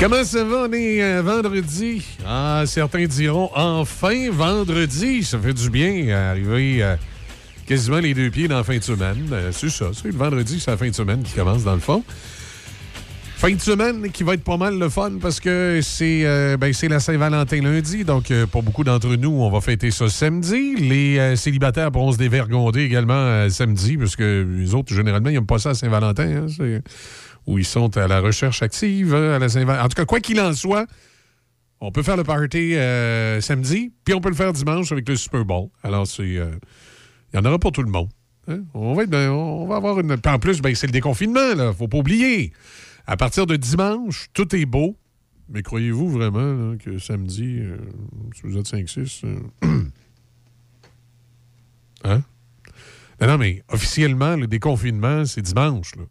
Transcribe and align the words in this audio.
Comment 0.00 0.24
ça 0.24 0.42
va? 0.42 0.66
On 0.68 0.72
est 0.72 1.02
euh, 1.02 1.22
vendredi. 1.22 2.02
Ah, 2.26 2.64
certains 2.66 3.04
diront 3.04 3.50
enfin 3.54 4.30
vendredi. 4.30 5.22
Ça 5.22 5.38
fait 5.38 5.52
du 5.52 5.70
bien 5.70 6.08
euh, 6.08 6.30
arriver 6.32 6.82
euh, 6.82 6.96
quasiment 7.66 7.98
les 7.98 8.12
deux 8.12 8.30
pieds 8.30 8.48
dans 8.48 8.56
la 8.56 8.64
fin 8.64 8.78
de 8.78 8.82
semaine. 8.82 9.28
Euh, 9.30 9.50
c'est 9.52 9.68
ça, 9.68 9.90
c'est 9.92 10.08
le 10.08 10.16
vendredi, 10.16 10.58
c'est 10.58 10.70
la 10.70 10.76
fin 10.76 10.88
de 10.88 10.94
semaine 10.94 11.22
qui 11.22 11.34
commence 11.34 11.62
dans 11.62 11.74
le 11.74 11.80
fond. 11.80 12.02
Fin 13.42 13.54
de 13.56 13.60
semaine 13.60 14.08
qui 14.12 14.22
va 14.22 14.34
être 14.34 14.44
pas 14.44 14.56
mal 14.56 14.78
le 14.78 14.88
fun 14.88 15.14
parce 15.20 15.40
que 15.40 15.80
c'est 15.82 16.24
euh, 16.24 16.56
ben, 16.56 16.72
la 16.88 17.00
Saint-Valentin 17.00 17.60
lundi. 17.60 18.04
Donc, 18.04 18.30
euh, 18.30 18.46
pour 18.46 18.62
beaucoup 18.62 18.84
d'entre 18.84 19.16
nous, 19.16 19.30
on 19.32 19.50
va 19.50 19.60
fêter 19.60 19.90
ça 19.90 20.08
samedi. 20.08 20.76
Les 20.76 21.18
euh, 21.18 21.34
célibataires 21.34 21.90
pourront 21.90 22.12
se 22.12 22.18
dévergonder 22.18 22.82
également 22.82 23.50
samedi 23.50 23.96
parce 23.96 24.14
que 24.14 24.46
les 24.48 24.76
autres, 24.76 24.94
généralement, 24.94 25.28
ils 25.28 25.32
n'aiment 25.32 25.46
pas 25.46 25.58
ça 25.58 25.70
à 25.70 25.74
Saint-Valentin. 25.74 26.46
hein. 26.46 26.80
Où 27.48 27.58
ils 27.58 27.64
sont 27.64 27.96
à 27.96 28.06
la 28.06 28.20
recherche 28.20 28.62
active 28.62 29.12
euh, 29.12 29.34
à 29.34 29.40
la 29.40 29.48
Saint-Valentin. 29.48 29.86
En 29.86 29.88
tout 29.88 29.96
cas, 29.96 30.04
quoi 30.04 30.20
qu'il 30.20 30.40
en 30.40 30.52
soit, 30.52 30.86
on 31.80 31.90
peut 31.90 32.04
faire 32.04 32.16
le 32.16 32.22
party 32.22 32.74
samedi, 33.42 33.90
puis 34.04 34.14
on 34.14 34.20
peut 34.20 34.28
le 34.30 34.36
faire 34.36 34.52
dimanche 34.52 34.92
avec 34.92 35.08
le 35.08 35.16
Super 35.16 35.44
Bowl. 35.44 35.66
Alors, 35.82 36.06
c'est. 36.06 36.22
il 36.28 36.48
y 37.34 37.38
en 37.38 37.44
aura 37.44 37.58
pour 37.58 37.72
tout 37.72 37.82
le 37.82 37.90
monde. 37.90 38.08
hein. 38.46 38.60
On, 38.72 38.94
va 38.94 39.02
être 39.02 39.16
on 39.16 39.66
va 39.66 39.74
avoir 39.74 39.98
une. 39.98 40.12
en 40.12 40.38
plus, 40.38 40.60
ben, 40.60 40.72
c'est 40.76 40.86
le 40.86 40.92
déconfinement, 40.92 41.54
là. 41.56 41.72
Faut 41.76 41.88
pas 41.88 41.98
oublier. 41.98 42.52
À 43.06 43.16
partir 43.16 43.46
de 43.46 43.56
dimanche, 43.56 44.28
tout 44.32 44.54
est 44.54 44.66
beau. 44.66 44.96
Mais 45.48 45.62
croyez-vous 45.62 46.08
vraiment 46.08 46.76
que 46.78 46.98
samedi, 46.98 47.58
euh, 47.58 47.76
si 48.34 48.42
vous 48.42 48.56
êtes 48.56 48.66
5-6. 48.66 49.24
euh, 49.24 49.40
hein? 52.04 52.22
Non, 53.20 53.26
non, 53.26 53.38
mais 53.38 53.62
officiellement, 53.68 54.36
le 54.36 54.46
déconfinement, 54.46 55.24
c'est 55.26 55.42
dimanche. 55.42 55.94
Là. 55.96 56.04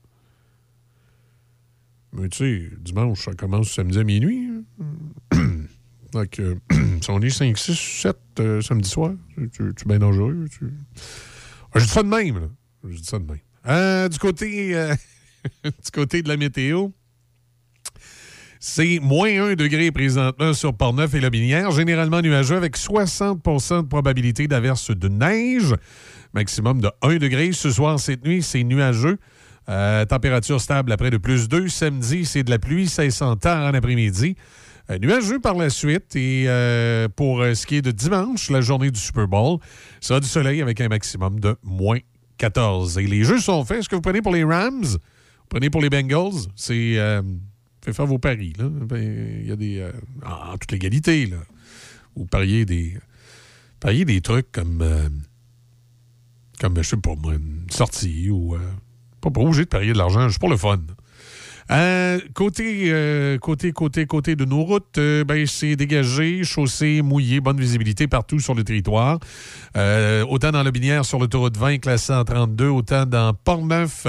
Mais 2.14 2.30
tu 2.30 2.38
sais, 2.38 2.70
dimanche, 2.80 3.26
ça 3.26 3.33
commence 3.33 3.72
samedi 3.72 4.00
à 4.00 4.03
minuit. 4.03 4.50
hein? 5.31 5.38
Donc, 6.14 6.39
euh, 6.39 6.55
si 7.02 7.09
on 7.09 7.20
est 7.22 7.30
5, 7.30 7.58
6, 7.58 7.73
7 8.02 8.17
euh, 8.39 8.61
samedi 8.61 8.89
soir, 8.89 9.14
tu, 9.53 9.70
es 9.70 9.86
bien 9.86 10.00
dangereux. 10.00 10.45
Ah, 11.73 11.80
je 11.80 11.86
dis 11.86 11.89
ça 11.89 12.03
de 12.03 12.09
même, 12.09 12.39
là. 12.39 12.48
Je 12.83 12.98
dis 12.98 13.03
ça 13.03 13.20
de 13.20 13.26
même. 13.26 13.39
Euh, 13.67 14.09
du, 14.09 14.17
côté, 14.20 14.73
du 15.64 15.92
côté 15.94 16.22
de 16.22 16.30
la 16.30 16.38
météo, 16.38 16.89
c'est 18.64 19.00
moins 19.00 19.52
1 19.52 19.56
degré 19.56 19.92
présentement 19.92 20.53
sur 20.53 20.75
Port-Neuf 20.75 21.16
et 21.16 21.20
la 21.20 21.31
Binière, 21.31 21.72
généralement 21.72 22.22
nuageux 22.22 22.56
avec 22.56 22.78
60% 22.78 23.81
de 23.81 23.88
probabilité 23.88 24.48
d'averse 24.48 24.92
de 24.92 25.08
neige, 25.08 25.73
maximum 26.33 26.80
de 26.80 26.92
1 27.02 27.17
degré. 27.17 27.53
Ce 27.53 27.72
soir, 27.72 28.00
cette 28.00 28.23
nuit, 28.23 28.44
c'est 28.44 28.64
nuageux. 28.64 29.17
Euh, 29.67 30.06
température 30.06 30.61
stable 30.61 30.92
après 30.92 31.09
de 31.09 31.17
plus 31.17 31.50
2. 31.50 31.70
Samedi, 31.70 32.23
c'est 32.23 32.44
de 32.44 32.52
la 32.52 32.59
pluie, 32.59 32.83
1600 32.83 33.38
tard 33.38 33.67
en 33.67 33.73
après-midi. 33.73 34.36
Euh, 34.92 35.00
nuageux 35.00 35.39
par 35.39 35.55
la 35.55 35.72
suite. 35.72 36.16
Et 36.16 36.44
euh, 36.48 37.08
pour 37.08 37.44
ce 37.44 37.66
qui 37.66 37.78
est 37.78 37.81
de 37.81 37.92
dimanche, 37.92 38.52
la 38.52 38.61
journée 38.61 38.92
du 38.92 39.00
Super 39.00 39.28
Bowl, 39.28 39.58
ça 40.02 40.09
sera 40.09 40.20
du 40.20 40.28
soleil 40.28 40.61
avec 40.61 40.80
un 40.81 40.88
maximum 40.88 41.39
de 41.39 41.55
moins 41.64 42.00
14. 42.38 43.00
Et 43.00 43.08
les 43.08 43.23
jeux 43.23 43.39
sont 43.39 43.66
faits. 43.66 43.80
Est-ce 43.80 43.89
que 43.89 43.95
vous 43.95 44.02
prenez 44.02 44.22
pour 44.22 44.33
les 44.33 44.44
Rams? 44.44 44.98
Prenez 45.52 45.69
pour 45.69 45.81
les 45.81 45.89
Bengals? 45.89 46.47
C'est... 46.55 46.97
Euh, 46.97 47.21
faites 47.83 47.94
faire 47.94 48.07
vos 48.07 48.17
paris. 48.17 48.53
là. 48.57 48.69
Ben, 48.69 49.41
Il 49.41 49.47
y 49.49 49.52
a 49.52 49.58
des... 49.58 49.80
euh, 49.80 49.91
en 50.25 50.58
toute 50.58 50.71
légalité, 50.71 51.25
là. 51.25 51.38
Vous 52.16 52.25
pariez 52.25 52.63
des... 52.66 52.97
Pariez 53.81 54.05
des 54.05 54.21
trucs 54.21 54.49
comme... 54.53 54.81
euh, 54.81 55.09
comme, 56.61 56.77
je 56.77 56.88
sais 56.88 56.97
pas 56.97 57.16
moi, 57.16 57.33
une 57.35 57.66
sortie 57.69 58.30
ou... 58.30 58.55
euh, 58.55 58.59
pas 59.19 59.30
obligé 59.30 59.66
de 59.66 59.69
parier 59.69 59.91
de 59.91 59.97
l'argent, 59.97 60.25
juste 60.30 60.39
pour 60.39 60.49
le 60.49 60.55
fun. 60.55 60.80
Euh, 61.70 62.20
côté, 62.34 62.86
euh, 62.88 63.38
côté, 63.38 63.72
côté, 63.72 64.05
côté 64.05 64.36
de 64.36 64.45
nos 64.45 64.64
routes, 64.64 64.98
euh, 64.98 65.23
ben, 65.23 65.45
c'est 65.45 65.76
dégagé, 65.76 66.44
chaussée, 66.44 67.02
mouillé, 67.02 67.39
bonne 67.39 67.60
visibilité 67.60 68.08
partout 68.08 68.39
sur 68.39 68.55
le 68.55 68.64
territoire. 68.64 69.20
Autant 69.76 70.52
dans 70.52 70.64
la 70.64 70.71
Binière 70.71 71.05
sur 71.05 71.20
l'autoroute 71.20 71.58
20, 71.58 71.77
classée 71.80 72.14
en 72.14 72.23
32, 72.23 72.67
autant 72.67 73.05
dans 73.05 73.33
Port-Neuf 73.33 74.08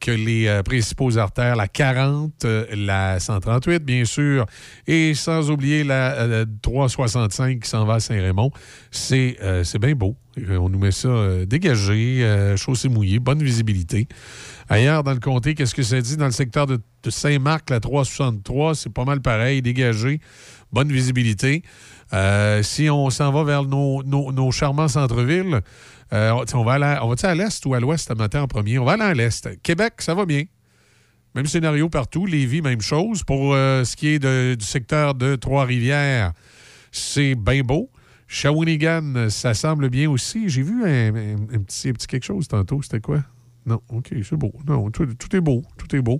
que 0.00 0.10
les 0.10 0.60
principaux 0.64 1.16
artères, 1.18 1.56
la 1.56 1.68
40, 1.68 2.44
euh, 2.44 2.66
la 2.74 3.18
138, 3.20 3.84
bien 3.84 4.04
sûr, 4.04 4.46
et 4.86 5.14
sans 5.14 5.50
oublier 5.50 5.84
la 5.84 6.12
euh, 6.14 6.44
365 6.62 7.60
qui 7.60 7.68
s'en 7.68 7.84
va 7.84 7.94
à 7.94 8.00
Saint-Raymond. 8.00 8.50
C'est 8.90 9.38
bien 9.80 9.94
beau. 9.94 10.16
Euh, 10.38 10.56
On 10.56 10.68
nous 10.68 10.78
met 10.78 10.92
ça 10.92 11.08
euh, 11.08 11.46
dégagé, 11.46 12.24
euh, 12.24 12.56
chaussée 12.56 12.88
mouillée, 12.88 13.18
bonne 13.18 13.42
visibilité. 13.42 14.08
Ailleurs 14.68 15.02
dans 15.02 15.12
le 15.12 15.20
comté, 15.20 15.54
qu'est-ce 15.54 15.74
que 15.74 15.82
ça 15.82 16.00
dit? 16.00 16.16
Dans 16.16 16.26
le 16.26 16.30
secteur 16.32 16.66
de, 16.66 16.80
Saint-Marc, 17.08 17.70
la 17.70 17.80
363, 17.80 18.74
c'est 18.74 18.92
pas 18.92 19.04
mal 19.04 19.20
pareil, 19.20 19.60
dégagé, 19.60 20.20
bonne 20.72 20.90
visibilité. 20.90 21.62
Si 22.62 22.88
on 22.90 23.10
s'en 23.10 23.32
va 23.32 23.42
vers 23.44 23.64
nos, 23.64 24.50
charmants 24.52 24.88
centres-villes, 24.88 25.60
on 26.12 26.64
va, 26.64 26.78
la- 26.78 27.04
on 27.04 27.12
à 27.12 27.34
l'est 27.34 27.66
ou 27.66 27.74
à 27.74 27.80
l'ouest 27.80 28.08
ce 28.08 28.14
matin 28.14 28.42
en 28.42 28.46
premier? 28.46 28.78
On 28.78 28.84
va 28.84 28.92
aller 28.92 29.02
à 29.02 29.14
l'est. 29.14 29.60
Québec, 29.62 29.94
ça 29.98 30.14
va 30.14 30.26
bien. 30.26 30.44
Même 31.34 31.46
scénario 31.46 31.88
partout. 31.88 32.24
Lévis, 32.26 32.62
même 32.62 32.82
chose. 32.82 33.24
Pour 33.24 33.54
ce 33.54 33.96
qui 33.96 34.08
est 34.08 34.18
du 34.20 34.64
secteur 34.64 35.14
de 35.14 35.34
Trois-Rivières, 35.34 36.32
c'est 36.92 37.34
bien 37.34 37.62
beau. 37.62 37.90
Shawinigan, 38.32 39.28
ça 39.28 39.52
semble 39.52 39.90
bien 39.90 40.08
aussi. 40.08 40.48
J'ai 40.48 40.62
vu 40.62 40.84
un, 40.84 41.12
petit, 41.64 41.92
quelque 42.08 42.24
chose 42.24 42.48
tantôt. 42.48 42.80
C'était 42.80 42.98
quoi? 42.98 43.22
Non, 43.66 43.82
OK, 43.90 44.08
c'est 44.22 44.36
beau. 44.36 44.54
Non, 44.66 44.90
tout, 44.90 45.04
est 45.04 45.40
beau. 45.42 45.62
Tout 45.76 45.94
est 45.94 46.00
beau. 46.00 46.18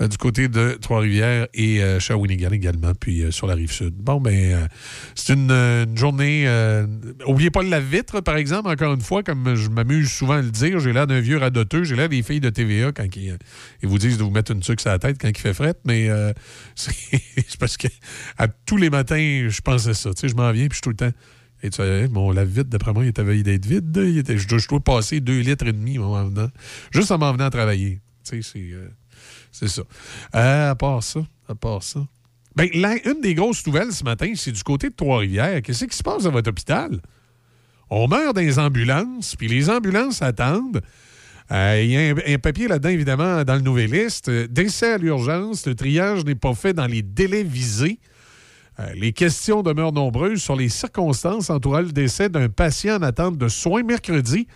Euh, 0.00 0.08
du 0.08 0.16
côté 0.16 0.48
de 0.48 0.78
Trois-Rivières 0.80 1.48
et 1.52 1.82
euh, 1.82 2.00
Shawinigan 2.00 2.52
également, 2.52 2.92
puis 2.98 3.20
euh, 3.20 3.30
sur 3.30 3.46
la 3.46 3.54
rive 3.54 3.70
sud. 3.70 3.92
Bon, 3.94 4.18
ben, 4.18 4.66
c'est 5.14 5.34
une, 5.34 5.94
journée. 5.94 6.48
Oubliez 7.26 7.50
pas 7.50 7.62
la 7.62 7.80
vitre, 7.80 8.22
par 8.22 8.36
exemple, 8.36 8.70
encore 8.70 8.94
une 8.94 9.02
fois, 9.02 9.22
comme 9.22 9.54
je 9.54 9.68
m'amuse 9.68 10.10
souvent 10.10 10.38
à 10.38 10.42
le 10.42 10.50
dire. 10.50 10.80
J'ai 10.80 10.94
l'air 10.94 11.06
d'un 11.06 11.20
vieux 11.20 11.36
radoteux. 11.36 11.84
J'ai 11.84 11.96
l'air 11.96 12.08
des 12.08 12.22
filles 12.22 12.40
de 12.40 12.48
TVA 12.48 12.92
quand 12.92 13.14
ils, 13.14 13.36
ils 13.82 13.88
vous 13.90 13.98
disent 13.98 14.16
de 14.16 14.22
vous 14.22 14.30
mettre 14.30 14.52
une 14.52 14.62
sucre 14.62 14.80
sur 14.80 14.90
la 14.90 14.98
tête 14.98 15.18
quand 15.20 15.28
il 15.28 15.36
fait 15.36 15.52
fret, 15.54 15.74
mais 15.84 16.08
c'est 16.74 16.94
c'est 17.36 17.60
parce 17.60 17.76
que 17.76 17.88
à 18.38 18.48
tous 18.48 18.78
les 18.78 18.88
matins, 18.88 19.48
je 19.50 19.60
pense 19.60 19.86
à 19.86 19.92
ça. 19.92 20.14
Tu 20.14 20.22
sais, 20.22 20.28
je 20.28 20.34
m'en 20.34 20.50
viens, 20.50 20.66
puis 20.68 20.70
je 20.70 20.76
suis 20.76 20.80
tout 20.80 20.88
le 20.88 20.96
temps. 20.96 21.12
Et 21.62 21.70
tu 21.70 21.76
sais, 21.76 22.08
mon 22.08 22.32
lave-vite, 22.32 22.68
d'après 22.68 22.92
moi, 22.92 23.04
il 23.04 23.08
était 23.08 23.22
veillé 23.22 23.42
d'être 23.42 23.66
vide. 23.66 23.96
Il 23.96 24.18
était, 24.18 24.36
je, 24.36 24.48
dois, 24.48 24.58
je 24.58 24.68
dois 24.68 24.80
passer 24.80 25.20
deux 25.20 25.40
litres 25.40 25.66
et 25.66 25.72
demi 25.72 25.98
juste 26.90 27.10
en 27.10 27.18
m'en 27.18 27.32
venant 27.32 27.50
travailler. 27.50 28.00
Tu 28.24 28.42
sais, 28.42 28.50
c'est 28.52 28.72
euh, 28.72 28.88
c'est 29.52 29.68
ça. 29.68 29.82
Euh, 30.34 30.70
à 30.70 30.74
part 30.74 31.02
ça, 31.02 31.20
à 31.48 31.54
part 31.54 31.82
ça. 31.82 32.00
Ben, 32.56 32.68
une 32.72 33.20
des 33.22 33.34
grosses 33.34 33.64
nouvelles 33.66 33.92
ce 33.92 34.04
matin, 34.04 34.32
c'est 34.34 34.52
du 34.52 34.62
côté 34.62 34.90
de 34.90 34.94
Trois-Rivières. 34.94 35.62
Qu'est-ce 35.62 35.84
qui 35.84 35.96
se 35.96 36.02
passe 36.02 36.24
dans 36.24 36.30
votre 36.30 36.50
hôpital? 36.50 37.00
On 37.88 38.08
meurt 38.08 38.34
dans 38.34 38.40
les 38.40 38.58
ambulances, 38.58 39.36
puis 39.36 39.48
les 39.48 39.70
ambulances 39.70 40.22
attendent. 40.22 40.82
Euh, 41.50 41.80
Il 41.82 41.90
y 41.90 41.96
a 41.96 42.14
un, 42.34 42.38
papier 42.38 42.68
là-dedans, 42.68 42.88
évidemment, 42.88 43.44
dans 43.44 43.54
le 43.54 43.60
Nouvelliste. 43.60 44.30
Décès 44.30 44.94
à 44.94 44.98
l'urgence, 44.98 45.66
le 45.66 45.74
triage 45.74 46.24
n'est 46.24 46.34
pas 46.34 46.54
fait 46.54 46.72
dans 46.72 46.86
les 46.86 47.02
délais 47.02 47.42
visés. 47.42 47.98
Euh, 48.78 48.92
les 48.94 49.12
questions 49.12 49.62
demeurent 49.62 49.92
nombreuses 49.92 50.42
sur 50.42 50.56
les 50.56 50.68
circonstances 50.68 51.50
entourant 51.50 51.80
le 51.80 51.92
décès 51.92 52.28
d'un 52.28 52.48
patient 52.48 52.96
en 52.96 53.02
attente 53.02 53.36
de 53.36 53.48
soins 53.48 53.82
mercredi 53.82 54.46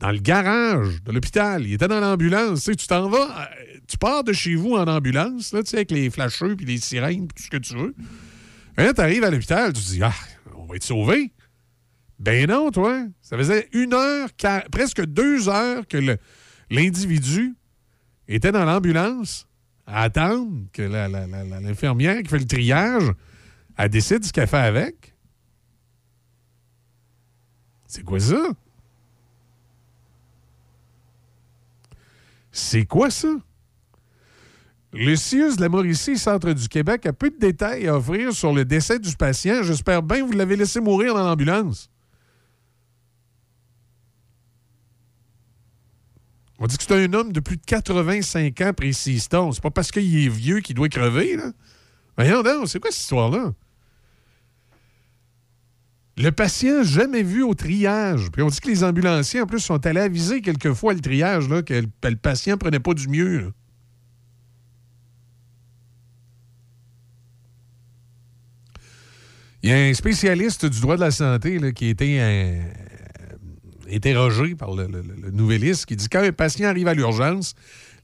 dans 0.00 0.10
le 0.10 0.18
garage 0.18 1.02
de 1.02 1.12
l'hôpital. 1.12 1.66
Il 1.66 1.74
était 1.74 1.88
dans 1.88 2.00
l'ambulance. 2.00 2.64
Tu 2.64 2.76
tu 2.76 2.86
t'en 2.86 3.08
vas, 3.08 3.42
euh, 3.42 3.78
tu 3.86 3.98
pars 3.98 4.24
de 4.24 4.32
chez 4.32 4.54
vous 4.54 4.72
en 4.72 4.86
ambulance, 4.86 5.52
là, 5.52 5.62
tu 5.62 5.70
sais, 5.70 5.76
avec 5.76 5.90
les 5.90 6.10
flasheux, 6.10 6.56
puis 6.56 6.66
les 6.66 6.78
sirènes, 6.78 7.28
tout 7.28 7.42
ce 7.42 7.50
que 7.50 7.56
tu 7.58 7.74
veux. 7.76 7.94
Et 8.78 8.84
là, 8.84 8.92
tu 8.92 9.00
arrives 9.00 9.24
à 9.24 9.30
l'hôpital, 9.30 9.72
tu 9.72 9.82
te 9.82 9.88
dis, 9.88 10.02
ah, 10.02 10.12
on 10.56 10.66
va 10.66 10.76
être 10.76 10.84
sauvé. 10.84 11.32
Ben 12.18 12.46
non, 12.46 12.70
toi. 12.70 13.04
Ça 13.20 13.36
faisait 13.36 13.68
une 13.72 13.92
heure, 13.92 14.28
presque 14.70 15.04
deux 15.04 15.48
heures 15.48 15.86
que 15.86 15.98
l'individu 16.70 17.54
était 18.28 18.52
dans 18.52 18.64
l'ambulance 18.64 19.46
à 19.86 20.02
attendre 20.02 20.52
que 20.72 20.82
l'infirmière 20.82 22.22
qui 22.22 22.28
fait 22.28 22.38
le 22.38 22.46
triage, 22.46 23.12
décide 23.88 24.24
ce 24.24 24.32
qu'elle 24.32 24.48
fait 24.48 24.56
avec. 24.56 25.14
C'est 27.86 28.02
quoi 28.02 28.18
ça? 28.18 28.50
C'est 32.50 32.84
quoi 32.84 33.10
ça? 33.10 33.28
Le 34.92 35.14
CIUS 35.14 35.56
de 35.56 35.60
la 35.60 35.68
Mauricie, 35.68 36.16
Centre 36.16 36.52
du 36.52 36.68
Québec, 36.68 37.04
a 37.06 37.12
peu 37.12 37.30
de 37.30 37.36
détails 37.38 37.86
à 37.86 37.96
offrir 37.96 38.32
sur 38.32 38.52
le 38.52 38.64
décès 38.64 38.98
du 38.98 39.14
patient. 39.14 39.62
J'espère 39.62 40.02
bien 40.02 40.20
que 40.20 40.24
vous 40.24 40.32
l'avez 40.32 40.56
laissé 40.56 40.80
mourir 40.80 41.14
dans 41.14 41.24
l'ambulance. 41.24 41.90
On 46.58 46.66
dit 46.66 46.76
que 46.78 46.84
c'est 46.84 46.94
un 46.94 47.12
homme 47.12 47.32
de 47.32 47.40
plus 47.40 47.56
de 47.56 47.64
85 47.66 48.60
ans, 48.62 48.72
précise-t-on. 48.72 49.52
C'est 49.52 49.62
pas 49.62 49.70
parce 49.70 49.90
qu'il 49.90 50.24
est 50.24 50.28
vieux 50.28 50.60
qu'il 50.60 50.74
doit 50.74 50.88
crever, 50.88 51.36
là. 51.36 51.52
Voyons 52.16 52.42
c'est 52.66 52.80
quoi 52.80 52.90
cette 52.90 53.02
histoire-là? 53.02 53.52
Le 56.16 56.30
patient 56.30 56.82
jamais 56.82 57.22
vu 57.22 57.42
au 57.42 57.54
triage. 57.54 58.30
Puis 58.32 58.40
on 58.40 58.48
dit 58.48 58.58
que 58.58 58.68
les 58.68 58.84
ambulanciers, 58.84 59.42
en 59.42 59.46
plus, 59.46 59.60
sont 59.60 59.84
allés 59.84 60.00
aviser 60.00 60.40
quelquefois 60.40 60.94
le 60.94 61.00
triage, 61.00 61.46
là, 61.48 61.62
que 61.62 61.74
le, 61.74 62.16
patient 62.16 62.56
prenait 62.56 62.80
pas 62.80 62.94
du 62.94 63.08
mieux. 63.08 63.52
Il 69.62 69.70
y 69.70 69.72
a 69.72 69.76
un 69.76 69.92
spécialiste 69.92 70.64
du 70.64 70.80
droit 70.80 70.96
de 70.96 71.00
la 71.00 71.10
santé 71.10 71.58
qui 71.74 71.86
a 71.86 71.88
été 71.90 72.22
euh, 72.22 72.62
interrogé 73.92 74.54
par 74.54 74.74
le, 74.74 74.86
le, 74.86 75.30
nouvelliste 75.30 75.86
qui 75.86 75.96
dit 75.96 76.08
quand 76.08 76.22
un 76.22 76.32
patient 76.32 76.68
arrive 76.68 76.88
à 76.88 76.94
l'urgence, 76.94 77.54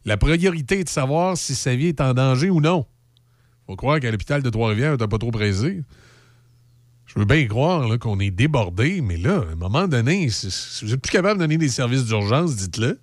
la 0.04 0.16
priorité 0.16 0.80
est 0.80 0.84
de 0.84 0.88
savoir 0.88 1.36
si 1.36 1.54
sa 1.54 1.74
vie 1.74 1.88
est 1.88 2.00
en 2.00 2.14
danger 2.14 2.50
ou 2.50 2.60
non. 2.60 2.86
Faut 3.66 3.76
croire 3.76 4.00
qu'à 4.00 4.10
l'hôpital 4.10 4.42
de 4.42 4.50
Trois-Rivières, 4.50 4.96
t'as 4.96 5.06
pas 5.06 5.18
trop 5.18 5.30
pressé. 5.30 5.82
Je 7.06 7.18
veux 7.18 7.24
bien 7.24 7.46
croire 7.46 7.98
qu'on 7.98 8.18
est 8.20 8.30
débordé, 8.30 9.02
mais 9.02 9.16
là, 9.16 9.44
à 9.48 9.52
un 9.52 9.54
moment 9.54 9.86
donné, 9.86 10.28
si, 10.30 10.84
vous 10.84 10.94
êtes 10.94 11.00
plus 11.00 11.12
capable 11.12 11.38
de 11.38 11.44
donner 11.44 11.58
des 11.58 11.68
services 11.68 12.04
d'urgence, 12.04 12.56
dites-le. 12.56 13.00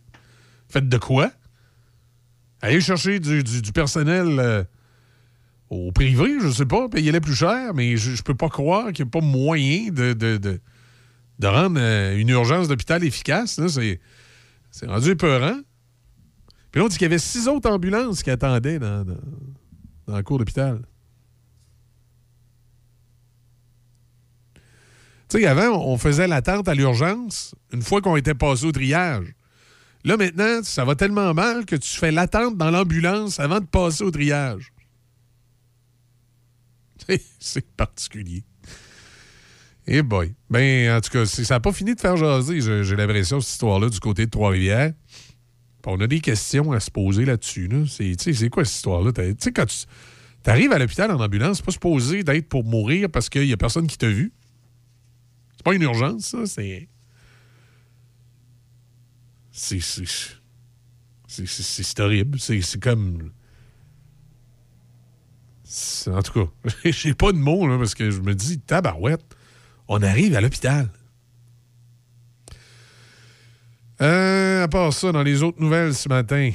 Faites 0.68 0.90
de 0.90 0.98
quoi? 0.98 1.32
Allez 2.62 2.82
chercher 2.82 3.20
du, 3.20 3.44
personnel 3.74 4.40
euh, 4.40 4.64
au 5.70 5.92
privé, 5.92 6.38
je 6.42 6.50
sais 6.50 6.66
pas, 6.66 6.90
payez-les 6.90 7.22
plus 7.22 7.36
cher, 7.36 7.74
mais 7.74 7.98
je, 7.98 8.16
je 8.16 8.24
peux 8.24 8.36
pas 8.36 8.50
croire 8.50 8.92
qu'il 8.92 9.06
n'y 9.06 9.10
a 9.10 9.12
pas 9.12 9.22
moyen 9.22 9.92
de, 9.92 10.60
rendre 11.48 11.80
euh, 11.80 12.18
une 12.18 12.30
urgence 12.30 12.68
d'hôpital 12.68 13.04
efficace. 13.04 13.60
C'est 14.72 14.86
rendu 14.86 15.12
épeurant. 15.12 15.60
Puis 16.72 16.80
là, 16.80 16.86
on 16.86 16.88
dit 16.88 16.98
qu'il 16.98 17.06
y 17.06 17.06
avait 17.06 17.18
six 17.18 17.48
autres 17.48 17.70
ambulances 17.70 18.22
qui 18.22 18.30
attendaient 18.30 18.80
dans, 18.80 19.06
dans, 20.08 20.18
le 20.18 20.24
cours 20.24 20.38
d'hôpital. 20.38 20.82
Tu 25.30 25.40
sais, 25.40 25.46
avant, 25.46 25.86
on 25.86 25.98
faisait 25.98 26.28
l'attente 26.28 26.68
à 26.68 26.76
l'urgence 26.76 27.56
une 27.72 27.82
fois 27.82 28.02
qu'on 28.02 28.16
était 28.16 28.34
passé 28.34 28.66
au 28.66 28.72
triage. 28.72 29.34
Là, 30.04 30.18
maintenant, 30.18 30.62
ça 30.64 30.86
va 30.86 30.96
tellement 30.96 31.34
mal 31.34 31.66
que 31.66 31.76
tu 31.76 31.90
fais 31.90 32.12
l'attente 32.12 32.58
dans 32.58 32.72
l'ambulance 32.72 33.40
avant 33.40 33.60
de 33.60 33.66
passer 33.66 34.04
au 34.04 34.12
triage. 34.12 34.72
C'est 37.40 37.66
particulier. 37.76 38.44
Eh 39.88 40.02
boy. 40.02 40.34
Ben, 40.50 40.98
en 40.98 41.02
tout 41.02 41.10
cas, 41.10 41.26
ça 41.26 41.56
n'a 41.56 41.60
pas 41.60 41.74
fini 41.74 41.96
de 41.96 42.00
faire 42.00 42.16
jaser, 42.16 42.62
j'ai 42.62 42.96
l'impression, 42.96 43.40
cette 43.42 43.54
histoire-là, 43.54 43.90
du 43.90 44.00
côté 44.00 44.26
de 44.26 44.32
Trois-Rivières. 44.32 44.94
On 45.86 46.00
a 46.02 46.08
des 46.08 46.20
questions 46.20 46.72
à 46.72 46.80
se 46.80 46.92
poser 46.92 47.26
là-dessus. 47.26 47.70
C'est 47.88 48.50
quoi 48.50 48.66
cette 48.66 48.76
histoire-là? 48.76 49.12
Tu 49.12 49.36
sais, 49.40 49.52
quand 49.52 49.66
tu 49.66 50.50
arrives 50.50 50.72
à 50.72 50.78
l'hôpital 50.78 51.10
en 51.10 51.20
ambulance, 51.20 51.58
c'est 51.58 51.66
pas 51.66 51.72
supposé 51.72 52.24
d'être 52.24 52.48
pour 52.48 52.64
mourir 52.64 53.10
parce 53.10 53.30
qu'il 53.30 53.46
y 53.46 53.54
a 53.54 53.58
personne 53.58 53.88
qui 53.88 53.98
t'a 53.98 54.10
vu. 54.10 54.32
C'est 55.56 55.64
pas 55.64 55.74
une 55.74 55.82
urgence, 55.82 56.26
ça. 56.26 56.46
C'est. 56.46 56.88
C'est. 59.52 59.80
C'est 61.28 62.00
horrible. 62.00 62.40
C'est 62.40 62.80
comme. 62.80 63.32
En 66.08 66.22
tout 66.22 66.46
cas, 66.46 66.70
j'ai 66.92 67.14
pas 67.14 67.32
de 67.32 67.38
mots, 67.38 67.68
là, 67.68 67.78
parce 67.78 67.96
que 67.96 68.10
je 68.12 68.22
me 68.22 68.34
dis, 68.36 68.60
tabarouette, 68.60 69.36
on 69.90 70.02
arrive 70.04 70.36
à 70.36 70.42
l'hôpital. 70.42 70.88
Euh, 74.02 74.64
à 74.64 74.68
part 74.70 74.94
ça, 74.94 75.12
dans 75.12 75.24
les 75.24 75.44
autres 75.44 75.60
nouvelles 75.60 75.94
ce 75.94 76.08
matin, 76.08 76.52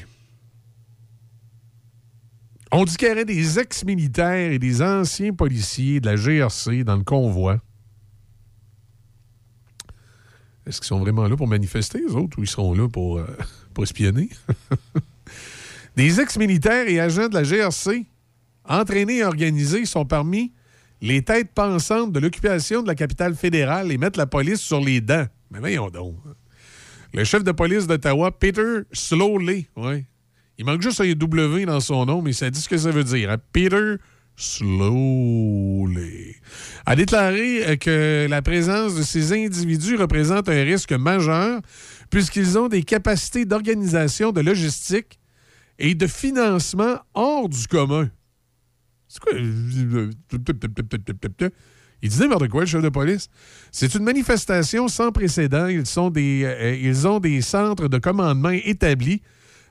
on 2.73 2.85
dit 2.85 2.97
qu'il 2.97 3.09
y 3.09 3.11
aurait 3.11 3.25
des 3.27 3.59
ex-militaires 3.59 4.53
et 4.53 4.59
des 4.59 4.81
anciens 4.81 5.35
policiers 5.35 6.01
de 6.01 6.07
la 6.07 6.17
GRC 6.17 6.85
dans 6.85 6.97
le 6.97 7.03
convoi. 7.03 7.61
Est-ce 10.65 10.81
qu'ils 10.81 10.89
sont 10.89 11.01
vraiment 11.01 11.29
là 11.29 11.37
pour 11.37 11.49
manifester, 11.49 11.99
les 11.99 12.15
autres, 12.15 12.39
ou 12.39 12.43
ils 12.45 12.49
sont 12.49 12.73
là 12.73 12.89
pour, 12.89 13.19
euh, 13.19 13.27
pour 13.75 13.85
espionner? 13.85 14.31
des 15.97 16.21
ex-militaires 16.21 16.89
et 16.89 17.01
agents 17.01 17.29
de 17.29 17.35
la 17.35 17.43
GRC, 17.43 18.07
entraînés 18.65 19.19
et 19.19 19.25
organisés, 19.25 19.85
sont 19.85 20.07
parmi 20.07 20.53
les 21.01 21.23
têtes 21.23 21.53
pensantes 21.55 22.13
de 22.13 22.21
l'occupation 22.21 22.83
de 22.83 22.87
la 22.87 22.95
capitale 22.95 23.35
fédérale 23.35 23.93
et 23.93 23.99
mettent 23.99 24.17
la 24.17 24.27
police 24.27 24.61
sur 24.61 24.81
les 24.81 25.01
dents. 25.01 25.27
Mais 25.51 25.59
voyons 25.59 25.91
donc. 25.91 26.17
Le 27.13 27.25
chef 27.25 27.45
de 27.45 27.53
police 27.53 27.87
d'Ottawa, 27.87 28.33
Peter 28.33 28.81
Slowly, 28.93 29.69
ouais. 29.77 30.07
Il 30.59 30.65
manque 30.65 30.83
juste 30.83 31.01
un 31.01 31.13
W 31.13 31.67
dans 31.67 31.81
son 31.81 32.07
nom, 32.07 32.23
mais 32.23 32.33
ça 32.33 32.49
dit 32.51 32.61
ce 32.61 32.69
que 32.69 32.79
ça 32.79 32.91
veut 32.91 33.05
dire. 33.05 33.31
Hein. 33.31 33.39
Peter 33.53 33.97
Slowly 34.37 36.35
a 36.87 36.97
déclaré 36.97 37.67
euh, 37.67 37.77
que 37.77 38.27
la 38.29 38.43
présence 38.43 38.97
de 38.97 39.03
ces 39.03 39.33
individus 39.33 39.97
représente 39.97 40.49
un 40.49 40.65
risque 40.65 40.93
majeur 40.93 41.61
puisqu'ils 42.11 42.59
ont 42.59 42.69
des 42.69 42.83
capacités 42.83 43.45
d'organisation, 43.45 44.33
de 44.33 44.41
logistique 44.41 45.21
et 45.79 45.95
de 45.95 46.07
financement 46.07 46.97
hors 47.15 47.49
du 47.49 47.67
commun. 47.67 48.11
C'est 49.15 49.21
quoi? 49.21 49.33
Il 52.03 52.09
disait 52.09 52.25
n'importe 52.25 52.49
quoi, 52.49 52.63
le 52.63 52.67
chef 52.67 52.83
de 52.83 52.89
police. 52.89 53.29
C'est 53.71 53.95
une 53.95 54.03
manifestation 54.03 54.89
sans 54.89 55.13
précédent. 55.13 55.69
Ils, 55.69 55.87
sont 55.87 56.11
des, 56.11 56.43
euh, 56.43 56.75
ils 56.75 57.07
ont 57.07 57.21
des 57.21 57.41
centres 57.41 57.87
de 57.87 57.99
commandement 57.99 58.51
établis 58.51 59.23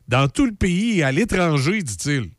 dans 0.07 0.29
tout 0.29 0.45
le 0.45 0.53
pays 0.53 0.99
et 0.99 1.03
à 1.03 1.11
l'étranger, 1.11 1.81
dit-il. 1.81 2.29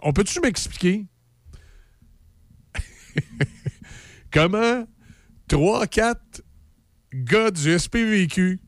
On 0.00 0.14
peut-tu 0.14 0.40
m'expliquer 0.40 1.04
comment 4.32 4.86
trois, 5.46 5.86
quatre 5.86 6.40
gars 7.12 7.50
du 7.50 7.78
SPVQ, 7.78 8.60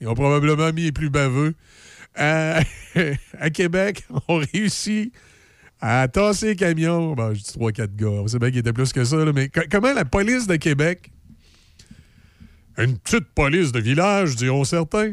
ils 0.00 0.08
ont 0.08 0.14
probablement 0.14 0.72
mis 0.72 0.84
les 0.84 0.92
plus 0.92 1.10
baveux, 1.10 1.54
à 2.14 2.62
Québec, 3.52 4.06
ont 4.28 4.42
réussi 4.54 5.12
à 5.82 6.06
tasser 6.06 6.46
les 6.46 6.56
camions. 6.56 7.12
Bon, 7.14 7.34
je 7.34 7.40
dis 7.40 7.50
3-4 7.58 7.96
gars. 7.96 8.06
On 8.06 8.28
sait 8.28 8.38
bien 8.38 8.50
qu'il 8.50 8.60
était 8.60 8.72
plus 8.72 8.92
que 8.92 9.04
ça, 9.04 9.16
mais 9.34 9.50
comment 9.70 9.92
la 9.92 10.04
police 10.04 10.46
de 10.46 10.54
Québec, 10.56 11.10
une 12.78 12.96
petite 12.96 13.26
police 13.34 13.72
de 13.72 13.80
village, 13.80 14.36
diront 14.36 14.62
certains, 14.64 15.12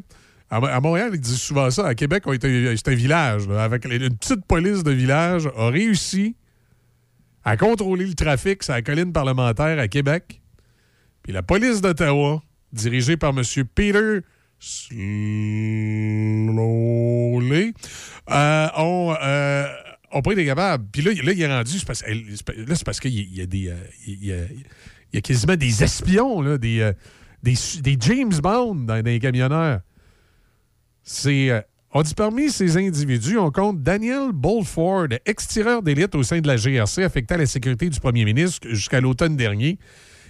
à, 0.52 0.80
Montréal, 0.80 1.10
ils 1.14 1.20
disent 1.20 1.42
souvent 1.42 1.70
ça. 1.72 1.88
À 1.88 1.96
Québec, 1.96 2.24
c'est 2.26 2.88
un 2.88 2.96
village. 2.96 3.50
avec 3.50 3.86
une 3.86 4.16
petite 4.16 4.46
police 4.46 4.84
de 4.84 4.92
village 4.92 5.50
a 5.58 5.70
réussi 5.70 6.36
à 7.44 7.58
contrôler 7.58 8.06
le 8.06 8.14
trafic 8.14 8.62
sur 8.64 8.74
la 8.74 8.82
colline 8.82 9.12
parlementaire 9.12 9.80
à 9.80 9.88
Québec. 9.88 10.42
Puis 11.24 11.34
la 11.34 11.42
police 11.44 11.82
d'Ottawa, 11.82 12.42
dirigée 12.74 13.18
par 13.18 13.32
M. 13.32 13.44
Peter 13.74 14.20
Slowly, 14.60 15.04
euh, 18.30 18.68
ont, 18.78 19.16
euh, 19.22 19.68
on 20.12 20.22
pourrait 20.22 20.40
être 20.40 20.46
capable. 20.46 20.86
Puis 20.92 21.02
là, 21.02 21.12
là, 21.12 21.32
il 21.32 21.42
est 21.42 21.48
rendu. 21.48 21.78
Là, 21.78 22.76
c'est 22.76 22.86
parce 22.86 23.00
qu'il 23.00 23.36
y, 23.36 23.42
a 23.42 23.46
des. 23.46 23.70
Euh, 23.70 23.76
il, 24.08 24.26
y 24.26 25.18
a, 25.18 25.22
quasiment 25.22 25.56
des 25.56 25.84
espions, 25.84 26.42
là, 26.42 26.58
des, 26.58 26.80
euh, 26.82 26.94
des, 27.44 27.98
James 28.00 28.34
Bond 28.42 28.76
dans, 28.76 29.04
les 29.04 29.20
camionneurs. 29.20 29.82
C'est. 31.04 31.50
Euh, 31.50 31.62
on 31.92 32.04
dit 32.04 32.14
parmi 32.14 32.52
ces 32.52 32.78
individus, 32.78 33.40
on 33.40 33.50
compte 33.50 33.82
Daniel 33.82 34.32
Bolford, 34.32 35.08
ex-tireur 35.26 35.82
d'élite 35.82 36.14
au 36.14 36.22
sein 36.22 36.40
de 36.40 36.48
la 36.48 36.56
GRC, 36.56 37.04
affecté 37.04 37.34
à 37.34 37.38
la 37.38 37.48
sécurité 37.48 37.90
du 37.90 38.00
premier 38.00 38.26
ministre 38.26 38.68
jusqu'à 38.70 39.02
l'automne 39.02 39.36
dernier. 39.36 39.80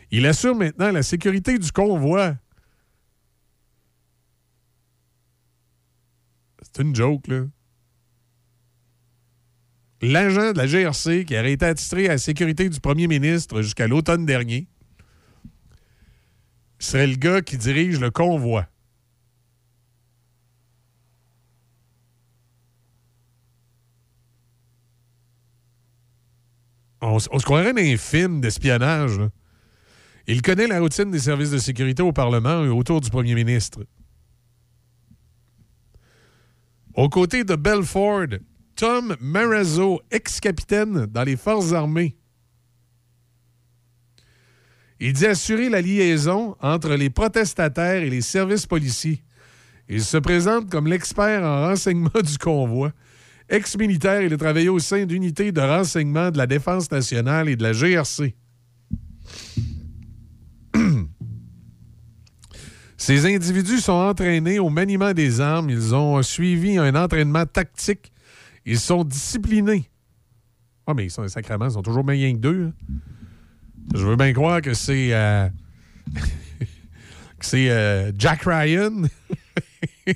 Il 0.10 0.26
assure 0.26 0.56
maintenant 0.56 0.90
la 0.92 1.04
sécurité 1.04 1.58
du 1.58 1.70
convoi. 1.74 2.36
C'est 6.62 6.82
une 6.82 6.96
joke, 6.96 7.28
là 7.28 7.42
l'agent 10.02 10.54
de 10.54 10.58
la 10.58 10.68
GRC 10.68 11.26
qui 11.26 11.38
aurait 11.38 11.54
été 11.54 11.66
attitré 11.66 12.06
à 12.08 12.10
la 12.10 12.18
sécurité 12.18 12.70
du 12.70 12.80
premier 12.80 13.08
ministre 13.08 13.62
jusqu'à 13.62 13.88
l'automne 13.88 14.26
dernier 14.26 14.68
serait 16.80 17.08
le 17.08 17.16
gars 17.16 17.42
qui 17.42 17.58
dirige 17.58 18.00
le 18.00 18.10
convoi. 18.10 18.66
On, 27.02 27.18
se 27.20 27.46
croirait 27.46 27.74
dans 27.74 27.82
un 27.82 27.98
film 27.98 28.42
d'espionnage. 28.42 29.20
Il 30.28 30.42
connaît 30.42 30.68
la 30.68 30.80
routine 30.80 31.12
des 31.12 31.20
services 31.20 31.52
de 31.52 31.58
sécurité 31.58 32.04
au 32.04 32.12
Parlement 32.12 32.64
et 32.64 32.68
autour 32.68 33.02
du 33.02 33.10
premier 33.10 33.36
ministre. 33.36 33.86
Aux 36.94 37.10
côtés 37.10 37.46
de 37.46 37.56
Belford, 37.56 38.28
Tom 38.80 39.16
Marazzo, 39.20 40.02
ex-capitaine 40.10 41.06
dans 41.08 41.24
les 41.24 41.36
Forces 41.36 41.74
armées. 41.74 42.16
Il 45.02 45.12
dit 45.12 45.26
assurer 45.26 45.68
la 45.68 45.82
liaison 45.82 46.56
entre 46.62 46.92
les 46.92 47.10
protestataires 47.10 48.02
et 48.02 48.10
les 48.10 48.22
services 48.22 48.66
policiers. 48.66 49.22
Il 49.90 50.02
se 50.02 50.16
présente 50.16 50.70
comme 50.70 50.88
l'expert 50.88 51.44
en 51.44 51.68
renseignement 51.68 52.22
du 52.24 52.38
convoi. 52.38 52.94
Ex-militaire, 53.50 54.22
il 54.22 54.32
a 54.32 54.38
travaillé 54.38 54.70
au 54.70 54.80
sein 54.80 55.06
d'unités 55.06 55.52
de 55.52 55.60
renseignement 55.60 56.32
de 56.32 56.38
la 56.38 56.48
Défense 56.48 56.90
nationale 56.90 57.50
et 57.50 57.58
de 57.58 57.64
la 57.64 57.74
GRC. 57.74 58.34
Ces 62.98 63.26
individus 63.26 63.82
sont 63.82 63.92
entraînés 63.92 64.60
au 64.60 64.70
maniement 64.70 65.12
des 65.12 65.42
armes. 65.42 65.70
Ils 65.70 65.94
ont 65.94 66.24
suivi 66.24 66.78
un 66.78 66.96
entraînement 66.96 67.46
tactique 67.46 68.14
ils 68.66 68.80
sont 68.80 69.04
disciplinés. 69.04 69.90
Ah, 70.88 70.94
mais 70.94 71.06
ils 71.06 71.12
sont 71.12 71.28
sacrément, 71.28 71.68
ils 71.68 71.74
sont 71.74 71.82
toujours 71.82 72.04
meilleurs 72.04 72.34
que 72.34 72.38
deux. 72.38 72.66
Hein. 72.66 72.94
Je 73.94 74.06
veux 74.06 74.16
bien 74.16 74.34
croire 74.34 74.62
que 74.62 74.74
c'est. 74.74 75.14
Euh, 75.14 75.50
que 76.16 77.46
c'est 77.46 77.70
euh, 77.70 78.12
Jack 78.18 78.44
Ryan. 78.44 79.04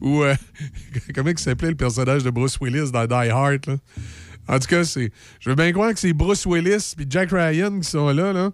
Ou. 0.00 0.22
Euh, 0.22 0.34
comment 1.14 1.30
il 1.30 1.38
s'appelait 1.38 1.70
le 1.70 1.76
personnage 1.76 2.22
de 2.22 2.30
Bruce 2.30 2.58
Willis 2.60 2.90
dans 2.92 3.06
Die 3.06 3.30
Hard, 3.30 3.66
là? 3.66 3.76
En 4.48 4.58
tout 4.58 4.68
cas, 4.68 4.84
c'est. 4.84 5.10
Je 5.40 5.50
veux 5.50 5.56
bien 5.56 5.72
croire 5.72 5.92
que 5.92 5.98
c'est 5.98 6.12
Bruce 6.12 6.46
Willis 6.46 6.94
et 6.98 7.06
Jack 7.08 7.30
Ryan 7.32 7.80
qui 7.80 7.88
sont 7.88 8.10
là, 8.10 8.32
là. 8.32 8.52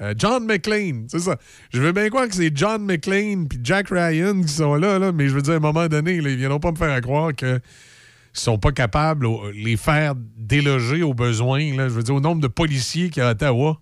Euh, 0.00 0.14
John 0.16 0.44
McClane, 0.44 1.06
c'est 1.08 1.20
ça. 1.20 1.36
Je 1.72 1.80
veux 1.80 1.92
bien 1.92 2.08
croire 2.10 2.28
que 2.28 2.34
c'est 2.34 2.54
John 2.54 2.84
McClane 2.84 3.48
puis 3.48 3.58
Jack 3.62 3.88
Ryan 3.88 4.42
qui 4.42 4.52
sont 4.52 4.74
là, 4.74 4.98
là, 4.98 5.10
mais 5.10 5.28
je 5.28 5.34
veux 5.34 5.42
dire, 5.42 5.54
à 5.54 5.56
un 5.56 5.60
moment 5.60 5.88
donné, 5.88 6.20
là, 6.20 6.30
ils 6.30 6.36
viendront 6.36 6.60
pas 6.60 6.70
me 6.70 6.76
faire 6.76 7.00
croire 7.00 7.32
qu'ils 8.36 8.44
sont 8.44 8.58
pas 8.58 8.72
capables 8.72 9.26
de 9.26 9.50
les 9.50 9.76
faire 9.76 10.14
déloger 10.36 11.02
aux 11.02 11.14
besoins. 11.14 11.74
Là, 11.74 11.88
je 11.88 11.94
veux 11.94 12.02
dire, 12.02 12.14
au 12.14 12.20
nombre 12.20 12.40
de 12.40 12.48
policiers 12.48 13.10
qu'il 13.10 13.22
y 13.22 13.24
a 13.24 13.28
à 13.28 13.32
Ottawa. 13.32 13.80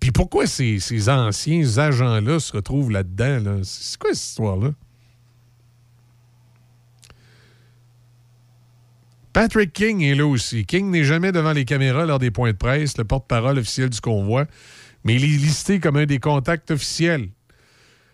Puis 0.00 0.10
pourquoi 0.10 0.46
ces, 0.48 0.80
ces 0.80 1.08
anciens 1.08 1.78
agents-là 1.78 2.40
se 2.40 2.52
retrouvent 2.52 2.90
là-dedans? 2.90 3.38
Là? 3.38 3.60
C'est 3.62 3.96
quoi 3.98 4.12
cette 4.14 4.30
histoire-là? 4.30 4.72
Patrick 9.32 9.72
King 9.72 10.02
est 10.02 10.14
là 10.14 10.26
aussi. 10.26 10.66
King 10.66 10.90
n'est 10.90 11.04
jamais 11.04 11.32
devant 11.32 11.52
les 11.52 11.64
caméras 11.64 12.04
lors 12.04 12.18
des 12.18 12.30
points 12.30 12.50
de 12.50 12.56
presse, 12.56 12.98
le 12.98 13.04
porte-parole 13.04 13.58
officiel 13.58 13.88
du 13.88 14.00
convoi, 14.00 14.46
mais 15.04 15.14
il 15.14 15.24
est 15.24 15.38
listé 15.38 15.80
comme 15.80 15.96
un 15.96 16.04
des 16.04 16.18
contacts 16.18 16.70
officiels. 16.70 17.30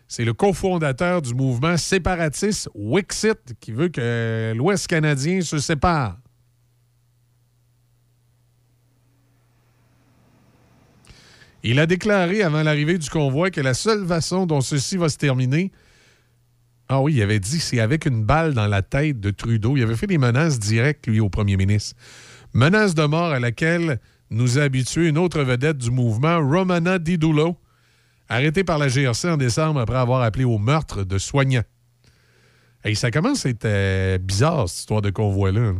C'est 0.09 0.25
le 0.25 0.33
cofondateur 0.33 1.21
du 1.21 1.35
mouvement 1.35 1.77
séparatiste 1.77 2.71
Wixit 2.75 3.55
qui 3.61 3.73
veut 3.73 3.89
que 3.89 4.55
l'Ouest 4.57 4.87
canadien 4.87 5.43
se 5.43 5.59
sépare. 5.59 6.17
Il 11.63 11.79
a 11.79 11.87
déclaré 11.87 12.43
avant 12.43 12.63
l'arrivée 12.63 12.97
du 12.97 13.11
convoi 13.11 13.51
que 13.51 13.61
la 13.61 13.75
seule 13.75 14.07
façon 14.07 14.47
dont 14.47 14.63
ceci 14.63 14.97
va 14.97 15.11
se 15.11 15.19
terminer, 15.19 15.73
ah 16.89 17.03
oui, 17.03 17.15
il 17.17 17.23
avait 17.23 17.41
dit 17.41 17.61
c'est 17.61 17.81
avec 17.81 18.07
une 18.07 18.25
balle 18.25 18.55
dans 18.55 18.67
la 18.67 18.81
tête 18.81 19.21
de 19.21 19.31
Trudeau. 19.31 19.77
Il 19.77 19.83
avait 19.83 19.97
fait 19.97 20.07
des 20.07 20.17
menaces 20.17 20.59
directes, 20.59 21.07
lui, 21.07 21.21
au 21.21 21.29
premier 21.29 21.59
ministre. 21.59 21.95
Menace 22.55 22.95
de 22.95 23.05
mort 23.05 23.31
à 23.31 23.41
laquelle 23.41 24.01
nous 24.31 24.59
a 24.59 24.63
habitué 24.63 25.09
une 25.09 25.19
autre 25.19 25.43
vedette 25.43 25.77
du 25.77 25.91
mouvement, 25.91 26.39
Romana 26.39 26.99
Didulo, 26.99 27.59
arrêtée 28.29 28.65
par 28.65 28.79
la 28.79 28.89
GRC 28.89 29.29
en 29.29 29.37
décembre 29.37 29.81
après 29.81 29.97
avoir 29.97 30.23
appelé 30.23 30.45
au 30.45 30.59
meurtre 30.59 31.05
de 31.05 31.19
soignants. 31.19 31.65
Et 32.85 32.95
ça 32.95 33.11
commence 33.11 33.45
à 33.45 33.49
être 33.49 33.65
euh, 33.65 34.19
bizarre, 34.19 34.69
cette 34.69 34.81
histoire 34.81 35.03
de 35.03 35.11
convoi-là. 35.11 35.75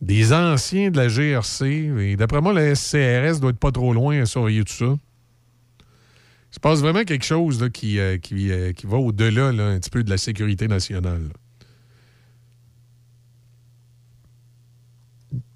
Des 0.00 0.32
anciens 0.32 0.90
de 0.90 0.96
la 0.96 1.08
GRC, 1.08 1.64
et 1.98 2.16
d'après 2.16 2.40
moi, 2.40 2.52
la 2.52 2.74
SCRS 2.74 3.40
doit 3.40 3.50
être 3.50 3.58
pas 3.58 3.72
trop 3.72 3.92
loin 3.92 4.20
à 4.20 4.26
surveiller 4.26 4.64
tout 4.64 4.72
ça. 4.72 4.84
Il 4.84 6.54
se 6.54 6.60
passe 6.60 6.80
vraiment 6.80 7.04
quelque 7.04 7.24
chose 7.24 7.68
qui, 7.72 7.98
euh, 7.98 8.18
euh, 8.32 8.72
qui, 8.72 8.86
va 8.86 8.96
au-delà 8.98 9.46
un 9.48 9.78
petit 9.78 9.90
peu 9.90 10.02
de 10.02 10.10
la 10.10 10.18
sécurité 10.18 10.68
nationale. 10.68 11.28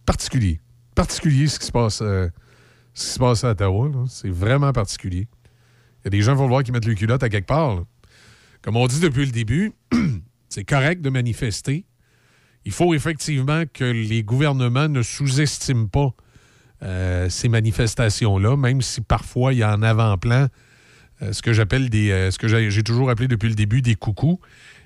Particulier. 0.07 0.61
Particulier 0.95 1.47
ce 1.47 1.59
qui 1.59 1.67
se 1.67 1.73
passe, 1.73 2.03
ce 2.95 3.05
qui 3.05 3.13
se 3.13 3.19
passe 3.19 3.45
à 3.45 3.51
Ottawa. 3.51 3.91
C'est 4.09 4.31
vraiment 4.31 4.73
particulier. 4.73 5.29
Il 6.01 6.07
y 6.07 6.09
a 6.09 6.11
des 6.11 6.23
gens 6.23 6.33
qui 6.33 6.39
vont 6.39 6.49
voir 6.49 6.63
qui 6.63 6.73
mettent 6.73 6.87
le 6.87 6.95
culotte 6.95 7.23
à 7.23 7.29
quelque 7.29 7.47
part. 7.47 7.85
Comme 8.63 8.77
on 8.77 8.87
dit 8.87 9.01
depuis 9.01 9.27
le 9.27 9.33
début, 9.33 9.73
c'est 10.49 10.65
correct 10.65 11.03
de 11.03 11.11
manifester. 11.11 11.85
Il 12.65 12.73
faut 12.73 12.95
effectivement 12.95 13.63
que 13.73 13.85
les 13.85 14.23
gouvernements 14.23 14.89
ne 14.89 15.03
sous-estiment 15.03 15.87
pas 15.87 16.15
ces 17.29 17.51
manifestations-là, 17.51 18.57
même 18.57 18.81
si 18.81 19.03
parfois 19.03 19.53
il 19.53 19.59
y 19.59 19.63
a 19.63 19.75
en 19.75 19.83
avant-plan 19.83 20.49
euh, 21.23 21.33
ce 21.33 21.43
que 21.43 21.53
j'appelle 21.53 21.91
des. 21.91 22.11
Euh, 22.11 22.31
ce 22.31 22.39
que 22.39 22.49
j'ai 22.49 22.83
toujours 22.83 23.11
appelé 23.11 23.29
depuis 23.29 23.49
le 23.49 23.55
début 23.55 23.83
des 23.83 23.95
coucous. 23.95 24.41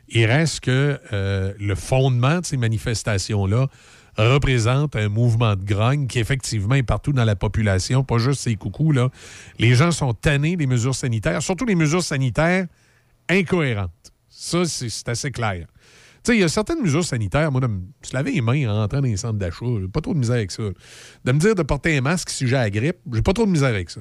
Il 0.08 0.26
reste 0.26 0.61
que 0.61 1.00
euh, 1.12 1.54
le 1.58 1.75
fondement 1.75 2.40
de 2.40 2.44
ces 2.44 2.56
manifestations-là 2.56 3.68
représente 4.16 4.97
un 4.97 5.09
mouvement 5.09 5.56
de 5.56 5.64
grogne 5.64 6.06
qui, 6.06 6.18
effectivement, 6.18 6.75
est 6.75 6.83
partout 6.83 7.12
dans 7.12 7.25
la 7.25 7.37
population, 7.37 8.04
pas 8.04 8.18
juste 8.18 8.40
ces 8.40 8.56
coucous. 8.56 8.92
Là. 8.92 9.11
Les 9.59 9.75
gens 9.75 9.90
sont 9.90 10.14
tannés 10.14 10.56
des 10.56 10.66
mesures 10.66 10.94
sanitaires, 10.94 11.42
surtout 11.42 11.64
les 11.64 11.75
mesures 11.75 12.02
sanitaires 12.02 12.66
incohérentes. 13.28 13.90
Ça, 14.28 14.64
c'est 14.64 15.09
assez 15.09 15.30
clair 15.30 15.66
sais, 16.25 16.37
il 16.37 16.40
y 16.40 16.44
a 16.44 16.49
certaines 16.49 16.80
mesures 16.80 17.04
sanitaires. 17.04 17.52
Moi, 17.52 17.61
de 17.61 17.66
me 17.66 17.83
laver 18.12 18.33
les 18.33 18.40
mains 18.40 18.68
en 18.68 18.75
rentrant 18.80 19.00
dans 19.00 19.06
les 19.06 19.16
centres 19.16 19.38
d'achat, 19.38 19.66
j'ai 19.80 19.88
pas 19.88 20.00
trop 20.00 20.14
de 20.14 20.18
misère 20.18 20.37
avec 20.37 20.50
ça. 20.50 20.62
De 21.25 21.33
me 21.33 21.38
dire 21.38 21.54
de 21.54 21.62
porter 21.62 21.97
un 21.97 22.00
masque 22.00 22.30
si 22.30 22.47
j'ai 22.47 22.56
la 22.56 22.71
grippe, 22.71 22.97
j'ai 23.12 23.23
pas 23.23 23.33
trop 23.33 23.47
de 23.47 23.50
misère 23.50 23.68
avec 23.68 23.90
ça. 23.90 24.00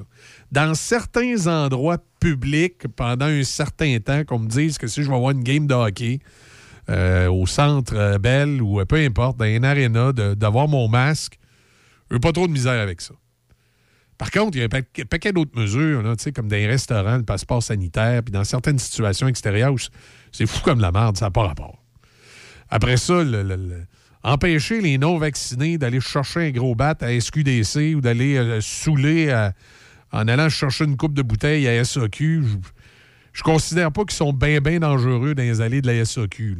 Dans 0.50 0.74
certains 0.74 1.46
endroits 1.46 1.98
publics, 2.20 2.88
pendant 2.96 3.26
un 3.26 3.44
certain 3.44 3.98
temps, 3.98 4.24
qu'on 4.24 4.38
me 4.38 4.48
dise 4.48 4.78
que 4.78 4.86
si 4.86 5.02
je 5.02 5.08
vais 5.08 5.16
avoir 5.16 5.32
une 5.32 5.42
game 5.42 5.66
de 5.66 5.74
hockey, 5.74 6.20
euh, 6.90 7.28
au 7.28 7.46
centre 7.46 7.94
euh, 7.96 8.18
Belle 8.18 8.60
ou 8.60 8.84
peu 8.84 8.96
importe, 8.96 9.38
dans 9.38 9.44
une 9.44 9.64
aréna, 9.64 10.12
d'avoir 10.12 10.68
mon 10.68 10.88
masque, 10.88 11.38
j'ai 12.10 12.18
pas 12.18 12.32
trop 12.32 12.46
de 12.46 12.52
misère 12.52 12.80
avec 12.80 13.00
ça. 13.00 13.14
Par 14.18 14.30
contre, 14.30 14.56
il 14.56 14.60
y 14.60 14.62
a 14.62 14.66
un 14.66 15.04
paquet 15.06 15.32
d'autres 15.32 15.58
mesures, 15.58 16.02
là, 16.02 16.14
comme 16.34 16.48
dans 16.48 16.56
les 16.56 16.66
restaurants, 16.66 17.16
le 17.16 17.24
passeport 17.24 17.62
sanitaire, 17.62 18.22
puis 18.22 18.32
dans 18.32 18.44
certaines 18.44 18.78
situations 18.78 19.26
extérieures, 19.26 19.74
c'est 20.30 20.46
fou 20.46 20.60
comme 20.62 20.80
la 20.80 20.92
merde, 20.92 21.16
ça 21.16 21.26
n'a 21.26 21.30
pas 21.30 21.46
rapport. 21.48 21.82
Après 22.70 22.96
ça, 22.96 23.22
empêcher 24.22 24.80
les 24.80 24.98
non-vaccinés 24.98 25.78
d'aller 25.78 26.00
chercher 26.00 26.48
un 26.48 26.50
gros 26.50 26.74
bat 26.74 26.96
à 27.00 27.20
SQDC 27.20 27.94
ou 27.96 28.00
d'aller 28.00 28.36
euh, 28.36 28.60
saouler 28.60 29.50
en 30.12 30.28
allant 30.28 30.48
chercher 30.48 30.84
une 30.84 30.96
coupe 30.96 31.14
de 31.14 31.22
bouteille 31.22 31.66
à 31.66 31.84
SAQ, 31.84 32.44
je, 32.44 32.56
je 33.34 33.42
considère 33.42 33.92
pas 33.92 34.04
qu'ils 34.04 34.16
sont 34.16 34.32
bien, 34.32 34.60
bien 34.60 34.78
dangereux 34.78 35.34
dans 35.34 35.42
les 35.42 35.60
allées 35.60 35.82
de 35.82 35.88
la 35.88 36.04
SAQ. 36.04 36.56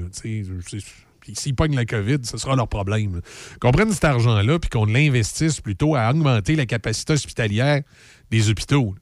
S'ils 1.33 1.55
pognent 1.55 1.77
la 1.77 1.87
COVID, 1.87 2.19
ce 2.25 2.37
sera 2.37 2.57
leur 2.57 2.69
problème. 2.69 3.21
Qu'on 3.61 3.71
prenne 3.71 3.93
cet 3.93 4.05
argent-là 4.05 4.59
puis 4.59 4.69
qu'on 4.69 4.85
l'investisse 4.85 5.61
plutôt 5.61 5.95
à 5.95 6.11
augmenter 6.11 6.57
la 6.57 6.67
capacité 6.67 7.15
hospitalière 7.15 7.83
des 8.31 8.51
hôpitaux. 8.51 8.95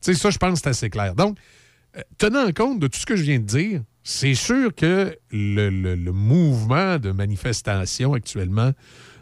ça, 0.00 0.12
je 0.12 0.36
pense 0.36 0.54
que 0.54 0.58
c'est 0.64 0.68
assez 0.68 0.90
clair. 0.90 1.14
Donc, 1.14 1.38
euh, 1.96 2.02
tenant 2.18 2.50
compte 2.52 2.80
de 2.80 2.88
tout 2.88 2.98
ce 2.98 3.06
que 3.06 3.16
je 3.16 3.22
viens 3.22 3.38
de 3.38 3.44
dire, 3.44 3.82
c'est 4.02 4.34
sûr 4.34 4.74
que 4.74 5.16
le, 5.30 6.10
mouvement 6.10 6.98
de 6.98 7.12
manifestation 7.12 8.14
actuellement 8.14 8.72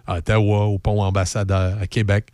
à 0.06 0.18
Ottawa, 0.18 0.64
au 0.66 0.78
pont 0.78 1.02
ambassadeur, 1.02 1.78
à 1.78 1.86
Québec, 1.86 2.28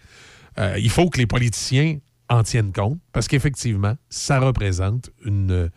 euh, 0.58 0.76
il 0.78 0.90
faut 0.90 1.10
que 1.10 1.18
les 1.18 1.26
politiciens 1.26 1.98
en 2.34 2.42
tiennent 2.42 2.72
compte 2.72 2.98
parce 3.12 3.28
qu'effectivement, 3.28 3.96
ça 4.08 4.40
représente 4.40 5.10
une, 5.24 5.70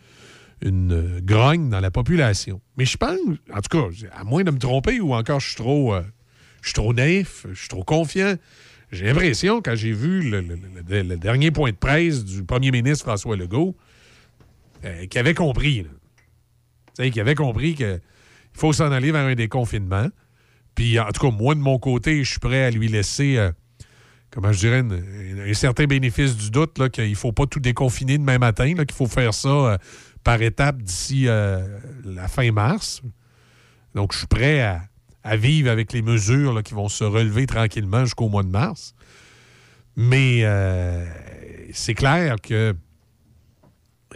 une 0.62 1.20
grogne 1.20 1.70
dans 1.70 1.80
la 1.80 1.90
population. 1.90 2.60
Mais 2.76 2.84
je 2.84 2.96
pense, 2.96 3.18
en 3.52 3.60
tout 3.60 3.78
cas, 3.78 4.06
à 4.12 4.24
moins 4.24 4.44
de 4.44 4.50
me 4.50 4.58
tromper 4.58 5.00
ou 5.00 5.14
encore 5.14 5.40
je 5.40 5.48
suis 5.48 5.56
trop, 5.56 5.94
euh, 5.94 6.02
je 6.62 6.68
suis 6.68 6.74
trop 6.74 6.92
naïf, 6.92 7.46
je 7.52 7.58
suis 7.58 7.68
trop 7.68 7.84
confiant, 7.84 8.34
j'ai 8.90 9.06
l'impression, 9.06 9.60
quand 9.60 9.74
j'ai 9.74 9.92
vu 9.92 10.30
le, 10.30 11.16
dernier 11.16 11.50
point 11.50 11.70
de 11.70 11.76
presse 11.76 12.24
du 12.24 12.42
premier 12.42 12.70
ministre 12.70 13.04
François 13.04 13.36
Legault, 13.36 13.76
euh, 14.84 15.06
qu'il 15.06 15.18
avait 15.18 15.34
compris 15.34 15.86
qui 16.98 17.20
avait 17.20 17.34
compris 17.34 17.74
qu'il 17.74 18.00
faut 18.52 18.72
s'en 18.72 18.90
aller 18.90 19.12
vers 19.12 19.26
un 19.26 19.34
déconfinement. 19.34 20.08
Puis, 20.74 20.98
en 20.98 21.10
tout 21.10 21.30
cas, 21.30 21.36
moi, 21.36 21.54
de 21.54 21.60
mon 21.60 21.78
côté, 21.78 22.24
je 22.24 22.30
suis 22.30 22.40
prêt 22.40 22.64
à 22.64 22.70
lui 22.70 22.88
laisser, 22.88 23.36
euh, 23.36 23.52
comment 24.30 24.52
je 24.52 24.58
dirais, 24.58 24.82
un 24.82 25.54
certain 25.54 25.86
bénéfice 25.86 26.36
du 26.36 26.50
doute, 26.50 26.88
qu'il 26.90 27.10
ne 27.10 27.14
faut 27.14 27.32
pas 27.32 27.46
tout 27.46 27.60
déconfiner 27.60 28.18
demain 28.18 28.38
matin, 28.38 28.74
qu'il 28.74 28.92
faut 28.92 29.06
faire 29.06 29.34
ça 29.34 29.48
euh, 29.48 29.78
par 30.24 30.40
étapes 30.42 30.82
d'ici 30.82 31.28
euh, 31.28 31.78
la 32.04 32.28
fin 32.28 32.50
mars. 32.52 33.02
Donc, 33.94 34.12
je 34.12 34.18
suis 34.18 34.26
prêt 34.26 34.60
à, 34.60 35.36
vivre 35.36 35.70
avec 35.70 35.92
les 35.92 36.00
mesures 36.00 36.62
qui 36.62 36.72
vont 36.72 36.88
se 36.88 37.04
relever 37.04 37.46
tranquillement 37.46 38.04
jusqu'au 38.04 38.28
mois 38.28 38.42
de 38.42 38.48
mars. 38.48 38.94
Mais 39.96 40.42
c'est 41.72 41.94
clair 41.94 42.36
que 42.42 42.74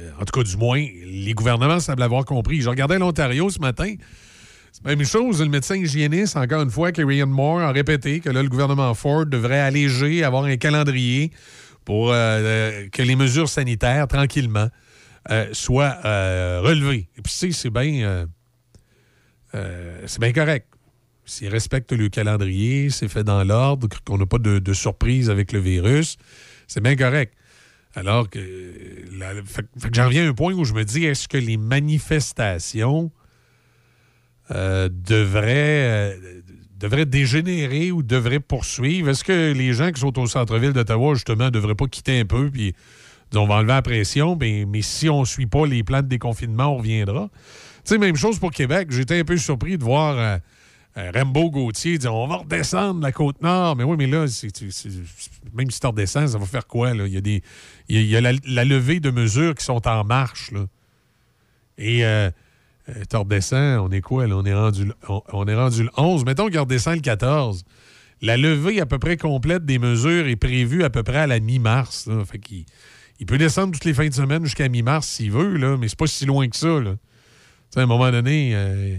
euh, 0.00 0.10
en 0.18 0.24
tout 0.24 0.38
cas, 0.38 0.42
du 0.42 0.56
moins, 0.56 0.78
les 0.78 1.34
gouvernements 1.34 1.80
semblent 1.80 2.02
avoir 2.02 2.24
compris. 2.24 2.60
Je 2.60 2.68
regardais 2.68 2.98
l'Ontario 2.98 3.50
ce 3.50 3.58
matin. 3.58 3.94
C'est 4.72 4.86
la 4.86 4.96
même 4.96 5.04
chose. 5.04 5.42
Le 5.42 5.50
médecin 5.50 5.76
hygiéniste, 5.76 6.34
encore 6.34 6.62
une 6.62 6.70
fois, 6.70 6.92
Kerry 6.92 7.22
Moore, 7.24 7.60
a 7.60 7.72
répété 7.72 8.20
que 8.20 8.30
là, 8.30 8.42
le 8.42 8.48
gouvernement 8.48 8.94
Ford 8.94 9.26
devrait 9.26 9.60
alléger, 9.60 10.24
avoir 10.24 10.44
un 10.44 10.56
calendrier 10.56 11.30
pour 11.84 12.10
euh, 12.10 12.14
euh, 12.14 12.88
que 12.88 13.02
les 13.02 13.14
mesures 13.14 13.50
sanitaires, 13.50 14.08
tranquillement, 14.08 14.68
soient 15.52 15.98
relevées. 16.62 17.06
Et 17.18 17.22
puis, 17.22 17.52
c'est 17.52 17.70
bien... 17.70 18.26
c'est 19.52 20.20
bien 20.20 20.32
correct. 20.32 20.66
s'ils 21.26 21.48
respectent 21.48 21.92
le 21.92 22.08
calendrier, 22.08 22.88
c'est 22.88 23.08
fait 23.08 23.24
dans 23.24 23.44
l'ordre, 23.44 23.88
qu'on 24.06 24.16
n'a 24.16 24.26
pas 24.26 24.38
de, 24.38 24.72
surprise 24.72 25.28
avec 25.28 25.52
le 25.52 25.60
virus, 25.60 26.16
c'est 26.66 26.82
bien 26.82 26.96
correct. 26.96 27.34
Alors 27.94 28.30
que, 28.30 28.40
j'en 29.92 30.08
viens 30.08 30.24
à 30.24 30.30
un 30.30 30.32
point 30.32 30.54
où 30.54 30.64
je 30.64 30.72
me 30.72 30.82
dis, 30.82 31.04
est-ce 31.04 31.28
que 31.28 31.36
les 31.36 31.58
manifestations 31.58 33.12
euh, 34.54 34.88
devraient, 34.90 36.14
euh, 36.14 36.40
devraient 36.78 37.06
dégénérer 37.06 37.90
ou 37.90 38.02
devraient 38.02 38.40
poursuivre? 38.40 39.08
Est-ce 39.08 39.24
que 39.24 39.52
les 39.52 39.72
gens 39.72 39.90
qui 39.90 40.00
sont 40.00 40.18
au 40.18 40.26
centre-ville 40.26 40.72
d'Ottawa, 40.72 41.14
justement, 41.14 41.44
ne 41.44 41.50
devraient 41.50 41.74
pas 41.74 41.86
quitter 41.86 42.20
un 42.20 42.24
peu 42.24 42.50
puis 42.50 42.74
on 43.34 43.46
va 43.46 43.56
enlever 43.56 43.72
la 43.72 43.82
pression, 43.82 44.36
mais, 44.38 44.64
mais 44.66 44.82
si 44.82 45.08
on 45.08 45.20
ne 45.20 45.24
suit 45.24 45.46
pas 45.46 45.66
les 45.66 45.82
plans 45.82 46.02
de 46.02 46.06
déconfinement, 46.08 46.74
on 46.74 46.78
reviendra. 46.78 47.28
Tu 47.84 47.94
sais, 47.94 47.98
même 47.98 48.16
chose 48.16 48.38
pour 48.38 48.50
Québec. 48.50 48.88
J'étais 48.90 49.20
un 49.20 49.24
peu 49.24 49.36
surpris 49.36 49.78
de 49.78 49.84
voir 49.84 50.18
euh, 50.18 50.38
euh, 50.98 51.10
Rambo 51.14 51.50
Gauthier 51.50 51.98
dire 51.98 52.14
on 52.14 52.26
va 52.26 52.36
redescendre 52.36 53.00
la 53.00 53.12
côte 53.12 53.40
nord. 53.42 53.76
Mais 53.76 53.84
oui, 53.84 53.96
mais 53.98 54.06
là, 54.06 54.26
même 55.54 55.70
si 55.70 55.80
tu 55.80 55.86
redescends, 55.86 56.28
ça 56.28 56.38
va 56.38 56.46
faire 56.46 56.66
quoi? 56.66 56.94
Là? 56.94 57.06
Il 57.06 57.12
y 57.12 57.16
a, 57.16 57.20
des, 57.20 57.42
il 57.88 58.06
y 58.06 58.16
a, 58.16 58.20
la, 58.20 58.64
levée 58.64 59.00
de 59.00 59.10
mesures 59.10 59.54
qui 59.54 59.64
sont 59.64 59.86
en 59.88 60.04
marche. 60.04 60.50
Là. 60.52 60.66
Et 61.78 62.04
euh 62.04 62.30
tu 63.08 63.16
redescends, 63.16 63.84
on 63.84 63.90
est 63.90 64.00
quoi? 64.00 64.24
On, 64.26 64.44
est 64.44 64.54
rendu, 64.54 64.90
on, 65.08 65.46
est 65.46 65.54
rendu 65.54 65.84
le 65.84 65.90
11. 65.96 66.24
Mettons 66.24 66.48
qu'il 66.48 66.58
redescend 66.58 66.96
le 66.96 67.00
14. 67.00 67.64
La 68.20 68.36
levée 68.36 68.80
à 68.80 68.86
peu 68.86 68.98
près 68.98 69.16
complète 69.16 69.64
des 69.64 69.78
mesures 69.78 70.28
est 70.28 70.36
prévue 70.36 70.84
à 70.84 70.90
peu 70.90 71.02
près 71.02 71.18
à 71.18 71.26
la 71.26 71.40
mi-mars. 71.40 72.08
Fait 72.30 72.40
il 73.18 73.26
peut 73.26 73.38
descendre 73.38 73.72
toutes 73.72 73.84
les 73.84 73.94
fins 73.94 74.08
de 74.08 74.14
semaine 74.14 74.44
jusqu'à 74.44 74.68
mi-mars 74.68 75.06
s'il 75.06 75.30
veut, 75.30 75.56
là, 75.56 75.76
mais 75.76 75.88
c'est 75.88 75.98
pas 75.98 76.06
si 76.06 76.26
loin 76.26 76.48
que 76.48 76.56
ça. 76.56 76.78
À 77.76 77.80
un 77.80 77.86
moment 77.86 78.10
donné, 78.10 78.50
il 78.50 78.54
euh, 78.54 78.96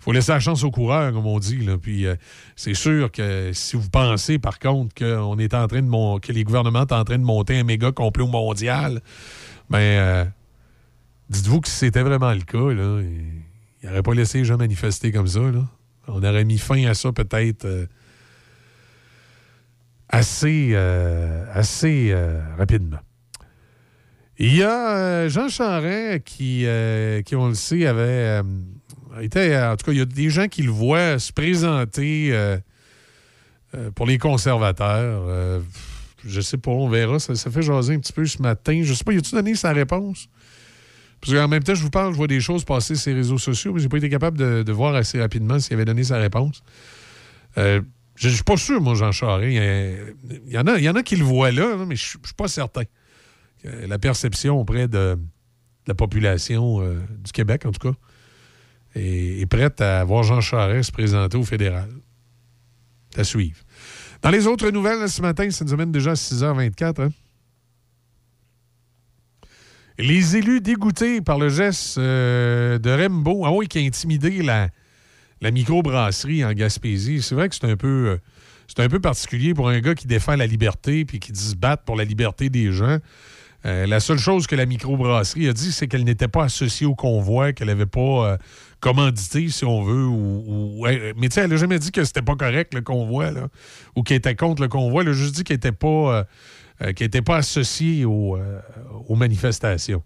faut 0.00 0.12
laisser 0.12 0.32
la 0.32 0.40
chance 0.40 0.64
aux 0.64 0.70
coureurs, 0.70 1.12
comme 1.12 1.26
on 1.26 1.38
dit. 1.38 1.66
Puis 1.80 2.06
euh, 2.06 2.14
c'est 2.56 2.74
sûr 2.74 3.10
que 3.10 3.52
si 3.54 3.76
vous 3.76 3.88
pensez, 3.88 4.38
par 4.38 4.58
contre, 4.58 5.02
est 5.02 5.54
en 5.54 5.66
train 5.66 5.82
de 5.82 6.18
que 6.20 6.32
les 6.32 6.44
gouvernements 6.44 6.86
sont 6.88 6.94
en 6.94 7.04
train 7.04 7.18
de 7.18 7.24
monter 7.24 7.58
un 7.58 7.64
méga 7.64 7.90
complot 7.90 8.26
mondial, 8.26 9.00
ben 9.70 9.78
euh, 9.78 10.24
dites-vous 11.34 11.60
que 11.60 11.68
si 11.68 11.76
c'était 11.76 12.02
vraiment 12.02 12.32
le 12.32 12.40
cas, 12.40 12.72
là, 12.72 13.00
il 13.02 13.88
n'aurait 13.88 14.02
pas 14.02 14.14
laissé 14.14 14.38
les 14.38 14.44
gens 14.44 14.56
manifester 14.56 15.12
comme 15.12 15.26
ça. 15.26 15.40
On 16.06 16.22
aurait 16.22 16.44
mis 16.44 16.58
fin 16.58 16.84
à 16.86 16.94
ça 16.94 17.12
peut-être 17.12 17.66
assez, 20.08 20.74
assez 21.54 22.14
rapidement. 22.56 23.00
Il 24.38 24.56
y 24.56 24.62
a 24.64 24.96
euh, 24.96 25.28
Jean 25.28 25.48
Charest 25.48 26.24
qui, 26.24 26.66
euh, 26.66 27.22
qui, 27.22 27.36
on 27.36 27.48
le 27.48 27.54
sait, 27.54 27.86
avait 27.86 28.02
euh, 28.02 28.42
été. 29.20 29.56
En 29.56 29.76
tout 29.76 29.86
cas, 29.86 29.92
il 29.92 29.98
y 29.98 30.00
a 30.00 30.04
des 30.04 30.28
gens 30.28 30.48
qui 30.48 30.62
le 30.62 30.72
voient 30.72 31.18
se 31.18 31.32
présenter 31.32 32.34
pour 33.94 34.06
les 34.06 34.18
conservateurs. 34.18 35.62
je 36.24 36.40
sais 36.40 36.58
pas, 36.58 36.72
on 36.72 36.88
verra. 36.88 37.20
Ça, 37.20 37.50
fait 37.50 37.62
jaser 37.62 37.94
un 37.94 38.00
petit 38.00 38.12
peu 38.12 38.26
ce 38.26 38.42
matin. 38.42 38.80
Je 38.82 38.92
sais 38.92 39.04
pas, 39.04 39.12
y 39.12 39.18
a-tu 39.18 39.34
donné 39.34 39.54
sa 39.54 39.72
réponse? 39.72 40.28
Parce 41.24 41.38
qu'en 41.38 41.48
même 41.48 41.62
temps, 41.62 41.74
je 41.74 41.82
vous 41.82 41.90
parle, 41.90 42.12
je 42.12 42.18
vois 42.18 42.26
des 42.26 42.40
choses 42.40 42.64
passer 42.64 42.96
sur 42.96 43.10
les 43.10 43.16
réseaux 43.16 43.38
sociaux, 43.38 43.72
mais 43.72 43.80
j'ai 43.80 43.88
pas 43.88 43.96
été 43.96 44.10
capable 44.10 44.36
de, 44.36 44.72
voir 44.72 44.94
assez 44.94 45.18
rapidement 45.18 45.58
s'il 45.58 45.74
avait 45.74 45.86
donné 45.86 46.04
sa 46.04 46.18
réponse. 46.18 46.62
je 47.56 47.82
suis 48.16 48.42
pas 48.42 48.56
sûr, 48.56 48.80
moi, 48.80 48.94
Jean 48.94 49.12
Charest. 49.12 49.50
Il 50.46 50.52
y, 50.52 50.58
en 50.58 50.66
a, 50.66 50.78
il 50.78 50.84
y 50.84 50.88
en 50.88 50.94
a 50.96 51.02
qui 51.02 51.16
le 51.16 51.24
voient 51.24 51.50
là, 51.50 51.76
mais 51.86 51.96
je 51.96 52.04
suis 52.04 52.18
pas 52.36 52.48
certain 52.48 52.82
la 53.64 53.98
perception 53.98 54.60
auprès 54.60 54.88
de, 54.88 55.16
la 55.86 55.94
population 55.94 56.80
euh, 56.80 57.00
du 57.24 57.32
Québec, 57.32 57.66
en 57.66 57.72
tout 57.72 57.90
cas, 57.90 57.96
est, 58.94 59.46
prête 59.46 59.80
à 59.80 60.04
voir 60.04 60.22
Jean 60.22 60.40
Charest 60.40 60.88
se 60.88 60.92
présenter 60.92 61.36
au 61.36 61.44
fédéral. 61.44 61.88
À 63.16 63.24
suivre. 63.24 63.58
Dans 64.22 64.30
les 64.30 64.46
autres 64.46 64.70
nouvelles, 64.70 65.08
ce 65.08 65.22
matin, 65.22 65.48
ça 65.50 65.64
nous 65.64 65.72
amène 65.72 65.92
déjà 65.92 66.12
à 66.12 66.14
6h24. 66.14 67.02
Hein. 67.02 67.10
Les 69.98 70.36
élus 70.36 70.60
dégoûtés 70.60 71.20
par 71.20 71.38
le 71.38 71.48
geste 71.48 71.98
euh, 71.98 72.78
de 72.78 72.90
Rembo, 72.90 73.44
ah 73.46 73.52
oui, 73.52 73.68
qui 73.68 73.78
a 73.78 73.82
intimidé 73.82 74.42
la, 74.42 74.68
la 75.40 75.52
microbrasserie 75.52 76.44
en 76.44 76.52
Gaspésie. 76.52 77.22
C'est 77.22 77.36
vrai 77.36 77.48
que 77.48 77.54
c'est 77.54 77.70
un 77.70 77.76
peu. 77.76 78.08
Euh, 78.08 78.16
c'est 78.66 78.82
un 78.82 78.88
peu 78.88 78.98
particulier 78.98 79.52
pour 79.54 79.68
un 79.68 79.78
gars 79.80 79.94
qui 79.94 80.06
défend 80.06 80.36
la 80.36 80.46
liberté 80.46 81.04
puis 81.04 81.20
qui 81.20 81.32
dit 81.32 81.50
se 81.50 81.54
battre 81.54 81.84
pour 81.84 81.96
la 81.96 82.04
liberté 82.04 82.48
des 82.48 82.72
gens. 82.72 82.98
Euh, 83.66 83.86
la 83.86 84.00
seule 84.00 84.18
chose 84.18 84.46
que 84.46 84.56
la 84.56 84.66
microbrasserie 84.66 85.48
a 85.48 85.52
dit, 85.52 85.70
c'est 85.70 85.86
qu'elle 85.86 86.04
n'était 86.04 86.28
pas 86.28 86.44
associée 86.44 86.86
au 86.86 86.94
convoi, 86.94 87.52
qu'elle 87.52 87.68
n'avait 87.68 87.86
pas 87.86 88.38
commandité, 88.80 89.48
si 89.48 89.64
on 89.66 89.82
veut. 89.82 90.06
Ou, 90.06 90.86
mais 91.18 91.28
tu 91.28 91.38
elle 91.38 91.50
n'a 91.50 91.56
jamais 91.56 91.78
dit 91.78 91.92
que 91.92 92.02
c'était 92.04 92.22
pas 92.22 92.36
correct, 92.36 92.74
le 92.74 92.80
convoi, 92.80 93.30
ou 93.96 94.02
qu'elle 94.02 94.16
était 94.16 94.34
contre 94.34 94.62
le 94.62 94.68
convoi. 94.68 95.02
Elle 95.02 95.10
a 95.10 95.12
juste 95.12 95.34
dit 95.36 95.44
qu'elle 95.44 95.56
n'était 95.56 95.72
pas, 95.72 96.26
euh, 96.84 97.22
pas 97.22 97.36
associée 97.36 98.04
aux 98.04 98.36
manifestations. 99.10 100.02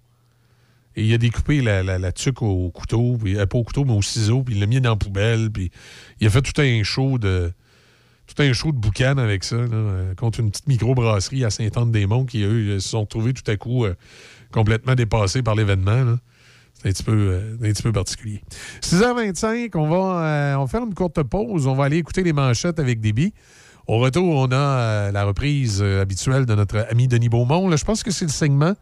Et 0.96 1.04
il 1.04 1.14
a 1.14 1.18
découpé 1.18 1.60
la, 1.60 1.82
la, 1.82 2.12
tuque 2.12 2.42
au 2.42 2.70
couteau, 2.70 3.18
puis, 3.22 3.34
pas 3.34 3.58
au 3.58 3.62
couteau, 3.62 3.84
mais 3.84 3.92
au 3.92 4.02
ciseau, 4.02 4.42
puis 4.42 4.56
il 4.56 4.60
l'a 4.60 4.66
mis 4.66 4.80
dans 4.80 4.90
la 4.90 4.96
poubelle, 4.96 5.50
puis 5.50 5.70
il 6.20 6.26
a 6.26 6.30
fait 6.30 6.42
tout 6.42 6.60
un 6.60 6.82
show 6.82 7.18
de 7.18 7.52
tout 8.28 8.42
un 8.42 8.52
show 8.52 8.72
de 8.72 8.76
boucan 8.76 9.16
avec 9.16 9.42
ça, 9.42 9.56
euh, 9.56 10.14
contre 10.14 10.40
une 10.40 10.50
petite 10.50 10.68
microbrasserie 10.68 11.44
à 11.44 11.50
Saint-Anne-des-Monts 11.50 12.26
qui, 12.26 12.42
eux, 12.42 12.78
se 12.78 12.88
sont 12.90 13.06
trouvés 13.06 13.32
tout 13.32 13.48
à 13.50 13.56
coup 13.56 13.84
euh, 13.84 13.94
complètement 14.52 14.94
dépassés 14.94 15.42
par 15.42 15.54
l'événement. 15.54 16.16
C'est 16.74 16.88
un 16.88 16.92
petit, 16.92 17.02
peu, 17.02 17.12
euh, 17.12 17.54
un 17.54 17.72
petit 17.72 17.82
peu 17.82 17.90
particulier. 17.90 18.42
6h25, 18.82 19.70
on 19.74 19.88
va, 19.88 20.60
on 20.60 20.66
faire 20.66 20.84
une 20.84 20.94
courte 20.94 21.22
pause. 21.22 21.66
On 21.66 21.74
va 21.74 21.84
aller 21.84 21.96
écouter 21.96 22.22
les 22.22 22.32
manchettes 22.32 22.78
avec 22.78 23.00
Déby. 23.00 23.32
Au 23.88 23.98
retour, 23.98 24.36
on 24.36 24.52
a 24.52 25.10
la 25.10 25.24
reprise 25.24 25.82
habituelle 25.82 26.46
de 26.46 26.54
notre 26.54 26.86
ami 26.90 27.08
Denis 27.08 27.28
Beaumont. 27.28 27.74
Je 27.74 27.84
pense 27.84 28.02
que 28.02 28.10
c'est 28.10 28.26
le 28.26 28.30
segment 28.30 28.74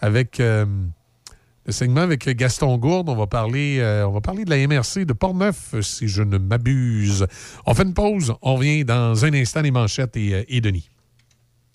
avec 0.00 0.40
le 1.66 1.72
segment 1.72 2.02
avec 2.02 2.28
Gaston 2.28 2.78
Gourde. 2.78 3.08
On 3.08 3.16
va 3.16 3.26
parler, 3.26 3.78
euh, 3.80 4.06
on 4.06 4.12
va 4.12 4.20
parler 4.20 4.44
de 4.44 4.50
la 4.50 4.66
MRC 4.68 5.04
de 5.04 5.12
Portneuf, 5.12 5.74
si 5.80 6.06
je 6.06 6.22
ne 6.22 6.38
m'abuse. 6.38 7.26
On 7.66 7.74
fait 7.74 7.82
une 7.82 7.94
pause. 7.94 8.34
On 8.40 8.54
revient 8.54 8.84
dans 8.84 9.24
un 9.24 9.34
instant 9.34 9.62
les 9.62 9.72
manchettes 9.72 10.16
et, 10.16 10.32
euh, 10.32 10.44
et 10.48 10.60
Denis. 10.60 10.88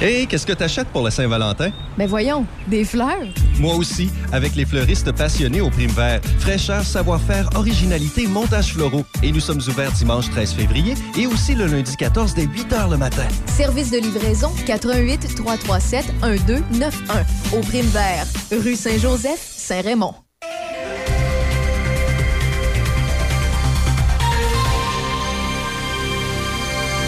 Hé, 0.00 0.26
qu'est-ce 0.26 0.46
que 0.46 0.52
t'achètes 0.52 0.88
pour 0.88 1.02
la 1.02 1.10
Saint-Valentin? 1.10 1.70
Ben 1.96 2.08
voyons, 2.08 2.44
des 2.66 2.84
fleurs. 2.84 3.26
Moi 3.60 3.74
aussi, 3.76 4.10
avec 4.32 4.56
les 4.56 4.64
fleuristes 4.64 5.12
passionnés 5.12 5.60
au 5.60 5.70
prime 5.70 5.90
vert. 5.90 6.20
Fraîcheur, 6.40 6.82
savoir-faire, 6.82 7.48
originalité, 7.54 8.26
montage 8.26 8.72
floraux. 8.72 9.04
Et 9.22 9.30
nous 9.30 9.40
sommes 9.40 9.60
ouverts 9.68 9.92
dimanche 9.92 10.30
13 10.30 10.54
février 10.54 10.94
et 11.18 11.26
aussi 11.26 11.54
le 11.54 11.66
lundi 11.66 11.96
14 11.96 12.34
dès 12.34 12.44
8 12.44 12.72
h 12.72 12.90
le 12.90 12.96
matin. 12.96 13.26
Service 13.46 13.90
de 13.90 13.98
livraison 13.98 14.50
88 14.66 15.34
337 15.36 16.06
1291 16.22 17.24
au 17.52 17.60
prime 17.60 17.86
vert, 17.86 18.26
rue 18.50 18.76
Saint-Joseph, 18.76 19.40
Saint-Raymond. 19.40 20.14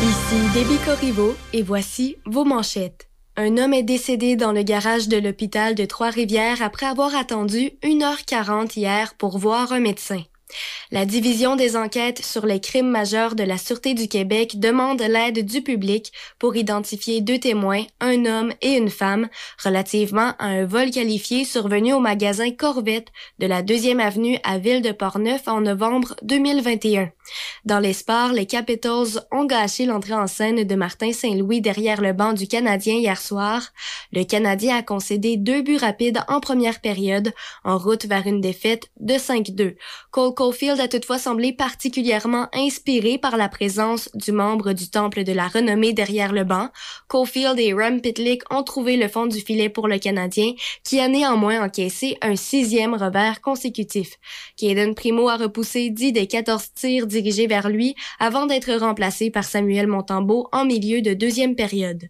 Ici 0.04 0.36
Debbie 0.52 0.84
Corriveau 0.84 1.34
et 1.54 1.62
voici 1.62 2.16
vos 2.26 2.44
manchettes. 2.44 3.08
Un 3.36 3.56
homme 3.56 3.72
est 3.72 3.82
décédé 3.82 4.36
dans 4.36 4.52
le 4.52 4.62
garage 4.62 5.08
de 5.08 5.16
l'hôpital 5.16 5.74
de 5.74 5.86
Trois-Rivières 5.86 6.60
après 6.60 6.84
avoir 6.84 7.16
attendu 7.16 7.70
1h40 7.82 8.78
hier 8.78 9.14
pour 9.14 9.38
voir 9.38 9.72
un 9.72 9.80
médecin. 9.80 10.22
La 10.90 11.06
Division 11.06 11.56
des 11.56 11.74
enquêtes 11.74 12.22
sur 12.22 12.44
les 12.44 12.60
crimes 12.60 12.90
majeurs 12.90 13.34
de 13.34 13.44
la 13.44 13.56
Sûreté 13.56 13.94
du 13.94 14.06
Québec 14.06 14.60
demande 14.60 15.00
l'aide 15.00 15.42
du 15.44 15.62
public 15.62 16.12
pour 16.38 16.54
identifier 16.54 17.22
deux 17.22 17.38
témoins, 17.38 17.84
un 18.00 18.26
homme 18.26 18.52
et 18.60 18.76
une 18.76 18.90
femme, 18.90 19.28
relativement 19.64 20.34
à 20.38 20.48
un 20.48 20.66
vol 20.66 20.90
qualifié 20.90 21.46
survenu 21.46 21.94
au 21.94 22.00
magasin 22.00 22.50
Corvette 22.50 23.08
de 23.38 23.46
la 23.46 23.62
2e 23.62 24.00
avenue 24.00 24.38
à 24.44 24.58
Ville 24.58 24.82
de 24.82 24.92
Portneuf 24.92 25.48
en 25.48 25.62
novembre 25.62 26.14
2021. 26.22 27.10
Dans 27.64 27.78
les 27.78 27.92
sports, 27.92 28.32
les 28.32 28.46
Capitals 28.46 29.20
ont 29.32 29.44
gâché 29.44 29.86
l'entrée 29.86 30.14
en 30.14 30.26
scène 30.26 30.64
de 30.64 30.74
Martin 30.74 31.12
Saint-Louis 31.12 31.60
derrière 31.60 32.00
le 32.00 32.12
banc 32.12 32.32
du 32.32 32.46
Canadien 32.46 32.94
hier 32.94 33.20
soir. 33.20 33.62
Le 34.12 34.24
Canadien 34.24 34.76
a 34.76 34.82
concédé 34.82 35.36
deux 35.36 35.62
buts 35.62 35.76
rapides 35.76 36.22
en 36.28 36.40
première 36.40 36.80
période 36.80 37.32
en 37.64 37.78
route 37.78 38.06
vers 38.06 38.26
une 38.26 38.40
défaite 38.40 38.90
de 39.00 39.14
5-2. 39.14 39.76
Cole 40.10 40.34
Caulfield 40.34 40.80
a 40.80 40.88
toutefois 40.88 41.18
semblé 41.18 41.52
particulièrement 41.52 42.48
inspiré 42.52 43.18
par 43.18 43.36
la 43.36 43.48
présence 43.48 44.08
du 44.14 44.32
membre 44.32 44.72
du 44.72 44.90
Temple 44.90 45.24
de 45.24 45.32
la 45.32 45.48
renommée 45.48 45.92
derrière 45.92 46.32
le 46.32 46.44
banc. 46.44 46.68
Caulfield 47.08 47.58
et 47.58 47.72
Ram 47.72 48.00
Pitlick 48.00 48.42
ont 48.52 48.62
trouvé 48.62 48.96
le 48.96 49.08
fond 49.08 49.26
du 49.26 49.40
filet 49.40 49.68
pour 49.68 49.88
le 49.88 49.98
Canadien, 49.98 50.52
qui 50.82 51.00
a 51.00 51.08
néanmoins 51.08 51.64
encaissé 51.64 52.16
un 52.20 52.36
sixième 52.36 52.94
revers 52.94 53.40
consécutif. 53.40 54.18
Caden 54.56 54.94
Primo 54.94 55.28
a 55.28 55.36
repoussé 55.36 55.90
10 55.90 56.12
des 56.12 56.26
14 56.26 56.72
tirs 56.74 57.06
dirigés 57.14 57.46
vers 57.46 57.68
lui 57.68 57.94
avant 58.18 58.46
d'être 58.46 58.72
remplacé 58.74 59.30
par 59.30 59.44
Samuel 59.44 59.86
Montambeau 59.86 60.48
en 60.52 60.64
milieu 60.64 61.00
de 61.00 61.14
deuxième 61.14 61.54
période. 61.54 62.08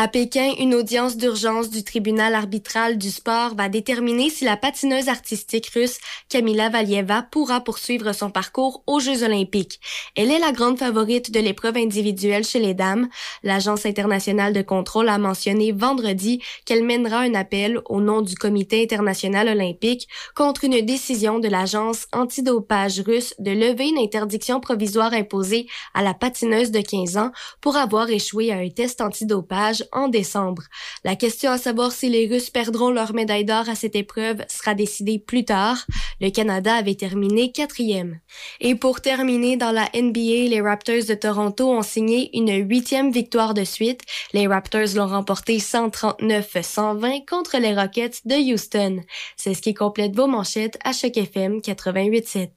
À 0.00 0.06
Pékin, 0.06 0.52
une 0.60 0.76
audience 0.76 1.16
d'urgence 1.16 1.70
du 1.70 1.82
tribunal 1.82 2.32
arbitral 2.36 2.98
du 2.98 3.10
sport 3.10 3.56
va 3.56 3.68
déterminer 3.68 4.30
si 4.30 4.44
la 4.44 4.56
patineuse 4.56 5.08
artistique 5.08 5.70
russe 5.74 5.98
Kamila 6.28 6.68
Valieva 6.68 7.22
pourra 7.22 7.62
poursuivre 7.62 8.12
son 8.12 8.30
parcours 8.30 8.84
aux 8.86 9.00
Jeux 9.00 9.24
olympiques. 9.24 9.80
Elle 10.14 10.30
est 10.30 10.38
la 10.38 10.52
grande 10.52 10.78
favorite 10.78 11.32
de 11.32 11.40
l'épreuve 11.40 11.78
individuelle 11.78 12.44
chez 12.44 12.60
les 12.60 12.74
dames. 12.74 13.08
L'Agence 13.42 13.86
internationale 13.86 14.52
de 14.52 14.62
contrôle 14.62 15.08
a 15.08 15.18
mentionné 15.18 15.72
vendredi 15.72 16.40
qu'elle 16.64 16.84
mènera 16.84 17.18
un 17.18 17.34
appel 17.34 17.80
au 17.86 18.00
nom 18.00 18.22
du 18.22 18.36
Comité 18.36 18.84
international 18.84 19.48
olympique 19.48 20.06
contre 20.36 20.62
une 20.62 20.80
décision 20.80 21.40
de 21.40 21.48
l'agence 21.48 22.06
antidopage 22.12 23.00
russe 23.00 23.34
de 23.40 23.50
lever 23.50 23.88
une 23.88 23.98
interdiction 23.98 24.60
provisoire 24.60 25.12
imposée 25.12 25.66
à 25.92 26.04
la 26.04 26.14
patineuse 26.14 26.70
de 26.70 26.82
15 26.82 27.16
ans 27.16 27.32
pour 27.60 27.76
avoir 27.76 28.08
échoué 28.10 28.52
à 28.52 28.58
un 28.58 28.68
test 28.68 29.00
antidopage 29.00 29.87
en 29.92 30.08
décembre. 30.08 30.62
La 31.04 31.16
question 31.16 31.50
à 31.50 31.58
savoir 31.58 31.92
si 31.92 32.08
les 32.08 32.26
Russes 32.26 32.50
perdront 32.50 32.90
leur 32.90 33.14
médaille 33.14 33.44
d'or 33.44 33.68
à 33.68 33.74
cette 33.74 33.96
épreuve 33.96 34.44
sera 34.48 34.74
décidée 34.74 35.18
plus 35.18 35.44
tard. 35.44 35.86
Le 36.20 36.30
Canada 36.30 36.74
avait 36.74 36.94
terminé 36.94 37.52
quatrième. 37.52 38.20
Et 38.60 38.74
pour 38.74 39.00
terminer, 39.00 39.56
dans 39.56 39.72
la 39.72 39.88
NBA, 39.94 40.48
les 40.48 40.60
Raptors 40.60 41.04
de 41.08 41.14
Toronto 41.14 41.70
ont 41.70 41.82
signé 41.82 42.36
une 42.36 42.52
huitième 42.68 43.12
victoire 43.12 43.54
de 43.54 43.64
suite. 43.64 44.02
Les 44.32 44.46
Raptors 44.46 44.94
l'ont 44.96 45.06
remporté 45.06 45.58
139-120 45.58 47.24
contre 47.26 47.58
les 47.58 47.74
Rockets 47.74 48.20
de 48.24 48.34
Houston. 48.34 49.02
C'est 49.36 49.54
ce 49.54 49.62
qui 49.62 49.74
complète 49.74 50.14
vos 50.14 50.26
manchettes 50.26 50.78
à 50.84 50.92
chaque 50.92 51.16
FM 51.16 51.58
88.7. 51.58 52.50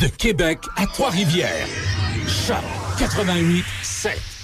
De 0.00 0.06
Québec 0.06 0.60
à 0.76 0.86
Trois-Rivières, 0.86 1.66
Choc 2.26 2.56
88.7. 2.98 4.37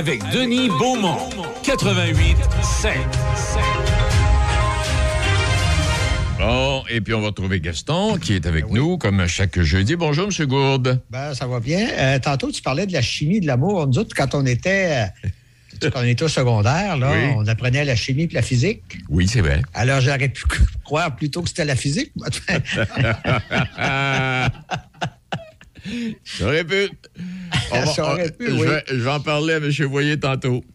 avec 0.00 0.22
Denis 0.30 0.68
Beaumont. 0.78 1.28
88 1.62 2.34
7. 2.62 2.92
Bon, 6.38 6.82
et 6.88 7.02
puis 7.02 7.12
on 7.12 7.20
va 7.20 7.26
retrouver 7.26 7.60
Gaston 7.60 8.16
qui 8.16 8.32
est 8.32 8.46
avec 8.46 8.70
nous 8.70 8.96
comme 8.96 9.26
chaque 9.26 9.60
jeudi. 9.60 9.96
Bonjour, 9.96 10.26
M. 10.26 10.46
Gourde. 10.46 11.02
Ben, 11.10 11.34
ça 11.34 11.46
va 11.46 11.60
bien. 11.60 11.86
Euh, 11.98 12.18
tantôt, 12.18 12.50
tu 12.50 12.62
parlais 12.62 12.86
de 12.86 12.94
la 12.94 13.02
chimie 13.02 13.40
de 13.40 13.46
l'amour. 13.46 13.86
Nous 13.88 13.98
autres, 13.98 14.16
quand 14.16 14.34
on 14.34 14.46
était, 14.46 15.04
euh, 15.82 15.88
quand 15.90 16.00
on 16.00 16.04
était 16.04 16.22
au 16.24 16.28
secondaire, 16.28 16.96
là, 16.96 17.12
Oui. 17.12 17.34
on 17.36 17.46
apprenait 17.46 17.84
la 17.84 17.94
chimie 17.94 18.22
et 18.22 18.28
la 18.32 18.40
physique. 18.40 18.82
Oui, 19.10 19.28
c'est 19.28 19.42
vrai. 19.42 19.60
Alors, 19.74 20.00
j'aurais 20.00 20.30
pu 20.30 20.44
croire 20.84 21.14
plutôt 21.14 21.42
que 21.42 21.48
c'était 21.50 21.66
la 21.66 21.76
physique. 21.76 22.10
J'aurais 26.38 26.64
pu. 26.64 26.88
Va- 27.70 28.28
pu, 28.30 28.46
je, 28.48 28.52
oui. 28.52 28.66
vais, 28.66 28.84
je 28.88 28.94
vais 28.94 29.10
en 29.10 29.20
parler 29.20 29.54
à 29.54 29.56
M. 29.58 29.70
Voyer 29.86 30.18
tantôt. 30.18 30.62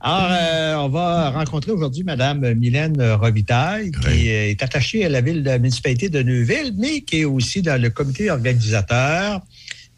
Alors, 0.00 0.28
euh, 0.32 0.74
on 0.76 0.88
va 0.88 1.30
rencontrer 1.30 1.72
aujourd'hui 1.72 2.04
Mme 2.04 2.54
Mylène 2.54 3.00
Robitaille, 3.20 3.90
qui 3.90 4.06
Oui. 4.08 4.28
est 4.28 4.62
attachée 4.62 5.04
à 5.04 5.08
la 5.08 5.20
ville 5.20 5.42
de 5.42 5.50
la 5.50 5.58
municipalité 5.58 6.08
de 6.08 6.22
Neuville, 6.22 6.72
mais 6.76 7.00
qui 7.02 7.20
est 7.20 7.24
aussi 7.24 7.62
dans 7.62 7.80
le 7.80 7.90
comité 7.90 8.30
organisateur 8.30 9.40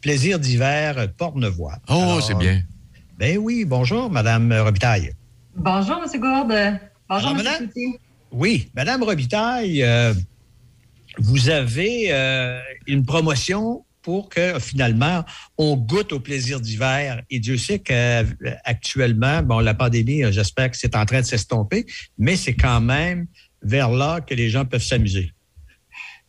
Plaisir 0.01 0.39
d'hiver 0.39 1.07
Porte-Nevoix. 1.17 1.77
Oh, 1.89 2.19
c'est 2.25 2.37
bien. 2.37 2.61
Ben 3.17 3.37
oui, 3.37 3.65
bonjour, 3.65 4.09
Mme 4.11 4.53
Robitaille. 4.61 5.13
Bonjour, 5.55 5.97
M. 6.03 6.19
Gourde. 6.19 6.79
Bonjour, 7.09 7.29
Alors, 7.29 7.31
M. 7.31 7.37
madame? 7.37 7.69
Oui, 8.31 8.69
Madame 8.75 9.01
Robitaille, 9.03 9.81
euh, 9.83 10.13
vous 11.17 11.49
avez 11.49 12.07
euh, 12.09 12.59
une 12.87 13.05
promotion 13.05 13.83
pour 14.05 14.29
que 14.29 14.59
finalement 14.59 15.25
on 15.57 15.75
goûte 15.75 16.13
au 16.13 16.19
plaisir 16.19 16.61
d'hiver. 16.61 17.23
Et 17.31 17.39
Dieu 17.39 17.57
sait 17.57 17.79
qu'actuellement, 17.79 19.41
bon, 19.41 19.59
la 19.59 19.73
pandémie, 19.73 20.23
euh, 20.23 20.31
j'espère 20.31 20.69
que 20.69 20.77
c'est 20.77 20.95
en 20.95 21.05
train 21.05 21.21
de 21.21 21.25
s'estomper, 21.25 21.87
mais 22.19 22.35
c'est 22.35 22.53
quand 22.53 22.81
même 22.81 23.25
vers 23.63 23.89
là 23.89 24.21
que 24.21 24.35
les 24.35 24.49
gens 24.49 24.63
peuvent 24.63 24.83
s'amuser. 24.83 25.33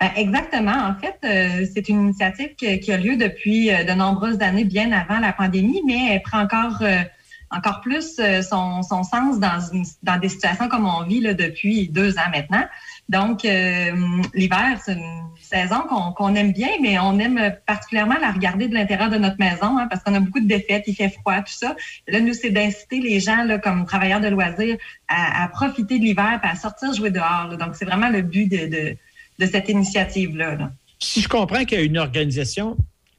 Ben, 0.00 0.10
exactement. 0.16 0.72
En 0.72 0.94
fait, 0.98 1.18
euh, 1.24 1.66
c'est 1.72 1.88
une 1.90 2.04
initiative 2.04 2.54
qui, 2.56 2.92
a 2.92 2.96
lieu 2.96 3.16
depuis 3.16 3.70
euh, 3.70 3.84
de 3.84 3.92
nombreuses 3.92 4.40
années, 4.40 4.64
bien 4.64 4.90
avant 4.92 5.20
la 5.20 5.34
pandémie, 5.34 5.82
mais 5.86 6.14
elle 6.14 6.22
prend 6.22 6.40
encore 6.40 6.80
euh, 6.80 7.02
encore 7.50 7.80
plus 7.80 8.18
euh, 8.18 8.42
son, 8.42 8.82
son 8.82 9.04
sens 9.04 9.38
dans, 9.38 9.58
dans 10.02 10.18
des 10.18 10.28
situations 10.28 10.68
comme 10.68 10.86
on 10.86 11.04
vit 11.04 11.20
depuis 11.34 11.88
deux 11.88 12.18
ans 12.18 12.30
maintenant. 12.32 12.64
Donc, 13.08 13.44
euh, 13.44 13.92
l'hiver, 14.34 14.80
c'est 14.84 14.94
une 14.94 15.28
saison 15.46 15.82
qu'on 16.16 16.34
aime 16.34 16.52
bien, 16.52 16.68
mais 16.82 16.98
on 16.98 17.18
aime 17.18 17.56
particulièrement 17.66 18.18
la 18.20 18.32
regarder 18.32 18.68
de 18.68 18.74
l'intérieur 18.74 19.10
de 19.10 19.16
notre 19.16 19.38
maison 19.38 19.78
hein, 19.78 19.86
parce 19.88 20.02
qu'on 20.02 20.14
a 20.14 20.20
beaucoup 20.20 20.40
de 20.40 20.46
défaites, 20.46 20.84
il 20.86 20.94
fait 20.94 21.08
froid, 21.08 21.38
tout 21.38 21.52
ça. 21.52 21.76
Là, 22.08 22.20
nous, 22.20 22.34
c'est 22.34 22.50
d'inciter 22.50 23.00
les 23.00 23.20
gens 23.20 23.46
comme 23.62 23.86
travailleurs 23.86 24.20
de 24.20 24.28
loisirs 24.28 24.76
à, 25.08 25.48
profiter 25.52 25.98
de 25.98 26.04
l'hiver 26.04 26.40
et 26.42 26.46
à 26.46 26.56
sortir 26.56 26.92
jouer 26.92 27.10
dehors. 27.10 27.56
Donc, 27.58 27.74
c'est 27.74 27.84
vraiment 27.84 28.08
le 28.08 28.22
but 28.22 28.48
de 28.48 29.46
cette 29.46 29.68
initiative-là. 29.68 30.56
là. 30.56 30.72
Si 30.98 31.20
je 31.20 31.28
comprends 31.28 31.64
qu'il 31.64 31.78
y 31.78 31.80
a 31.80 31.84
une 31.84 31.98
organisation 31.98 32.76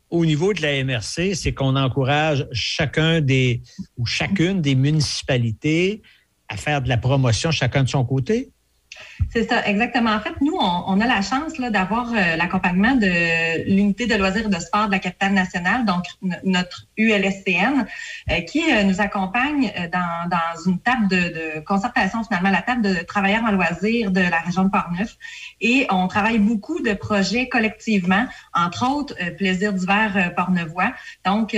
au 0.10 0.26
niveau 0.26 0.54
de 0.54 0.62
la 0.62 0.84
MRC, 0.84 1.36
c'est 1.36 1.54
qu'on 1.54 1.76
encourage 1.76 2.48
chacun 2.52 3.22
des 3.22 3.62
ou 3.98 4.06
chacune 4.06 4.62
des 4.62 4.76
municipalités 4.76 6.02
à 6.50 6.58
faire 6.58 6.82
de 6.82 6.90
la 6.90 6.98
promotion 6.98 7.52
chacun 7.52 7.84
de 7.84 7.90
son 7.90 8.06
côté? 8.06 8.50
C'est 9.32 9.50
ça, 9.50 9.66
exactement. 9.66 10.12
En 10.12 10.20
fait, 10.20 10.34
nous, 10.42 10.56
on, 10.60 10.84
on 10.88 11.02
a 11.02 11.08
la 11.08 11.22
chance 11.22 11.58
là, 11.58 11.70
d'avoir 11.70 12.12
euh, 12.12 12.36
l'accompagnement 12.36 12.96
de 12.96 13.68
l'unité 13.68 14.06
de 14.06 14.16
loisirs 14.16 14.46
et 14.46 14.50
de 14.50 14.60
sport 14.60 14.88
de 14.88 14.92
la 14.92 15.00
capitale 15.00 15.34
nationale, 15.34 15.86
donc 15.86 16.06
notre 16.44 16.86
ULSCN, 16.98 17.86
euh, 18.32 18.42
qui 18.42 18.64
euh, 18.72 18.84
nous 18.84 19.02
accompagne 19.02 19.72
euh, 19.78 19.88
dans, 19.92 20.30
dans 20.30 20.72
une 20.72 20.80
table 20.80 21.08
de, 21.08 21.16
de 21.16 21.60
concertation, 21.66 22.24
finalement, 22.24 22.50
la 22.50 22.62
table 22.62 22.82
de 22.82 23.04
travailleurs 23.04 23.44
en 23.44 23.52
loisirs 23.52 24.12
de 24.12 24.22
la 24.22 24.40
région 24.40 24.64
de 24.66 24.70
Portneuf. 24.70 25.16
Et 25.62 25.88
on 25.90 26.08
travaille 26.08 26.40
beaucoup 26.40 26.82
de 26.82 26.94
projets 26.94 27.50
collectivement, 27.50 28.26
entre 28.54 28.90
autres 28.90 29.16
euh, 29.22 29.32
Plaisir 29.32 29.74
d'hiver 29.74 30.14
euh, 30.16 30.30
Portneuvois, 30.30 30.92
donc 31.26 31.56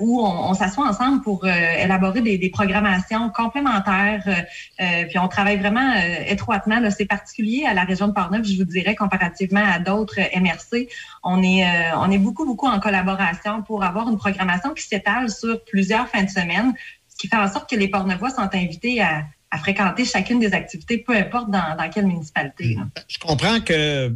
où 0.00 0.20
on, 0.20 0.50
on 0.50 0.54
s'assoit 0.54 0.86
ensemble 0.86 1.22
pour 1.22 1.46
élaborer 1.46 2.20
des, 2.20 2.38
des 2.38 2.50
programmations 2.50 3.30
complémentaires. 3.30 4.24
puis 4.78 5.18
on 5.18 5.28
travaille 5.28 5.56
vraiment 5.58 5.94
étroitement. 6.26 6.80
là. 6.80 6.90
Particulier 7.06 7.64
à 7.66 7.74
la 7.74 7.84
région 7.84 8.08
de 8.08 8.12
Portneuf, 8.12 8.46
je 8.46 8.56
vous 8.56 8.64
dirais, 8.64 8.94
comparativement 8.94 9.64
à 9.64 9.78
d'autres 9.78 10.20
euh, 10.20 10.40
MRC. 10.40 10.88
On 11.22 11.42
est, 11.42 11.64
euh, 11.64 11.96
on 11.96 12.10
est 12.10 12.18
beaucoup, 12.18 12.44
beaucoup 12.44 12.66
en 12.66 12.80
collaboration 12.80 13.62
pour 13.62 13.84
avoir 13.84 14.08
une 14.08 14.18
programmation 14.18 14.74
qui 14.74 14.82
s'étale 14.82 15.30
sur 15.30 15.64
plusieurs 15.64 16.08
fins 16.08 16.24
de 16.24 16.30
semaine, 16.30 16.74
ce 17.08 17.16
qui 17.16 17.28
fait 17.28 17.36
en 17.36 17.50
sorte 17.50 17.68
que 17.68 17.76
les 17.76 17.88
Portneuvois 17.88 18.30
sont 18.30 18.48
invités 18.52 19.00
à, 19.00 19.24
fréquenter 19.58 20.06
chacune 20.06 20.40
des 20.40 20.54
activités, 20.54 20.96
peu 20.96 21.14
importe 21.14 21.50
dans, 21.50 21.76
dans 21.76 21.90
quelle 21.90 22.06
municipalité. 22.06 22.74
là. 22.74 22.86
Je 23.06 23.18
comprends 23.18 23.60
que 23.60 24.10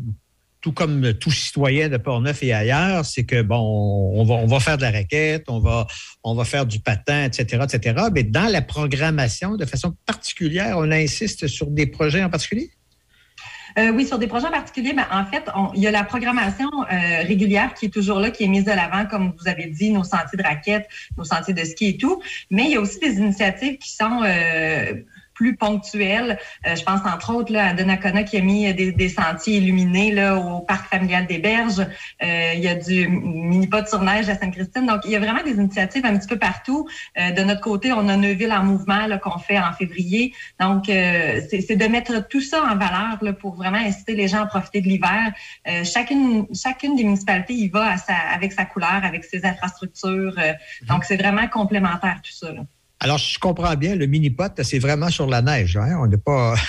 tout 0.67 0.73
comme 0.73 1.15
tout 1.15 1.31
citoyen 1.31 1.89
de 1.89 1.97
Portneuf 1.97 2.43
et 2.43 2.53
ailleurs, 2.53 3.05
c'est 3.05 3.23
que 3.23 3.41
bon, 3.41 4.13
on 4.15 4.25
va, 4.25 4.35
on 4.35 4.47
va 4.47 4.59
faire 4.59 4.77
de 4.77 4.83
la 4.83 4.91
raquette, 4.91 5.45
on 5.47 5.61
va, 5.61 5.87
on 6.25 6.35
va 6.35 6.45
faire 6.45 6.67
du 6.67 6.81
patin, 6.81 7.23
etc., 7.23 7.63
etc. 7.63 8.07
Mais 8.13 8.25
dans 8.25 8.51
la 8.51 8.63
programmation, 8.63 9.55
de 9.55 9.65
façon 9.65 9.95
particulière, 10.07 10.77
on 10.79 10.91
insiste 10.91 11.47
sur 11.47 11.69
des 11.69 11.87
projets 11.87 12.25
en 12.25 12.31
particulier? 12.31 12.73
Euh, 13.79 13.91
oui, 13.93 14.07
sur 14.07 14.19
des 14.19 14.27
projets 14.27 14.47
en 14.47 14.51
particulier, 14.51 14.95
ben, 14.95 15.07
en 15.13 15.25
fait, 15.27 15.45
on- 15.55 15.71
il 15.75 15.83
y 15.83 15.87
a 15.87 15.91
la 15.91 16.03
programmation 16.03 16.71
euh, 16.91 17.23
régulière 17.23 17.75
qui 17.75 17.87
est 17.87 17.91
toujours 17.91 18.21
là, 18.21 18.31
qui 18.31 18.45
est 18.45 18.49
mise 18.49 18.65
de 18.65 18.71
l'avant, 18.71 19.05
comme 19.07 19.35
vous 19.39 19.49
avez 19.49 19.67
dit, 19.67 19.91
nos 19.91 20.03
sentiers 20.05 20.39
de 20.39 20.43
raquettes, 20.43 20.89
nos 21.19 21.25
sentiers 21.25 21.53
de 21.53 21.63
ski 21.63 21.89
et 21.89 21.97
tout. 21.99 22.23
Mais 22.51 22.65
il 22.65 22.71
y 22.71 22.77
a 22.77 22.81
aussi 22.81 22.99
des 22.99 23.19
initiatives 23.19 23.77
qui 23.77 23.93
sont 23.93 24.23
euh, 24.25 24.95
plus 25.37 25.55
ponctuelles. 25.57 26.39
Euh, 26.67 26.75
je 26.75 26.83
pense 26.83 27.01
entre 27.07 27.35
autres 27.35 27.53
là, 27.53 27.69
à 27.69 27.73
Donnacona 27.75 28.23
qui 28.25 28.37
a 28.39 28.41
mis 28.41 28.73
des, 28.75 28.91
des 28.93 29.09
sentiers 29.09 29.59
illuminés 29.59 30.11
là, 30.13 30.37
au 30.37 30.61
parc 30.61 30.85
familial 30.89 31.27
des 31.27 31.39
Berges. 31.39 31.81
Euh, 31.81 32.53
il 32.55 32.61
y 32.61 32.69
a 32.69 32.75
du 32.75 33.07
mini-pot 33.09 33.87
sur 33.87 34.03
neige 34.03 34.29
à 34.29 34.37
Sainte-Christine. 34.37 34.87
Donc, 34.87 35.01
il 35.05 35.11
y 35.11 35.17
a 35.17 35.21
vraiment 35.21 35.45
des 35.45 35.53
initiatives 35.53 36.05
un 36.07 36.17
petit 36.17 36.27
peu 36.27 36.39
partout. 36.39 36.89
Euh, 37.19 37.31
de 37.33 37.43
notre 37.43 37.61
côté, 37.61 37.93
on 37.93 38.09
a 38.09 38.17
Neuville 38.17 38.53
en 38.53 38.65
mouvement 38.65 39.07
qu'on 39.23 39.39
fait 39.39 39.59
en 39.59 39.73
février. 39.73 40.33
Donc, 40.59 40.89
euh, 40.89 41.41
c'est 41.49 41.61
c'est 41.61 41.77
de 41.77 41.87
mettre 41.87 42.27
tout 42.29 42.41
ça 42.41 42.63
en 42.63 42.77
valeur 42.77 43.19
là, 43.21 43.33
pour 43.33 43.55
vraiment 43.57 43.79
inciter 43.79 44.15
les 44.15 44.29
gens 44.29 44.43
à 44.43 44.47
profiter 44.47 44.81
de 44.81 44.89
l'hiver. 44.89 45.33
Euh, 45.69 45.85
chacune, 45.85 46.47
chacune 46.55 46.97
des 46.97 47.05
municipalités 47.05 47.55
y 47.55 47.69
va 47.69 47.93
à 47.93 47.97
sa, 47.97 48.15
avec 48.35 48.53
sa 48.53 48.65
couleur, 48.65 49.01
avec 49.05 49.25
ses 49.25 49.45
infrastructures. 49.45 50.35
Euh, 50.39 50.53
Donc, 50.89 51.05
c'est 51.05 51.17
vraiment 51.17 51.47
complémentaire 51.49 52.21
tout 52.23 52.33
ça. 52.33 52.53
là. 52.53 52.63
Alors, 53.01 53.21
si 53.21 53.35
je 53.35 53.39
comprends 53.39 53.75
bien, 53.75 53.95
le 53.95 54.07
mini-pot, 54.07 54.63
c'est 54.63 54.79
vraiment 54.79 55.11
sur 55.11 55.27
la 55.27 55.43
neige. 55.43 55.77
Hein? 55.77 55.99
On 56.01 56.07
n'est 56.07 56.17
pas. 56.17 56.55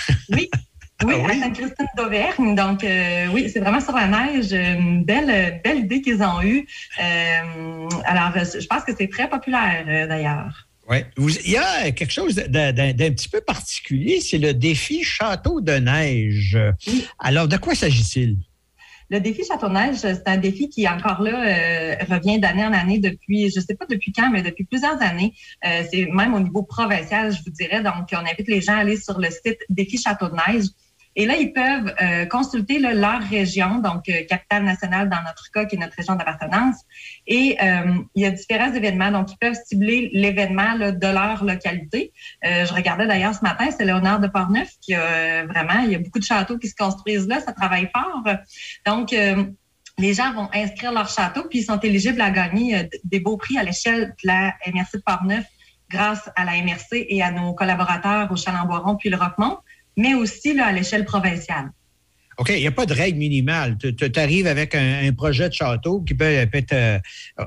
Oui, 1.06 1.14
Ah 1.24 1.30
à 1.30 1.40
Sainte-Christine 1.40 1.86
d'Auvergne. 1.96 2.56
Donc, 2.56 2.82
euh, 2.82 3.28
oui, 3.32 3.48
c'est 3.52 3.60
vraiment 3.60 3.80
sur 3.80 3.92
la 3.94 4.08
neige. 4.08 4.52
Une 4.52 5.04
belle, 5.04 5.60
belle 5.62 5.78
idée 5.78 6.02
qu'ils 6.02 6.20
ont 6.24 6.42
eue. 6.42 6.66
Euh, 7.00 7.88
alors, 8.04 8.32
je 8.34 8.66
pense 8.66 8.82
que 8.82 8.90
c'est 8.98 9.08
très 9.08 9.28
populaire, 9.30 9.84
euh, 9.86 10.06
d'ailleurs. 10.08 10.66
Vous- 11.16 11.30
il 11.44 11.52
y 11.52 11.56
a 11.56 11.92
quelque 11.92 12.12
chose 12.12 12.34
d'un 12.34 12.72
petit 12.72 13.28
peu 13.28 13.40
particulier, 13.40 14.20
c'est 14.20 14.38
le 14.38 14.52
défi 14.54 15.04
Château 15.04 15.60
de 15.60 15.74
neige. 15.74 16.58
Alors, 17.20 17.46
de 17.46 17.56
quoi 17.58 17.76
s'agit-il? 17.76 18.36
Le 19.10 19.20
défi 19.20 19.42
Château-Neige, 19.44 19.96
c'est 19.96 20.28
un 20.28 20.36
défi 20.36 20.68
qui, 20.68 20.86
encore 20.86 21.22
là, 21.22 21.46
euh, 21.46 21.96
revient 22.10 22.38
d'année 22.38 22.64
en 22.64 22.72
année 22.74 22.98
depuis, 22.98 23.50
je 23.50 23.58
sais 23.58 23.74
pas 23.74 23.86
depuis 23.86 24.12
quand, 24.12 24.30
mais 24.30 24.42
depuis 24.42 24.64
plusieurs 24.64 25.00
années. 25.00 25.32
Euh, 25.64 25.82
c'est 25.90 26.06
même 26.06 26.34
au 26.34 26.40
niveau 26.40 26.62
provincial, 26.62 27.32
je 27.32 27.42
vous 27.42 27.50
dirais. 27.50 27.82
Donc, 27.82 28.08
on 28.12 28.18
invite 28.18 28.48
les 28.48 28.60
gens 28.60 28.74
à 28.74 28.78
aller 28.78 28.98
sur 28.98 29.18
le 29.18 29.30
site 29.30 29.58
Défi 29.70 29.96
Château-de-Neige. 29.96 30.66
Et 31.18 31.26
là, 31.26 31.36
ils 31.36 31.52
peuvent 31.52 31.92
euh, 32.00 32.26
consulter 32.26 32.78
leur 32.78 33.20
région, 33.20 33.80
donc 33.80 34.08
euh, 34.08 34.22
capitale 34.28 34.62
nationale 34.62 35.10
dans 35.10 35.20
notre 35.26 35.50
cas, 35.52 35.64
qui 35.64 35.74
est 35.74 35.78
notre 35.78 35.96
région 35.96 36.14
d'appartenance. 36.14 36.76
Et 37.26 37.58
euh, 37.60 37.92
il 38.14 38.22
y 38.22 38.26
a 38.26 38.30
différents 38.30 38.72
événements, 38.72 39.10
donc 39.10 39.32
ils 39.32 39.36
peuvent 39.36 39.58
cibler 39.66 40.10
l'événement 40.14 40.78
de 40.78 41.12
leur 41.12 41.44
localité. 41.44 42.12
Euh, 42.46 42.64
je 42.64 42.72
regardais 42.72 43.08
d'ailleurs 43.08 43.34
ce 43.34 43.42
matin, 43.42 43.66
c'est 43.76 43.84
Léonard 43.84 44.20
de 44.20 44.28
Portneuf 44.28 44.70
qui 44.80 44.94
a 44.94 45.44
vraiment, 45.44 45.80
il 45.84 45.90
y 45.90 45.96
a 45.96 45.98
beaucoup 45.98 46.20
de 46.20 46.24
châteaux 46.24 46.56
qui 46.56 46.68
se 46.68 46.76
construisent 46.76 47.26
là, 47.26 47.40
ça 47.40 47.52
travaille 47.52 47.90
fort. 47.92 48.22
Donc, 48.86 49.10
les 49.10 50.14
gens 50.14 50.32
vont 50.32 50.48
inscrire 50.54 50.92
leur 50.92 51.08
château, 51.08 51.42
puis 51.50 51.58
ils 51.60 51.64
sont 51.64 51.80
éligibles 51.80 52.20
à 52.20 52.30
gagner 52.30 52.88
des 53.02 53.18
beaux 53.18 53.36
prix 53.36 53.58
à 53.58 53.64
l'échelle 53.64 54.14
de 54.22 54.28
la 54.28 54.54
MRC 54.72 54.98
de 54.98 55.02
Portneuf 55.04 55.44
grâce 55.90 56.30
à 56.36 56.44
la 56.44 56.52
MRC 56.62 57.06
et 57.08 57.22
à 57.22 57.32
nos 57.32 57.54
collaborateurs 57.54 58.30
au 58.30 58.36
Chalamboiron 58.36 58.96
puis 58.96 59.08
le 59.08 59.16
Roquemont, 59.16 59.58
mais 59.98 60.14
aussi 60.14 60.54
là, 60.54 60.66
à 60.68 60.72
l'échelle 60.72 61.04
provinciale. 61.04 61.70
OK, 62.38 62.50
il 62.50 62.60
n'y 62.60 62.68
a 62.68 62.72
pas 62.72 62.86
de 62.86 62.94
règle 62.94 63.18
minimale. 63.18 63.76
Tu 63.78 64.12
arrives 64.14 64.46
avec 64.46 64.76
un, 64.76 65.08
un 65.08 65.12
projet 65.12 65.48
de 65.48 65.54
château 65.54 66.02
qui 66.02 66.14
peut, 66.14 66.46
peut 66.50 66.58
être, 66.58 66.72
euh, 66.72 66.98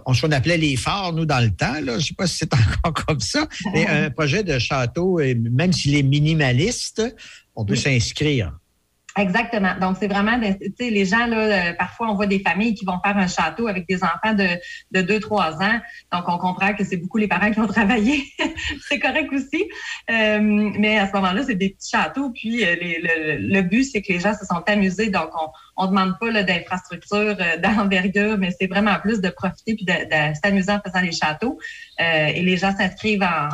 on, 0.06 0.12
on 0.22 0.32
appelait 0.34 0.58
les 0.58 0.76
phares, 0.76 1.14
nous, 1.14 1.26
dans 1.26 1.40
le 1.40 1.50
temps. 1.50 1.80
Là. 1.80 1.94
Je 1.94 1.98
ne 1.98 2.00
sais 2.00 2.14
pas 2.14 2.28
si 2.28 2.40
c'est 2.40 2.54
encore 2.84 3.06
comme 3.06 3.22
ça, 3.22 3.48
mais 3.74 3.88
un 3.90 4.10
projet 4.12 4.44
de 4.44 4.60
château, 4.60 5.22
et 5.22 5.34
même 5.34 5.72
s'il 5.72 5.96
est 5.96 6.04
minimaliste, 6.04 7.02
on 7.56 7.64
peut 7.64 7.78
s'inscrire. 7.78 8.52
Exactement. 9.18 9.74
Donc, 9.80 9.98
c'est 10.00 10.08
vraiment, 10.08 10.40
tu 10.40 10.74
sais, 10.80 10.90
les 10.90 11.06
gens, 11.06 11.26
là, 11.26 11.38
euh, 11.38 11.74
parfois, 11.74 12.10
on 12.10 12.16
voit 12.16 12.28
des 12.28 12.40
familles 12.40 12.74
qui 12.76 12.86
vont 12.86 12.98
faire 13.04 13.18
un 13.18 13.28
château 13.28 13.68
avec 13.68 13.88
des 13.88 14.02
enfants 14.04 14.34
de, 14.34 14.48
de 14.92 15.02
2-3 15.02 15.56
ans. 15.62 15.80
Donc, 16.14 16.24
on 16.28 16.38
comprend 16.38 16.74
que 16.74 16.84
c'est 16.86 16.98
beaucoup 16.98 17.18
les 17.18 17.28
parents 17.28 17.52
qui 17.52 17.60
ont 17.60 17.68
travaillé. 17.80 18.24
c'est 18.88 19.00
correct 19.00 19.30
aussi. 19.34 19.70
Euh, 20.10 20.40
mais 20.42 20.98
à 20.98 21.08
ce 21.08 21.14
moment-là, 21.14 21.44
c'est 21.44 21.56
des 21.56 21.70
petits 21.72 21.90
châteaux. 21.90 22.32
Puis, 22.32 22.64
euh, 22.64 22.76
les- 22.80 23.02
le, 23.02 23.48
le 23.54 23.62
but, 23.64 23.84
c'est 23.84 24.02
que 24.02 24.14
les 24.14 24.20
gens 24.20 24.34
se 24.34 24.46
sont 24.46 24.64
amusés. 24.68 25.10
Donc, 25.10 25.30
on 25.36 25.50
ne 25.80 25.88
demande 25.88 26.20
pas 26.20 26.32
là, 26.32 26.44
d'infrastructure, 26.44 27.36
euh, 27.40 27.58
d'envergure, 27.64 28.38
mais 28.38 28.50
c'est 28.60 28.68
vraiment 28.68 28.96
plus 29.00 29.22
de 29.22 29.30
profiter 29.30 29.76
puis 29.76 29.86
de, 29.86 29.94
de 29.94 30.36
s'amuser 30.44 30.72
en 30.72 30.80
faisant 30.86 31.02
les 31.02 31.12
châteaux. 31.12 31.58
Euh, 32.00 32.28
et 32.28 32.42
les 32.42 32.58
gens 32.58 32.76
s'inscrivent 32.76 33.24
en, 33.24 33.50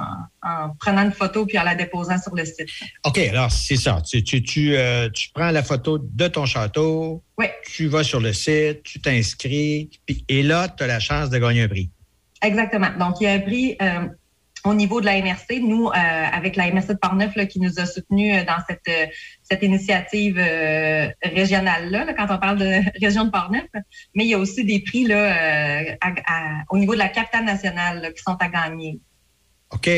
en 0.48 0.70
prenant 0.80 1.04
une 1.04 1.12
photo 1.12 1.46
puis 1.46 1.58
en 1.60 1.64
la 1.64 1.76
déposant 1.76 2.18
sur 2.18 2.36
le 2.36 2.46
site. 2.46 2.68
OK, 3.06 3.18
alors 3.18 3.52
c'est 3.52 3.76
ça. 3.76 4.02
Tu, 4.10 4.24
tu, 4.24 4.42
tu, 4.42 4.76
euh, 4.76 5.10
tu 5.10 5.30
prends 5.34 5.52
la 5.52 5.64
photo 5.64 5.98
de 6.00 6.28
ton 6.28 6.46
château, 6.46 7.24
Oui. 7.38 7.46
tu 7.66 7.88
vas 7.88 8.04
sur 8.04 8.20
le 8.20 8.34
site, 8.34 8.84
tu 8.84 9.00
t'inscris, 9.00 9.90
puis- 10.06 10.24
et 10.28 10.44
là, 10.44 10.68
tu 10.70 10.84
as 10.84 10.88
la 10.88 11.00
chance 11.00 11.30
de 11.30 11.38
gagner 11.38 11.64
un 11.64 11.68
prix. 11.68 11.90
Exactement. 12.42 12.90
Donc, 13.00 13.16
il 13.20 13.24
y 13.24 13.28
a 13.28 13.34
un 13.34 13.40
prix 13.40 13.76
euh, 13.82 14.08
au 14.68 14.74
niveau 14.74 15.02
de 15.02 15.06
la 15.06 15.22
MRC. 15.22 15.60
Nous, 15.62 15.88
euh, 15.88 15.92
avec 15.94 16.56
la 16.56 16.72
MRC 16.72 16.90
de 16.90 16.98
Portneuf, 17.00 17.36
là, 17.36 17.46
qui 17.46 17.60
nous 17.60 17.80
a 17.80 17.86
soutenus 17.86 18.36
euh, 18.36 18.46
dans 18.46 18.58
cette, 18.68 18.88
euh, 18.90 19.06
cette 19.44 19.64
initiative 19.64 20.38
euh, 20.38 21.08
régionale-là, 21.24 22.06
là, 22.06 22.14
quand 22.14 22.28
on 22.30 22.38
parle 22.40 22.58
de 22.60 22.80
région 23.02 23.26
de 23.26 23.32
Portneuf. 23.32 23.66
Mais 24.16 24.26
il 24.26 24.30
y 24.30 24.34
a 24.34 24.38
aussi 24.38 24.64
des 24.66 24.80
prix 24.82 25.06
là, 25.06 25.96
à- 26.02 26.14
à- 26.26 26.64
au 26.70 26.78
niveau 26.78 26.94
de 26.94 27.00
la 27.00 27.10
capitale 27.10 27.46
nationale 27.46 28.02
là, 28.02 28.12
qui 28.12 28.22
sont 28.22 28.36
à 28.40 28.48
gagner. 28.50 29.00
OK. 29.72 29.90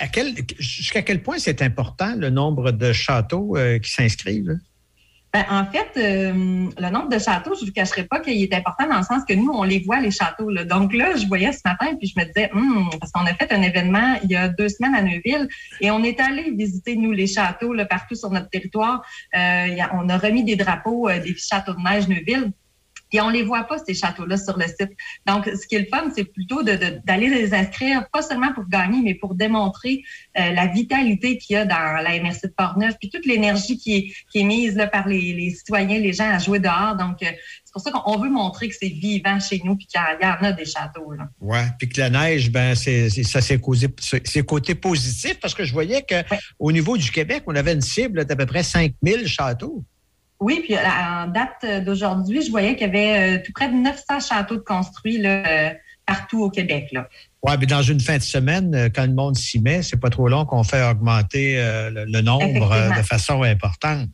À 0.00 0.08
quel, 0.08 0.34
jusqu'à 0.58 1.02
quel 1.02 1.22
point 1.22 1.38
c'est 1.38 1.62
important 1.62 2.14
le 2.16 2.28
nombre 2.30 2.72
de 2.72 2.92
châteaux 2.92 3.56
qui 3.80 3.90
s'inscrivent? 3.90 4.58
Ben, 5.34 5.44
en 5.50 5.64
fait, 5.64 5.90
euh, 5.96 6.32
le 6.78 6.90
nombre 6.90 7.08
de 7.08 7.18
châteaux, 7.18 7.56
je 7.56 7.62
ne 7.62 7.66
vous 7.66 7.72
cacherai 7.72 8.04
pas 8.04 8.20
qu'il 8.20 8.40
est 8.40 8.54
important 8.54 8.86
dans 8.86 8.98
le 8.98 9.02
sens 9.02 9.24
que 9.28 9.34
nous, 9.34 9.50
on 9.52 9.64
les 9.64 9.80
voit, 9.80 9.98
les 9.98 10.12
châteaux. 10.12 10.48
Là. 10.48 10.64
Donc 10.64 10.94
là, 10.94 11.16
je 11.16 11.26
voyais 11.26 11.50
ce 11.50 11.62
matin, 11.64 11.96
puis 11.98 12.06
je 12.06 12.20
me 12.20 12.24
disais, 12.24 12.52
Hum, 12.54 12.88
parce 13.00 13.10
qu'on 13.10 13.26
a 13.26 13.34
fait 13.34 13.52
un 13.52 13.60
événement 13.60 14.14
il 14.22 14.30
y 14.30 14.36
a 14.36 14.46
deux 14.46 14.68
semaines 14.68 14.94
à 14.94 15.02
Neuville, 15.02 15.48
et 15.80 15.90
on 15.90 16.04
est 16.04 16.20
allé 16.20 16.52
visiter, 16.52 16.94
nous, 16.94 17.10
les 17.10 17.26
châteaux 17.26 17.72
là, 17.72 17.84
partout 17.84 18.14
sur 18.14 18.30
notre 18.30 18.48
territoire. 18.48 19.04
Euh, 19.36 19.76
on 19.94 20.08
a 20.08 20.18
remis 20.18 20.44
des 20.44 20.54
drapeaux 20.54 21.08
euh, 21.08 21.18
des 21.18 21.34
châteaux 21.36 21.74
de 21.74 21.80
neige 21.80 22.06
Neuville. 22.06 22.52
Et 23.12 23.20
on 23.20 23.28
les 23.28 23.42
voit 23.42 23.64
pas, 23.64 23.76
ces 23.78 23.94
châteaux-là, 23.94 24.36
sur 24.36 24.58
le 24.58 24.66
site. 24.66 24.90
Donc, 25.26 25.46
ce 25.46 25.66
qui 25.66 25.76
est 25.76 25.80
le 25.80 25.86
fun, 25.86 26.10
c'est 26.14 26.24
plutôt 26.24 26.62
d'aller 26.62 27.28
les 27.28 27.54
inscrire, 27.54 28.08
pas 28.12 28.22
seulement 28.22 28.52
pour 28.52 28.68
gagner, 28.68 29.02
mais 29.02 29.14
pour 29.14 29.34
démontrer 29.34 30.02
euh, 30.38 30.50
la 30.50 30.66
vitalité 30.66 31.38
qu'il 31.38 31.54
y 31.54 31.56
a 31.56 31.64
dans 31.64 32.02
la 32.02 32.20
MRC 32.20 32.42
de 32.42 32.54
Portneuf, 32.56 32.94
puis 32.98 33.10
toute 33.10 33.24
l'énergie 33.24 33.78
qui 33.78 33.96
est, 33.96 34.12
qui 34.30 34.40
est 34.40 34.44
mise 34.44 34.74
là, 34.74 34.88
par 34.88 35.06
les, 35.06 35.32
les 35.32 35.50
citoyens, 35.50 35.98
les 35.98 36.12
gens 36.12 36.28
à 36.28 36.38
jouer 36.38 36.58
dehors. 36.58 36.96
Donc, 36.96 37.22
euh, 37.22 37.26
c'est 37.64 37.72
pour 37.72 37.82
ça 37.82 37.90
qu'on 37.92 38.18
veut 38.18 38.30
montrer 38.30 38.68
que 38.68 38.74
c'est 38.78 38.88
vivant 38.88 39.38
chez 39.38 39.60
nous, 39.64 39.76
puis 39.76 39.86
qu'il 39.86 40.00
y 40.00 40.26
en 40.26 40.44
a 40.44 40.52
des 40.52 40.64
châteaux. 40.64 41.12
Ouais. 41.40 41.66
Puis 41.78 41.88
que 41.88 42.00
la 42.00 42.10
neige, 42.10 42.50
ben, 42.50 42.74
c'est, 42.74 43.10
ça, 43.10 43.40
c'est 43.40 43.60
causé, 43.60 43.88
c'est 44.00 44.24
c'est 44.34 44.44
côté 44.44 44.74
positif 44.74 45.38
parce 45.40 45.54
que 45.54 45.64
je 45.64 45.72
voyais 45.72 46.02
que 46.02 46.16
au 46.58 46.72
niveau 46.72 46.96
du 46.96 47.10
Québec, 47.10 47.44
on 47.46 47.54
avait 47.54 47.72
une 47.72 47.80
cible 47.80 48.24
d'à 48.24 48.36
peu 48.36 48.46
près 48.46 48.62
5000 48.62 49.26
châteaux. 49.26 49.84
Oui, 50.40 50.60
puis 50.64 50.74
à- 50.76 51.24
en 51.24 51.26
date 51.28 51.84
d'aujourd'hui, 51.84 52.42
je 52.42 52.50
voyais 52.50 52.74
qu'il 52.76 52.86
y 52.86 52.90
avait 52.90 53.38
euh, 53.38 53.42
tout 53.44 53.52
près 53.52 53.68
de 53.68 53.74
900 53.74 54.20
châteaux 54.20 54.56
de 54.56 54.60
construits 54.60 55.18
là, 55.18 55.42
euh, 55.46 55.70
partout 56.06 56.42
au 56.42 56.50
Québec. 56.50 56.88
Là. 56.92 57.08
Ouais, 57.42 57.56
mais 57.58 57.66
dans 57.66 57.82
une 57.82 58.00
fin 58.00 58.16
de 58.18 58.22
semaine, 58.22 58.74
euh, 58.74 58.88
quand 58.94 59.06
le 59.06 59.14
monde 59.14 59.36
s'y 59.36 59.60
met, 59.60 59.82
c'est 59.82 60.00
pas 60.00 60.10
trop 60.10 60.28
long 60.28 60.44
qu'on 60.44 60.64
fait 60.64 60.82
augmenter 60.82 61.58
euh, 61.58 61.90
le, 61.90 62.04
le 62.06 62.20
nombre 62.20 62.72
euh, 62.72 62.90
de 62.90 63.02
façon 63.02 63.42
importante. 63.42 64.08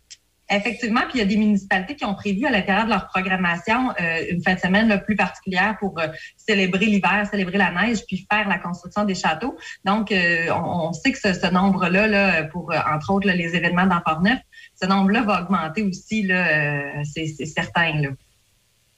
Effectivement, 0.53 1.03
puis 1.03 1.13
il 1.15 1.19
y 1.19 1.23
a 1.23 1.27
des 1.27 1.37
municipalités 1.37 1.95
qui 1.95 2.05
ont 2.05 2.15
prévu 2.17 2.45
à 2.45 2.51
l'intérieur 2.51 2.85
de 2.87 2.91
leur 2.91 3.07
programmation 3.07 3.91
euh, 4.01 4.25
une 4.31 4.43
fin 4.43 4.55
de 4.55 4.59
semaine 4.59 4.89
là, 4.89 4.99
plus 4.99 5.15
particulière 5.15 5.77
pour 5.79 5.97
euh, 6.01 6.09
célébrer 6.37 6.87
l'hiver, 6.87 7.25
célébrer 7.31 7.57
la 7.57 7.71
neige, 7.71 7.99
puis 8.09 8.27
faire 8.29 8.49
la 8.49 8.59
construction 8.59 9.05
des 9.05 9.15
châteaux. 9.15 9.57
Donc, 9.85 10.11
euh, 10.11 10.47
on, 10.51 10.89
on 10.89 10.93
sait 10.93 11.13
que 11.13 11.21
ce, 11.21 11.35
ce 11.35 11.47
nombre-là, 11.47 12.09
là, 12.09 12.43
pour 12.43 12.73
euh, 12.73 12.79
entre 12.93 13.13
autres 13.13 13.29
là, 13.29 13.35
les 13.37 13.55
événements 13.55 13.87
dans 13.87 14.01
Port-Neuf, 14.01 14.41
ce 14.81 14.87
nombre-là 14.87 15.23
va 15.23 15.43
augmenter 15.43 15.83
aussi, 15.83 16.23
là, 16.23 16.47
euh, 16.47 17.03
c'est 17.05 17.27
c'est 17.27 17.47
certain. 17.47 18.01
Là. 18.01 18.09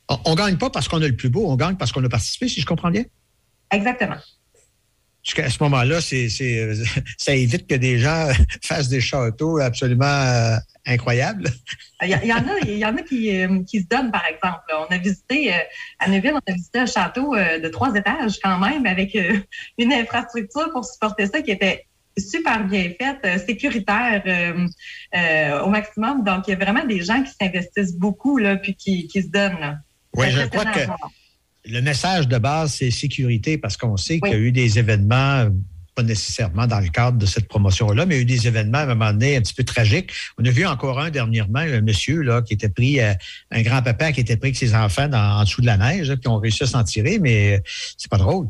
On, 0.09 0.19
on 0.27 0.35
gagne 0.35 0.57
pas 0.57 0.71
parce 0.71 0.89
qu'on 0.89 1.03
a 1.03 1.09
le 1.09 1.17
plus 1.17 1.29
beau, 1.29 1.49
on 1.49 1.57
gagne 1.57 1.77
parce 1.77 1.93
qu'on 1.93 2.05
a 2.05 2.09
participé, 2.09 2.49
si 2.49 2.61
je 2.61 2.67
comprends 2.67 2.91
bien? 2.91 3.05
Exactement. 3.71 4.19
Jusqu'à 5.23 5.49
ce 5.49 5.63
moment-là, 5.63 6.01
c'est, 6.01 6.29
c'est, 6.29 6.75
ça 7.17 7.35
évite 7.35 7.69
que 7.69 7.77
des 7.77 7.99
gens 7.99 8.29
fassent 8.63 8.89
des 8.89 9.01
châteaux 9.01 9.59
absolument 9.59 10.05
euh, 10.05 10.57
incroyables. 10.85 11.49
Il 12.03 12.09
y, 12.09 12.33
en 12.33 12.39
a, 12.39 12.59
il 12.65 12.79
y 12.79 12.85
en 12.85 12.97
a 12.97 13.03
qui, 13.03 13.41
euh, 13.41 13.63
qui 13.63 13.83
se 13.83 13.87
donnent, 13.87 14.11
par 14.11 14.27
exemple. 14.27 14.65
On 14.77 14.93
a 14.93 14.99
visité, 14.99 15.55
euh, 15.55 15.59
à 16.01 16.09
Neuville, 16.09 16.35
on 16.35 16.53
a 16.53 16.55
visité 16.55 16.81
un 16.81 16.87
château 16.87 17.37
de 17.37 17.69
trois 17.69 17.95
étages 17.95 18.41
quand 18.43 18.59
même, 18.59 18.85
avec 18.87 19.17
une 19.79 19.93
infrastructure 19.93 20.71
pour 20.73 20.85
supporter 20.85 21.27
ça 21.27 21.41
qui 21.41 21.53
était 21.53 21.87
super 22.19 22.65
bien 22.67 22.91
faite, 23.01 23.19
euh, 23.25 23.39
sécuritaire 23.39 24.23
euh, 24.27 24.67
euh, 25.17 25.63
au 25.63 25.71
maximum. 25.71 26.23
Donc, 26.25 26.49
il 26.49 26.51
y 26.51 26.55
a 26.55 26.57
vraiment 26.57 26.85
des 26.85 27.03
gens 27.03 27.23
qui 27.23 27.33
s'investissent 27.41 27.97
beaucoup, 27.97 28.39
là, 28.39 28.57
puis 28.57 28.75
qui, 28.75 29.07
qui 29.09 29.23
se 29.23 29.29
donnent. 29.29 29.61
là. 29.61 29.79
Oui, 30.15 30.27
je 30.31 30.43
crois 30.49 30.67
que 30.67 30.81
le 31.65 31.81
message 31.81 32.29
de 32.29 32.39
base, 32.39 32.75
c'est 32.75 32.91
sécurité, 32.91 33.57
parce 33.57 33.77
qu'on 33.77 33.97
sait 33.97 34.21
qu'il 34.21 34.33
y 34.33 34.35
a 34.35 34.39
eu 34.39 34.53
des 34.53 34.79
événements, 34.79 35.47
pas 35.95 36.03
nécessairement 36.03 36.67
dans 36.67 36.81
le 36.81 36.89
cadre 36.89 37.19
de 37.19 37.27
cette 37.27 37.47
promotion-là, 37.49 38.07
mais 38.07 38.15
il 38.15 38.19
y 38.19 38.21
a 38.21 38.23
eu 38.23 38.25
des 38.25 38.47
événements 38.49 38.79
à 38.79 38.83
un 38.83 38.87
moment 38.95 39.13
donné 39.13 39.37
un 39.37 39.41
petit 39.41 39.55
peu 39.55 39.63
tragiques. 39.63 40.11
On 40.39 40.45
a 40.45 40.51
vu 40.51 40.67
encore 40.67 40.99
un 40.99 41.11
dernièrement, 41.11 41.61
un 41.61 41.81
monsieur 41.83 42.23
là, 42.23 42.43
qui 42.43 42.55
était 42.55 42.69
pris, 42.71 42.99
un 43.01 43.63
grand-papa 43.63 44.13
qui 44.13 44.21
était 44.21 44.37
pris 44.37 44.49
avec 44.49 44.57
ses 44.57 44.75
enfants 44.75 45.07
dans- 45.09 45.39
en 45.41 45.45
dessous 45.45 45.61
de 45.61 45.67
la 45.67 45.77
neige, 45.77 46.09
là, 46.09 46.17
puis 46.17 46.29
on 46.29 46.39
réussi 46.39 46.63
à 46.65 46.67
s'en 46.67 46.83
tirer, 46.83 47.19
mais 47.19 47.63
c'est 47.97 48.11
pas 48.11 48.17
drôle. 48.19 48.49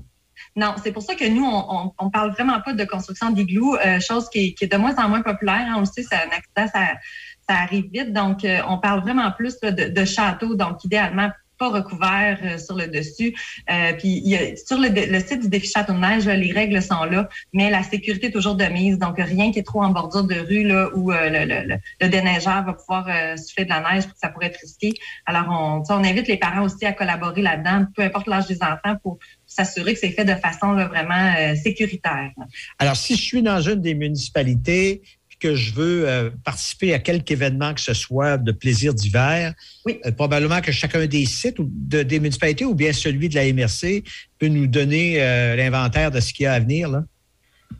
Non, 0.54 0.74
c'est 0.82 0.92
pour 0.92 1.02
ça 1.02 1.14
que 1.14 1.26
nous, 1.28 1.44
on, 1.44 1.92
on, 1.98 2.10
parle 2.10 2.32
vraiment 2.32 2.60
pas 2.60 2.74
de 2.74 2.84
construction 2.84 3.30
d'igloo, 3.30 3.76
euh, 3.76 4.00
chose 4.00 4.28
qui 4.28 4.54
est, 4.60 4.70
de 4.70 4.76
moins 4.76 4.94
en 4.96 5.08
moins 5.08 5.22
populaire. 5.22 5.66
hein. 5.68 5.74
On 5.76 5.80
le 5.80 5.86
sait, 5.86 6.02
c'est 6.02 6.14
un 6.14 6.66
ça, 6.66 6.92
ça 7.48 7.54
arrive 7.56 7.86
vite. 7.90 8.12
Donc, 8.12 8.44
euh, 8.44 8.60
on 8.68 8.78
parle 8.78 9.00
vraiment 9.00 9.30
plus 9.32 9.58
de, 9.60 9.70
de 9.70 10.04
châteaux, 10.04 10.54
donc 10.54 10.84
idéalement 10.84 11.30
recouvert 11.68 12.38
euh, 12.42 12.58
sur 12.58 12.76
le 12.76 12.86
dessus. 12.86 13.34
Euh, 13.70 13.92
puis 13.98 14.36
sur 14.66 14.78
le, 14.78 15.20
site 15.20 15.42
du 15.42 15.48
défi 15.48 15.68
Château 15.68 15.92
de 15.92 15.98
Neige, 15.98 16.26
là, 16.26 16.36
les 16.36 16.52
règles 16.52 16.82
sont 16.82 17.04
là, 17.04 17.28
mais 17.52 17.70
la 17.70 17.82
sécurité 17.82 18.28
est 18.28 18.30
toujours 18.30 18.54
de 18.54 18.64
mise. 18.64 18.98
Donc, 18.98 19.16
rien 19.18 19.52
qui 19.52 19.58
est 19.58 19.64
trop 19.64 19.82
en 19.82 19.90
bordure 19.90 20.24
de 20.24 20.34
rue 20.34 20.64
là, 20.64 20.88
où 20.94 21.12
euh, 21.12 21.78
le, 22.00 22.08
déneigeur 22.08 22.64
va 22.64 22.72
pouvoir 22.74 23.08
souffler 23.38 23.64
de 23.64 23.70
la 23.70 23.80
neige, 23.80 24.04
ça 24.20 24.28
pourrait 24.28 24.46
être 24.46 24.60
risqué. 24.60 24.92
Alors, 25.26 25.84
on, 25.88 26.02
invite 26.02 26.26
les 26.26 26.36
parents 26.36 26.62
aussi 26.62 26.84
à 26.84 26.92
collaborer 26.92 27.42
là-dedans, 27.42 27.86
peu 27.94 28.02
importe 28.02 28.26
l'âge 28.26 28.46
des 28.46 28.62
enfants, 28.62 28.96
pour 29.02 29.18
s'assurer 29.46 29.94
que 29.94 30.00
c'est 30.00 30.10
fait 30.10 30.24
de 30.24 30.34
façon 30.34 30.74
vraiment 30.74 31.54
sécuritaire. 31.54 32.30
Alors, 32.78 32.96
si 32.96 33.14
je 33.14 33.22
suis 33.22 33.42
dans 33.42 33.60
une 33.60 33.80
des 33.80 33.94
municipalités 33.94 35.02
que 35.42 35.56
je 35.56 35.74
veux 35.74 36.08
euh, 36.08 36.30
participer 36.44 36.94
à 36.94 37.00
quelque 37.00 37.32
événement 37.32 37.74
que 37.74 37.80
ce 37.80 37.94
soit 37.94 38.38
de 38.38 38.52
plaisir 38.52 38.94
d'hiver, 38.94 39.54
euh, 39.88 40.12
probablement 40.12 40.60
que 40.60 40.70
chacun 40.70 41.04
des 41.06 41.26
sites 41.26 41.58
ou 41.58 41.68
de- 41.68 42.04
des 42.04 42.20
municipalités 42.20 42.64
ou 42.64 42.74
bien 42.74 42.92
celui 42.92 43.28
de 43.28 43.34
la 43.34 43.44
MRC 43.52 44.04
peut 44.38 44.46
nous 44.48 44.66
donner 44.68 45.16
euh, 45.20 45.56
l'inventaire 45.56 46.10
de 46.12 46.20
ce 46.20 46.32
qu'il 46.32 46.44
y 46.44 46.46
a 46.46 46.52
à 46.52 46.60
venir. 46.60 46.88
Là. 46.88 47.02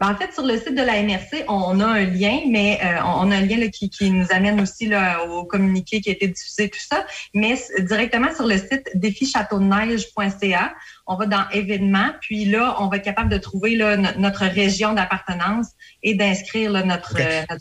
Ben, 0.00 0.10
en 0.10 0.16
fait, 0.16 0.32
sur 0.32 0.44
le 0.44 0.56
site 0.56 0.74
de 0.74 0.82
la 0.82 1.02
MRC, 1.02 1.44
on 1.48 1.78
a 1.78 1.86
un 1.86 2.04
lien, 2.06 2.40
mais 2.48 2.80
on 3.04 3.30
a 3.30 3.36
un 3.36 3.42
lien 3.42 3.58
là, 3.58 3.68
qui, 3.68 3.90
qui 3.90 4.10
nous 4.10 4.26
amène 4.30 4.58
aussi 4.60 4.86
là, 4.86 5.22
au 5.24 5.44
communiqué 5.44 6.00
qui 6.00 6.08
a 6.08 6.12
été 6.14 6.26
diffusé, 6.28 6.70
tout 6.70 6.80
ça. 6.80 7.06
Mais 7.34 7.54
directement 7.78 8.34
sur 8.34 8.46
le 8.46 8.56
site 8.56 8.88
défichâteaudeneige.ca, 8.94 10.74
on 11.06 11.16
va 11.16 11.26
dans 11.26 11.44
événements, 11.50 12.10
puis 12.20 12.44
là, 12.44 12.76
on 12.80 12.88
va 12.88 12.96
être 12.98 13.04
capable 13.04 13.28
de 13.30 13.38
trouver 13.38 13.76
là, 13.76 13.96
no- 13.96 14.08
notre 14.18 14.44
région 14.46 14.92
d'appartenance 14.94 15.66
et 16.02 16.14
d'inscrire 16.14 16.74
euh, 16.74 16.82
notre 16.82 17.16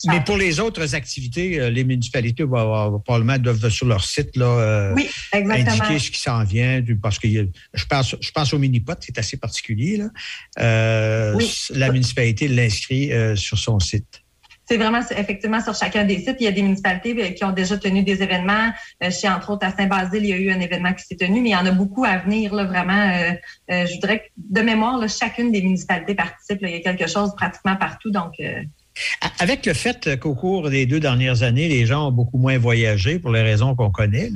Mais 0.08 0.24
pour 0.24 0.38
les 0.38 0.60
autres 0.60 0.94
activités, 0.96 1.60
euh, 1.60 1.70
les 1.70 1.84
municipalités 1.84 2.44
vont 2.44 2.58
avoir- 2.58 3.02
probablement 3.04 3.38
doivent 3.40 3.70
sur 3.70 3.88
leur 3.88 4.04
site 4.04 4.36
là, 4.38 4.46
euh, 4.46 4.94
Oui, 4.96 5.10
indiquer 5.34 6.00
ce 6.00 6.12
qui 6.12 6.20
s'en 6.20 6.44
vient. 6.44 6.84
Parce 7.02 7.18
que 7.20 7.28
je 7.28 7.86
pense, 7.86 8.16
je 8.20 8.32
pense 8.32 8.54
au 8.54 8.60
mini-pot, 8.60 8.98
c'est 9.02 9.18
assez 9.18 9.38
particulier. 9.38 9.98
Là. 9.98 10.10
Euh, 10.60 11.34
Oui. 11.36 11.52
La 11.72 11.92
municipalité 11.92 12.48
l'inscrit 12.48 13.12
euh, 13.12 13.36
sur 13.36 13.58
son 13.58 13.80
site. 13.80 14.21
C'est 14.72 14.78
vraiment 14.78 15.02
effectivement 15.18 15.60
sur 15.60 15.76
chacun 15.76 16.06
des 16.06 16.20
sites. 16.20 16.38
Il 16.40 16.46
y 16.46 16.48
a 16.48 16.52
des 16.54 16.62
municipalités 16.62 17.14
euh, 17.22 17.32
qui 17.32 17.44
ont 17.44 17.52
déjà 17.52 17.78
tenu 17.78 18.04
des 18.04 18.24
événements. 18.24 18.72
Euh, 19.04 19.12
chez 19.12 19.28
entre 19.28 19.50
autres 19.50 19.68
à 19.68 19.76
Saint-Basile, 19.76 20.24
il 20.24 20.30
y 20.30 20.32
a 20.32 20.38
eu 20.38 20.50
un 20.50 20.62
événement 20.62 20.94
qui 20.94 21.04
s'est 21.04 21.18
tenu, 21.18 21.42
mais 21.42 21.50
il 21.50 21.52
y 21.52 21.56
en 21.58 21.66
a 21.66 21.72
beaucoup 21.72 22.06
à 22.06 22.20
venir. 22.20 22.54
Là, 22.54 22.64
vraiment, 22.64 23.12
euh, 23.70 23.86
je 23.86 24.00
dirais 24.00 24.20
que 24.20 24.24
de 24.38 24.62
mémoire, 24.62 24.98
là, 24.98 25.10
chacune 25.10 25.52
des 25.52 25.62
municipalités 25.62 26.16
participe. 26.16 26.62
là. 26.62 26.70
il 26.70 26.76
y 26.76 26.78
a 26.78 26.80
quelque 26.80 27.06
chose 27.10 27.36
pratiquement 27.36 27.76
partout. 27.76 28.12
Donc, 28.12 28.36
Avec 29.40 29.66
le 29.66 29.74
fait 29.74 30.18
qu'au 30.18 30.36
cours 30.36 30.70
des 30.70 30.86
deux 30.86 31.02
dernières 31.02 31.44
années, 31.44 31.68
les 31.68 31.86
gens 31.86 32.08
ont 32.08 32.12
beaucoup 32.14 32.38
moins 32.38 32.58
voyagé 32.58 33.20
pour 33.20 33.32
les 33.32 33.42
raisons 33.42 33.76
qu'on 33.76 33.92
connaît, 33.92 34.32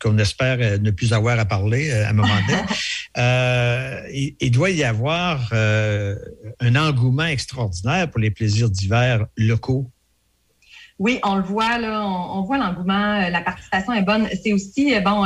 qu'on 0.00 0.18
espère 0.18 0.80
ne 0.80 0.90
plus 0.92 1.12
avoir 1.12 1.40
à 1.40 1.44
parler 1.44 1.90
à 1.90 2.10
un 2.10 2.12
moment 2.12 2.28
donné, 2.48 2.62
euh, 3.18 4.02
il, 4.12 4.50
doit 4.50 4.70
y 4.70 4.84
avoir 4.84 5.48
euh, 5.52 6.16
un 6.60 6.76
engouement 6.76 7.24
extraordinaire 7.24 8.10
pour 8.10 8.20
les 8.20 8.30
plaisirs 8.30 8.68
d'hiver 8.68 9.26
locaux. 9.36 9.90
Oui, 10.98 11.18
on 11.24 11.36
le 11.36 11.42
voit, 11.42 11.78
là, 11.78 12.06
on, 12.06 12.42
voit 12.42 12.58
l'engouement, 12.58 13.20
euh, 13.20 13.30
la 13.30 13.40
participation 13.40 13.92
est 13.92 14.02
bonne. 14.02 14.28
C'est 14.42 14.52
aussi, 14.52 14.98
bon, 15.00 15.24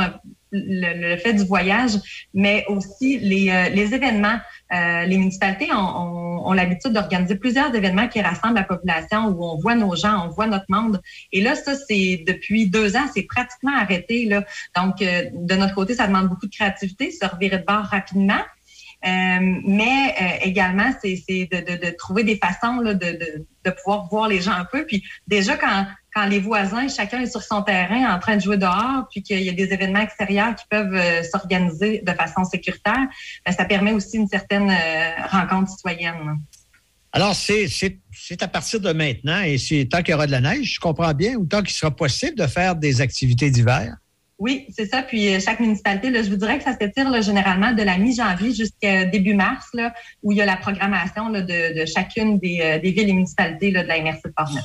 le, 0.51 1.11
le 1.11 1.17
fait 1.17 1.33
du 1.33 1.43
voyage, 1.43 1.93
mais 2.33 2.65
aussi 2.67 3.19
les, 3.19 3.69
les 3.73 3.93
événements. 3.93 4.37
Euh, 4.73 5.03
les 5.05 5.17
municipalités 5.17 5.71
ont, 5.73 5.77
ont- 5.77 6.47
ont 6.47 6.53
l'habitude 6.53 6.93
d'organiser 6.93 7.35
plusieurs 7.35 7.73
événements 7.75 8.07
qui 8.07 8.21
rassemblent 8.21 8.55
la 8.55 8.63
population, 8.63 9.25
où 9.27 9.43
on 9.43 9.57
voit 9.57 9.75
nos 9.75 9.95
gens, 9.95 10.25
on 10.25 10.29
voit 10.29 10.47
notre 10.47 10.65
monde. 10.69 11.01
Et 11.31 11.41
là, 11.41 11.55
ça, 11.55 11.73
c'est 11.75 12.23
depuis 12.25 12.67
deux 12.69 12.95
ans, 12.95 13.05
c'est 13.13 13.23
pratiquement 13.23 13.75
arrêté. 13.77 14.25
Là. 14.25 14.43
Donc, 14.75 15.01
euh, 15.01 15.23
de 15.33 15.55
notre 15.55 15.75
côté, 15.75 15.93
ça 15.93 16.07
demande 16.07 16.29
beaucoup 16.29 16.47
de 16.47 16.55
créativité, 16.55 17.11
se 17.11 17.25
revirer 17.25 17.57
de 17.59 17.65
bord 17.65 17.83
rapidement. 17.83 18.41
Euh, 19.03 19.39
mais 19.65 20.15
euh, 20.21 20.25
également, 20.43 20.91
c'est 21.01 21.15
de, 21.51 21.57
de, 21.57 21.85
de 21.85 21.91
trouver 21.97 22.23
des 22.23 22.37
façons 22.37 22.79
là, 22.81 22.93
de, 22.93 23.45
de 23.65 23.71
pouvoir 23.71 24.07
voir 24.09 24.27
les 24.27 24.41
gens 24.41 24.51
un 24.53 24.65
peu. 24.65 24.85
Puis 24.85 25.03
déjà, 25.27 25.57
quand, 25.57 25.85
quand 26.13 26.25
les 26.25 26.39
voisins, 26.39 26.87
chacun 26.87 27.21
est 27.21 27.31
sur 27.31 27.41
son 27.41 27.61
terrain 27.61 28.13
en 28.13 28.19
train 28.19 28.35
de 28.35 28.41
jouer 28.41 28.57
dehors, 28.57 29.07
puis 29.09 29.23
qu'il 29.23 29.41
y 29.41 29.49
a 29.49 29.53
des 29.53 29.71
événements 29.73 30.01
extérieurs 30.01 30.55
qui 30.55 30.65
peuvent 30.69 30.93
euh, 30.93 31.23
s'organiser 31.23 32.01
de 32.05 32.11
façon 32.11 32.43
sécuritaire, 32.43 33.07
ben, 33.45 33.51
ça 33.53 33.65
permet 33.65 33.93
aussi 33.93 34.17
une 34.17 34.27
certaine 34.27 34.69
euh, 34.69 35.25
rencontre 35.29 35.69
citoyenne. 35.71 36.37
Alors, 37.13 37.35
c'est 37.35 37.67
c'est- 37.67 37.99
c'est 38.13 38.41
à 38.43 38.47
partir 38.47 38.79
de 38.79 38.91
maintenant, 38.91 39.41
et 39.41 39.57
c'est 39.57 39.85
tant 39.89 39.99
qu'il 39.99 40.11
y 40.11 40.13
aura 40.13 40.27
de 40.27 40.31
la 40.31 40.41
neige, 40.41 40.73
je 40.75 40.79
comprends 40.79 41.13
bien, 41.13 41.35
ou 41.35 41.45
tant 41.45 41.61
qu'il 41.61 41.75
sera 41.75 41.91
possible 41.91 42.37
de 42.37 42.47
faire 42.47 42.75
des 42.75 43.01
activités 43.01 43.49
d'hiver? 43.49 43.95
Oui, 44.37 44.65
c'est 44.75 44.87
ça. 44.87 45.03
Puis 45.03 45.33
euh, 45.33 45.39
chaque 45.39 45.59
municipalité, 45.59 46.09
là, 46.09 46.23
je 46.23 46.29
vous 46.29 46.35
dirais 46.35 46.57
que 46.57 46.63
ça 46.63 46.75
s'étire 46.75 47.09
là, 47.09 47.21
généralement 47.21 47.73
de 47.73 47.83
la 47.83 47.97
mi-janvier 47.97 48.53
jusqu'à 48.53 49.05
début 49.05 49.33
mars, 49.35 49.67
là, 49.73 49.93
où 50.23 50.31
il 50.31 50.39
y 50.39 50.41
a 50.41 50.45
la 50.45 50.57
programmation 50.57 51.29
de, 51.29 51.41
de 51.79 51.85
chacune 51.85 52.39
des, 52.39 52.79
des 52.81 52.91
villes 52.91 53.09
et 53.09 53.13
municipalités 53.13 53.71
de 53.71 53.79
la 53.79 54.01
MRC 54.01 54.21
de 54.25 54.33
Portneuf. 54.35 54.63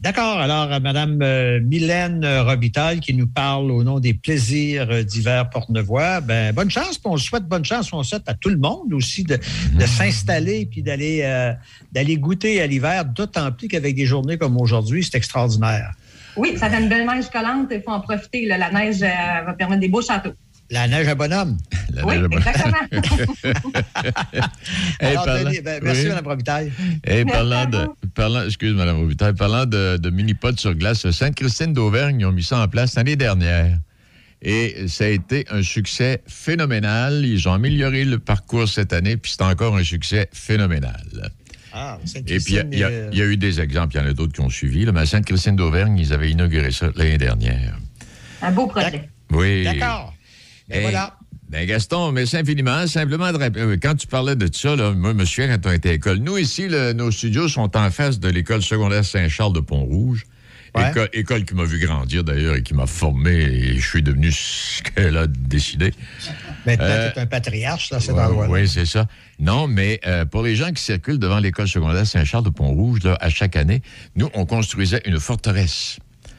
D'accord. 0.00 0.38
Alors, 0.38 0.70
euh, 0.72 0.80
Madame 0.80 1.22
euh, 1.22 1.60
Mylène 1.60 2.26
Robitaille 2.26 3.00
qui 3.00 3.14
nous 3.14 3.26
parle 3.28 3.70
au 3.70 3.84
nom 3.84 4.00
des 4.00 4.12
plaisirs 4.12 4.88
euh, 4.90 5.02
d'hiver 5.02 5.48
porte-nevois. 5.50 6.20
Ben, 6.20 6.52
bonne 6.52 6.68
chance. 6.68 7.00
On 7.04 7.16
souhaite 7.16 7.44
bonne 7.44 7.64
chance. 7.64 7.92
On 7.92 8.02
souhaite 8.02 8.28
à 8.28 8.34
tout 8.34 8.50
le 8.50 8.58
monde 8.58 8.92
aussi 8.92 9.22
de, 9.24 9.36
de 9.36 9.86
s'installer 9.86 10.66
puis 10.66 10.82
d'aller 10.82 11.20
euh, 11.22 11.52
d'aller 11.92 12.16
goûter 12.16 12.60
à 12.60 12.66
l'hiver, 12.66 13.04
d'autant 13.04 13.50
plus 13.52 13.68
qu'avec 13.68 13.94
des 13.94 14.04
journées 14.04 14.36
comme 14.36 14.56
aujourd'hui, 14.60 15.04
c'est 15.04 15.16
extraordinaire. 15.16 15.92
Oui, 16.36 16.54
ça 16.58 16.68
fait 16.68 16.82
une 16.82 16.88
belle 16.88 17.06
neige 17.06 17.30
collante. 17.30 17.68
Il 17.70 17.80
faut 17.80 17.92
en 17.92 18.00
profiter. 18.00 18.46
là. 18.46 18.58
La 18.58 18.70
neige 18.72 19.02
euh, 19.02 19.42
va 19.46 19.54
permettre 19.54 19.80
des 19.80 19.88
beaux 19.88 20.02
châteaux. 20.02 20.32
La 20.70 20.88
neige 20.88 21.06
à 21.08 21.14
bonhomme. 21.14 21.58
Oui, 22.04 22.14
exactement. 22.30 22.76
Hey, 25.00 25.10
Alors, 25.10 25.24
parlant- 25.24 25.50
Denis, 25.50 25.60
ben, 25.60 25.80
merci, 25.82 26.02
Oui. 26.02 26.08
Mme 26.08 26.26
Robitaille. 26.26 26.72
Parlant 27.30 27.58
à 27.62 27.66
de, 27.66 27.86
parlant, 28.14 28.44
excuse 28.44 28.74
Mme 28.74 28.96
Robitaille, 28.96 29.34
parlant 29.34 29.66
de, 29.66 29.96
de 29.98 30.10
mini-pods 30.10 30.56
sur 30.56 30.74
glace, 30.74 31.08
Sainte-Christine 31.10 31.72
d'Auvergne, 31.72 32.20
ils 32.20 32.24
ont 32.26 32.32
mis 32.32 32.42
ça 32.42 32.58
en 32.60 32.68
place 32.68 32.94
l'année 32.94 33.16
dernière. 33.16 33.78
Et 34.42 34.88
ça 34.88 35.04
a 35.04 35.08
été 35.08 35.46
un 35.50 35.62
succès 35.62 36.22
phénoménal. 36.26 37.24
Ils 37.24 37.48
ont 37.48 37.52
amélioré 37.54 38.04
le 38.04 38.18
parcours 38.18 38.68
cette 38.68 38.92
année, 38.92 39.16
puis 39.16 39.32
c'est 39.36 39.42
encore 39.44 39.76
un 39.76 39.84
succès 39.84 40.28
phénoménal. 40.32 41.30
Ah, 41.72 41.98
Et 42.26 42.38
puis, 42.38 42.54
il 42.70 42.74
y 42.74 42.78
y, 42.78 42.84
euh, 42.84 43.08
il 43.12 43.18
y 43.18 43.22
a 43.22 43.24
eu 43.24 43.36
des 43.36 43.60
exemples, 43.60 43.96
il 43.96 43.98
y 43.98 44.00
en 44.04 44.06
a 44.06 44.12
d'autres 44.12 44.32
qui 44.32 44.40
ont 44.40 44.50
suivi. 44.50 44.84
là, 44.84 44.92
mais 44.92 45.00
à 45.00 45.06
Sainte-Christine 45.06 45.56
d'Auvergne, 45.56 45.98
ils 45.98 46.12
avaient 46.12 46.30
inauguré 46.30 46.70
ça 46.70 46.88
l'année 46.94 47.18
dernière. 47.18 47.76
Un 48.42 48.52
beau 48.52 48.66
projet. 48.66 49.08
Oui. 49.30 49.64
D'accord. 49.64 50.13
Ben 50.68 50.76
Hey, 50.76 50.82
voilà. 50.82 51.16
Ben 51.48 51.66
Gaston, 51.66 52.10
merci 52.12 52.36
infiniment. 52.36 52.86
Simplement, 52.86 53.30
de 53.32 53.36
rappeler- 53.38 53.62
euh, 53.62 53.76
quand 53.80 53.94
tu 53.94 54.06
parlais 54.06 54.34
de 54.34 54.48
ça, 54.52 54.74
là, 54.74 54.92
moi, 54.92 55.12
souviens 55.26 55.56
quand 55.58 55.68
on 55.68 55.72
était 55.72 55.90
à 55.90 55.92
l'école. 55.92 56.18
Nous, 56.18 56.38
ici, 56.38 56.68
le- 56.68 56.92
nos 56.94 57.10
studios 57.10 57.48
sont 57.48 57.76
en 57.76 57.90
face 57.90 58.18
de 58.18 58.28
l'école 58.28 58.62
secondaire 58.62 59.04
Saint-Charles 59.04 59.52
de 59.52 59.60
Pont-Rouge. 59.60 60.24
Ouais. 60.74 60.90
École, 60.90 61.08
école 61.12 61.44
qui 61.44 61.54
m'a 61.54 61.62
vu 61.64 61.78
grandir, 61.78 62.24
d'ailleurs, 62.24 62.56
et 62.56 62.62
qui 62.64 62.74
m'a 62.74 62.86
formé, 62.88 63.30
et 63.34 63.76
je 63.78 63.88
suis 63.88 64.02
devenu 64.02 64.32
ce 64.32 64.82
qu'elle 64.82 65.16
a 65.16 65.28
décidé. 65.28 65.92
Maintenant, 66.66 66.84
Euh, 66.88 67.12
tu 67.12 67.18
es 67.18 67.22
un 67.22 67.26
patriarche, 67.26 67.90
là, 67.90 68.00
cet 68.00 68.16
Ouais, 68.16 68.22
endroit-là. 68.22 68.50
Oui, 68.50 68.66
c'est 68.68 68.86
ça. 68.86 69.06
Non, 69.38 69.68
mais 69.68 70.00
euh, 70.04 70.24
pour 70.24 70.42
les 70.42 70.56
gens 70.56 70.72
qui 70.72 70.82
circulent 70.82 71.20
devant 71.20 71.38
l'école 71.38 71.68
secondaire 71.68 72.04
Saint-Charles 72.04 72.42
de 72.42 72.50
Pont-Rouge, 72.50 73.04
là, 73.04 73.16
à 73.20 73.28
chaque 73.30 73.54
année, 73.54 73.82
nous, 74.16 74.28
on 74.34 74.46
construisait 74.46 75.02
une 75.04 75.20
forteresse 75.20 75.98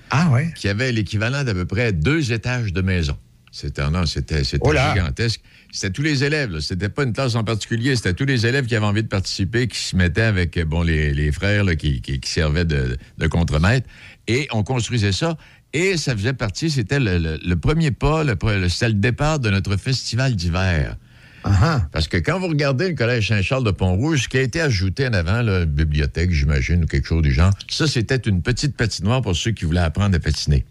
Ah, 0.09 0.29
qui 0.57 0.67
avait 0.67 0.91
l'équivalent 0.91 1.45
d'à 1.45 1.53
peu 1.53 1.65
près 1.65 1.93
deux 1.93 2.33
étages 2.33 2.73
de 2.73 2.81
maison. 2.81 3.15
C'était 3.57 3.83
c'était 4.05 4.43
c'était 4.43 4.59
Oh 4.67 4.73
gigantesque. 4.93 5.39
C'était 5.71 5.91
tous 5.91 6.01
les 6.01 6.25
élèves. 6.25 6.59
C'était 6.59 6.89
pas 6.89 7.03
une 7.03 7.13
classe 7.13 7.35
en 7.35 7.45
particulier. 7.45 7.95
C'était 7.95 8.13
tous 8.13 8.25
les 8.25 8.45
élèves 8.45 8.65
qui 8.65 8.75
avaient 8.75 8.85
envie 8.85 9.01
de 9.03 9.07
participer, 9.07 9.67
qui 9.69 9.77
se 9.79 9.95
mettaient 9.95 10.21
avec 10.23 10.57
euh, 10.57 10.65
bon 10.65 10.83
les, 10.83 11.13
les 11.13 11.31
frères 11.31 11.63
là, 11.63 11.75
qui, 11.77 12.01
qui- 12.01 12.19
qui 12.19 12.29
servaient 12.29 12.65
de, 12.65 12.97
de 13.17 13.27
contremaître. 13.27 13.87
Et 14.27 14.49
on 14.51 14.63
construisait 14.63 15.13
ça. 15.13 15.37
Et 15.71 15.95
ça 15.95 16.15
faisait 16.17 16.33
partie, 16.33 16.69
c'était 16.69 16.99
le, 16.99 17.17
le- 17.17 17.39
le 17.45 17.55
premier 17.55 17.91
pas, 17.91 18.25
le, 18.25 18.35
c'était 18.67 18.89
le 18.89 18.93
départ 18.95 19.39
de 19.39 19.49
notre 19.49 19.77
festival 19.77 20.35
d'hiver. 20.35 20.97
Ah. 21.45 21.87
Parce 21.93 22.07
que 22.09 22.17
quand 22.17 22.39
vous 22.39 22.47
regardez 22.47 22.89
le 22.89 22.95
Collège 22.95 23.27
Saint-Charles 23.29 23.63
de 23.63 23.71
Pont-Rouge, 23.71 24.23
ce 24.23 24.27
qui 24.29 24.37
a 24.37 24.41
été 24.41 24.59
ajouté 24.59 25.07
en 25.07 25.13
avant, 25.13 25.41
une 25.47 25.63
bibliothèque, 25.65 26.31
j'imagine, 26.31 26.83
ou 26.83 26.87
quelque 26.87 27.07
chose 27.07 27.21
du 27.21 27.31
genre, 27.31 27.51
ça, 27.69 27.87
c'était 27.87 28.17
une 28.17 28.41
petite 28.41 28.75
patinoire 28.75 29.21
pour 29.21 29.35
ceux 29.35 29.51
qui 29.51 29.63
voulaient 29.65 29.79
apprendre 29.81 30.15
à 30.15 30.19
patiner. 30.19 30.65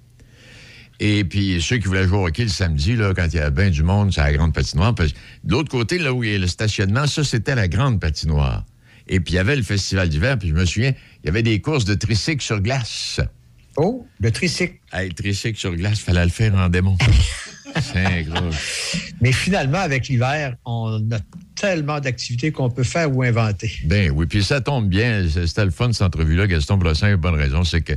Et 1.01 1.25
puis, 1.25 1.61
ceux 1.61 1.79
qui 1.79 1.89
voulaient 1.89 2.07
jouer 2.07 2.19
au 2.19 2.27
hockey 2.27 2.45
le 2.45 2.49
samedi, 2.49 2.95
là, 2.97 3.13
quand 3.15 3.27
il 3.27 3.35
y 3.35 3.39
avait 3.39 3.51
bien 3.51 3.71
du 3.71 3.83
monde, 3.83 4.13
c'est 4.13 4.21
la 4.21 4.33
grande 4.33 4.55
patinoire. 4.55 4.95
Parce- 4.95 5.13
De 5.43 5.53
l'autre 5.53 5.71
côté, 5.71 5.99
là 5.99 6.13
où 6.13 6.23
il 6.23 6.31
y 6.33 6.35
a 6.35 6.39
le 6.39 6.47
stationnement, 6.47 7.07
ça, 7.07 7.25
c'était 7.25 7.55
la 7.55 7.67
grande 7.69 8.01
patinoire. 8.01 8.65
Et 9.09 9.21
puis, 9.21 9.35
il 9.35 9.37
y 9.37 9.39
avait 9.41 9.57
le 9.57 9.63
festival 9.63 10.09
d'hiver, 10.09 10.39
puis 10.39 10.49
je 10.49 10.55
me 10.55 10.65
souviens, 10.65 10.93
il 11.23 11.27
y 11.27 11.29
avait 11.29 11.43
des 11.43 11.61
courses 11.61 11.85
de 11.85 11.95
tricycle 11.95 12.43
sur 12.43 12.61
glace. 12.61 13.21
Oh, 13.77 14.07
le 14.21 14.31
tricycle. 14.31 14.77
Hey, 14.93 15.09
le 15.09 15.15
tricycle 15.15 15.59
sur 15.59 15.75
glace, 15.75 15.99
fallait 15.99 16.25
le 16.25 16.31
faire 16.31 16.55
en 16.55 16.69
démon. 16.69 16.97
c'est 17.81 18.23
gros. 18.23 18.51
Mais 19.21 19.33
finalement, 19.33 19.79
avec 19.79 20.07
l'hiver, 20.09 20.55
on 20.65 21.01
a 21.11 21.19
tellement 21.57 21.99
d'activités 22.01 22.53
qu'on 22.53 22.71
peut 22.71 22.85
faire 22.85 23.15
ou 23.15 23.23
inventer. 23.25 23.73
Ben 23.85 24.13
oui, 24.13 24.27
puis 24.27 24.45
ça 24.45 24.61
tombe 24.61 24.89
bien. 24.89 25.27
C'était 25.29 25.65
le 25.65 25.71
fun, 25.73 25.93
cette 25.93 26.03
entrevue-là, 26.03 26.47
Gaston, 26.47 26.79
simple 26.95 27.13
et 27.15 27.17
bonne 27.17 27.35
raison, 27.35 27.65
c'est 27.65 27.81
que 27.83 27.95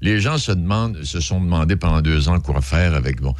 les 0.00 0.20
gens 0.20 0.38
se 0.38 0.52
demandent, 0.52 1.02
se 1.02 1.20
sont 1.20 1.40
demandé 1.40 1.76
pendant 1.76 2.00
deux 2.00 2.28
ans 2.28 2.40
quoi 2.40 2.60
faire 2.60 2.94
avec, 2.94 3.20
bon, 3.20 3.34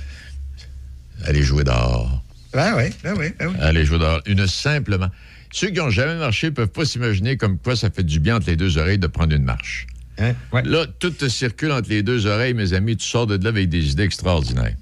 aller 1.24 1.42
jouer 1.42 1.64
dehors. 1.64 2.22
Ben 2.52 2.74
oui, 2.76 2.90
ben 3.02 3.14
oui, 3.16 3.26
ben 3.38 3.48
oui. 3.48 3.54
Aller 3.60 3.84
jouer 3.84 3.98
dehors. 3.98 4.20
Une 4.26 4.46
simplement. 4.46 5.08
Ceux 5.52 5.68
qui 5.68 5.78
n'ont 5.78 5.90
jamais 5.90 6.16
marché 6.16 6.48
ne 6.48 6.52
peuvent 6.52 6.68
pas 6.68 6.84
s'imaginer 6.84 7.36
comme 7.36 7.58
quoi 7.58 7.76
ça 7.76 7.90
fait 7.90 8.02
du 8.02 8.20
bien 8.20 8.36
entre 8.36 8.46
les 8.48 8.56
deux 8.56 8.78
oreilles 8.78 8.98
de 8.98 9.06
prendre 9.06 9.34
une 9.34 9.44
marche. 9.44 9.86
Hein? 10.18 10.34
Ouais. 10.52 10.62
Là, 10.64 10.86
tout 10.98 11.10
te 11.10 11.28
circule 11.28 11.72
entre 11.72 11.88
les 11.88 12.02
deux 12.02 12.26
oreilles, 12.26 12.54
mes 12.54 12.72
amis. 12.72 12.96
Tu 12.96 13.06
sors 13.06 13.26
de 13.26 13.42
là 13.42 13.48
avec 13.48 13.68
des 13.68 13.90
idées 13.90 14.04
extraordinaires. 14.04 14.74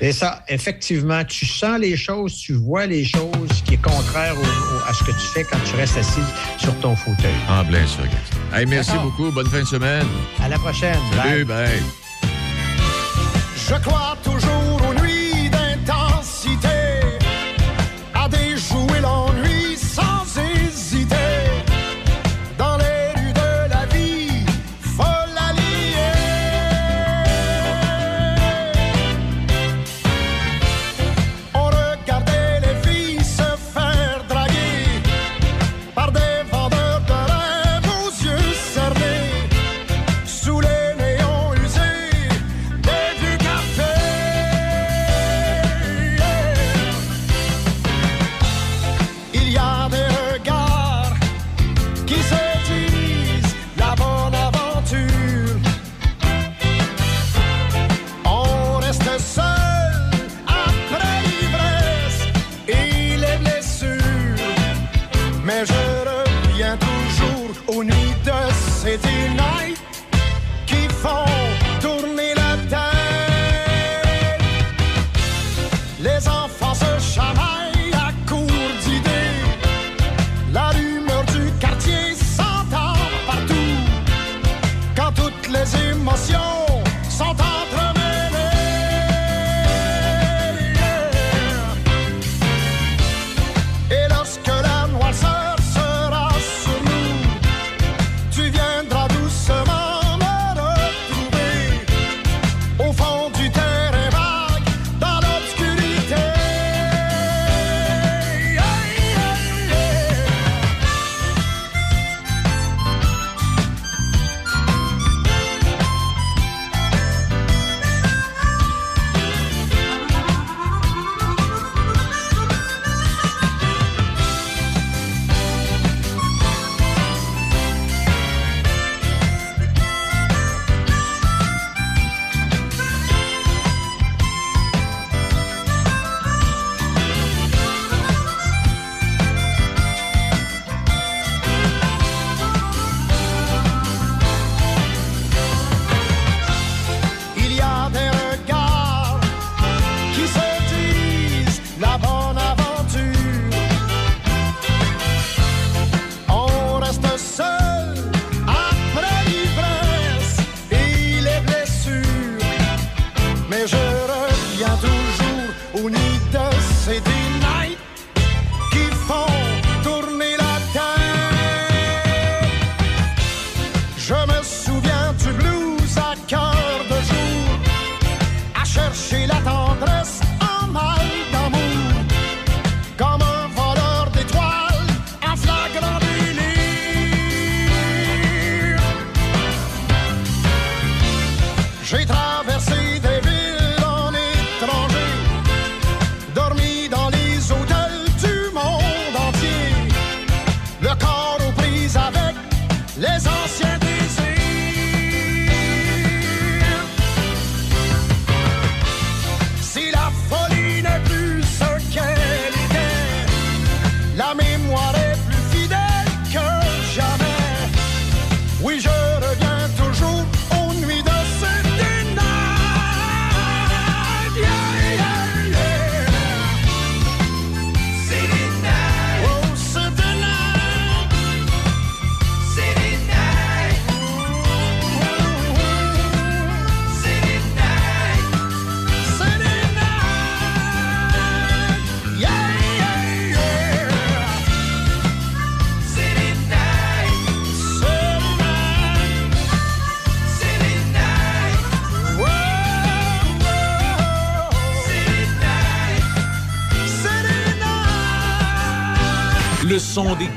Et 0.00 0.12
ça, 0.12 0.44
effectivement, 0.48 1.24
tu 1.24 1.46
sens 1.46 1.78
les 1.78 1.96
choses, 1.96 2.34
tu 2.34 2.54
vois 2.54 2.86
les 2.86 3.04
choses, 3.04 3.62
contraire 3.82 4.34
au- 4.36 4.40
au- 4.76 4.82
à 4.88 4.92
ce 4.94 5.02
que 5.04 5.10
tu 5.12 5.26
fais 5.34 5.44
quand 5.44 5.58
tu 5.64 5.74
restes 5.76 5.96
assis 5.98 6.20
sur 6.58 6.74
ton 6.80 6.94
fauteuil. 6.96 7.34
En 7.48 7.64
plein 7.64 7.86
ça, 7.86 8.02
Gaston. 8.04 8.38
Hey, 8.56 8.66
merci 8.66 8.92
beaucoup. 9.02 9.30
Bonne 9.30 9.48
fin 9.48 9.60
de 9.60 9.64
semaine. 9.66 10.06
À 10.42 10.48
la 10.48 10.58
prochaine. 10.58 10.98
Salut, 11.16 11.44
Bye. 11.44 11.66
bye. 11.66 11.82
Je 13.68 13.74
crois 13.76 14.16
toujours 14.22 14.71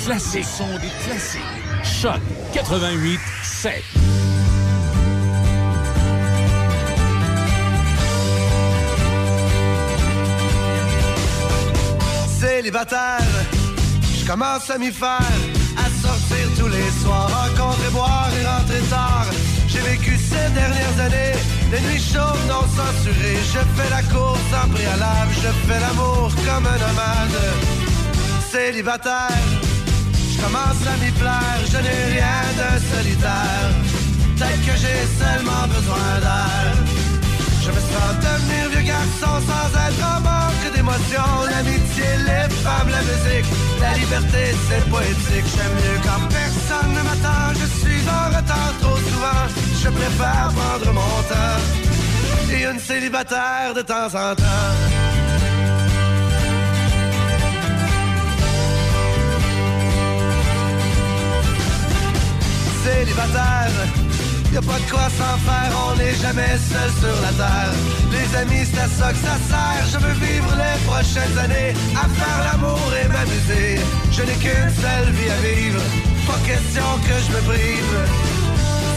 classiques. 0.05 0.37
Le 0.37 0.43
son 0.43 0.77
des 0.79 0.91
classiques. 1.05 1.41
Choc 1.83 2.19
88 2.53 3.19
7. 3.43 3.83
Célibataire, 12.39 13.19
je 14.19 14.25
commence 14.25 14.69
à 14.69 14.77
m'y 14.77 14.91
faire, 14.91 15.19
à 15.77 16.01
sortir 16.01 16.47
tous 16.57 16.67
les 16.67 16.89
soirs, 17.01 17.29
rencontrer, 17.29 17.89
boire 17.91 18.29
et 18.39 18.45
rentrer 18.45 18.81
tard. 18.89 19.25
J'ai 19.67 19.79
vécu 19.79 20.17
ces 20.17 20.49
dernières 20.53 20.99
années, 20.99 21.35
des 21.71 21.79
nuits 21.81 21.99
chaudes 21.99 22.45
non 22.47 22.61
censurées. 22.61 23.37
Je 23.53 23.59
fais 23.75 23.89
la 23.89 24.03
course 24.03 24.39
en 24.63 24.69
préalable, 24.69 25.31
je 25.33 25.67
fais 25.67 25.79
l'amour 25.79 26.31
comme 26.45 26.65
un 26.65 26.77
nomade. 26.77 27.85
Célibataire, 28.51 29.31
je 29.51 29.54
commence 30.45 30.83
à 30.93 30.95
m'y 31.01 31.11
plaire, 31.11 31.59
je 31.71 31.77
n'ai 31.85 32.01
rien 32.15 32.41
de 32.61 32.69
solitaire. 32.93 33.69
Peut-être 34.35 34.61
que 34.67 34.75
j'ai 34.81 35.01
seulement 35.21 35.65
besoin 35.75 36.09
d'air. 36.23 36.71
Je 37.63 37.69
me 37.75 37.81
sens 37.91 38.11
devenir 38.27 38.63
vieux 38.73 38.85
garçon 38.93 39.33
sans 39.49 39.67
être 39.85 40.03
en 40.13 40.19
manque 40.29 40.67
d'émotions. 40.75 41.35
L'amitié, 41.49 42.09
les 42.29 42.47
femmes, 42.63 42.89
la 42.97 43.03
musique, 43.09 43.49
la 43.81 43.93
liberté, 44.01 44.43
c'est 44.67 44.85
poétique. 44.93 45.47
J'aime 45.53 45.75
mieux 45.81 45.99
quand 46.05 46.23
personne 46.39 46.91
ne 46.97 47.01
m'attend. 47.07 47.45
Je 47.61 47.67
suis 47.79 48.03
en 48.19 48.25
retard 48.35 48.73
trop 48.81 48.99
souvent. 49.09 49.43
Je 49.81 49.89
préfère 49.89 50.49
prendre 50.57 50.91
mon 50.99 51.15
temps. 51.31 51.59
Et 52.53 52.63
une 52.71 52.79
célibataire 52.79 53.73
de 53.73 53.81
temps 53.81 54.11
en 54.13 54.35
temps. 54.35 54.94
Célibataire 62.85 64.05
y 64.55 64.57
a 64.57 64.61
pas 64.61 64.79
de 64.79 64.89
quoi 64.89 65.07
s'en 65.19 65.37
faire, 65.47 65.71
on 65.85 65.95
n'est 65.97 66.15
jamais 66.15 66.55
seul 66.71 66.89
sur 67.01 67.17
la 67.25 67.31
terre. 67.41 67.73
Les 68.15 68.29
amis, 68.41 68.63
c'est 68.71 68.79
à 68.79 68.87
ça 68.87 69.11
que 69.11 69.21
ça 69.27 69.37
sert. 69.49 69.83
Je 69.91 69.97
veux 69.97 70.17
vivre 70.25 70.51
les 70.63 70.77
prochaines 70.89 71.37
années 71.45 71.73
à 72.03 72.05
faire 72.19 72.39
l'amour 72.47 72.87
et 72.99 73.07
m'amuser. 73.13 73.83
Je 74.15 74.21
n'ai 74.23 74.37
qu'une 74.43 74.71
seule 74.83 75.09
vie 75.17 75.31
à 75.37 75.39
vivre, 75.49 75.81
pas 76.27 76.39
question 76.51 76.87
que 77.07 77.15
je 77.25 77.29
me 77.35 77.41
prive. 77.51 77.97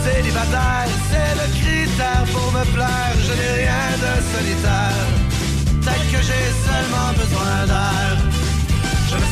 Célibataire, 0.05 0.89
c'est 1.09 1.33
le 1.41 1.47
critère 1.59 2.25
pour 2.33 2.49
me 2.57 2.63
plaire. 2.75 3.15
Je 3.27 3.33
n'ai 3.37 3.51
rien 3.63 3.85
de 4.05 4.11
solitaire. 4.31 5.07
Peut-être 5.81 6.07
que 6.13 6.21
j'ai 6.27 6.47
seulement 6.67 7.09
besoin 7.19 7.55
d'air. 7.67 8.38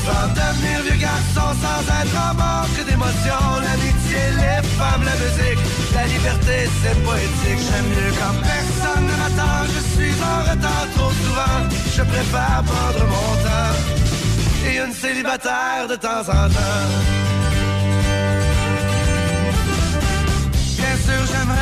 Sens 0.08 0.30
devenir 0.40 0.78
vieux 0.84 1.02
garçon 1.02 1.48
sans 1.64 1.82
être 2.00 2.18
en 2.28 2.34
manque 2.42 2.80
d'émotion. 2.88 3.42
L'amitié, 3.66 4.22
les 4.42 4.62
femmes, 4.78 5.04
la 5.12 5.16
musique, 5.24 5.62
la 5.94 6.06
liberté, 6.14 6.58
c'est 6.80 6.98
poétique. 7.04 7.62
J'aime 7.68 7.90
mieux 7.96 8.14
quand 8.20 8.36
personne 8.54 9.06
ne 9.12 9.16
m'attend. 9.22 9.60
Je 9.76 9.82
suis 9.94 10.16
en 10.32 10.38
retard 10.50 10.88
trop 10.96 11.12
souvent. 11.22 11.60
Je 11.96 12.04
préfère 12.04 12.64
prendre 12.72 13.04
mon 13.14 13.32
temps. 13.46 13.76
Et 14.68 14.78
une 14.86 14.94
célibataire 14.94 15.84
de 15.90 15.96
temps 15.96 16.26
en 16.40 16.46
temps. 16.56 16.88
Bien 20.80 20.96
sûr, 21.06 21.22
j'aimerais 21.32 21.57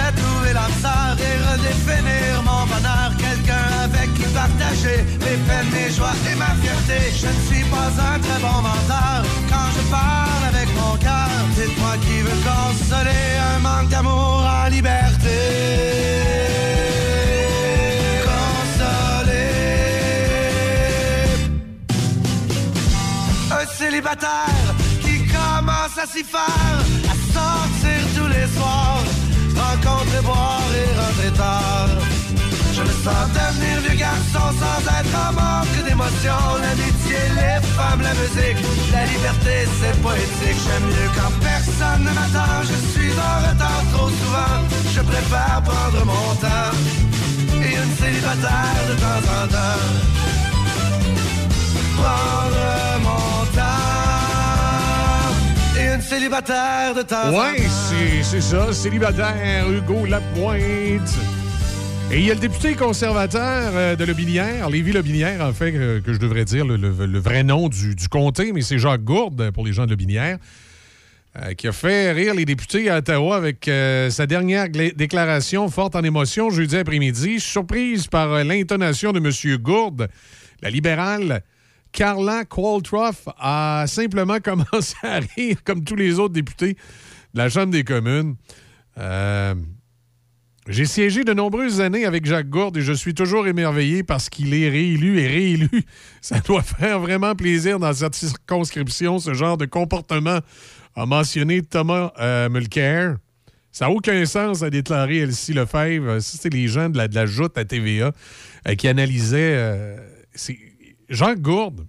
redéfinir 1.66 2.44
mon 2.44 2.66
bonheur. 2.66 3.12
Quelqu'un 3.18 3.68
avec 3.84 4.14
qui 4.14 4.24
partager 4.34 5.04
mes 5.20 5.38
peines, 5.48 5.70
mes 5.72 5.92
joies 5.92 6.16
et 6.32 6.36
ma 6.36 6.52
fierté. 6.62 7.12
Je 7.22 7.28
ne 7.28 7.42
suis 7.48 7.66
pas 7.70 7.92
un 8.14 8.20
très 8.20 8.40
bon 8.40 8.62
menteur 8.62 9.26
quand 9.50 9.70
je 9.76 9.82
parle 9.90 10.46
avec 10.50 10.70
mon 10.76 10.98
cœur. 10.98 11.30
Dites-moi 11.56 11.94
qui 12.06 12.22
veut 12.22 12.42
consoler 12.52 13.28
un 13.56 13.60
manque 13.60 13.90
d'amour 13.90 14.44
en 14.46 14.68
liberté. 14.70 15.38
Consoler 18.30 19.56
un 23.52 23.66
célibataire 23.78 24.68
qui 25.02 25.26
commence 25.28 25.98
à 25.98 26.06
s'y 26.08 26.24
faire, 26.24 26.80
à 27.12 27.16
sortir 27.34 28.00
tous 28.16 28.28
les 28.28 28.48
soirs, 28.56 29.04
rencontrer, 29.56 30.22
boire 30.24 30.65
Je 31.38 32.82
me 32.82 32.94
sens 33.04 33.28
devenir 33.36 33.80
vieux 33.82 33.98
garçon 33.98 34.48
sans 34.60 34.80
être 35.00 35.16
en 35.16 35.34
manque 35.34 35.86
d'émotion. 35.86 36.40
L'amitié, 36.62 37.20
les 37.36 37.60
femmes, 37.76 38.02
la 38.02 38.14
musique, 38.14 38.60
la 38.92 39.06
liberté, 39.06 39.68
c'est 39.80 40.02
poétique. 40.02 40.60
J'aime 40.66 40.88
mieux 40.88 41.10
quand 41.16 41.34
personne 41.40 42.04
ne 42.04 42.12
m'attend. 42.18 42.64
Je 42.64 42.78
suis 42.92 43.12
en 43.12 43.36
retard 43.48 43.84
trop 43.94 44.10
souvent. 44.10 44.56
Je 44.94 45.02
préfère 45.02 45.62
prendre 45.64 46.06
mon 46.06 46.36
temps. 46.36 46.74
Et 47.64 47.76
une 47.76 47.96
célibataire 47.96 48.82
de 48.90 48.96
temps 49.04 49.26
en 49.38 49.48
temps. 49.48 49.82
Prendre 51.98 53.00
mon 53.04 53.35
célibataire 56.06 56.94
de 56.96 57.02
temps 57.02 57.32
Ouais, 57.32 57.58
c'est 57.90 58.24
c'est 58.24 58.42
ça, 58.42 58.72
célibataire, 58.74 59.66
Hugo 59.72 60.06
Lapointe. 60.06 61.02
Et 62.12 62.20
il 62.20 62.26
y 62.28 62.32
a 62.32 62.36
le 62.36 62.40
député 62.40 62.76
conservateur 62.76 63.72
euh, 63.74 63.96
de 63.96 64.06
Lobinière, 64.06 64.70
Lévis-Lobinière, 64.70 65.42
en 65.42 65.52
fait, 65.54 65.72
que, 65.72 66.00
que 66.00 66.14
je 66.14 66.20
devrais 66.20 66.46
dire 66.46 66.64
le, 66.64 66.78
le- 66.78 67.06
le 67.08 67.20
vrai 67.20 67.44
nom 67.44 67.68
du, 67.70 67.96
du 67.96 68.08
comté, 68.08 68.52
mais 68.54 68.62
c'est 68.62 68.78
Jacques 68.78 69.04
Gourde 69.04 69.50
pour 69.52 69.66
les 69.66 69.74
gens 69.74 69.86
de 69.86 69.90
Lobinière, 69.90 70.38
euh, 71.38 71.54
qui 71.56 71.68
a 71.68 71.72
fait 71.72 72.12
rire 72.12 72.36
les 72.36 72.46
députés 72.46 72.90
à 72.92 72.98
Ottawa 73.00 73.36
avec 73.38 73.68
euh, 73.68 74.12
sa 74.12 74.28
dernière 74.28 74.70
déclaration 74.70 75.68
forte 75.72 75.96
en 75.96 76.04
émotion 76.04 76.52
jeudi 76.52 76.78
après-midi. 76.78 77.40
Surprise 77.40 78.06
par 78.06 78.32
euh, 78.32 78.44
l'intonation 78.44 79.12
de 79.12 79.18
M. 79.20 79.58
Gourde, 79.58 80.08
la 80.62 80.70
libérale. 80.70 81.42
Carla 81.96 82.44
Qualtrough 82.44 83.32
a 83.40 83.86
simplement 83.88 84.40
commencé 84.44 84.96
à 85.02 85.20
rire 85.36 85.58
comme 85.64 85.84
tous 85.86 85.96
les 85.96 86.20
autres 86.20 86.34
députés 86.34 86.74
de 87.34 87.38
la 87.38 87.50
Chambre 87.50 87.72
des 87.72 87.86
communes. 87.86 88.36
Euh, 88.98 89.56
j'ai 90.68 90.84
siégé 90.84 91.24
de 91.24 91.32
nombreuses 91.32 91.80
années 91.80 92.06
avec 92.06 92.26
Jacques 92.26 92.50
Gourde 92.50 92.76
et 92.76 92.82
je 92.82 92.92
suis 92.92 93.14
toujours 93.14 93.48
émerveillé 93.48 94.04
parce 94.04 94.30
qu'il 94.30 94.54
est 94.54 94.68
réélu 94.68 95.22
et 95.22 95.28
réélu. 95.28 95.70
Ça 96.22 96.42
doit 96.42 96.64
faire 96.64 97.00
vraiment 97.00 97.34
plaisir 97.34 97.80
dans 97.80 97.94
cette 97.94 98.16
circonscription, 98.16 99.20
ce 99.20 99.34
genre 99.34 99.58
de 99.58 99.66
comportement, 99.66 100.40
a 100.96 101.06
mentionné 101.06 101.62
Thomas 101.62 102.12
euh, 102.20 102.50
Mulcair. 102.50 103.16
Ça 103.72 103.86
n'a 103.86 103.92
aucun 103.92 104.26
sens, 104.26 104.64
a 104.64 104.70
déclaré 104.70 105.20
Elsie 105.20 105.54
Lefebvre. 105.54 106.20
C'est 106.20 106.54
les 106.54 106.68
gens 106.68 106.90
de 106.90 106.98
la, 106.98 107.26
joute 107.26 107.58
à 107.58 107.64
TVA 107.64 108.12
euh, 108.68 108.76
qui 108.76 108.90
analysaient. 108.90 109.96
Jacques 111.10 111.42
Gourde 111.42 111.88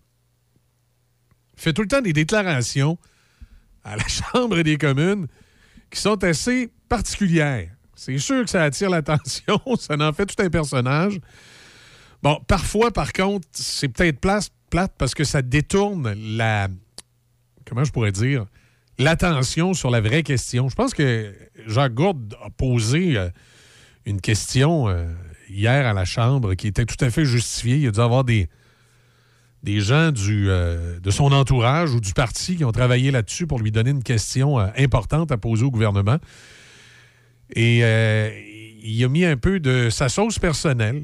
fait 1.56 1.72
tout 1.72 1.82
le 1.82 1.88
temps 1.88 2.02
des 2.02 2.12
déclarations 2.12 2.98
à 3.84 3.96
la 3.96 4.04
Chambre 4.08 4.62
des 4.62 4.78
communes 4.78 5.26
qui 5.90 6.00
sont 6.00 6.22
assez 6.24 6.70
particulières. 6.88 7.70
C'est 7.94 8.18
sûr 8.18 8.44
que 8.44 8.50
ça 8.50 8.62
attire 8.62 8.90
l'attention, 8.90 9.60
ça 9.78 9.96
en 9.98 10.12
fait 10.12 10.26
tout 10.26 10.42
un 10.42 10.50
personnage. 10.50 11.18
Bon, 12.22 12.40
parfois, 12.46 12.90
par 12.90 13.12
contre, 13.12 13.46
c'est 13.52 13.88
peut-être 13.88 14.20
plate 14.20 14.92
parce 14.98 15.14
que 15.14 15.24
ça 15.24 15.42
détourne 15.42 16.12
la. 16.36 16.68
Comment 17.64 17.84
je 17.84 17.92
pourrais 17.92 18.12
dire? 18.12 18.46
L'attention 18.98 19.74
sur 19.74 19.90
la 19.90 20.00
vraie 20.00 20.22
question. 20.22 20.68
Je 20.68 20.74
pense 20.74 20.94
que 20.94 21.34
Jacques 21.66 21.94
Gourde 21.94 22.34
a 22.42 22.50
posé 22.50 23.16
euh, 23.16 23.28
une 24.06 24.20
question 24.20 24.88
euh, 24.88 25.06
hier 25.50 25.86
à 25.86 25.92
la 25.92 26.04
Chambre 26.04 26.54
qui 26.54 26.66
était 26.66 26.86
tout 26.86 27.02
à 27.04 27.10
fait 27.10 27.24
justifiée. 27.24 27.76
Il 27.76 27.88
a 27.88 27.90
dû 27.90 28.00
avoir 28.00 28.24
des, 28.24 28.48
des 29.66 29.80
gens 29.80 30.12
euh, 30.28 31.00
de 31.00 31.10
son 31.10 31.32
entourage 31.32 31.92
ou 31.92 32.00
du 32.00 32.12
parti 32.12 32.56
qui 32.56 32.64
ont 32.64 32.70
travaillé 32.70 33.10
là-dessus 33.10 33.48
pour 33.48 33.58
lui 33.58 33.72
donner 33.72 33.90
une 33.90 34.04
question 34.04 34.60
euh, 34.60 34.68
importante 34.78 35.32
à 35.32 35.36
poser 35.36 35.64
au 35.64 35.72
gouvernement. 35.72 36.18
Et 37.52 37.80
euh, 37.82 38.30
il 38.82 39.04
a 39.04 39.08
mis 39.08 39.24
un 39.24 39.36
peu 39.36 39.58
de 39.58 39.90
sa 39.90 40.08
sauce 40.08 40.38
personnelle. 40.38 41.02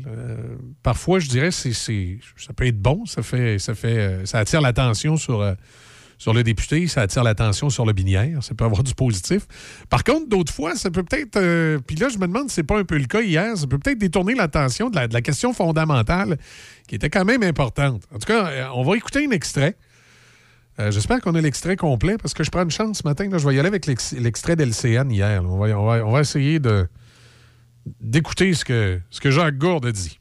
Parfois, 0.85 1.19
je 1.19 1.29
dirais, 1.29 1.51
c'est, 1.51 1.73
ça 1.73 2.53
peut 2.55 2.67
être 2.67 2.81
bon. 2.81 3.05
Ça 3.07 3.23
fait, 3.25 3.59
ça 3.59 3.75
fait, 3.75 4.25
ça 4.25 4.39
attire 4.39 4.61
l'attention 4.61 5.17
sur, 5.17 5.45
sur 6.23 6.33
le 6.33 6.45
député, 6.45 6.87
ça 6.87 7.01
attire 7.01 7.25
l'attention 7.25 7.69
sur 7.69 7.85
le 7.85 7.93
binière. 7.93 8.45
Ça 8.45 8.55
peut 8.55 8.65
avoir 8.65 8.85
du 8.85 8.95
positif. 8.95 9.43
Par 9.91 10.05
contre, 10.05 10.29
d'autres 10.29 10.53
fois, 10.53 10.77
ça 10.77 10.89
peut 10.89 11.03
peut-être. 11.03 11.35
euh, 11.37 11.81
Puis 11.85 11.97
là, 11.97 12.09
je 12.11 12.17
me 12.19 12.29
demande 12.29 12.49
si 12.49 12.55
c'est 12.55 12.63
pas 12.63 12.79
un 12.79 12.85
peu 12.85 12.97
le 12.97 13.07
cas 13.07 13.23
hier. 13.23 13.57
Ça 13.57 13.67
peut 13.67 13.77
peut-être 13.81 13.99
détourner 13.99 14.35
l'attention 14.37 14.89
de 14.89 14.97
la, 14.97 15.21
question 15.21 15.53
fondamentale 15.53 16.39
qui 16.87 16.95
était 16.95 17.11
quand 17.11 17.25
même 17.25 17.43
importante. 17.43 18.05
En 18.15 18.19
tout 18.21 18.27
cas, 18.27 18.47
euh, 18.47 18.67
on 18.77 18.85
va 18.85 18.97
écouter 18.97 19.27
un 19.27 19.33
extrait. 19.33 19.77
Euh, 20.79 20.93
J'espère 20.93 21.21
qu'on 21.21 21.35
a 21.35 21.41
l'extrait 21.41 21.75
complet 21.75 22.17
parce 22.19 22.35
que 22.35 22.45
je 22.45 22.53
prends 22.53 22.63
une 22.63 22.71
chance 22.71 22.99
ce 22.99 23.03
matin. 23.03 23.29
je 23.29 23.45
vais 23.45 23.57
y 23.57 23.59
aller 23.59 23.67
avec 23.67 23.87
l'ex- 23.87 24.13
l'extrait 24.13 24.55
d'LCN 24.55 25.11
hier. 25.11 25.43
On 25.45 25.59
va, 25.59 26.21
essayer 26.21 26.61
d'écouter 28.01 28.55
ce 28.55 28.65
que, 28.65 29.01
ce 29.11 29.21
que 29.21 29.33
Jacques 29.33 29.59
Gourde 29.59 29.87
a 29.87 29.91
dit. 29.93 30.21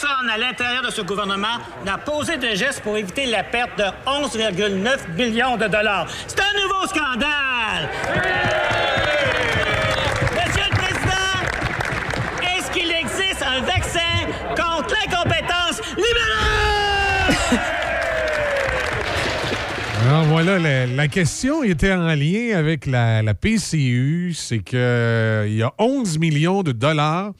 Personne, 0.00 0.30
à 0.30 0.38
l'intérieur 0.38 0.82
de 0.82 0.90
ce 0.90 1.02
gouvernement 1.02 1.58
n'a 1.84 1.98
posé 1.98 2.38
de 2.38 2.54
gestes 2.54 2.80
pour 2.80 2.96
éviter 2.96 3.26
la 3.26 3.42
perte 3.42 3.76
de 3.76 3.84
11,9 4.06 5.14
millions 5.14 5.56
de 5.56 5.66
dollars. 5.66 6.06
C'est 6.26 6.40
un 6.40 6.62
nouveau 6.62 6.86
scandale! 6.86 7.88
Monsieur 10.32 10.64
le 10.70 10.76
Président, 10.76 11.36
est-ce 12.42 12.70
qu'il 12.70 12.90
existe 12.90 13.42
un 13.42 13.60
vaccin 13.60 14.00
contre 14.56 14.94
l'incompétence 14.94 15.82
libérale? 15.96 17.60
Alors 20.08 20.24
voilà, 20.24 20.86
la, 20.86 21.08
question 21.08 21.62
était 21.62 21.92
en 21.92 22.14
lien 22.14 22.56
avec 22.56 22.86
la, 22.86 23.22
la 23.22 23.34
PCU. 23.34 24.32
C'est 24.34 24.60
qu'il 24.60 24.78
y 24.78 25.62
a 25.62 25.72
11 25.78 26.18
millions 26.18 26.62
de 26.62 26.72
dollars 26.72 27.32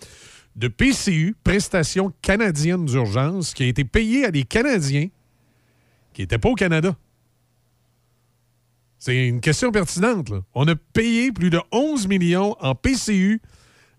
de 0.61 0.69
PCU, 0.69 1.35
prestations 1.43 2.13
canadiennes 2.21 2.85
d'urgence, 2.85 3.55
qui 3.55 3.63
a 3.63 3.67
été 3.67 3.83
payé 3.85 4.27
à 4.27 4.31
des 4.31 4.45
Canadiens 4.45 5.09
qui 6.13 6.21
n'étaient 6.21 6.39
pas 6.39 6.51
au 6.51 6.55
Canada. 6.55 6.95
C'est 8.99 9.27
une 9.27 9.41
question 9.41 9.73
pertinente. 9.73 10.31
On 10.55 10.69
a 10.69 10.77
payé 10.77 11.33
plus 11.33 11.49
de 11.49 11.59
11 11.73 12.07
millions 12.09 12.55
en 12.61 12.75
PCU 12.75 13.41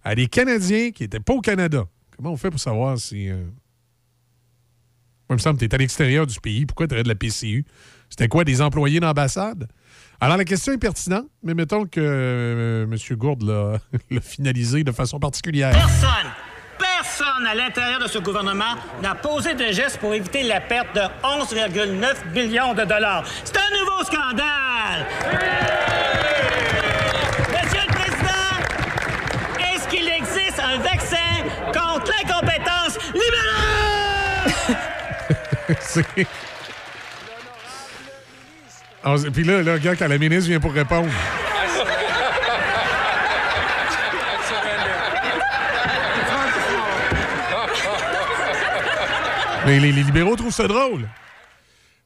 à 0.03 0.13
des 0.13 0.27
Canadiens 0.27 0.91
qui 0.91 1.01
n'étaient 1.03 1.19
pas 1.19 1.33
au 1.33 1.41
Canada. 1.41 1.85
Comment 2.15 2.33
on 2.33 2.37
fait 2.37 2.51
pour 2.51 2.59
savoir 2.59 2.99
si... 2.99 3.27
euh, 3.29 3.37
Moi, 3.37 5.31
il 5.31 5.33
me 5.33 5.37
semble 5.39 5.55
que 5.57 5.65
tu 5.65 5.71
es 5.71 5.73
à 5.73 5.77
l'extérieur 5.79 6.27
du 6.27 6.39
pays. 6.39 6.67
Pourquoi 6.67 6.87
tu 6.87 6.93
de 7.01 7.07
la 7.07 7.15
PCU? 7.15 7.65
C'était 8.09 8.27
quoi, 8.27 8.43
des 8.43 8.61
employés 8.61 8.99
d'ambassade? 8.99 9.67
Alors, 10.19 10.37
la 10.37 10.45
question 10.45 10.73
est 10.73 10.77
pertinente, 10.77 11.27
mais 11.41 11.55
mettons 11.55 11.85
que 11.87 11.99
euh, 11.99 12.83
M. 12.83 13.17
Gourde 13.17 13.41
l'a 13.41 13.79
finalisé 14.21 14.83
de 14.83 14.91
façon 14.91 15.19
particulière. 15.19 15.71
Personne, 15.71 16.29
personne 17.01 17.47
à 17.47 17.55
l'intérieur 17.55 17.99
de 17.99 18.07
ce 18.07 18.19
gouvernement 18.19 18.75
n'a 19.01 19.15
posé 19.15 19.55
de 19.55 19.71
gestes 19.71 19.97
pour 19.97 20.13
éviter 20.13 20.43
la 20.43 20.61
perte 20.61 20.93
de 20.93 21.01
11,9 21.23 22.31
millions 22.33 22.75
de 22.75 22.83
dollars. 22.83 23.23
C'est 23.43 23.57
un 23.57 23.69
nouveau 23.79 24.03
scandale! 24.03 25.07
Monsieur 27.49 27.81
le 27.87 27.93
Président, 27.93 28.53
est-ce 29.59 29.87
qu'il 29.87 30.07
existe 30.09 30.59
un 30.59 30.77
vaccin 30.77 31.17
contre 31.73 32.11
l'incompétence 32.11 32.99
libérale? 33.15 34.51
Puis 39.33 39.43
là, 39.43 39.63
là, 39.63 39.73
regarde, 39.73 39.97
quand 39.97 40.07
la 40.07 40.17
ministre 40.19 40.49
vient 40.49 40.59
pour 40.59 40.73
répondre. 40.73 41.09
Mais 49.71 49.79
les, 49.79 49.93
les 49.93 50.03
libéraux 50.03 50.35
trouvent 50.35 50.53
ça 50.53 50.67
drôle. 50.67 51.07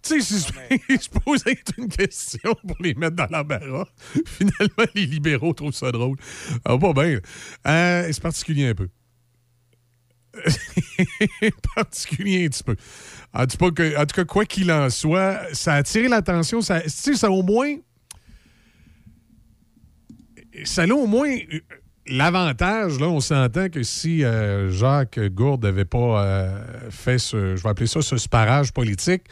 Tu 0.04 0.22
sais, 0.22 0.40
si 0.40 0.54
je 0.88 1.20
posais 1.20 1.58
une 1.80 1.88
question 1.88 2.54
pour 2.68 2.78
les 2.80 2.94
mettre 2.94 3.16
dans 3.16 3.26
l'embarras, 3.32 3.88
finalement, 4.28 4.86
les 4.94 5.08
libéraux 5.08 5.54
trouvent 5.54 5.74
ça 5.74 5.92
drôle. 5.92 6.16
Ah, 6.64 6.78
pas 6.78 6.94
bien. 6.94 7.20
Euh, 7.66 8.08
c'est 8.12 8.22
particulier 8.22 8.68
un 8.68 8.76
peu. 8.76 8.88
particulier 11.76 12.46
un 12.46 12.50
petit 12.50 12.64
peu. 12.64 12.76
En 13.34 13.48
tout, 13.48 13.58
cas, 13.58 14.00
en 14.00 14.06
tout 14.06 14.16
cas, 14.16 14.26
quoi 14.26 14.46
qu'il 14.46 14.72
en 14.72 14.92
soit, 14.92 15.40
ça 15.54 15.74
a 15.74 15.78
attiré 15.78 16.08
l'attention. 16.08 16.62
Ça, 16.62 16.82
tu 16.82 16.90
sais, 16.92 17.16
ça 17.16 17.28
a 17.28 17.32
au 17.32 17.42
moins. 17.42 17.78
Ça 20.66 20.84
a 20.84 20.88
au 20.88 21.08
moins 21.08 21.36
l'avantage, 22.08 23.00
là, 23.00 23.08
on 23.08 23.20
s'entend 23.20 23.70
que 23.70 23.84
si 23.84 24.24
euh, 24.24 24.70
Jacques 24.70 25.20
Gourde 25.20 25.64
n'avait 25.64 25.86
pas 25.86 26.24
euh, 26.24 26.62
fait 26.90 27.18
ce, 27.18 27.56
je 27.56 27.64
vais 27.64 27.70
appeler 27.70 27.88
ça 27.88 28.02
ce 28.02 28.18
sparage 28.18 28.72
politique, 28.72 29.24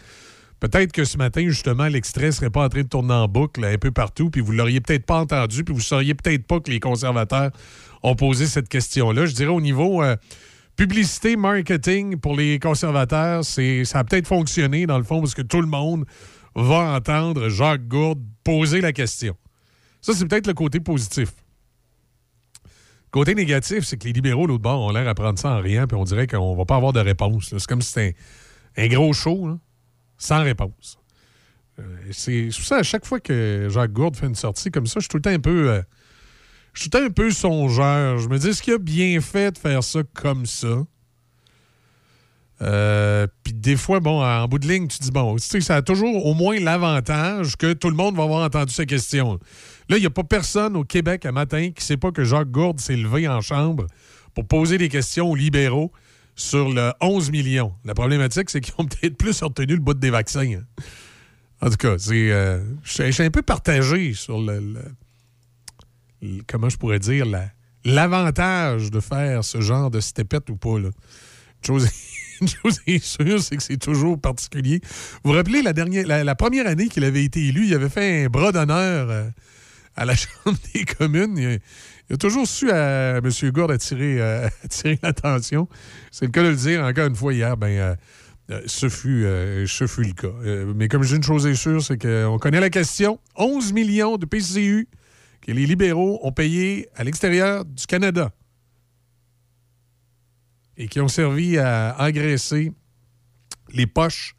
peut-être 0.59 0.91
que 0.91 1.05
ce 1.05 1.17
matin, 1.17 1.43
justement, 1.47 1.88
l'extrait 1.88 2.32
serait 2.32 2.49
pas 2.49 2.65
en 2.65 2.69
train 2.69 2.82
de 2.82 2.88
tourner 2.88 3.13
en 3.13 3.28
boucle 3.28 3.63
un 3.63 3.78
peu 3.78 3.91
partout, 3.91 4.30
puis 4.30 4.41
vous 4.41 4.51
l'auriez 4.51 4.82
peut-être 4.82 5.05
pas 5.05 5.19
entendu, 5.19 5.63
puis 5.63 5.74
vous 5.74 5.82
sauriez 5.82 6.15
peut-être 6.15 6.45
pas 6.45 6.59
que 6.59 6.71
les 6.71 6.80
conservateurs 6.80 7.51
ont 8.01 8.15
posé 8.15 8.47
cette 8.47 8.69
question-là. 8.69 9.26
Je 9.26 9.34
dirais 9.34 9.51
au 9.51 9.61
niveau 9.61 10.03
euh, 10.03 10.15
publicité, 10.76 11.36
marketing 11.36 12.17
pour 12.17 12.36
les 12.36 12.59
conservateurs, 12.59 13.45
c'est, 13.45 13.86
ça 13.86 13.99
a 13.99 14.03
peut-être 14.03 14.28
fonctionné 14.28 14.86
dans 14.86 14.97
le 14.97 15.03
fond 15.03 15.19
parce 15.19 15.36
que 15.36 15.41
tout 15.41 15.61
le 15.61 15.67
monde 15.67 16.05
va 16.55 16.95
entendre 16.95 17.49
Jacques 17.49 17.88
Gourde 17.88 18.21
poser 18.43 18.82
la 18.82 18.93
question. 18.93 19.36
Ça, 20.01 20.13
c'est 20.13 20.28
peut-être 20.28 20.47
le 20.47 20.53
côté 20.53 20.80
positif. 20.80 21.30
Côté 23.14 23.36
négatif, 23.36 23.84
c'est 23.84 23.95
que 23.97 24.05
les 24.05 24.14
libéraux, 24.14 24.47
l'autre 24.47 24.64
bord, 24.64 24.82
ont 24.82 24.91
l'air 24.91 25.07
à 25.07 25.14
prendre 25.14 25.38
ça 25.38 25.51
en 25.51 25.61
rien, 25.61 25.86
puis 25.86 25.95
on 25.95 26.03
dirait 26.03 26.26
qu'on 26.26 26.55
va 26.55 26.66
pas 26.66 26.78
avoir 26.78 26.93
de 26.93 26.99
réponse. 26.99 27.49
C'est 27.55 27.68
comme 27.68 27.84
si 27.84 27.91
c'était 27.91 28.16
un, 28.76 28.88
gros 28.88 29.14
show, 29.14 29.49
là, 29.49 29.59
sans 30.18 30.41
réponse. 30.41 30.97
Euh, 31.78 31.84
c'est 32.11 32.49
ça, 32.49 32.78
à 32.78 32.84
chaque 32.84 33.05
fois 33.05 33.20
que 33.20 33.68
Jacques 33.70 33.93
Gourde 33.93 34.16
fait 34.16 34.26
une 34.26 34.34
sortie 34.34 34.72
comme 34.72 34.88
ça, 34.88 34.95
je 34.95 35.01
suis 35.01 35.09
tout 35.09 35.18
le 35.18 35.22
temps 35.22 35.30
un 35.30 35.39
peu. 35.39 35.70
euh, 35.70 35.84
je 36.74 36.82
suis 36.82 36.89
tout 36.89 36.97
un 36.97 37.11
peu 37.11 37.30
songeur. 37.30 38.18
Je 38.18 38.28
me 38.28 38.39
dis, 38.39 38.47
est-ce 38.47 38.64
qu'il 38.64 38.74
a 38.74 38.80
bien 38.80 39.22
fait 39.22 39.51
de 39.51 39.59
faire 39.59 39.84
ça 39.84 39.99
comme 40.16 40.47
ça? 40.47 40.84
Euh, 42.64 43.28
Puis 43.43 43.53
des 43.53 43.76
fois, 43.76 43.99
bon, 43.99 44.24
en 44.24 44.47
bout 44.47 44.57
de 44.57 44.68
ligne, 44.68 44.88
tu 44.88 44.97
dis, 44.97 45.11
bon, 45.11 45.36
tu 45.36 45.43
sais, 45.43 45.61
ça 45.61 45.76
a 45.76 45.82
toujours 45.84 46.26
au 46.26 46.34
moins 46.34 46.59
l'avantage 46.59 47.57
que 47.57 47.74
tout 47.74 47.91
le 47.91 47.95
monde 47.95 48.16
va 48.16 48.24
avoir 48.24 48.43
entendu 48.43 48.74
sa 48.74 48.88
question. 48.88 49.39
Là, 49.94 50.00
il 50.00 50.02
n'y 50.02 50.08
a 50.08 50.10
pas 50.10 50.24
personne 50.24 50.76
au 50.76 50.84
Québec 50.84 51.24
un 51.28 51.32
matin 51.32 51.66
qui 51.70 51.84
ne 51.84 51.86
sait 51.86 51.98
pas 51.98 52.12
que 52.12 52.24
Jacques 52.24 52.50
Gourde 52.50 52.80
s'est 52.80 52.96
levé 52.96 53.28
en 53.28 53.41
chambre 53.41 53.86
pour 54.34 54.48
poser 54.48 54.80
des 54.80 54.89
questions 54.89 55.30
aux 55.30 55.36
libéraux 55.36 55.91
sur 56.36 56.70
le 56.70 56.94
11 57.00 57.30
millions. 57.30 57.76
La 57.86 57.94
problématique, 57.94 58.50
c'est 58.50 58.60
qu'ils 58.60 58.74
ont 58.80 58.86
peut-être 58.88 59.16
plus 59.16 59.39
retenu 59.44 59.76
le 59.76 59.80
bout 59.82 59.94
des 59.94 60.10
vaccins. 60.10 60.52
hein. 60.52 60.64
En 61.62 61.70
tout 61.70 61.78
cas, 61.78 61.94
c'est, 62.00 62.32
euh, 62.32 62.64
je 62.82 63.12
suis- 63.12 63.22
un 63.24 63.30
peu 63.30 63.44
partagé 63.44 64.16
sur 64.16 64.41
le, 64.41 64.74
comment 66.48 66.70
je 66.70 66.78
pourrais 66.78 66.98
dire, 66.98 67.28
la- 67.28 67.52
l'avantage 67.86 68.89
de 68.89 69.00
faire 69.00 69.44
ce 69.44 69.62
genre 69.62 69.91
de 69.91 70.00
stépette 70.00 70.50
ou 70.50 70.56
pas. 70.56 70.70
Une 70.78 70.91
chose, 71.64 71.88
une 72.41 72.48
chose 72.48 72.80
est 72.88 72.98
sûre, 73.04 73.39
c'est 73.44 73.58
que 73.58 73.64
c'est 73.64 73.78
toujours 73.78 74.20
particulier. 74.20 74.82
Vous 75.24 75.30
vous 75.30 75.38
rappelez 75.38 75.62
la, 75.62 75.74
dernière, 75.74 76.08
la 76.08 76.34
première 76.36 76.66
année 76.66 76.88
qu'il 76.88 77.04
avait 77.04 77.24
été 77.26 77.46
élu, 77.46 77.68
il 77.68 77.76
avait 77.76 77.89
fait 77.89 78.26
un 78.26 78.28
bras 78.30 78.52
d'honneur 78.52 79.12
euh, 79.12 79.30
à 79.96 80.06
la 80.06 80.16
Chambre 80.16 80.58
des 80.74 80.86
communes. 80.86 81.38
Il 81.38 82.14
a, 82.14 82.18
toujours 82.18 82.48
su 82.48 82.72
à 82.72 83.18
M. 83.18 83.30
Gourde 83.52 83.72
attirer, 83.72 84.22
euh, 84.22 84.48
attirer 84.64 85.00
l'attention. 85.02 85.68
C'est 86.12 86.26
le 86.26 86.32
cas 86.32 86.44
de 86.44 86.50
le 86.50 86.56
dire 86.56 86.84
encore 86.84 87.08
une 87.08 87.16
fois 87.16 87.34
hier. 87.34 87.58
Ben, 87.58 87.68
euh, 87.68 87.96
euh, 88.52 88.62
ce, 88.66 88.89
fut, 88.89 89.26
ce 89.68 89.88
fut 89.88 90.04
le 90.04 90.14
cas. 90.14 90.74
Mais 90.76 90.88
comme 90.88 91.04
je 91.04 91.10
dis, 91.10 91.16
une 91.16 91.24
chose 91.24 91.46
est 91.46 91.56
sûre, 91.56 91.82
c'est 91.82 91.98
qu'on 91.98 92.38
connaît 92.39 92.60
la 92.60 92.70
question. 92.70 93.20
11 93.36 93.74
millions 93.74 94.18
de 94.18 94.26
PCU 94.26 94.88
que 95.41 95.52
les 95.52 95.66
libéraux 95.66 96.20
ont 96.24 96.32
payés 96.32 96.89
à 96.96 97.04
l'extérieur 97.04 97.66
du 97.66 97.86
Canada 97.86 98.32
et 100.78 100.88
qui 100.88 101.00
ont 101.00 101.08
servi 101.08 101.58
à 101.58 101.96
engraisser 102.00 102.72
les 103.72 103.88
poches 103.88 104.36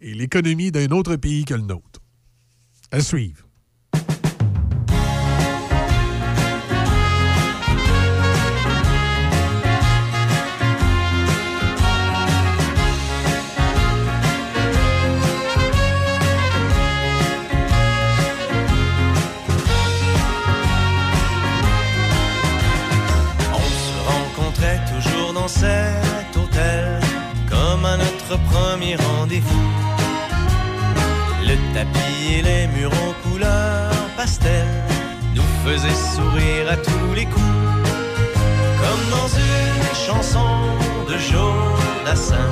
et 0.00 0.14
l'économie 0.14 0.70
d'un 0.70 0.88
autre 0.88 1.16
pays 1.16 1.44
que 1.44 1.54
le 1.54 1.62
nôtre. 1.62 2.00
À 2.90 3.00
suivre. 3.00 3.45
Nous 35.36 35.42
faisaient 35.64 36.00
sourire 36.16 36.68
à 36.68 36.76
tous 36.76 37.14
les 37.14 37.26
coups. 37.26 37.44
Comme 38.80 39.04
dans 39.10 39.28
une 39.28 39.94
chanson 39.94 40.48
de 41.08 41.16
Jodassin, 41.16 42.48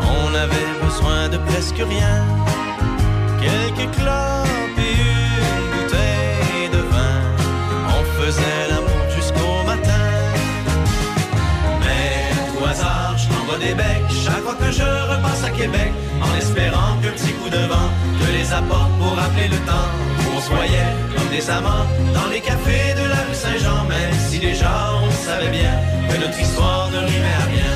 on 0.00 0.34
avait 0.34 0.72
besoin 0.84 1.28
de 1.28 1.38
presque 1.38 1.82
rien. 1.94 2.24
Quelques 3.40 3.90
clopes 3.96 4.78
et 4.78 4.94
une 5.42 5.66
bouteille 5.74 6.68
de 6.72 6.82
vin. 6.94 7.18
On 7.88 8.04
faisait 8.20 8.68
l'amour 8.70 9.04
jusqu'au 9.16 9.66
matin. 9.66 10.06
Mais 11.80 12.60
au 12.60 12.64
hasard, 12.64 13.16
je 13.18 13.26
t'envoie 13.28 13.58
des 13.58 13.74
becs 13.74 14.08
chaque 14.24 14.42
fois 14.44 14.54
que 14.54 14.70
je 14.70 14.84
repasse 15.12 15.42
à 15.44 15.50
Québec, 15.50 15.92
en 16.20 16.32
espérant 16.36 16.96
que 17.02 17.08
petit 17.08 17.32
coup 17.32 17.50
de 17.50 17.62
vent 17.66 17.90
te 18.20 18.30
les 18.30 18.52
apporte 18.52 18.92
pour 19.00 19.16
rappeler 19.16 19.48
le 19.48 19.56
temps 19.66 20.11
se 20.42 20.50
comme 21.14 21.28
des 21.30 21.50
amants 21.50 21.86
dans 22.14 22.28
les 22.30 22.40
cafés 22.40 22.94
de 22.94 23.06
la 23.08 23.20
rue 23.26 23.34
Saint-Jean, 23.34 23.84
même 23.88 24.14
si 24.28 24.38
déjà 24.38 24.92
on 25.02 25.10
savait 25.10 25.50
bien 25.50 25.74
que 26.08 26.16
notre 26.20 26.38
histoire 26.38 26.90
ne 26.90 26.98
rimait 26.98 27.38
à 27.42 27.46
rien. 27.54 27.72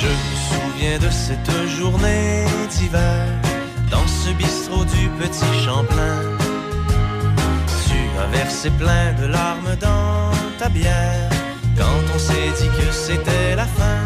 Je 0.00 0.08
me 0.08 0.34
souviens 0.50 0.98
de 0.98 1.10
cette 1.10 1.68
journée 1.78 2.44
d'hiver 2.70 3.26
dans 3.90 4.06
ce 4.06 4.30
bistrot 4.32 4.84
du 4.84 5.08
petit 5.20 5.52
Champlain. 5.64 6.20
Tu 7.86 7.98
as 8.22 8.26
versé 8.38 8.70
plein 8.70 9.12
de 9.20 9.26
larmes 9.26 9.76
dans 9.80 10.30
ta 10.58 10.68
bière 10.68 11.33
quand 11.76 12.00
on 12.14 12.18
s'est 12.18 12.52
dit 12.60 12.68
que 12.68 12.92
c'était 12.92 13.56
la 13.56 13.66
fin. 13.66 14.00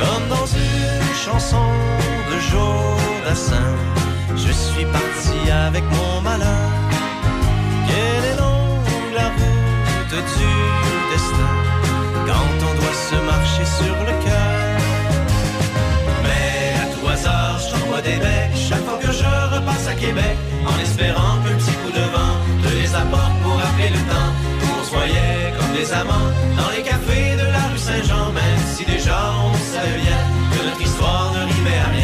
Comme 0.00 0.28
dans 0.28 0.46
une 0.46 1.14
chanson 1.14 1.66
de 2.30 2.36
Jodassin, 2.50 3.70
je 4.36 4.52
suis 4.52 4.86
parti 4.86 5.50
avec 5.50 5.84
mon 5.96 6.20
malheur. 6.20 6.68
Quelle 7.88 8.24
est 8.30 8.36
longue 8.36 9.14
la 9.14 9.28
route 9.38 10.24
du 10.40 10.52
destin 11.12 11.54
quand 12.26 12.54
on 12.68 12.74
doit 12.80 12.98
se 13.08 13.16
marcher 13.32 13.66
sur 13.78 13.94
le 14.08 14.14
cœur? 14.24 14.54
Mais 16.24 16.74
à 16.82 16.86
tout 16.94 17.08
hasard, 17.08 17.58
je 17.60 17.70
t'envoie 17.72 18.02
des 18.02 18.16
becs 18.16 18.56
chaque 18.68 18.84
fois 18.84 18.98
que 18.98 19.12
je 19.12 19.30
repasse 19.54 19.86
à 19.88 19.94
Québec, 19.94 20.36
en 20.66 20.78
espérant 20.82 21.34
qu'un 21.42 21.56
petit 21.56 21.76
coup 21.82 21.92
de 22.00 22.04
vent 22.14 22.34
te 22.62 22.74
les 22.74 22.94
apporte 22.94 23.36
pour 23.42 23.54
rappeler 23.54 23.90
le 23.90 24.02
temps 24.10 24.51
voyait 24.92 25.52
comme 25.56 25.72
des 25.76 25.92
amants 25.92 26.30
dans 26.56 26.70
les 26.76 26.82
cafés 26.82 27.36
de 27.36 27.46
la 27.56 27.62
rue 27.68 27.78
Saint-Jean, 27.78 28.32
même 28.32 28.62
si 28.74 28.84
déjà 28.84 29.18
on 29.44 29.54
savait 29.72 30.00
bien 30.06 30.20
que 30.52 30.64
notre 30.68 30.82
histoire 30.82 31.32
ne 31.34 31.42
rimait 31.52 31.80
à 31.86 31.88
rien. 31.96 32.01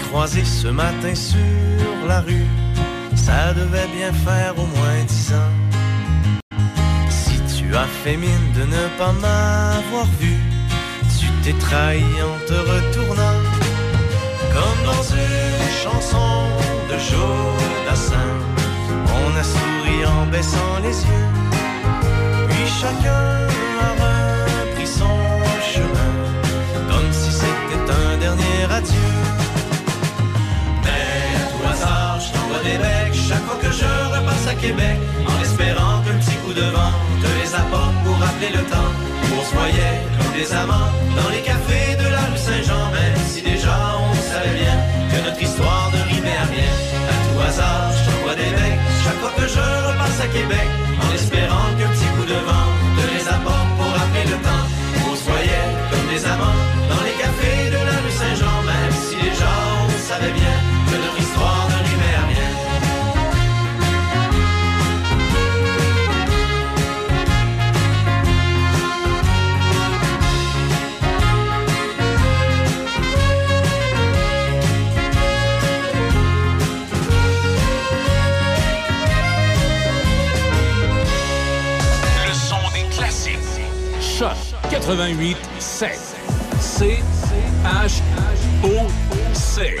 Croisé 0.00 0.44
ce 0.44 0.68
matin 0.68 1.14
sur 1.14 2.06
la 2.06 2.20
rue, 2.20 2.46
ça 3.14 3.54
devait 3.54 3.88
bien 3.96 4.12
faire 4.12 4.54
au 4.58 4.66
moins 4.66 5.04
dix 5.06 5.32
ans. 5.32 5.54
Si 7.08 7.40
tu 7.54 7.74
as 7.74 7.86
fait 8.04 8.16
mine 8.16 8.52
de 8.54 8.64
ne 8.64 8.88
pas 8.98 9.12
m'avoir 9.12 10.06
vu, 10.20 10.36
tu 11.18 11.26
t'es 11.42 11.58
trahi 11.58 12.04
en 12.30 12.38
te 12.46 12.54
retournant. 12.54 13.40
Comme 14.54 14.80
dans 14.84 15.02
une 15.02 15.70
chanson 15.82 16.30
de 16.90 16.96
Jodassin, 17.08 18.32
on 19.20 19.36
a 19.38 19.42
souri 19.42 20.04
en 20.04 20.26
baissant 20.26 20.76
les 20.82 20.98
yeux. 21.08 21.28
Puis 22.48 22.66
chacun 22.80 23.24
a 23.86 23.90
repris 24.02 24.86
son 24.86 25.18
chemin, 25.72 26.12
comme 26.88 27.12
si 27.12 27.30
c'était 27.32 27.90
un 27.90 28.18
dernier 28.18 28.64
adieu. 28.70 29.11
Chaque 33.32 33.44
fois 33.44 33.58
que 33.60 33.72
je 33.72 33.90
repasse 34.14 34.46
à 34.48 34.54
Québec, 34.54 34.96
en 35.26 35.42
espérant 35.42 36.00
qu'un 36.04 36.18
petit 36.18 36.36
coup 36.42 36.52
de 36.52 36.66
vent 36.74 36.92
te 37.22 37.28
les 37.40 37.54
apporte 37.54 37.94
pour 38.04 38.16
rappeler 38.18 38.50
le 38.50 38.62
temps 38.70 38.92
où 39.24 39.40
on 39.40 39.44
se 39.44 39.54
voyait 39.54 39.96
comme 40.18 40.32
des 40.38 40.52
amants 40.52 40.90
dans 41.16 41.30
les 41.30 41.42
cafés 41.42 41.96
de 41.96 42.08
la 42.10 42.22
rue 42.30 42.38
Saint-Jean, 42.38 42.84
même 42.92 43.18
si 43.26 43.42
déjà 43.42 43.76
on 43.98 44.14
savait 44.14 44.56
bien 44.62 44.76
que 45.10 45.18
notre 45.26 45.42
histoire 45.42 45.90
ne 45.94 46.14
rimait 46.14 46.38
à 46.38 46.46
rien. 46.54 46.72
À 47.12 47.16
tout 47.24 47.38
hasard, 47.48 47.90
je 47.96 48.10
t'envoie 48.10 48.34
des 48.34 48.52
becs 48.58 48.80
chaque 49.04 49.18
fois 49.22 49.32
que 49.36 49.46
je 49.54 49.64
repasse 49.88 50.20
à 50.20 50.28
Québec, 50.28 50.68
88 84.86 85.36
7. 85.60 85.96
C 86.60 86.98
H 87.64 88.02
O 88.64 88.88
C. 89.32 89.76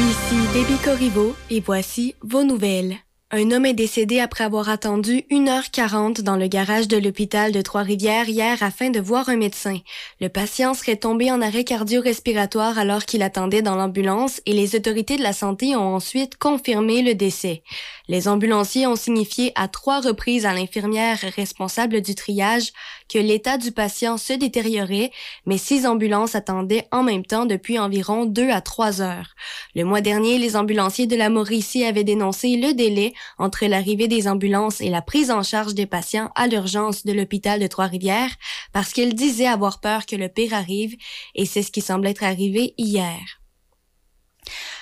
Ici 0.00 0.36
Déby 0.54 0.78
Corriveau 0.82 1.36
et 1.50 1.60
voici 1.60 2.14
vos 2.22 2.44
nouvelles. 2.44 2.96
Un 3.30 3.50
homme 3.50 3.66
est 3.66 3.74
décédé 3.74 4.20
après 4.20 4.44
avoir 4.44 4.70
attendu 4.70 5.26
1h40 5.30 6.22
dans 6.22 6.36
le 6.36 6.46
garage 6.46 6.88
de 6.88 6.96
l'hôpital 6.96 7.52
de 7.52 7.60
Trois-Rivières 7.60 8.26
hier 8.26 8.62
afin 8.62 8.88
de 8.88 9.00
voir 9.00 9.28
un 9.28 9.36
médecin. 9.36 9.80
Le 10.22 10.30
patient 10.30 10.72
serait 10.72 10.96
tombé 10.96 11.30
en 11.30 11.42
arrêt 11.42 11.64
cardio-respiratoire 11.64 12.78
alors 12.78 13.04
qu'il 13.04 13.22
attendait 13.22 13.60
dans 13.60 13.76
l'ambulance 13.76 14.40
et 14.46 14.54
les 14.54 14.76
autorités 14.76 15.18
de 15.18 15.22
la 15.22 15.34
santé 15.34 15.76
ont 15.76 15.94
ensuite 15.94 16.38
confirmé 16.38 17.02
le 17.02 17.14
décès. 17.14 17.62
Les 18.08 18.26
ambulanciers 18.26 18.86
ont 18.86 18.96
signifié 18.96 19.52
à 19.54 19.68
trois 19.68 20.00
reprises 20.00 20.46
à 20.46 20.54
l'infirmière 20.54 21.18
responsable 21.36 22.00
du 22.00 22.14
triage 22.14 22.72
que 23.06 23.18
l'état 23.18 23.58
du 23.58 23.70
patient 23.70 24.16
se 24.16 24.32
détériorait, 24.32 25.10
mais 25.44 25.58
six 25.58 25.86
ambulances 25.86 26.34
attendaient 26.34 26.88
en 26.90 27.02
même 27.02 27.26
temps 27.26 27.44
depuis 27.44 27.78
environ 27.78 28.24
deux 28.24 28.48
à 28.48 28.62
trois 28.62 29.02
heures. 29.02 29.34
Le 29.74 29.84
mois 29.84 30.00
dernier, 30.00 30.38
les 30.38 30.56
ambulanciers 30.56 31.06
de 31.06 31.16
la 31.16 31.28
Mauricie 31.28 31.84
avaient 31.84 32.02
dénoncé 32.02 32.56
le 32.56 32.72
délai 32.72 33.12
entre 33.36 33.66
l'arrivée 33.66 34.08
des 34.08 34.26
ambulances 34.26 34.80
et 34.80 34.88
la 34.88 35.02
prise 35.02 35.30
en 35.30 35.42
charge 35.42 35.74
des 35.74 35.86
patients 35.86 36.30
à 36.34 36.46
l'urgence 36.46 37.04
de 37.04 37.12
l'hôpital 37.12 37.60
de 37.60 37.66
Trois-Rivières 37.66 38.34
parce 38.72 38.94
qu'ils 38.94 39.14
disaient 39.14 39.46
avoir 39.46 39.80
peur 39.80 40.06
que 40.06 40.16
le 40.16 40.28
pire 40.28 40.54
arrive 40.54 40.96
et 41.34 41.44
c'est 41.44 41.62
ce 41.62 41.70
qui 41.70 41.82
semble 41.82 42.06
être 42.06 42.24
arrivé 42.24 42.72
hier. 42.78 43.20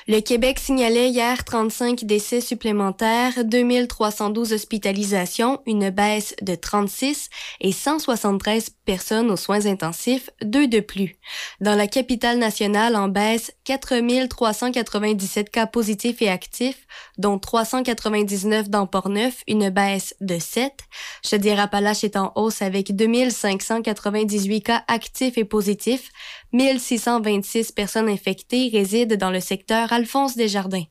Le 0.08 0.20
Québec 0.20 0.60
signalait 0.60 1.08
hier 1.08 1.42
35 1.42 2.04
décès 2.04 2.40
supplémentaires, 2.40 3.44
2312 3.44 4.52
hospitalisations, 4.52 5.60
une 5.66 5.90
baisse 5.90 6.36
de 6.42 6.54
36 6.54 7.28
et 7.60 7.72
173 7.72 8.70
personnes 8.84 9.32
aux 9.32 9.36
soins 9.36 9.66
intensifs, 9.66 10.30
deux 10.42 10.68
de 10.68 10.78
plus. 10.78 11.16
Dans 11.60 11.74
la 11.74 11.88
capitale 11.88 12.38
nationale, 12.38 12.94
en 12.94 13.08
baisse, 13.08 13.50
4397 13.64 15.50
cas 15.50 15.66
positifs 15.66 16.22
et 16.22 16.28
actifs, 16.28 16.86
dont 17.18 17.40
399 17.40 18.70
dans 18.70 18.86
Port-Neuf, 18.86 19.42
une 19.48 19.70
baisse 19.70 20.14
de 20.20 20.38
7. 20.38 20.72
Chaudière-Appalaches 21.28 22.04
est 22.04 22.16
en 22.16 22.30
hausse 22.36 22.62
avec 22.62 22.94
2598 22.94 24.62
cas 24.62 24.84
actifs 24.86 25.36
et 25.36 25.44
positifs, 25.44 26.12
1626 26.52 27.72
personnes 27.72 28.08
infectées 28.08 28.70
résident 28.72 29.16
dans 29.16 29.30
le 29.30 29.40
secteur 29.40 29.92
Alphonse 29.92 30.36
Desjardins. 30.36 30.84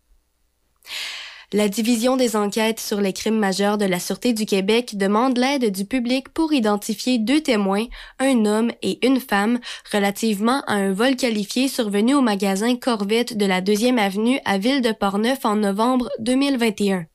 La 1.54 1.70
Division 1.70 2.18
des 2.18 2.36
enquêtes 2.36 2.80
sur 2.80 3.00
les 3.00 3.14
crimes 3.14 3.38
majeurs 3.38 3.78
de 3.78 3.86
la 3.86 4.00
Sûreté 4.00 4.34
du 4.34 4.46
Québec 4.46 4.98
demande 4.98 5.38
l'aide 5.38 5.72
du 5.72 5.86
public 5.86 6.30
pour 6.30 6.52
identifier 6.54 7.20
deux 7.20 7.40
témoins, 7.40 7.86
un 8.20 8.46
homme 8.46 8.72
et 8.82 9.06
une 9.06 9.20
femme, 9.20 9.60
relativement 9.94 10.64
à 10.68 10.74
un 10.74 10.92
vol 10.92 11.16
qualifié 11.16 11.68
survenu 11.68 12.16
au 12.16 12.22
magasin 12.22 12.76
Corvette 12.76 13.38
de 13.38 13.46
la 13.46 13.62
2e 13.62 13.98
avenue 13.98 14.40
à 14.44 14.58
Ville 14.58 14.82
de 14.82 14.92
Portneuf 14.92 15.46
en 15.46 15.56
novembre 15.56 16.10
2021. 16.20 17.06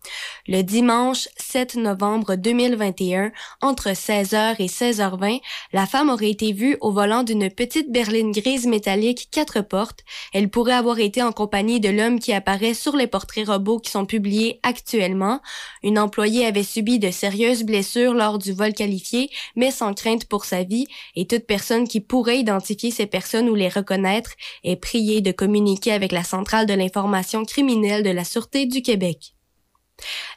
Le 0.52 0.62
dimanche 0.62 1.28
7 1.36 1.76
novembre 1.76 2.34
2021, 2.34 3.30
entre 3.62 3.90
16h 3.90 4.56
et 4.58 4.66
16h20, 4.66 5.40
la 5.72 5.86
femme 5.86 6.10
aurait 6.10 6.30
été 6.30 6.50
vue 6.52 6.76
au 6.80 6.90
volant 6.90 7.22
d'une 7.22 7.48
petite 7.48 7.92
berline 7.92 8.32
grise 8.32 8.66
métallique 8.66 9.28
quatre 9.30 9.60
portes. 9.60 10.00
Elle 10.34 10.50
pourrait 10.50 10.72
avoir 10.72 10.98
été 10.98 11.22
en 11.22 11.30
compagnie 11.30 11.78
de 11.78 11.88
l'homme 11.88 12.18
qui 12.18 12.32
apparaît 12.32 12.74
sur 12.74 12.96
les 12.96 13.06
portraits 13.06 13.46
robots 13.46 13.78
qui 13.78 13.92
sont 13.92 14.06
publiés 14.06 14.58
actuellement. 14.64 15.40
Une 15.84 16.00
employée 16.00 16.44
avait 16.44 16.64
subi 16.64 16.98
de 16.98 17.12
sérieuses 17.12 17.62
blessures 17.62 18.14
lors 18.14 18.38
du 18.40 18.52
vol 18.52 18.72
qualifié, 18.72 19.30
mais 19.54 19.70
sans 19.70 19.94
crainte 19.94 20.24
pour 20.24 20.44
sa 20.46 20.64
vie, 20.64 20.88
et 21.14 21.28
toute 21.28 21.46
personne 21.46 21.86
qui 21.86 22.00
pourrait 22.00 22.40
identifier 22.40 22.90
ces 22.90 23.06
personnes 23.06 23.48
ou 23.48 23.54
les 23.54 23.68
reconnaître 23.68 24.32
est 24.64 24.74
priée 24.74 25.20
de 25.20 25.30
communiquer 25.30 25.92
avec 25.92 26.10
la 26.10 26.24
centrale 26.24 26.66
de 26.66 26.74
l'information 26.74 27.44
criminelle 27.44 28.02
de 28.02 28.10
la 28.10 28.24
Sûreté 28.24 28.66
du 28.66 28.82
Québec. 28.82 29.32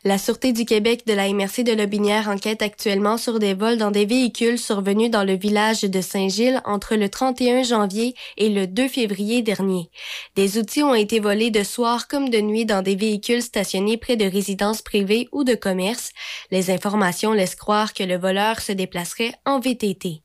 La 0.04 0.18
Sûreté 0.18 0.54
du 0.54 0.66
Québec 0.66 1.06
de 1.08 1.14
la 1.14 1.32
MRC 1.32 1.64
de 1.64 1.74
Lobinière 1.74 2.30
enquête 2.30 2.62
actuellement 2.62 3.18
sur 3.18 3.40
des 3.40 3.54
vols 3.54 3.78
dans 3.78 3.92
des 3.92 4.06
véhicules 4.06 4.60
survenus 4.60 5.10
dans 5.10 5.24
le 5.24 5.34
village 5.36 5.82
de 5.82 6.02
Saint-Gilles 6.02 6.62
entre 6.66 6.96
le 6.96 7.10
31 7.10 7.64
janvier 7.64 8.16
et 8.38 8.50
le 8.50 8.68
2 8.68 8.88
février 8.88 9.42
dernier. 9.42 9.90
Des 10.36 10.58
outils 10.58 10.84
ont 10.84 10.96
été 10.96 11.20
volés 11.20 11.52
de 11.52 11.64
soir 11.64 12.08
comme 12.08 12.30
de 12.30 12.42
nuit 12.42 12.66
dans 12.66 12.82
des 12.82 12.96
véhicules 12.96 13.42
stationnés 13.42 13.98
près 13.98 14.18
de 14.18 14.26
résidences 14.26 14.82
privées 14.82 15.30
ou 15.32 15.44
de 15.44 15.56
commerces. 15.56 16.12
Les 16.52 16.72
informations 16.72 17.34
laissent 17.34 17.56
croire 17.56 17.94
que 17.94 18.04
le 18.04 18.18
voleur 18.18 18.62
se 18.62 18.72
déplacerait 18.72 19.34
en 19.46 19.60
VTT. 19.60 20.24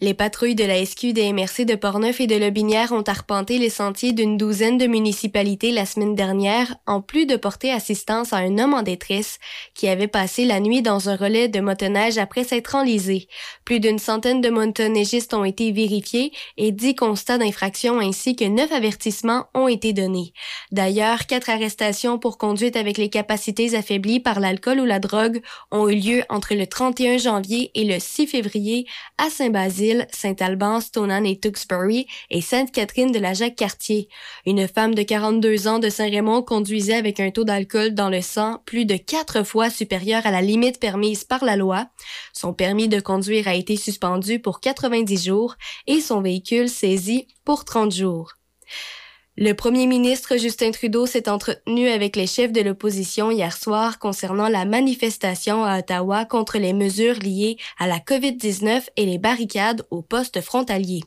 Les 0.00 0.14
patrouilles 0.14 0.54
de 0.54 0.64
la 0.64 0.84
SQ 0.84 1.12
des 1.12 1.32
MRC 1.32 1.64
de 1.64 1.74
Portneuf 1.74 2.20
et 2.20 2.26
de 2.26 2.36
Lobinière 2.36 2.92
ont 2.92 3.02
arpenté 3.02 3.58
les 3.58 3.70
sentiers 3.70 4.12
d'une 4.12 4.36
douzaine 4.36 4.78
de 4.78 4.86
municipalités 4.86 5.70
la 5.70 5.86
semaine 5.86 6.14
dernière, 6.14 6.74
en 6.86 7.00
plus 7.00 7.26
de 7.26 7.36
porter 7.36 7.70
assistance 7.70 8.32
à 8.32 8.38
un 8.38 8.58
homme 8.58 8.74
en 8.74 8.82
détresse 8.82 9.38
qui 9.74 9.88
avait 9.88 10.08
passé 10.08 10.44
la 10.44 10.60
nuit 10.60 10.82
dans 10.82 11.08
un 11.08 11.16
relais 11.16 11.48
de 11.48 11.60
motoneige 11.60 12.18
après 12.18 12.44
s'être 12.44 12.74
enlisé. 12.74 13.28
Plus 13.64 13.80
d'une 13.80 13.98
centaine 13.98 14.40
de 14.40 14.50
motoneigistes 14.50 15.34
ont 15.34 15.44
été 15.44 15.72
vérifiés 15.72 16.32
et 16.56 16.72
dix 16.72 16.94
constats 16.94 17.38
d'infraction 17.38 18.00
ainsi 18.00 18.34
que 18.34 18.44
neuf 18.44 18.72
avertissements 18.72 19.46
ont 19.54 19.68
été 19.68 19.92
donnés. 19.92 20.32
D'ailleurs, 20.72 21.26
quatre 21.26 21.50
arrestations 21.50 22.18
pour 22.18 22.38
conduite 22.38 22.76
avec 22.76 22.98
les 22.98 23.08
capacités 23.08 23.74
affaiblies 23.74 24.20
par 24.20 24.40
l'alcool 24.40 24.80
ou 24.80 24.84
la 24.84 24.98
drogue 24.98 25.42
ont 25.70 25.88
eu 25.88 25.94
lieu 25.94 26.22
entre 26.28 26.54
le 26.54 26.66
31 26.66 27.18
janvier 27.18 27.70
et 27.74 27.84
le 27.84 27.98
6 27.98 28.26
février 28.26 28.86
à 29.18 29.30
Saint-Basile, 29.52 30.06
Saint-Alban, 30.10 30.80
Stoneham 30.80 31.26
et 31.26 31.38
Tewksbury 31.38 32.06
et 32.30 32.40
Sainte-Catherine 32.40 33.12
de 33.12 33.18
la 33.18 33.34
Jacques-Cartier. 33.34 34.08
Une 34.46 34.66
femme 34.66 34.94
de 34.94 35.02
42 35.02 35.68
ans 35.68 35.78
de 35.78 35.90
Saint-Raymond 35.90 36.42
conduisait 36.42 36.94
avec 36.94 37.20
un 37.20 37.30
taux 37.30 37.44
d'alcool 37.44 37.92
dans 37.92 38.08
le 38.08 38.22
sang 38.22 38.62
plus 38.64 38.86
de 38.86 38.96
quatre 38.96 39.42
fois 39.42 39.68
supérieur 39.68 40.24
à 40.24 40.30
la 40.30 40.40
limite 40.40 40.80
permise 40.80 41.24
par 41.24 41.44
la 41.44 41.56
loi. 41.56 41.88
Son 42.32 42.54
permis 42.54 42.88
de 42.88 43.00
conduire 43.00 43.46
a 43.46 43.54
été 43.54 43.76
suspendu 43.76 44.38
pour 44.38 44.60
90 44.60 45.22
jours 45.22 45.56
et 45.86 46.00
son 46.00 46.22
véhicule 46.22 46.70
saisi 46.70 47.28
pour 47.44 47.66
30 47.66 47.92
jours. 47.92 48.32
Le 49.38 49.54
premier 49.54 49.86
ministre 49.86 50.36
Justin 50.36 50.72
Trudeau 50.72 51.06
s'est 51.06 51.26
entretenu 51.26 51.88
avec 51.88 52.16
les 52.16 52.26
chefs 52.26 52.52
de 52.52 52.60
l'opposition 52.60 53.30
hier 53.30 53.56
soir 53.56 53.98
concernant 53.98 54.48
la 54.48 54.66
manifestation 54.66 55.64
à 55.64 55.78
Ottawa 55.78 56.26
contre 56.26 56.58
les 56.58 56.74
mesures 56.74 57.18
liées 57.18 57.56
à 57.78 57.86
la 57.86 57.98
COVID-19 57.98 58.88
et 58.98 59.06
les 59.06 59.16
barricades 59.16 59.86
au 59.90 60.02
poste 60.02 60.42
frontalier. 60.42 61.00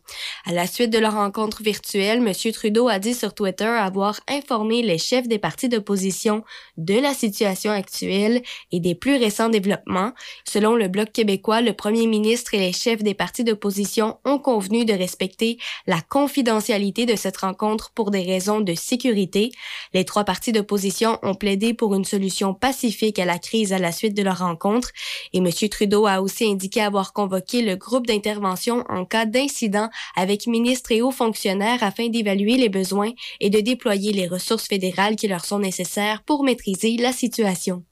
À 0.48 0.54
la 0.54 0.66
suite 0.66 0.90
de 0.90 0.98
leur 0.98 1.14
rencontre 1.14 1.62
virtuelle, 1.62 2.28
M. 2.28 2.52
Trudeau 2.52 2.88
a 2.88 2.98
dit 2.98 3.14
sur 3.14 3.36
Twitter 3.36 3.66
avoir 3.66 4.20
informé 4.28 4.82
les 4.82 4.98
chefs 4.98 5.28
des 5.28 5.38
partis 5.38 5.70
d'opposition 5.70 6.44
de 6.78 7.00
la 7.00 7.14
situation 7.14 7.72
actuelle 7.72 8.42
et 8.72 8.80
des 8.80 8.96
plus 8.96 9.18
récents 9.18 9.50
développements. 9.50 10.14
Selon 10.46 10.76
le 10.76 10.88
Bloc 10.88 11.12
québécois, 11.12 11.62
le 11.62 11.74
premier 11.74 12.08
ministre 12.08 12.56
et 12.56 12.60
les 12.60 12.74
chefs 12.74 13.04
des 13.04 13.14
partis 13.14 13.44
d'opposition 13.44 14.18
ont 14.26 14.40
convenu 14.40 14.84
de 14.84 14.94
respecter 14.94 15.60
la 15.86 16.02
confidentialité 16.02 17.06
de 17.06 17.16
cette 17.16 17.38
rencontre 17.38 17.92
pour 17.94 18.15
des 18.16 18.24
raisons 18.24 18.62
de 18.62 18.74
sécurité. 18.74 19.52
Les 19.94 20.06
trois 20.06 20.24
partis 20.24 20.52
d'opposition 20.52 21.20
ont 21.22 21.36
plaidé 21.36 21.74
pour 21.74 21.96
une 21.96 22.06
solution 22.06 22.54
pacifique 22.54 23.20
à 23.20 23.26
la 23.26 23.40
crise 23.40 23.74
à 23.74 23.78
la 23.78 23.92
suite 23.92 24.16
de 24.16 24.24
leur 24.24 24.40
rencontre 24.40 24.90
et 25.34 25.40
M. 25.40 25.50
Trudeau 25.70 26.08
a 26.08 26.22
aussi 26.22 26.46
indiqué 26.46 26.82
avoir 26.82 27.14
convoqué 27.14 27.62
le 27.62 27.76
groupe 27.76 28.08
d'intervention 28.08 28.84
en 28.90 29.06
cas 29.06 29.26
d'incident 29.26 29.90
avec 30.16 30.48
ministres 30.48 30.92
et 30.92 31.02
hauts 31.02 31.12
fonctionnaires 31.12 31.84
afin 31.84 32.08
d'évaluer 32.10 32.58
les 32.58 32.70
besoins 32.70 33.12
et 33.40 33.50
de 33.50 33.60
déployer 33.60 34.14
les 34.14 34.28
ressources 34.28 34.68
fédérales 34.68 35.16
qui 35.16 35.28
leur 35.28 35.44
sont 35.44 35.60
nécessaires 35.60 36.24
pour 36.24 36.44
maîtriser 36.44 36.98
la 36.98 37.12
situation. 37.12 37.84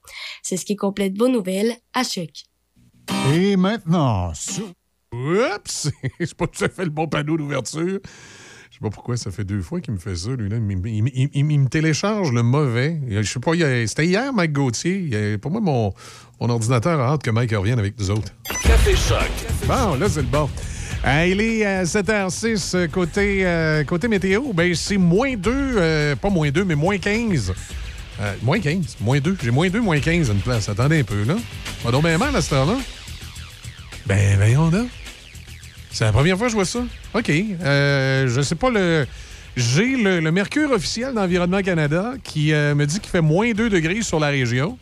C'est 0.42 0.56
ce 0.56 0.64
qui 0.64 0.76
complète 0.76 1.18
vos 1.18 1.28
nouvelles 1.28 1.76
à 1.92 2.02
Choc. 2.02 2.30
Et 3.34 3.56
maintenant, 3.56 4.32
sur... 4.34 4.64
Oups! 5.12 5.90
C'est 6.18 6.34
pas 6.34 6.46
tout 6.46 6.64
à 6.64 6.68
fait 6.68 6.84
le 6.84 6.90
bon 6.90 7.06
panneau 7.06 7.36
d'ouverture. 7.36 8.00
Je 8.84 8.88
sais 8.88 8.90
pas 8.90 8.94
pourquoi 8.96 9.16
ça 9.16 9.30
fait 9.30 9.44
deux 9.44 9.62
fois 9.62 9.80
qu'il 9.80 9.94
me 9.94 9.98
fait 9.98 10.14
ça, 10.14 10.28
lui. 10.36 10.50
Là. 10.50 10.56
Il, 10.58 10.86
il- 10.86 11.08
il- 11.14 11.30
il- 11.32 11.50
il 11.52 11.58
me 11.60 11.68
télécharge 11.68 12.30
le 12.32 12.42
mauvais. 12.42 12.98
Je 13.08 13.22
sais 13.22 13.40
pas, 13.40 13.52
c'était 13.86 14.04
hier, 14.06 14.30
Mike 14.34 14.52
Gauthier. 14.52 15.38
Pour 15.38 15.50
moi, 15.52 15.62
mon, 15.62 15.94
mon 16.38 16.50
ordinateur 16.50 17.00
a 17.00 17.12
hâte 17.14 17.22
que 17.22 17.30
Mike 17.30 17.52
revienne 17.52 17.78
avec 17.78 17.98
nous 17.98 18.10
autres. 18.10 18.30
Café 18.62 18.94
Choc. 18.94 19.30
Bon, 19.66 19.94
là, 19.94 20.06
c'est 20.10 20.20
le 20.20 20.26
bon. 20.28 20.50
Euh, 21.06 21.26
il 21.26 21.40
est 21.40 21.66
euh, 21.66 21.84
7h06 21.86 22.74
euh, 22.74 22.86
côté, 22.88 23.46
euh, 23.46 23.84
côté 23.84 24.06
météo. 24.08 24.52
Ben, 24.52 24.74
c'est 24.74 24.98
moins 24.98 25.34
2, 25.34 26.14
pas 26.16 26.28
moins 26.30 26.50
2, 26.50 26.64
mais 26.64 26.74
moins 26.74 26.98
15. 26.98 27.54
Euh, 28.20 28.34
moins 28.42 28.60
15, 28.60 28.96
moins 29.00 29.18
2. 29.18 29.36
J'ai 29.42 29.50
moins 29.50 29.70
2, 29.70 29.80
moins 29.80 29.98
15 29.98 30.28
à 30.28 30.32
une 30.34 30.40
place. 30.40 30.68
Attendez 30.68 31.00
un 31.00 31.04
peu, 31.04 31.24
là. 31.24 31.36
Pas 31.82 31.90
donc 31.90 32.04
bien 32.04 32.18
mal 32.18 32.36
à 32.36 32.42
cette 32.42 32.52
heure-là. 32.52 32.76
Ben, 34.06 34.36
voyons 34.36 34.70
là. 34.70 34.84
C'est 35.94 36.04
la 36.04 36.12
première 36.12 36.36
fois 36.36 36.48
que 36.48 36.50
je 36.50 36.56
vois 36.56 36.64
ça. 36.64 36.80
OK. 37.14 37.30
Euh, 37.30 38.26
je 38.26 38.40
sais 38.40 38.56
pas 38.56 38.68
le. 38.68 39.06
J'ai 39.56 39.96
le, 39.96 40.32
Mercure 40.32 40.72
officiel 40.72 41.14
d'Environnement 41.14 41.62
Canada 41.62 42.14
qui 42.24 42.52
euh, 42.52 42.74
me 42.74 42.84
dit 42.84 42.98
qu'il 42.98 43.10
fait 43.10 43.20
moins 43.20 43.52
2 43.52 43.70
degrés 43.70 44.02
sur 44.02 44.18
la 44.18 44.26
région. 44.26 44.76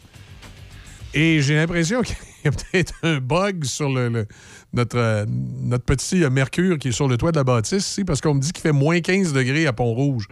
Et 1.13 1.43
j'ai 1.43 1.57
l'impression 1.57 2.01
qu'il 2.03 2.17
y 2.47 2.49
a 2.49 2.51
peut-être 2.53 2.95
un 3.03 3.19
bug 3.19 3.65
sur 3.65 3.91
le, 3.91 4.27
notre, 4.73 4.97
euh, 4.97 5.27
notre 5.29 5.85
petit 5.85 6.25
euh, 6.25 6.31
Mercure 6.31 6.79
qui 6.79 6.89
est 6.89 6.93
sur 6.93 7.09
le 7.09 7.19
toit 7.19 7.31
de 7.31 7.37
la 7.37 7.45
bâtisse 7.45 7.87
ici, 7.87 8.05
parce 8.05 8.23
qu'on 8.23 8.33
me 8.33 8.41
dit 8.41 8.51
qu'il 8.51 8.63
fait 8.63 8.73
moins 8.73 8.99
15 8.99 9.35
degrés 9.35 9.67
à 9.67 9.75
Pont-Rouge. 9.75 10.27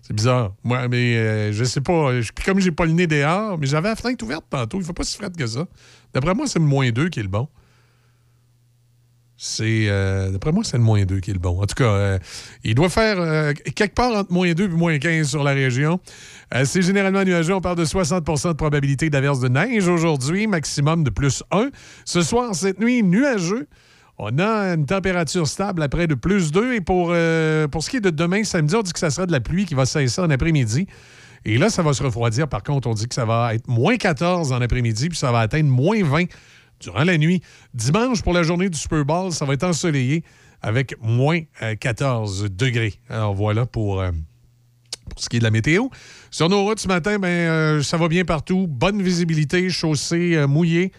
C'est 0.00 0.16
bizarre. 0.16 0.54
Moi, 0.64 0.88
mais 0.88 1.52
je 1.52 1.62
sais 1.64 1.82
pas. 1.82 2.12
Comme 2.46 2.58
j'ai 2.58 2.72
pas 2.72 2.86
le 2.86 2.92
nez 2.92 3.06
dehors, 3.06 3.58
mais 3.58 3.66
j'avais 3.66 3.90
la 3.90 3.96
fenêtre 3.96 4.24
ouverte 4.24 4.46
tantôt. 4.48 4.80
Il 4.80 4.86
fait 4.86 4.94
pas 4.94 5.04
si 5.04 5.18
frais 5.18 5.28
que 5.36 5.46
ça. 5.46 5.66
D'après 6.14 6.34
moi, 6.34 6.46
c'est 6.46 6.58
le 6.58 6.64
moins 6.64 6.90
2 6.90 7.10
qui 7.10 7.20
est 7.20 7.22
le 7.22 7.28
bon. 7.28 7.46
C'est. 9.44 9.88
euh, 9.88 10.30
D'après 10.30 10.52
moi, 10.52 10.62
c'est 10.62 10.76
le 10.76 10.84
moins 10.84 11.02
2 11.04 11.18
qui 11.18 11.30
est 11.30 11.34
le 11.34 11.40
bon. 11.40 11.60
En 11.60 11.66
tout 11.66 11.74
cas, 11.74 11.90
euh, 11.90 12.18
il 12.62 12.76
doit 12.76 12.88
faire 12.88 13.16
euh, 13.18 13.52
quelque 13.74 13.92
part 13.92 14.14
entre 14.14 14.32
moins 14.32 14.52
2 14.52 14.66
et 14.66 14.68
moins 14.68 14.96
15 14.96 15.28
sur 15.28 15.42
la 15.42 15.50
région. 15.50 15.98
C'est 16.64 16.80
généralement 16.80 17.24
nuageux. 17.24 17.52
On 17.52 17.60
parle 17.60 17.76
de 17.76 17.84
60% 17.84 18.50
de 18.50 18.52
probabilité 18.52 19.10
d'averse 19.10 19.40
de 19.40 19.48
neige 19.48 19.88
aujourd'hui, 19.88 20.46
maximum 20.46 21.02
de 21.02 21.10
plus 21.10 21.42
1. 21.50 21.70
Ce 22.04 22.22
soir, 22.22 22.54
cette 22.54 22.78
nuit, 22.78 23.02
nuageux. 23.02 23.66
On 24.16 24.38
a 24.38 24.74
une 24.74 24.86
température 24.86 25.48
stable 25.48 25.82
après 25.82 26.06
de 26.06 26.14
plus 26.14 26.52
2. 26.52 26.74
Et 26.74 26.80
pour, 26.80 27.06
pour 27.06 27.82
ce 27.82 27.90
qui 27.90 27.96
est 27.96 28.00
de 28.00 28.10
demain, 28.10 28.44
samedi, 28.44 28.76
on 28.76 28.82
dit 28.82 28.92
que 28.92 28.98
ça 29.00 29.10
sera 29.10 29.26
de 29.26 29.32
la 29.32 29.40
pluie 29.40 29.64
qui 29.66 29.74
va 29.74 29.86
cesser 29.86 30.20
en 30.20 30.30
après-midi. 30.30 30.86
Et 31.44 31.58
là, 31.58 31.68
ça 31.68 31.82
va 31.82 31.92
se 31.92 32.02
refroidir. 32.04 32.46
Par 32.46 32.62
contre, 32.62 32.86
on 32.88 32.94
dit 32.94 33.08
que 33.08 33.14
ça 33.16 33.24
va 33.24 33.54
être 33.54 33.66
moins 33.66 33.96
14 33.96 34.52
en 34.52 34.60
après-midi, 34.60 35.08
puis 35.08 35.18
ça 35.18 35.32
va 35.32 35.40
atteindre 35.40 35.68
moins 35.68 36.00
20 36.00 36.26
durant 36.82 37.04
la 37.04 37.16
nuit. 37.16 37.40
Dimanche, 37.74 38.22
pour 38.22 38.32
la 38.32 38.42
journée 38.42 38.68
du 38.68 38.78
Super 38.78 39.04
Bowl, 39.04 39.32
ça 39.32 39.44
va 39.44 39.54
être 39.54 39.64
ensoleillé 39.64 40.24
avec 40.60 40.94
moins 41.00 41.40
euh, 41.62 41.74
14 41.74 42.48
degrés. 42.50 42.94
Alors 43.08 43.34
voilà 43.34 43.66
pour, 43.66 44.00
euh, 44.00 44.10
pour 45.08 45.20
ce 45.20 45.28
qui 45.28 45.36
est 45.36 45.38
de 45.38 45.44
la 45.44 45.50
météo. 45.50 45.88
Sur 46.30 46.48
nos 46.48 46.62
routes 46.62 46.80
ce 46.80 46.88
matin, 46.88 47.18
ben, 47.18 47.28
euh, 47.28 47.82
ça 47.82 47.96
va 47.96 48.08
bien 48.08 48.24
partout. 48.24 48.66
Bonne 48.68 49.02
visibilité, 49.02 49.68
chaussée 49.70 50.36
euh, 50.36 50.46
mouillée. 50.46 50.92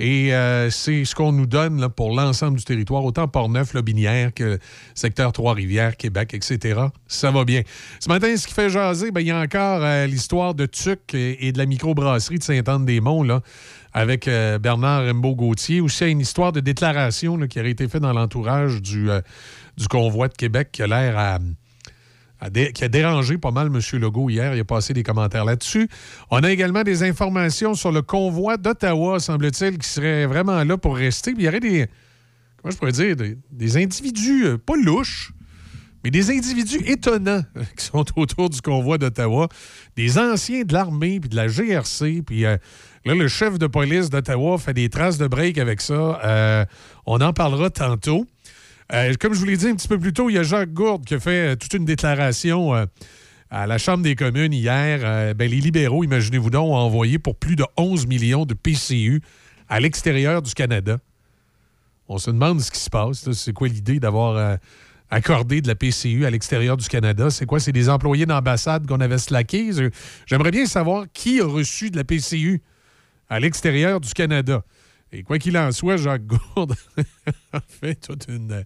Et 0.00 0.32
euh, 0.34 0.70
c'est 0.70 1.04
ce 1.04 1.14
qu'on 1.14 1.30
nous 1.30 1.44
donne 1.44 1.86
pour 1.90 2.16
l'ensemble 2.16 2.56
du 2.56 2.64
territoire, 2.64 3.04
autant 3.04 3.28
Port-Neuf, 3.28 3.74
Lobinière 3.74 4.32
que 4.32 4.58
secteur 4.94 5.30
Trois-Rivières, 5.30 5.98
Québec, 5.98 6.32
etc. 6.32 6.80
Ça 7.06 7.30
va 7.30 7.44
bien. 7.44 7.60
Ce 8.00 8.08
matin, 8.08 8.34
ce 8.34 8.46
qui 8.46 8.54
fait 8.54 8.70
jaser, 8.70 9.10
ben, 9.10 9.20
il 9.20 9.26
y 9.26 9.30
a 9.30 9.38
encore 9.38 9.84
euh, 9.84 10.06
l'histoire 10.06 10.54
de 10.54 10.64
Tuc 10.64 11.12
et, 11.12 11.52
de 11.52 11.58
la 11.58 11.66
microbrasserie 11.66 12.38
de 12.38 12.42
Sainte-Anne-des-Monts, 12.42 13.42
avec 13.92 14.28
euh, 14.28 14.58
Bernard 14.58 15.04
Rimbaud-Gauthier. 15.04 15.80
Aussi, 15.80 16.04
il 16.04 16.06
y 16.06 16.08
a 16.08 16.12
une 16.12 16.20
histoire 16.20 16.52
de 16.52 16.60
déclaration 16.60 17.38
qui 17.46 17.60
aurait 17.60 17.70
été 17.70 17.88
faite 17.88 18.02
dans 18.02 18.12
l'entourage 18.12 18.80
du, 18.80 19.10
euh, 19.10 19.20
convoi 19.88 20.28
de 20.28 20.34
Québec 20.34 20.68
qui 20.72 20.82
a 20.82 20.86
l'air 20.86 21.40
qui 22.74 22.84
a 22.84 22.88
dérangé 22.88 23.36
pas 23.38 23.50
mal 23.50 23.66
M. 23.66 23.80
Legault 24.00 24.30
hier. 24.30 24.54
Il 24.54 24.60
a 24.60 24.64
passé 24.64 24.94
des 24.94 25.02
commentaires 25.02 25.44
là-dessus. 25.44 25.88
On 26.30 26.38
a 26.38 26.50
également 26.50 26.82
des 26.82 27.02
informations 27.02 27.74
sur 27.74 27.92
le 27.92 28.02
convoi 28.02 28.56
d'Ottawa, 28.56 29.20
semble-t-il, 29.20 29.78
qui 29.78 29.88
serait 29.88 30.26
vraiment 30.26 30.64
là 30.64 30.78
pour 30.78 30.96
rester. 30.96 31.32
Puis 31.32 31.42
il 31.42 31.46
y 31.46 31.48
aurait 31.48 31.60
des, 31.60 31.86
comment 32.56 32.72
je 32.72 32.78
pourrais 32.78 32.92
dire, 32.92 33.16
des, 33.50 33.76
individus, 33.76 34.46
euh, 34.46 34.58
pas 34.58 34.76
louches, 34.76 35.32
mais 36.02 36.10
des 36.10 36.30
individus 36.30 36.80
étonnants 36.86 37.42
qui 37.76 37.84
sont 37.84 38.06
autour 38.16 38.48
du 38.48 38.62
convoi 38.62 38.96
d'Ottawa. 38.96 39.48
Des 39.96 40.18
anciens 40.18 40.62
de 40.62 40.72
l'armée 40.72 41.20
puis 41.20 41.28
de 41.28 41.36
la 41.36 41.46
GRC. 41.46 42.22
Puis 42.22 42.46
là, 43.04 43.14
le 43.14 43.28
chef 43.28 43.58
de 43.58 43.66
police 43.66 44.10
d'Ottawa 44.10 44.58
fait 44.58 44.74
des 44.74 44.88
traces 44.88 45.18
de 45.18 45.26
break 45.26 45.58
avec 45.58 45.80
ça. 45.80 46.20
Euh, 46.24 46.64
on 47.06 47.20
en 47.20 47.32
parlera 47.32 47.70
tantôt. 47.70 48.26
Euh, 48.92 49.14
comme 49.18 49.34
je 49.34 49.38
vous 49.38 49.46
l'ai 49.46 49.56
dit 49.56 49.68
un 49.68 49.76
petit 49.76 49.88
peu 49.88 49.98
plus 49.98 50.12
tôt, 50.12 50.30
il 50.30 50.34
y 50.34 50.38
a 50.38 50.42
Jacques 50.42 50.72
Gourde 50.72 51.04
qui 51.04 51.14
a 51.14 51.20
fait 51.20 51.52
euh, 51.52 51.56
toute 51.56 51.72
une 51.74 51.84
déclaration 51.84 52.74
à 53.50 53.66
la 53.66 53.78
Chambre 53.78 54.02
des 54.02 54.14
communes 54.14 54.52
hier. 54.52 55.34
Ben, 55.34 55.50
les 55.50 55.60
libéraux, 55.60 56.04
imaginez-vous 56.04 56.50
donc, 56.50 56.70
ont 56.70 56.76
envoyé 56.76 57.18
pour 57.18 57.36
plus 57.36 57.56
de 57.56 57.64
11 57.76 58.06
millions 58.06 58.46
de 58.46 58.54
PCU 58.54 59.22
à 59.68 59.80
l'extérieur 59.80 60.42
du 60.42 60.52
Canada. 60.54 60.98
On 62.08 62.18
se 62.18 62.30
demande 62.30 62.60
ce 62.60 62.70
qui 62.70 62.80
se 62.80 62.90
passe. 62.90 63.30
C'est 63.32 63.52
quoi 63.52 63.68
l'idée 63.68 64.00
d'avoir 64.00 64.58
accordés 65.10 65.60
de 65.60 65.68
la 65.68 65.74
PCU 65.74 66.26
à 66.26 66.30
l'extérieur 66.30 66.76
du 66.76 66.88
Canada? 66.88 67.30
C'est 67.30 67.46
quoi? 67.46 67.60
C'est 67.60 67.72
des 67.72 67.88
employés 67.88 68.26
d'ambassade 68.26 68.86
qu'on 68.86 69.00
avait 69.00 69.18
slackés? 69.18 69.70
J'aimerais 70.26 70.50
bien 70.50 70.66
savoir 70.66 71.06
qui 71.12 71.40
a 71.40 71.46
reçu 71.46 71.90
de 71.90 71.96
la 71.96 72.04
PCU 72.04 72.62
à 73.30 73.40
l'extérieur 73.40 74.00
du 74.00 74.12
Canada. 74.12 74.62
Et 75.12 75.22
quoi 75.22 75.38
qu'il 75.38 75.56
en 75.56 75.72
soit, 75.72 75.96
Jacques 75.96 76.26
Gourde 76.26 76.74
a 77.52 77.60
fait 77.66 78.08
une, 78.28 78.64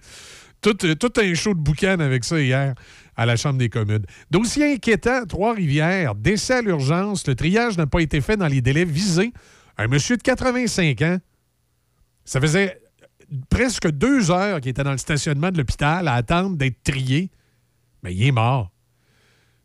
tout, 0.60 1.12
un 1.16 1.34
show 1.34 1.54
de 1.54 1.60
boucan 1.60 2.00
avec 2.00 2.24
ça 2.24 2.40
hier 2.40 2.74
à 3.16 3.26
la 3.26 3.36
Chambre 3.36 3.58
des 3.58 3.68
communes. 3.68 4.04
Dossier 4.30 4.74
inquiétant, 4.74 5.24
Trois-Rivières, 5.26 6.14
décès 6.14 6.54
à 6.54 6.62
l'urgence, 6.62 7.26
le 7.26 7.34
triage 7.34 7.76
n'a 7.76 7.86
pas 7.86 8.00
été 8.00 8.20
fait 8.20 8.36
dans 8.36 8.48
les 8.48 8.60
délais 8.60 8.84
visés. 8.84 9.32
Un 9.76 9.86
monsieur 9.86 10.16
de 10.16 10.22
85 10.22 11.02
ans, 11.02 11.18
ça 12.24 12.40
faisait 12.40 12.80
presque 13.50 13.88
deux 13.90 14.30
heures 14.30 14.60
qu'il 14.60 14.70
était 14.70 14.84
dans 14.84 14.92
le 14.92 14.98
stationnement 14.98 15.50
de 15.50 15.58
l'hôpital 15.58 16.08
à 16.08 16.14
attendre 16.14 16.56
d'être 16.56 16.82
trié. 16.82 17.30
Mais 18.02 18.14
il 18.14 18.26
est 18.26 18.32
mort. 18.32 18.70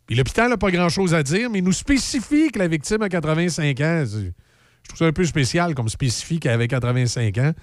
Puis 0.05 0.15
l'hôpital 0.15 0.49
n'a 0.49 0.57
pas 0.57 0.71
grand-chose 0.71 1.13
à 1.13 1.23
dire, 1.23 1.49
mais 1.49 1.59
il 1.59 1.63
nous 1.63 1.71
spécifie 1.71 2.51
que 2.51 2.59
la 2.59 2.67
victime 2.67 3.01
a 3.01 3.09
85 3.09 3.79
ans. 3.81 4.03
Je 4.89 4.95
trouve 4.95 5.05
ça 5.05 5.09
un 5.09 5.13
peu 5.13 5.23
spécial 5.23 5.75
comme 5.75 5.87
spécifie 5.87 6.39
qu'elle 6.39 6.53
avait 6.53 6.67
85 6.67 7.37
ans. 7.37 7.53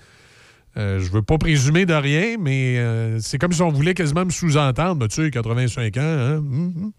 Euh, 0.77 1.01
je 1.01 1.11
veux 1.11 1.23
pas 1.23 1.39
présumer 1.39 1.85
de 1.85 1.95
rien, 1.95 2.37
mais 2.39 2.79
euh, 2.79 3.19
c'est 3.21 3.39
comme 3.39 3.53
si 3.53 3.63
on 3.63 3.71
voulait 3.71 3.95
quasiment 3.95 4.25
me 4.25 4.31
sous-entendre. 4.31 5.09
Tu 5.09 5.25
sais, 5.25 5.31
85 5.31 5.97
ans, 5.97 6.01
hein? 6.01 6.37
hum, 6.37 6.75
hum. 6.77 6.93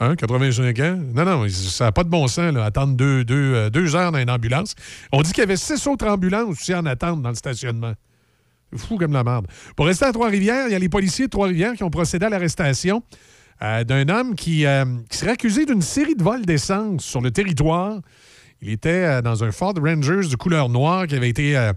Hein, 0.00 0.16
85 0.16 0.80
ans? 0.80 0.98
Non, 1.14 1.24
non, 1.24 1.48
ça 1.48 1.84
n'a 1.84 1.92
pas 1.92 2.02
de 2.02 2.08
bon 2.08 2.26
sens, 2.26 2.52
là, 2.52 2.64
attendre 2.64 2.96
deux, 2.96 3.22
deux, 3.22 3.54
euh, 3.54 3.70
deux 3.70 3.94
heures 3.94 4.10
dans 4.10 4.18
une 4.18 4.30
ambulance. 4.30 4.74
On 5.12 5.22
dit 5.22 5.30
qu'il 5.30 5.42
y 5.42 5.44
avait 5.44 5.56
six 5.56 5.86
autres 5.86 6.08
ambulances 6.08 6.48
aussi 6.50 6.74
en 6.74 6.84
attente 6.86 7.22
dans 7.22 7.28
le 7.28 7.34
stationnement. 7.36 7.92
Fou 8.76 8.96
comme 8.96 9.12
la 9.12 9.22
merde. 9.22 9.46
Pour 9.76 9.86
rester 9.86 10.06
à 10.06 10.12
Trois-Rivières, 10.12 10.66
il 10.66 10.72
y 10.72 10.74
a 10.74 10.78
les 10.78 10.88
policiers 10.88 11.26
de 11.26 11.30
Trois-Rivières 11.30 11.74
qui 11.74 11.84
ont 11.84 11.90
procédé 11.90 12.26
à 12.26 12.28
l'arrestation 12.30 13.02
euh, 13.62 13.84
d'un 13.84 14.08
homme 14.08 14.34
qui 14.34 14.64
serait 15.10 15.32
accusé 15.32 15.66
d'une 15.66 15.82
série 15.82 16.16
de 16.16 16.22
vols 16.22 16.46
d'essence 16.46 17.04
sur 17.04 17.20
le 17.20 17.30
territoire. 17.30 18.00
Il 18.62 18.70
était 18.70 19.04
euh, 19.04 19.22
dans 19.22 19.44
un 19.44 19.52
Ford 19.52 19.74
Rangers 19.80 20.28
de 20.28 20.36
couleur 20.36 20.68
noire 20.68 21.06
qui 21.06 21.14
avait 21.14 21.28
été 21.28 21.56
euh, 21.56 21.72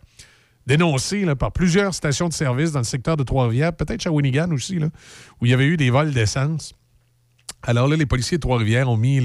dénoncé 0.67 1.25
par 1.35 1.51
plusieurs 1.51 1.93
stations 1.93 2.27
de 2.27 2.33
service 2.33 2.71
dans 2.71 2.79
le 2.79 2.85
secteur 2.85 3.17
de 3.17 3.23
Trois-Rivières, 3.23 3.73
peut-être 3.73 4.01
Shawinigan 4.01 4.51
aussi, 4.51 4.77
où 4.77 5.45
il 5.45 5.51
y 5.51 5.53
avait 5.53 5.67
eu 5.67 5.77
des 5.77 5.89
vols 5.89 6.11
d'essence. 6.11 6.73
Alors 7.61 7.87
là, 7.87 7.95
les 7.95 8.05
policiers 8.05 8.37
de 8.37 8.41
Trois-Rivières 8.41 8.89
ont 8.89 8.97
mis 8.97 9.21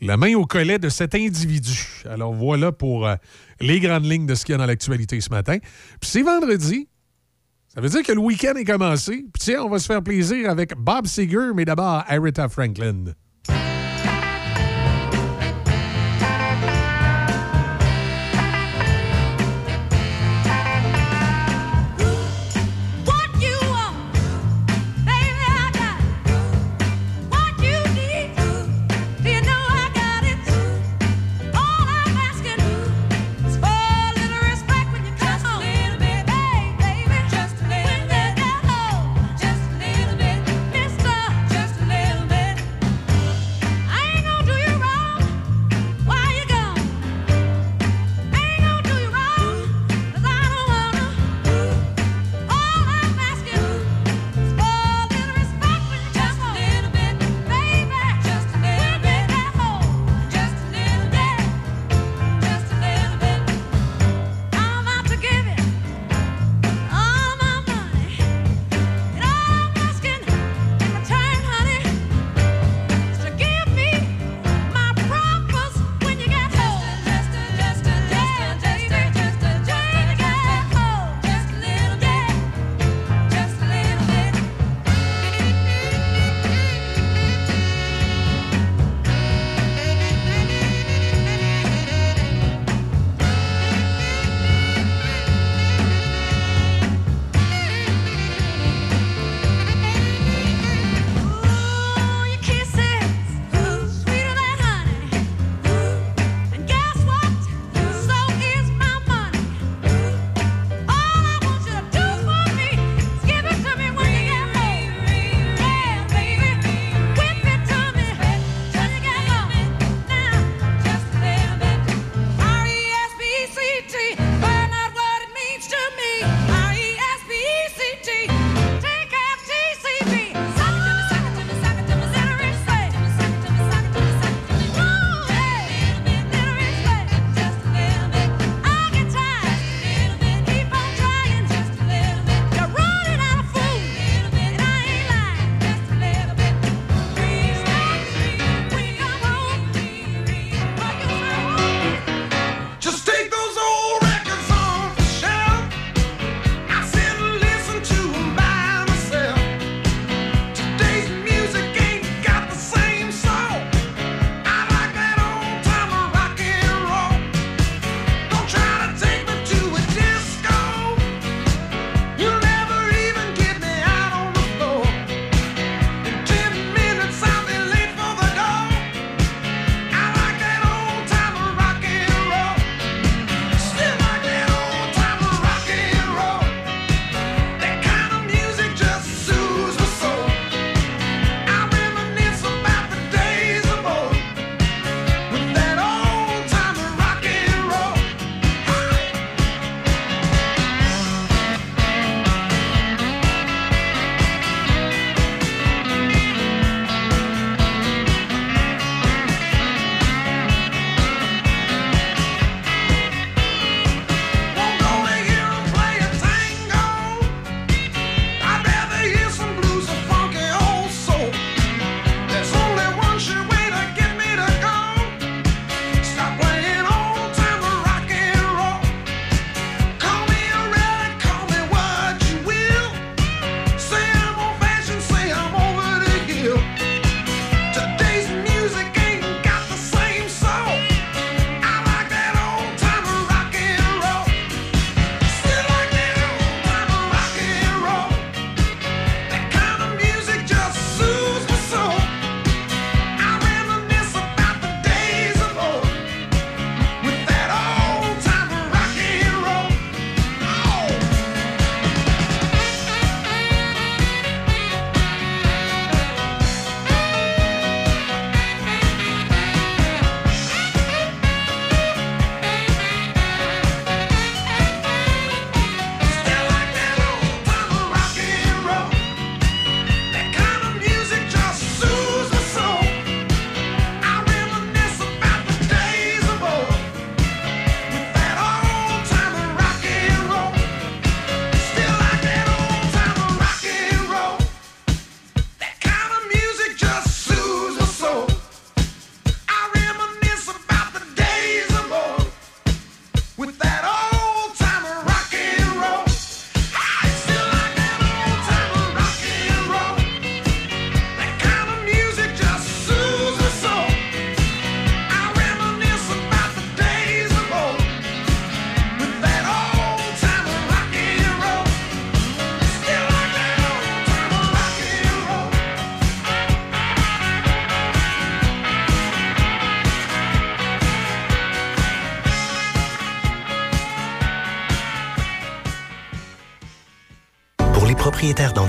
la 0.00 0.16
main 0.16 0.34
au 0.34 0.46
collet 0.46 0.78
de 0.78 0.88
cet 0.88 1.14
individu. 1.14 2.02
Alors 2.08 2.32
voilà 2.32 2.72
pour 2.72 3.06
euh, 3.06 3.14
les 3.60 3.78
grandes 3.80 4.04
lignes 4.04 4.26
de 4.26 4.34
ce 4.34 4.44
qu'il 4.44 4.52
y 4.52 4.56
a 4.56 4.58
dans 4.58 4.66
l'actualité 4.66 5.20
ce 5.20 5.30
matin. 5.30 5.58
Puis 6.00 6.10
c'est 6.10 6.22
vendredi. 6.22 6.88
Ça 7.68 7.80
veut 7.80 7.88
dire 7.88 8.02
que 8.02 8.12
le 8.12 8.18
week-end 8.18 8.54
est 8.54 8.64
commencé. 8.64 9.24
Puis 9.32 9.40
tiens, 9.40 9.62
on 9.62 9.70
va 9.70 9.78
se 9.78 9.86
faire 9.86 10.02
plaisir 10.02 10.50
avec 10.50 10.74
Bob 10.76 11.06
Seger, 11.06 11.52
mais 11.54 11.64
d'abord 11.64 12.04
Aretha 12.06 12.48
Franklin. 12.48 13.14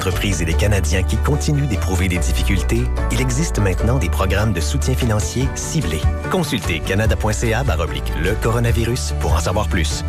D'entreprises 0.03 0.41
et 0.41 0.45
des 0.45 0.53
Canadiens 0.53 1.03
qui 1.03 1.17
continuent 1.17 1.67
d'éprouver 1.67 2.07
des 2.07 2.17
difficultés, 2.17 2.83
il 3.11 3.21
existe 3.21 3.59
maintenant 3.59 3.99
des 3.99 4.09
programmes 4.09 4.51
de 4.51 4.59
soutien 4.59 4.95
financier 4.95 5.47
ciblés. 5.55 6.01
Consultez 6.29 6.79
canada.ca 6.79 7.63
baroblique 7.63 8.11
le 8.21 8.33
coronavirus 8.41 9.13
pour 9.21 9.33
en 9.33 9.39
savoir 9.39 9.67
plus. 9.67 10.03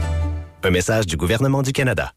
Un 0.64 0.70
message 0.70 1.06
du 1.06 1.16
gouvernement 1.16 1.62
du 1.62 1.72
Canada. 1.72 2.12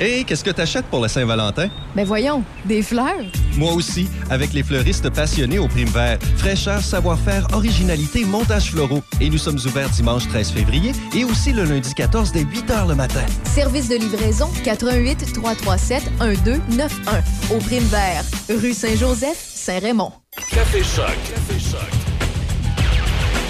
Hé, 0.00 0.24
qu'est-ce 0.24 0.42
que 0.42 0.50
t'achètes 0.50 0.86
pour 0.86 1.00
la 1.00 1.08
Saint-Valentin? 1.08 1.68
Ben 1.94 2.04
voyons, 2.04 2.42
des 2.64 2.82
fleurs. 2.82 3.30
Moi 3.56 3.72
aussi, 3.72 4.08
avec 4.30 4.52
les 4.52 4.62
fleuristes 4.62 5.10
passionnés 5.10 5.58
au 5.58 5.68
Prime 5.68 5.88
Vert. 5.88 6.18
Fraîcheur, 6.36 6.80
savoir-faire, 6.80 7.46
originalité, 7.52 8.24
montages 8.24 8.70
floraux. 8.70 9.02
Et 9.20 9.28
nous 9.30 9.38
sommes 9.38 9.58
ouverts 9.66 9.90
dimanche 9.90 10.28
13 10.28 10.50
février 10.50 10.92
et 11.14 11.24
aussi 11.24 11.52
le 11.52 11.64
lundi 11.64 11.94
14 11.94 12.32
dès 12.32 12.42
8 12.42 12.70
h 12.70 12.88
le 12.88 12.94
matin. 12.94 13.24
Service 13.44 13.88
de 13.88 13.96
livraison 13.96 14.48
88 14.64 15.32
337 15.34 16.02
1291. 16.20 17.22
Au 17.50 17.58
Prime 17.58 17.84
Vert, 17.84 18.24
rue 18.48 18.74
Saint-Joseph, 18.74 19.38
Saint-Raymond. 19.38 20.12
Café 20.50 20.82
Choc. 20.82 21.16
Café 21.28 21.60
Choc. 21.60 21.80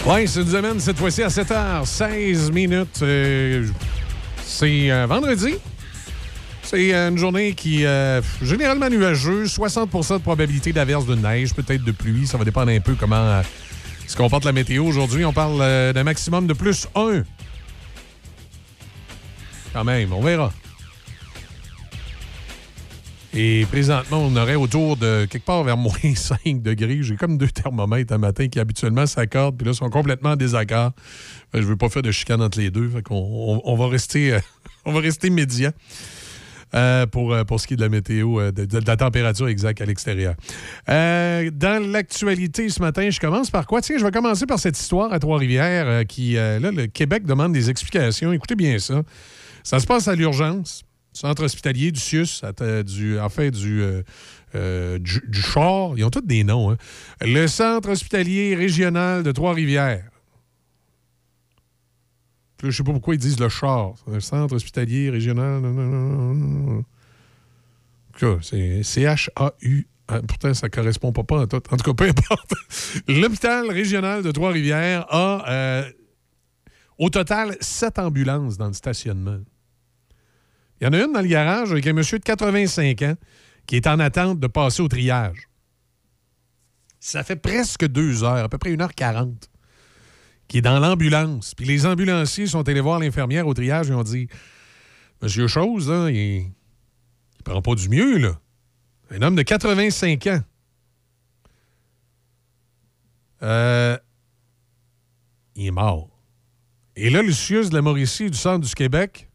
Oui, 0.05 0.27
ça 0.27 0.41
nous 0.41 0.55
amène 0.57 0.81
cette 0.81 0.99
fois-ci 0.99 1.23
à 1.23 1.29
7h16 1.29 2.51
minutes. 2.53 2.99
Euh, 3.03 3.65
c'est 4.45 4.91
euh, 4.91 5.07
vendredi. 5.07 5.55
C'est 6.73 6.95
euh, 6.95 7.11
une 7.11 7.19
journée 7.19 7.53
qui 7.53 7.83
est 7.83 8.23
généralement 8.41 8.89
nuageuse, 8.89 9.55
60% 9.59 10.15
de 10.15 10.23
probabilité 10.23 10.73
d'averse 10.73 11.05
de 11.05 11.15
neige, 11.15 11.53
peut-être 11.53 11.85
de 11.85 11.93
pluie. 11.93 12.27
Ça 12.27 12.39
va 12.39 12.47
dépendre 12.47 12.71
un 12.71 12.81
peu 12.81 12.95
comment 12.95 13.17
euh, 13.17 13.43
se 14.07 14.17
comporte 14.17 14.47
la 14.47 14.53
météo. 14.53 14.87
Aujourd'hui, 14.87 15.27
on 15.27 15.35
parle 15.35 15.59
euh, 15.61 15.93
d'un 15.93 16.03
maximum 16.03 16.47
de 16.47 16.55
plus 16.55 16.89
1. 16.95 17.25
Quand 19.75 19.85
même, 19.85 20.15
on 20.15 20.23
verra. 20.23 20.51
Et 23.35 23.67
présentement, 23.71 24.21
on 24.23 24.35
aurait 24.35 24.55
autour 24.55 24.97
de 24.97 25.27
quelque 25.27 25.45
part 25.45 25.65
vers 25.65 25.77
moins 25.77 25.93
5 26.15 26.63
degrés. 26.63 27.03
J'ai 27.03 27.17
comme 27.17 27.37
deux 27.37 27.49
thermomètres 27.49 28.15
un 28.15 28.19
matin 28.19 28.49
qui 28.49 28.59
habituellement 28.59 29.05
s'accordent, 29.05 29.59
puis 29.59 29.67
là, 29.67 29.75
sont 29.75 29.91
complètement 29.91 30.31
en 30.31 30.37
désaccord. 30.37 30.93
Je 31.53 31.61
veux 31.61 31.77
pas 31.77 31.91
faire 31.91 32.01
de 32.01 32.13
chicane 32.13 32.41
entre 32.41 32.59
les 32.59 32.71
deux. 32.71 32.91
On, 33.11 33.77
va 33.77 33.89
rester, 33.89 34.33
euh, 34.33 34.41
rester. 34.87 35.29
Euh, 36.75 37.07
pour, 37.07 37.33
euh, 37.33 37.45
pour 37.45 37.61
ce 37.61 37.67
qui 37.67 37.75
est 37.75 37.77
de 37.77 37.83
la 37.83 37.89
météo, 37.89 38.41
euh, 38.41 38.53
de, 38.53 38.81
la 38.87 38.97
température 38.97 39.49
exacte 39.49 39.81
à 39.81 39.85
l'extérieur. 39.85 40.35
Dans 40.87 41.91
l'actualité 41.91 42.69
ce 42.69 42.81
matin, 42.81 43.11
je 43.11 43.21
commence 43.21 43.51
par 43.51 43.67
quoi? 43.67 43.81
Tiens, 43.83 43.99
je 43.99 44.05
vais 44.05 44.11
commencer 44.11 44.47
par 44.47 44.59
cette 44.59 44.79
histoire 44.79 45.13
à 45.13 45.19
Trois-Rivières 45.19 46.07
qui, 46.07 46.35
là, 46.35 46.59
le 46.59 46.87
Québec 46.87 47.25
demande 47.25 47.53
des 47.53 47.71
explications. 47.71 48.33
Écoutez 48.33 48.55
bien 48.55 48.79
ça. 48.79 49.03
Ça 49.63 49.79
se 49.79 49.87
passe 49.87 50.09
à 50.09 50.15
l'urgence, 50.15 50.83
centre 51.13 51.45
hospitalier 51.45 51.93
du 51.93 52.01
CIUS, 52.01 52.43
à 52.43 52.83
du, 52.83 53.19
en 53.19 53.29
fait, 53.29 53.51
du, 53.51 53.83
du, 54.55 55.23
du 55.29 55.43
Char. 55.43 55.93
Ils 55.97 56.05
ont 56.05 56.11
tous 56.11 56.21
des 56.23 56.45
noms. 56.45 56.71
hein. 56.71 56.77
Le 57.21 57.47
centre 57.47 57.91
hospitalier 57.91 58.55
régional 58.55 59.23
de 59.23 59.33
Trois-Rivières. 59.33 60.12
Je 62.63 62.71
sais 62.71 62.85
pas 62.85 62.93
pourquoi 62.93 63.15
ils 63.15 63.19
disent 63.19 63.41
le 63.41 63.49
char. 63.49 63.95
Le 64.07 64.21
centre 64.21 64.55
hospitalier 64.55 65.11
régional. 65.11 65.63
c'est 68.41 68.83
C-H-A-U. 68.83 69.89
Ah, 70.09 70.21
Pourtant, 70.23 70.55
ça 70.55 70.69
correspond 70.69 71.13
pas, 71.13 71.25
pas 71.25 71.41
en 71.41 71.47
tout. 71.47 71.63
En 71.71 71.77
tout 71.77 71.93
cas, 71.93 71.95
peu 71.95 72.09
importe. 72.09 72.53
L'hôpital 73.09 73.71
régional 73.71 74.23
de 74.23 74.31
Trois-Rivières 74.31 75.07
a 75.13 75.45
euh, 75.49 75.91
au 76.99 77.09
total 77.11 77.57
sept 77.61 77.99
ambulances 77.99 78.57
dans 78.57 78.69
le 78.69 78.73
stationnement. 78.75 79.41
Il 80.81 80.85
y 80.85 80.87
en 80.89 80.93
a 80.93 80.99
une 80.99 81.13
dans 81.13 81.21
le 81.21 81.29
garage 81.29 81.73
avec 81.73 81.87
un 81.87 81.93
monsieur 81.93 82.19
de 82.19 82.25
85 82.25 83.03
ans 83.03 83.15
qui 83.67 83.77
est 83.77 83.87
en 83.87 83.99
attente 84.01 84.41
de 84.41 84.47
passer 84.47 84.83
au 84.83 84.89
triage. 84.89 85.49
Ça 87.01 87.25
fait 87.25 87.37
presque 87.37 87.87
deux 87.87 88.23
heures, 88.23 88.45
à 88.45 88.49
peu 88.49 88.59
près 88.59 88.71
1h40 88.71 89.35
qui 90.53 90.59
est 90.59 90.61
dans 90.61 90.79
l'ambulance. 90.79 91.55
Puis 91.55 91.65
les 91.65 91.87
ambulanciers 91.87 92.47
sont 92.47 92.69
allés 92.69 92.83
voir 92.83 92.99
l'infirmière 92.99 93.47
au 93.47 93.55
triage 93.55 93.89
et 93.91 93.95
ont 93.95 94.03
dit 94.03 94.29
Monsieur 95.23 95.47
Chose, 95.47 95.91
il, 96.11 96.13
il 96.15 96.53
prend 97.43 97.63
pas 97.63 97.75
du 97.75 97.89
mieux, 97.89 98.19
là. 98.19 98.39
Un 99.11 99.23
homme 99.23 99.35
de 99.35 99.41
85 99.41 100.27
ans. 100.27 100.41
Euh, 103.43 103.97
il 105.57 105.69
est 105.69 105.71
mort. 105.71 106.11
Et 106.97 107.09
là, 107.09 107.23
le 107.23 107.33
CIUS 107.33 107.71
de 107.71 107.75
la 107.75 107.81
Mauricie 107.81 108.29
du 108.31 108.37
Centre 108.37 108.67
du 108.69 108.75
Québec 108.75 109.31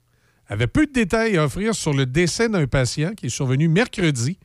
avait 0.48 0.68
peu 0.68 0.85
de 0.85 0.91
détails 0.91 1.35
à 1.38 1.45
offrir 1.45 1.73
sur 1.73 1.94
le 1.95 2.06
décès 2.06 2.48
d'un 2.48 2.68
patient 2.68 3.15
qui 3.15 3.26
est 3.26 3.30
survenu 3.30 3.68
mercredi 3.68 4.38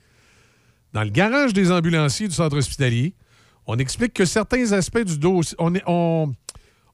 dans 0.94 1.04
le 1.04 1.10
garage 1.10 1.52
des 1.52 1.70
ambulanciers 1.70 2.28
du 2.28 2.34
centre 2.34 2.56
hospitalier. 2.56 3.14
On 3.66 3.76
explique 3.76 4.14
que 4.14 4.24
certains 4.24 4.72
aspects 4.72 5.04
du 5.04 5.18
dossier. 5.18 5.54
On- 5.58 6.32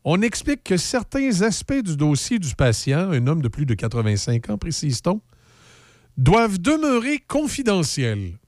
on 0.04 0.22
explique 0.22 0.64
que 0.64 0.76
certains 0.76 1.42
aspects 1.42 1.82
du 1.82 1.96
dossier 1.96 2.38
du 2.38 2.54
patient, 2.54 3.10
un 3.10 3.26
homme 3.26 3.42
de 3.42 3.48
plus 3.48 3.66
de 3.66 3.74
85 3.74 4.50
ans, 4.50 4.58
précise-t-on, 4.58 5.20
doivent 6.16 6.58
demeurer 6.58 7.18
confidentiels. 7.26 8.38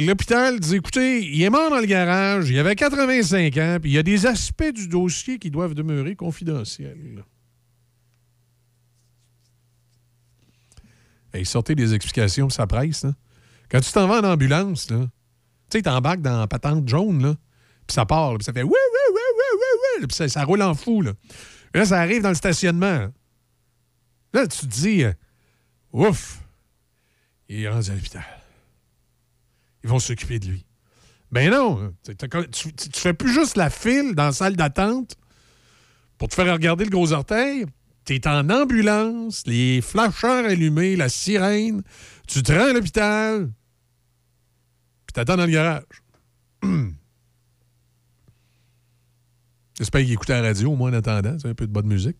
L'hôpital 0.00 0.58
dit 0.58 0.76
écoutez, 0.76 1.22
il 1.22 1.42
est 1.42 1.50
mort 1.50 1.68
dans 1.68 1.80
le 1.80 1.86
garage, 1.86 2.48
il 2.48 2.58
avait 2.58 2.74
85 2.74 3.56
ans, 3.58 3.78
puis 3.80 3.90
il 3.90 3.94
y 3.94 3.98
a 3.98 4.02
des 4.02 4.24
aspects 4.24 4.72
du 4.72 4.88
dossier 4.88 5.38
qui 5.38 5.50
doivent 5.50 5.74
demeurer 5.74 6.16
confidentiels. 6.16 7.24
Hey, 11.34 11.44
sortez 11.44 11.74
des 11.74 11.92
explications, 11.92 12.48
ça 12.48 12.66
presse. 12.66 13.04
Là. 13.04 13.12
Quand 13.68 13.80
tu 13.80 13.92
t'en 13.92 14.06
vas 14.06 14.20
en 14.20 14.32
ambulance, 14.32 14.86
tu 14.86 14.94
sais, 15.70 15.82
t'embarques 15.82 16.22
dans 16.22 16.38
la 16.38 16.46
patente 16.46 16.88
jaune, 16.88 17.22
là, 17.22 17.34
puis 17.86 17.94
ça 17.94 18.04
part, 18.06 18.34
puis 18.36 18.44
ça 18.44 18.52
fait 18.52 18.62
oui, 18.62 18.70
oui, 18.70 19.14
oui, 19.14 19.20
oui, 19.34 19.58
oui, 19.60 20.00
oui, 20.00 20.06
puis 20.06 20.28
ça, 20.28 20.44
roule 20.44 20.62
en 20.62 20.74
fou. 20.74 21.02
Là. 21.02 21.12
Là, 21.74 21.84
ça 21.86 22.00
arrive 22.00 22.22
dans 22.22 22.30
le 22.30 22.34
stationnement. 22.34 23.08
Là, 24.32 24.46
tu 24.46 24.58
te 24.60 24.66
dis, 24.66 25.04
euh, 25.04 25.12
ouf, 25.92 26.40
il 27.48 27.62
est 27.62 27.68
rendu 27.68 27.90
à 27.90 27.94
l'hôpital. 27.94 28.24
Ils 29.84 29.90
vont 29.90 29.98
s'occuper 29.98 30.38
de 30.38 30.46
lui. 30.48 30.66
Ben 31.30 31.50
non, 31.50 31.92
tu, 32.04 32.16
t'as- 32.16 32.28
tu- 32.44 32.72
tu- 32.72 32.88
tu 32.88 33.00
fais 33.00 33.12
plus 33.14 33.32
juste 33.32 33.56
la 33.56 33.70
file 33.70 34.14
dans 34.14 34.26
la 34.26 34.32
salle 34.32 34.56
d'attente 34.56 35.16
pour 36.18 36.28
te 36.28 36.34
faire 36.34 36.52
regarder 36.52 36.84
le 36.84 36.90
gros 36.90 37.12
orteil. 37.12 37.66
Tu 38.04 38.14
es 38.14 38.28
en 38.28 38.48
ambulance, 38.50 39.42
les 39.46 39.80
flasheurs 39.80 40.44
allumés, 40.44 40.94
la 40.96 41.08
sirène. 41.08 41.82
Tu 42.28 42.42
te 42.42 42.52
rends 42.52 42.68
à 42.68 42.72
l'hôpital, 42.72 43.50
puis 45.06 45.12
t'attends 45.12 45.36
dans 45.36 45.46
le 45.46 45.52
garage. 45.52 45.82
J'espère 49.78 50.00
qu'il 50.02 50.12
écoutait 50.12 50.32
la 50.40 50.42
radio, 50.42 50.72
au 50.72 50.76
moins 50.76 50.90
en 50.90 50.94
attendant, 50.94 51.36
un 51.44 51.54
peu 51.54 51.66
de 51.66 51.72
bonne 51.72 51.86
musique. 51.86 52.16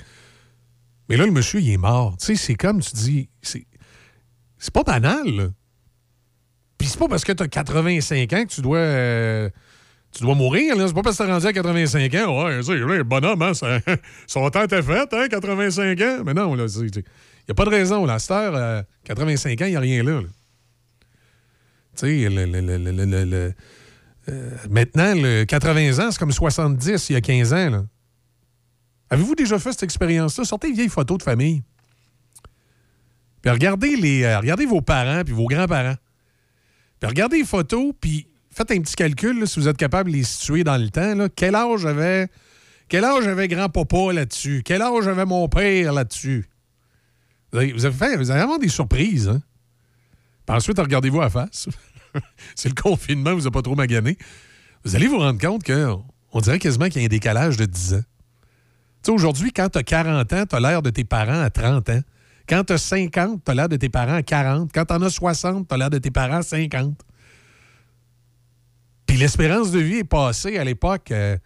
Mais 1.09 1.17
là, 1.17 1.25
le 1.25 1.33
monsieur, 1.33 1.61
il 1.61 1.71
est 1.71 1.77
mort. 1.79 2.17
Tu 2.19 2.27
sais, 2.27 2.35
c'est 2.37 2.55
comme 2.55 2.81
tu 2.81 2.91
dis, 2.95 3.29
c'est, 3.41 3.65
pas 4.73 4.83
banal, 4.83 5.27
là. 5.29 5.49
Puis 6.79 6.89
c'est 6.89 6.99
pas 6.99 7.09
parce 7.09 7.25
que 7.25 7.33
t'as 7.33 7.49
85 7.49 8.33
ans 8.35 8.45
que 8.45 8.51
tu 8.53 8.61
dois, 8.61 8.79
euh, 8.79 9.49
tu 10.13 10.23
dois 10.23 10.35
mourir, 10.35 10.77
là. 10.77 10.87
C'est 10.89 10.93
pas 10.95 11.03
parce 11.03 11.17
que 11.17 11.23
t'es 11.25 11.31
rendu 11.33 11.47
à 11.47 11.53
85 11.53 12.15
ans. 12.17 12.45
Ouais, 12.45 12.59
tu 12.59 12.65
sais, 12.65 13.05
bonhomme, 13.05 13.41
hein, 13.43 13.55
ça- 13.55 13.79
son 14.27 14.51
temps 14.51 14.65
était 14.65 14.83
fait, 14.83 15.09
hein, 15.15 15.29
85 15.31 16.01
ans. 16.03 16.23
Mais 16.27 16.35
non, 16.35 16.55
là, 16.55 16.67
il 16.67 16.83
n'y 16.85 16.91
a 17.49 17.55
pas 17.55 17.65
de 17.65 17.71
raison. 17.71 18.05
Là. 18.05 18.15
À 18.15 18.19
cette 18.19 18.33
heure, 18.33 18.55
euh, 18.57 18.83
85 19.05 19.63
ans, 19.63 19.67
il 19.67 19.71
n'y 19.71 19.77
a 19.77 19.81
rien 19.81 20.03
là. 20.03 20.21
Tu 21.97 22.01
sais, 22.25 22.29
le- 22.29 22.45
le- 22.45 22.61
le- 22.61 23.25
le- 23.25 23.55
euh, 24.29 24.51
maintenant, 24.71 25.15
le 25.15 25.45
80 25.45 26.05
ans, 26.05 26.11
c'est 26.11 26.19
comme 26.19 26.33
70 26.33 27.11
il 27.11 27.13
y 27.13 27.17
a 27.17 27.21
15 27.21 27.53
ans. 27.53 27.87
Avez-vous 29.11 29.35
déjà 29.35 29.59
fait 29.59 29.73
cette 29.73 29.85
expérience-là? 29.85 30.45
Sortez 30.45 30.69
une 30.69 30.75
vieille 30.75 30.89
photo 30.89 31.17
de 31.17 31.23
famille. 31.23 31.63
Puis 33.43 33.51
regardez, 33.51 33.95
les, 33.95 34.25
euh, 34.25 34.39
regardez 34.41 34.67
vos 34.67 34.81
parents 34.81 35.23
puis 35.25 35.33
vos 35.33 35.47
grands-parents. 35.47 35.97
Puis 36.99 37.09
regardez 37.09 37.39
les 37.39 37.45
photos, 37.45 37.93
puis 38.01 38.27
faites 38.51 38.71
un 38.73 38.81
petit 38.81 38.97
calcul, 38.97 39.39
là, 39.39 39.47
si 39.47 39.61
vous 39.61 39.69
êtes 39.69 39.77
capable 39.77 40.11
de 40.11 40.17
les 40.17 40.25
situer 40.25 40.65
dans 40.65 40.77
le 40.77 40.89
temps. 40.91 41.29
Quel 41.37 41.55
âge 41.55 41.87
avait 41.87 42.29
quel 42.89 43.05
âge 43.05 43.27
avait 43.27 43.49
grand-papa 43.49 44.13
là-dessus? 44.13 44.63
Quel 44.65 44.81
âge 44.81 45.09
avait 45.09 45.25
mon 45.25 45.49
père 45.49 45.93
là-dessus? 45.93 46.49
Vous 47.53 47.59
avez, 47.59 47.73
vous 47.73 47.85
avez 47.85 47.97
fait, 47.97 48.17
vous 48.17 48.31
allez 48.31 48.43
avoir 48.43 48.59
des 48.59 48.69
surprises. 48.69 49.29
Hein? 49.29 49.43
Puis 50.47 50.57
ensuite, 50.57 50.79
regardez-vous 50.79 51.21
à 51.21 51.31
face. 51.31 51.69
C'est 52.55 52.69
le 52.69 52.81
confinement, 52.81 53.33
vous 53.33 53.41
n'avez 53.41 53.51
pas 53.51 53.63
trop 53.63 53.75
magané. 53.75 54.17
Vous 54.85 54.97
allez 54.97 55.07
vous 55.07 55.19
rendre 55.19 55.41
compte 55.41 55.65
qu'on 55.65 56.05
on 56.33 56.41
dirait 56.41 56.59
quasiment 56.59 56.89
qu'il 56.89 57.03
y 57.03 57.05
a 57.05 57.07
un 57.07 57.09
décalage 57.09 57.57
de 57.57 57.65
10 57.65 57.95
ans. 57.95 58.01
Tu 58.01 58.05
sais, 59.03 59.11
aujourd'hui, 59.13 59.53
quand 59.53 59.69
tu 59.69 59.79
as 59.79 59.83
40 59.83 60.33
ans, 60.33 60.45
tu 60.49 60.57
as 60.57 60.61
l'air 60.61 60.83
de 60.83 60.91
tes 60.91 61.05
parents 61.05 61.41
à 61.41 61.51
30 61.51 61.89
ans. 61.91 62.01
Quand 62.49 62.65
tu 62.65 62.73
as 62.73 62.79
50, 62.79 63.45
tu 63.45 63.51
as 63.51 63.55
l'air 63.55 63.69
de 63.69 63.77
tes 63.77 63.89
parents 63.89 64.15
à 64.15 64.23
40. 64.23 64.71
Quand 64.73 64.85
tu 64.85 64.95
en 64.95 65.03
as 65.03 65.11
60, 65.11 65.69
tu 65.69 65.75
as 65.75 65.79
l'air 65.79 65.91
de 65.91 65.99
tes 65.99 66.11
parents 66.11 66.39
à 66.39 66.43
50. 66.43 66.95
Puis 69.07 69.17
l'espérance 69.17 69.71
de 69.71 69.79
vie 69.79 69.99
est 69.99 70.05
passée 70.05 70.59
à 70.59 70.65
l'époque 70.65 71.11
euh, 71.11 71.37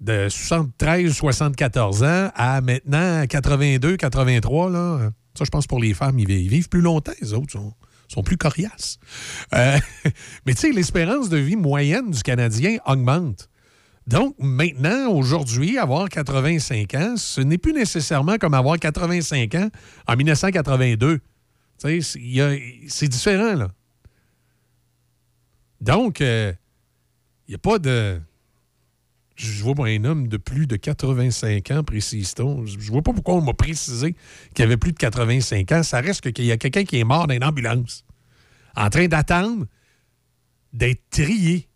de 0.00 0.28
73, 0.28 1.12
74 1.12 2.02
ans 2.02 2.30
à 2.34 2.60
maintenant 2.60 3.26
82, 3.26 3.96
83. 3.96 4.70
Là. 4.70 5.10
Ça, 5.36 5.44
je 5.44 5.50
pense 5.50 5.66
pour 5.66 5.80
les 5.80 5.94
femmes, 5.94 6.18
ils 6.18 6.48
vivent, 6.48 6.68
plus 6.68 6.80
longtemps, 6.80 7.12
les 7.20 7.32
autres 7.32 7.58
sont 8.08 8.22
plus 8.22 8.36
coriaces. 8.36 8.98
Euh, 9.54 9.78
mais 10.46 10.54
tu 10.54 10.60
sais, 10.60 10.70
l'espérance 10.72 11.28
de 11.28 11.36
vie 11.36 11.56
moyenne 11.56 12.10
du 12.10 12.22
Canadien 12.22 12.78
augmente. 12.86 13.48
Donc, 14.06 14.36
maintenant, 14.38 15.08
aujourd'hui, 15.10 15.78
avoir 15.78 16.08
85 16.08 16.94
ans, 16.94 17.16
ce 17.16 17.40
n'est 17.40 17.58
plus 17.58 17.72
nécessairement 17.72 18.36
comme 18.38 18.54
avoir 18.54 18.78
85 18.78 19.54
ans 19.56 19.68
en 20.06 20.16
1982. 20.16 21.18
Tu 21.18 21.22
sais, 21.78 22.00
c'est- 22.00 22.18
il 22.20 22.32
y 22.32 22.40
a- 22.40 22.54
c'est 22.88 23.08
différent, 23.08 23.54
là. 23.54 23.68
Donc, 25.80 26.20
euh, 26.20 26.52
il 27.48 27.50
n'y 27.52 27.54
a 27.56 27.58
pas 27.58 27.78
de. 27.78 28.20
Je 29.36 29.62
vois 29.62 29.74
un 29.86 30.04
homme 30.04 30.28
de 30.28 30.38
plus 30.38 30.66
de 30.66 30.76
85 30.76 31.70
ans, 31.70 31.84
précise-t-on. 31.84 32.64
Je 32.64 32.90
vois 32.90 33.02
pas 33.02 33.12
pourquoi 33.12 33.34
on 33.34 33.42
m'a 33.42 33.52
précisé 33.52 34.16
qu'il 34.54 34.64
avait 34.64 34.78
plus 34.78 34.92
de 34.92 34.96
85 34.98 35.72
ans. 35.72 35.82
Ça 35.82 36.00
reste 36.00 36.22
que- 36.22 36.30
qu'il 36.30 36.46
y 36.46 36.52
a 36.52 36.56
quelqu'un 36.56 36.84
qui 36.84 36.98
est 36.98 37.04
mort 37.04 37.26
dans 37.26 37.34
une 37.34 37.44
ambulance, 37.44 38.04
en 38.76 38.88
train 38.88 39.06
d'attendre 39.08 39.66
d'être 40.72 41.02
trié. 41.10 41.68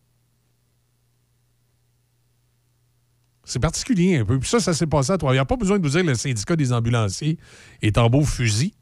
C'est 3.44 3.58
particulier 3.60 4.16
un 4.16 4.24
peu. 4.24 4.38
Puis 4.38 4.48
ça, 4.48 4.60
ça 4.60 4.72
s'est 4.72 4.86
passé 4.86 5.10
à 5.12 5.18
Trois. 5.18 5.32
Il 5.32 5.36
n'y 5.36 5.40
a 5.40 5.44
pas 5.44 5.56
besoin 5.56 5.78
de 5.78 5.82
vous 5.82 5.90
dire 5.90 6.04
le 6.04 6.14
syndicat 6.14 6.56
des 6.56 6.72
ambulanciers 6.72 7.36
est 7.82 7.98
en 7.98 8.08
beau 8.08 8.24
fusil. 8.24 8.74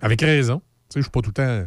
Avec 0.00 0.20
raison. 0.20 0.58
Tu 0.90 0.94
sais, 0.94 1.00
je 1.00 1.04
suis 1.04 1.10
pas 1.10 1.20
tout 1.22 1.30
le 1.30 1.34
temps. 1.34 1.66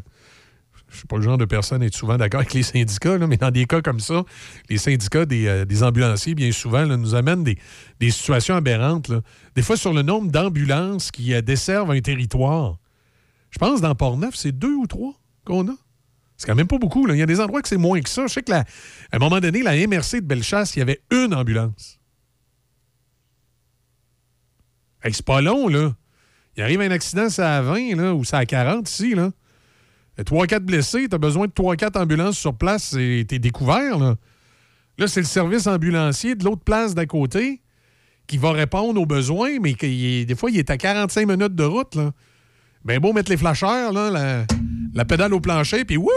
Je 0.90 0.98
suis 1.00 1.08
pas 1.08 1.18
le 1.18 1.22
genre 1.22 1.38
de 1.38 1.46
personne 1.46 1.84
à 1.84 1.86
être 1.86 1.96
souvent 1.96 2.18
d'accord 2.18 2.40
avec 2.40 2.54
les 2.54 2.64
syndicats, 2.64 3.18
là, 3.18 3.28
mais 3.28 3.38
dans 3.38 3.52
des 3.52 3.66
cas 3.66 3.82
comme 3.82 4.00
ça, 4.00 4.24
les 4.70 4.78
syndicats 4.78 5.26
des, 5.26 5.48
euh, 5.48 5.82
ambulanciers, 5.82 6.34
bien 6.34 6.52
souvent, 6.52 6.86
nous 6.86 7.14
amènent 7.14 7.44
des, 7.44 8.12
situations 8.12 8.56
aberrantes. 8.56 9.12
Des 9.56 9.62
fois, 9.62 9.76
sur 9.76 9.94
le 9.94 10.02
nombre 10.02 10.32
d'ambulances 10.32 11.12
qui 11.12 11.34
euh, 11.34 11.42
desservent 11.42 11.92
un 11.92 12.00
territoire. 12.00 12.78
Je 13.52 13.60
pense 13.60 13.82
dans 13.82 13.96
Port-Neuf, 13.96 14.36
c'est 14.36 14.52
deux 14.52 14.76
ou 14.76 14.88
trois 14.88 15.14
qu'on 15.46 15.68
a. 15.68 15.76
C'est 16.38 16.46
quand 16.46 16.56
même 16.56 16.68
pas 16.68 16.78
beaucoup. 16.78 17.08
Il 17.08 17.18
y 17.18 17.22
a 17.22 17.26
des 17.26 17.40
endroits 17.40 17.62
que 17.62 17.68
c'est 17.68 17.78
moins 17.78 18.00
que 18.00 18.10
ça. 18.10 18.28
Je 18.28 18.34
sais 18.34 18.44
qu'à 18.44 18.64
un 19.12 19.20
moment 19.20 19.40
donné, 19.40 19.64
la 19.64 19.76
MRC 19.88 20.22
de 20.22 20.26
Bellechasse, 20.26 20.76
il 20.76 20.80
y 20.80 20.82
avait 20.84 21.02
une 21.12 21.34
ambulance. 21.34 22.00
Hey, 25.04 25.14
c'est 25.14 25.26
pas 25.26 25.42
long, 25.42 25.68
là. 25.68 25.96
Il 26.56 26.64
arrive 26.64 26.82
un 26.82 26.92
accident, 26.92 27.30
c'est 27.30 27.44
à 27.44 27.62
20, 27.62 27.96
là, 27.96 28.14
ou 28.14 28.24
c'est 28.24 28.36
à 28.36 28.46
40 28.46 28.90
ici, 28.90 29.16
là. 29.16 29.32
Euh, 30.20 30.24
3-4 30.24 30.60
blessés, 30.60 31.08
t'as 31.10 31.18
besoin 31.18 31.48
de 31.48 31.52
3-4 31.52 31.98
ambulances 31.98 32.38
sur 32.38 32.54
place, 32.54 32.94
et 32.94 33.26
t'es 33.28 33.40
découvert. 33.40 33.98
Là, 33.98 34.16
là 34.98 35.08
c'est 35.08 35.22
le 35.22 35.26
service 35.26 35.68
ambulancier 35.68 36.36
de 36.36 36.44
l'autre 36.44 36.64
place 36.64 36.96
d'à 36.96 37.06
côté 37.06 37.62
qui 38.28 38.38
va 38.38 38.52
répondre 38.52 39.00
aux 39.00 39.06
besoins, 39.06 39.60
mais 39.60 39.74
des 39.74 40.36
fois, 40.36 40.52
il 40.52 40.60
est 40.60 40.70
à 40.70 40.78
45 40.78 41.28
minutes 41.28 41.56
de 41.56 41.64
route. 41.64 41.96
Là. 41.96 42.12
Ben 42.84 43.00
beau 43.00 43.14
mettre 43.14 43.32
les 43.32 43.38
flasheurs, 43.38 43.94
là, 43.94 44.46
la, 44.94 45.06
pédale 45.06 45.34
au 45.34 45.40
plancher, 45.40 45.86
puis 45.86 45.98
wouh, 45.98 46.12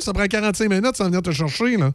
ça 0.00 0.12
prend 0.12 0.26
45 0.26 0.68
minutes 0.70 0.96
sans 0.96 1.06
venir 1.06 1.22
te 1.22 1.32
chercher. 1.32 1.76
là. 1.76 1.92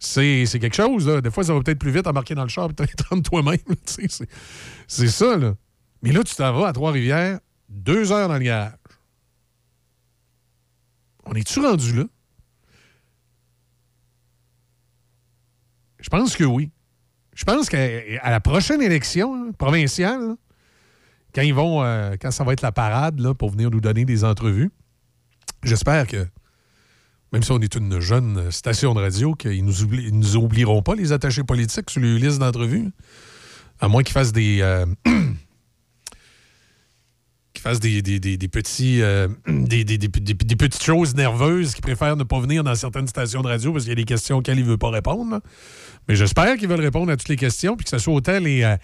C'est 0.00 0.46
quelque 0.60 0.76
chose. 0.76 1.06
Des 1.22 1.30
fois, 1.30 1.44
ça 1.44 1.54
va 1.54 1.60
peut-être 1.60 1.78
plus 1.78 1.90
vite 1.90 2.06
embarquer 2.06 2.34
dans 2.34 2.42
le 2.42 2.48
char 2.48 2.68
et 2.70 2.74
te 2.74 3.20
toi-même. 3.28 3.58
C'est 4.86 5.08
ça. 5.08 5.36
Là. 5.36 5.54
Mais 6.02 6.12
là, 6.12 6.22
tu 6.22 6.34
t'en 6.34 6.52
vas 6.52 6.68
à 6.68 6.72
Trois-Rivières, 6.72 7.40
deux 7.68 8.12
heures 8.12 8.28
dans 8.28 8.38
le 8.38 8.44
garage. 8.44 8.72
On 11.30 11.34
est-tu 11.34 11.60
rendu 11.60 11.92
là? 11.92 12.04
Je 16.00 16.08
pense 16.08 16.36
que 16.36 16.44
oui. 16.44 16.70
Je 17.34 17.44
pense 17.44 17.68
qu'à 17.68 18.30
la 18.30 18.40
prochaine 18.40 18.80
élection 18.82 19.34
hein, 19.34 19.52
provinciale, 19.56 20.36
quand 21.34 21.42
ils 21.42 21.54
vont, 21.54 21.82
euh, 21.84 22.16
quand 22.20 22.30
ça 22.30 22.44
va 22.44 22.52
être 22.52 22.62
la 22.62 22.72
parade 22.72 23.32
pour 23.34 23.50
venir 23.50 23.70
nous 23.70 23.80
donner 23.80 24.04
des 24.04 24.24
entrevues, 24.24 24.70
j'espère 25.62 26.06
que, 26.06 26.26
même 27.32 27.42
si 27.42 27.52
on 27.52 27.60
est 27.60 27.74
une 27.74 28.00
jeune 28.00 28.50
station 28.50 28.94
de 28.94 29.00
radio, 29.00 29.34
qu'ils 29.34 29.64
nous, 29.64 29.86
nous 30.12 30.36
oublieront 30.36 30.82
pas, 30.82 30.94
les 30.94 31.12
attachés 31.12 31.44
politiques, 31.44 31.90
sur 31.90 32.00
les 32.00 32.18
listes 32.18 32.38
d'entrevues. 32.38 32.90
À 33.80 33.88
moins 33.88 34.02
qu'ils 34.02 34.14
fassent 34.14 34.32
des. 34.32 34.60
euh, 34.62 34.86
euh, 37.72 39.28
des, 39.48 39.84
des- 39.84 39.98
des- 39.98 40.08
des- 40.08 40.56
petites 40.56 40.82
choses 40.82 41.14
nerveuses 41.14 41.74
qui 41.74 41.80
préfèrent 41.80 42.16
ne 42.16 42.24
pas 42.24 42.40
venir 42.40 42.64
dans 42.64 42.74
certaines 42.74 43.06
stations 43.06 43.42
de 43.42 43.48
radio 43.48 43.72
parce 43.72 43.84
qu'il 43.84 43.90
y 43.90 43.92
a 43.92 43.96
des 43.96 44.04
questions 44.04 44.38
auxquelles 44.38 44.58
ils 44.58 44.64
ne 44.64 44.68
veulent 44.70 44.78
pas 44.78 44.90
répondre. 44.90 45.40
Mais 46.08 46.14
j'espère 46.16 46.56
qu'ils 46.56 46.68
veulent 46.68 46.80
répondre 46.80 47.12
à 47.12 47.16
toutes 47.16 47.28
les 47.28 47.36
questions, 47.36 47.76
puis 47.76 47.84
que 47.84 47.90
ce 47.90 47.98
soit 47.98 48.14
autant 48.14 48.38
les, 48.38 48.62
euh, 48.62 48.76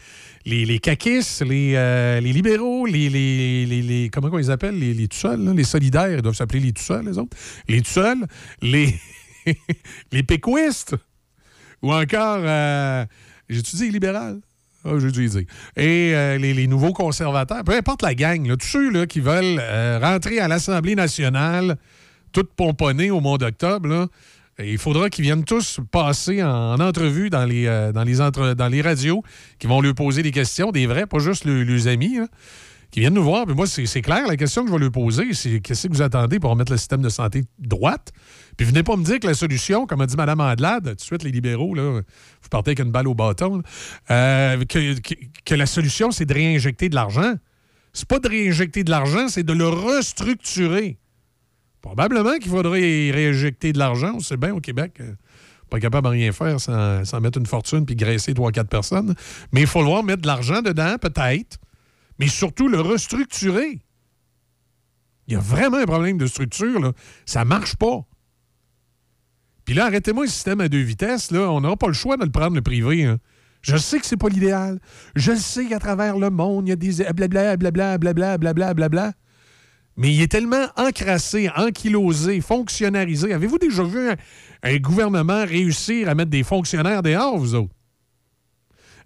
les, 0.45 0.79
caquistes, 0.79 1.41
les, 1.43 1.73
euh, 1.75 2.21
les 2.21 2.33
libéraux, 2.33 2.85
les, 2.87 3.09
les, 3.09 3.65
les- 3.67 3.83
les- 3.83 4.11
Comment 4.11 4.29
on 4.31 4.37
les 4.37 4.51
appelle? 4.51 4.79
Les, 4.79 4.93
les 4.93 5.09
tout 5.09 5.17
seuls, 5.17 5.41
les 5.55 5.65
solidaires, 5.65 6.13
ils 6.13 6.21
doivent 6.23 6.35
s'appeler 6.35 6.61
les 6.61 6.73
tout 6.73 6.83
seuls, 6.83 7.05
les 7.07 7.17
autres. 7.17 7.37
Les 7.69 7.81
tout 7.81 7.91
seuls, 7.91 8.25
les, 8.61 8.95
les 10.13 10.23
péquistes, 10.23 10.95
ou 11.83 11.93
encore. 11.93 12.41
euh, 12.43 13.05
J'ai-tu 13.49 13.77
dit 13.77 13.91
libéral 13.91 14.41
ah, 14.85 14.91
j'ai 14.99 15.11
dire. 15.11 15.43
Et 15.77 16.15
euh, 16.15 16.37
les, 16.39 16.67
nouveaux 16.67 16.93
conservateurs, 16.93 17.65
peu 17.65 17.75
importe 17.75 18.03
la 18.03 18.15
gang, 18.15 18.47
là, 18.47 18.57
tous 18.57 18.67
ceux 18.67 18.91
là, 18.91 19.07
qui 19.07 19.21
veulent 19.21 19.59
euh, 19.61 19.99
rentrer 20.03 20.41
à 20.41 20.49
l'Assemblée 20.49 20.95
nationale, 20.95 21.77
tout 22.33 22.45
pomponnés 22.57 23.11
au 23.11 23.21
mois 23.21 23.39
d'octobre, 23.39 24.09
il 24.59 24.79
faudra 24.79 25.11
qu'ils 25.11 25.25
viennent 25.25 25.45
tous 25.45 25.81
passer 25.91 26.43
en, 26.43 26.49
en 26.75 26.81
entrevue 26.81 27.29
dans 27.31 27.45
les, 27.45 27.67
euh, 27.67 27.93
dans, 27.93 28.05
les 28.05 28.21
entre- 28.21 28.55
dans 28.55 28.69
les 28.69 28.83
radios, 28.83 29.23
qui 29.59 29.67
vont 29.67 29.81
leur 29.81 29.95
poser 29.95 30.23
des 30.23 30.31
questions, 30.31 30.71
des 30.71 30.87
vrais, 30.87 31.07
pas 31.07 31.19
juste 31.19 31.45
le- 31.45 31.65
leurs 31.65 31.89
amis, 31.89 32.19
là, 32.19 32.27
qui 32.91 33.01
viennent 33.01 33.15
nous 33.15 33.25
voir. 33.25 33.47
Puis 33.47 33.57
moi, 33.57 33.67
c'est 33.67 34.03
clair, 34.03 34.25
la 34.29 34.37
question 34.37 34.63
que 34.63 34.69
je 34.69 34.75
vais 34.75 34.79
leur 34.81 34.93
poser, 34.93 35.33
c'est 35.33 35.59
qu'est-ce 35.59 35.89
que 35.89 35.93
vous 35.93 36.03
attendez 36.03 36.39
pour 36.39 36.51
remettre 36.51 36.71
le 36.71 36.79
système 36.79 37.03
de 37.03 37.09
santé 37.09 37.43
droite? 37.59 38.13
Puis 38.57 38.65
venez 38.65 38.85
pas 38.85 38.95
me 38.95 39.03
dire 39.03 39.19
que 39.19 39.27
la 39.27 39.35
solution, 39.35 39.87
comme 39.87 40.01
a 40.01 40.07
dit 40.07 40.15
Mme 40.17 40.41
Andelade, 40.41 40.91
tout 40.91 40.95
de 40.95 41.01
suite, 41.01 41.25
les 41.25 41.33
libéraux, 41.33 41.75
là, 41.75 42.03
partez 42.55 42.71
avec 42.71 42.79
une 42.79 42.93
balle 42.93 43.09
au 43.09 43.15
bâton, 43.15 43.63
euh, 44.13 44.65
que, 44.65 45.55
la 45.55 45.67
solution, 45.67 46.13
c'est 46.13 46.25
de 46.25 46.33
réinjecter 46.33 46.89
de 46.89 46.95
l'argent. 46.95 47.35
C'est 47.93 48.07
pas 48.07 48.21
de 48.21 48.29
réinjecter 48.29 48.85
de 48.85 48.91
l'argent, 48.91 49.27
c'est 49.29 49.43
de 49.43 49.53
le 49.53 49.67
restructurer. 49.67 50.99
Probablement 51.83 52.37
qu'il 52.39 52.53
faudrait 52.53 53.11
réinjecter 53.11 53.73
de 53.73 53.79
l'argent. 53.79 54.13
On 54.15 54.21
sait 54.21 54.37
bien 54.37 54.55
au 54.55 54.61
Québec, 54.61 54.99
euh, 55.01 55.15
pas 55.69 55.81
capable 55.81 56.07
de 56.07 56.13
rien 56.13 56.31
faire 56.31 56.61
sans, 56.61 57.21
mettre 57.21 57.39
une 57.39 57.47
fortune 57.47 57.85
puis 57.87 57.97
graisser 57.97 58.35
trois, 58.35 58.53
quatre 58.53 58.71
personnes. 58.71 59.15
Mais 59.51 59.63
il 59.63 59.67
faut 59.67 59.83
le 59.83 60.03
mettre 60.03 60.23
de 60.23 60.29
l'argent 60.29 60.63
dedans, 60.63 60.97
peut-être, 61.01 61.59
mais 62.21 62.29
surtout 62.29 62.69
le 62.69 62.81
restructurer. 62.81 63.81
Il 65.27 65.35
y 65.35 65.37
a 65.37 65.41
vraiment 65.41 65.79
un 65.79 65.87
problème 65.87 66.19
de 66.19 66.27
structure, 66.27 66.79
là. 66.79 66.93
Ça 67.27 67.45
marche 67.45 67.75
pas. 67.75 68.07
Puis 69.65 69.75
là, 69.75 69.87
arrêtez-moi 69.87 70.25
le 70.25 70.31
système 70.31 70.61
à 70.61 70.69
deux 70.69 70.83
vitesses, 70.83 71.31
là. 71.31 71.51
On 71.51 71.61
n'aura 71.61 71.77
pas 71.77 71.87
le 71.89 71.93
choix 71.95 72.17
de 72.17 72.25
le 72.25 72.31
prendre, 72.31 72.55
le 72.55 72.63
privé. 72.63 73.05
hein. 73.05 73.19
Je 73.63 73.77
sais 73.77 73.99
que 73.99 74.05
c'est 74.05 74.19
pas 74.19 74.29
l'idéal. 74.29 74.79
Je 75.17 75.35
sais 75.35 75.65
qu'à 75.65 75.79
travers 75.79 76.19
le 76.19 76.29
monde, 76.29 76.67
il 76.67 76.71
y 76.71 76.73
a 76.73 76.77
des 76.77 77.03
blabla, 77.15 77.57
blabla, 77.57 77.97
blabla, 77.97 78.37
blabla, 78.37 78.75
blabla. 78.75 79.13
Mais 79.97 80.13
il 80.13 80.21
est 80.21 80.31
tellement 80.31 80.67
encrassé, 80.77 81.49
ankylosé, 81.57 82.41
fonctionnalisé. 82.43 83.33
Avez-vous 83.33 83.59
déjà 83.59 83.85
vu 83.85 84.11
un, 84.11 84.17
un 84.65 84.77
gouvernement 84.77 85.47
réussir 85.47 86.09
à 86.11 86.15
mettre 86.15 86.31
des 86.31 86.43
fonctionnaires 86.43 87.03
dehors, 87.03 87.39
vous 87.39 87.55
autres? 87.55 87.73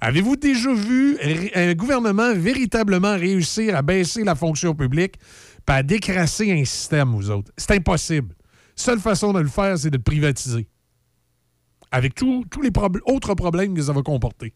Avez-vous 0.01 0.37
déjà 0.37 0.73
vu 0.73 1.19
un 1.55 1.75
gouvernement 1.75 2.33
véritablement 2.35 3.17
réussir 3.17 3.77
à 3.77 3.83
baisser 3.83 4.25
la 4.25 4.35
fonction 4.35 4.75
publique 4.75 5.17
et 5.69 5.73
à 5.73 5.83
décrasser 5.83 6.51
un 6.53 6.65
système, 6.65 7.11
vous 7.11 7.31
autres? 7.31 7.53
C'est 7.57 7.73
impossible. 7.73 8.35
Seule 8.79 9.01
façon 9.01 9.33
de 9.33 9.41
le 9.41 9.49
faire, 9.49 9.77
c'est 9.77 9.91
de 9.91 9.97
le 9.97 10.03
privatiser. 10.03 10.69
Avec 11.91 12.15
tous 12.15 12.45
les 12.63 12.71
autres 13.07 13.35
problèmes 13.35 13.75
que 13.75 13.83
ça 13.83 13.93
va 13.93 14.03
comporter. 14.03 14.55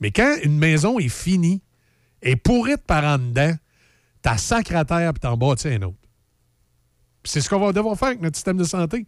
Mais 0.00 0.12
quand 0.12 0.36
une 0.44 0.56
maison 0.56 1.00
est 1.00 1.08
finie, 1.08 1.60
est 2.22 2.36
pourrite 2.36 2.82
par 2.86 3.02
en 3.02 3.18
dedans, 3.18 3.52
t'as 4.22 4.38
sacré 4.38 4.76
à 4.76 4.84
terre 4.84 5.12
puis 5.12 5.20
t'en 5.20 5.36
bâtis 5.36 5.66
un 5.66 5.82
autre. 5.82 5.96
C'est 7.24 7.40
ce 7.40 7.50
qu'on 7.50 7.58
va 7.58 7.72
devoir 7.72 7.98
faire 7.98 8.08
avec 8.08 8.20
notre 8.20 8.36
système 8.36 8.56
de 8.56 8.64
santé. 8.64 9.04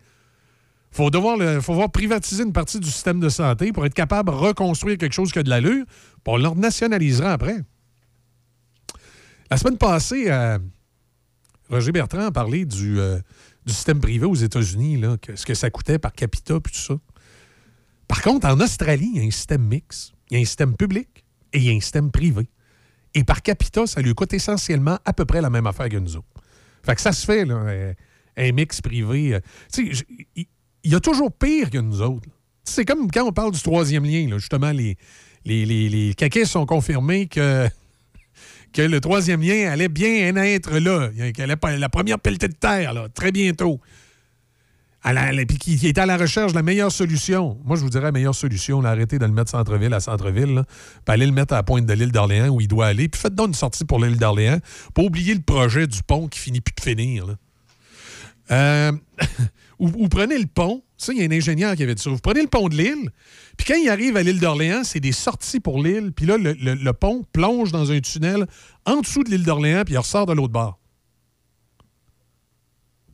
Faut 0.90 1.10
devoir 1.10 1.38
faut 1.62 1.72
devoir 1.72 1.92
privatiser 1.92 2.42
une 2.42 2.52
partie 2.52 2.80
du 2.80 2.90
système 2.90 3.20
de 3.20 3.28
santé 3.28 3.70
pour 3.72 3.86
être 3.86 3.94
capable 3.94 4.30
de 4.30 4.34
reconstruire 4.34 4.98
quelque 4.98 5.14
chose 5.14 5.30
qui 5.30 5.38
a 5.38 5.44
de 5.44 5.50
l'allure, 5.50 5.84
puis 5.86 6.22
on 6.26 6.36
le 6.36 6.48
nationalisera 6.50 7.32
après. 7.32 7.62
La 9.50 9.56
semaine 9.56 9.78
passée, 9.78 10.24
euh, 10.30 10.58
Roger 11.70 11.92
Bertrand 11.92 12.26
a 12.26 12.32
parlé 12.32 12.64
du, 12.64 12.98
euh, 12.98 13.20
du 13.64 13.72
système 13.72 14.00
privé 14.00 14.26
aux 14.26 14.34
États-Unis, 14.34 14.96
là, 14.98 15.16
ce 15.34 15.46
que 15.46 15.54
ça 15.54 15.70
coûtait 15.70 15.98
par 15.98 16.12
capita 16.12 16.58
puis 16.60 16.72
tout 16.72 16.80
ça. 16.80 16.94
Par 18.08 18.22
contre, 18.22 18.46
en 18.46 18.60
Australie, 18.60 19.10
il 19.14 19.20
y 19.20 19.24
a 19.24 19.26
un 19.26 19.30
système 19.30 19.62
mix. 19.66 20.12
Il 20.30 20.36
y 20.36 20.40
a 20.40 20.42
un 20.42 20.44
système 20.44 20.76
public 20.76 21.24
et 21.52 21.58
il 21.58 21.64
y 21.64 21.70
a 21.70 21.72
un 21.72 21.80
système 21.80 22.10
privé. 22.10 22.48
Et 23.14 23.24
par 23.24 23.42
capita, 23.42 23.86
ça 23.86 24.00
lui 24.00 24.14
coûte 24.14 24.32
essentiellement 24.32 24.98
à 25.04 25.12
peu 25.12 25.24
près 25.24 25.40
la 25.40 25.50
même 25.50 25.66
affaire 25.66 25.88
que 25.88 25.96
nous 25.98 26.16
autres. 26.16 26.26
Fait 26.84 26.94
que 26.94 27.00
ça 27.00 27.12
se 27.12 27.24
fait, 27.24 27.44
là, 27.44 27.94
un 28.36 28.52
mix 28.52 28.80
privé. 28.80 29.34
euh. 29.34 29.40
Tu 29.72 29.94
sais, 29.94 30.06
il 30.84 30.90
y 30.90 30.94
a 30.94 31.00
toujours 31.00 31.32
pire 31.32 31.70
que 31.70 31.78
nous 31.78 32.00
autres. 32.02 32.28
C'est 32.64 32.84
comme 32.84 33.10
quand 33.10 33.26
on 33.26 33.32
parle 33.32 33.52
du 33.52 33.60
troisième 33.60 34.04
lien, 34.04 34.28
là, 34.28 34.38
justement, 34.38 34.70
les, 34.70 34.96
les, 35.44 35.64
les, 35.66 35.88
les 35.88 36.44
sont 36.44 36.66
confirmés 36.66 37.26
que, 37.26 37.68
que 38.72 38.82
le 38.82 39.00
troisième 39.00 39.42
lien 39.42 39.70
allait 39.70 39.88
bien 39.88 40.34
être 40.36 40.78
là, 40.78 41.10
qu'elle 41.34 41.56
la 41.78 41.88
première 41.88 42.18
pelletée 42.18 42.48
de 42.48 42.54
terre, 42.54 42.94
là, 42.94 43.08
très 43.08 43.32
bientôt. 43.32 43.80
Puis 45.04 45.58
qui 45.58 45.88
était 45.88 46.00
à 46.00 46.06
la 46.06 46.16
recherche 46.16 46.52
de 46.52 46.56
la 46.56 46.62
meilleure 46.62 46.92
solution. 46.92 47.58
Moi, 47.64 47.76
je 47.76 47.82
vous 47.82 47.90
dirais 47.90 48.04
la 48.04 48.12
meilleure 48.12 48.36
solution, 48.36 48.80
là, 48.80 48.90
arrêtez 48.90 49.18
de 49.18 49.24
le 49.24 49.32
mettre 49.32 49.50
centre-ville 49.50 49.92
à 49.94 50.00
centre-ville, 50.00 50.62
puis 51.04 51.14
allez 51.14 51.26
le 51.26 51.32
mettre 51.32 51.54
à 51.54 51.56
la 51.56 51.62
pointe 51.64 51.86
de 51.86 51.92
l'île 51.92 52.12
d'Orléans 52.12 52.48
où 52.50 52.60
il 52.60 52.68
doit 52.68 52.86
aller, 52.86 53.08
puis 53.08 53.20
faites 53.20 53.34
donc 53.34 53.48
une 53.48 53.54
sortie 53.54 53.84
pour 53.84 53.98
l'île 53.98 54.16
d'Orléans, 54.16 54.58
pas 54.94 55.02
oublier 55.02 55.34
le 55.34 55.40
projet 55.40 55.86
du 55.86 56.02
pont 56.04 56.28
qui 56.28 56.38
finit 56.38 56.60
plus 56.60 56.74
de 56.74 56.80
finir. 56.80 57.36
Euh, 58.52 58.92
ou, 59.78 60.08
prenez 60.08 60.38
le 60.38 60.46
pont, 60.46 60.82
ça, 60.96 61.12
il 61.12 61.18
y 61.18 61.22
a 61.22 61.24
un 61.24 61.36
ingénieur 61.36 61.74
qui 61.74 61.82
avait 61.82 61.94
dit 61.94 62.02
ça. 62.02 62.10
Vous 62.10 62.18
prenez 62.18 62.42
le 62.42 62.48
pont 62.48 62.68
de 62.68 62.76
l'île, 62.76 63.10
puis 63.56 63.66
quand 63.66 63.74
il 63.74 63.88
arrive 63.88 64.16
à 64.16 64.22
l'île 64.22 64.40
d'Orléans, 64.40 64.84
c'est 64.84 65.00
des 65.00 65.12
sorties 65.12 65.60
pour 65.60 65.82
l'île, 65.82 66.12
puis 66.12 66.26
là, 66.26 66.36
le, 66.38 66.92
pont 66.92 67.24
plonge 67.32 67.72
dans 67.72 67.90
un 67.90 68.00
tunnel 68.00 68.46
en 68.84 69.00
dessous 69.00 69.24
de 69.24 69.30
l'île 69.30 69.44
d'Orléans, 69.44 69.82
puis 69.84 69.94
il 69.94 69.98
ressort 69.98 70.26
de 70.26 70.32
l'autre 70.32 70.52
bord. 70.52 70.78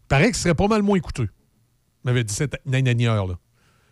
Paraît 0.09 0.31
que 0.31 0.37
ce 0.37 0.45
serait 0.45 0.55
pas 0.55 0.69
mal 0.69 0.83
moins 0.83 1.01
coûteux. 1.01 1.29
m'avait 2.05 2.25
dit 2.25 2.35
cet 2.35 2.57
ingénieur, 2.67 3.27
là. 3.27 3.39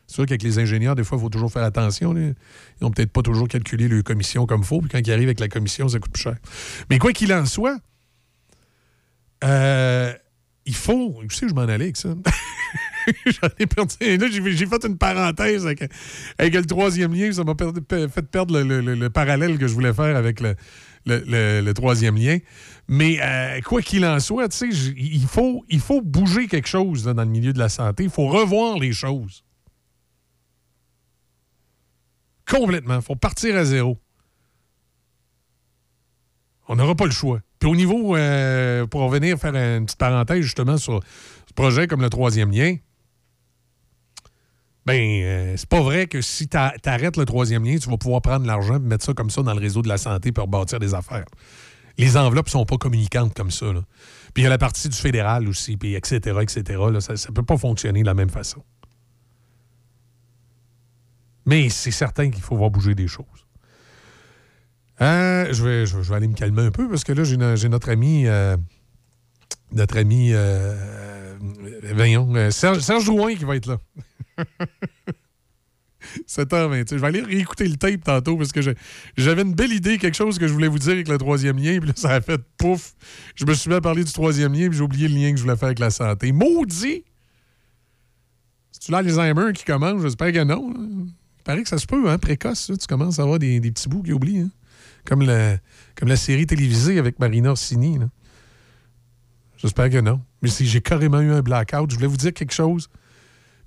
C'est 0.07 0.15
sûr 0.15 0.27
qu'avec 0.27 0.45
les 0.45 0.61
ingénieurs, 0.61 0.95
des 0.95 1.03
fois, 1.03 1.19
il 1.19 1.21
faut 1.21 1.29
toujours 1.29 1.51
faire 1.51 1.65
attention. 1.65 2.17
Ils 2.17 2.35
n'ont 2.81 2.93
peut-être 2.93 3.11
pas 3.11 3.23
toujours 3.23 3.49
calculé 3.49 3.89
leur 3.89 4.05
commission 4.05 4.47
comme 4.47 4.61
il 4.61 4.67
faut, 4.67 4.81
puis 4.81 4.89
quand 4.89 5.01
ils 5.05 5.13
arrivent 5.13 5.29
avec 5.29 5.41
la 5.41 5.49
commission, 5.49 5.89
ça 5.89 5.99
coûte 5.99 6.13
plus 6.13 6.23
cher. 6.23 6.37
Mais 6.91 6.99
quoi 6.99 7.13
qu'il 7.13 7.33
en 7.33 7.45
soit, 7.45 7.79
euh, 9.43 10.13
il 10.67 10.75
faut. 10.75 11.21
Je 11.29 11.35
sais 11.35 11.47
où 11.47 11.49
je 11.49 11.55
m'en 11.55 11.63
allais 11.63 11.85
avec 11.85 11.97
ça? 11.97 12.11
J'en 13.27 13.49
ai 13.59 13.67
perdu. 13.67 13.95
Là, 14.01 14.27
j'ai 14.31 14.67
fait 14.67 14.85
une 14.85 14.99
parenthèse 14.99 15.65
avec, 15.65 15.81
le 16.39 16.63
troisième 16.65 17.15
lien. 17.15 17.31
Ça 17.33 17.45
m'a 17.45 17.55
fait 18.09 18.23
perdre 18.31 18.59
le, 18.61 18.65
le- 18.65 18.81
le- 18.81 18.95
le 18.97 19.11
parallèle 19.11 19.59
que 19.59 19.69
je 19.69 19.75
voulais 19.75 19.93
faire 19.95 20.17
avec 20.17 20.41
le, 20.41 21.73
troisième 21.73 22.17
lien. 22.17 22.39
Mais 22.89 23.19
euh, 23.23 23.61
quoi 23.61 23.81
qu'il 23.81 24.05
en 24.05 24.19
soit, 24.19 24.49
il 24.61 25.25
faut, 25.27 25.65
il 25.69 25.79
faut 25.81 26.03
bouger 26.03 26.49
quelque 26.49 26.69
chose 26.69 27.05
dans 27.05 27.15
le 27.23 27.31
milieu 27.31 27.53
de 27.53 27.59
la 27.61 27.69
santé. 27.69 28.03
Il 28.05 28.11
faut 28.11 28.27
revoir 28.27 28.77
les 28.79 28.93
choses. 28.93 29.45
Complètement. 32.51 32.97
Il 32.97 33.03
faut 33.03 33.17
partir 33.17 33.57
à 33.57 33.65
zéro. 33.65 33.99
On 36.69 36.77
n'aura 36.77 36.95
pas 36.95 37.05
le 37.05 37.13
choix. 37.13 37.41
Puis 37.59 37.69
au 37.71 37.77
niveau, 37.77 38.17
euh, 38.17 38.87
pour 38.87 39.03
revenir 39.03 39.39
faire 39.39 39.55
une 39.55 39.87
petite 39.87 39.99
parenthèse 39.99 40.43
justement 40.43 40.77
sur 40.79 41.01
ce 41.49 41.55
projet 41.55 41.87
comme 41.87 42.03
le 42.03 42.11
troisième 42.11 42.51
lien, 42.51 42.77
ben, 44.85 45.23
euh, 45.23 45.55
c'est 45.57 45.69
pas 45.69 45.81
vrai 45.81 46.07
que 46.07 46.21
si 46.21 46.49
tu 46.49 46.57
arrêtes 46.57 47.17
le 47.17 47.25
troisième 47.25 47.65
lien, 47.65 47.77
tu 47.77 47.91
vas 47.91 47.97
pouvoir 47.97 48.23
prendre 48.23 48.47
l'argent 48.47 48.77
et 48.77 48.79
mettre 48.79 49.05
ça 49.05 49.15
comme 49.15 49.31
ça 49.31 49.43
dans 49.43 49.55
le 49.55 49.61
réseau 49.61 49.83
de 49.83 49.89
la 49.89 49.99
santé 49.99 50.31
pour 50.31 50.47
bâtir 50.47 50.79
des 50.79 50.95
affaires. 50.95 51.25
Les 51.99 52.17
enveloppes 52.17 52.49
sont 52.49 52.65
pas 52.67 52.77
communicantes 52.77 53.35
comme 53.35 53.51
ça. 53.51 53.67
Puis 54.35 54.43
il 54.43 54.45
y 54.45 54.47
a 54.47 54.51
la 54.51 54.59
partie 54.59 54.89
du 54.89 54.97
fédéral 54.97 55.49
aussi, 55.49 55.77
puis 55.77 55.95
etc., 55.95 56.39
etc. 56.43 56.63
ça 57.01 57.15
ne 57.15 57.35
peut 57.35 57.43
pas 57.43 57.57
fonctionner 57.57 58.03
de 58.03 58.07
la 58.07 58.15
même 58.15 58.31
façon. 58.31 58.63
Mais 61.47 61.69
c'est 61.69 61.91
certain 61.91 62.31
qu'il 62.31 62.43
faut 62.43 62.57
voir 62.57 62.71
bouger 62.71 62.95
des 62.95 63.09
choses. 63.09 63.46
Euh, 65.01 65.53
je, 65.53 65.63
vais, 65.65 65.87
je, 65.87 65.97
vais- 65.99 66.15
aller 66.15 66.29
me 66.29 66.35
calmer 66.35 66.63
un 66.63 66.71
peu 66.71 66.89
parce 66.89 67.05
que 67.05 67.13
là, 67.13 67.23
j'ai 67.25 67.37
no- 67.37 67.55
j'ai 67.57 67.69
notre 67.69 67.91
ami, 67.91 68.27
euh, 68.27 68.57
notre 69.73 69.99
ami, 69.99 70.31
euh, 70.33 71.37
voyons, 71.95 72.33
Serge, 72.51 72.79
Serge 72.81 73.05
qui 73.37 73.45
va 73.45 73.57
être 73.57 73.67
là. 73.67 73.79
7h20. 76.29 76.89
Je 76.91 76.97
vais 77.01 77.07
aller 77.07 77.21
réécouter 77.21 77.67
le 77.69 77.77
tape 77.77 78.05
tantôt 78.05 78.37
parce 78.37 78.53
que 78.53 78.61
j'avais 79.17 79.43
une 79.43 79.55
belle 79.55 79.73
idée, 79.73 79.99
quelque 79.99 80.15
chose 80.15 80.39
que 80.39 80.47
je 80.47 80.53
voulais 80.53 80.69
vous 80.69 80.79
dire 80.79 80.93
avec 80.93 81.09
le 81.09 81.19
troisième 81.19 81.59
lien, 81.59 81.79
puis 81.79 81.89
là, 81.89 81.95
ça 81.97 82.11
a 82.11 82.21
fait 82.21 82.41
pouf. 82.57 82.95
Je 83.35 83.45
me 83.45 83.53
suis 83.55 83.69
mis 83.69 83.75
à 83.77 83.81
parler 83.81 84.05
du 84.05 84.13
troisième 84.13 84.53
lien, 84.55 84.69
puis 84.69 84.79
j'ai 84.79 84.85
oublié 84.85 85.09
le 85.09 85.15
lien 85.17 85.31
que 85.33 85.37
je 85.37 85.43
voulais 85.43 85.57
faire 85.57 85.67
avec 85.67 85.79
la 85.81 85.91
santé. 85.91 86.31
Maudit! 86.33 87.05
C'est-tu 88.73 88.93
l'Alzheimer 88.93 89.53
qui 89.53 89.65
commence? 89.65 90.01
J'espère 90.03 90.33
que 90.33 90.45
non. 90.45 90.71
là. 90.73 90.79
Il 90.81 91.43
paraît 91.45 91.63
que 91.63 91.69
ça 91.69 91.79
se 91.79 91.87
peut, 91.87 92.09
hein, 92.09 92.19
précoce. 92.19 92.71
Tu 92.79 92.87
commences 92.87 93.19
à 93.19 93.23
avoir 93.23 93.39
des, 93.39 93.59
des 93.61 93.71
petits 93.73 93.89
bouts 93.89 94.03
qui 94.03 94.13
oublient. 94.13 94.41
hein. 94.41 94.51
Comme, 95.07 95.23
la, 95.23 95.57
comme 95.95 96.09
la 96.09 96.17
série 96.17 96.47
télévisée 96.47 96.99
avec 96.99 97.19
Marina 97.19 97.51
Orsini. 97.51 97.99
J'espère 99.57 99.89
que 99.89 100.01
non. 100.01 100.21
Mais 100.43 100.49
si 100.51 100.67
j'ai 100.67 100.81
carrément 100.81 101.21
eu 101.21 101.33
un 101.33 101.41
blackout, 101.41 101.91
je 101.91 101.97
voulais 101.97 102.07
vous 102.09 102.17
dire 102.17 102.33
quelque 102.35 102.53
chose, 102.53 102.89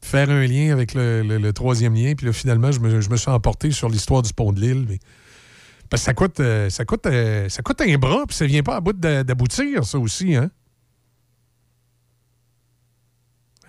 faire 0.02 0.30
un 0.30 0.46
lien 0.46 0.72
avec 0.72 0.94
le, 0.94 1.24
le- 1.24 1.54
troisième 1.54 1.96
lien, 1.96 2.14
puis 2.16 2.26
là, 2.28 2.34
finalement, 2.34 2.72
je 2.72 2.80
me, 2.80 3.02
je 3.02 3.10
me 3.10 3.18
suis 3.18 3.30
emporté 3.32 3.72
sur 3.72 3.90
l'histoire 3.90 4.22
du 4.22 4.34
pont 4.34 4.52
de 4.54 4.60
l'île. 4.62 4.86
mais- 4.88 5.00
Parce 5.90 6.04
que 6.04 6.06
ça 6.06 6.14
coûte, 6.14 6.40
euh, 6.42 6.70
ça 6.70 6.86
coûte, 6.86 7.06
euh, 7.08 7.50
ça 7.50 7.62
coûte 7.64 7.82
un 7.82 7.98
bras, 7.98 8.26
puis 8.28 8.36
ça 8.38 8.46
vient 8.46 8.62
pas 8.64 8.76
à 8.76 8.82
bout 8.82 8.94
d'a- 8.94 9.24
d'aboutir, 9.24 9.84
ça 9.86 9.98
aussi, 9.98 10.36
hein? 10.36 10.52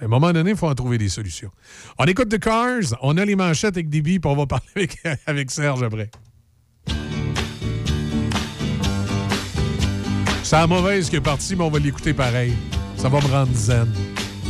À 0.01 0.05
un 0.07 0.09
moment 0.09 0.33
donné, 0.33 0.51
il 0.51 0.57
faut 0.57 0.69
en 0.69 0.75
trouver 0.75 0.97
des 0.99 1.09
solutions. 1.11 1.51
On 1.99 2.05
écoute 2.07 2.29
The 2.31 2.39
Cars, 2.39 2.97
on 3.03 3.17
a 3.19 3.25
les 3.25 3.37
manchettes 3.37 3.77
avec 3.77 3.89
Déby, 3.91 4.19
puis 4.19 4.31
on 4.31 4.37
va 4.37 4.47
parler 4.47 4.89
avec 5.27 5.51
Serge 5.53 5.83
après. 5.83 6.11
C'est 10.51 10.57
la 10.57 10.67
mauvaise 10.67 11.09
qui 11.09 11.15
est 11.15 11.21
partie, 11.21 11.55
mais 11.55 11.63
on 11.63 11.71
va 11.71 11.79
l'écouter 11.79 12.13
pareil. 12.13 12.53
Ça 12.97 13.09
va 13.09 13.21
me 13.21 13.27
rendre 13.29 13.55
zen. 13.55 13.87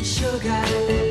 Sugar. 0.02 1.09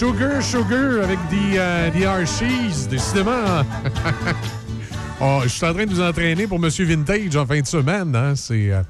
Sugar, 0.00 0.42
Sugar 0.42 1.04
avec 1.04 1.18
des, 1.28 1.58
euh, 1.58 1.90
des 1.90 2.04
Hershey's, 2.04 2.88
décidément. 2.88 3.30
Oh, 5.22 5.40
je 5.42 5.48
suis 5.48 5.66
en 5.66 5.74
train 5.74 5.84
de 5.84 5.90
vous 5.90 6.00
entraîner 6.00 6.46
pour 6.46 6.58
Monsieur 6.58 6.86
Vintage 6.86 7.36
en 7.36 7.44
fin 7.44 7.60
de 7.60 7.66
semaine. 7.66 8.16
Hein? 8.16 8.32
C'est, 8.34 8.72
euh, 8.72 8.80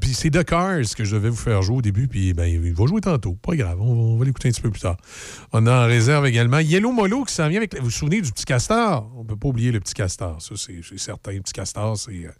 puis 0.00 0.14
c'est 0.14 0.30
The 0.30 0.44
Cars 0.44 0.94
que 0.96 1.04
je 1.04 1.16
devais 1.16 1.28
vous 1.30 1.36
faire 1.36 1.62
jouer 1.62 1.76
au 1.78 1.82
début, 1.82 2.08
puis 2.08 2.32
ben, 2.34 2.44
il 2.46 2.72
va 2.72 2.86
jouer 2.86 3.00
tantôt. 3.00 3.34
Pas 3.34 3.56
grave, 3.56 3.80
on, 3.80 4.16
va- 4.16 4.24
l'écouter 4.24 4.48
un 4.48 4.52
petit 4.52 4.60
peu 4.60 4.70
plus 4.70 4.80
tard. 4.80 4.96
On 5.52 5.66
a 5.66 5.84
en 5.84 5.86
réserve 5.86 6.26
également 6.26 6.58
Yellow 6.58 6.92
Molo 6.92 7.24
qui 7.24 7.34
s'en 7.34 7.48
vient 7.48 7.58
avec. 7.58 7.76
Vous 7.78 7.84
vous 7.84 7.90
souvenez 7.90 8.20
du 8.20 8.30
petit 8.32 8.44
castor? 8.44 9.10
On 9.16 9.24
peut 9.24 9.36
pas 9.36 9.48
oublier 9.48 9.72
le 9.72 9.80
petit 9.80 9.94
castor, 9.94 10.40
ça 10.40 10.54
c'est 10.56 10.98
certain. 10.98 11.32
Le 11.32 11.40
petit 11.40 11.52
castor, 11.52 11.96
c'est 11.96 12.10
euh, 12.10 12.30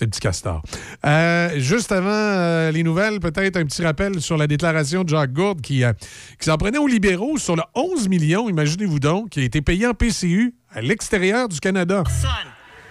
le 0.00 0.06
petit 0.06 0.20
castor. 0.20 0.62
Euh, 1.06 1.58
juste 1.58 1.92
avant 1.92 2.08
euh, 2.10 2.70
les 2.70 2.82
nouvelles, 2.82 3.20
peut-être 3.20 3.56
un 3.56 3.64
petit 3.64 3.82
rappel 3.82 4.20
sur 4.20 4.36
la 4.36 4.46
déclaration 4.46 5.04
de 5.04 5.08
Jacques 5.08 5.32
Gourde 5.32 5.60
qui, 5.60 5.84
euh, 5.84 5.92
qui 6.38 6.46
s'en 6.46 6.56
prenait 6.56 6.78
aux 6.78 6.86
libéraux 6.86 7.38
sur 7.38 7.56
le 7.56 7.62
11 7.74 8.08
millions, 8.08 8.48
imaginez-vous 8.48 9.00
donc, 9.00 9.30
qui 9.30 9.40
a 9.40 9.42
été 9.42 9.60
payé 9.62 9.86
en 9.86 9.94
PCU 9.94 10.54
à 10.72 10.80
l'extérieur 10.80 11.48
du 11.48 11.58
Canada. 11.60 12.04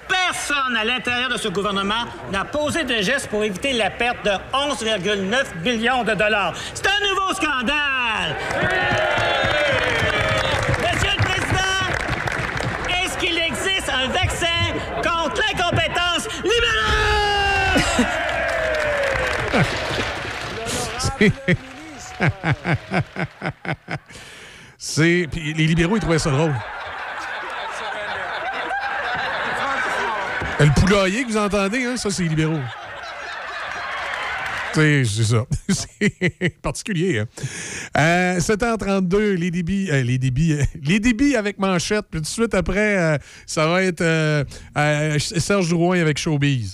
Personne 0.10 0.76
à 0.76 0.84
l'intérieur 0.84 1.30
de 1.30 1.38
ce 1.38 1.48
gouvernement 1.48 2.06
n'a 2.31 2.44
posé 2.44 2.84
de 2.84 3.02
gestes 3.02 3.27
pour 3.30 3.44
éviter 3.44 3.73
la 3.73 3.91
perte 3.91 4.26
de 4.26 4.31
11,9 4.53 5.61
millions 5.64 6.03
de 6.03 6.14
dollars. 6.14 6.53
C'est 6.73 6.88
un 6.88 6.99
nouveau 7.07 7.34
scandale! 7.34 8.36
Monsieur 10.80 11.11
le 11.18 11.23
Président, 11.23 11.86
est-ce 12.90 13.18
qu'il 13.18 13.38
existe 13.38 13.90
un 13.90 14.07
vaccin 14.07 14.48
contre 15.03 15.41
l'incompétence 15.48 16.27
C'est. 24.77 25.27
Puis 25.30 25.53
les 25.53 25.68
libéraux, 25.68 25.98
ils 25.98 26.02
trouvaient 26.02 26.19
ça 26.19 26.31
drôle. 26.31 26.53
Le 30.60 30.73
poulailler 30.73 31.23
que 31.23 31.30
vous 31.30 31.38
entendez, 31.38 31.86
hein, 31.86 31.95
ça, 31.95 32.10
c'est 32.10 32.23
libéraux. 32.23 32.60
C'est 34.73 35.06
ça. 35.06 35.45
c'est 35.69 36.61
particulier. 36.61 37.19
Hein? 37.19 37.26
Euh, 37.98 38.40
7h32, 38.40 39.34
les 39.34 39.52
débits, 39.52 39.90
euh, 39.90 40.03
les 40.03 40.18
débits, 40.18 40.53
euh, 40.53 40.64
les 40.84 41.36
avec 41.36 41.60
manchette. 41.60 42.06
Puis 42.11 42.19
tout 42.19 42.23
de 42.23 42.27
suite 42.27 42.53
après, 42.53 42.98
euh, 42.98 43.18
ça 43.45 43.68
va 43.68 43.84
être 43.84 44.02
euh, 44.02 44.44
euh, 44.77 45.18
Serge 45.19 45.69
Drouin 45.69 45.99
avec 45.99 46.18
Showbiz. 46.18 46.73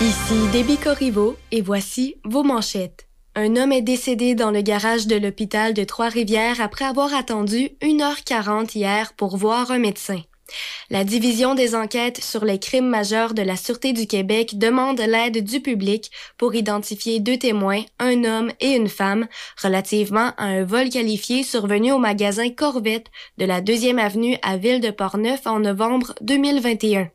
Ici 0.00 0.48
Déby 0.52 0.78
Corriveau 0.78 1.36
et 1.50 1.60
voici 1.60 2.16
vos 2.24 2.44
manchettes. 2.44 3.06
Un 3.34 3.56
homme 3.56 3.72
est 3.72 3.80
décédé 3.80 4.34
dans 4.34 4.50
le 4.50 4.60
garage 4.60 5.06
de 5.06 5.16
l'hôpital 5.16 5.72
de 5.72 5.84
Trois-Rivières 5.84 6.60
après 6.60 6.84
avoir 6.84 7.14
attendu 7.14 7.70
1h40 7.80 8.76
hier 8.76 9.14
pour 9.14 9.38
voir 9.38 9.70
un 9.70 9.78
médecin. 9.78 10.20
La 10.90 11.04
division 11.04 11.54
des 11.54 11.74
enquêtes 11.74 12.22
sur 12.22 12.44
les 12.44 12.58
crimes 12.58 12.88
majeurs 12.88 13.34
de 13.34 13.42
la 13.42 13.56
Sûreté 13.56 13.92
du 13.92 14.06
Québec 14.06 14.58
demande 14.58 15.00
l'aide 15.00 15.42
du 15.42 15.60
public 15.60 16.10
pour 16.36 16.54
identifier 16.54 17.20
deux 17.20 17.38
témoins, 17.38 17.82
un 17.98 18.24
homme 18.24 18.52
et 18.60 18.72
une 18.72 18.88
femme, 18.88 19.26
relativement 19.62 20.32
à 20.36 20.44
un 20.44 20.64
vol 20.64 20.90
qualifié 20.90 21.42
survenu 21.42 21.92
au 21.92 21.98
magasin 21.98 22.50
Corvette 22.50 23.06
de 23.38 23.44
la 23.44 23.60
2e 23.60 23.98
avenue 23.98 24.36
à 24.42 24.56
Ville 24.56 24.80
de 24.80 24.90
Portneuf 24.90 25.46
en 25.46 25.60
novembre 25.60 26.14
2021. 26.20 27.08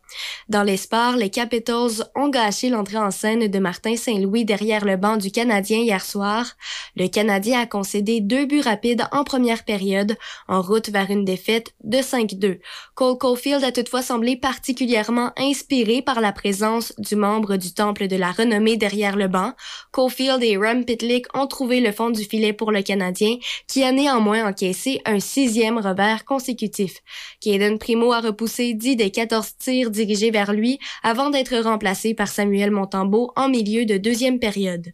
Dans 0.49 0.63
les 0.63 0.77
sports, 0.77 1.15
les 1.17 1.29
Capitals 1.29 2.09
ont 2.15 2.29
gâché 2.29 2.69
l'entrée 2.69 2.97
en 2.97 3.11
scène 3.11 3.47
de 3.47 3.59
Martin 3.59 3.95
Saint-Louis 3.95 4.45
derrière 4.45 4.85
le 4.85 4.95
banc 4.95 5.17
du 5.17 5.31
Canadien 5.31 5.79
hier 5.79 6.03
soir. 6.03 6.45
Le 6.95 7.07
Canadien 7.07 7.61
a 7.61 7.65
concédé 7.65 8.21
deux 8.21 8.45
buts 8.45 8.61
rapides 8.61 9.03
en 9.11 9.23
première 9.23 9.65
période, 9.65 10.17
en 10.47 10.61
route 10.61 10.89
vers 10.89 11.11
une 11.11 11.25
défaite 11.25 11.73
de 11.83 11.97
5-2. 11.97 12.59
Cole 12.95 13.17
Caulfield 13.27 13.65
a 13.65 13.73
toutefois 13.73 14.03
semblé 14.03 14.37
particulièrement 14.37 15.33
inspiré 15.35 16.01
par 16.01 16.21
la 16.21 16.31
présence 16.31 16.93
du 16.97 17.17
membre 17.17 17.57
du 17.57 17.73
Temple 17.73 18.07
de 18.07 18.15
la 18.15 18.31
Renommée 18.31 18.77
derrière 18.77 19.17
le 19.17 19.27
banc. 19.27 19.51
Caulfield 19.91 20.41
et 20.43 20.55
Ram 20.55 20.85
Pitlick 20.85 21.25
ont 21.33 21.45
trouvé 21.45 21.81
le 21.81 21.91
fond 21.91 22.09
du 22.09 22.23
filet 22.23 22.53
pour 22.53 22.71
le 22.71 22.81
Canadien, 22.83 23.35
qui 23.67 23.83
a 23.83 23.91
néanmoins 23.91 24.47
encaissé 24.47 25.01
un 25.03 25.19
sixième 25.19 25.77
revers 25.77 26.23
consécutif. 26.23 26.99
Caden 27.41 27.77
Primo 27.79 28.13
a 28.13 28.21
repoussé 28.21 28.73
10 28.73 28.95
des 28.95 29.11
14 29.11 29.57
tirs 29.57 29.91
dirigés 29.91 30.31
vers 30.31 30.53
lui 30.53 30.79
avant 31.03 31.29
d'être 31.29 31.57
remplacé 31.57 32.13
par 32.13 32.29
Samuel 32.29 32.71
Montembeau 32.71 33.33
en 33.35 33.49
milieu 33.49 33.83
de 33.83 33.97
deuxième 33.97 34.39
période. 34.39 34.93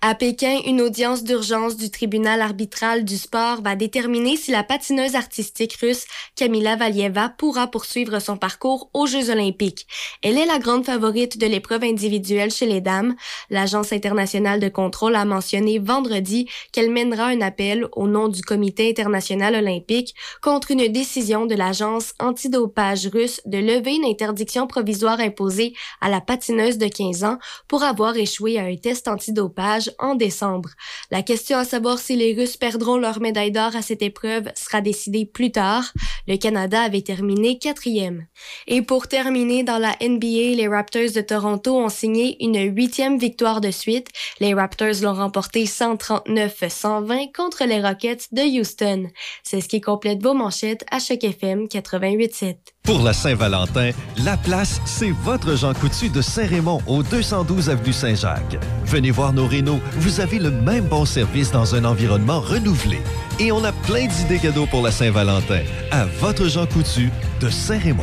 À 0.00 0.14
Pékin, 0.14 0.60
une 0.66 0.82
audience 0.82 1.24
d'urgence 1.24 1.78
du 1.78 1.90
tribunal 1.90 2.42
arbitral 2.42 3.04
du 3.04 3.16
sport 3.16 3.62
va 3.62 3.74
déterminer 3.74 4.36
si 4.36 4.50
la 4.50 4.62
patineuse 4.62 5.14
artistique 5.14 5.78
russe 5.80 6.04
Kamila 6.36 6.76
Valieva 6.76 7.30
pourra 7.30 7.68
poursuivre 7.68 8.18
son 8.18 8.36
parcours 8.36 8.90
aux 8.92 9.06
Jeux 9.06 9.30
olympiques. 9.30 9.86
Elle 10.22 10.36
est 10.36 10.44
la 10.44 10.58
grande 10.58 10.84
favorite 10.84 11.38
de 11.38 11.46
l'épreuve 11.46 11.84
individuelle 11.84 12.50
chez 12.50 12.66
les 12.66 12.82
dames. 12.82 13.14
L'Agence 13.48 13.94
internationale 13.94 14.60
de 14.60 14.68
contrôle 14.68 15.16
a 15.16 15.24
mentionné 15.24 15.78
vendredi 15.78 16.50
qu'elle 16.72 16.90
mènera 16.90 17.28
un 17.28 17.40
appel 17.40 17.86
au 17.92 18.06
nom 18.06 18.28
du 18.28 18.42
Comité 18.42 18.90
international 18.90 19.54
olympique 19.54 20.14
contre 20.42 20.72
une 20.72 20.92
décision 20.92 21.46
de 21.46 21.54
l'agence 21.54 22.12
antidopage 22.20 23.06
russe 23.06 23.40
de 23.46 23.56
lever 23.56 23.94
une 23.94 24.04
interdiction 24.04 24.66
provisoire 24.66 25.20
imposée 25.20 25.72
à 26.02 26.10
la 26.10 26.20
patineuse 26.20 26.76
de 26.76 26.88
15 26.88 27.24
ans 27.24 27.38
pour 27.68 27.84
avoir 27.84 28.16
échoué 28.16 28.58
à 28.58 28.64
un 28.64 28.76
test 28.76 29.08
antidopage 29.08 29.53
en 29.98 30.14
décembre. 30.14 30.70
La 31.10 31.22
question 31.22 31.58
à 31.58 31.64
savoir 31.64 31.98
si 31.98 32.16
les 32.16 32.34
Russes 32.34 32.56
perdront 32.56 32.96
leur 32.96 33.20
médaille 33.20 33.52
d'or 33.52 33.76
à 33.76 33.82
cette 33.82 34.02
épreuve 34.02 34.50
sera 34.54 34.80
décidée 34.80 35.26
plus 35.26 35.52
tard. 35.52 35.92
Le 36.26 36.36
Canada 36.36 36.82
avait 36.82 37.02
terminé 37.02 37.58
quatrième. 37.58 38.26
Et 38.66 38.82
pour 38.82 39.08
terminer, 39.08 39.62
dans 39.62 39.78
la 39.78 39.96
NBA, 40.00 40.56
les 40.56 40.68
Raptors 40.68 41.12
de 41.14 41.20
Toronto 41.20 41.76
ont 41.78 41.88
signé 41.88 42.42
une 42.42 42.58
huitième 42.74 43.18
victoire 43.18 43.60
de 43.60 43.70
suite. 43.70 44.08
Les 44.40 44.54
Raptors 44.54 45.02
l'ont 45.02 45.14
remporté 45.14 45.64
139-120 45.64 47.32
contre 47.32 47.64
les 47.64 47.80
Rockets 47.80 48.28
de 48.32 48.42
Houston. 48.42 49.10
C'est 49.42 49.60
ce 49.60 49.68
qui 49.68 49.80
complète 49.80 50.22
vos 50.22 50.34
manchettes 50.34 50.84
à 50.90 50.98
Choc 50.98 51.22
FM 51.24 51.66
88.7. 51.66 52.56
Pour 52.84 53.02
la 53.02 53.14
Saint-Valentin, 53.14 53.92
la 54.24 54.36
place, 54.36 54.78
c'est 54.84 55.10
votre 55.10 55.56
Jean 55.56 55.72
Coutu 55.72 56.10
de 56.10 56.20
Saint-Raymond 56.20 56.82
au 56.86 57.02
212 57.02 57.70
avenue 57.70 57.94
Saint-Jacques. 57.94 58.58
Venez 58.84 59.10
voir 59.10 59.32
nos 59.32 59.43
rénaux, 59.46 59.80
vous 59.96 60.20
avez 60.20 60.38
le 60.38 60.50
même 60.50 60.84
bon 60.84 61.04
service 61.04 61.50
dans 61.50 61.74
un 61.74 61.84
environnement 61.84 62.40
renouvelé. 62.40 63.00
Et 63.38 63.52
on 63.52 63.64
a 63.64 63.72
plein 63.72 64.06
d'idées 64.06 64.38
cadeaux 64.38 64.66
pour 64.66 64.82
la 64.82 64.90
Saint-Valentin. 64.90 65.62
À 65.90 66.06
votre 66.20 66.48
Jean 66.48 66.66
Coutu 66.66 67.10
de 67.40 67.50
Saint-Raymond. 67.50 68.02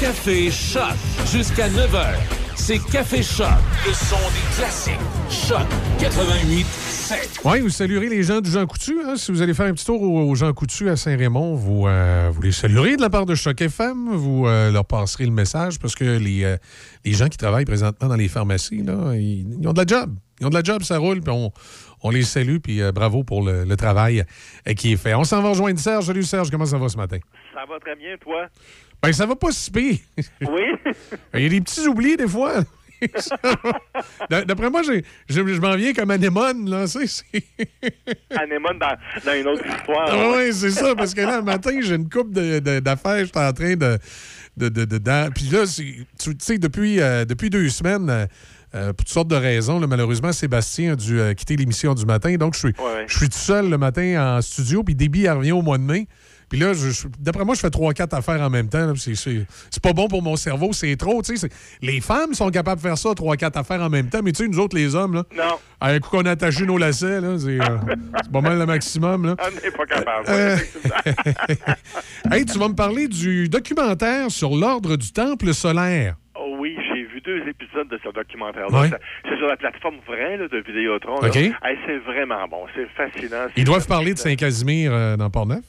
Café 0.00 0.50
Choc 0.50 0.94
jusqu'à 1.30 1.68
9h. 1.68 2.14
C'est 2.54 2.78
Café 2.78 3.22
Choc, 3.22 3.48
le 3.86 3.92
son 3.92 4.16
des 4.16 4.56
classiques. 4.56 4.94
Choc 5.30 5.66
88 5.98 6.66
7. 6.66 6.89
Oui, 7.44 7.60
vous 7.60 7.70
saluerez 7.70 8.08
les 8.08 8.22
gens 8.22 8.40
du 8.40 8.50
Jean 8.50 8.66
Coutu. 8.66 8.98
hein. 9.04 9.16
Si 9.16 9.32
vous 9.32 9.42
allez 9.42 9.54
faire 9.54 9.66
un 9.66 9.72
petit 9.72 9.84
tour 9.84 10.00
au, 10.02 10.30
au 10.30 10.34
Jean 10.34 10.52
Coutu 10.52 10.88
à 10.88 10.96
Saint-Raymond, 10.96 11.54
vous, 11.54 11.86
euh, 11.88 12.30
vous 12.32 12.42
les 12.42 12.52
saluerez 12.52 12.96
de 12.96 13.00
la 13.02 13.10
part 13.10 13.26
de 13.26 13.34
Choc 13.34 13.60
FM. 13.60 14.10
Vous 14.14 14.46
euh, 14.46 14.70
leur 14.70 14.84
passerez 14.84 15.24
le 15.26 15.32
message 15.32 15.78
parce 15.78 15.94
que 15.94 16.04
les, 16.18 16.44
euh, 16.44 16.56
les 17.04 17.12
gens 17.12 17.28
qui 17.28 17.36
travaillent 17.38 17.64
présentement 17.64 18.08
dans 18.08 18.16
les 18.16 18.28
pharmacies, 18.28 18.82
là, 18.82 19.14
ils, 19.14 19.46
ils 19.60 19.68
ont 19.68 19.72
de 19.72 19.78
la 19.80 19.86
job. 19.86 20.14
Ils 20.40 20.46
ont 20.46 20.50
de 20.50 20.54
la 20.54 20.62
job, 20.62 20.82
ça 20.82 20.98
roule, 20.98 21.20
puis 21.20 21.32
on, 21.32 21.52
on 22.02 22.10
les 22.10 22.22
salue, 22.22 22.58
puis 22.62 22.80
euh, 22.80 22.92
bravo 22.92 23.24
pour 23.24 23.42
le, 23.44 23.64
le 23.64 23.76
travail 23.76 24.24
euh, 24.68 24.72
qui 24.74 24.92
est 24.92 24.96
fait. 24.96 25.14
On 25.14 25.24
s'en 25.24 25.42
va 25.42 25.50
rejoindre 25.50 25.78
Serge. 25.78 26.06
Salut 26.06 26.22
Serge, 26.22 26.50
comment 26.50 26.64
ça 26.66 26.78
va 26.78 26.88
ce 26.88 26.96
matin? 26.96 27.18
Ça 27.52 27.60
va 27.68 27.78
très 27.80 27.96
bien, 27.96 28.16
toi? 28.20 28.46
Ben, 29.02 29.12
ça 29.12 29.26
va 29.26 29.34
pas 29.34 29.50
si 29.50 29.70
pire. 29.70 29.96
Oui? 30.42 30.62
Il 31.34 31.42
y 31.42 31.46
a 31.46 31.48
des 31.48 31.60
petits 31.60 31.86
oublis 31.88 32.16
des 32.16 32.28
fois. 32.28 32.52
D'après 34.30 34.70
moi, 34.70 34.82
je, 34.82 35.00
je 35.28 35.60
m'en 35.60 35.74
viens 35.76 35.92
comme 35.92 36.10
anémone, 36.10 36.68
là. 36.68 36.84
Anémone 38.36 38.78
dans, 38.78 38.96
dans 39.24 39.34
une 39.40 39.46
autre 39.48 39.64
histoire. 39.66 40.08
Ah 40.10 40.32
oui, 40.36 40.52
c'est 40.52 40.70
ça, 40.70 40.94
parce 40.94 41.14
que 41.14 41.20
là, 41.20 41.38
le 41.38 41.44
matin, 41.44 41.78
j'ai 41.80 41.94
une 41.94 42.08
coupe 42.08 42.32
d'affaires, 42.32 43.24
j'étais 43.24 43.38
en 43.40 43.52
train 43.52 43.74
de. 43.74 43.98
de, 44.56 44.68
de, 44.68 44.84
de- 44.84 44.98
dans- 44.98 45.32
Puis 45.32 45.44
là, 45.46 45.64
tu 45.66 46.06
sais, 46.38 46.58
depuis, 46.58 47.00
euh, 47.00 47.24
depuis 47.24 47.50
deux 47.50 47.68
semaines, 47.68 48.08
euh, 48.10 48.26
euh, 48.74 48.86
pour 48.92 49.04
toutes 49.04 49.08
sortes 49.08 49.28
de 49.28 49.36
raisons, 49.36 49.80
là, 49.80 49.86
malheureusement, 49.86 50.32
Sébastien 50.32 50.92
a 50.92 50.96
dû 50.96 51.18
euh, 51.18 51.34
quitter 51.34 51.56
l'émission 51.56 51.94
du 51.94 52.04
matin. 52.06 52.34
Donc, 52.36 52.54
je 52.54 52.58
suis, 52.60 52.68
Ouais, 52.78 52.84
ouais. 52.84 53.04
je 53.08 53.16
suis 53.18 53.28
tout 53.28 53.38
seul 53.38 53.68
le 53.68 53.78
matin 53.78 54.36
en 54.36 54.42
studio, 54.42 54.84
puis 54.84 54.94
Déby, 54.94 55.28
revient 55.28 55.52
au 55.52 55.62
mois 55.62 55.78
de 55.78 55.82
mai. 55.82 56.06
Puis 56.50 56.58
là, 56.58 56.72
d'après 57.20 57.44
moi, 57.44 57.54
je 57.54 57.60
fais 57.60 57.70
trois, 57.70 57.94
quatre 57.94 58.12
affaires 58.12 58.40
en 58.42 58.50
même 58.50 58.68
temps. 58.68 58.92
C'est 58.96 59.82
pas 59.82 59.92
bon 59.92 60.08
pour 60.08 60.20
mon 60.20 60.34
cerveau, 60.36 60.72
c'est 60.72 60.96
trop. 60.96 61.22
tu 61.22 61.36
sais, 61.36 61.48
c'est- 61.48 61.78
Les 61.80 62.00
femmes 62.00 62.34
sont 62.34 62.50
capables 62.50 62.82
de 62.82 62.86
faire 62.86 62.98
ça, 62.98 63.14
trois, 63.14 63.36
quatre 63.36 63.56
affaires 63.56 63.80
en 63.80 63.88
même 63.88 64.08
temps, 64.10 64.20
mais 64.22 64.32
tu 64.32 64.42
sais, 64.42 64.48
nous 64.48 64.58
autres, 64.58 64.76
les 64.76 64.94
hommes, 64.96 65.14
là, 65.14 65.22
Non, 65.36 65.58
à 65.80 65.90
un 65.90 66.00
coup 66.00 66.10
qu'on 66.10 66.26
a 66.26 66.32
attaché 66.32 66.66
nos 66.66 66.76
lacets, 66.76 67.20
là, 67.20 67.38
c'est 67.38 67.60
euh, 67.60 67.78
c'est 68.24 68.32
pas 68.32 68.40
mal 68.40 68.58
le 68.58 68.66
maximum. 68.66 69.26
Là. 69.26 69.36
on 69.38 69.64
n'est 69.64 69.70
pas 69.70 69.86
capable. 69.86 70.26
Euh, 70.28 70.56
hey, 72.32 72.44
tu 72.44 72.58
vas 72.58 72.68
me 72.68 72.74
parler 72.74 73.06
du 73.08 73.48
documentaire 73.48 74.30
sur 74.30 74.50
l'ordre 74.56 74.96
du 74.96 75.12
temple 75.12 75.54
solaire. 75.54 76.16
Oh 76.34 76.56
oui, 76.58 76.76
j'ai 76.88 77.00
deux 77.20 77.46
épisodes 77.48 77.88
de 77.88 78.00
ce 78.02 78.10
documentaire-là. 78.12 78.80
Ouais. 78.80 78.90
C'est 79.28 79.36
sur 79.36 79.46
la 79.46 79.56
plateforme 79.56 79.96
vraie 80.06 80.36
là, 80.38 80.48
de 80.48 80.58
Vidéotron. 80.66 81.22
Hey, 81.22 81.52
c'est 81.86 81.98
vraiment 81.98 82.48
bon. 82.48 82.64
C'est 82.74 82.88
fascinant. 82.96 83.46
Ils 83.56 83.64
doivent 83.64 83.86
parler 83.86 84.14
de 84.14 84.18
Saint-Casimir 84.18 84.90
euh, 84.92 85.16
dans 85.16 85.28
Port-Neuf? 85.30 85.62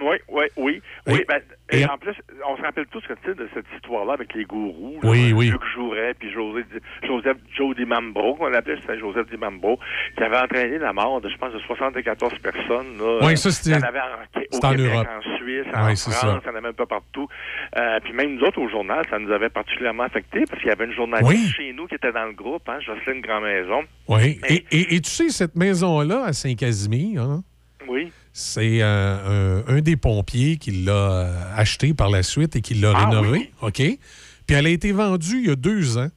Oui, 0.00 0.16
oui, 0.28 0.44
oui. 0.56 0.82
oui 1.06 1.18
Et- 1.20 1.24
ben, 1.28 1.40
et, 1.70 1.80
et- 1.80 1.86
en 1.86 1.98
plus, 1.98 2.14
on 2.48 2.56
se 2.56 2.62
rappelle 2.62 2.86
tous 2.86 3.02
de 3.02 3.48
cette 3.54 3.66
histoire-là 3.76 4.12
avec 4.14 4.32
les 4.34 4.44
gourous. 4.44 4.98
là, 5.02 5.10
Oui, 5.10 5.32
oui. 5.32 5.50
Luc 5.50 5.60
Jouret, 5.74 6.14
puis 6.18 6.30
José, 6.32 6.64
Joseph 7.06 7.36
Joe 7.56 7.74
Dimambro, 7.76 8.36
qu'on 8.36 8.52
appelait, 8.52 8.76
c'était 8.80 8.98
Joseph 8.98 9.28
Dimambro, 9.30 9.78
qui 10.16 10.22
avait 10.22 10.38
entraîné 10.38 10.78
la 10.78 10.92
mort 10.92 11.20
de, 11.20 11.28
je 11.28 11.36
pense, 11.36 11.52
de 11.52 11.58
74 11.60 12.38
personnes. 12.38 12.98
Là. 12.98 13.18
Oui, 13.22 13.36
ça, 13.36 13.50
c'était- 13.50 13.76
en 13.76 14.68
en, 14.68 14.74
Europe. 14.74 15.06
en 15.18 15.36
Suisse, 15.38 15.66
en 15.74 15.86
Oui, 15.86 15.96
France, 15.96 15.98
ça. 15.98 16.40
en 16.46 16.54
avait 16.56 16.68
un 16.68 16.72
peu 16.72 16.86
partout. 16.86 17.28
Euh, 17.76 18.00
puis 18.02 18.12
même 18.12 18.34
nous 18.36 18.42
autres, 18.42 18.60
au 18.60 18.68
journal, 18.68 19.04
ça 19.10 19.18
nous 19.18 19.30
avait 19.32 19.50
particulièrement 19.50 20.04
affectés 20.04 20.44
parce 20.48 20.60
qu'il 20.60 20.68
y 20.68 20.72
avait 20.72 20.84
une 20.86 20.92
journaliste 20.94 21.30
Oui. 21.30 21.52
chez 21.56 21.72
nous 21.72 21.86
qui 21.86 21.94
était 21.96 22.12
dans 22.12 22.24
le 22.26 22.32
groupe, 22.32 22.68
hein, 22.68 22.78
Jocelyne 22.80 23.20
Grand-Maison. 23.20 23.82
Oui. 24.08 24.40
Et, 24.48 24.64
et- 24.70 24.94
et 24.96 25.00
tu 25.00 25.10
sais, 25.10 25.28
cette 25.30 25.56
maison-là, 25.56 26.24
à 26.24 26.32
Saint-Casimir, 26.32 27.22
hein, 27.22 27.42
Oui. 27.86 28.10
C'est 28.40 28.82
euh, 28.82 29.64
un, 29.66 29.76
un 29.76 29.80
des 29.80 29.96
pompiers 29.96 30.58
qui 30.58 30.70
l'a 30.70 30.92
euh, 30.92 31.52
acheté 31.56 31.92
par 31.92 32.08
la 32.08 32.22
suite 32.22 32.54
et 32.54 32.60
qui 32.60 32.74
l'a 32.74 32.92
Ah, 32.94 33.06
rénové. 33.08 33.52
OK? 33.62 33.74
Puis 33.74 34.56
elle 34.56 34.66
a 34.66 34.70
été 34.70 34.92
vendue 34.92 35.40
il 35.40 35.46
y 35.48 35.50
a 35.50 35.56
deux 35.56 35.98
ans. 35.98 36.08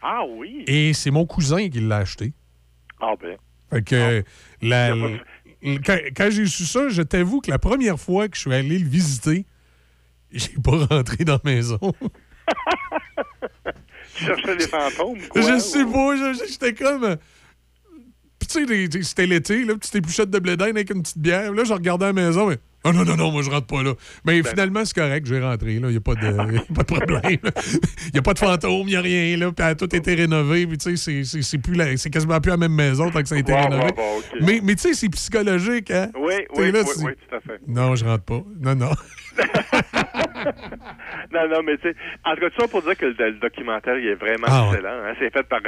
Ah 0.00 0.22
oui? 0.26 0.64
Et 0.66 0.94
c'est 0.94 1.10
mon 1.10 1.26
cousin 1.26 1.68
qui 1.68 1.80
l'a 1.80 1.98
acheté. 1.98 2.32
Ah 3.00 3.12
ben. 3.20 3.36
Fait 3.70 3.82
que 3.84 4.24
la- 4.62 4.94
Il 4.96 4.98
y 4.98 5.68
a 5.70 5.72
l- 5.74 5.80
quand, 5.84 5.98
quand 6.16 6.28
j'ai 6.30 6.46
su 6.46 6.64
ça, 6.64 6.88
je 6.88 7.02
t'avoue 7.02 7.40
que 7.42 7.50
la 7.50 7.58
première 7.58 8.00
fois 8.00 8.28
que 8.28 8.36
je 8.36 8.40
suis 8.42 8.54
allé 8.54 8.78
le 8.78 8.88
visiter, 8.88 9.44
j'ai 10.32 10.54
pas 10.64 10.86
rentré 10.90 11.24
dans 11.24 11.34
la 11.44 11.50
maison. 11.52 11.78
Tu 14.16 14.24
cherchais 14.24 14.56
des 14.56 14.66
fantômes, 14.66 15.20
quoi. 15.28 15.40
je 15.42 15.58
sais 15.58 15.84
pas, 15.84 16.16
je- 16.16 16.38
je- 16.38 16.50
j'étais 16.50 16.72
comme. 16.74 17.16
Tu 18.48 18.66
sais, 18.66 19.02
c'était 19.02 19.26
l'été, 19.26 19.64
là, 19.64 19.74
petite 19.76 19.94
épluchette 19.96 20.30
de 20.30 20.38
blé 20.38 20.56
avec 20.58 20.90
une 20.90 21.02
petite 21.02 21.18
bière. 21.18 21.52
Là, 21.52 21.64
je 21.64 21.72
regardais 21.72 22.06
à 22.06 22.08
la 22.08 22.12
maison, 22.14 22.48
mais. 22.48 22.56
Ah 22.84 22.92
non, 22.92 23.04
non, 23.04 23.16
non, 23.16 23.32
moi 23.32 23.42
je 23.42 23.50
rentre 23.50 23.66
pas 23.66 23.82
là. 23.82 23.92
Mais 24.24 24.40
Ben 24.40 24.50
finalement, 24.50 24.84
c'est 24.84 24.94
correct, 24.94 25.26
je 25.26 25.34
vais 25.34 25.44
rentrer. 25.44 25.74
Il 25.74 25.84
n'y 25.84 25.96
a, 25.96 26.00
pas 26.00 26.14
de- 26.14 26.54
y 26.54 26.58
a 26.58 26.62
pas 26.74 26.82
de 26.84 26.86
problème. 26.86 27.20
Il 27.24 28.12
n'y 28.14 28.18
a 28.20 28.22
pas 28.22 28.34
de 28.34 28.38
fantôme, 28.38 28.82
il 28.86 28.90
n'y 28.90 28.96
a 28.96 29.00
rien. 29.00 29.36
Là, 29.36 29.50
puis 29.50 29.76
tout 29.76 29.88
a 29.92 29.96
été 29.96 30.14
rénové. 30.14 30.64
Puis 30.66 30.78
tu 30.78 30.96
sais, 30.96 30.96
c'est- 30.96 31.24
c'est- 31.24 31.42
c'est 31.42 31.58
plus 31.58 31.74
la- 31.74 31.96
c'est 31.96 32.08
quasiment 32.08 32.40
plus 32.40 32.50
la 32.50 32.56
même 32.56 32.72
maison 32.72 33.10
tant 33.10 33.20
que 33.20 33.28
ça 33.28 33.34
a 33.34 33.38
été 33.38 33.50
Bon, 33.52 33.60
rénové. 33.60 33.88
bon, 33.88 33.94
bon, 33.96 34.18
ok. 34.18 34.24
Mais, 34.42 34.60
mais 34.62 34.76
tu 34.76 34.82
sais, 34.82 34.94
c'est 34.94 35.08
psychologique. 35.08 35.90
Hein? 35.90 36.10
Oui, 36.20 36.34
oui, 36.56 36.70
là, 36.70 36.82
oui, 36.86 37.04
oui, 37.04 37.12
tout 37.28 37.34
à 37.34 37.40
fait. 37.40 37.60
Non, 37.66 37.96
je 37.96 38.04
rentre 38.04 38.22
pas. 38.24 38.42
Non, 38.60 38.74
non. 38.76 38.90
non, 41.32 41.48
non, 41.48 41.62
mais 41.62 41.76
tu 41.78 41.88
sais, 41.88 41.96
en 42.24 42.34
tout 42.34 42.40
cas, 42.40 42.50
tout 42.50 42.60
ça 42.60 42.68
pour 42.68 42.82
dire 42.82 42.96
que 42.96 43.06
le, 43.06 43.12
le 43.18 43.32
documentaire, 43.32 43.98
il 43.98 44.08
est 44.08 44.14
vraiment 44.14 44.46
Ah, 44.48 44.68
excellent. 44.70 44.90
hein. 45.04 45.14
C'est 45.18 45.32
fait 45.32 45.42
par 45.48 45.60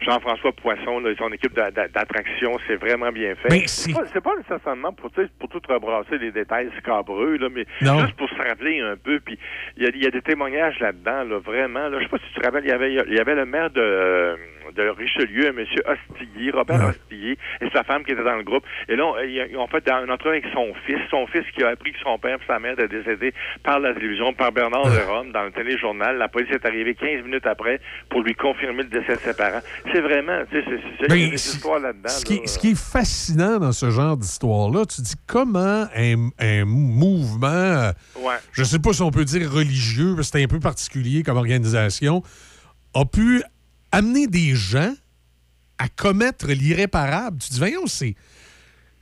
Jean-François 0.00 0.52
Poisson, 0.52 1.00
là, 1.00 1.10
et 1.10 1.16
son 1.16 1.32
équipe 1.32 1.54
d'a- 1.54 1.70
d'a- 1.70 1.88
d'attraction. 1.88 2.56
C'est 2.66 2.76
vraiment 2.76 3.10
bien 3.12 3.34
fait. 3.36 3.66
C'est 3.66 3.92
pas, 3.92 4.04
pas 4.20 4.36
nécessairement 4.36 4.92
pour, 4.92 5.10
pour 5.38 5.48
tout 5.48 5.60
rebrasser 5.68 6.18
les 6.18 6.30
détails 6.32 6.70
scabreux, 6.78 7.36
là, 7.36 7.48
mais 7.52 7.66
Non. 7.82 8.00
juste 8.00 8.16
pour 8.16 8.28
se 8.28 8.36
rappeler 8.36 8.80
un 8.80 8.96
peu. 8.96 9.20
Puis 9.20 9.38
il 9.76 9.84
y 9.84 9.86
a, 9.86 9.90
il 9.94 10.02
y 10.02 10.06
a 10.06 10.10
des 10.10 10.22
témoignages 10.22 10.78
là-dedans, 10.80 11.24
là, 11.24 11.38
vraiment. 11.38 11.88
Là, 11.88 11.98
je 11.98 12.04
sais 12.04 12.10
pas 12.10 12.18
si 12.18 12.32
tu 12.34 12.40
te 12.40 12.44
rappelles, 12.46 12.64
il 12.64 12.70
y 12.70 12.72
avait, 12.72 12.92
il 12.92 13.14
y 13.14 13.20
avait 13.20 13.34
le 13.34 13.46
maire 13.46 13.70
de, 13.70 14.36
de 14.76 14.88
Richelieu, 14.88 15.46
M. 15.48 15.58
Hostillier, 15.86 16.50
Robert 16.52 16.88
Hostillier, 16.88 17.38
et 17.60 17.70
sa 17.72 17.82
femme 17.84 18.04
qui 18.04 18.12
était 18.12 18.24
dans 18.24 18.36
le 18.36 18.42
groupe. 18.42 18.64
Et 18.88 18.96
là, 18.96 19.04
on- 19.06 19.18
ils 19.20 19.56
ont 19.56 19.66
fait 19.68 19.86
une 19.88 20.10
entrevue 20.10 20.36
avec 20.38 20.46
son 20.52 20.72
fils, 20.86 20.98
son 21.10 21.26
fils 21.26 21.44
qui 21.54 21.62
a 21.62 21.68
appris 21.68 21.92
que 21.92 21.98
son 22.02 22.18
père 22.18 22.36
et 22.42 22.46
sa 22.46 22.58
mère 22.58 22.72
étaient 22.72 22.88
décédés 22.88 23.32
par 23.62 23.80
la 23.80 23.94
télévision, 23.94 24.32
par 24.32 24.52
Bernard 24.52 24.84
de 24.90 24.98
Rome, 25.10 25.32
dans 25.32 25.42
le 25.44 25.52
téléjournal. 25.52 26.16
La 26.18 26.28
police 26.28 26.50
est 26.50 26.64
arrivée 26.66 26.94
15 26.94 27.22
minutes 27.24 27.46
après 27.46 27.80
pour 28.08 28.22
lui 28.22 28.34
confirmer 28.34 28.82
le 28.84 28.88
décès 28.88 29.14
de 29.16 29.20
ses 29.20 29.34
parents. 29.34 29.60
C'est 29.92 30.00
vraiment, 30.00 30.42
tu 30.50 30.60
sais, 30.62 30.64
c'est- 31.00 31.08
Ben, 31.08 31.36
c'est- 31.36 31.56
histoires 31.56 31.78
là-dedans. 31.80 32.08
Ce 32.08 32.24
qui, 32.24 32.36
là. 32.36 32.46
ce 32.46 32.58
qui 32.58 32.70
est 32.70 32.78
fascinant 32.92 33.58
dans 33.58 33.72
ce 33.72 33.90
genre 33.90 34.16
d'histoire-là, 34.16 34.84
tu 34.86 35.00
dis 35.02 35.14
comment 35.26 35.86
un, 35.94 36.28
un 36.38 36.64
mouvement, 36.64 37.90
Ouais. 38.16 38.34
je 38.52 38.64
sais 38.64 38.78
pas 38.78 38.92
si 38.92 39.02
on 39.02 39.10
peut 39.10 39.24
dire 39.24 39.50
religieux, 39.50 40.16
c'est 40.22 40.42
un 40.42 40.46
peu 40.46 40.60
particulier 40.60 41.22
comme 41.22 41.36
organisation, 41.36 42.22
a 42.94 43.04
pu 43.04 43.42
amener 43.94 44.26
des 44.26 44.54
gens 44.54 44.94
à 45.78 45.88
commettre 45.88 46.46
l'irréparable. 46.48 47.38
Tu 47.38 47.50
dis, 47.52 47.58
voyons, 47.58 47.86
c'est. 47.86 48.14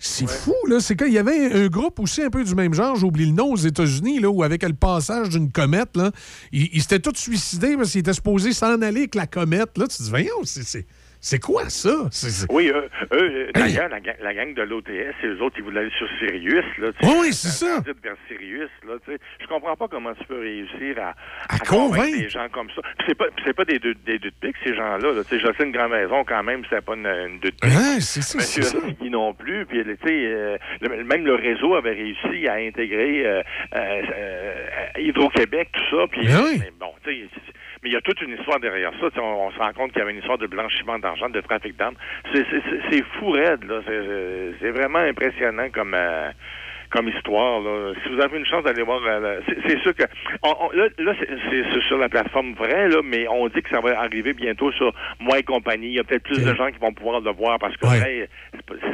C'est 0.04 0.28
fou, 0.28 0.54
là. 0.68 0.80
C'est 0.80 0.96
qu'il 0.96 1.12
y 1.12 1.18
avait 1.18 1.52
un 1.52 1.68
groupe 1.68 2.00
aussi 2.00 2.22
un 2.22 2.30
peu 2.30 2.42
du 2.42 2.56
même 2.56 2.74
genre, 2.74 2.96
j'oublie 2.96 3.26
le 3.26 3.32
nom, 3.32 3.52
aux 3.52 3.56
États-Unis, 3.56 4.18
là, 4.18 4.30
où 4.30 4.42
avec 4.42 4.64
le 4.64 4.72
passage 4.74 5.28
d'une 5.28 5.52
comète, 5.52 5.96
là, 5.96 6.10
ils, 6.50 6.68
ils 6.72 6.82
s'étaient 6.82 6.98
tous 6.98 7.14
suicidés 7.16 7.76
parce 7.76 7.92
qu'ils 7.92 8.00
étaient 8.00 8.12
supposés 8.12 8.52
s'en 8.52 8.82
aller 8.82 9.02
avec 9.02 9.14
la 9.14 9.28
comète. 9.28 9.78
Là, 9.78 9.86
tu 9.86 9.96
te 9.98 10.02
dis, 10.02 10.10
voyons, 10.10 10.42
c'est- 10.44 10.86
c'est 11.24 11.38
quoi 11.40 11.70
ça? 11.70 12.08
Oui, 12.50 12.68
eux, 12.74 12.88
eux, 13.12 13.48
d'ailleurs, 13.54 13.88
la, 13.88 14.00
gang- 14.00 14.16
la 14.20 14.34
gang 14.34 14.52
de 14.54 14.62
l'OTS, 14.62 15.14
eux 15.24 15.40
autres, 15.40 15.54
ils 15.58 15.62
voulaient 15.62 15.80
aller 15.82 15.92
sur 15.96 16.08
Sirius. 16.18 16.64
Là. 16.78 16.88
Oui, 17.04 17.32
c'est 17.32 17.48
ça. 17.48 17.78
vers 18.02 18.16
Sirius, 18.26 18.68
là, 18.86 18.94
tu 19.06 19.12
sais. 19.12 19.18
Je 19.40 19.46
comprends 19.46 19.76
pas 19.76 19.86
comment 19.88 20.12
tu 20.14 20.24
peux 20.24 20.40
réussir 20.40 20.98
à, 20.98 21.14
À 21.48 21.58
convaincre. 21.60 22.18
des 22.18 22.28
gens 22.28 22.48
comme 22.50 22.68
ça. 22.74 22.82
Puis 22.98 23.06
c'est 23.08 23.14
pas, 23.14 23.26
pas 23.56 23.64
des 23.64 23.78
deux, 23.78 23.94
des 23.94 24.18
deux 24.18 24.30
de 24.30 24.34
pique, 24.40 24.56
ces 24.64 24.74
gens-là. 24.74 25.12
Là. 25.12 25.22
Tu 25.22 25.30
sais, 25.30 25.38
Jocelyne 25.38 25.70
Grand-Maison, 25.72 26.24
quand 26.24 26.42
même, 26.42 26.64
c'était 26.64 26.80
pas 26.80 26.94
une, 26.94 27.06
une 27.06 27.38
deux 27.38 27.50
de 27.52 27.54
pique. 27.54 27.64
Ouais, 27.70 28.00
c'est 28.00 28.22
ça, 28.22 28.38
Monsieur 28.38 28.62
c'est 28.62 28.78
ça. 28.78 29.08
Non 29.08 29.32
plus. 29.32 29.64
Puis, 29.66 29.78
tu 29.84 29.90
sais, 29.90 29.96
euh, 30.10 30.56
le- 30.80 31.04
même 31.04 31.24
le 31.24 31.34
réseau 31.36 31.74
avait 31.76 31.92
réussi 31.92 32.48
à 32.48 32.54
intégrer 32.54 33.24
euh, 33.26 33.42
euh, 33.76 34.02
euh, 34.16 34.66
Hydro-Québec, 34.98 35.68
tout 35.72 35.96
ça. 35.96 36.06
Puis, 36.10 36.26
Ben 36.26 36.40
oui. 36.44 36.56
mais 36.58 36.72
bon, 36.80 36.92
tu 37.04 37.10
sais, 37.12 37.28
mais 37.82 37.90
il 37.90 37.92
y 37.92 37.96
a 37.96 38.00
toute 38.00 38.20
une 38.22 38.34
histoire 38.34 38.60
derrière 38.60 38.92
ça. 39.00 39.08
On, 39.18 39.46
on 39.46 39.50
se 39.50 39.58
rend 39.58 39.72
compte 39.72 39.90
qu'il 39.92 39.98
y 39.98 40.02
avait 40.02 40.12
une 40.12 40.18
histoire 40.18 40.38
de 40.38 40.46
blanchiment 40.46 40.98
d'argent, 40.98 41.28
de 41.28 41.40
trafic 41.40 41.76
d'armes. 41.76 41.96
C'est- 42.32 43.02
fou 43.18 43.30
raide, 43.30 43.64
là. 43.64 43.80
C'est- 43.86 44.52
C'est 44.60 44.70
vraiment 44.70 45.00
impressionnant 45.00 45.68
comme... 45.70 45.94
euh, 45.94 46.30
comme 46.92 47.08
histoire. 47.08 47.60
Là. 47.60 47.92
Si 48.02 48.14
vous 48.14 48.20
avez 48.20 48.38
une 48.38 48.46
chance 48.46 48.62
d'aller 48.64 48.82
voir, 48.82 49.00
la- 49.00 49.38
c'est 49.66 49.78
sûr 49.80 49.94
que 49.94 50.04
on- 50.42 50.54
on- 50.60 50.70
là, 50.72 50.88
là, 50.98 51.12
c'est- 51.18 51.80
sur 51.88 51.98
la 51.98 52.08
plateforme 52.08 52.54
vraie, 52.54 52.88
là, 52.88 53.00
mais 53.04 53.26
on 53.28 53.48
dit 53.48 53.62
que 53.62 53.70
ça 53.70 53.80
va 53.80 53.98
arriver 54.00 54.32
bientôt 54.34 54.70
sur 54.72 54.92
Moi 55.18 55.38
et 55.38 55.42
compagnie. 55.42 55.88
Il 55.88 55.94
y 55.94 55.98
a 55.98 56.04
peut-être 56.04 56.22
plus 56.24 56.42
de 56.44 56.54
gens 56.54 56.70
qui 56.70 56.78
vont 56.78 56.92
pouvoir 56.92 57.20
le 57.20 57.32
voir 57.32 57.58
parce 57.58 57.76
que 57.76 57.86
Ouais. 57.86 58.28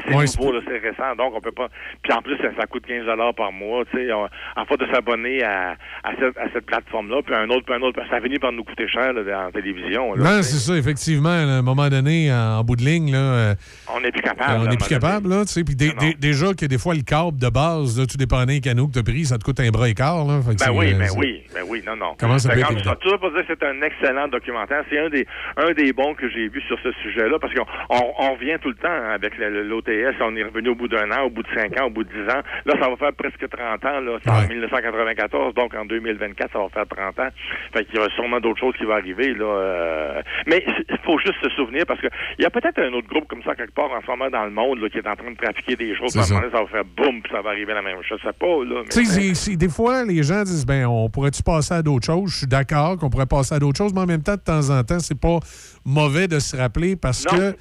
c'est 0.06 0.14
Ouais, 0.14 0.24
nouveau, 0.38 0.52
là, 0.52 0.60
c'est 0.66 0.78
récent, 0.78 1.14
donc 1.16 1.32
on 1.34 1.40
peut 1.40 1.52
pas. 1.52 1.68
Puis 2.02 2.12
en 2.12 2.22
plus, 2.22 2.36
ça, 2.38 2.48
ça 2.56 2.66
coûte 2.66 2.86
15 2.86 3.04
par 3.36 3.52
mois. 3.52 3.84
Tu 3.92 3.98
sais, 3.98 4.10
à 4.10 4.64
force 4.64 4.80
de 4.80 4.86
s'abonner 4.92 5.42
à, 5.42 5.72
à 6.04 6.10
cette, 6.18 6.36
à 6.38 6.46
cette 6.52 6.66
plateforme-là, 6.66 7.22
puis 7.24 7.34
un 7.34 7.48
autre, 7.50 7.64
puis 7.66 7.74
un 7.74 7.82
autre, 7.82 8.00
ça 8.10 8.20
finit 8.20 8.38
par 8.38 8.52
nous 8.52 8.64
coûter 8.64 8.88
cher 8.88 9.12
là, 9.12 9.46
en 9.46 9.50
télévision. 9.50 10.14
là, 10.14 10.24
Non, 10.24 10.42
c'est 10.42 10.58
ça, 10.58 10.76
effectivement. 10.76 11.28
À 11.28 11.32
un 11.58 11.62
moment 11.62 11.88
donné, 11.88 12.32
en, 12.32 12.58
en 12.60 12.64
bout 12.64 12.76
de 12.76 12.82
ligne, 12.84 13.12
là, 13.12 13.18
euh, 13.18 13.54
on 13.94 14.00
n'est 14.00 14.10
plus 14.12 14.22
capable. 14.22 14.60
on 14.66 14.68
n'est 14.70 14.76
plus 14.76 14.88
capable. 14.88 15.28
Là, 15.28 15.42
tu 15.44 15.52
sais. 15.52 15.64
Puis 15.64 15.74
dé- 15.76 15.92
dé- 15.98 16.14
déjà 16.18 16.52
que 16.54 16.66
des 16.66 16.78
fois, 16.78 16.94
le 16.94 17.02
câble 17.02 17.38
de 17.38 17.48
base, 17.48 17.87
là, 17.96 18.06
tout 18.06 18.16
dépendant 18.16 18.46
des 18.46 18.60
canaux 18.60 18.88
que 18.88 18.92
tu 18.94 18.98
as 18.98 19.02
pris, 19.02 19.24
ça 19.24 19.38
te 19.38 19.44
coûte 19.44 19.60
un 19.60 19.70
bras 19.70 19.88
et 19.88 19.94
quart. 19.94 20.24
Là, 20.26 20.40
Fait 20.42 20.56
que 20.56 20.64
Ben 20.64 20.72
oui, 20.76 20.92
euh, 20.92 20.98
ben 20.98 21.08
oui, 21.16 21.42
ben 21.54 21.62
oui, 21.66 21.82
non, 21.86 21.96
non. 21.96 22.14
Comment 22.18 22.38
ça 22.38 22.50
Fait 22.50 22.56
peut 22.56 22.60
être 22.62 22.72
évident? 22.72 22.94
Tout 23.00 23.10
ça 23.10 23.18
pour 23.18 23.30
dire 23.30 23.46
que 23.46 23.54
c'est 23.54 23.64
un 23.64 23.80
excellent 23.82 24.28
documentaire. 24.28 24.84
C'est 24.90 24.98
un 24.98 25.08
des, 25.08 25.26
un 25.56 25.72
des 25.72 25.92
bons 25.92 26.14
que 26.14 26.28
j'ai 26.28 26.48
vu 26.48 26.60
sur 26.66 26.78
ce 26.82 26.92
sujet-là, 27.02 27.38
parce 27.38 27.54
qu'on 27.54 27.66
on, 27.90 28.12
on 28.18 28.34
revient 28.34 28.56
tout 28.60 28.68
le 28.68 28.74
temps 28.74 28.88
hein, 28.90 29.12
avec 29.14 29.38
l'OTS. 29.38 30.16
On 30.20 30.36
est 30.36 30.42
revenu 30.44 30.70
au 30.70 30.74
bout 30.74 30.88
d'un 30.88 31.10
an, 31.12 31.22
au 31.24 31.30
bout 31.30 31.42
de 31.42 31.48
cinq 31.54 31.78
ans, 31.80 31.86
au 31.86 31.90
bout 31.90 32.04
de 32.04 32.10
dix 32.10 32.28
ans. 32.30 32.42
Là, 32.66 32.74
ça 32.80 32.88
va 32.88 32.96
faire 32.96 33.12
presque 33.14 33.48
30 33.48 33.84
ans. 33.84 34.00
Là, 34.00 34.18
c'est 34.24 34.30
en 34.30 34.48
1994, 34.48 35.54
donc 35.54 35.74
en 35.74 35.84
2024, 35.84 36.52
ça 36.52 36.58
va 36.58 36.68
faire 36.68 36.86
30 36.86 37.18
ans. 37.20 37.28
Fait 37.72 37.84
qu'il 37.84 37.96
y 37.96 37.98
aura 37.98 38.08
sûrement 38.10 38.40
d'autres 38.40 38.60
choses 38.60 38.74
qui 38.76 38.84
vont 38.84 38.92
arriver. 38.94 39.34
Là, 39.34 39.44
euh, 39.44 40.22
Mais 40.46 40.64
il 40.88 40.98
faut 41.04 41.18
juste 41.18 41.38
se 41.42 41.48
souvenir, 41.50 41.84
parce 41.86 42.00
que 42.00 42.08
il 42.38 42.42
y 42.42 42.46
a 42.46 42.50
peut-être 42.50 42.78
un 42.80 42.92
autre 42.92 43.08
groupe 43.08 43.26
comme 43.28 43.42
ça 43.42 43.54
quelque 43.54 43.74
part 43.74 43.90
en 43.92 44.00
ce 44.00 44.06
moment 44.06 44.28
dans 44.30 44.44
le 44.44 44.50
monde 44.50 44.80
là, 44.80 44.88
qui 44.88 44.98
est 44.98 45.06
en 45.08 45.16
train 45.16 45.30
de 45.30 45.36
trafiquer 45.36 45.76
des 45.76 45.94
choses. 45.96 46.10
C'est 46.10 46.20
Puis 46.20 46.20
à 46.20 46.22
un 46.22 46.26
ça. 46.26 46.34
moment 46.34 46.46
donné, 46.46 46.56
ça 46.56 46.62
va 46.62 46.68
faire 46.68 46.84
boum, 46.84 47.22
puis 47.22 47.32
ça 47.32 47.40
va 47.42 47.50
arriver 47.50 47.74
la 47.82 47.90
même. 47.90 47.98
Je 48.08 48.14
sais 48.16 48.32
pas, 48.38 48.46
là. 48.64 48.82
mais- 48.84 49.04
c'est- 49.04 49.34
c'est- 49.34 49.56
des 49.56 49.68
fois, 49.68 50.04
les 50.04 50.22
gens 50.22 50.42
disent 50.44 50.66
ben, 50.66 50.86
on 50.86 51.08
pourrait-tu 51.08 51.42
passer 51.42 51.74
à 51.74 51.82
d'autres 51.82 52.06
choses? 52.06 52.30
Je 52.32 52.36
suis 52.38 52.46
d'accord 52.46 52.96
qu'on 52.98 53.10
pourrait 53.10 53.26
passer 53.26 53.54
à 53.54 53.58
d'autres 53.58 53.78
choses, 53.78 53.92
mais 53.94 54.00
en 54.00 54.06
même 54.06 54.22
temps, 54.22 54.34
de 54.36 54.40
temps 54.40 54.70
en 54.70 54.82
temps, 54.84 54.98
c'est 55.00 55.18
pas 55.18 55.38
mauvais 55.84 56.28
de 56.28 56.38
se 56.38 56.56
rappeler 56.56 56.96
parce 56.96 57.24
que 57.24 57.56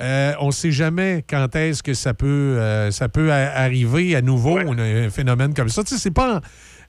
euh, 0.00 0.32
on 0.40 0.50
sait 0.52 0.70
jamais 0.70 1.24
quand 1.28 1.54
est-ce 1.56 1.82
que 1.82 1.94
ça 1.94 2.14
peut, 2.14 2.26
euh, 2.26 2.90
ça 2.92 3.08
peut 3.08 3.32
arriver 3.32 4.14
à 4.14 4.22
nouveau, 4.22 4.58
un 4.58 5.10
phénomène 5.10 5.52
comme 5.54 5.68
ça. 5.68 5.82
Tu 5.82 5.94
sais, 5.94 6.00
c'est 6.00 6.10
pas. 6.14 6.36
en- 6.36 6.40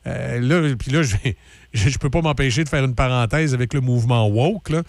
euh, 0.08 0.40
là, 0.40 0.76
puis 0.80 0.91
là, 0.91 1.03
je 1.03 1.16
je 1.74 1.98
peux 1.99 2.10
pas 2.10 2.22
m'empêcher 2.22 2.64
de 2.64 2.70
faire 2.70 2.84
une 2.84 2.95
parenthèse 2.95 3.53
avec 3.53 3.74
le 3.74 3.82
mouvement 3.82 4.28
woke. 4.28 4.70
là. 4.70 4.82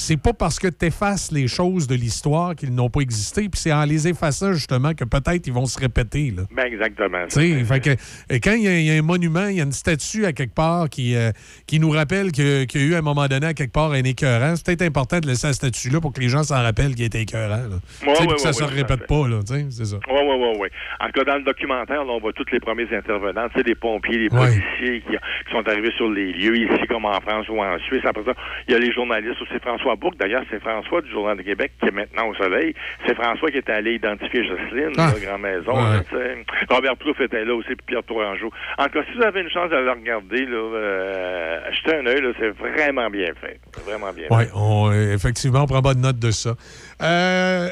C'est 0.00 0.16
pas 0.20 0.32
parce 0.32 0.58
que 0.58 0.66
tu 0.68 0.86
effaces 0.86 1.30
les 1.30 1.46
choses 1.46 1.86
de 1.86 1.94
l'histoire 1.94 2.56
qu'ils 2.56 2.74
n'ont 2.74 2.88
pas 2.88 3.00
existé, 3.00 3.42
puis 3.42 3.60
c'est 3.60 3.72
en 3.72 3.84
les 3.84 4.08
effaçant 4.08 4.52
justement 4.54 4.94
que 4.94 5.04
peut-être 5.04 5.46
ils 5.46 5.52
vont 5.52 5.66
se 5.66 5.78
répéter. 5.78 6.32
Là. 6.34 6.44
Ben 6.56 6.64
exactement. 6.66 7.18
Fait 7.28 7.80
que, 7.80 7.90
quand 8.38 8.52
il 8.54 8.62
y, 8.62 8.68
a- 8.68 8.78
il 8.80 8.86
y 8.86 8.90
a 8.90 8.94
un 8.94 9.02
monument, 9.02 9.46
il 9.48 9.56
y 9.56 9.60
a 9.60 9.64
une 9.64 9.72
statue 9.72 10.24
à 10.24 10.32
quelque 10.32 10.54
part 10.54 10.88
qui, 10.88 11.14
euh, 11.14 11.30
qui 11.66 11.78
nous 11.80 11.90
rappelle 11.90 12.32
qu'il 12.32 12.44
y 12.46 12.78
a 12.78 12.86
eu 12.86 12.94
à 12.94 12.98
un 12.98 13.02
moment 13.02 13.26
donné 13.28 13.46
à 13.46 13.54
quelque 13.54 13.72
part 13.72 13.92
un 13.92 14.02
écœurant, 14.02 14.56
c'est 14.56 14.64
peut-être 14.66 14.82
important 14.82 15.20
de 15.20 15.26
laisser 15.26 15.48
la 15.48 15.52
statue 15.52 15.90
là 15.90 16.00
pour 16.00 16.12
que 16.12 16.20
les 16.20 16.28
gens 16.28 16.42
s'en 16.44 16.62
rappellent 16.62 16.94
qu'il 16.94 17.04
était 17.04 17.22
écœurant. 17.22 17.56
Là. 17.68 17.78
Ouais, 18.06 18.08
ouais, 18.20 18.26
que 18.34 18.40
ça 18.40 18.48
ouais, 18.48 18.52
se 18.54 18.64
répète 18.64 19.06
pas, 19.06 19.28
là, 19.28 19.40
tu 19.46 19.54
sais, 19.54 19.66
c'est 19.70 19.84
ça. 19.84 19.96
Oui, 20.08 20.20
oui, 20.22 20.34
oui, 20.38 20.56
oui. 20.60 20.68
En 21.00 21.06
tout 21.06 21.12
cas, 21.20 21.24
dans 21.24 21.36
le 21.36 21.44
documentaire, 21.44 22.04
là, 22.04 22.10
on 22.12 22.20
voit 22.20 22.32
tous 22.32 22.46
les 22.52 22.60
premiers 22.60 22.88
intervenants, 22.94 23.48
les 23.64 23.74
pompiers, 23.74 24.18
les 24.18 24.28
policiers 24.30 25.02
qui, 25.06 25.12
qui 25.12 25.52
sont 25.52 25.66
arrivés 25.68 25.92
sur 25.96 26.08
les 26.10 26.32
lieux 26.32 26.56
ici 26.56 26.86
comme 26.88 27.04
en 27.04 27.20
France 27.20 27.46
ou 27.50 27.60
en 27.60 27.78
Suisse. 27.80 28.02
Après 28.04 28.24
ça, 28.24 28.32
il 28.66 28.72
y 28.72 28.74
a 28.74 28.78
les 28.78 28.92
journalistes 28.92 29.40
aussi. 29.42 29.52
François 29.60 29.89
Bourque, 29.96 30.16
d'ailleurs, 30.16 30.42
c'est 30.50 30.60
François 30.60 31.00
du 31.02 31.10
Journal 31.10 31.36
de 31.36 31.42
Québec 31.42 31.72
qui 31.80 31.88
est 31.88 31.92
maintenant 31.92 32.28
au 32.28 32.34
soleil. 32.34 32.74
C'est 33.06 33.14
François 33.14 33.50
qui 33.50 33.58
était 33.58 33.72
allé 33.72 33.94
identifier 33.94 34.44
Jocelyne, 34.46 34.92
Ah. 34.98 35.10
la 35.14 35.20
Grand 35.26 35.38
Maison. 35.38 35.72
Ouais. 35.74 35.98
là. 36.12 36.34
Robert 36.68 36.96
Plouffe 36.96 37.20
était 37.20 37.44
là 37.44 37.54
aussi, 37.54 37.68
puis 37.68 37.86
Pierre 37.86 38.02
Tourangeau. 38.04 38.50
En 38.78 38.84
tout 38.84 38.90
cas, 39.00 39.04
si 39.10 39.16
vous 39.18 39.22
avez 39.24 39.40
une 39.40 39.50
chance 39.50 39.70
de 39.70 39.76
le 39.76 39.90
regarder, 39.90 40.46
là, 40.46 40.56
euh, 40.56 41.60
jetez 41.72 41.96
un 41.96 42.06
œil, 42.06 42.22
c'est 42.38 42.50
vraiment 42.50 43.08
bien 43.10 43.32
fait. 43.40 43.60
Vraiment 43.86 44.12
bien 44.12 44.26
Oui, 44.30 44.44
fait. 44.44 44.50
on, 44.54 44.92
effectivement, 44.92 45.62
on 45.62 45.66
prend 45.66 45.80
bonne 45.80 46.00
note 46.00 46.18
de 46.18 46.30
ça. 46.30 46.54
Euh, 47.02 47.68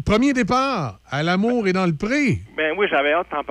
premier 0.00 0.32
départ, 0.32 1.00
à 1.10 1.22
l'amour 1.22 1.66
et 1.68 1.72
dans 1.72 1.86
le 1.86 1.94
pré. 1.94 2.38
Ben 2.56 2.74
oui, 2.76 2.86
j'avais 2.90 3.12
hâte, 3.12 3.26
hâte 3.32 3.46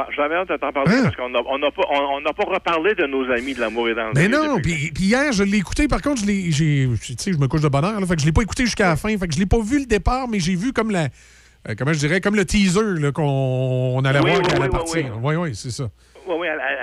de 0.50 0.58
t'en 0.58 0.72
parler 0.72 0.96
parce 1.04 1.16
qu'on 1.16 1.30
n'a 1.30 1.40
on 1.40 1.60
pas, 1.72 1.84
on, 1.92 2.22
pas 2.34 2.44
reparlé 2.54 2.96
de 2.96 3.06
nos 3.06 3.30
amis 3.32 3.54
de 3.54 3.60
l'amour 3.60 3.90
et 3.90 3.96
dans 3.96 4.08
le 4.08 4.14
Mais 4.16 4.30
pré 4.30 4.38
non, 4.38 4.56
depuis- 4.58 4.92
puis 4.94 5.04
hier, 5.06 5.32
je 5.32 5.44
l'ai 5.44 5.58
écouté. 5.58 5.88
Par 5.88 6.02
contre, 6.02 6.22
je 6.22 6.26
l'ai, 6.28 6.52
je 6.52 7.38
me 7.38 7.48
couche 7.48 7.62
de 7.62 7.68
bonne 7.68 7.86
heure, 7.86 8.00
là, 8.00 8.06
fait 8.06 8.16
que 8.16 8.22
je 8.22 8.26
l'ai 8.26 8.32
pas 8.32 8.42
écouté 8.42 8.66
jusqu'à 8.66 8.88
la 8.90 8.96
fin. 8.96 9.10
Fait 9.18 9.28
que 9.28 9.34
je 9.34 9.40
l'ai 9.40 9.46
pas 9.46 9.60
vu 9.62 9.80
le 9.80 9.86
départ, 9.86 10.28
mais 10.28 10.40
j'ai 10.40 10.56
vu 10.56 10.74
comme 10.74 10.92
la, 10.92 11.04
euh, 11.68 11.76
comment 11.78 11.94
je 11.94 12.00
dirais, 12.00 12.22
comme 12.22 12.36
le 12.36 12.46
teaser 12.46 13.12
qu'on 13.14 13.24
on 13.96 14.04
allait 14.06 14.20
Oui, 14.20 14.30
voir 14.32 14.38
oui, 14.42 14.44
qu'elle 14.48 14.60
oui, 14.60 14.64
allait 14.66 14.72
oui, 14.74 14.80
partir. 14.80 15.20
Oui, 15.22 15.36
oui, 15.36 15.56
c'est 15.56 15.72
ça. 15.72 15.86
Oui, 16.28 16.36
oui, 16.40 16.48
elle- 16.48 16.62
elle- 16.62 16.78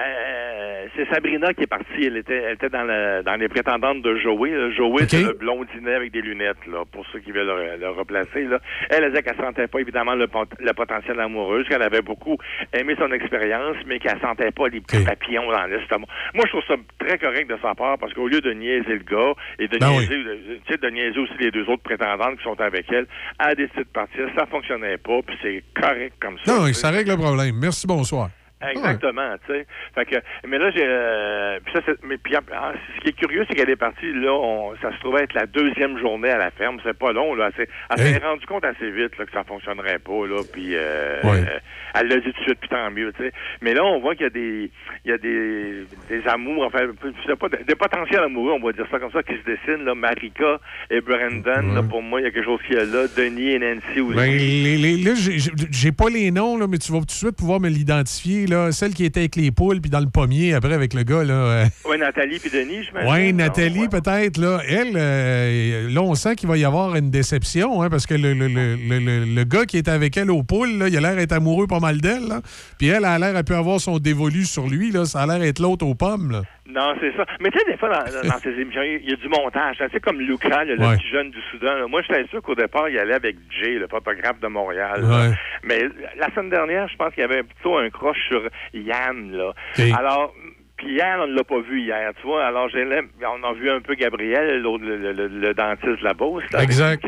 c'est 0.97 1.09
Sabrina 1.13 1.53
qui 1.55 1.63
est 1.65 1.67
partie. 1.69 2.05
Elle 2.05 2.17
était, 2.17 2.35
elle 2.37 2.55
était 2.55 2.69
dans, 2.69 2.83
le- 2.85 3.23
dans 3.23 3.37
les 3.37 3.49
prétendantes 3.49 4.03
de 4.03 4.17
Joey. 4.17 4.51
là. 4.51 4.71
Joey, 4.71 5.05
c'est 5.09 5.23
le 5.29 5.33
blondinet 5.35 5.95
avec 5.95 6.13
des 6.13 6.23
lunettes, 6.23 6.67
là, 6.67 6.85
pour 6.91 7.05
ceux 7.13 7.21
qui 7.21 7.31
veulent 7.33 7.47
le, 7.47 7.77
le 7.81 7.89
replacer. 7.91 8.45
Là. 8.45 8.59
Elle, 8.91 9.05
elle 9.05 9.11
disait 9.11 9.23
qu'elle 9.23 9.37
sentait 9.37 9.67
pas, 9.67 9.79
évidemment, 9.81 10.15
le, 10.15 10.27
pot- 10.27 10.49
le 10.59 10.73
potentiel 10.73 11.21
amoureuse, 11.21 11.67
qu'elle 11.69 11.83
avait 11.83 12.03
beaucoup 12.03 12.37
aimé 12.73 12.95
son 12.99 13.13
expérience, 13.13 13.77
mais 13.87 13.99
qu'elle 13.99 14.21
sentait 14.21 14.51
pas 14.51 14.69
les 14.69 14.81
petits 14.81 15.05
papillons 15.05 15.51
dans 15.51 15.67
l'estomac. 15.67 16.07
Moi, 16.35 16.45
je 16.47 16.51
trouve 16.51 16.65
ça 16.67 16.75
très 16.99 17.19
correct 17.19 17.49
de 17.51 17.57
sa 17.63 17.75
part, 17.75 17.99
parce 17.99 18.13
qu'au 18.15 18.29
lieu 18.29 18.41
de 18.41 18.53
niaiser 18.53 18.95
le 18.95 19.05
gars 19.05 19.33
et 19.59 19.69
de, 19.69 19.79
Ben 19.79 19.91
niaiser, 19.91 20.17
de- 20.17 20.91
niaiser 20.91 21.19
aussi 21.19 21.35
les 21.41 21.51
deux 21.51 21.69
autres 21.69 21.83
prétendantes 21.83 22.37
qui 22.39 22.45
sont 22.45 22.61
avec 22.61 22.87
elle, 22.91 23.07
elle 23.41 23.47
a 23.47 23.55
décidé 23.55 23.85
de 23.85 23.89
partir. 23.89 24.27
Ça 24.37 24.47
fonctionnait 24.47 24.99
pas, 24.99 25.21
puis 25.27 25.37
c'est 25.43 25.63
correct 25.81 26.15
comme 26.21 26.37
ça. 26.45 26.53
Non, 26.53 26.67
ça 26.73 26.91
règle 26.91 27.11
le 27.11 27.17
problème. 27.17 27.57
Merci, 27.61 27.87
bonsoir. 27.87 28.29
Exactement, 28.63 29.35
tu 29.47 29.53
sais. 29.53 29.67
Fait 29.95 30.05
que, 30.07 30.17
mais 30.49 30.59
là, 30.59 30.71
j'ai, 30.71 30.83
euh, 30.83 31.59
puis 31.63 31.75
ça, 31.75 31.81
c'est- 31.85 31.99
mais 32.07 32.17
puis, 32.17 32.35
ah, 32.37 32.73
ce 32.97 33.01
qui 33.03 33.09
est 33.11 33.13
curieux, 33.13 33.45
c'est 33.49 33.55
qu'elle 33.55 33.69
est 33.69 33.77
partie, 33.77 34.11
là, 34.15 34.33
on- 34.33 34.75
ça 34.81 34.93
se 34.95 34.99
trouvait 35.01 35.25
être 35.25 35.35
la 35.35 35.45
deuxième 35.47 35.99
journée 35.99 36.31
à 36.31 36.39
la 36.39 36.51
ferme. 36.51 36.79
C'est 36.83 36.97
pas 36.97 37.13
long, 37.13 37.35
là. 37.35 37.51
Elle 37.57 37.67
s'est- 37.67 37.71
elle 37.91 37.99
s'est 37.99 38.15
Hein? 38.25 38.29
rendue 38.31 38.47
compte 38.47 38.65
assez 38.65 38.91
vite, 38.91 39.17
là, 39.19 39.27
que 39.27 39.33
ça 39.33 39.45
fonctionnerait 39.45 39.99
pas, 39.99 40.27
là. 40.27 40.43
Puis, 40.51 40.71
euh, 40.75 41.21
Ouais. 41.23 41.41
euh, 41.41 41.59
elle 41.95 42.09
l'a 42.09 42.17
dit 42.17 42.33
tout 42.33 42.39
de 42.41 42.45
suite, 42.45 42.59
puis 42.61 42.69
tant 42.71 42.91
mieux, 42.91 43.13
tu 43.13 43.25
sais. 43.25 43.33
Mais 43.61 43.75
là, 43.75 43.85
on 43.85 44.01
voit 44.01 44.15
qu'il 44.15 44.25
y 44.25 44.27
a 44.27 44.31
des, 44.31 44.71
il 45.05 45.11
y 45.11 45.13
a 45.13 45.19
des, 45.19 45.85
des 46.09 46.27
amours, 46.27 46.65
enfin, 46.65 46.79
je 47.05 47.29
sais 47.31 47.37
pas, 47.37 47.49
des 47.51 47.75
potentiels 47.75 48.23
amoureux, 48.25 48.53
on 48.53 48.65
va 48.67 48.73
dire 48.73 48.87
ça 48.91 48.99
comme 48.99 49.13
ça, 49.13 49.23
qui 49.23 49.35
se 49.35 49.45
dessinent, 49.45 49.85
là. 49.85 49.95
Marika 49.95 50.59
et 50.91 51.03
Brandon, 51.03 51.75
là, 51.75 51.83
pour 51.83 52.03
moi, 52.03 52.21
il 52.23 52.25
y 52.25 52.27
a 52.27 52.31
quelque 52.31 52.45
chose 52.47 52.61
qui 52.67 52.73
est 52.73 52.87
là. 52.87 53.07
Denis 53.17 53.51
et 53.53 53.59
Nancy 53.59 54.01
aussi. 54.01 54.17
Ben, 54.17 54.31
les- 54.31 54.77
les- 54.79 54.97
là, 55.03 55.13
j'ai 55.15 55.37
j'ai 55.71 55.93
pas 55.93 56.09
les 56.09 56.31
noms, 56.31 56.57
là, 56.57 56.67
mais 56.67 56.79
tu 56.79 56.91
vas 56.91 57.01
tout 57.01 57.05
de 57.07 57.11
suite 57.11 57.37
pouvoir 57.37 57.61
me 57.61 57.69
l'identifier. 57.69 58.47
Là. 58.47 58.56
Celle 58.73 58.95
qui 58.95 59.05
était 59.05 59.21
avec 59.21 59.37
les 59.37 59.51
poules, 59.51 59.81
puis 59.81 59.91
dans 59.91 60.01
le 60.01 60.09
pommier, 60.09 60.55
après, 60.55 60.73
avec 60.75 60.95
le 60.95 61.03
gars. 61.03 61.25
Là, 61.25 61.35
euh, 61.35 61.65
Ouais, 61.89 61.99
Nathalie 61.99 62.39
puis 62.39 62.51
Denis, 62.51 62.85
je 62.85 63.09
Oui, 63.09 63.33
Nathalie, 63.33 63.89
peut-être. 63.89 64.39
Là, 64.39 64.61
elle, 64.69 64.93
euh, 64.97 65.89
là, 65.91 66.03
on 66.03 66.15
sent 66.15 66.37
qu'il 66.37 66.49
va 66.49 66.57
y 66.57 66.65
avoir 66.65 66.97
une 66.97 67.11
déception, 67.11 67.83
hein, 67.83 67.91
parce 67.91 68.07
que 68.07 68.15
le, 68.15 68.35
le, 68.35 68.49
le, 68.49 69.25
le- 69.25 69.45
gars 69.45 69.65
qui 69.67 69.77
est 69.79 69.89
avec 69.89 70.17
elle 70.17 70.31
au 70.31 70.43
poule, 70.43 70.79
là, 70.79 70.89
il 70.89 70.97
a 70.97 71.01
l'air 71.01 71.17
d'être 71.17 71.33
amoureux 71.33 71.67
pas 71.67 71.81
mal 71.81 72.01
d'elle. 72.01 72.27
là. 72.29 72.41
Puis 72.79 72.89
elle 72.89 73.05
a 73.05 73.19
l'air, 73.19 73.37
elle 73.37 73.45
peut 73.45 73.57
avoir 73.57 73.81
son 73.81 73.99
dévolu 73.99 74.45
sur 74.45 74.67
lui. 74.69 74.91
Là, 74.91 75.05
ça 75.05 75.23
a 75.23 75.27
l'air 75.27 75.39
d'être 75.39 75.59
l'autre 75.61 75.87
aux 75.87 75.95
pommes. 75.95 76.31
Là. 76.33 76.43
Non, 76.69 76.95
c'est 77.01 77.15
ça. 77.17 77.25
Mais 77.41 77.51
tu 77.51 77.59
sais, 77.59 77.65
des 77.71 77.77
fois, 77.77 77.89
dans, 77.89 78.29
dans 78.29 78.39
ces 78.43 78.51
émissions, 78.51 78.83
il 78.83 79.09
y 79.09 79.13
a 79.13 79.17
du 79.17 79.29
montage. 79.29 79.77
Tu 79.79 79.89
sais, 79.91 80.01
comme 80.01 80.21
Lucas, 80.21 80.65
le, 80.65 80.77
petit 80.77 81.09
jeune 81.09 81.31
du 81.31 81.41
Soudan. 81.51 81.75
là. 81.75 81.87
Moi, 81.87 82.03
j'étais 82.03 82.27
sûr 82.29 82.43
qu'au 82.43 82.55
départ, 82.55 82.89
il 82.89 82.99
allait 82.99 83.15
avec 83.15 83.37
Jay, 83.51 83.75
le 83.75 83.87
photographe 83.89 84.41
de 84.41 84.49
Montréal. 84.49 85.05
Ouais. 85.05 85.35
Mais 85.63 85.89
la 86.17 86.31
semaine 86.31 86.51
dernière, 86.51 86.89
je 86.89 86.97
pense 86.97 87.15
qu'il 87.15 87.23
y 87.23 87.25
avait 87.25 87.43
plutôt 87.43 87.77
un 87.77 87.89
croche 87.91 88.19
sur 88.29 88.43
Yann. 88.75 89.33
Là. 89.33 89.53
Alors, 89.97 90.35
puis 90.77 90.95
Yann, 90.95 91.21
on 91.21 91.27
ne 91.27 91.35
l'a 91.37 91.45
pas 91.45 91.61
vu 91.61 91.81
hier, 91.81 92.13
tu 92.21 92.27
vois. 92.27 92.45
Alors, 92.47 92.69
on 92.75 93.43
a 93.49 93.53
vu 93.55 93.71
un 93.71 93.81
peu 93.81 93.95
Gabriel, 93.95 94.61
l'autre, 94.61 94.85
le, 94.85 94.97
le- 94.97 95.13
le- 95.13 95.29
le 95.29 95.55
dentiste 95.55 96.01
de 96.01 96.05
la 96.05 96.13
Beauce. 96.15 96.43
avec 96.53 96.65
Exact. 96.65 97.07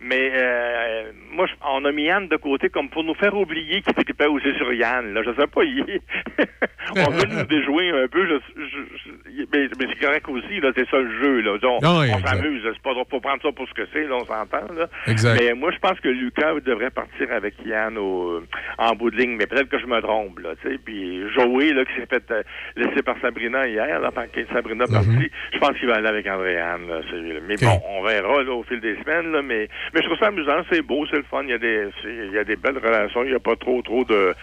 Mais 0.00 0.30
euh, 0.34 1.10
moi, 1.32 1.46
je- 1.46 1.54
on 1.66 1.84
a 1.84 1.92
mis 1.92 2.04
Yann 2.04 2.28
de 2.28 2.36
côté 2.36 2.68
comme 2.68 2.88
pour 2.90 3.04
nous 3.04 3.14
faire 3.14 3.34
oublier 3.34 3.80
qu'il 3.82 3.94
s'occupait 3.94 4.26
aussi 4.26 4.52
sur 4.56 4.72
Yann. 4.72 5.14
Là. 5.14 5.22
Je 5.24 5.30
sais 5.40 5.46
pas, 5.46 5.64
il 5.64 5.80
est- 5.88 6.02
on 6.96 7.10
veut 7.10 7.26
nous 7.28 7.44
déjouer 7.48 7.90
un 7.90 8.08
peu. 8.08 8.26
Je, 8.26 8.34
je- 8.56 8.98
je- 9.04 9.44
mais 9.52 9.68
mais 9.78 9.86
c'est 9.88 10.04
correct 10.04 10.28
aussi, 10.28 10.60
là, 10.60 10.70
c'est 10.76 10.88
ça 10.88 10.98
le 10.98 11.10
jeu. 11.22 11.40
Là. 11.40 11.52
On, 11.62 12.00
oui, 12.00 12.10
on 12.14 12.26
s'amuse. 12.26 12.62
C'est 12.64 12.82
pas 12.82 12.92
faut 13.10 13.20
prendre 13.20 13.42
ça 13.42 13.50
pour 13.52 13.66
ce 13.68 13.74
que 13.74 13.86
c'est, 13.92 14.04
là, 14.04 14.16
on 14.16 14.24
s'entend. 14.26 14.72
Là. 14.76 14.86
Exact. 15.06 15.40
Mais 15.40 15.54
moi, 15.54 15.70
je 15.72 15.78
pense 15.78 15.98
que 16.00 16.08
Lucas 16.08 16.54
devrait 16.64 16.90
partir 16.90 17.32
avec 17.32 17.54
Yann 17.64 17.96
au, 17.96 18.42
en 18.78 18.94
bout 18.94 19.10
de 19.10 19.16
ligne. 19.16 19.36
Mais 19.36 19.46
peut-être 19.46 19.68
que 19.70 19.78
je 19.78 19.86
me 19.86 20.00
trompe. 20.00 20.38
Là, 20.40 20.50
tu 20.62 20.68
sais. 20.70 20.78
Puis 20.78 21.22
Joey, 21.34 21.72
là, 21.72 21.84
qui 21.84 21.94
s'est 21.94 22.06
fait 22.06 22.30
euh, 22.30 22.42
laisser 22.76 22.97
par 23.02 23.16
Sabrina 23.20 23.66
hier, 23.66 24.00
là, 24.00 24.10
par 24.10 24.30
que 24.30 24.44
Sabrina 24.52 24.84
Mhm. 24.86 24.92
partie, 24.92 25.30
je 25.52 25.58
pense 25.58 25.78
qu'il 25.78 25.88
va 25.88 25.96
aller 25.96 26.08
avec 26.08 26.26
Andréane. 26.26 26.88
Là, 26.88 27.00
celui-là. 27.10 27.40
mais 27.46 27.56
bon, 27.56 27.80
on 27.88 28.02
verra 28.02 28.42
là, 28.42 28.52
au 28.52 28.62
fil 28.64 28.80
des 28.80 28.96
semaines. 29.02 29.32
Là, 29.32 29.42
mais, 29.42 29.68
mais 29.94 30.00
je 30.02 30.06
trouve 30.06 30.18
ça 30.18 30.26
amusant. 30.28 30.62
C'est 30.70 30.82
beau, 30.82 31.06
c'est 31.10 31.16
le 31.16 31.24
fun. 31.24 31.42
Il 31.44 31.50
y 31.50 31.54
a 31.54 31.58
des, 31.58 31.88
il 32.04 32.32
y 32.32 32.38
a 32.38 32.44
des 32.44 32.56
belles 32.56 32.78
relations. 32.78 33.22
Il 33.24 33.30
n'y 33.30 33.36
a 33.36 33.40
pas 33.40 33.56
trop, 33.56 33.80
trop 33.82 34.04
de, 34.04 34.34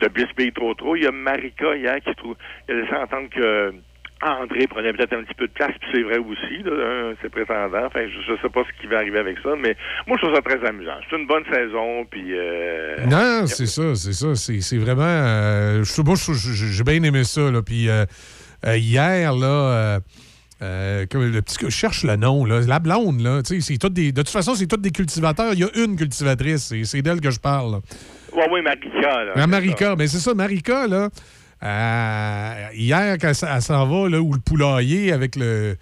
de 0.00 0.08
bisbilles 0.08 0.52
trop, 0.52 0.74
trop. 0.74 0.96
Il 0.96 1.04
y 1.04 1.06
a 1.06 1.12
Marika 1.12 1.74
hier 1.76 2.00
qui 2.00 2.14
trouve, 2.14 2.36
il 2.68 2.74
a 2.76 2.80
laissé 2.80 2.94
entendre 2.94 3.28
que 3.30 3.72
André 4.22 4.66
prenait 4.66 4.92
peut-être 4.92 5.12
un 5.12 5.22
petit 5.24 5.34
peu 5.34 5.46
de 5.46 5.52
place, 5.52 5.72
puis 5.80 5.90
c'est 5.92 6.02
vrai 6.02 6.16
aussi, 6.18 6.62
là, 6.64 6.72
hein, 6.72 7.12
ses 7.20 7.28
prétendants. 7.28 7.84
Enfin, 7.86 8.06
je, 8.06 8.20
je 8.32 8.40
sais 8.40 8.48
pas 8.48 8.62
ce 8.64 8.80
qui 8.80 8.86
va 8.86 8.98
arriver 8.98 9.18
avec 9.18 9.36
ça, 9.42 9.50
mais 9.60 9.76
moi, 10.06 10.16
je 10.18 10.24
trouve 10.26 10.34
ça 10.34 10.40
très 10.42 10.66
amusant. 10.66 10.96
C'est 11.10 11.16
une 11.16 11.26
bonne 11.26 11.44
saison, 11.52 12.06
puis... 12.10 12.24
Euh, 12.32 13.04
Non, 13.06 13.46
c'est 13.46 13.66
ça, 13.66 13.94
c'est 13.94 14.12
ça. 14.14 14.34
C'est 14.34 14.60
c'est 14.62 14.78
vraiment. 14.78 15.02
euh, 15.04 15.84
je- 15.84 16.02
moi, 16.02 16.14
j'ai 16.16 16.84
bien 16.84 17.02
aimé 17.02 17.24
ça. 17.24 17.50
Là. 17.50 17.60
Puis 17.60 17.88
euh, 17.90 18.06
euh, 18.66 18.76
hier, 18.78 19.34
là. 19.34 20.00
euh, 20.62 21.04
le 21.12 21.40
petit 21.40 21.58
gars, 21.58 21.68
je 21.68 21.76
cherche 21.76 22.04
le 22.04 22.16
nom, 22.16 22.46
là. 22.46 22.60
La 22.66 22.78
blonde, 22.78 23.20
là. 23.20 23.40
c'est 23.44 23.76
toutes 23.78 23.92
des, 23.92 24.12
de 24.12 24.22
toute 24.22 24.30
façon, 24.30 24.54
c'est 24.54 24.66
tous 24.66 24.78
des 24.78 24.90
cultivateurs. 24.92 25.52
Il 25.52 25.58
y 25.58 25.64
a 25.64 25.68
une 25.84 25.96
cultivatrice. 25.96 26.68
C'est 26.68 26.84
c'est 26.84 27.02
d'elle 27.02 27.20
que 27.20 27.30
je 27.30 27.40
parle. 27.40 27.80
Ouais, 28.32 28.46
oui, 28.50 28.62
Marika, 28.62 29.24
là. 29.24 29.32
La 29.36 29.46
Marika, 29.46 29.94
ben 29.96 30.08
c'est 30.08 30.18
ça, 30.18 30.32
Marika, 30.34 30.86
là. 30.86 31.08
Euh, 31.64 32.68
hier, 32.74 33.16
quand 33.18 33.32
elle, 33.42 33.62
s'en 33.62 33.86
va, 33.86 34.20
où 34.20 34.32
le 34.32 34.38
poulailler 34.38 35.12
avec 35.12 35.36
le, 35.36 35.76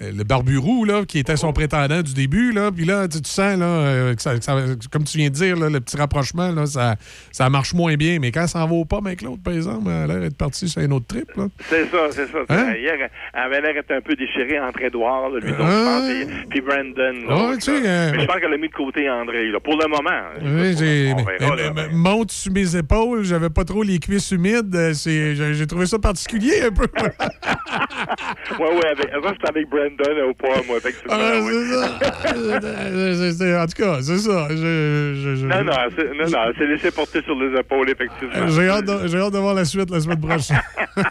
euh, 0.00 0.12
le 0.16 0.24
barbu-roux, 0.24 0.84
là, 0.84 1.04
qui 1.04 1.18
était 1.18 1.36
son 1.36 1.52
prétendant 1.52 2.02
du 2.02 2.14
début, 2.14 2.52
là, 2.52 2.70
puis 2.70 2.84
là, 2.84 3.08
tu, 3.08 3.20
tu 3.20 3.28
sens, 3.30 3.58
là, 3.58 3.66
euh, 3.66 4.14
que 4.14 4.22
ça, 4.22 4.36
que 4.38 4.44
ça- 4.44 4.56
comme 4.92 5.04
tu 5.04 5.18
viens 5.18 5.28
de 5.28 5.34
dire, 5.34 5.56
là, 5.56 5.68
le 5.68 5.80
petit 5.80 5.96
rapprochement, 5.96 6.52
là, 6.52 6.66
ça, 6.66 6.94
ça 7.32 7.50
marche 7.50 7.74
moins 7.74 7.94
bien. 7.94 8.18
Mais 8.20 8.30
quand 8.30 8.42
elle 8.42 8.48
s'en 8.48 8.66
va 8.66 8.74
au 8.74 8.84
pas 8.84 8.98
avec 8.98 9.22
l'autre, 9.22 9.42
par 9.42 9.54
exemple, 9.54 9.88
elle 9.90 9.92
a 9.92 10.06
l'air 10.06 10.20
d'être 10.20 10.36
partie 10.36 10.68
sur 10.68 10.80
un 10.82 10.90
autre 10.92 11.06
trip, 11.08 11.28
là. 11.36 11.46
C'est 11.68 11.90
ça, 11.90 11.98
c'est 12.10 12.26
ça. 12.30 12.38
Hein? 12.48 12.74
Hier, 12.78 12.94
elle 13.34 13.40
avait 13.40 13.60
l'air 13.60 13.74
d'être 13.74 13.90
un 13.90 14.00
peu 14.00 14.14
déchirée 14.14 14.60
entre 14.60 14.82
Édouard, 14.82 15.30
là, 15.30 15.40
lui, 15.40 15.50
donc, 15.50 15.60
Hein? 15.60 15.68
je 15.70 15.84
pense, 15.84 16.10
et- 16.44 16.48
puis 16.48 16.60
Brandon. 16.60 17.54
tu 17.56 17.60
sais, 17.60 17.72
euh, 17.84 18.12
Mais 18.14 18.20
je 18.20 18.26
pense 18.26 18.36
qu'elle 18.36 18.52
a 18.52 18.56
mis 18.56 18.68
de 18.68 18.74
côté 18.74 19.10
André, 19.10 19.50
là, 19.50 19.58
pour 19.60 19.76
le 19.76 19.88
moment. 19.88 20.60
Oui, 20.62 20.76
j'ai- 20.78 21.14
mais- 21.14 21.24
mais- 21.40 21.70
mais- 21.74 21.88
monte 21.92 22.30
sur 22.30 22.52
mes 22.52 22.76
épaules, 22.76 23.24
j'avais 23.24 23.50
pas 23.50 23.64
trop 23.64 23.82
les 23.82 23.98
cuisses 23.98 24.30
humides. 24.30 24.92
c'est- 24.94 25.34
J'ai 25.54 25.66
trouvé 25.66 25.86
ça 25.86 25.98
particulier 25.98 26.62
un 26.62 26.70
peu. 26.70 26.86
Ouais, 28.58 28.66
ouais, 28.74 28.86
avec, 28.88 29.10
ça, 29.10 29.30
c'était 29.32 29.48
avec 29.48 29.68
Brandon 29.68 29.87
au 30.28 30.34
poids, 30.34 30.62
moi, 30.66 30.78
c'est 30.82 30.92
ça. 30.92 30.98
C'est- 33.18 33.32
c'est- 33.32 33.56
en 33.56 33.66
tout 33.66 33.82
cas, 33.82 33.98
c'est 34.02 34.18
ça. 34.18 34.48
Je- 34.50 34.56
je- 34.56 35.34
je- 35.36 35.46
Non, 35.46 35.64
non, 35.64 35.72
c'est- 35.96 36.12
non, 36.14 36.28
non, 36.30 36.52
c'est 36.56 36.66
laissé 36.66 36.90
porter 36.90 37.22
sur 37.22 37.34
les 37.40 37.58
épaules, 37.58 37.88
effectivement. 37.90 38.48
J'ai 38.48 38.68
hâte, 38.68 38.84
de- 38.84 39.06
j'ai 39.08 39.18
hâte 39.18 39.32
de 39.32 39.38
voir 39.38 39.54
la 39.54 39.64
suite 39.64 39.90
la 39.90 40.00
semaine 40.00 40.20
prochaine. 40.20 40.60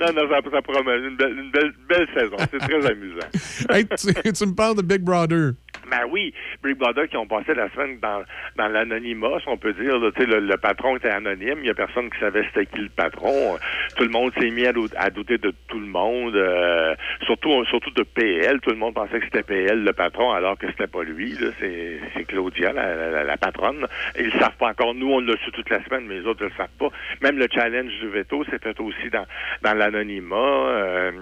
Non, 0.00 0.06
non, 0.14 0.22
ça, 0.30 0.38
ça 0.50 0.62
promet 0.62 0.96
une 0.98 1.16
belle, 1.16 1.38
une 1.38 1.50
belle, 1.50 1.72
belle 1.88 2.06
saison. 2.14 2.36
C'est 2.50 2.58
très 2.58 2.86
amusant. 2.90 3.28
Hey, 3.70 3.86
tu, 3.86 4.32
tu 4.32 4.46
me 4.46 4.54
parles 4.54 4.76
de 4.76 4.82
Big 4.82 5.02
Brother. 5.02 5.52
Ben 5.90 6.04
oui, 6.10 6.32
Big 6.62 6.76
Brother 6.76 7.08
qui 7.08 7.16
ont 7.16 7.26
passé 7.26 7.54
la 7.54 7.68
semaine 7.70 7.98
dans, 8.00 8.22
dans 8.56 8.68
l'anonymat, 8.68 9.40
si 9.40 9.48
on 9.48 9.56
peut 9.56 9.72
dire. 9.74 9.98
là. 9.98 10.10
Le, 10.18 10.40
le 10.40 10.56
patron 10.56 10.96
était 10.96 11.10
anonyme, 11.10 11.58
il 11.60 11.66
y 11.66 11.70
a 11.70 11.74
personne 11.74 12.10
qui 12.10 12.18
savait 12.18 12.44
c'était 12.46 12.66
qui 12.66 12.78
le 12.80 12.88
patron. 12.88 13.56
Tout 13.96 14.04
le 14.04 14.10
monde 14.10 14.32
s'est 14.38 14.50
mis 14.50 14.66
à, 14.66 14.72
à 14.96 15.10
douter 15.10 15.38
de 15.38 15.52
tout 15.68 15.78
le 15.78 15.86
monde, 15.86 16.34
euh, 16.36 16.94
surtout 17.22 17.64
surtout 17.66 17.90
de 17.90 18.02
PL. 18.02 18.60
Tout 18.60 18.70
le 18.70 18.76
monde 18.76 18.94
pensait 18.94 19.18
que 19.18 19.24
c'était 19.26 19.42
PL 19.42 19.84
le 19.84 19.92
patron, 19.92 20.32
alors 20.32 20.56
que 20.58 20.66
c'était 20.68 20.86
pas 20.86 21.02
lui. 21.02 21.36
c'est 21.60 22.24
Claudia, 22.26 22.72
la, 22.72 22.94
la- 23.10 23.24
la 23.24 23.36
patronne. 23.36 23.86
Ils 24.18 24.26
le 24.26 24.38
savent 24.38 24.56
pas 24.58 24.68
encore. 24.70 24.94
Nous, 24.94 25.10
on 25.12 25.20
l'a 25.20 25.36
su 25.44 25.50
toute 25.52 25.68
la 25.70 25.82
semaine, 25.84 26.06
mais 26.06 26.20
les 26.20 26.26
autres 26.26 26.42
ne 26.44 26.48
le 26.48 26.54
savent 26.56 26.68
pas. 26.78 26.88
Même 27.22 27.38
le 27.38 27.46
challenge 27.52 27.92
du 28.00 28.08
veto 28.08 28.44
s'est 28.44 28.58
fait 28.58 28.78
aussi 28.80 29.10
dans, 29.10 29.26
dans 29.62 29.74
l'anonymat. 29.74 30.36
Euh, 30.36 31.12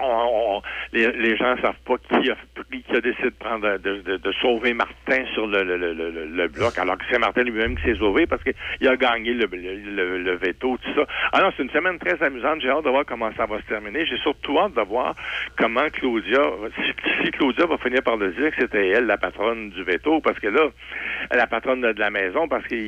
on- 0.00 0.62
les, 0.92 1.10
les 1.12 1.36
gens 1.36 1.56
savent 1.60 1.74
pas 1.84 1.96
qui 1.98 2.30
a, 2.30 2.36
qui 2.70 2.96
a 2.96 3.00
décidé 3.00 3.30
de 3.30 3.34
prendre 3.38 3.78
de, 3.78 4.00
de- 4.02 4.16
de 4.16 4.32
sauver 4.40 4.72
Martin 4.74 5.24
sur 5.34 5.46
le, 5.46 5.62
le, 5.64 5.76
le, 5.76 5.92
le- 5.92 6.48
bloc, 6.48 6.78
alors 6.78 6.96
que 6.98 7.04
c'est 7.10 7.18
Martin 7.18 7.42
lui-même 7.42 7.76
qui 7.76 7.84
s'est 7.84 7.96
sauvé 7.98 8.26
parce 8.26 8.42
qu'il 8.42 8.88
a 8.88 8.96
gagné 8.96 9.34
le, 9.34 9.46
veto, 10.36 10.76
tout 10.82 10.94
ça. 10.94 11.06
Ah 11.32 11.40
non, 11.42 11.50
c'est 11.56 11.62
une 11.62 11.70
semaine 11.70 11.98
très 11.98 12.22
amusante. 12.24 12.60
J'ai 12.60 12.70
hâte 12.70 12.84
de 12.84 12.90
voir 12.90 13.04
comment 13.06 13.30
ça 13.36 13.46
va 13.46 13.58
se 13.60 13.66
terminer. 13.66 14.06
J'ai 14.06 14.16
surtout 14.18 14.58
hâte 14.58 14.74
de 14.74 14.80
voir 14.82 15.14
comment 15.56 15.88
Claudia, 15.92 16.42
si, 16.76 17.24
si 17.24 17.30
Claudia 17.32 17.66
va 17.66 17.78
finir 17.78 18.02
par 18.02 18.16
le 18.16 18.32
dire 18.32 18.50
que 18.54 18.62
c'était 18.62 18.88
elle 18.88 19.06
la 19.06 19.18
patronne 19.18 19.70
du 19.70 19.82
veto, 19.84 20.20
parce 20.20 20.38
que 20.38 20.48
là, 20.48 20.68
la 21.32 21.46
patronne 21.46 21.80
de, 21.80 21.94
la 21.98 22.10
maison, 22.10 22.48
parce 22.48 22.66
qu'il 22.66 22.78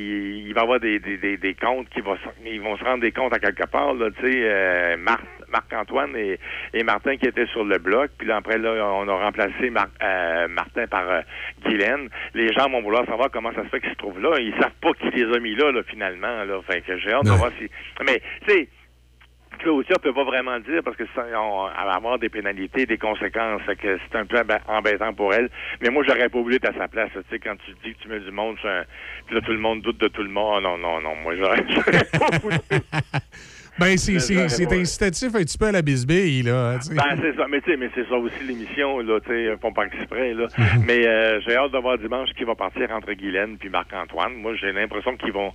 il 0.47 0.53
va 0.53 0.61
y 0.61 0.63
avoir 0.63 0.79
des, 0.79 0.99
des, 0.99 1.17
des, 1.17 1.37
des 1.37 1.53
comptes 1.53 1.89
qui 1.89 2.01
vont, 2.01 2.17
ils 2.45 2.61
vont 2.61 2.77
se 2.77 2.83
rendre 2.83 3.01
des 3.01 3.11
comptes 3.11 3.33
à 3.33 3.39
quelque 3.39 3.65
part, 3.67 3.93
là, 3.93 4.09
tu 4.11 4.21
sais, 4.31 4.39
euh, 4.43 4.97
Marc, 4.97 5.21
Marc-Antoine 5.51 6.15
et, 6.15 6.39
et 6.73 6.83
Martin 6.83 7.17
qui 7.17 7.27
étaient 7.27 7.45
sur 7.47 7.63
le 7.63 7.77
bloc, 7.77 8.11
puis 8.17 8.27
là, 8.27 8.37
après, 8.37 8.57
là, 8.57 8.71
on 8.85 9.07
a 9.07 9.13
remplacé 9.13 9.69
Mar- 9.69 9.87
euh, 10.01 10.47
Martin 10.47 10.87
par 10.87 11.09
euh, 11.09 11.21
Guylaine. 11.65 12.09
Les 12.33 12.51
gens 12.53 12.69
vont 12.69 12.81
vouloir 12.81 13.05
savoir 13.05 13.29
comment 13.31 13.51
ça 13.53 13.63
se 13.63 13.69
fait 13.69 13.81
qu'ils 13.81 13.91
se 13.91 13.95
trouvent 13.95 14.19
là. 14.21 14.37
Ils 14.39 14.53
savent 14.59 14.71
pas 14.81 14.93
qui 14.93 15.09
les 15.11 15.35
a 15.35 15.39
mis 15.39 15.55
là, 15.55 15.71
là 15.71 15.81
finalement, 15.83 16.43
là. 16.43 16.59
Fait 16.65 16.81
que 16.81 16.97
j'ai 16.97 17.11
hâte 17.13 17.25
de 17.25 17.31
voir 17.31 17.51
si... 17.59 17.69
Mais, 18.05 18.21
tu 18.47 18.53
sais, 18.53 18.69
Claudia 19.59 19.97
peut 20.01 20.13
pas 20.13 20.23
vraiment 20.23 20.59
dire 20.61 20.81
parce 20.83 20.95
que 20.97 21.03
ça, 21.13 21.23
on, 21.35 21.67
elle 21.67 21.85
va 21.85 21.93
avoir 21.93 22.17
des 22.17 22.29
pénalités, 22.29 22.85
des 22.87 22.97
conséquences. 22.97 23.61
Fait 23.63 23.75
que 23.75 23.99
c'est 24.09 24.17
un 24.17 24.25
peu 24.25 24.37
embêtant 24.67 25.13
pour 25.13 25.33
elle. 25.33 25.49
Mais 25.81 25.89
moi, 25.89 26.03
j'aurais 26.07 26.29
pas 26.29 26.39
voulu 26.41 26.55
être 26.55 26.69
à 26.69 26.73
sa 26.73 26.87
place. 26.87 27.09
Tu 27.13 27.19
sais, 27.29 27.39
quand 27.39 27.55
tu 27.65 27.71
dis 27.83 27.93
que 27.93 28.01
tu 28.01 28.07
mets 28.07 28.21
du 28.21 28.31
monde, 28.31 28.57
un- 28.63 28.83
puis 29.27 29.35
là, 29.35 29.41
tout 29.41 29.51
le 29.51 29.59
monde 29.59 29.81
doute 29.81 29.99
de 29.99 30.07
tout 30.07 30.23
le 30.23 30.29
monde. 30.29 30.63
Non, 30.63 30.77
non, 30.77 31.01
non. 31.01 31.15
Moi, 31.17 31.35
j'aurais 31.35 31.63
pas 32.19 32.37
voulu. 32.41 32.55
Ben, 33.81 33.97
c'est- 33.97 34.65
pas- 34.67 34.75
incitatif 34.75 35.35
un 35.35 35.39
petit 35.39 35.57
peu 35.57 35.65
à 35.65 35.71
la 35.71 35.81
bisbille, 35.81 36.43
là. 36.43 36.73
Ben, 36.73 37.17
c'est 37.21 37.35
ça. 37.35 37.45
Mais 37.49 37.59
tu 37.61 37.71
sais, 37.71 37.77
mais 37.77 37.89
c'est 37.95 38.07
ça 38.07 38.15
aussi 38.15 38.43
l'émission, 38.47 38.99
là, 38.99 39.19
tu 39.19 39.29
sais, 39.29 39.55
pas 39.61 39.85
exprès, 39.85 40.33
là. 40.33 40.47
Mhm. 40.57 40.83
mais 40.87 41.05
euh, 41.07 41.39
j'ai 41.41 41.55
hâte 41.55 41.71
de 41.71 41.77
voir 41.79 41.97
dimanche 41.97 42.29
qui 42.37 42.43
va 42.43 42.55
partir 42.55 42.89
entre 42.91 43.11
Guylaine 43.13 43.57
puis 43.59 43.69
Marc-Antoine. 43.69 44.33
Moi, 44.35 44.53
j'ai 44.59 44.71
l'impression 44.71 45.15
qu'ils 45.17 45.33
vont, 45.33 45.51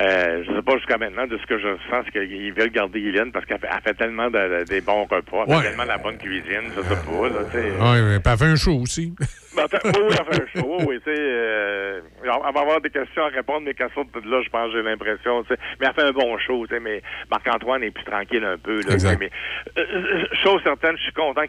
euh, 0.00 0.42
je 0.46 0.52
sais 0.54 0.62
pas 0.62 0.76
jusqu'à 0.76 0.98
maintenant, 0.98 1.26
de 1.26 1.38
ce 1.38 1.46
que 1.46 1.58
je 1.58 1.68
sens, 1.90 2.04
c'est 2.06 2.12
qu'ils 2.26 2.52
veulent 2.52 2.70
garder 2.70 3.00
Guylaine 3.00 3.32
parce 3.32 3.46
qu'elle 3.46 3.58
fait, 3.58 3.68
fait 3.84 3.94
tellement 3.94 4.28
de- 4.30 4.60
de- 4.60 4.64
des 4.64 4.80
bons 4.80 5.04
repas, 5.04 5.44
elle 5.46 5.54
Ouais. 5.54 5.62
fait 5.62 5.68
tellement 5.68 5.84
de 5.84 5.88
la 5.88 5.98
bonne 5.98 6.18
cuisine, 6.18 6.70
je 6.76 6.82
sais 6.82 6.88
pas, 6.88 7.28
là, 7.28 7.44
tu 7.50 7.58
sais. 7.58 7.70
Ouais, 7.80 8.00
ouais, 8.02 8.18
puis 8.20 8.32
elle 8.32 8.38
fait 8.38 8.44
un 8.44 8.56
show 8.56 8.76
aussi. 8.80 9.14
Ben, 9.58 9.78
oui, 9.84 9.90
oui, 10.08 10.14
elle 10.18 10.34
fait 10.34 10.42
un 10.42 10.60
show, 10.60 10.76
oui, 10.86 10.98
tu 11.04 11.12
sais, 11.12 11.18
euh, 11.20 12.00
elle 12.22 12.28
va 12.30 12.60
avoir 12.60 12.80
des 12.80 12.90
questions 12.90 13.22
à 13.24 13.28
répondre, 13.28 13.62
mais 13.64 13.74
qu'elle 13.74 13.90
sorte 13.94 14.08
de 14.14 14.30
là, 14.30 14.40
je 14.42 14.48
pense, 14.50 14.72
j'ai 14.72 14.82
l'impression, 14.82 15.42
tu 15.44 15.54
sais. 15.54 15.60
Mais 15.80 15.86
elle 15.86 15.94
fait 15.94 16.08
un 16.08 16.12
bon 16.12 16.36
show, 16.38 16.66
tu 16.66 16.74
sais, 16.74 16.80
mais 16.80 17.02
Marc-Antoine 17.30 17.82
est 17.82 17.90
plus 17.90 18.04
tranquille 18.04 18.44
un 18.44 18.58
peu, 18.58 18.80
là, 18.82 18.92
Exact. 18.94 19.18
mais 19.20 19.30
euh, 19.78 19.84
euh, 19.94 20.24
chose 20.42 20.62
certaine, 20.62 20.96
je 20.96 21.02
suis 21.02 21.12
content 21.12 21.42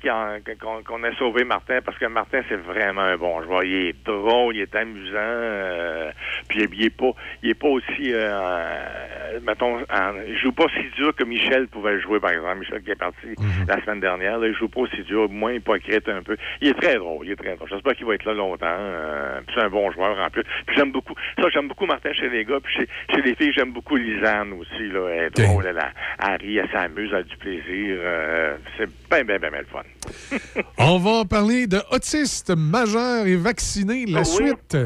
qu'on 0.86 1.04
ait 1.04 1.14
sauvé 1.16 1.44
Martin, 1.44 1.80
parce 1.84 1.98
que 1.98 2.06
Martin, 2.06 2.42
c'est 2.50 2.56
vraiment 2.62 3.02
un 3.02 3.18
bon 3.18 3.42
joueur. 3.44 3.64
Il 3.64 3.88
est 3.88 4.06
drôle, 4.06 4.56
il 4.56 4.62
est 4.62 4.76
amusant, 4.76 5.16
euh, 5.18 6.12
puis 6.48 6.64
il 6.74 6.86
est 6.86 6.90
pas, 6.90 7.12
il 7.44 7.50
est 7.52 7.54
pas 7.60 7.68
aussi, 7.68 8.12
euh, 8.14 9.40
mettons, 9.44 9.78
en- 9.80 10.14
il 10.28 10.38
joue 10.38 10.52
pas 10.52 10.66
si 10.76 10.84
dur 10.96 11.16
que 11.16 11.24
Michel 11.24 11.68
pouvait 11.68 11.94
le 11.94 12.00
jouer, 12.02 12.20
par 12.20 12.32
exemple. 12.32 12.60
Michel 12.60 12.82
qui 12.84 12.92
est 12.92 12.96
parti 12.96 13.28
la 13.68 13.80
semaine 13.84 14.00
dernière, 14.00 14.40
là, 14.40 14.48
il 14.48 14.56
joue 14.56 14.68
pas 14.70 14.82
aussi 14.82 15.02
dur, 15.04 15.30
moins 15.30 15.54
hypocrite 15.54 16.08
un 16.10 16.24
peu. 16.24 16.36
Il 16.62 16.70
est 16.70 16.74
très 16.80 16.96
drôle, 16.96 17.26
il 17.26 17.32
est 17.32 17.36
très 17.36 17.56
drôle. 17.56 17.70
J'espère 17.70 17.96
qu'il 18.00 18.08
va 18.08 18.16
être 18.16 18.26
là 18.26 18.34
longtemps. 18.34 18.66
euh, 18.68 19.40
c'est 19.54 19.62
un 19.62 19.70
bon 19.70 19.92
joueur 19.92 20.18
en 20.20 20.30
plus. 20.30 20.44
Puis 20.66 20.76
j'aime 20.76 20.92
beaucoup, 20.92 21.14
ça, 21.40 21.50
j'aime 21.54 21.68
beaucoup 21.68 21.86
Martin 21.86 22.12
chez 22.14 22.30
les 22.30 22.44
gars, 22.46 22.60
puis 22.64 22.74
chez, 22.74 22.88
chez 23.14 23.22
les 23.22 23.36
filles, 23.36 23.54
j'aime 23.54 23.72
beaucoup 23.72 23.96
Lisanne 23.96 24.54
aussi, 24.54 24.88
là. 24.92 25.08
Elle 25.10 25.24
est 25.26 25.42
drôle, 25.46 25.66
elle, 25.68 25.80
elle 26.28 26.36
rit, 26.42 26.58
elle 26.58 26.70
s'amuse, 26.72 27.10
elle 27.12 27.20
a 27.20 27.24
du 27.24 27.38
plaisir. 27.38 27.98
euh, 28.00 28.58
c'est 28.78 28.88
bien, 29.10 29.24
bien, 29.24 29.38
bien, 29.40 29.50
bien 29.52 29.60
le 29.60 29.66
fun. 29.66 30.62
On 30.80 30.98
va 30.98 31.26
parler 31.26 31.68
de 31.68 31.78
autistes 31.92 32.54
majeurs 32.56 33.28
et 33.28 33.36
vaccinés. 33.36 34.06
La 34.08 34.20
Oui? 34.22 34.26
suite. 34.26 34.78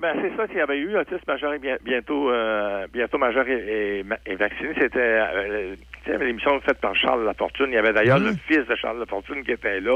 Ben, 0.00 0.16
c'est 0.22 0.34
ça, 0.34 0.46
s'il 0.48 0.56
y 0.56 0.60
avait 0.62 0.78
eu 0.78 0.96
autisme 0.96 1.18
majeur 1.26 1.52
et 1.52 1.58
bien- 1.58 1.76
bientôt, 1.84 2.30
euh, 2.30 2.86
bientôt 2.90 3.18
majeur 3.18 3.46
et, 3.46 3.98
et, 4.00 4.04
et 4.32 4.34
vacciné, 4.36 4.70
c'était 4.78 4.98
euh, 4.98 5.74
tu 6.12 6.18
sais, 6.18 6.24
l'émission 6.24 6.60
faite 6.60 6.80
par 6.80 6.94
Charles 6.96 7.24
Lafortune. 7.24 7.66
Il 7.68 7.74
y 7.74 7.78
avait 7.78 7.92
d'ailleurs 7.92 8.18
le 8.18 8.32
fils 8.46 8.66
de 8.66 8.74
Charles 8.76 8.98
Lafortune 8.98 9.44
qui 9.44 9.52
était 9.52 9.80
là. 9.80 9.94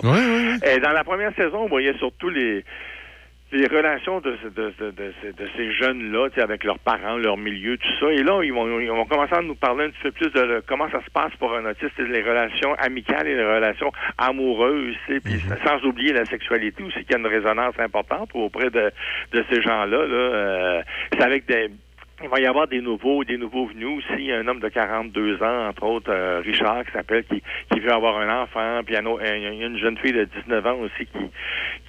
Et 0.66 0.80
dans 0.80 0.92
la 0.92 1.04
première 1.04 1.34
saison, 1.34 1.62
on 1.64 1.68
voyait 1.68 1.94
surtout 1.98 2.28
les 2.30 2.64
les 3.52 3.68
relations 3.68 4.18
de, 4.20 4.32
de, 4.56 4.72
de, 4.80 4.90
de, 4.90 5.12
de 5.30 5.48
ces 5.56 5.70
jeunes-là, 5.74 6.28
tu 6.30 6.36
sais, 6.36 6.40
avec 6.42 6.64
leurs 6.64 6.80
parents, 6.80 7.16
leur 7.18 7.36
milieu, 7.36 7.76
tout 7.76 7.88
ça. 8.00 8.10
Et 8.10 8.24
là, 8.24 8.42
ils 8.42 8.52
vont, 8.52 8.80
ils 8.80 8.88
vont 8.88 9.04
commencer 9.04 9.34
à 9.36 9.42
nous 9.42 9.54
parler 9.54 9.84
un 9.84 9.90
petit 9.90 10.02
peu 10.02 10.10
plus 10.10 10.30
de 10.32 10.60
comment 10.66 10.90
ça 10.90 11.00
se 11.04 11.10
passe 11.12 11.30
pour 11.38 11.54
un 11.54 11.64
autiste, 11.70 11.96
les 11.98 12.22
relations 12.22 12.74
amicales 12.78 13.28
et 13.28 13.36
les 13.36 13.44
relations 13.44 13.92
amoureuses, 14.18 14.96
puis 15.06 15.40
sans 15.64 15.78
oublier 15.86 16.12
la 16.12 16.24
sexualité 16.24 16.82
aussi, 16.82 17.04
qui 17.04 17.14
a 17.14 17.18
une 17.18 17.28
résonance 17.28 17.78
importante 17.78 18.30
auprès 18.34 18.70
de, 18.70 18.90
de 19.32 19.44
ces 19.48 19.62
gens-là. 19.62 19.98
Là, 20.04 20.14
Euh, 20.14 20.82
c'est 21.12 21.22
avec 21.22 21.46
des 21.46 21.70
il 22.22 22.28
va 22.28 22.40
y 22.40 22.46
avoir 22.46 22.68
des 22.68 22.80
nouveaux, 22.80 23.24
des 23.24 23.36
nouveaux 23.36 23.66
venus 23.66 23.98
aussi. 23.98 24.30
Un 24.30 24.46
homme 24.46 24.60
de 24.60 24.68
42 24.68 25.42
ans, 25.42 25.68
entre 25.68 25.82
autres, 25.84 26.10
euh, 26.12 26.40
Richard, 26.44 26.84
qui 26.84 26.92
s'appelle, 26.92 27.24
qui, 27.24 27.42
qui 27.72 27.80
veut 27.80 27.92
avoir 27.92 28.18
un 28.18 28.42
enfant. 28.42 28.80
Puis 28.84 28.94
il 28.94 29.04
y 29.04 29.62
a 29.62 29.66
une 29.66 29.78
jeune 29.78 29.98
fille 29.98 30.12
de 30.12 30.24
19 30.24 30.66
ans 30.66 30.78
aussi 30.78 31.06
qui, 31.06 31.30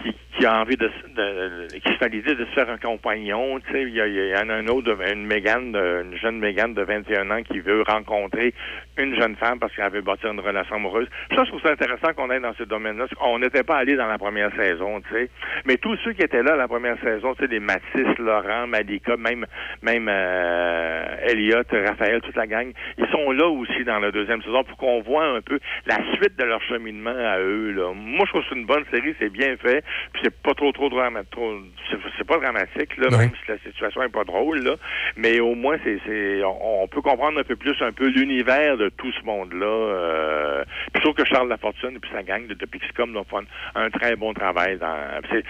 qui, 0.03 0.15
qui 0.37 0.45
a 0.45 0.59
envie 0.61 0.75
de, 0.77 0.87
de, 0.87 1.67
de- 1.67 1.67
qui 1.79 1.91
se 1.93 1.97
fait 1.97 2.09
l'idée 2.09 2.35
de 2.35 2.45
se 2.45 2.51
faire 2.51 2.69
un 2.69 2.77
compagnon. 2.77 3.59
Tu 3.61 3.71
sais, 3.71 3.81
il 3.83 3.89
y, 3.89 3.97
y 3.97 4.35
en 4.35 4.49
a 4.49 4.53
un 4.55 4.67
autre, 4.67 4.95
une 5.11 5.25
Mégane, 5.25 5.75
une 5.75 6.17
jeune 6.17 6.39
Mégane 6.39 6.73
de 6.73 6.81
21 6.83 7.31
ans 7.31 7.41
qui 7.43 7.59
veut 7.59 7.83
rencontrer 7.87 8.53
une 8.97 9.15
jeune 9.19 9.35
femme 9.37 9.59
parce 9.59 9.73
qu'elle 9.75 9.91
veut 9.91 10.01
bâtir 10.01 10.31
une 10.31 10.39
relation 10.39 10.75
amoureuse. 10.75 11.07
Ça, 11.35 11.43
je 11.43 11.49
trouve 11.49 11.61
ça 11.61 11.71
intéressant 11.71 12.13
qu'on 12.13 12.29
aille 12.29 12.41
dans 12.41 12.53
ce 12.55 12.63
domaine-là. 12.63 13.05
On 13.21 13.39
n'était 13.39 13.63
pas 13.63 13.77
allé 13.77 13.95
dans 13.95 14.07
la 14.07 14.17
première 14.17 14.53
saison, 14.55 15.01
tu 15.01 15.13
sais. 15.13 15.29
Mais 15.65 15.77
tous 15.77 15.95
ceux 16.03 16.13
qui 16.13 16.21
étaient 16.21 16.43
là 16.43 16.55
la 16.55 16.67
première 16.67 16.99
saison, 17.01 17.33
tu 17.35 17.43
sais, 17.43 17.47
des 17.47 17.59
Mathis, 17.59 18.17
Laurent, 18.19 18.67
Malika, 18.67 19.15
même, 19.17 19.45
même 19.81 20.07
euh, 20.09 21.15
Elliot, 21.27 21.63
Raphaël, 21.71 22.21
toute 22.21 22.35
la 22.35 22.47
gang, 22.47 22.71
ils 22.97 23.07
sont 23.07 23.31
là 23.31 23.47
aussi 23.47 23.83
dans 23.85 23.99
la 23.99 24.11
deuxième 24.11 24.41
saison 24.43 24.63
pour 24.63 24.77
qu'on 24.77 25.01
voit 25.01 25.25
un 25.25 25.41
peu 25.41 25.59
la 25.85 25.97
suite 26.15 26.37
de 26.37 26.43
leur 26.43 26.61
cheminement 26.63 27.09
à 27.15 27.39
eux. 27.39 27.71
Là. 27.71 27.93
Moi, 27.93 28.25
je 28.25 28.29
trouve 28.31 28.41
que 28.43 28.47
c'est 28.49 28.55
une 28.55 28.65
bonne 28.65 28.85
série, 28.91 29.15
c'est 29.19 29.29
bien 29.31 29.55
fait, 29.57 29.83
c'est 30.25 30.41
pas 30.41 30.53
trop, 30.53 30.71
trop 30.71 30.89
dramatique. 30.89 31.29
Trop, 31.31 31.53
c'est, 31.89 31.97
c'est 32.17 32.27
pas 32.27 32.37
dramatique, 32.37 32.97
là, 32.97 33.09
même 33.11 33.29
si 33.29 33.51
la 33.51 33.57
situation 33.59 34.01
est 34.01 34.09
pas 34.09 34.23
drôle, 34.23 34.59
là. 34.59 34.75
Mais 35.15 35.39
au 35.39 35.53
moins, 35.55 35.77
c'est, 35.83 35.99
c'est, 36.05 36.43
on, 36.43 36.83
on 36.83 36.87
peut 36.87 37.01
comprendre 37.01 37.39
un 37.39 37.43
peu 37.43 37.55
plus 37.55 37.79
un 37.81 37.91
peu 37.91 38.07
l'univers 38.07 38.77
de 38.77 38.89
tout 38.89 39.11
ce 39.11 39.23
monde-là. 39.25 39.65
Euh, 39.65 40.63
trouve 41.05 41.13
que 41.13 41.25
Charles 41.25 41.49
Lafortune 41.49 41.95
et 41.95 41.99
puis 41.99 42.09
sa 42.11 42.23
gang 42.23 42.47
de, 42.47 42.55
de 42.55 42.65
Pixcom 42.65 43.13
là, 43.13 43.21
font 43.29 43.41
un, 43.75 43.83
un 43.83 43.89
très 43.91 44.15
bon 44.15 44.33
travail. 44.33 44.77
Dans, 44.77 44.97
c'est, 45.29 45.43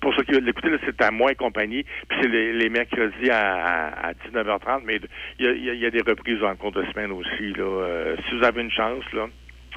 pour 0.00 0.14
ceux 0.14 0.22
qui 0.22 0.32
veulent 0.32 0.44
l'écouter, 0.44 0.70
c'est 0.84 1.02
à 1.02 1.10
moi 1.10 1.32
et 1.32 1.34
compagnie. 1.34 1.84
Puis 2.08 2.18
c'est 2.22 2.28
les, 2.28 2.52
les 2.52 2.68
mercredis 2.68 3.30
à, 3.30 3.56
à, 3.56 4.08
à 4.08 4.12
19h30, 4.12 4.82
mais 4.84 5.00
il 5.40 5.46
y 5.46 5.70
a, 5.70 5.74
y 5.74 5.86
a 5.86 5.90
des 5.90 6.02
reprises 6.02 6.42
en 6.44 6.54
cours 6.54 6.72
de 6.72 6.84
semaine 6.92 7.10
aussi. 7.10 7.52
Là. 7.54 7.64
Euh, 7.64 8.16
si 8.28 8.38
vous 8.38 8.44
avez 8.44 8.62
une 8.62 8.70
chance, 8.70 9.04
là. 9.12 9.26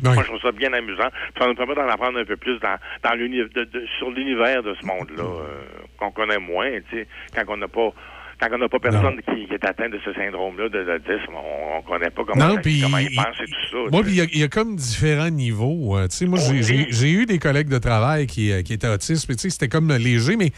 Moi, 0.04 0.24
je 0.24 0.28
trouve 0.28 0.42
ça 0.42 0.52
bien 0.52 0.72
amusant. 0.74 1.10
Puis 1.34 1.42
ça 1.44 1.48
nous 1.48 1.56
permet 1.56 1.76
d'en 1.76 1.88
apprendre 1.90 2.20
un 2.20 2.26
peu 2.26 2.38
plus 2.38 2.60
dans, 2.60 2.78
dans 3.04 3.16
l'univers, 3.16 3.48
de- 3.56 3.64
de- 3.66 3.86
sur 3.98 4.12
l'univers 4.12 4.62
de 4.64 4.76
ce 4.80 4.86
monde-là, 4.86 5.24
euh, 5.24 5.64
qu'on 5.98 6.12
connaît 6.12 6.40
moins, 6.40 6.70
tu 6.90 6.98
sais, 6.98 7.08
quand 7.36 7.44
on 7.54 7.58
n'a 7.58 7.68
pas 7.68 7.92
quand 8.40 8.50
on 8.54 8.60
n'a 8.60 8.70
pas 8.70 8.78
personne 8.78 9.20
qui, 9.28 9.48
qui 9.48 9.54
est 9.56 9.66
atteint 9.66 9.90
de 9.90 10.00
ce 10.06 10.14
syndrome-là 10.14 10.70
de 10.70 10.78
l'autisme, 10.78 11.34
on, 11.34 11.78
on 11.80 11.82
connaît 11.82 12.12
pas 12.12 12.24
comment, 12.24 12.50
Non, 12.50 12.56
comment 12.58 12.98
il 13.00 13.08
il- 13.12 13.16
pense 13.16 13.36
et 13.42 13.46
tout 13.46 13.68
ça. 13.72 13.78
Moi, 13.92 14.04
puis 14.04 14.12
il 14.12 14.18
y 14.18 14.22
a- 14.22 14.28
il 14.32 14.40
y, 14.40 14.44
a 14.44 14.48
comme 14.48 14.76
différents 14.76 15.32
niveaux. 15.32 15.98
euh, 15.98 16.08
tu 16.08 16.18
sais, 16.18 16.26
moi, 16.28 16.38
j'ai- 16.38 16.62
j'ai 16.62 16.86
j'ai 16.92 17.12
eu 17.12 17.26
des 17.26 17.40
collègues 17.40 17.68
de 17.70 17.80
travail 17.80 18.28
qui, 18.28 18.52
euh, 18.52 18.62
qui 18.62 18.74
étaient 18.74 18.90
autistes, 18.90 19.26
c'était 19.50 19.68
comme 19.70 19.92
léger, 19.92 20.36
mais, 20.36 20.52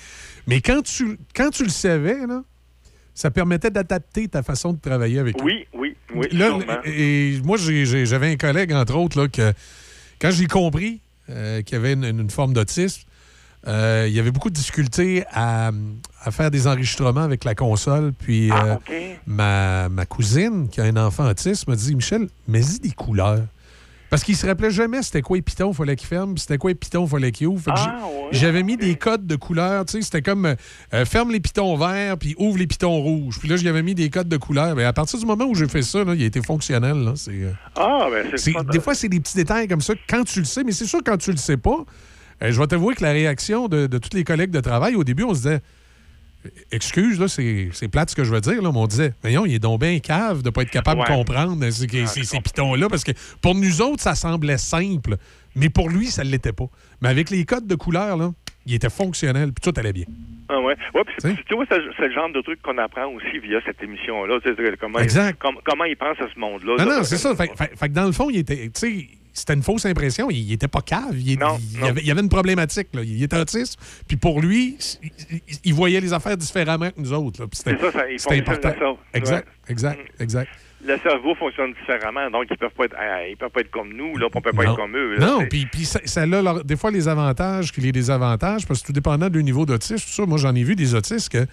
mais 0.46 0.60
quand, 0.60 0.82
tu, 0.84 1.18
quand 1.34 1.52
tu 1.52 1.64
le 1.64 1.70
savais, 1.70 2.18
là, 2.28 2.42
ça 3.14 3.32
permettait 3.32 3.72
d'adapter 3.72 4.28
ta 4.28 4.44
façon 4.44 4.74
de 4.74 4.82
travailler 4.82 5.20
avec 5.20 5.38
eux. 5.40 5.44
Oui, 5.46 5.66
oui, 5.74 5.89
oui, 6.14 6.28
Là, 6.32 6.48
sûrement. 6.48 6.80
et 6.86 7.40
moi, 7.44 7.58
j'avais 7.58 8.32
un 8.32 8.36
collègue, 8.38 8.74
entre 8.74 8.96
autres, 8.96 9.22
là, 9.22 9.28
que 9.28 9.54
quand 10.22 10.32
j'ai 10.32 10.48
compris 10.48 11.00
euh, 11.30 11.62
qu'il 11.62 11.76
y 11.76 11.80
avait 11.80 11.94
une, 11.94 12.04
une 12.06 12.30
forme 12.30 12.54
d'autisme, 12.54 13.04
euh, 13.68 14.06
il 14.08 14.14
y 14.14 14.20
avait 14.20 14.32
beaucoup 14.32 14.50
de 14.50 14.56
difficultés 14.56 15.24
à, 15.32 15.72
à 16.24 16.32
faire 16.32 16.50
des 16.50 16.66
enregistrements 16.66 17.22
avec 17.24 17.44
la 17.44 17.56
console. 17.56 18.14
Puis 18.18 18.50
Ah, 18.52 18.80
euh, 18.90 19.14
ma, 19.28 19.90
ma 19.90 20.06
cousine, 20.06 20.70
qui 20.70 20.80
a 20.82 20.86
un 20.86 20.96
enfant 20.98 21.28
autiste, 21.30 21.68
m'a 21.68 21.76
dit 21.76 21.94
Michel, 21.96 22.28
mets-y 22.48 22.80
des 22.80 22.92
couleurs. 22.92 23.44
Parce 24.10 24.24
qu'il 24.24 24.36
se 24.36 24.46
rappelait 24.48 24.72
jamais 24.72 25.04
c'était 25.04 25.22
quoi 25.22 25.38
les 25.38 25.42
pitons, 25.44 25.72
il 25.72 25.76
fallait 25.76 25.96
qu'il 25.96 26.08
ferme, 26.08 26.38
c'était 26.38 26.58
quoi 26.58 26.72
les 26.72 26.76
pitons, 26.76 27.06
il 27.06 27.10
fallait 27.10 27.32
qu'il 27.32 27.48
ouvre. 27.48 27.64
Ah, 27.68 28.00
J'avais 28.32 28.64
mis 28.64 28.76
des 28.76 28.96
codes 28.96 29.28
de 29.28 29.36
couleurs, 29.36 29.86
tu 29.86 29.94
sais, 29.94 30.02
c'était 30.02 30.22
comme 30.24 30.56
euh, 30.94 31.06
ferme 31.06 31.32
les 31.32 31.40
pitons 31.40 31.76
verts, 31.78 32.18
puis 32.18 32.34
ouvre 32.40 32.58
les 32.58 32.66
pitons 32.68 33.00
rouges. 33.02 33.38
Puis 33.40 33.48
là, 33.48 33.56
j'avais 33.58 33.84
mis 33.84 33.94
des 33.96 34.10
codes 34.10 34.28
de 34.30 34.38
couleurs. 34.38 34.76
Mais 34.76 34.84
à 34.84 34.94
partir 34.94 35.20
du 35.20 35.26
moment 35.26 35.46
où 35.46 35.54
j'ai 35.56 35.68
fait 35.68 35.84
ça, 35.84 36.04
là, 36.04 36.16
il 36.16 36.24
a 36.24 36.26
été 36.26 36.42
fonctionnel. 36.42 36.98
Là, 37.04 37.14
euh, 37.28 37.52
Ah, 37.76 38.08
ben 38.12 38.28
c'est 38.36 38.54
des 38.72 38.80
fois, 38.80 38.96
c'est 38.96 39.10
des 39.10 39.20
petits 39.20 39.36
détails 39.36 39.68
comme 39.68 39.82
ça 39.82 39.94
quand 40.10 40.24
tu 40.24 40.40
le 40.40 40.46
sais, 40.46 40.64
mais 40.64 40.72
c'est 40.72 40.86
sûr 40.86 41.00
quand 41.06 41.18
tu 41.18 41.32
le 41.32 41.38
sais 41.38 41.58
pas. 41.58 41.86
euh, 42.42 42.52
je 42.52 42.60
vais 42.60 42.68
t'avouer 42.68 42.96
que 42.96 43.04
la 43.04 43.12
réaction 43.12 43.68
de, 43.68 43.86
de 43.88 43.98
tous 44.00 44.16
les 44.16 44.24
collègues 44.24 44.52
de 44.52 44.60
travail, 44.62 44.96
au 44.96 45.04
début, 45.04 45.24
on 45.24 45.34
se 45.36 45.42
disait 45.44 45.62
Excuse, 46.72 47.20
là, 47.20 47.28
c'est, 47.28 47.70
plate 47.92 48.12
ce 48.12 48.16
que 48.16 48.24
je 48.24 48.32
veux 48.34 48.40
dire, 48.42 48.62
là, 48.62 48.72
mais 48.72 48.78
on 48.80 48.88
disait 48.88 49.14
Voyons, 49.22 49.46
il 49.46 49.56
est 49.56 49.60
donc 49.60 49.82
bien 49.82 50.00
cave 50.00 50.42
de 50.42 50.50
pas 50.50 50.62
être 50.62 50.70
capable 50.72 51.02
Ouais. 51.02 51.08
de 51.08 51.14
comprendre 51.14 51.70
ces, 51.70 51.88
ces- 52.08 52.24
ces 52.24 52.40
pitons-là, 52.40 52.88
parce 52.90 53.04
que 53.04 53.12
pour 53.42 53.56
nous 53.56 53.82
autres, 53.82 54.02
ça 54.02 54.16
semblait 54.16 54.58
simple. 54.58 55.16
Mais 55.56 55.70
pour 55.70 55.90
lui, 55.90 56.08
ça 56.08 56.24
ne 56.24 56.30
l'était 56.30 56.54
pas. 56.54 56.68
Mais 57.02 57.10
avec 57.10 57.30
les 57.30 57.44
codes 57.44 57.68
de 57.68 57.76
couleur, 57.76 58.16
là, 58.18 58.32
il 58.66 58.74
était 58.76 58.90
fonctionnel, 58.90 59.52
puis 59.52 59.72
tout 59.72 59.78
allait 59.80 59.92
bien. 59.94 60.06
Ah 60.48 60.60
ouais. 60.62 60.76
Ouais, 60.94 61.02
puis 61.06 61.36
tu 61.48 61.56
vois, 61.56 61.66
c'est 61.70 61.78
le 62.08 62.14
genre 62.14 62.32
de 62.32 62.42
truc 62.42 62.62
qu'on 62.62 62.78
apprend 62.78 63.08
aussi 63.08 63.38
via 63.40 63.60
cette 63.66 63.82
émission-là. 63.84 64.38
Comment, 64.80 65.00
Exact. 65.00 65.38
com- 65.40 65.58
comment 65.66 65.84
ils 65.86 65.98
pensent 65.98 66.20
à 66.22 66.28
ce 66.34 66.40
monde-là. 66.40 66.76
Non, 66.80 66.86
là. 66.86 66.98
non, 67.00 67.04
c'est 67.04 67.18
ça. 67.18 67.36
Fait, 67.36 67.52
fait- 67.56 67.76
fait 67.78 67.90
que 67.90 67.94
dans 67.94 68.06
le 68.06 68.12
fond, 68.12 68.30
il 68.30 68.38
était. 68.38 68.70
Tu 68.70 68.72
sais, 68.76 69.08
c'était 69.40 69.54
une 69.54 69.64
fausse 69.64 69.86
impression. 69.86 70.30
Il 70.30 70.48
n'était 70.48 70.68
pas 70.68 70.82
cave. 70.82 71.16
Il, 71.18 71.32
y 71.32 71.38
avait, 71.84 72.02
il 72.02 72.08
y 72.08 72.12
avait 72.12 72.22
une 72.22 72.30
problématique. 72.30 72.88
Là. 72.94 73.02
Il 73.04 73.22
était 73.24 73.38
autiste. 73.40 73.78
Puis 74.08 74.18
pour 74.18 74.42
lui, 74.42 74.78
il, 75.64 75.74
voyait 75.74 76.00
les 76.02 76.14
affaires 76.14 76.38
différemment 76.38 76.90
que 76.92 77.00
nous 77.00 77.14
autres. 77.14 77.42
là. 77.42 77.48
C'était- 77.52 77.72
important. 78.40 78.70
ça. 78.80 78.96
Exact, 79.14 79.48
Ouais. 79.48 79.72
exact, 79.72 80.00
exact. 80.20 80.52
Le 80.86 80.98
cerveau 81.00 81.36
fonctionne 81.36 81.74
différemment, 81.74 82.30
donc 82.32 82.46
ils 82.50 82.58
peuvent 82.58 82.72
pas 82.72 82.86
être, 82.86 82.96
euh, 82.98 83.28
ils 83.30 83.36
peuvent 83.36 83.50
pas 83.50 83.60
être 83.60 83.70
comme 83.70 83.92
nous, 83.94 84.16
là, 84.18 84.28
on 84.34 84.40
peut 84.42 84.52
pas 84.54 84.64
Non. 84.64 84.72
être 84.72 84.76
comme 84.78 84.96
eux. 84.96 85.16
là. 85.18 85.26
Non, 85.26 85.46
puis, 85.50 85.68
ça, 85.84 86.00
ça 86.06 86.22
a 86.22 86.26
leur- 86.26 86.64
des 86.64 86.78
fois 86.78 86.90
les 86.90 87.08
avantages 87.10 87.74
puis 87.74 87.82
les 87.82 87.92
désavantages, 87.92 88.66
parce 88.66 88.82
que 88.82 88.88
tout 88.88 88.94
dépendant 88.94 89.30
du 89.30 89.44
niveau 89.44 89.66
d'autisme, 89.66 89.96
tout 89.98 90.14
ça, 90.14 90.26
moi 90.26 90.38
j'en 90.38 90.56
ai 90.56 90.64
vu 90.64 90.78
des 90.78 90.96
autistes 90.96 91.28
que, 91.30 91.46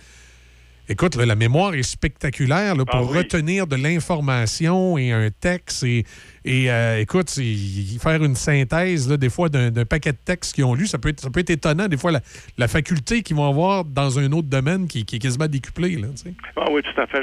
écoute, 0.88 1.16
là, 1.16 1.26
la 1.26 1.34
mémoire 1.34 1.74
est 1.74 1.82
spectaculaire 1.82 2.76
là, 2.76 2.84
pour 2.84 3.00
Ah 3.00 3.02
oui. 3.02 3.18
retenir 3.18 3.66
de 3.66 3.74
l'information 3.74 4.96
et 4.96 5.10
un 5.10 5.30
texte 5.30 5.82
et, 5.82 6.04
et 6.46 6.70
euh, 6.70 7.00
écoute, 7.00 7.28
faire 8.00 8.22
une 8.24 8.34
synthèse 8.34 9.08
là, 9.10 9.16
des 9.16 9.28
fois 9.30 9.48
d'un 9.48 9.84
paquet 9.84 10.12
de 10.12 10.18
textes 10.24 10.54
qu'ils 10.54 10.64
ont 10.64 10.74
lu, 10.74 10.86
ça 10.86 10.98
peut 10.98 11.08
être, 11.10 11.20
ça 11.20 11.30
peut 11.30 11.40
être 11.40 11.50
étonnant, 11.50 11.88
des 11.88 11.96
fois 11.96 12.12
la, 12.12 12.20
la 12.58 12.68
faculté 12.68 13.22
qu'ils 13.22 13.36
vont 13.36 13.48
avoir 13.48 13.84
dans 13.84 14.18
un 14.18 14.30
autre 14.32 14.48
domaine 14.48 14.86
qui, 14.88 15.04
qui 15.04 15.16
est 15.16 15.18
quasiment 15.18 15.46
décuplée. 15.48 15.96
Là. 15.96 16.08
Ah 16.56 16.66
oui, 16.70 16.80
tout 16.82 17.00
à 17.00 17.06
fait. 17.06 17.22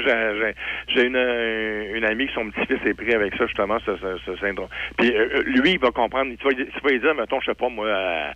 J'ai- 0.88 1.06
une, 1.06 1.16
euh, 1.16 1.96
une 1.96 2.04
amie 2.04 2.28
son 2.34 2.50
petit-fils 2.50 2.78
est 2.86 2.94
pris 2.94 3.12
avec 3.14 3.34
ça, 3.36 3.46
justement, 3.46 3.78
ce, 3.84 3.96
ce- 3.96 4.18
ce 4.24 4.36
syndrome. 4.38 4.68
Puis 4.98 5.12
euh, 5.14 5.42
lui, 5.46 5.72
il 5.72 5.78
va 5.78 5.90
comprendre. 5.90 6.32
Tu 6.38 6.44
vas, 6.44 6.54
tu 6.54 6.66
vas 6.82 6.90
lui 6.90 7.00
dire, 7.00 7.14
mettons, 7.14 7.40
je 7.40 7.46
sais 7.46 7.54
pas, 7.54 7.68
moi, 7.68 7.86
euh, 7.86 8.30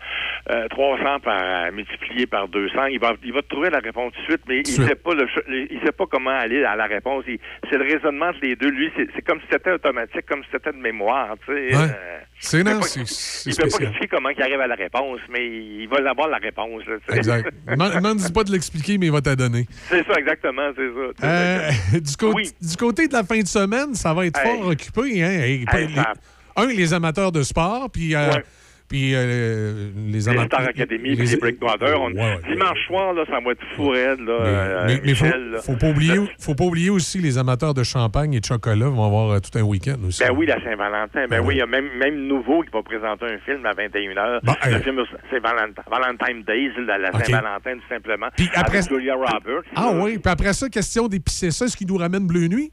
euh, 0.51 0.69
300 0.69 1.21
par, 1.21 1.41
euh, 1.43 1.73
multiplié 1.73 2.27
par 2.27 2.49
200. 2.49 2.87
Il 2.87 2.99
va, 3.01 3.15
il 3.25 3.33
va 3.33 3.43
te 3.43 3.49
trouver 3.49 3.71
la 3.71 3.79
réponse 3.79 4.13
tout 4.15 4.21
de 4.21 4.27
suite, 4.27 4.43
mais 4.49 4.59
il 4.59 4.63
de 4.63 4.69
sait 4.89 4.95
pas 4.95 5.15
le, 5.15 5.27
il 5.71 5.81
sait 5.85 5.93
pas 5.93 6.07
comment 6.11 6.31
aller 6.31 6.65
à 6.65 6.77
la 6.77 6.87
réponse. 6.87 7.25
C'est 7.71 7.79
le 7.79 7.85
raisonnement 7.85 8.27
entre 8.27 8.41
les 8.43 8.57
deux. 8.57 8.71
Lui, 8.71 8.91
c'est 8.97 9.07
c'est 9.15 9.23
comme 9.23 9.41
si 9.41 9.47
c'était 9.51 9.73
automatique, 9.73 10.27
comme 10.27 10.43
si 10.45 10.49
c'était 10.53 10.73
de 10.79 10.83
mémoire, 10.83 11.35
tu 11.45 11.53
sais. 11.53 11.77
Ouais. 11.77 11.83
Euh, 11.83 12.19
C'est 12.41 12.63
non, 12.63 12.79
pas- 12.81 12.87
c'est 12.87 13.01
il 13.01 13.57
peut 13.57 13.63
pas 13.65 13.69
spécial. 13.69 13.83
expliquer 13.91 14.09
comment 14.09 14.29
il 14.31 14.43
arrive 14.43 14.61
à 14.61 14.67
la 14.67 14.75
réponse, 14.77 15.21
mais 15.31 15.47
il 15.47 15.89
va 15.89 16.09
avoir 16.11 16.29
la 16.29 16.39
réponse. 16.39 16.83
là. 16.87 17.17
Exact. 17.17 17.53
Ne 17.69 18.15
dis 18.15 18.33
pas 18.33 18.45
de 18.45 18.53
l'expliquer, 18.53 18.97
mais 18.99 19.07
il 19.07 19.13
va 19.13 19.21
te 19.21 19.35
donner. 19.35 19.67
C'est 19.91 20.07
ça, 20.07 20.15
exactement, 20.19 20.71
c'est 20.77 20.89
ça. 21.21 21.27
Euh, 21.27 21.71
du, 22.01 22.17
côté, 22.17 22.51
du 22.61 22.77
côté 22.77 23.09
de 23.09 23.13
la 23.13 23.25
fin 23.25 23.41
de 23.41 23.47
semaine, 23.47 23.95
ça 23.95 24.15
va 24.15 24.25
être 24.27 24.39
Hey. 24.41 24.59
fort 24.59 24.69
occupé. 24.69 25.23
Hein? 25.23 25.31
Hey, 25.31 25.65
pas- 25.65 25.79
Hey, 25.81 25.89
les- 25.89 25.95
ça- 25.97 26.13
un, 26.57 26.67
les 26.67 26.93
amateurs 26.95 27.33
de 27.33 27.43
sport, 27.43 27.89
puis, 27.91 28.15
euh, 28.15 28.31
Ouais. 28.33 28.45
Puis 28.89 29.15
euh, 29.15 29.91
les 29.97 30.13
les 30.13 30.29
amateurs. 30.29 30.61
Star 30.61 30.69
Academy, 30.69 31.15
puis 31.17 31.27
les 31.27 31.37
Breakwater. 31.37 32.01
On- 32.01 32.09
Ouais. 32.13 32.39
Dimanche 32.51 32.79
soir, 32.87 33.13
là, 33.13 33.25
ça 33.29 33.39
va 33.45 33.53
être 33.53 33.63
fou 33.77 33.89
raide, 33.91 34.21
là. 34.21 34.33
euh, 34.33 34.85
Mais 34.87 35.01
il 35.05 35.15
faut, 35.15 35.25
Michel, 35.27 35.51
là. 35.51 35.59
faut, 35.61 35.77
pas 35.77 35.89
oublier, 35.91 36.15
faut 36.41 36.55
pas 36.55 36.65
oublier 36.65 36.91
aussi 36.91 37.19
les 37.19 37.39
amateurs 37.39 37.75
de 37.75 37.83
champagne 37.83 38.35
et 38.35 38.41
de 38.41 38.45
chocolat 38.45 38.89
vont 38.89 39.05
avoir 39.05 39.31
euh, 39.31 39.39
tout 39.41 39.57
un 39.59 39.63
week-end 39.63 39.97
aussi. 40.07 40.23
Ben 40.25 40.33
oui, 40.35 40.47
la 40.47 40.61
Saint-Valentin. 40.65 41.27
Ben 41.29 41.41
oui, 41.45 41.55
il 41.57 41.59
y 41.59 41.63
a 41.63 41.67
même, 41.67 41.89
même 41.99 42.27
Nouveau 42.27 42.63
qui 42.63 42.71
va 42.73 42.83
présenter 42.83 43.27
un 43.27 43.39
film 43.45 43.65
à 43.67 43.73
21h. 43.73 44.41
le 44.43 44.77
hey. 44.77 44.83
film, 44.83 45.03
c'est 45.31 45.39
Valentine, 45.41 45.83
Valentine 45.91 46.43
Days, 46.47 46.73
la. 46.87 47.13
Saint-Valentin, 47.13 47.75
tout 47.75 47.89
simplement. 47.95 48.27
Puis 48.37 48.49
après- 48.55 48.79
Avec 48.79 48.91
Julia 48.91 49.15
Roberts. 49.15 49.63
Ah 49.77 49.91
oui, 49.95 50.19
puis 50.19 50.33
après 50.33 50.53
ça, 50.53 50.69
question 50.69 51.09
d'épicer 51.09 51.51
ça, 51.51 51.67
est-ce 51.67 51.77
qui 51.77 51.87
nous 51.87 51.97
ramène 51.97 52.27
Bleu 52.27 52.47
Nuit? 52.49 52.73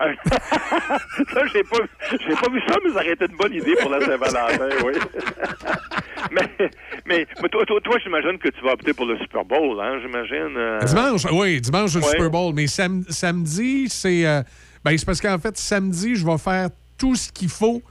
ça, 1.32 1.40
j'ai 1.52 1.62
pas, 1.64 1.78
j'ai 2.10 2.34
pas 2.34 2.50
vu 2.52 2.60
ça, 2.68 2.76
mais 2.84 2.90
ça 2.90 2.96
aurait 2.96 3.12
été 3.12 3.24
une 3.30 3.36
bonne 3.36 3.52
idée 3.52 3.74
pour 3.80 3.90
la 3.90 4.00
Saint-Valentin, 4.00 4.68
oui. 4.84 4.92
mais, 6.32 6.48
mais, 7.06 7.26
mais 7.42 7.48
toi, 7.48 7.64
toi, 7.66 7.80
toi, 7.82 7.96
j'imagine 8.02 8.38
que 8.38 8.48
tu 8.48 8.62
vas 8.64 8.72
opter 8.72 8.92
pour 8.92 9.06
le 9.06 9.18
Super 9.18 9.44
Bowl, 9.44 9.78
hein, 9.80 9.98
j'imagine. 10.02 10.54
euh. 10.56 10.78
Dimanche, 10.80 11.22
oui, 11.32 11.60
dimanche, 11.60 11.94
le 11.94 12.00
Ouais. 12.00 12.08
Super 12.10 12.30
Bowl. 12.30 12.52
Mais 12.54 12.66
sam- 12.66 13.04
samedi, 13.08 13.88
c'est. 13.88 14.26
euh, 14.26 14.42
ben, 14.84 14.96
c'est 14.96 15.06
parce 15.06 15.20
qu'en 15.20 15.38
fait, 15.38 15.56
samedi, 15.56 16.14
je 16.16 16.24
vais 16.26 16.38
faire 16.38 16.68
tout 16.96 17.14
ce 17.14 17.30
qu'il 17.32 17.48
faut 17.48 17.82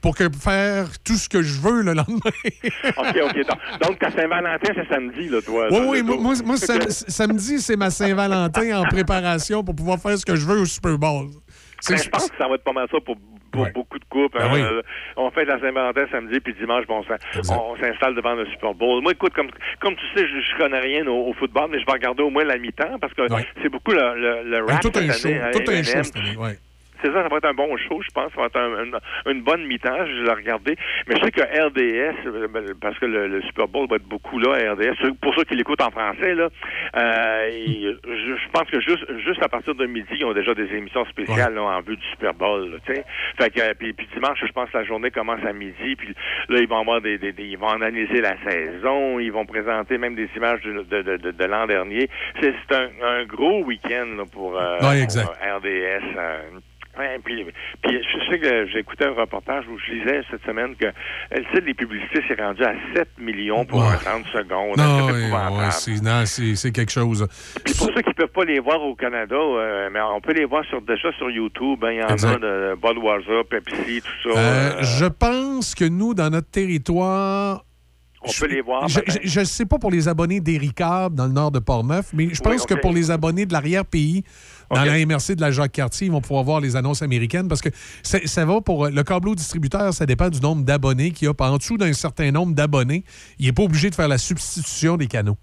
pour 0.00 0.16
que 0.16 0.24
faire 0.30 0.86
tout 1.04 1.14
ce 1.14 1.28
que 1.28 1.42
je 1.42 1.60
veux 1.60 1.82
le 1.82 1.92
lendemain. 1.92 2.18
OK, 2.96 3.18
OK. 3.24 3.46
Donc, 3.86 3.98
ta 4.00 4.10
Saint-Valentin, 4.10 4.72
c'est 4.74 4.88
samedi, 4.88 5.28
là, 5.28 5.40
toi. 5.42 5.68
Oui, 5.70 5.78
là, 5.78 5.86
oui, 5.86 5.98
le 5.98 6.02
moi, 6.04 6.16
moi, 6.16 6.34
moi, 6.44 6.56
sam- 6.56 6.88
samedi, 6.90 7.60
c'est 7.60 7.76
ma 7.76 7.90
Saint-Valentin 7.90 8.80
en 8.80 8.84
préparation 8.84 9.62
pour 9.62 9.76
pouvoir 9.76 9.98
faire 10.00 10.18
ce 10.18 10.26
que 10.26 10.34
je 10.34 10.44
veux 10.44 10.58
au 10.60 10.64
Super 10.66 10.98
Bowl. 10.98 11.28
Ben, 11.88 11.96
je 11.96 12.08
pense 12.10 12.30
que 12.30 12.36
ça 12.36 12.48
va 12.48 12.54
être 12.54 12.64
pas 12.64 12.72
mal 12.72 12.86
ça 12.90 12.98
pour, 13.00 13.16
pour 13.50 13.64
beaucoup 13.74 13.98
de 13.98 14.04
couples. 14.06 14.38
Ben 14.38 14.44
hein. 14.46 14.50
oui. 14.54 14.62
Euh, 14.62 14.82
On 15.16 15.30
fait 15.30 15.44
la 15.44 15.58
Saint-Valentin 15.60 16.06
samedi, 16.10 16.40
puis 16.40 16.54
dimanche, 16.54 16.86
bon, 16.86 16.98
on 17.00 17.04
s'in- 17.04 17.52
on 17.54 17.76
s'installe 17.76 18.14
devant 18.14 18.34
le 18.34 18.46
Super 18.46 18.72
Bowl. 18.74 19.02
Moi, 19.02 19.12
écoute, 19.12 19.34
comme, 19.34 19.50
comme 19.80 19.94
tu 19.96 20.06
sais, 20.14 20.26
je, 20.26 20.40
je 20.40 20.56
connais 20.58 20.78
rien 20.80 21.06
au, 21.06 21.28
au 21.28 21.32
football, 21.34 21.68
mais 21.70 21.80
je 21.80 21.86
vais 21.86 21.92
regarder 21.92 22.22
au 22.22 22.30
moins 22.30 22.44
la 22.44 22.56
mi-temps, 22.58 22.98
parce 23.00 23.12
que 23.14 23.22
c'est 23.62 23.68
beaucoup 23.68 23.92
le, 23.92 24.14
le, 24.44 24.50
le 24.50 24.64
rap 24.64 24.80
tout 24.80 24.92
un 24.94 25.10
cette 25.12 25.26
année, 25.26 25.40
à 25.40 25.50
tout 25.50 25.70
un 25.70 25.82
show 25.82 26.02
cette 26.02 26.16
année, 26.16 26.36
ouais. 26.36 26.58
C'est 27.02 27.12
ça, 27.12 27.22
ça 27.22 27.28
va 27.28 27.36
être 27.38 27.44
un 27.48 27.54
bon 27.54 27.76
show, 27.76 28.00
je 28.02 28.10
pense. 28.14 28.32
Ça 28.34 28.40
va 28.40 28.46
être 28.46 28.56
un- 28.60 28.84
une, 28.84 28.98
une 29.32 29.42
bonne 29.42 29.64
mi-temps, 29.66 30.06
je 30.06 30.22
l'ai 30.22 30.32
regardé. 30.32 30.76
Mais 31.08 31.16
je 31.16 31.24
sais 31.24 31.30
que 31.30 31.40
RDS, 31.42 32.26
euh, 32.26 32.74
parce 32.80 32.98
que 32.98 33.06
le, 33.06 33.26
le 33.28 33.42
Super 33.42 33.68
Bowl 33.68 33.88
va 33.88 33.96
être 33.96 34.04
beaucoup 34.08 34.38
là, 34.38 34.72
RDS, 34.72 35.12
pour 35.20 35.34
ceux 35.34 35.44
qui 35.44 35.54
l'écoutent 35.54 35.82
en 35.82 35.90
français, 35.90 36.34
là, 36.34 36.48
euh, 36.96 37.48
et 37.50 37.96
je, 38.06 38.36
je 38.36 38.48
pense 38.52 38.68
que 38.70 38.80
juste, 38.80 39.04
juste 39.24 39.42
à 39.42 39.48
partir 39.48 39.74
de 39.74 39.86
midi, 39.86 40.08
ils 40.18 40.24
ont 40.24 40.32
déjà 40.32 40.54
des 40.54 40.72
émissions 40.74 41.04
spéciales 41.06 41.54
là, 41.54 41.62
en 41.62 41.80
vue 41.80 41.96
du 41.96 42.06
Super 42.12 42.34
Bowl. 42.34 42.70
là. 42.70 42.78
Fait 43.38 43.50
que, 43.50 43.60
euh, 43.60 43.74
puis, 43.78 43.92
puis 43.92 44.08
dimanche, 44.14 44.38
je 44.44 44.52
pense 44.52 44.70
que 44.70 44.78
la 44.78 44.84
journée 44.84 45.10
commence 45.10 45.44
à 45.44 45.52
midi, 45.52 45.96
puis 45.96 46.14
là, 46.48 46.58
ils 46.60 46.68
vont 46.68 46.80
avoir 46.80 47.00
des, 47.00 47.18
des- 47.18 47.32
des- 47.32 47.44
ils 47.44 47.58
vont 47.58 47.68
analyser 47.68 48.20
la 48.20 48.36
saison, 48.48 49.18
ils 49.18 49.32
vont 49.32 49.46
présenter 49.46 49.98
même 49.98 50.14
des 50.14 50.28
images 50.36 50.60
de, 50.62 50.82
de, 50.82 51.16
de, 51.16 51.30
de 51.30 51.44
l'an 51.44 51.66
dernier. 51.66 52.08
C'est 52.40 52.54
un, 52.72 52.88
un 53.02 53.24
gros 53.24 53.62
week-end 53.64 54.24
pour, 54.32 54.56
euh, 54.58 54.74
Ouais, 54.80 54.80
pour, 54.80 54.92
exact. 54.92 55.28
RDS. 55.42 56.16
euh, 56.16 56.38
Ouais, 56.98 57.18
puis, 57.24 57.46
puis 57.82 57.98
je 58.02 58.30
sais 58.30 58.38
que 58.38 58.66
j'ai 58.66 58.80
écouté 58.80 59.06
un 59.06 59.14
reportage 59.14 59.64
où 59.66 59.78
je 59.78 59.92
lisais 59.92 60.20
cette 60.30 60.44
semaine 60.44 60.76
que 60.76 60.84
le 61.30 61.42
site 61.54 61.64
des 61.64 61.72
publicités 61.72 62.22
s'est 62.28 62.40
rendu 62.42 62.62
à 62.62 62.74
7 62.94 63.08
millions 63.18 63.64
pour 63.64 63.82
un 63.82 63.96
30 63.96 64.26
secondes. 64.26 64.76
Non, 64.76 65.08
C'est 65.08 65.92
ouais, 65.92 66.66
ouais, 66.66 66.72
quelque 66.72 66.92
chose. 66.92 67.26
Puis 67.64 67.74
pour 67.74 67.86
ceux 67.94 68.02
qui 68.02 68.12
peuvent 68.12 68.28
pas 68.28 68.44
les 68.44 68.60
voir 68.60 68.82
au 68.82 68.94
Canada, 68.94 69.34
euh, 69.36 69.88
mais 69.90 70.00
on 70.00 70.20
peut 70.20 70.34
les 70.34 70.44
voir 70.44 70.64
sur 70.66 70.82
déjà 70.82 71.10
sur 71.12 71.30
YouTube. 71.30 71.82
hein, 71.82 71.92
Il 71.92 71.98
y 72.00 72.02
en 72.02 72.08
Exact. 72.08 72.34
a 72.34 72.38
de 72.38 72.74
Budweiser, 72.74 73.42
Pepsi, 73.48 74.02
tout 74.02 74.30
ça. 74.32 74.38
Euh, 74.38 74.72
euh, 74.78 74.82
je 74.82 75.06
pense 75.06 75.74
que 75.74 75.86
nous, 75.86 76.12
dans 76.12 76.28
notre 76.28 76.50
territoire. 76.50 77.64
on 78.22 78.30
peut 78.38 78.48
les 78.48 78.60
voir. 78.60 78.86
Je 78.88 79.40
ne 79.40 79.44
sais 79.44 79.64
pas 79.66 79.78
pour 79.78 79.90
les 79.90 80.08
abonnés 80.08 80.40
d'Ericab 80.40 81.14
dans 81.14 81.26
le 81.26 81.32
nord 81.32 81.50
de 81.50 81.58
Portneuf, 81.58 82.10
mais 82.12 82.28
je 82.34 82.40
pense 82.42 82.60
Oui, 82.60 82.66
que 82.68 82.80
pour 82.80 82.92
les 82.92 83.10
abonnés 83.10 83.46
de 83.46 83.52
l'arrière-pays, 83.52 84.24
dans 84.72 84.84
la 84.84 85.06
MRC 85.06 85.34
de 85.36 85.40
la 85.40 85.50
Jacques-Cartier, 85.50 86.06
ils 86.06 86.12
vont 86.12 86.20
pouvoir 86.20 86.44
voir 86.44 86.60
les 86.60 86.76
annonces 86.76 87.02
américaines 87.02 87.48
parce 87.48 87.60
que 87.60 87.68
ça, 88.02 88.18
ça 88.24 88.44
va 88.44 88.60
pour 88.60 88.88
le 88.88 89.02
câbleau 89.02 89.34
distributeur, 89.34 89.92
ça 89.92 90.06
dépend 90.06 90.30
du 90.30 90.40
nombre 90.40 90.64
d'abonnés 90.64 91.10
qu'il 91.10 91.26
y 91.26 91.30
a. 91.30 91.34
En 91.42 91.58
dessous 91.58 91.76
d'un 91.76 91.92
certain 91.92 92.30
nombre 92.30 92.54
d'abonnés, 92.54 93.04
il 93.38 93.46
n'est 93.46 93.52
pas 93.52 93.64
obligé 93.64 93.90
de 93.90 93.94
faire 93.94 94.08
la 94.08 94.18
substitution 94.18 94.96
des 94.96 95.08
canaux. 95.08 95.36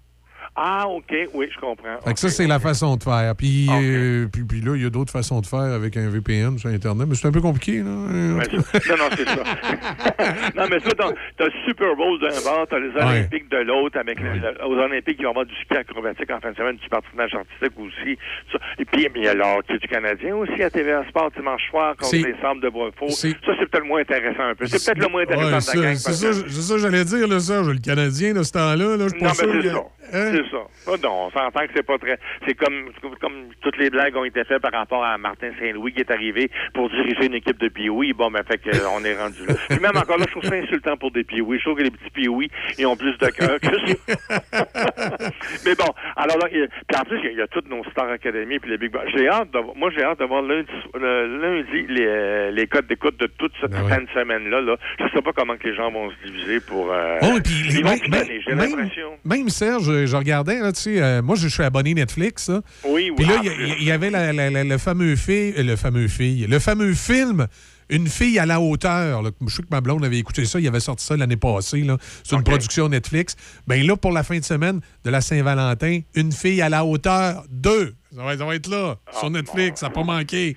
Ah, 0.56 0.86
OK, 0.88 1.14
oui, 1.32 1.48
je 1.54 1.58
comprends. 1.60 1.96
Fait 2.04 2.12
que 2.12 2.18
ça, 2.20 2.28
c'est 2.28 2.46
la 2.46 2.58
façon 2.58 2.96
de 2.96 3.02
faire. 3.02 3.34
Puis, 3.36 3.68
euh, 3.70 4.26
puis, 4.30 4.42
puis 4.44 4.60
là, 4.60 4.72
il 4.74 4.82
y 4.82 4.86
a 4.86 4.90
d'autres 4.90 5.12
façons 5.12 5.40
de 5.40 5.46
faire 5.46 5.60
avec 5.60 5.96
un 5.96 6.08
VPN 6.10 6.58
sur 6.58 6.68
Internet, 6.70 7.06
mais 7.08 7.14
c'est 7.14 7.28
un 7.28 7.32
peu 7.32 7.40
compliqué. 7.40 7.78
Là. 7.78 7.88
Euh, 7.90 8.34
Ouais, 8.36 8.44
non, 8.52 8.96
non, 8.98 9.08
c'est 9.16 9.28
ça. 9.28 9.42
non, 10.56 10.64
mais 10.70 10.80
ça, 10.80 10.90
t'as 10.96 11.10
t'as 11.38 11.44
le 11.46 11.52
Super 11.66 11.94
Bowl 11.96 12.18
d'un 12.20 12.28
bord, 12.44 12.66
t'as 12.68 12.78
les 12.78 12.88
Ouais. 12.90 13.00
Olympiques 13.02 13.48
de 13.50 13.58
l'autre, 13.58 13.98
avec 13.98 14.20
le- 14.20 14.34
le- 14.34 14.64
aux 14.66 14.74
Olympiques, 14.78 15.16
ils 15.20 15.24
vont 15.24 15.30
avoir 15.30 15.46
du 15.46 15.54
ski 15.54 15.74
acrobatique 15.76 16.30
en 16.30 16.40
fin 16.40 16.50
de 16.50 16.56
semaine, 16.56 16.76
du 16.76 16.88
patinage 16.88 17.34
artistique 17.34 17.78
aussi. 17.78 18.18
Ça. 18.52 18.58
Et 18.78 18.84
puis, 18.84 19.06
il 19.14 19.22
y 19.24 19.28
a 19.28 19.34
l'hockey 19.34 19.78
du 19.78 19.88
Canadien 19.88 20.34
aussi 20.36 20.62
à 20.62 20.68
TVA 20.70 21.04
Sport 21.08 21.30
dimanche 21.36 21.62
soir 21.70 21.96
contre 21.96 22.14
les 22.16 22.34
Sables 22.42 22.60
de 22.60 22.68
Boisfort. 22.68 23.10
Ça, 23.12 23.28
c'est- 23.28 23.66
peut-être 23.70 23.86
moins 23.86 24.00
intéressant 24.00 24.42
un 24.50 24.54
peu. 24.54 24.66
C'est 24.66 24.84
peut-être 24.84 24.98
le 25.06 25.08
moins 25.12 25.22
intéressant 25.22 25.44
Ouais, 25.44 25.50
de 25.50 25.52
la 25.52 25.60
ça, 25.60 25.80
gang. 25.80 25.94
C'est 25.94 26.12
ça, 26.12 26.42
que- 26.42 26.48
ça 26.50 26.78
j'allais 26.78 27.04
dire, 27.04 27.28
là, 27.28 27.38
Serge. 27.40 27.68
Le 27.68 27.78
Canadien, 27.78 28.34
de 28.34 28.42
ce 28.42 28.52
temps-là, 28.52 28.96
là, 28.96 29.06
je 29.08 29.14
c'est 29.34 29.46
que- 29.46 29.68
ça. 29.68 29.78
Hein? 30.12 30.32
C'est 30.44 30.50
ça. 30.50 30.62
Ah, 30.86 30.96
non, 31.02 31.26
on 31.26 31.30
s'entend 31.30 31.60
que 31.66 31.72
c'est 31.74 31.82
pas 31.86 31.98
très. 31.98 32.18
C'est 32.46 32.54
comme, 32.54 32.90
comme 33.20 33.48
toutes 33.60 33.76
les 33.78 33.90
blagues 33.90 34.16
ont 34.16 34.24
été 34.24 34.42
faites 34.44 34.60
par 34.62 34.72
rapport 34.72 35.04
à 35.04 35.18
Martin 35.18 35.50
Saint-Louis 35.58 35.92
qui 35.92 36.00
est 36.00 36.10
arrivé 36.10 36.50
pour 36.74 36.88
diriger 36.90 37.26
une 37.26 37.34
équipe 37.34 37.58
de 37.58 37.68
Pee-Wee. 37.68 38.12
Bon, 38.12 38.30
ben, 38.30 38.42
fait 38.44 38.58
que, 38.58 38.70
euh, 38.70 38.88
on 38.96 39.04
est 39.04 39.16
rendu 39.16 39.44
là. 39.46 39.54
Puis 39.68 39.78
même 39.80 39.96
encore 39.96 40.18
là, 40.18 40.24
je 40.26 40.30
trouve 40.32 40.44
ça 40.44 40.54
insultant 40.54 40.96
pour 40.96 41.10
des 41.10 41.24
Pee-Wee. 41.24 41.58
Je 41.58 41.64
trouve 41.64 41.76
que 41.78 41.82
les 41.82 41.90
petits 41.90 42.10
Pee-Wee, 42.10 42.50
ils 42.78 42.86
ont 42.86 42.96
plus 42.96 43.16
de 43.18 43.26
cœur 43.26 43.58
que 43.60 43.66
ça. 43.68 44.40
Mais 45.64 45.74
bon, 45.74 45.92
alors 46.16 46.38
là, 46.38 46.46
il- 46.52 46.68
puis 46.88 47.00
en 47.00 47.04
plus, 47.04 47.18
il 47.24 47.38
y 47.38 47.42
a- 47.42 47.46
toutes 47.48 47.68
nos 47.68 47.82
Star 47.90 48.08
Academy 48.10 48.58
puis 48.58 48.70
les 48.70 48.78
Big 48.78 48.92
Bang. 48.92 49.02
J'ai 49.14 49.28
hâte 49.28 49.50
de, 49.50 49.58
moi, 49.76 49.90
j'ai 49.94 50.02
hâte 50.04 50.20
de 50.20 50.24
voir 50.24 50.42
lundi, 50.42 50.68
le- 50.94 51.38
lundi 51.40 51.86
les, 51.88 52.06
euh, 52.06 52.50
les 52.52 52.66
codes 52.66 52.86
d'écoute 52.86 53.18
de 53.18 53.26
toute 53.26 53.52
cette 53.60 53.70
Ben 53.72 53.88
fin 53.88 54.00
de 54.00 54.08
semaine-là. 54.14 54.60
Là. 54.60 54.76
Je 54.98 55.04
sais 55.14 55.22
pas 55.22 55.32
comment 55.34 55.56
que 55.56 55.68
les 55.68 55.74
gens 55.74 55.90
vont 55.90 56.10
se 56.10 56.26
diviser 56.26 56.60
pour. 56.60 56.92
Euh, 56.92 57.18
Oh, 57.22 57.36
et 57.36 57.40
puis 57.40 57.52
les- 57.68 57.74
ils 57.78 57.84
vont 57.84 57.90
même- 57.90 58.00
j'ai 58.46 58.54
même- 58.54 58.70
l'impression. 58.76 59.10
Même 59.24 59.48
Serge, 59.48 59.84
je, 59.84 60.06
je 60.06 60.16
regardais, 60.32 60.60
là, 60.60 60.72
tu 60.72 60.80
sais, 60.80 61.02
euh, 61.02 61.22
moi 61.22 61.36
je 61.36 61.48
suis 61.48 61.62
abonné 61.62 61.94
Netflix. 61.94 62.48
là. 62.48 62.60
Oui, 62.84 63.10
oui. 63.10 63.12
Puis 63.16 63.26
là, 63.26 63.40
il 63.78 63.84
y 63.84 63.90
avait 63.90 64.10
la- 64.10 64.32
la- 64.32 64.50
la- 64.50 64.64
le 64.64 64.78
fameux 64.78 65.16
fille, 65.16 65.52
le 65.56 65.76
fameux 65.76 66.08
fille, 66.08 66.46
le 66.46 66.58
fameux 66.58 66.94
film 66.94 67.46
Une 67.92 68.06
fille 68.06 68.38
à 68.38 68.46
la 68.46 68.60
hauteur. 68.60 69.20
là. 69.20 69.30
Je 69.44 69.52
sais 69.52 69.62
que 69.62 69.68
ma 69.68 69.80
blonde 69.80 70.04
avait 70.04 70.16
écouté 70.18 70.44
ça. 70.44 70.60
Il 70.60 70.68
avait 70.68 70.78
sorti 70.78 71.04
ça 71.04 71.16
l'année 71.16 71.36
passée. 71.36 71.84
C'est 72.22 72.36
une 72.36 72.44
production 72.44 72.88
Netflix. 72.88 73.34
Ben 73.66 73.84
là, 73.84 73.96
pour 73.96 74.12
la 74.12 74.22
fin 74.22 74.38
de 74.38 74.44
semaine 74.44 74.80
de 75.04 75.10
la 75.10 75.20
Saint-Valentin, 75.20 76.00
Une 76.14 76.30
fille 76.30 76.62
à 76.62 76.68
la 76.68 76.84
hauteur 76.84 77.42
2. 77.50 77.94
Ça 78.14 78.24
va, 78.24 78.36
ça 78.36 78.44
va 78.44 78.54
être 78.56 78.66
là, 78.68 78.96
sur 79.18 79.30
Netflix, 79.30 79.80
ça 79.80 79.86
n'a 79.86 79.92
pas 79.92 80.02
manqué. 80.02 80.56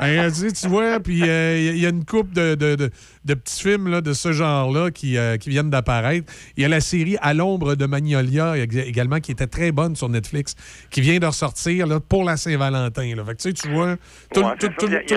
Ben, 0.00 0.30
tu, 0.32 0.34
sais, 0.48 0.52
tu 0.52 0.66
vois, 0.68 0.98
puis 0.98 1.28
euh, 1.28 1.72
il 1.74 1.78
y 1.78 1.84
a 1.84 1.90
une 1.90 2.04
couple 2.06 2.32
de, 2.32 2.54
de- 2.54 2.74
de- 2.74 2.90
de 3.26 3.34
petits 3.34 3.60
films 3.62 3.88
là, 3.88 4.00
de 4.00 4.12
ce 4.14 4.32
genre-là 4.32 4.90
qui, 4.90 5.18
euh, 5.18 5.36
qui 5.36 5.50
viennent 5.50 5.68
d'apparaître. 5.68 6.32
Il 6.56 6.62
y 6.62 6.64
a 6.64 6.68
la 6.68 6.80
série 6.80 7.16
À 7.20 7.34
l'ombre 7.34 7.74
de 7.74 7.84
Magnolia 7.86 8.54
ég- 8.56 8.84
également, 8.86 9.20
qui 9.20 9.32
était 9.32 9.46
très 9.46 9.72
bonne 9.72 9.94
sur 9.96 10.08
Netflix, 10.08 10.54
qui 10.90 11.00
vient 11.02 11.18
de 11.18 11.26
ressortir 11.26 11.86
là, 11.86 12.00
pour 12.00 12.24
la 12.24 12.36
Saint-Valentin. 12.38 13.14
là. 13.14 13.24
Fait 13.26 13.32
que 13.34 13.42
tu 13.42 13.48
sais, 13.50 13.52
tu 13.52 13.68
vois, 13.74 13.96
tout, 14.32 14.40
Ouais, 14.40 14.54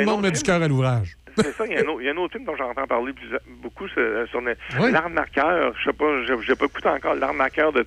le 0.01 0.05
monde 0.05 0.21
met 0.23 0.31
du 0.31 0.41
cœur 0.41 0.61
à 0.61 0.67
l'ouvrage. 0.67 1.15
C'est 1.41 1.53
ça, 1.55 1.65
il 1.65 1.73
y, 1.73 1.75
a 1.77 1.79
un 1.81 1.87
autre- 1.87 2.01
il 2.01 2.05
y 2.05 2.09
a 2.09 2.13
un 2.13 2.17
autre 2.17 2.33
film 2.33 2.45
dont 2.45 2.55
j'entends 2.57 2.87
parler 2.87 3.13
plus- 3.13 3.27
beaucoup 3.61 3.87
c'est, 3.93 3.99
euh, 3.99 4.25
sur 4.27 4.41
Oui. 4.79 4.91
L'arnaqueur. 4.91 5.73
Je 5.79 5.89
sais 5.89 5.93
pas, 5.95 6.05
j'ai- 6.25 6.55
pas 6.55 6.65
écouté 6.65 6.87
encore 6.89 7.15
l'arnaqueur 7.15 7.71
de. 7.73 7.85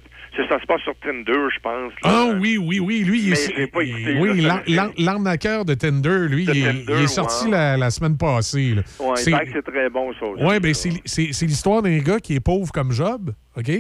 Ça 0.49 0.59
se 0.61 0.67
passe 0.67 0.81
sur 0.83 0.95
Tinder, 1.01 1.33
je 1.55 1.61
pense. 1.61 1.93
là. 1.93 1.99
Ah 2.05 2.27
oui, 2.41 2.57
oui, 2.59 2.81
oui. 2.81 3.01
Lui, 3.05 3.21
il 3.23 3.33
est, 3.33 3.67
pas 3.67 3.83
écouté, 3.83 4.17
oui, 4.19 4.41
là, 4.41 4.63
l'ar- 4.67 4.91
l'arnaqueur 4.99 5.65
de 5.65 5.75
Tinder, 5.75 6.27
lui, 6.29 6.45
De 6.47 6.53
il, 6.55 6.65
est- 6.67 6.71
Tinder, 6.73 6.95
il 6.99 7.05
est 7.05 7.07
sorti 7.07 7.45
ouais. 7.47 7.51
la, 7.51 7.77
la 7.77 7.91
semaine 7.91 8.17
passée. 8.17 8.75
là. 8.77 8.83
Ouais, 9.01 9.17
C'est- 9.17 9.31
que 9.31 9.53
c'est 9.53 9.63
très 9.63 9.91
bon, 9.91 10.13
ça. 10.15 10.27
Oui, 10.39 10.59
ben 10.61 10.73
c'est 10.75 10.91
c'est- 11.05 11.33
c'est 11.33 11.47
l'histoire 11.47 11.83
d'un 11.83 11.99
gars 11.99 12.19
qui 12.21 12.35
est 12.35 12.41
pauvre 12.41 12.71
comme 12.73 12.93
Job, 12.93 13.33
OK? 13.57 13.71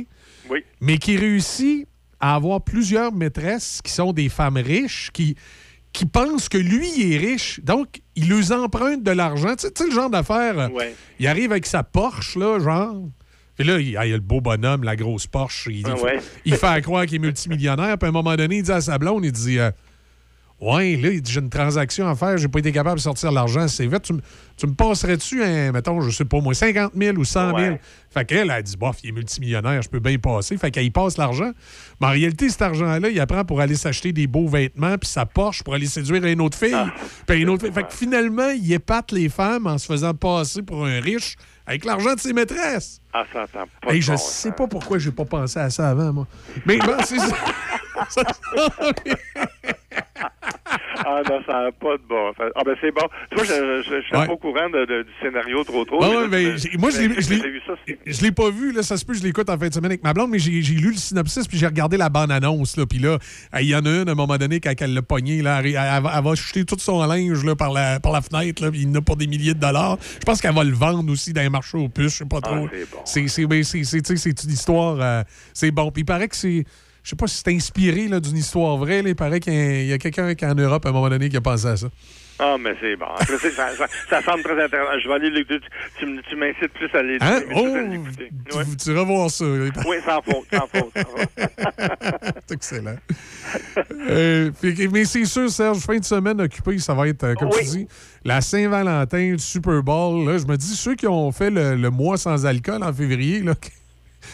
Oui. 0.50 0.64
Mais 0.80 0.98
qui 0.98 1.16
réussit 1.16 1.86
à 2.20 2.34
avoir 2.34 2.60
plusieurs 2.62 3.12
maîtresses 3.12 3.80
qui 3.82 3.90
sont 3.92 4.12
des 4.12 4.28
femmes 4.28 4.56
riches, 4.58 5.10
qui, 5.12 5.36
qui 5.92 6.06
pensent 6.06 6.48
que 6.48 6.58
lui 6.58 6.88
il 6.96 7.12
est 7.12 7.18
riche. 7.18 7.60
Donc, 7.62 8.00
il 8.16 8.28
leur 8.28 8.62
emprunte 8.62 9.02
de 9.02 9.10
l'argent. 9.10 9.54
Tu 9.56 9.68
sais, 9.74 9.84
le 9.86 9.92
genre 9.94 10.10
d'affaire. 10.10 10.58
euh, 10.58 10.68
Ouais. 10.68 10.94
Il 11.20 11.26
arrive 11.26 11.52
avec 11.52 11.66
sa 11.66 11.82
Porsche, 11.82 12.36
là, 12.36 12.58
genre. 12.58 12.96
Puis 13.56 13.66
là, 13.66 13.78
il, 13.78 13.96
ah, 13.98 14.06
y 14.06 14.12
a 14.12 14.16
le 14.16 14.20
beau 14.20 14.40
bonhomme, 14.40 14.82
la 14.82 14.96
grosse 14.96 15.26
Porsche. 15.26 15.68
Il, 15.70 15.86
Ah 15.86 15.94
ouais. 16.00 16.18
il 16.46 16.54
fait 16.56 16.66
à 16.66 16.80
croire 16.80 17.04
qu'il 17.04 17.16
est 17.16 17.18
multimillionnaire. 17.18 17.98
Puis 17.98 18.06
à 18.06 18.08
un 18.08 18.12
moment 18.12 18.34
donné, 18.34 18.56
il 18.56 18.62
dit 18.62 18.72
à 18.72 18.80
sa 18.80 18.96
blonde, 18.98 19.24
il 19.24 19.32
dit... 19.32 19.58
euh, 19.58 19.70
Ouais, 20.62 20.94
là, 20.96 21.08
il 21.10 21.20
dit, 21.20 21.32
j'ai 21.32 21.40
une 21.40 21.50
transaction 21.50 22.06
à 22.06 22.14
faire, 22.14 22.38
j'ai 22.38 22.46
pas 22.46 22.60
été 22.60 22.70
capable 22.70 22.96
de 22.98 23.00
sortir 23.02 23.32
l'argent 23.32 23.62
assez 23.62 23.84
vite. 23.84 24.02
Tu, 24.02 24.12
me- 24.12 24.20
tu 24.56 24.66
me 24.68 24.74
passerais-tu, 24.74 25.42
mettons, 25.72 26.00
je 26.02 26.10
sais 26.10 26.24
pas 26.24 26.40
moi, 26.40 26.54
50 26.54 26.92
000 26.94 27.16
ou 27.16 27.24
100 27.24 27.48
000? 27.48 27.56
Ouais. 27.72 27.80
Fait 28.10 28.24
qu'elle, 28.24 28.38
elle 28.38 28.50
a 28.52 28.62
dit, 28.62 28.76
bof, 28.76 28.98
il 29.02 29.08
est 29.08 29.12
multimillionnaire, 29.12 29.82
je 29.82 29.88
peux 29.88 29.98
bien 29.98 30.12
y 30.12 30.18
passer. 30.18 30.56
Fait 30.56 30.70
qu'elle 30.70 30.84
y 30.84 30.90
passe 30.90 31.18
l'argent. 31.18 31.50
Mais 32.00 32.06
en 32.06 32.10
réalité, 32.10 32.48
cet 32.48 32.62
argent-là, 32.62 33.08
il 33.08 33.18
apprend 33.18 33.44
pour 33.44 33.60
aller 33.60 33.74
s'acheter 33.74 34.12
des 34.12 34.28
beaux 34.28 34.46
vêtements, 34.46 34.96
puis 34.98 35.08
sa 35.10 35.26
Porsche 35.26 35.64
pour 35.64 35.74
aller 35.74 35.86
séduire 35.86 36.24
une 36.24 36.40
autre 36.40 36.56
fille. 36.56 36.76
Puis 37.26 37.40
une 37.42 37.48
autre 37.48 37.64
fille. 37.64 37.74
Fait 37.74 37.82
que 37.82 37.92
finalement, 37.92 38.50
il 38.50 38.72
épate 38.72 39.10
les 39.10 39.28
femmes 39.28 39.66
en 39.66 39.78
se 39.78 39.86
faisant 39.86 40.14
passer 40.14 40.62
pour 40.62 40.86
un 40.86 41.00
riche 41.00 41.34
avec 41.66 41.84
l'argent 41.84 42.14
de 42.14 42.20
ses 42.20 42.32
maîtresses. 42.32 43.00
Ah, 43.12 43.24
ça 43.32 43.42
attend 43.42 43.64
pas. 43.80 43.92
De 43.92 44.00
je 44.00 44.12
sais 44.12 44.16
sens. 44.48 44.52
pas 44.56 44.68
pourquoi 44.68 44.98
j'ai 44.98 45.10
pas 45.10 45.24
pensé 45.24 45.58
à 45.58 45.70
ça 45.70 45.88
avant, 45.90 46.12
moi. 46.12 46.26
Mais 46.66 46.76
bon, 46.78 46.94
c'est 47.04 47.18
ça. 47.18 47.36
Ça- 48.10 48.22
Ah 51.04 51.20
non, 51.28 51.40
ça 51.46 51.64
n'a 51.64 51.72
pas 51.72 51.96
de 51.96 52.02
bon. 52.08 52.32
sens. 52.38 52.46
Ah 52.54 52.62
ben 52.64 52.76
c'est 52.80 52.92
bon. 52.92 53.02
Tu 53.30 53.36
vois, 53.36 53.44
je 53.44 53.82
je 53.84 54.00
suis 54.02 54.12
pas 54.12 54.26
au 54.32 54.36
courant 54.36 54.70
de- 54.70 54.84
de- 54.86 55.02
du 55.02 55.10
scénario 55.20 55.64
trop 55.64 55.84
trop. 55.84 56.02
Ah 56.02 56.26
mais 56.30 56.56
j'ai- 56.56 56.76
moi, 56.78 56.90
je 56.90 56.96
je 58.06 58.22
l'ai- 58.22 58.30
pas 58.32 58.50
vu, 58.50 58.72
là, 58.72 58.82
ça 58.82 58.96
se 58.96 59.04
peut, 59.04 59.12
je 59.12 59.22
l'écoute 59.22 59.50
en 59.50 59.58
fin 59.58 59.68
de 59.68 59.74
semaine 59.74 59.90
avec 59.90 60.04
ma 60.04 60.12
blonde, 60.14 60.30
mais 60.30 60.38
j'ai 60.38 60.60
lu 60.60 60.90
le 60.92 60.96
synopsis, 60.96 61.46
puis 61.48 61.58
j'ai 61.58 61.66
regardé 61.66 61.96
la 61.96 62.08
bande-annonce, 62.08 62.76
là, 62.76 62.86
puis 62.86 62.98
là, 62.98 63.18
il 63.60 63.66
y 63.68 63.74
en 63.74 63.84
a 63.84 63.88
une, 64.02 64.08
à 64.08 64.12
un 64.12 64.14
moment 64.14 64.36
donné, 64.38 64.60
quand 64.60 64.72
elle 64.80 64.94
l'a 64.94 65.02
pogné, 65.02 65.42
là, 65.42 65.58
elle, 65.60 65.66
elle 65.66 65.74
va- 66.02 66.12
elle 66.16 66.24
va 66.24 66.34
jeter 66.34 66.64
tout 66.64 66.76
son 66.78 67.04
linge 67.04 67.44
là, 67.44 67.56
par, 67.56 67.72
la, 67.72 67.98
par 68.00 68.12
la 68.12 68.20
fenêtre, 68.22 68.62
là, 68.62 68.70
il 68.72 68.88
en 68.88 68.94
a 68.94 69.00
pour 69.02 69.16
des 69.16 69.26
milliers 69.26 69.54
de 69.54 69.60
dollars. 69.60 69.98
Je 70.20 70.24
pense 70.24 70.40
qu'elle 70.40 70.54
va 70.54 70.64
le 70.64 70.72
vendre 70.72 71.10
aussi 71.12 71.32
dans 71.32 71.42
les 71.42 71.50
marchés 71.50 71.78
aux 71.78 71.88
puces, 71.88 72.12
je 72.12 72.18
sais 72.18 72.24
pas 72.26 72.40
trop. 72.40 72.68
c'est 73.04 73.24
bon. 73.26 73.28
C'est 73.28 73.46
ben, 73.46 73.64
c'est 73.64 74.44
une 74.44 74.50
histoire, 74.50 74.96
euh, 75.00 75.22
c'est 75.52 75.70
bon. 75.72 75.90
Puis 75.90 76.02
il 76.02 76.06
paraît 76.06 76.28
que 76.28 76.36
c'est, 76.36 76.64
je 77.02 77.10
sais 77.10 77.16
pas 77.16 77.26
si 77.26 77.42
c'est 77.44 77.52
inspiré 77.54 78.08
d'une 78.20 78.36
histoire 78.36 78.76
vraie, 78.76 79.02
là, 79.02 79.08
il 79.08 79.16
paraît 79.16 79.40
qu'il 79.40 79.52
y 79.86 79.92
a, 79.92 79.98
quelqu'un 79.98 80.34
qui 80.34 80.46
en 80.46 80.54
Europe, 80.54 80.84
à 80.86 80.90
un 80.90 80.92
moment 80.92 81.08
donné, 81.08 81.28
qui 81.28 81.36
a 81.36 81.40
pensé 81.40 81.66
à 81.66 81.76
ça. 81.76 81.88
Ah, 82.38 82.56
mais 82.58 82.74
c'est 82.80 82.96
bon. 82.96 83.06
Après, 83.06 83.36
ça, 83.38 83.68
ça, 83.76 83.86
ça 84.08 84.22
semble 84.22 84.42
très 84.42 84.64
intéressant. 84.64 84.98
Je 85.00 85.06
vais 85.08 85.14
aller 85.14 85.30
l'écouter. 85.30 85.60
Tu, 85.98 86.20
tu 86.28 86.36
m'incites 86.36 86.72
plus 86.72 86.88
à 86.94 86.98
aller 86.98 87.18
Hein? 87.20 87.40
Oh! 87.54 87.76
l'écouter. 87.88 88.30
Ouais. 88.54 88.64
Tu, 88.64 88.76
tu 88.76 88.92
vas 88.92 89.04
voir 89.04 89.30
ça. 89.30 89.44
Oui, 89.86 89.96
sans 90.04 90.22
faute, 90.22 90.46
sans 90.52 90.66
faute. 90.66 90.92
C'est 92.48 92.54
excellent. 92.54 92.96
Euh, 94.08 94.50
mais 94.92 95.04
c'est 95.04 95.24
sûr, 95.24 95.48
Serge, 95.50 95.78
fin 95.78 95.98
de 95.98 96.04
semaine 96.04 96.40
occupée, 96.40 96.78
ça 96.78 96.94
va 96.94 97.06
être, 97.06 97.22
euh, 97.24 97.34
comme 97.34 97.50
tu 97.50 97.64
dis, 97.64 97.88
la 98.24 98.40
Saint-Valentin, 98.40 99.32
le 99.32 99.38
Super 99.38 99.82
Bowl. 99.82 100.26
Là, 100.28 100.38
je 100.38 100.46
me 100.46 100.56
dis, 100.56 100.74
ceux 100.74 100.94
qui 100.94 101.06
ont 101.06 101.30
fait 101.32 101.50
le, 101.50 101.76
le 101.76 101.90
mois 101.90 102.16
sans 102.16 102.44
alcool 102.46 102.82
en 102.82 102.92
février, 102.92 103.40
là, 103.40 103.54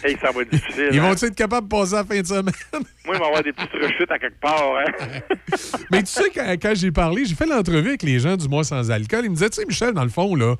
Hey, 0.04 0.16
ça 0.20 0.30
va 0.30 0.42
être 0.42 0.50
difficile. 0.50 0.88
ils 0.92 0.98
hein. 0.98 1.02
vont 1.02 1.12
être 1.12 1.34
capables 1.34 1.66
de 1.68 1.74
passer 1.74 1.94
la 1.94 2.04
fin 2.04 2.20
de 2.20 2.26
semaine? 2.26 2.44
Moi, 2.72 2.82
il 3.14 3.18
va 3.18 3.24
y 3.24 3.28
avoir 3.28 3.42
des 3.42 3.52
petites 3.52 3.72
rechutes 3.72 4.10
à 4.10 4.18
quelque 4.18 4.40
part. 4.40 4.62
Hein? 4.78 5.20
Mais 5.90 6.02
tu 6.02 6.12
sais, 6.12 6.30
quand, 6.34 6.46
quand 6.60 6.72
j'ai 6.74 6.90
parlé, 6.92 7.24
j'ai 7.24 7.34
fait 7.34 7.46
l'entrevue 7.46 7.88
avec 7.88 8.02
les 8.02 8.18
gens 8.20 8.36
du 8.36 8.48
mois 8.48 8.64
sans 8.64 8.90
alcool. 8.90 9.24
Ils 9.24 9.30
me 9.30 9.34
disaient, 9.34 9.50
tu 9.50 9.60
sais, 9.60 9.66
Michel, 9.66 9.92
dans 9.94 10.04
le 10.04 10.10
fond, 10.10 10.34
là, 10.34 10.56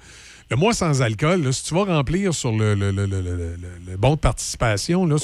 le 0.51 0.57
mois 0.57 0.73
sans 0.73 1.03
alcool, 1.03 1.43
là, 1.43 1.53
si 1.53 1.63
tu 1.65 1.75
vas 1.75 1.85
remplir 1.85 2.33
sur 2.35 2.53
le, 2.53 2.75
le, 2.75 2.91
le- 2.91 3.07
le- 3.07 3.21
le- 3.21 3.37
le- 3.37 3.57
le 3.91 3.97
bon 3.99 4.15
de 4.15 4.21
participation 4.21 5.05
là, 5.07 5.17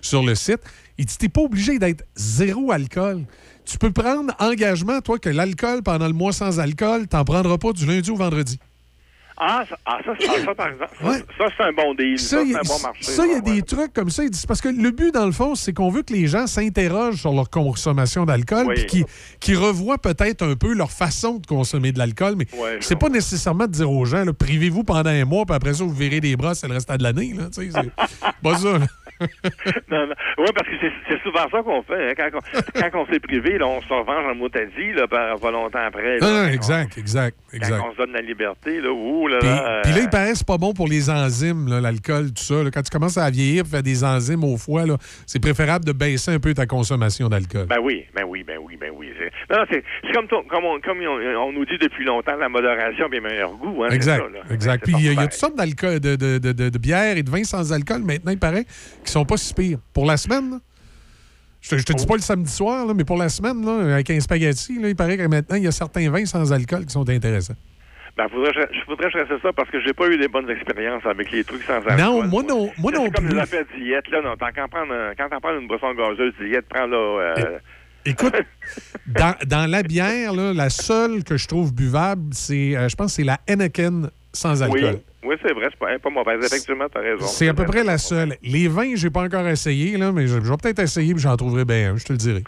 sur 0.00 0.22
le 0.22 0.34
site, 0.34 0.60
il 0.98 1.04
dit, 1.06 1.18
t'es 1.18 1.28
pas 1.28 1.40
obligé 1.40 1.78
d'être 1.78 2.04
zéro 2.14 2.70
alcool. 2.70 3.24
Tu 3.64 3.78
peux 3.78 3.90
prendre 3.92 4.34
engagement, 4.38 5.00
toi, 5.00 5.18
que 5.18 5.28
l'alcool 5.28 5.82
pendant 5.82 6.06
le 6.06 6.12
mois 6.12 6.32
sans 6.32 6.60
alcool, 6.60 7.08
t'en 7.08 7.24
prendras 7.24 7.58
pas 7.58 7.72
du 7.72 7.86
lundi 7.86 8.10
au 8.10 8.16
vendredi. 8.16 8.58
Ah, 9.44 9.64
ça, 9.68 9.76
ah, 9.86 9.98
ça, 10.04 10.54
par 10.54 10.68
exemple, 10.68 10.90
ça, 11.00 11.08
Ouais. 11.08 11.16
ça, 11.36 11.44
c'est 11.56 11.62
un 11.64 11.72
bon 11.72 11.94
deal. 11.94 12.18
Ça, 12.18 12.42
il 12.42 12.48
y 12.48 12.52
c'est 12.52 12.56
a, 12.56 12.60
un 12.60 12.62
bon 12.62 12.78
marché. 12.82 13.02
ça, 13.02 13.24
il 13.26 13.30
y 13.30 13.32
a 13.32 13.36
ça, 13.36 13.40
des 13.40 13.62
trucs 13.62 13.92
comme 13.92 14.08
ça. 14.10 14.22
Parce 14.46 14.60
que 14.60 14.68
le 14.68 14.90
but, 14.92 15.12
dans 15.12 15.26
le 15.26 15.32
fond, 15.32 15.54
c'est 15.56 15.72
qu'on 15.72 15.88
veut 15.90 16.02
que 16.02 16.12
les 16.12 16.26
gens 16.28 16.46
s'interrogent 16.46 17.20
sur 17.20 17.32
leur 17.32 17.50
consommation 17.50 18.24
d'alcool 18.24 18.66
Oui. 18.68 18.74
puis 18.76 18.86
qu'ils 18.86 19.04
qu'ils 19.40 19.56
revoient 19.58 19.98
peut-être 19.98 20.42
un 20.42 20.54
peu 20.54 20.72
leur 20.74 20.90
façon 20.92 21.38
de 21.38 21.46
consommer 21.46 21.90
de 21.92 21.98
l'alcool. 21.98 22.34
Mais 22.36 22.46
Ouais, 22.56 22.76
c'est 22.80 22.98
pas 22.98 23.08
nécessairement 23.08 23.66
de 23.66 23.72
dire 23.72 23.90
aux 23.90 24.04
gens, 24.04 24.24
privez-vous 24.32 24.84
pendant 24.84 25.10
un 25.10 25.24
mois, 25.24 25.44
puis 25.44 25.54
après 25.56 25.74
ça, 25.74 25.82
vous 25.82 25.92
verrez 25.94 26.20
des 26.20 26.36
bras, 26.36 26.54
c'est 26.54 26.68
le 26.68 26.74
restant 26.74 26.96
de 26.96 27.02
l'année. 27.02 27.34
C'est 27.50 27.68
pas 28.42 28.54
ça. 28.56 28.78
Non, 29.90 30.06
non. 30.06 30.14
Oui, 30.38 30.46
parce 30.54 30.68
que 30.68 30.74
c'est- 30.80 31.22
souvent 31.22 31.48
ça 31.50 31.62
qu'on 31.62 31.82
fait. 31.82 32.10
hein. 32.10 32.14
Quand, 32.16 32.38
on, 32.38 32.80
quand 32.90 33.00
on 33.02 33.06
s'est 33.06 33.20
privé, 33.20 33.58
là, 33.58 33.66
on 33.68 33.80
se 33.80 33.88
revanche 33.88 34.24
en 34.30 34.34
motadie, 34.34 34.92
là, 34.94 35.06
pas 35.06 35.50
longtemps 35.50 35.78
après. 35.86 36.18
là. 36.18 36.26
Non, 36.26 36.34
non, 36.42 36.46
Quand 36.48 36.52
exact, 36.52 36.98
exact, 36.98 37.36
exact. 37.52 37.78
Quand 37.78 37.88
on 37.88 37.92
se 37.92 37.98
donne 37.98 38.12
la 38.12 38.20
liberté, 38.22 38.80
là, 38.80 38.90
ouh, 38.90 39.28
là, 39.32 39.38
Puis, 39.40 39.48
là, 39.48 39.68
euh, 39.78 39.80
puis 39.82 39.92
là, 39.92 39.98
il 40.00 40.08
paraît 40.10 40.32
que 40.32 40.38
c'est 40.38 40.46
pas 40.46 40.58
bon 40.58 40.72
pour 40.72 40.86
les 40.88 41.10
enzymes, 41.10 41.68
l'alcool, 41.80 42.32
tout 42.32 42.42
ça. 42.42 42.62
là. 42.62 42.70
Quand 42.70 42.82
tu 42.82 42.90
commences 42.90 43.18
à 43.18 43.28
vieillir, 43.30 43.66
faire 43.66 43.82
des 43.82 44.04
enzymes 44.04 44.44
au 44.44 44.56
foie, 44.56 44.86
là, 44.86 44.96
c'est 45.26 45.40
préférable 45.40 45.84
de 45.84 45.92
baisser 45.92 46.30
un 46.32 46.38
peu 46.38 46.54
ta 46.54 46.66
consommation 46.66 47.28
d'alcool. 47.28 47.66
Ben 47.68 47.78
oui, 47.82 48.04
ben 48.14 48.24
oui, 48.28 48.44
ben 48.46 48.58
oui, 48.62 48.76
ben 48.80 48.90
oui. 48.96 49.08
C'est- 49.18 49.32
Non, 49.54 49.60
non, 49.60 49.66
c'est 49.70 49.82
c'est 50.04 50.12
comme, 50.12 50.26
comme, 50.28 50.64
on, 50.64 50.80
comme 50.80 50.98
on, 51.00 51.46
on 51.48 51.52
nous 51.52 51.64
dit 51.64 51.78
depuis 51.80 52.04
longtemps, 52.04 52.36
la 52.36 52.48
modération 52.48 53.06
a 53.06 53.08
bien 53.08 53.20
meilleur 53.20 53.52
goût. 53.56 53.84
Hein, 53.84 53.90
Exact, 53.90 54.22
ça, 54.48 54.54
exact. 54.54 54.84
Puis 54.84 54.94
il 54.98 55.04
y, 55.04 55.08
a- 55.08 55.12
y 55.12 55.18
a 55.18 55.22
toutes 55.26 55.32
sortes 55.32 55.56
d'alcool, 55.56 56.00
de, 56.00 56.16
de, 56.16 56.38
de, 56.38 56.52
de, 56.52 56.68
de 56.68 56.78
bières 56.78 57.16
et 57.16 57.22
de 57.22 57.30
vins 57.30 57.44
sans 57.44 57.72
alcool 57.72 58.02
maintenant, 58.02 58.30
il 58.32 58.38
paraît, 58.38 58.64
qui 59.04 59.10
sont 59.12 59.24
pas 59.24 59.36
si 59.36 59.52
pires. 59.54 59.78
Pour 59.92 60.06
la 60.06 60.16
semaine, 60.16 60.60
je 61.60 61.70
te, 61.70 61.76
je 61.78 61.84
te 61.84 61.92
dis 61.92 62.06
pas 62.06 62.16
le 62.16 62.20
samedi 62.22 62.50
soir, 62.50 62.86
là, 62.86 62.92
mais 62.94 63.04
pour 63.04 63.16
la 63.16 63.28
semaine, 63.28 63.64
là, 63.64 63.94
avec 63.94 64.10
un 64.10 64.18
spaghetti, 64.20 64.78
là, 64.80 64.88
il 64.88 64.96
paraît 64.96 65.16
que 65.16 65.26
maintenant, 65.26 65.56
il 65.56 65.62
y 65.62 65.68
a 65.68 65.72
certains 65.72 66.10
vins 66.10 66.24
sans 66.26 66.52
alcool 66.52 66.84
qui 66.86 66.92
sont 66.92 67.08
intéressants. 67.08 67.54
Ben, 68.16 68.28
faudrait, 68.28 68.52
je, 68.54 68.78
je 68.78 68.84
voudrais 68.86 69.10
chasser 69.10 69.34
ça 69.42 69.52
parce 69.54 69.70
que 69.70 69.80
j'ai 69.80 69.94
pas 69.94 70.06
eu 70.08 70.18
des 70.18 70.28
bonnes 70.28 70.50
expériences 70.50 71.04
avec 71.06 71.30
les 71.30 71.44
trucs 71.44 71.62
sans 71.62 71.76
alcool. 71.76 71.96
Non, 71.98 72.22
moi 72.26 72.42
non, 72.42 72.70
moi 72.78 72.92
non 72.92 73.08
comme 73.10 73.26
plus. 73.26 73.34
de 73.34 73.82
diète, 73.82 74.08
là, 74.10 74.20
non. 74.22 74.34
Quand 74.38 75.28
t'en 75.30 75.40
prends 75.40 75.58
une 75.58 75.66
boisson 75.66 75.94
gazeuse 75.94 76.34
diète, 76.40 76.66
prends 76.68 76.86
là. 76.86 76.96
euh, 77.38 77.58
Écoute, 78.04 78.34
dans, 79.06 79.34
dans 79.46 79.70
la 79.70 79.82
bière, 79.82 80.32
là, 80.34 80.52
la 80.52 80.68
seule 80.70 81.24
que 81.24 81.36
je 81.36 81.46
trouve 81.46 81.72
buvable, 81.72 82.34
c'est, 82.34 82.76
euh, 82.76 82.88
je 82.88 82.96
pense, 82.96 83.14
c'est 83.14 83.22
la 83.24 83.38
Henneken 83.46 84.10
sans 84.32 84.60
oui, 84.68 84.84
alcool. 84.84 85.00
oui 85.24 85.36
c'est 85.40 85.52
vrai, 85.54 85.68
c'est 85.70 85.78
pas, 85.78 85.98
pas 85.98 86.10
mauvais. 86.10 86.36
Effectivement, 86.36 86.86
t'as 86.92 87.00
raison. 87.00 87.24
C'est 87.26 87.48
à 87.48 87.54
peu 87.54 87.64
près 87.64 87.84
la 87.84 87.98
seule. 87.98 88.36
Les 88.42 88.66
vins, 88.68 88.94
j'ai 88.96 89.10
pas 89.10 89.22
encore 89.22 89.46
essayé, 89.46 89.96
là, 89.96 90.10
mais 90.12 90.26
je, 90.26 90.34
je 90.34 90.50
vais 90.50 90.56
peut-être 90.60 90.80
essayer 90.80 91.14
et 91.14 91.18
j'en 91.18 91.36
trouverai 91.36 91.64
bien 91.64 91.92
un, 91.92 91.96
je 91.96 92.04
te 92.04 92.12
le 92.12 92.18
dirai. 92.18 92.42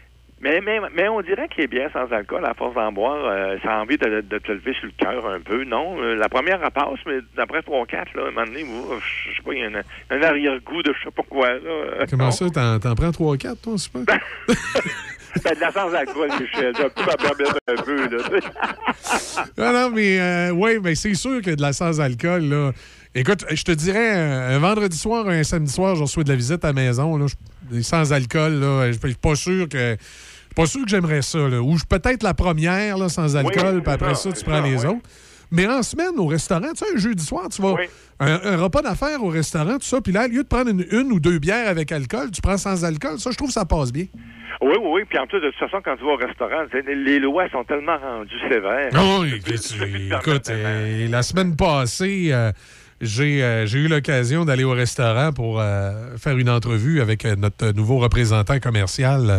Mais, 0.45 0.61
mais, 0.61 0.79
mais 0.95 1.09
on 1.09 1.23
dirait 1.23 1.49
que 1.49 1.55
les 1.57 1.67
bières 1.67 1.91
sans 1.93 2.13
alcool, 2.15 2.45
à 2.45 2.53
force 2.53 2.75
d'en 2.75 2.93
boire, 2.93 3.17
euh, 3.25 3.57
ça 3.63 3.79
a 3.79 3.81
envie 3.81 3.97
de, 3.97 4.21
de 4.21 4.39
te 4.39 4.53
lever 4.53 4.75
sur 4.75 4.85
le 4.85 4.93
cœur 4.99 5.27
un 5.27 5.41
peu, 5.41 5.65
non? 5.65 5.97
Euh, 6.03 6.17
la 6.17 6.29
première, 6.29 6.61
elle 6.63 6.71
passe, 6.71 6.99
mais 7.07 7.21
d'après 7.35 7.61
3-4, 7.61 7.93
là, 8.15 8.25
à 8.25 8.29
un 8.29 8.31
moment 8.31 8.45
donné, 8.47 8.63
ouf, 8.63 9.03
je 9.31 9.37
sais 9.37 9.43
pas, 9.43 9.55
il 9.55 9.61
y 9.61 9.65
a 9.65 9.69
un, 9.69 10.17
un 10.19 10.23
arrière-goût 10.23 10.83
de 10.83 10.93
je 10.93 11.05
sais 11.05 11.11
pas 11.11 11.23
quoi, 11.23 11.49
là. 11.55 11.61
Euh, 11.65 12.05
Comment 12.11 12.25
non. 12.27 12.31
ça, 12.31 12.51
t'en, 12.51 12.79
t'en 12.79 12.95
prends 12.95 13.11
3 13.11 13.33
ou 13.33 13.37
4, 13.39 13.59
toi, 13.63 13.73
c'est 13.79 13.91
pas? 13.91 14.01
Ben, 15.43 15.53
de 15.53 15.61
la 15.61 15.73
sans 15.73 15.93
alcool, 15.93 16.29
Michel. 16.41 16.73
J'ai 16.77 16.85
un 16.85 16.89
peu 16.91 17.03
un 17.67 17.83
peu, 17.83 18.09
là. 18.09 18.41
Non, 19.59 19.73
non, 19.73 19.91
mais 19.91 20.21
euh, 20.21 20.51
oui, 20.51 20.79
mais 20.81 20.95
c'est 20.95 21.15
sûr 21.15 21.43
que 21.43 21.51
de 21.51 21.61
la 21.61 21.73
sans-alcool, 21.73 22.43
là. 22.45 22.71
Écoute, 23.17 23.45
je 23.51 23.63
te 23.65 23.73
dirais, 23.73 24.13
un, 24.13 24.59
vendredi 24.61 24.97
soir, 24.97 25.27
un 25.29 25.43
samedi 25.43 25.73
soir, 25.73 25.97
je 25.97 26.03
reçois 26.03 26.23
de 26.23 26.29
la 26.29 26.37
visite 26.37 26.65
à 26.65 26.69
la 26.69 26.73
maison, 26.75 27.17
là, 27.17 27.27
je- 27.27 27.81
sans-alcool, 27.81 28.53
là. 28.61 28.93
Je 28.93 28.99
suis 28.99 29.15
pas 29.15 29.35
sûr 29.35 29.69
que. 29.69 29.97
Pas 30.55 30.67
sûr 30.67 30.83
que 30.83 30.89
j'aimerais 30.89 31.23
ça. 31.23 31.49
Là. 31.49 31.61
Ou 31.61 31.77
peut-être 31.89 32.23
la 32.23 32.35
première 32.35 32.99
là, 32.99 33.09
sans 33.09 33.37
alcool, 33.37 33.77
Oui, 33.77 33.81
puis 33.83 33.93
après 33.93 34.15
ça, 34.15 34.31
ça, 34.31 34.33
tu 34.33 34.45
prends 34.45 34.63
ça, 34.63 34.69
les 34.69 34.85
autres. 34.85 35.03
Mais 35.51 35.67
en 35.67 35.83
semaine, 35.83 36.19
au 36.19 36.27
restaurant, 36.27 36.73
tu 36.77 36.85
sais, 36.85 36.95
un 36.95 36.99
jeudi 36.99 37.25
soir, 37.25 37.49
tu 37.49 37.63
vas. 37.63 37.77
Un, 38.21 38.41
un 38.45 38.57
repas 38.57 38.83
d'affaires 38.83 39.23
au 39.23 39.29
restaurant, 39.29 39.75
tout 39.75 39.83
ça, 39.85 40.01
puis 40.01 40.13
là, 40.13 40.27
au 40.27 40.29
lieu 40.29 40.43
de 40.43 40.49
prendre 40.49 40.71
une, 40.71 40.85
une 40.91 41.13
ou 41.13 41.21
deux 41.21 41.39
bières 41.39 41.69
avec 41.69 41.93
alcool, 41.93 42.31
tu 42.31 42.41
prends 42.41 42.57
sans 42.57 42.85
alcool. 42.85 43.19
Ça, 43.19 43.31
je 43.31 43.37
trouve 43.37 43.49
que 43.49 43.55
ça 43.55 43.65
passe 43.65 43.93
bien. 43.93 44.07
Oui, 44.61 44.75
oui, 44.81 44.89
oui. 44.93 45.03
Puis 45.09 45.19
en 45.19 45.27
plus, 45.27 45.41
de 45.41 45.51
toute 45.51 45.59
façon, 45.59 45.79
quand 45.85 45.97
tu 45.97 46.05
vas 46.05 46.13
au 46.13 46.17
restaurant, 46.17 46.65
les 46.87 47.19
lois 47.19 47.49
sont 47.51 47.65
tellement 47.65 47.99
rendues 47.99 48.39
sévères. 48.49 48.91
Oui, 49.21 49.35
écoute, 50.19 50.49
euh, 50.49 51.09
la 51.09 51.23
semaine 51.23 51.57
passée, 51.57 52.29
euh, 52.31 52.53
j'ai 53.01 53.43
euh, 53.43 53.67
j'ai 53.67 53.81
eu 53.81 53.89
l'occasion 53.89 54.45
d'aller 54.45 54.65
au 54.65 54.71
restaurant 54.71 55.33
pour 55.33 55.61
faire 56.17 56.39
une 56.39 56.49
entrevue 56.51 57.01
avec 57.01 57.25
notre 57.25 57.73
nouveau 57.73 57.99
représentant 57.99 58.59
commercial 58.61 59.29
euh, 59.29 59.39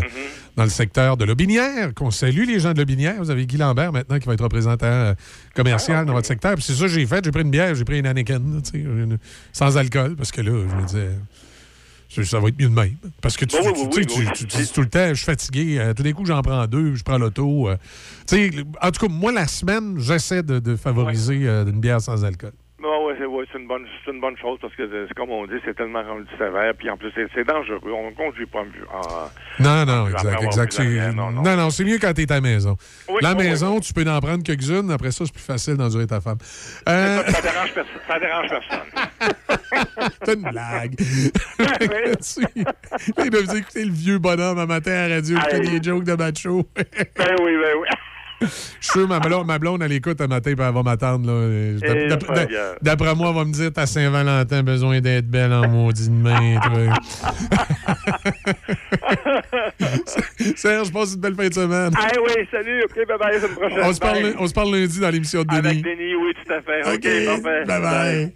dans 0.56 0.64
le 0.64 0.69
secteur 0.69 1.18
de 1.18 1.26
Lobinière, 1.26 1.94
qu'on 1.94 2.11
salue 2.11 2.45
les 2.48 2.60
gens 2.60 2.73
de 2.73 2.77
Lobinière. 2.80 3.15
Vous 3.19 3.30
avez 3.30 3.45
Guy 3.45 3.57
Lambert 3.57 3.91
maintenant 3.91 4.19
qui 4.19 4.26
va 4.27 4.34
être 4.34 4.44
représentant 4.44 4.86
euh, 4.86 5.14
commercial 5.53 6.06
dans 6.06 6.14
votre 6.14 6.27
secteur. 6.27 6.56
Puis 6.56 6.64
c'est 6.64 6.73
ça 6.76 6.82
que 6.84 6.88
j'ai 6.88 7.06
fait. 7.06 7.23
J'ai 7.26 7.32
pris 7.32 7.41
une 7.41 7.52
bière, 7.52 7.76
j'ai 7.76 7.84
pris 7.84 7.99
une 7.99 8.07
Anakin, 8.07 8.41
une- 8.73 9.18
sans 9.52 9.77
alcool, 9.77 10.15
parce 10.15 10.32
que 10.32 10.41
là, 10.41 10.52
je 10.69 10.76
me 10.76 10.86
disais... 10.88 11.10
ça- 12.23 12.40
va 12.40 12.48
être 12.48 12.57
mieux 12.60 12.69
de 12.69 12.73
même. 12.73 12.95
Parce 13.22 13.36
que 13.36 13.44
tu, 13.45 13.57
Oui, 13.57 13.73
tu- 13.73 13.80
oui, 13.82 13.90
tu 13.90 13.91
sais, 13.91 13.99
oui, 13.99 14.06
tu- 14.06 14.19
oui. 14.22 14.27
tu- 14.36 14.45
tu 14.45 14.57
dis 14.57 14.72
tout 14.72 14.82
le 14.82 14.88
temps, 14.90 15.10
je 15.10 15.14
suis 15.15 15.26
fatigué. 15.26 15.77
euh, 15.80 15.94
tout 15.94 16.03
d'un 16.03 16.14
coup, 16.14 16.26
j'en 16.26 16.41
prends 16.41 16.65
deux, 16.68 16.95
je 16.95 17.03
prends 17.03 17.18
l'auto. 17.18 17.68
euh. 17.69 17.76
En 18.82 18.91
tout 18.91 19.07
cas, 19.07 19.11
moi, 19.14 19.34
la 19.34 19.48
semaine, 19.48 19.95
j'essaie 19.99 20.41
de, 20.44 20.60
de 20.60 20.76
favoriser 20.77 21.41
euh, 21.48 21.65
une 21.65 21.82
bière 21.82 21.99
sans 21.99 22.23
alcool. 22.23 22.53
Non, 22.85 23.05
ouais, 23.07 23.15
c'est 23.17 23.25
ouais, 23.25 23.45
une 23.55 23.65
bonne 23.67 23.87
c'est 24.05 24.11
une 24.11 24.21
bonne 24.21 24.37
chose 24.37 24.59
parce 24.61 24.75
que 24.75 24.83
euh, 24.83 25.07
comme 25.15 25.31
on 25.31 25.47
dit, 25.47 25.55
c'est 25.65 25.75
tellement 25.75 26.03
rendu 26.03 26.27
sévère, 26.37 26.71
puis 26.77 26.87
en 26.91 26.97
plus 26.97 27.11
c'est 27.15 27.43
dangereux. 27.43 27.79
On 27.91 28.11
ne 28.11 28.15
conduit 28.15 28.45
pas 28.45 28.59
en 28.59 28.65
Non, 29.59 29.85
non, 29.87 30.07
exact, 30.07 30.43
exact. 30.43 30.79
non, 31.15 31.31
Non, 31.31 31.41
non. 31.41 31.55
non, 31.57 31.69
c'est 31.71 31.83
mieux 31.83 31.97
quand 31.97 32.13
t'es 32.13 32.31
à 32.31 32.35
la 32.35 32.41
maison. 32.41 32.77
Oui, 33.09 33.21
la 33.23 33.31
oui, 33.31 33.37
maison, 33.37 33.79
tu 33.79 33.91
peux 33.91 34.07
en 34.07 34.19
prendre 34.19 34.43
quelques-unes. 34.43 34.91
Après 34.91 35.09
ça, 35.09 35.25
c'est 35.25 35.33
plus 35.33 35.41
facile 35.41 35.77
d'endurer 35.77 36.05
ta 36.05 36.21
femme. 36.21 36.37
Euh, 36.87 37.23
Ça 37.23 37.41
dérange 37.41 37.73
personne. 37.73 38.01
Ça 38.07 38.19
dérange 38.19 38.49
personne. 38.49 38.85
c'est 40.23 40.33
une 40.35 40.43
blague. 40.51 40.95
Il 43.17 43.35
vous 43.35 43.55
écouter 43.55 43.85
le 43.85 43.93
vieux 43.93 44.19
bonhomme 44.19 44.59
un 44.59 44.67
matin 44.67 44.91
à 44.91 45.07
la 45.07 45.15
radio 45.15 45.39
qui 45.39 45.49
fait 45.49 45.59
des 45.61 45.81
jokes 45.81 46.03
de 46.03 46.13
macho. 46.13 46.67
ben 46.75 47.35
oui, 47.41 47.57
ben 47.57 47.73
oui. 47.81 47.87
Je 48.41 48.47
suis 48.47 48.99
sûr, 48.99 49.07
ma 49.07 49.19
blonde, 49.19 49.47
ma 49.47 49.59
blonde, 49.59 49.81
elle 49.83 49.93
écoute 49.93 50.19
un 50.21 50.27
matin, 50.27 50.53
puis 50.55 50.65
elle 50.65 50.73
va 50.73 50.83
m'attendre. 50.83 51.31
D'après 52.81 53.15
moi, 53.15 53.29
elle 53.29 53.35
va 53.35 53.45
me 53.45 53.51
dire 53.51 53.71
T'as 53.73 53.85
Saint-Valentin, 53.85 54.63
besoin 54.63 54.99
d'être 54.99 55.27
belle 55.29 55.53
en 55.53 55.67
maudit 55.67 56.09
de 56.09 56.13
main. 56.13 56.59
Serge, 60.55 60.91
passe 60.91 61.13
une 61.13 61.21
belle 61.21 61.35
fin 61.35 61.47
de 61.47 61.53
semaine. 61.53 61.91
Ah 61.97 62.07
oui, 62.23 62.47
salut, 62.51 62.83
ok, 62.83 62.95
bye 63.07 63.17
bye, 63.17 63.29
à 63.29 63.31
la 63.31 63.39
semaine 63.39 63.55
prochaine. 63.55 63.79
On 63.83 63.93
se, 63.93 63.99
parle, 63.99 64.35
on 64.39 64.47
se 64.47 64.53
parle 64.53 64.75
lundi 64.75 64.99
dans 64.99 65.09
l'émission 65.09 65.41
de 65.43 65.47
Denis. 65.47 65.67
Avec 65.67 65.83
Denis, 65.83 66.15
oui, 66.15 66.33
tout 66.43 66.53
à 66.53 66.61
fait. 66.61 66.81
Ok, 66.93 67.41
parfait. 67.41 67.63
Bye 67.65 67.81
bye. 67.81 68.33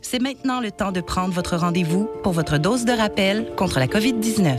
C'est 0.00 0.22
maintenant 0.22 0.60
le 0.60 0.70
temps 0.70 0.90
de 0.92 1.00
prendre 1.02 1.34
votre 1.34 1.56
rendez-vous 1.56 2.08
pour 2.22 2.32
votre 2.32 2.56
dose 2.58 2.84
de 2.84 2.92
rappel 2.92 3.46
contre 3.56 3.78
la 3.78 3.86
COVID-19. 3.86 4.58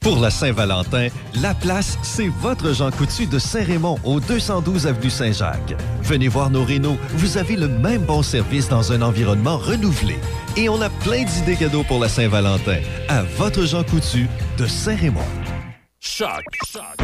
Pour 0.00 0.20
la 0.20 0.30
Saint-Valentin, 0.30 1.08
la 1.42 1.52
place, 1.52 1.98
c'est 2.02 2.28
votre 2.28 2.72
Jean 2.72 2.90
Coutu 2.92 3.26
de 3.26 3.40
Saint-Raymond 3.40 3.98
au 4.04 4.20
212 4.20 4.86
avenue 4.86 5.10
Saint-Jacques. 5.10 5.74
Venez 6.02 6.28
voir 6.28 6.50
nos 6.50 6.64
rénaux, 6.64 6.96
vous 7.14 7.38
avez 7.38 7.56
le 7.56 7.66
même 7.66 8.02
bon 8.02 8.22
service 8.22 8.68
dans 8.68 8.92
un 8.92 9.02
environnement 9.02 9.58
renouvelé. 9.58 10.16
Et 10.56 10.68
on 10.68 10.80
a 10.80 10.90
plein 10.90 11.24
d'idées 11.24 11.56
cadeaux 11.56 11.82
pour 11.82 11.98
la 11.98 12.08
Saint-Valentin. 12.08 12.78
À 13.08 13.22
votre 13.36 13.66
Jean 13.66 13.82
Coutu 13.82 14.28
de 14.58 14.66
Saint-Raymond. 14.66 15.20
Choc. 15.98 16.44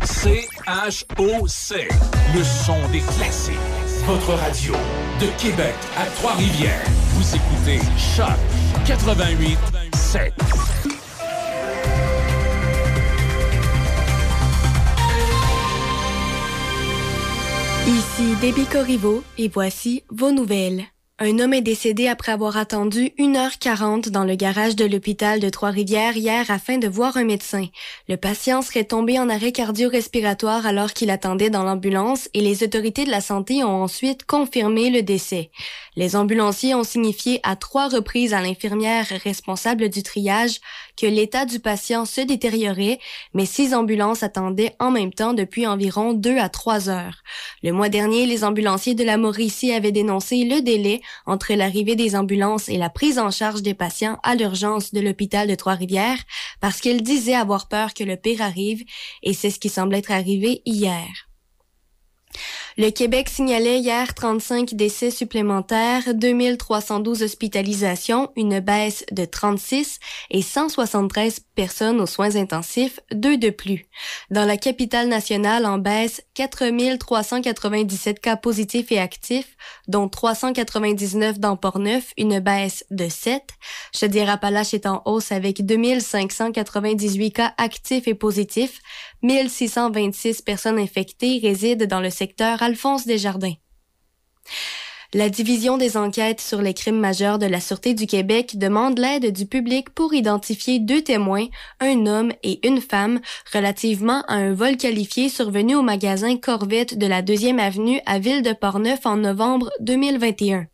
C-H-O-C. 0.04 1.88
Le 2.36 2.44
son 2.44 2.76
des 2.92 3.00
classiques. 3.00 3.54
Votre 4.06 4.34
radio. 4.34 4.74
De 5.20 5.26
Québec 5.42 5.74
à 5.98 6.06
Trois-Rivières. 6.20 6.84
Vous 7.14 7.34
écoutez 7.34 7.80
Choc 7.98 8.38
88 8.86 9.58
7. 9.94 10.32
Ici 18.12 18.34
Déby 18.42 18.66
Corriveau 18.66 19.22
et 19.38 19.48
voici 19.48 20.02
vos 20.10 20.32
nouvelles. 20.32 20.84
Un 21.18 21.38
homme 21.38 21.54
est 21.54 21.62
décédé 21.62 22.08
après 22.08 22.32
avoir 22.32 22.58
attendu 22.58 23.12
1h40 23.18 24.10
dans 24.10 24.24
le 24.24 24.34
garage 24.34 24.76
de 24.76 24.84
l'hôpital 24.84 25.40
de 25.40 25.48
Trois-Rivières 25.48 26.16
hier 26.16 26.50
afin 26.50 26.76
de 26.76 26.88
voir 26.88 27.16
un 27.16 27.24
médecin. 27.24 27.68
Le 28.08 28.16
patient 28.16 28.60
serait 28.60 28.84
tombé 28.84 29.18
en 29.18 29.30
arrêt 29.30 29.52
cardio-respiratoire 29.52 30.66
alors 30.66 30.92
qu'il 30.92 31.10
attendait 31.10 31.48
dans 31.48 31.62
l'ambulance 31.62 32.28
et 32.34 32.42
les 32.42 32.62
autorités 32.64 33.04
de 33.06 33.10
la 33.10 33.20
santé 33.20 33.64
ont 33.64 33.82
ensuite 33.82 34.26
confirmé 34.26 34.90
le 34.90 35.02
décès. 35.02 35.50
Les 35.96 36.16
ambulanciers 36.16 36.74
ont 36.74 36.84
signifié 36.84 37.40
à 37.44 37.56
trois 37.56 37.88
reprises 37.88 38.34
à 38.34 38.42
l'infirmière 38.42 39.06
responsable 39.22 39.88
du 39.88 40.02
triage 40.02 40.60
que 41.02 41.06
l'état 41.08 41.46
du 41.46 41.58
patient 41.58 42.04
se 42.04 42.20
détériorait, 42.20 43.00
mais 43.34 43.44
six 43.44 43.74
ambulances 43.74 44.22
attendaient 44.22 44.76
en 44.78 44.92
même 44.92 45.12
temps 45.12 45.34
depuis 45.34 45.66
environ 45.66 46.12
deux 46.12 46.38
à 46.38 46.48
trois 46.48 46.88
heures. 46.88 47.24
Le 47.64 47.72
mois 47.72 47.88
dernier, 47.88 48.24
les 48.24 48.44
ambulanciers 48.44 48.94
de 48.94 49.02
la 49.02 49.16
Mauricie 49.16 49.72
avaient 49.72 49.90
dénoncé 49.90 50.44
le 50.44 50.62
délai 50.62 51.02
entre 51.26 51.54
l'arrivée 51.54 51.96
des 51.96 52.14
ambulances 52.14 52.68
et 52.68 52.78
la 52.78 52.88
prise 52.88 53.18
en 53.18 53.32
charge 53.32 53.62
des 53.62 53.74
patients 53.74 54.20
à 54.22 54.36
l'urgence 54.36 54.94
de 54.94 55.00
l'hôpital 55.00 55.48
de 55.48 55.56
Trois-Rivières 55.56 56.22
parce 56.60 56.80
qu'ils 56.80 57.02
disaient 57.02 57.34
avoir 57.34 57.66
peur 57.66 57.94
que 57.94 58.04
le 58.04 58.14
pire 58.14 58.40
arrive 58.40 58.84
et 59.24 59.32
c'est 59.32 59.50
ce 59.50 59.58
qui 59.58 59.70
semble 59.70 59.96
être 59.96 60.12
arrivé 60.12 60.62
hier. 60.66 61.08
Le 62.78 62.88
Québec 62.88 63.28
signalait 63.28 63.80
hier 63.80 64.14
35 64.14 64.74
décès 64.74 65.10
supplémentaires, 65.10 66.14
2312 66.14 67.22
hospitalisations, 67.22 68.30
une 68.34 68.60
baisse 68.60 69.04
de 69.12 69.26
36 69.26 70.00
et 70.30 70.40
173 70.40 71.40
personnes 71.54 72.00
aux 72.00 72.06
soins 72.06 72.36
intensifs, 72.36 72.98
deux 73.12 73.36
de 73.36 73.50
plus. 73.50 73.84
Dans 74.30 74.46
la 74.46 74.56
capitale 74.56 75.08
nationale, 75.08 75.66
en 75.66 75.76
baisse, 75.76 76.22
4397 76.32 78.20
cas 78.20 78.36
positifs 78.36 78.90
et 78.90 78.98
actifs, 78.98 79.54
dont 79.86 80.08
399 80.08 81.38
dans 81.38 81.56
Port-Neuf, 81.56 82.14
une 82.16 82.40
baisse 82.40 82.86
de 82.90 83.08
7. 83.08 83.42
Chaudière-Appalaches 83.94 84.72
est 84.72 84.86
en 84.86 85.02
hausse 85.04 85.30
avec 85.30 85.66
2598 85.66 87.32
cas 87.32 87.52
actifs 87.58 88.08
et 88.08 88.14
positifs, 88.14 88.80
1626 89.22 90.40
personnes 90.40 90.78
infectées 90.78 91.38
résident 91.42 91.86
dans 91.86 92.00
le 92.00 92.10
secteur 92.10 92.61
Alphonse 92.62 93.06
Desjardins. 93.06 93.56
La 95.14 95.28
Division 95.28 95.78
des 95.78 95.96
enquêtes 95.96 96.40
sur 96.40 96.62
les 96.62 96.72
crimes 96.72 96.98
majeurs 96.98 97.38
de 97.38 97.44
la 97.44 97.60
Sûreté 97.60 97.92
du 97.92 98.06
Québec 98.06 98.56
demande 98.56 98.98
l'aide 98.98 99.30
du 99.32 99.46
public 99.46 99.90
pour 99.90 100.14
identifier 100.14 100.78
deux 100.78 101.02
témoins, 101.02 101.48
un 101.80 102.06
homme 102.06 102.32
et 102.44 102.66
une 102.66 102.80
femme, 102.80 103.20
relativement 103.52 104.22
à 104.28 104.36
un 104.36 104.54
vol 104.54 104.76
qualifié 104.76 105.28
survenu 105.28 105.74
au 105.74 105.82
magasin 105.82 106.38
Corvette 106.38 106.96
de 106.96 107.06
la 107.06 107.20
2e 107.20 107.58
avenue 107.58 108.00
à 108.06 108.20
Ville 108.20 108.42
de 108.42 108.52
Portneuf 108.52 109.04
en 109.04 109.16
novembre 109.16 109.70
2021. 109.80 110.66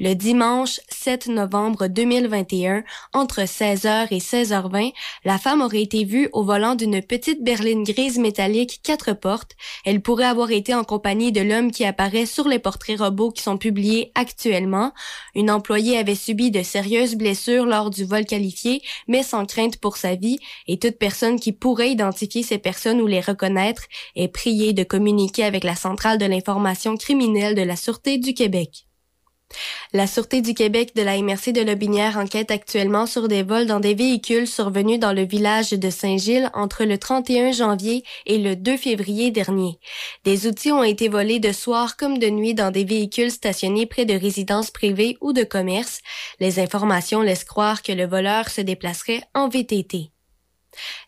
Le 0.00 0.14
dimanche 0.14 0.78
7 0.90 1.26
novembre 1.26 1.88
2021, 1.88 2.84
entre 3.12 3.40
16h 3.40 4.06
et 4.12 4.18
16h20, 4.18 4.92
la 5.24 5.38
femme 5.38 5.60
aurait 5.60 5.82
été 5.82 6.04
vue 6.04 6.28
au 6.32 6.44
volant 6.44 6.76
d'une 6.76 7.02
petite 7.02 7.42
berline 7.42 7.82
grise 7.82 8.20
métallique 8.20 8.78
quatre 8.84 9.12
portes. 9.12 9.56
Elle 9.84 10.00
pourrait 10.00 10.26
avoir 10.26 10.52
été 10.52 10.72
en 10.72 10.84
compagnie 10.84 11.32
de 11.32 11.40
l'homme 11.40 11.72
qui 11.72 11.84
apparaît 11.84 12.26
sur 12.26 12.46
les 12.46 12.60
portraits 12.60 13.00
robots 13.00 13.32
qui 13.32 13.42
sont 13.42 13.58
publiés 13.58 14.12
actuellement. 14.14 14.92
Une 15.34 15.50
employée 15.50 15.98
avait 15.98 16.14
subi 16.14 16.52
de 16.52 16.62
sérieuses 16.62 17.16
blessures 17.16 17.66
lors 17.66 17.90
du 17.90 18.04
vol 18.04 18.24
qualifié, 18.24 18.82
mais 19.08 19.24
sans 19.24 19.46
crainte 19.46 19.78
pour 19.78 19.96
sa 19.96 20.14
vie, 20.14 20.38
et 20.68 20.78
toute 20.78 20.98
personne 20.98 21.40
qui 21.40 21.50
pourrait 21.50 21.90
identifier 21.90 22.44
ces 22.44 22.58
personnes 22.58 23.00
ou 23.00 23.08
les 23.08 23.20
reconnaître 23.20 23.82
est 24.14 24.28
priée 24.28 24.72
de 24.74 24.84
communiquer 24.84 25.42
avec 25.42 25.64
la 25.64 25.74
Centrale 25.74 26.18
de 26.18 26.26
l'information 26.26 26.96
criminelle 26.96 27.56
de 27.56 27.62
la 27.62 27.74
Sûreté 27.74 28.18
du 28.18 28.32
Québec. 28.32 28.87
La 29.94 30.06
Sûreté 30.06 30.42
du 30.42 30.52
Québec 30.52 30.94
de 30.94 31.02
la 31.02 31.16
MRC 31.16 31.52
de 31.52 31.62
Lobinière 31.62 32.18
enquête 32.18 32.50
actuellement 32.50 33.06
sur 33.06 33.26
des 33.26 33.42
vols 33.42 33.66
dans 33.66 33.80
des 33.80 33.94
véhicules 33.94 34.46
survenus 34.46 35.00
dans 35.00 35.14
le 35.14 35.24
village 35.24 35.70
de 35.70 35.90
Saint-Gilles 35.90 36.50
entre 36.52 36.84
le 36.84 36.98
31 36.98 37.52
janvier 37.52 38.04
et 38.26 38.36
le 38.36 38.54
2 38.54 38.76
février 38.76 39.30
dernier. 39.30 39.78
Des 40.24 40.46
outils 40.46 40.72
ont 40.72 40.82
été 40.82 41.08
volés 41.08 41.40
de 41.40 41.52
soir 41.52 41.96
comme 41.96 42.18
de 42.18 42.28
nuit 42.28 42.54
dans 42.54 42.70
des 42.70 42.84
véhicules 42.84 43.30
stationnés 43.30 43.86
près 43.86 44.04
de 44.04 44.14
résidences 44.14 44.70
privées 44.70 45.16
ou 45.22 45.32
de 45.32 45.42
commerces. 45.42 46.00
Les 46.38 46.60
informations 46.60 47.22
laissent 47.22 47.44
croire 47.44 47.82
que 47.82 47.92
le 47.92 48.06
voleur 48.06 48.50
se 48.50 48.60
déplacerait 48.60 49.22
en 49.34 49.48
VTT. 49.48 50.10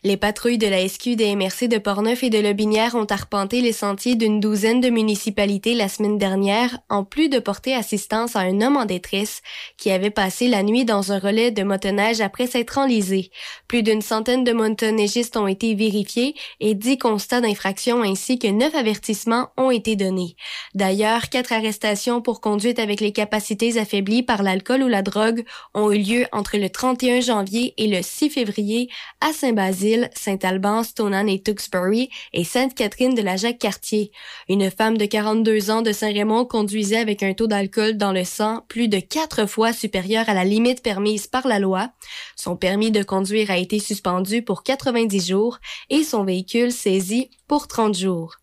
Les 0.03 0.17
patrouilles 0.17 0.57
de 0.57 0.67
la 0.67 0.87
SQ 0.87 1.15
des 1.15 1.35
MRC 1.35 1.67
de 1.67 1.77
Portneuf 1.77 2.23
et 2.23 2.29
de 2.29 2.39
Lobinière 2.39 2.95
ont 2.95 3.05
arpenté 3.05 3.61
les 3.61 3.73
sentiers 3.73 4.15
d'une 4.15 4.39
douzaine 4.39 4.81
de 4.81 4.89
municipalités 4.89 5.73
la 5.73 5.89
semaine 5.89 6.17
dernière, 6.17 6.79
en 6.89 7.03
plus 7.03 7.29
de 7.29 7.39
porter 7.39 7.73
assistance 7.73 8.35
à 8.35 8.41
un 8.41 8.61
homme 8.61 8.77
en 8.77 8.85
détresse 8.85 9.41
qui 9.77 9.91
avait 9.91 10.09
passé 10.09 10.47
la 10.47 10.63
nuit 10.63 10.85
dans 10.85 11.11
un 11.11 11.19
relais 11.19 11.51
de 11.51 11.63
motoneige 11.63 12.21
après 12.21 12.47
s'être 12.47 12.77
enlisé. 12.77 13.31
Plus 13.67 13.83
d'une 13.83 14.01
centaine 14.01 14.43
de 14.43 14.51
motoneigistes 14.51 15.37
ont 15.37 15.47
été 15.47 15.75
vérifiés 15.75 16.35
et 16.59 16.73
dix 16.73 16.97
constats 16.97 17.41
d'infraction 17.41 18.01
ainsi 18.01 18.39
que 18.39 18.47
neuf 18.47 18.75
avertissements 18.75 19.49
ont 19.57 19.71
été 19.71 19.95
donnés. 19.95 20.35
D'ailleurs, 20.75 21.29
quatre 21.29 21.53
arrestations 21.53 22.21
pour 22.21 22.41
conduite 22.41 22.79
avec 22.79 23.01
les 23.01 23.11
capacités 23.11 23.77
affaiblies 23.77 24.23
par 24.23 24.43
l'alcool 24.43 24.83
ou 24.83 24.87
la 24.87 25.01
drogue 25.01 25.43
ont 25.73 25.91
eu 25.91 25.99
lieu 25.99 26.25
entre 26.31 26.57
le 26.57 26.69
31 26.69 27.21
janvier 27.21 27.73
et 27.77 27.87
le 27.87 28.01
6 28.01 28.29
février 28.29 28.89
à 29.19 29.33
Saint-Basile, 29.61 30.09
Saint-Alban, 30.15 30.83
Stoneham 30.83 31.29
et 31.29 31.41
Tewksbury 31.41 32.09
et 32.33 32.43
Sainte-Catherine 32.43 33.13
de 33.13 33.21
la 33.21 33.37
Jacques-Cartier. 33.37 34.11
Une 34.49 34.71
femme 34.71 34.97
de 34.97 35.05
42 35.05 35.69
ans 35.69 35.83
de 35.83 35.91
Saint-Raymond 35.91 36.45
conduisait 36.45 36.97
avec 36.97 37.21
un 37.21 37.33
taux 37.33 37.45
d'alcool 37.45 37.95
dans 37.95 38.11
le 38.11 38.23
sang 38.23 38.65
plus 38.67 38.87
de 38.87 38.99
quatre 38.99 39.45
fois 39.45 39.71
supérieur 39.71 40.27
à 40.29 40.33
la 40.33 40.45
limite 40.45 40.81
permise 40.81 41.27
par 41.27 41.47
la 41.47 41.59
loi. 41.59 41.91
Son 42.35 42.55
permis 42.55 42.89
de 42.89 43.03
conduire 43.03 43.51
a 43.51 43.57
été 43.57 43.77
suspendu 43.77 44.41
pour 44.41 44.63
90 44.63 45.27
jours 45.27 45.59
et 45.91 46.03
son 46.03 46.23
véhicule 46.23 46.71
saisi 46.71 47.29
pour 47.47 47.67
30 47.67 47.95
jours. 47.95 48.37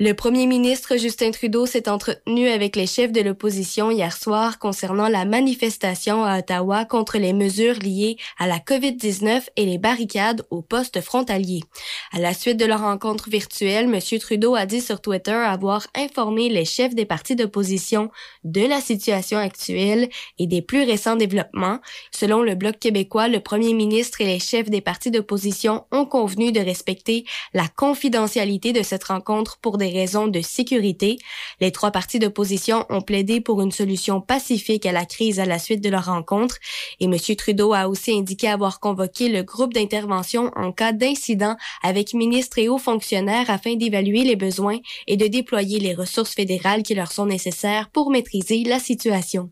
Le 0.00 0.12
premier 0.12 0.46
ministre 0.46 0.96
Justin 0.96 1.32
Trudeau 1.32 1.66
s'est 1.66 1.88
entretenu 1.88 2.46
avec 2.46 2.76
les 2.76 2.86
chefs 2.86 3.10
de 3.10 3.20
l'opposition 3.20 3.90
hier 3.90 4.16
soir 4.16 4.60
concernant 4.60 5.08
la 5.08 5.24
manifestation 5.24 6.24
à 6.24 6.38
Ottawa 6.38 6.84
contre 6.84 7.18
les 7.18 7.32
mesures 7.32 7.80
liées 7.80 8.16
à 8.38 8.46
la 8.46 8.60
COVID-19 8.60 9.48
et 9.56 9.66
les 9.66 9.78
barricades 9.78 10.46
aux 10.50 10.62
postes 10.62 11.00
frontaliers. 11.00 11.64
À 12.12 12.20
la 12.20 12.32
suite 12.32 12.58
de 12.58 12.64
leur 12.64 12.82
rencontre 12.82 13.28
virtuelle, 13.28 13.92
M. 13.92 14.20
Trudeau 14.20 14.54
a 14.54 14.66
dit 14.66 14.80
sur 14.80 15.00
Twitter 15.00 15.32
avoir 15.32 15.88
informé 15.96 16.48
les 16.48 16.64
chefs 16.64 16.94
des 16.94 17.04
partis 17.04 17.34
d'opposition 17.34 18.12
de 18.44 18.64
la 18.64 18.80
situation 18.80 19.38
actuelle 19.38 20.08
et 20.38 20.46
des 20.46 20.62
plus 20.62 20.84
récents 20.84 21.16
développements. 21.16 21.80
Selon 22.12 22.42
le 22.42 22.54
Bloc 22.54 22.78
québécois, 22.78 23.26
le 23.26 23.40
premier 23.40 23.74
ministre 23.74 24.20
et 24.20 24.26
les 24.26 24.38
chefs 24.38 24.70
des 24.70 24.80
partis 24.80 25.10
d'opposition 25.10 25.86
ont 25.90 26.06
convenu 26.06 26.52
de 26.52 26.60
respecter 26.60 27.24
la 27.52 27.66
confidentialité 27.66 28.72
de 28.72 28.84
cette 28.84 29.02
rencontre 29.02 29.58
pour 29.60 29.76
des 29.76 29.87
raisons 29.90 30.26
de 30.28 30.40
sécurité. 30.40 31.18
Les 31.60 31.72
trois 31.72 31.90
partis 31.90 32.18
d'opposition 32.18 32.84
ont 32.90 33.00
plaidé 33.00 33.40
pour 33.40 33.62
une 33.62 33.72
solution 33.72 34.20
pacifique 34.20 34.86
à 34.86 34.92
la 34.92 35.04
crise 35.04 35.40
à 35.40 35.44
la 35.44 35.58
suite 35.58 35.82
de 35.82 35.88
leur 35.88 36.06
rencontre 36.06 36.56
et 37.00 37.04
M. 37.04 37.16
Trudeau 37.36 37.72
a 37.72 37.88
aussi 37.88 38.12
indiqué 38.12 38.48
avoir 38.48 38.80
convoqué 38.80 39.28
le 39.28 39.42
groupe 39.42 39.74
d'intervention 39.74 40.50
en 40.56 40.72
cas 40.72 40.92
d'incident 40.92 41.56
avec 41.82 42.14
ministres 42.14 42.58
et 42.58 42.68
hauts 42.68 42.78
fonctionnaires 42.78 43.50
afin 43.50 43.74
d'évaluer 43.74 44.24
les 44.24 44.36
besoins 44.36 44.78
et 45.06 45.16
de 45.16 45.26
déployer 45.26 45.78
les 45.78 45.94
ressources 45.94 46.34
fédérales 46.34 46.82
qui 46.82 46.94
leur 46.94 47.12
sont 47.12 47.26
nécessaires 47.26 47.90
pour 47.90 48.10
maîtriser 48.10 48.64
la 48.64 48.78
situation. 48.78 49.50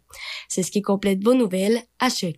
C'est 0.48 0.62
ce 0.62 0.70
qui 0.70 0.82
complète 0.82 1.22
vos 1.22 1.34
nouvelles 1.34 1.82
à 1.98 2.08
Choc. 2.08 2.36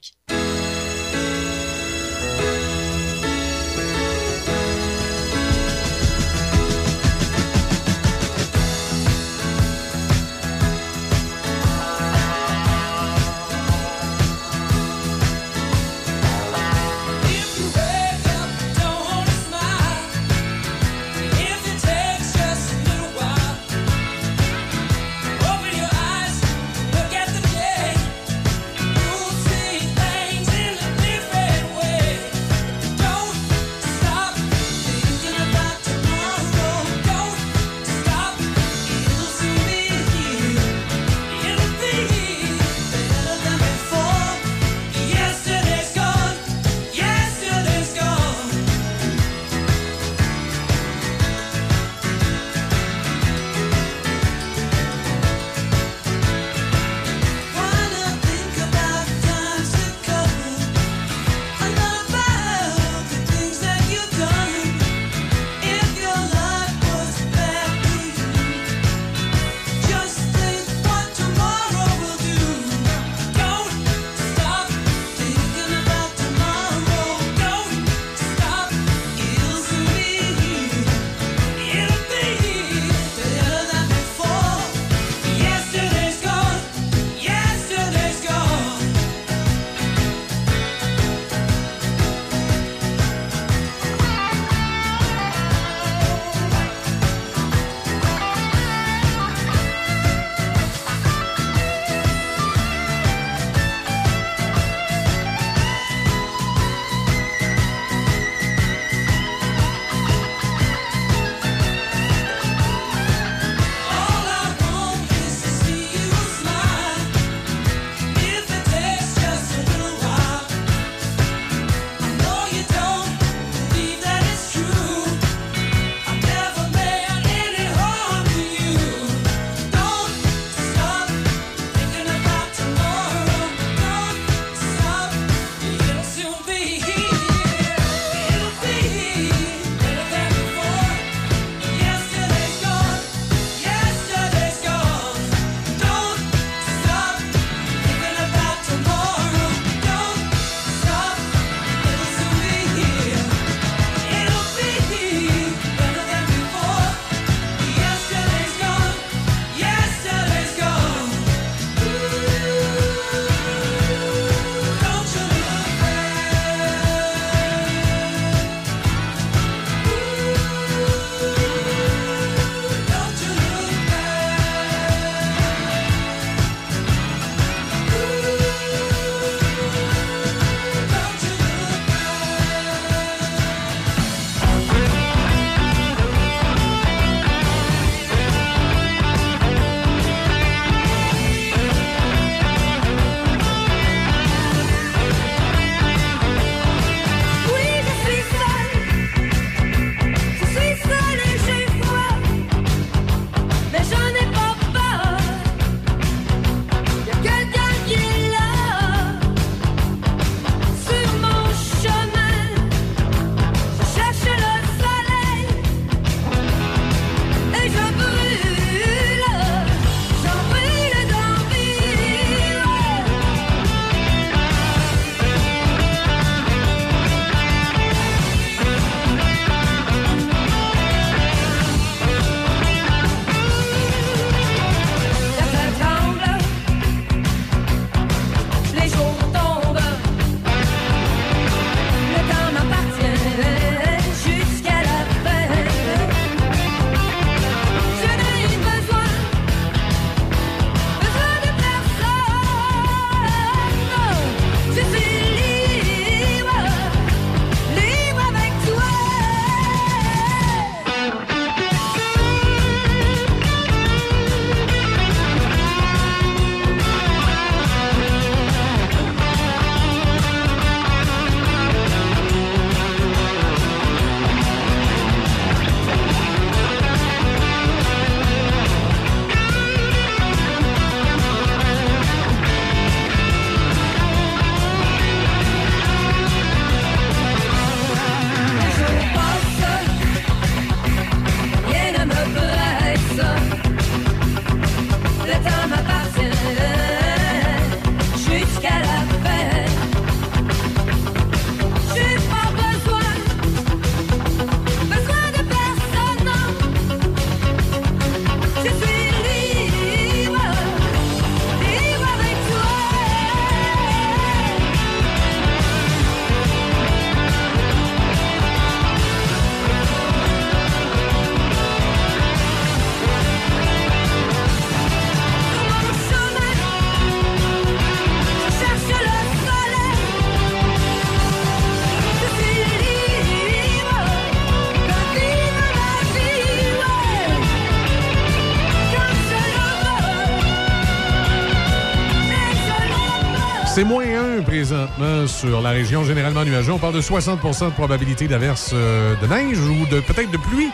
C'est 343.78 343.84
moins 343.84 344.38
1 344.38 344.42
présentement 344.42 345.28
sur 345.28 345.60
la 345.60 345.70
région 345.70 346.02
généralement 346.02 346.44
nuageuse. 346.44 346.70
On 346.70 346.78
parle 346.78 346.94
de 346.96 347.00
60% 347.00 347.66
de 347.66 347.70
probabilité 347.70 348.26
d'averse 348.26 348.72
euh, 348.74 349.14
de 349.22 349.26
neige 349.28 349.60
ou 349.60 349.86
de 349.86 350.00
peut-être 350.00 350.32
de 350.32 350.36
pluie 350.36 350.70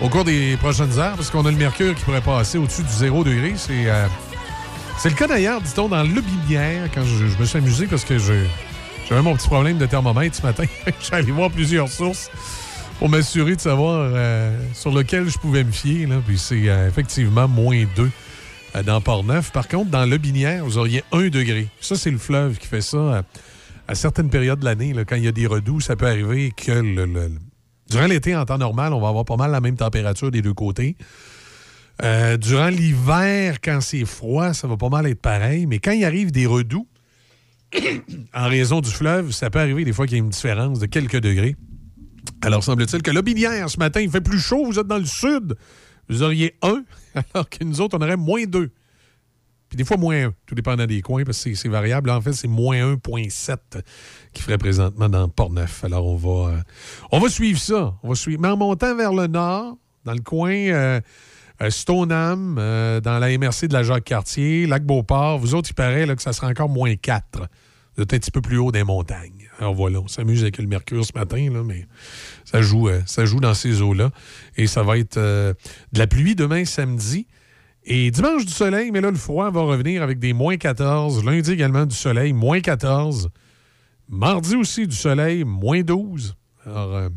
au 0.00 0.08
cours 0.08 0.24
des 0.24 0.56
prochaines 0.56 0.98
heures 0.98 1.14
parce 1.14 1.28
qu'on 1.28 1.44
a 1.44 1.50
le 1.50 1.58
mercure 1.58 1.94
qui 1.94 2.02
pourrait 2.04 2.22
passer 2.22 2.56
au-dessus 2.56 2.84
du 2.84 2.90
0 2.90 3.24
degré. 3.24 3.52
C'est 3.56 3.86
euh, 3.86 4.06
c'est 4.96 5.10
le 5.10 5.14
cas 5.14 5.26
d'ailleurs, 5.26 5.60
dit-on, 5.60 5.88
dans 5.88 6.02
l'Aubinière 6.02 6.88
quand 6.94 7.04
je, 7.04 7.38
me 7.38 7.44
suis 7.44 7.58
amusé 7.58 7.86
parce 7.86 8.06
que 8.06 8.16
j'avais 8.18 9.22
mon 9.22 9.36
petit 9.36 9.48
problème 9.48 9.76
de 9.76 9.84
thermomètre 9.84 10.34
ce 10.34 10.40
matin. 10.40 10.64
Allé 11.12 11.32
voir 11.32 11.50
plusieurs 11.50 11.90
sources 11.90 12.30
pour 12.98 13.10
m'assurer 13.10 13.56
de 13.56 13.60
savoir 13.60 14.10
euh, 14.10 14.56
sur 14.72 14.90
lequel 14.90 15.28
je 15.28 15.36
pouvais 15.36 15.64
me 15.64 15.72
fier. 15.72 16.06
Là. 16.06 16.16
C'est 16.38 16.62
effectivement 16.88 17.46
moins 17.46 17.84
2 17.94 18.10
euh, 18.74 18.82
dans 18.82 19.00
Port-Neuf. 19.00 19.50
Par 19.52 19.68
contre, 19.68 19.90
dans 19.90 20.06
Le 20.06 20.18
Binière, 20.18 20.64
vous 20.64 20.78
auriez 20.78 21.02
1 21.12 21.28
degré. 21.28 21.68
Ça, 21.92 21.98
c'est 21.98 22.10
le 22.10 22.16
fleuve 22.16 22.56
qui 22.56 22.66
fait 22.66 22.80
ça. 22.80 23.22
à 23.86 23.94
certaines 23.94 24.30
périodes 24.30 24.60
de 24.60 24.64
l'année, 24.64 24.94
quand 25.06 25.16
il 25.16 25.24
y 25.24 25.28
a 25.28 25.32
des 25.32 25.46
redoux, 25.46 25.78
ça 25.78 25.94
peut 25.94 26.06
arriver 26.06 26.50
que 26.56 27.06
durant 27.90 28.06
l'été, 28.06 28.34
en 28.34 28.46
temps 28.46 28.56
normal, 28.56 28.94
on 28.94 29.00
va 29.02 29.08
avoir 29.08 29.26
pas 29.26 29.36
mal 29.36 29.50
la 29.50 29.60
même 29.60 29.76
température 29.76 30.30
des 30.30 30.40
deux 30.40 30.54
côtés. 30.54 30.96
Euh, 32.02 32.38
durant 32.38 32.68
l'hiver, 32.68 33.60
quand 33.62 33.82
c'est 33.82 34.06
froid, 34.06 34.54
ça 34.54 34.66
va 34.68 34.78
pas 34.78 34.88
mal 34.88 35.06
être 35.06 35.20
pareil. 35.20 35.66
Mais 35.66 35.80
quand 35.80 35.90
il 35.90 36.02
arrive 36.06 36.32
des 36.32 36.46
redoux, 36.46 36.88
en 38.34 38.48
raison 38.48 38.80
du 38.80 38.90
fleuve, 38.90 39.30
ça 39.30 39.50
peut 39.50 39.60
arriver 39.60 39.84
des 39.84 39.92
fois 39.92 40.06
qu'il 40.06 40.16
y 40.16 40.20
a 40.20 40.24
une 40.24 40.30
différence 40.30 40.78
de 40.78 40.86
quelques 40.86 41.20
degrés. 41.20 41.56
Alors, 42.40 42.64
semble-t-il 42.64 43.02
que 43.02 43.10
l'Aubinière, 43.10 43.68
ce 43.68 43.76
matin, 43.76 44.00
il 44.00 44.10
fait 44.10 44.22
plus 44.22 44.40
chaud, 44.40 44.64
vous 44.64 44.78
êtes 44.78 44.86
dans 44.86 44.96
le 44.96 45.04
sud, 45.04 45.56
vous 46.08 46.22
auriez 46.22 46.54
1, 46.62 46.84
alors 47.34 47.50
que 47.50 47.62
nous 47.62 47.82
autres, 47.82 47.98
on 47.98 48.02
aurait 48.02 48.16
moins 48.16 48.44
2. 48.44 48.70
Puis 49.72 49.78
des 49.78 49.86
fois, 49.86 49.96
moins 49.96 50.26
1, 50.26 50.34
tout 50.44 50.54
dépendant 50.54 50.84
des 50.84 51.00
coins, 51.00 51.24
parce 51.24 51.42
que 51.42 51.54
c'est- 51.54 51.68
variable. 51.70 52.10
En 52.10 52.20
fait, 52.20 52.34
c'est 52.34 52.46
moins 52.46 52.76
1,7 52.76 53.78
qui 54.34 54.42
ferait 54.42 54.58
présentement 54.58 55.08
dans 55.08 55.26
Port-Neuf. 55.30 55.82
Alors, 55.82 56.04
on 56.04 56.14
va, 56.16 56.50
euh, 56.50 56.60
on 57.10 57.18
va 57.18 57.30
suivre 57.30 57.58
ça. 57.58 57.94
On 58.02 58.10
va 58.10 58.14
suivre. 58.14 58.42
Mais 58.42 58.48
en 58.48 58.58
montant 58.58 58.94
vers 58.94 59.14
le 59.14 59.28
nord, 59.28 59.78
dans 60.04 60.12
le 60.12 60.20
coin 60.20 60.52
euh, 60.52 61.00
euh, 61.62 61.70
Stoneham, 61.70 62.56
dans 62.56 63.18
la 63.18 63.38
MRC 63.38 63.66
de 63.66 63.72
la 63.72 63.82
Jacques-Cartier, 63.82 64.66
Lac-Beauport, 64.66 65.38
vous 65.38 65.54
autres, 65.54 65.70
il 65.70 65.74
paraît 65.74 66.04
là, 66.04 66.16
que 66.16 66.22
ça 66.22 66.34
sera 66.34 66.48
encore 66.48 66.68
moins 66.68 66.94
4. 66.94 67.48
Vous 67.96 68.02
êtes 68.02 68.12
un 68.12 68.18
petit 68.18 68.30
peu 68.30 68.42
plus 68.42 68.58
haut 68.58 68.72
des 68.72 68.84
montagnes. 68.84 69.48
Alors 69.58 69.72
voilà, 69.74 70.00
on 70.00 70.06
s'amuse 70.08 70.42
avec 70.42 70.58
le 70.58 70.66
mercure 70.66 71.02
ce 71.06 71.12
matin, 71.14 71.48
là, 71.50 71.62
mais 71.64 71.86
ça 72.44 72.60
joue, 72.60 72.90
ça 73.06 73.24
joue 73.24 73.40
dans 73.40 73.54
ces 73.54 73.80
eaux-là. 73.80 74.10
Et 74.58 74.66
ça 74.66 74.82
va 74.82 74.98
être 74.98 75.18
de 75.18 75.54
la 75.98 76.06
pluie 76.06 76.34
demain 76.34 76.66
samedi. 76.66 77.26
Et 77.84 78.10
dimanche 78.10 78.44
du 78.46 78.52
soleil, 78.52 78.90
mais 78.92 79.00
là, 79.00 79.10
le 79.10 79.16
froid 79.16 79.50
va 79.50 79.62
revenir 79.62 80.02
avec 80.02 80.18
des 80.18 80.32
moins 80.32 80.56
14. 80.56 81.24
Lundi 81.24 81.50
également 81.52 81.84
du 81.84 81.94
soleil, 81.96 82.32
moins 82.32 82.60
14. 82.60 83.28
Mardi 84.08 84.56
aussi 84.56 84.86
du 84.86 84.94
soleil, 84.94 85.42
moins 85.44 85.82
12. 85.82 86.36
Alors, 86.64 86.94
euh, 86.94 87.08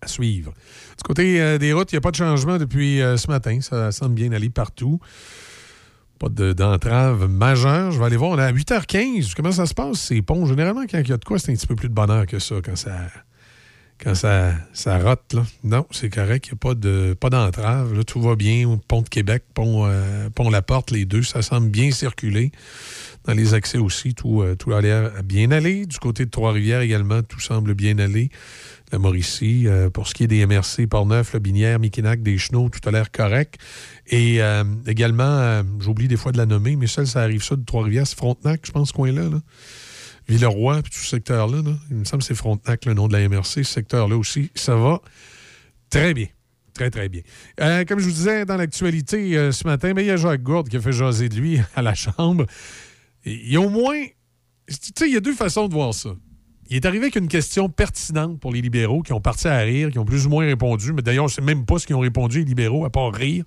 à 0.00 0.06
suivre. 0.06 0.52
Du 0.96 1.02
côté 1.04 1.40
euh, 1.42 1.58
des 1.58 1.72
routes, 1.72 1.92
il 1.92 1.96
n'y 1.96 1.98
a 1.98 2.00
pas 2.00 2.10
de 2.10 2.16
changement 2.16 2.56
depuis 2.58 3.02
euh, 3.02 3.16
ce 3.18 3.28
matin. 3.28 3.58
Ça 3.60 3.92
semble 3.92 4.14
bien 4.14 4.32
aller 4.32 4.50
partout. 4.50 4.98
Pas 6.18 6.28
de- 6.30 6.52
d'entrave 6.54 7.28
majeure. 7.28 7.90
Je 7.90 7.98
vais 7.98 8.04
aller 8.06 8.16
voir. 8.16 8.30
On 8.30 8.38
est 8.38 8.42
à 8.42 8.52
8h15. 8.52 9.34
Comment 9.34 9.52
ça 9.52 9.66
se 9.66 9.74
passe, 9.74 10.00
ces 10.00 10.22
ponts? 10.22 10.46
Généralement, 10.46 10.84
quand 10.90 10.98
il 11.00 11.08
y 11.08 11.12
a 11.12 11.16
de 11.18 11.24
quoi, 11.24 11.38
c'est 11.38 11.52
un 11.52 11.54
petit 11.54 11.66
peu 11.66 11.74
plus 11.76 11.88
de 11.90 11.94
bonheur 11.94 12.24
que 12.26 12.38
ça, 12.38 12.56
quand 12.64 12.76
ça, 12.76 12.92
quand 14.02 14.14
ça, 14.14 14.52
ça 14.72 14.98
rote. 14.98 15.32
Là. 15.32 15.44
Non, 15.62 15.86
c'est 15.90 16.10
correct. 16.10 16.46
Il 16.46 16.50
n'y 16.50 16.56
a 16.56 16.58
pas 16.58 16.74
de 16.74 17.16
pas 17.18 17.30
d'entrave. 17.30 18.04
Tout 18.04 18.20
va 18.20 18.36
bien. 18.36 18.78
Pont 18.88 19.02
de 19.02 19.08
Québec, 19.08 19.44
pont, 19.54 19.86
euh, 19.86 20.28
pont 20.30 20.50
La 20.50 20.62
Porte, 20.62 20.90
les 20.90 21.04
deux, 21.04 21.22
ça 21.22 21.42
semble 21.42 21.68
bien 21.68 21.90
circuler. 21.90 22.52
Dans 23.24 23.32
les 23.32 23.54
accès 23.54 23.78
aussi, 23.78 24.14
tout, 24.14 24.42
euh, 24.42 24.54
tout 24.54 24.72
a 24.72 24.80
l'air 24.80 25.22
bien 25.22 25.50
aller. 25.50 25.86
Du 25.86 25.98
côté 25.98 26.26
de 26.26 26.30
Trois-Rivières 26.30 26.82
également, 26.82 27.22
tout 27.22 27.40
semble 27.40 27.74
bien 27.74 27.98
aller. 27.98 28.30
La 28.92 28.98
Mauricie, 28.98 29.66
euh, 29.66 29.88
pour 29.88 30.06
ce 30.08 30.14
qui 30.14 30.24
est 30.24 30.28
des 30.28 30.44
MRC, 30.44 30.86
Port-Neuf, 30.86 31.32
Le 31.32 31.38
Binière, 31.38 31.78
Miquinac, 31.78 32.22
des 32.22 32.36
Chenaux, 32.36 32.68
tout 32.68 32.86
a 32.86 32.92
l'air 32.92 33.10
correct. 33.10 33.58
Et 34.08 34.42
euh, 34.42 34.64
également, 34.86 35.62
j'oublie 35.80 36.06
des 36.06 36.16
fois 36.16 36.32
de 36.32 36.36
la 36.36 36.46
nommer, 36.46 36.76
mais 36.76 36.86
seul, 36.86 37.06
ça 37.06 37.22
arrive 37.22 37.42
ça 37.42 37.56
de 37.56 37.64
Trois-Rivières, 37.64 38.06
c'est 38.06 38.16
Frontenac, 38.16 38.60
je 38.64 38.72
pense, 38.72 38.88
ce 38.88 38.92
coin-là. 38.92 39.30
Là. 39.30 39.40
Villeroy, 40.28 40.82
puis 40.82 40.90
tout 40.90 40.98
ce 40.98 41.10
secteur-là. 41.10 41.62
là. 41.62 41.76
Il 41.90 41.96
me 41.96 42.04
semble 42.04 42.22
que 42.22 42.26
c'est 42.26 42.34
Frontenac, 42.34 42.86
le 42.86 42.94
nom 42.94 43.08
de 43.08 43.12
la 43.12 43.28
MRC, 43.28 43.44
ce 43.44 43.62
secteur-là 43.64 44.16
aussi. 44.16 44.50
Ça 44.54 44.76
va 44.76 45.00
très 45.90 46.14
bien. 46.14 46.26
Très, 46.74 46.90
très 46.90 47.08
bien. 47.08 47.22
Euh, 47.60 47.84
comme 47.84 48.00
je 48.00 48.06
vous 48.06 48.10
disais, 48.10 48.44
dans 48.44 48.56
l'actualité 48.56 49.38
euh, 49.38 49.52
ce 49.52 49.64
matin, 49.64 49.92
ben, 49.94 50.02
il 50.02 50.08
y 50.08 50.10
a 50.10 50.16
Jacques 50.16 50.42
Gourde 50.42 50.68
qui 50.68 50.76
a 50.76 50.80
fait 50.80 50.92
jaser 50.92 51.28
de 51.28 51.36
lui 51.36 51.60
à 51.76 51.82
la 51.82 51.94
Chambre. 51.94 52.46
Il 53.24 53.52
y 53.52 53.56
a 53.56 53.60
au 53.60 53.68
moins. 53.68 54.02
Tu 54.66 54.90
sais, 54.96 55.06
il 55.06 55.14
y 55.14 55.16
a 55.16 55.20
deux 55.20 55.34
façons 55.34 55.68
de 55.68 55.72
voir 55.72 55.94
ça. 55.94 56.10
Il 56.68 56.76
est 56.76 56.86
arrivé 56.86 57.04
avec 57.04 57.16
une 57.16 57.28
question 57.28 57.68
pertinente 57.68 58.40
pour 58.40 58.50
les 58.50 58.60
libéraux 58.60 59.02
qui 59.02 59.12
ont 59.12 59.20
parti 59.20 59.46
à 59.46 59.58
rire, 59.58 59.90
qui 59.90 59.98
ont 59.98 60.04
plus 60.04 60.26
ou 60.26 60.30
moins 60.30 60.46
répondu. 60.46 60.92
Mais 60.92 61.02
d'ailleurs, 61.02 61.28
je 61.28 61.40
ne 61.40 61.46
même 61.46 61.64
pas 61.64 61.78
ce 61.78 61.86
qu'ils 61.86 61.94
ont 61.94 62.00
répondu, 62.00 62.38
les 62.38 62.44
libéraux, 62.44 62.84
à 62.84 62.90
part 62.90 63.12
rire. 63.12 63.44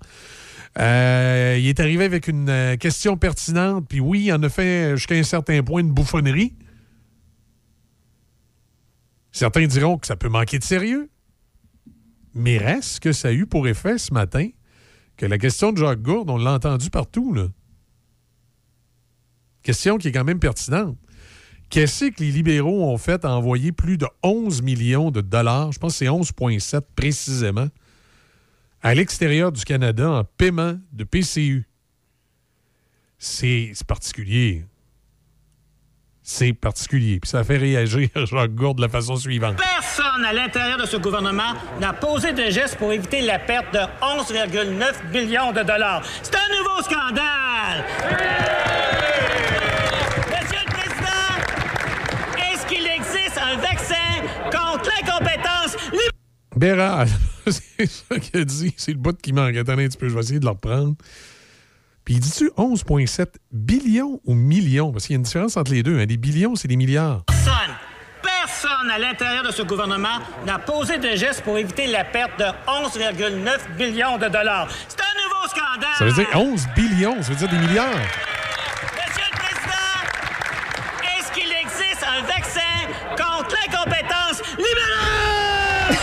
Euh, 0.79 1.57
il 1.59 1.67
est 1.67 1.79
arrivé 1.79 2.05
avec 2.05 2.27
une 2.27 2.77
question 2.79 3.17
pertinente, 3.17 3.87
puis 3.89 3.99
oui, 3.99 4.25
il 4.25 4.33
en 4.33 4.43
a 4.43 4.49
fait 4.49 4.95
jusqu'à 4.95 5.15
un 5.15 5.23
certain 5.23 5.63
point 5.63 5.81
une 5.81 5.91
bouffonnerie. 5.91 6.53
Certains 9.31 9.67
diront 9.67 9.97
que 9.97 10.07
ça 10.07 10.15
peut 10.15 10.29
manquer 10.29 10.59
de 10.59 10.63
sérieux. 10.63 11.09
Mais 12.33 12.57
reste 12.57 12.99
que 12.99 13.13
ça 13.13 13.29
a 13.29 13.31
eu 13.31 13.45
pour 13.45 13.67
effet 13.67 13.97
ce 13.97 14.13
matin 14.13 14.49
que 15.15 15.25
la 15.25 15.37
question 15.37 15.71
de 15.71 15.77
Jacques 15.77 16.01
Gourde, 16.01 16.29
on 16.29 16.37
l'a 16.37 16.53
entendu 16.53 16.89
partout, 16.89 17.33
là. 17.33 17.47
Question 19.63 19.97
qui 19.97 20.09
est 20.09 20.11
quand 20.11 20.23
même 20.23 20.39
pertinente. 20.39 20.97
Qu'est-ce 21.69 22.05
que 22.05 22.23
les 22.23 22.31
libéraux 22.31 22.85
ont 22.85 22.97
fait 22.97 23.25
à 23.25 23.31
envoyer 23.31 23.71
plus 23.71 23.97
de 23.97 24.07
11 24.23 24.61
millions 24.61 25.11
de 25.11 25.19
dollars, 25.19 25.71
je 25.71 25.79
pense 25.79 25.93
que 25.93 25.97
c'est 25.97 26.05
11,7 26.05 26.81
précisément, 26.95 27.67
à 28.81 28.93
l'extérieur 28.93 29.51
du 29.51 29.65
Canada 29.65 30.09
en 30.09 30.23
paiement 30.23 30.79
de 30.93 31.03
PCU? 31.03 31.67
C'est 33.17 33.71
c'est 33.73 33.87
particulier. 33.87 34.63
C'est 36.29 36.51
particulier. 36.51 37.21
Puis 37.21 37.29
ça 37.29 37.45
fait 37.45 37.55
réagir 37.55 38.09
Jacques 38.25 38.53
Gourde 38.53 38.77
de 38.77 38.81
la 38.81 38.89
façon 38.89 39.15
suivante. 39.15 39.55
Personne 39.55 40.25
à 40.25 40.33
l'intérieur 40.33 40.77
de 40.77 40.85
ce 40.85 40.97
gouvernement 40.97 41.53
n'a 41.79 41.93
posé 41.93 42.33
de 42.33 42.51
gestes 42.51 42.75
pour 42.75 42.91
éviter 42.91 43.21
la 43.21 43.39
perte 43.39 43.73
de 43.73 43.79
11,9 43.79 45.09
millions 45.13 45.53
de 45.53 45.63
dollars. 45.63 46.03
C'est 46.21 46.35
un 46.35 46.57
nouveau 46.57 46.81
scandale! 46.81 47.85
Monsieur 50.27 50.59
le 50.65 50.73
Président, 50.73 51.33
est-ce 52.51 52.65
qu'il 52.67 52.85
existe 52.85 53.37
un 53.37 53.55
vaccin 53.55 53.95
contre 54.51 54.89
l'incompétence? 54.89 55.77
Bérard, 56.57 57.07
c'est 57.47 57.89
ça 57.89 58.19
qu'il 58.19 58.41
a 58.41 58.43
dit. 58.43 58.73
C'est 58.75 58.91
le 58.91 58.97
bout 58.97 59.17
qui 59.17 59.31
manque. 59.31 59.55
Attendez 59.55 59.85
un 59.85 59.87
petit 59.87 59.97
peu, 59.97 60.09
je 60.09 60.13
vais 60.13 60.19
essayer 60.19 60.39
de 60.39 60.45
le 60.45 60.51
reprendre. 60.51 60.95
Puis 62.07 62.13
il 62.15 62.21
dit-tu 62.21 62.49
11,7 62.57 63.25
billions 63.51 64.21
ou 64.23 64.33
millions? 64.33 64.93
Parce 64.93 65.07
qu'il 65.07 65.15
y 65.15 65.17
a 65.17 65.19
une 65.19 65.23
différence 65.23 65.57
entre 65.57 65.73
les 65.73 65.83
deux. 65.83 65.99
hein. 65.99 66.05
Des 66.05 66.15
billions, 66.15 66.55
c'est 66.55 66.69
des 66.69 66.77
milliards. 66.77 67.25
Personne, 67.25 67.75
personne 68.23 68.89
à 68.89 68.97
l'intérieur 68.97 69.43
de 69.43 69.51
ce 69.51 69.61
gouvernement 69.63 70.19
n'a 70.45 70.57
posé 70.57 70.99
de 70.99 71.17
gestes 71.17 71.41
pour 71.41 71.57
éviter 71.57 71.85
la 71.87 72.05
perte 72.05 72.39
de 72.39 72.45
11,9 72.45 73.75
millions 73.77 74.17
de 74.17 74.29
dollars. 74.29 74.69
C'est 74.87 75.01
un 75.01 75.15
nouveau 75.21 75.49
scandale! 75.49 75.95
Ça 75.99 76.05
veut 76.05 76.13
dire 76.13 76.27
11 76.33 76.67
billions, 76.77 77.21
ça 77.21 77.31
veut 77.33 77.35
dire 77.35 77.49
des 77.49 77.57
milliards. 77.57 77.89
Monsieur 77.89 79.25
le 79.29 79.37
Président, 79.37 79.99
est-ce 81.19 81.29
qu'il 81.33 81.51
existe 81.51 82.05
un 82.07 82.21
vaccin 82.21 82.87
contre 83.17 83.53
l'incompétence 83.65 84.41
libérale? 84.57 85.97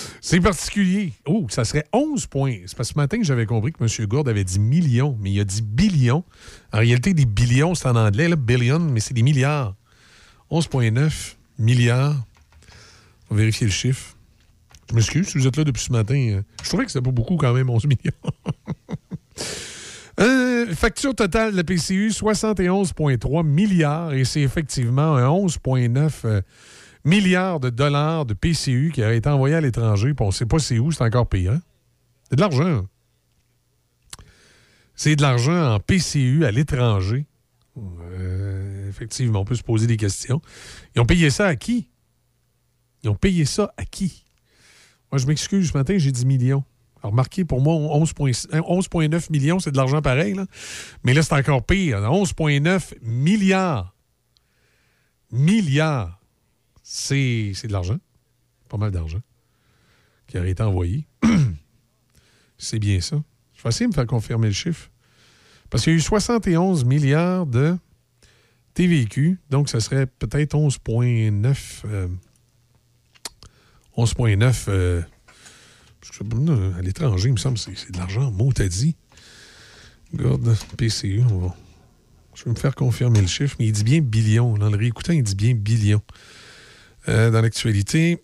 C'est- 0.30 0.40
particulier. 0.40 1.12
Oh, 1.26 1.46
ça 1.50 1.64
serait 1.64 1.84
11 1.92 2.26
points. 2.26 2.56
C'est 2.66 2.76
parce 2.76 2.88
que 2.90 2.94
ce 2.94 2.98
matin 2.98 3.18
que 3.18 3.24
j'avais 3.24 3.46
compris 3.46 3.72
que 3.72 3.82
M. 3.82 4.06
Gourde 4.06 4.28
avait 4.28 4.44
dit 4.44 4.58
millions, 4.58 5.16
mais 5.20 5.32
il 5.32 5.40
a 5.40 5.44
dit 5.44 5.62
billions. 5.62 6.24
En 6.72 6.78
réalité, 6.78 7.14
des 7.14 7.26
billions, 7.26 7.74
c'est 7.74 7.88
en 7.88 7.96
anglais, 7.96 8.28
là, 8.28 8.36
billion, 8.36 8.78
mais 8.78 9.00
c'est 9.00 9.14
des 9.14 9.22
milliards. 9.22 9.74
11,9 10.50 11.36
milliards. 11.58 12.16
On 13.30 13.34
va 13.34 13.40
vérifier 13.40 13.66
le 13.66 13.72
chiffre. 13.72 14.16
Je 14.90 14.94
m'excuse 14.96 15.28
si 15.28 15.38
vous 15.38 15.46
êtes 15.46 15.56
là 15.56 15.62
depuis 15.64 15.82
ce 15.84 15.92
matin. 15.92 16.14
euh, 16.16 16.42
Je 16.64 16.68
trouvais 16.68 16.84
que 16.84 16.90
c'était 16.90 17.04
pas 17.04 17.12
beaucoup 17.12 17.36
quand 17.36 17.52
même, 17.52 17.70
11 17.70 17.84
millions. 17.86 18.10
Euh, 20.18 20.66
facture 20.74 21.14
totale 21.14 21.52
de 21.52 21.56
la 21.56 21.64
PCU, 21.64 22.10
71,3 22.10 23.42
milliards. 23.46 24.12
Et 24.12 24.24
c'est 24.24 24.42
effectivement 24.42 25.14
un 25.16 25.28
11,9 25.28 26.10
euh, 26.24 26.42
milliards 27.04 27.60
de 27.60 27.70
dollars 27.70 28.26
de 28.26 28.34
PCU 28.34 28.90
qui 28.92 29.02
a 29.02 29.12
été 29.12 29.28
envoyé 29.28 29.54
à 29.54 29.60
l'étranger. 29.60 30.14
Puis 30.14 30.24
on 30.24 30.28
ne 30.28 30.32
sait 30.32 30.46
pas 30.46 30.58
c'est 30.58 30.78
où, 30.78 30.92
c'est 30.92 31.04
encore 31.04 31.28
payant. 31.28 31.60
C'est 32.28 32.36
de 32.36 32.40
l'argent. 32.40 32.86
C'est 34.94 35.16
de 35.16 35.22
l'argent 35.22 35.74
en 35.74 35.80
PCU 35.80 36.44
à 36.44 36.50
l'étranger. 36.50 37.26
Euh, 37.78 38.88
effectivement, 38.88 39.40
on 39.40 39.44
peut 39.44 39.54
se 39.54 39.62
poser 39.62 39.86
des 39.86 39.96
questions. 39.96 40.42
Ils 40.94 41.00
ont 41.00 41.06
payé 41.06 41.30
ça 41.30 41.46
à 41.46 41.56
qui? 41.56 41.88
Ils 43.02 43.08
ont 43.08 43.14
payé 43.14 43.44
ça 43.44 43.72
à 43.76 43.84
qui? 43.84 44.24
Moi, 45.10 45.18
je 45.18 45.26
m'excuse, 45.26 45.70
ce 45.70 45.76
matin, 45.76 45.96
j'ai 45.96 46.12
dit 46.12 46.26
millions. 46.26 46.64
Alors, 47.02 47.12
remarquez, 47.12 47.44
pour 47.44 47.60
moi, 47.62 47.74
11,9 47.74 48.60
11,9 48.60 49.32
millions, 49.32 49.58
c'est 49.58 49.70
de 49.70 49.76
l'argent 49.76 50.02
pareil. 50.02 50.36
Mais 51.02 51.14
là, 51.14 51.22
c'est 51.22 51.34
encore 51.34 51.64
pire. 51.64 51.98
11,9 51.98 52.92
milliards. 53.02 53.94
Milliards. 55.32 56.19
C'est 56.92 57.68
de 57.68 57.72
l'argent. 57.72 57.98
Pas 58.68 58.76
mal 58.76 58.90
d'argent. 58.90 59.22
Qui 60.26 60.38
aurait 60.38 60.50
été 60.50 60.62
envoyé. 60.64 61.06
c'est 62.58 62.80
bien 62.80 63.00
ça. 63.00 63.22
Je 63.54 63.62
vais 63.62 63.68
essayer 63.68 63.86
de 63.86 63.90
me 63.90 63.94
faire 63.94 64.08
confirmer 64.08 64.48
le 64.48 64.52
chiffre. 64.52 64.90
Parce 65.70 65.84
qu'il 65.84 65.92
y 65.92 65.94
a 65.94 65.98
eu 65.98 66.02
71 66.02 66.84
milliards 66.84 67.46
de 67.46 67.76
TVQ. 68.74 69.38
Donc, 69.50 69.68
ça 69.68 69.78
serait 69.78 70.06
peut-être 70.06 70.56
11,9. 70.56 71.82
euh, 71.84 72.08
11,9 73.96 74.64
euh, 74.66 75.02
pas, 76.28 76.36
euh, 76.36 76.74
à 76.76 76.82
l'étranger, 76.82 77.28
il 77.28 77.34
me 77.34 77.38
semble 77.38 77.56
c'est 77.56 77.92
de 77.92 77.98
l'argent. 77.98 78.32
Mot 78.32 78.52
t'as 78.52 78.66
dit. 78.66 78.96
Regarde, 80.12 80.56
PCU, 80.76 81.22
on 81.30 81.38
va. 81.38 81.56
Je 82.34 82.44
vais 82.46 82.50
me 82.50 82.56
faire 82.56 82.74
confirmer 82.74 83.20
le 83.20 83.28
chiffre, 83.28 83.54
mais 83.60 83.66
il 83.66 83.72
dit 83.72 83.84
bien 83.84 84.00
billion. 84.00 84.58
Dans 84.58 84.70
le 84.70 84.76
réécoutant, 84.76 85.12
il 85.12 85.22
dit 85.22 85.36
bien 85.36 85.54
billion. 85.54 86.02
Euh, 87.10 87.30
dans 87.30 87.42
l'actualité. 87.42 88.20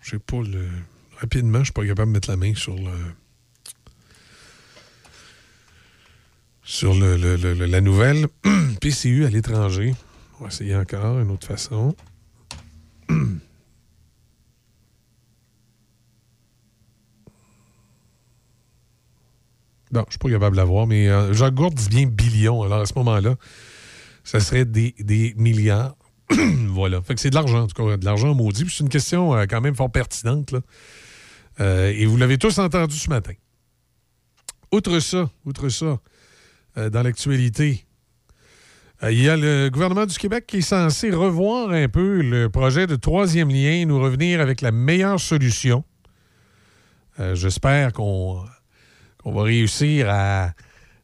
Je 0.00 0.10
sais 0.10 0.18
pas 0.18 0.42
le. 0.42 0.68
Rapidement, 1.18 1.58
je 1.60 1.64
suis 1.64 1.72
pas 1.72 1.86
capable 1.86 2.10
de 2.12 2.14
mettre 2.14 2.30
la 2.30 2.36
main 2.36 2.54
sur 2.54 2.74
le. 2.76 2.92
Sur 6.62 6.94
le- 6.94 7.16
la 7.66 7.80
nouvelle. 7.80 8.28
PCU 8.80 9.24
à 9.24 9.30
l'étranger. 9.30 9.94
On 10.38 10.44
va 10.44 10.48
essayer 10.48 10.76
encore 10.76 11.18
une 11.20 11.30
autre 11.30 11.46
façon. 11.46 11.94
Non, 19.92 20.04
je 20.06 20.12
suis 20.12 20.18
pas 20.18 20.30
capable 20.30 20.54
de 20.54 20.60
l'avoir, 20.60 20.86
mais 20.86 21.08
euh, 21.08 21.32
Jacques 21.32 21.54
Gourde 21.54 21.74
dit 21.74 21.88
bien 21.88 22.06
billion. 22.06 22.62
Alors, 22.62 22.80
à 22.80 22.86
ce 22.86 22.94
moment-là, 22.96 23.34
ça 24.22 24.38
serait 24.38 24.64
des, 24.64 24.94
des 25.00 25.34
milliards. 25.36 25.96
voilà. 26.68 27.02
Fait 27.02 27.16
que 27.16 27.20
c'est 27.20 27.30
de 27.30 27.34
l'argent, 27.34 27.62
en 27.62 27.66
tout 27.66 27.74
cas, 27.74 27.96
de 27.96 28.04
l'argent 28.04 28.32
maudit. 28.34 28.66
C'est 28.70 28.84
une 28.84 28.88
question 28.88 29.34
euh, 29.34 29.46
quand 29.48 29.60
même 29.60 29.74
fort 29.74 29.90
pertinente. 29.90 30.52
là. 30.52 30.60
Euh, 31.58 31.92
et 31.94 32.06
vous 32.06 32.16
l'avez 32.16 32.38
tous 32.38 32.58
entendu 32.58 32.96
ce 32.96 33.10
matin. 33.10 33.32
Outre 34.72 35.00
ça, 35.00 35.28
outre 35.44 35.68
ça, 35.68 35.98
dans 36.76 37.02
l'actualité, 37.02 37.84
il 39.02 39.20
y 39.20 39.28
a 39.28 39.36
le 39.36 39.68
gouvernement 39.68 40.06
du 40.06 40.16
Québec 40.16 40.44
qui 40.46 40.58
est 40.58 40.60
censé 40.60 41.10
revoir 41.10 41.70
un 41.70 41.88
peu 41.88 42.22
le 42.22 42.48
projet 42.48 42.86
de 42.86 42.94
troisième 42.94 43.48
lien, 43.48 43.84
nous 43.84 44.00
revenir 44.00 44.40
avec 44.40 44.60
la 44.60 44.70
meilleure 44.70 45.18
solution. 45.18 45.82
J'espère 47.18 47.92
qu'on 47.92 48.44
qu'on 49.22 49.32
va 49.32 49.42
réussir 49.42 50.08
à, 50.08 50.52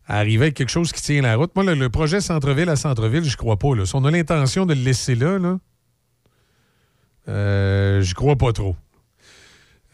à 0.07 0.19
arriver 0.19 0.47
avec 0.47 0.55
quelque 0.55 0.71
chose 0.71 0.93
qui 0.93 1.03
tient 1.03 1.23
la 1.23 1.37
route. 1.37 1.51
Moi, 1.55 1.75
le, 1.75 1.89
projet 1.89 2.21
centre-ville 2.21 2.69
à 2.69 2.77
centre-ville, 2.77 3.25
je 3.25 3.37
crois 3.37 3.59
pas. 3.59 3.75
Là. 3.75 3.87
Si 3.87 3.95
on 3.95 4.05
a 4.05 4.11
l'intention 4.11 4.67
de 4.67 4.75
le 4.75 4.81
laisser 4.81 5.15
là, 5.15 5.39
là 5.39 5.59
euh, 7.29 8.03
je 8.03 8.15
crois 8.15 8.37
pas 8.37 8.53
trop. 8.53 8.77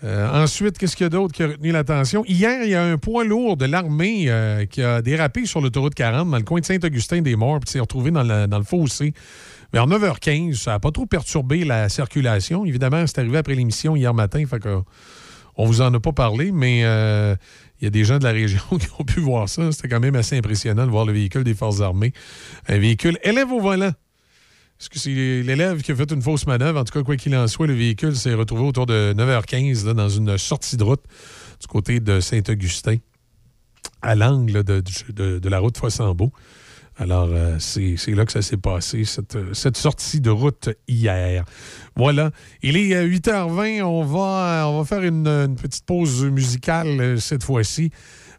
Euh, 0.04 0.28
ensuite, 0.42 0.78
qu'est-ce 0.78 0.96
qu'il 0.96 1.04
y 1.04 1.06
a 1.06 1.10
d'autre 1.10 1.32
qui 1.32 1.42
a 1.44 1.46
retenu 1.46 1.70
l'attention? 1.70 2.24
Hier, 2.26 2.64
il 2.64 2.70
y 2.70 2.74
a 2.74 2.82
un 2.84 2.98
poids 2.98 3.24
lourd 3.24 3.56
de 3.56 3.66
l'armée 3.66 4.24
euh, 4.26 4.66
qui 4.66 4.82
a 4.82 5.00
dérapé 5.00 5.46
sur 5.46 5.60
l'autoroute 5.60 5.94
40 5.94 6.28
dans 6.28 6.36
le 6.36 6.42
coin 6.42 6.60
de 6.60 6.64
Saint-Augustin-des-Morts 6.64 7.60
puis 7.60 7.70
s'est 7.70 7.80
retrouvé 7.80 8.10
dans 8.10 8.24
le, 8.24 8.62
fossé. 8.64 9.14
Vers 9.72 9.86
9h15, 9.86 10.54
ça 10.54 10.72
n'a 10.72 10.80
pas 10.80 10.90
trop 10.90 11.06
perturbé 11.06 11.64
la 11.64 11.88
circulation. 11.88 12.66
Évidemment, 12.66 13.06
c'est 13.06 13.20
arrivé 13.20 13.38
après 13.38 13.54
l'émission 13.54 13.96
hier 13.96 14.12
matin, 14.12 14.44
fait 14.44 14.58
que 14.58 14.82
on 15.56 15.66
vous 15.66 15.82
en 15.82 15.92
a 15.92 16.00
pas 16.00 16.12
parlé, 16.12 16.50
mais 16.50 16.80
euh, 16.84 17.36
il 17.82 17.86
y 17.86 17.88
a 17.88 17.90
des 17.90 18.04
gens 18.04 18.18
de 18.18 18.24
la 18.24 18.30
région 18.30 18.62
qui 18.70 18.86
ont 18.98 19.04
pu 19.04 19.20
voir 19.20 19.48
ça. 19.48 19.72
C'était 19.72 19.88
quand 19.88 20.00
même 20.00 20.14
assez 20.14 20.38
impressionnant 20.38 20.86
de 20.86 20.90
voir 20.90 21.04
le 21.04 21.12
véhicule 21.12 21.42
des 21.42 21.54
Forces 21.54 21.80
armées. 21.80 22.12
Un 22.68 22.78
véhicule 22.78 23.18
élève 23.24 23.50
au 23.50 23.60
volant. 23.60 23.92
Est-ce 24.80 24.88
que 24.88 24.98
c'est 25.00 25.10
l'élève 25.10 25.82
qui 25.82 25.90
a 25.90 25.96
fait 25.96 26.10
une 26.12 26.22
fausse 26.22 26.46
manœuvre? 26.46 26.78
En 26.80 26.84
tout 26.84 26.92
cas, 26.92 27.02
quoi 27.02 27.16
qu'il 27.16 27.34
en 27.36 27.46
soit, 27.48 27.66
le 27.66 27.74
véhicule 27.74 28.14
s'est 28.14 28.34
retrouvé 28.34 28.62
autour 28.62 28.86
de 28.86 29.14
9h15 29.16 29.84
là, 29.86 29.94
dans 29.94 30.08
une 30.08 30.38
sortie 30.38 30.76
de 30.76 30.84
route 30.84 31.02
du 31.60 31.66
côté 31.66 31.98
de 31.98 32.20
Saint-Augustin, 32.20 32.96
à 34.00 34.14
l'angle 34.14 34.62
de 34.62 35.48
la 35.48 35.58
route 35.58 35.76
Fossambeau. 35.76 36.32
Alors, 36.98 37.28
euh, 37.32 37.56
c'est 37.58 37.96
là 38.08 38.24
que 38.24 38.32
ça 38.32 38.42
s'est 38.42 38.56
passé, 38.56 39.04
cette, 39.04 39.36
euh, 39.36 39.54
cette 39.54 39.76
sortie 39.76 40.20
de 40.20 40.30
route 40.30 40.68
hier. 40.86 41.44
Voilà. 41.96 42.30
Il 42.62 42.76
est 42.76 42.94
euh, 42.94 43.06
8h20. 43.06 43.82
On 43.82 44.04
va, 44.04 44.68
on 44.68 44.78
va 44.78 44.84
faire 44.84 45.02
une, 45.02 45.56
petite 45.60 45.84
pause 45.84 46.24
musicale 46.24 47.00
euh, 47.00 47.16
cette 47.16 47.44
fois-ci 47.44 47.90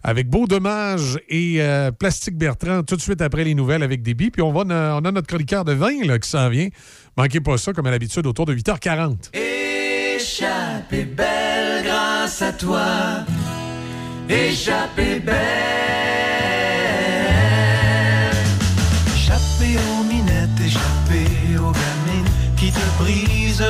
avec 0.03 0.29
Beau 0.29 0.47
Dommage 0.47 1.17
et 1.29 1.61
euh, 1.61 1.91
Plastique 1.91 2.37
Bertrand 2.37 2.83
tout 2.83 2.97
de 2.97 3.01
suite 3.01 3.21
après 3.21 3.43
les 3.43 3.55
nouvelles 3.55 3.83
avec 3.83 4.01
Déby. 4.01 4.31
Puis 4.31 4.41
on, 4.41 4.51
va, 4.51 4.61
on 4.65 5.05
a 5.05 5.11
notre 5.11 5.27
chroniqueur 5.27 5.63
de 5.63 5.73
vin 5.73 6.05
là, 6.05 6.19
qui 6.19 6.29
s'en 6.29 6.49
vient. 6.49 6.67
Manquez 7.17 7.39
pas 7.39 7.57
ça, 7.57 7.73
comme 7.73 7.85
à 7.85 7.91
l'habitude, 7.91 8.27
autour 8.27 8.45
de 8.45 8.55
8h40. 8.55 9.33
Échappée 9.33 11.05
belle 11.05 11.83
grâce 11.83 12.41
à 12.41 12.51
toi. 12.51 13.25
Belle. 14.27 16.02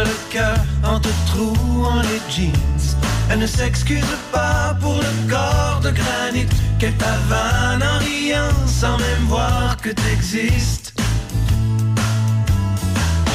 Le 0.04 0.32
cœur 0.32 0.58
en 0.84 1.00
te 1.00 1.10
trouant 1.28 2.02
les 2.02 2.22
jeans. 2.30 2.52
Elle 3.30 3.40
ne 3.40 3.48
s'excuse 3.48 4.16
pas 4.32 4.76
pour 4.80 4.96
le 4.96 5.30
corps 5.30 5.80
de 5.82 5.92
granit 5.92 6.48
qu'elle 6.80 6.94
pavane 6.94 7.82
en 7.82 7.98
riant 8.00 8.54
sans 8.68 8.98
même 8.98 9.26
voir 9.28 9.78
que 9.82 9.90
t'existes. 9.90 10.94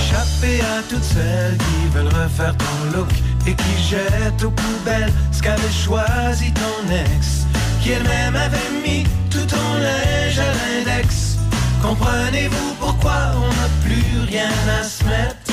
Échappée 0.00 0.60
à 0.60 0.82
toutes 0.88 1.04
celles 1.04 1.56
qui 1.56 1.88
veulent 1.94 2.14
refaire 2.22 2.54
ton 2.56 2.98
look 2.98 3.10
et 3.46 3.54
qui 3.54 3.82
jettent 3.90 4.44
aux 4.44 4.50
poubelles 4.50 5.12
ce 5.32 5.42
qu'avait 5.42 5.72
choisi 5.72 6.52
ton 6.52 6.92
ex, 6.92 7.46
qui 7.82 7.92
elle-même 7.92 8.36
avait 8.36 8.70
mis 8.84 9.04
tout 9.30 9.46
ton 9.46 9.74
linge 9.80 10.38
à 10.38 10.52
l'index. 10.52 11.36
Comprenez-vous 11.82 12.74
pourquoi 12.80 13.32
on 13.36 13.48
n'a 13.48 13.68
plus 13.84 14.20
rien 14.26 14.50
à 14.80 14.84
se 14.84 15.04
mettre? 15.04 15.47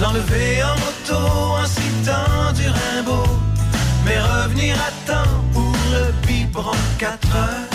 L'enlever 0.00 0.62
en 0.62 0.74
moto 0.84 1.26
en 1.62 1.66
citant 1.66 2.52
du 2.54 2.68
Rimbaud. 2.68 3.24
Mais 4.04 4.20
revenir 4.20 4.76
à 4.76 4.90
temps 5.10 5.30
pour 5.54 5.72
le 5.90 6.12
biberon 6.26 6.76
4 6.98 7.34
heures. 7.34 7.70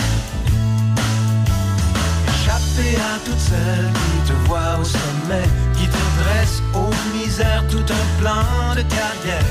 Échappé 2.28 2.96
à 2.96 3.18
toutes 3.26 3.40
celles 3.40 3.92
qui 3.92 4.32
te 4.32 4.34
voient 4.48 4.78
au 4.80 4.84
sommet, 4.84 5.48
qui 5.76 5.88
te 5.88 6.02
dressent 6.22 6.62
aux 6.76 7.18
misères 7.18 7.66
tout 7.70 7.86
un 7.92 8.22
plan 8.22 8.76
de 8.76 8.84
carrière. 8.84 9.46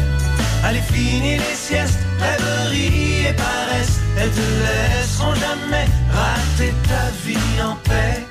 Allez 0.62 0.82
finir 0.92 1.40
les 1.40 1.56
siestes, 1.56 1.98
rêverie 2.20 3.26
et 3.28 3.32
paresse, 3.32 3.98
elles 4.16 4.30
te 4.30 4.40
laisseront 4.40 5.34
jamais 5.34 5.86
rater 6.12 6.72
ta 6.86 7.10
vie 7.26 7.62
en 7.62 7.74
paix. 7.88 8.29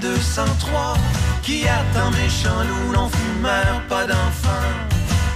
203 0.00 0.94
qui 1.42 1.64
attend 1.66 2.10
méchant 2.12 2.62
loup, 2.68 2.92
non 2.92 3.08
fumeur, 3.08 3.82
pas 3.88 4.06
d'enfant. 4.06 4.68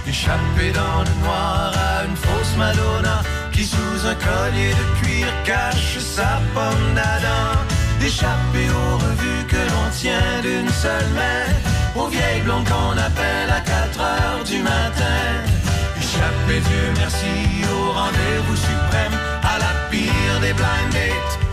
Échappé 0.07 0.71
dans 0.71 1.03
le 1.03 1.23
noir 1.23 1.73
à 1.73 2.05
une 2.05 2.15
fausse 2.15 2.55
Madonna 2.57 3.21
qui 3.51 3.65
sous 3.65 4.07
un 4.07 4.15
collier 4.15 4.71
de 4.71 5.01
cuir 5.01 5.27
cache 5.43 5.97
sa 5.99 6.39
pomme 6.53 6.93
d'Adam. 6.95 7.59
Échappé 8.01 8.69
aux 8.69 8.97
revues 8.97 9.45
que 9.47 9.55
l'on 9.55 9.89
tient 9.91 10.41
d'une 10.41 10.69
seule 10.69 11.09
main, 11.15 11.99
aux 12.01 12.07
vieilles 12.07 12.41
blondes 12.41 12.67
qu'on 12.67 12.97
appelle 12.97 13.49
à 13.49 13.61
4 13.61 13.99
heures 13.99 14.43
du 14.45 14.59
matin. 14.61 15.23
Échappé, 15.97 16.59
Dieu 16.69 16.93
merci, 16.97 17.65
au 17.73 17.91
rendez-vous 17.91 18.55
suprême, 18.55 19.17
à 19.43 19.57
la 19.57 19.89
pire 19.89 20.39
des 20.41 20.53
blind 20.53 20.91
dates. 20.93 21.44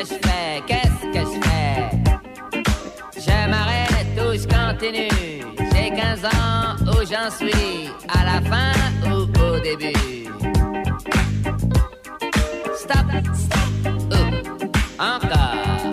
Que 0.00 0.06
je 0.06 0.14
fais? 0.28 0.62
Qu'est-ce 0.66 1.06
que 1.12 1.20
je 1.20 1.40
fais? 1.46 1.90
Je 3.16 3.50
m'arrête 3.50 4.16
ou 4.16 4.32
je 4.32 4.46
continue. 4.46 5.42
J'ai 5.72 5.90
15 5.90 6.24
ans, 6.24 6.76
où 6.86 7.04
j'en 7.10 7.30
suis 7.30 7.90
À 8.08 8.24
la 8.24 8.40
fin 8.48 8.72
ou 9.10 9.22
au 9.42 9.60
début. 9.60 10.28
Stop, 12.76 13.06
Oh, 14.12 15.02
encore. 15.02 15.90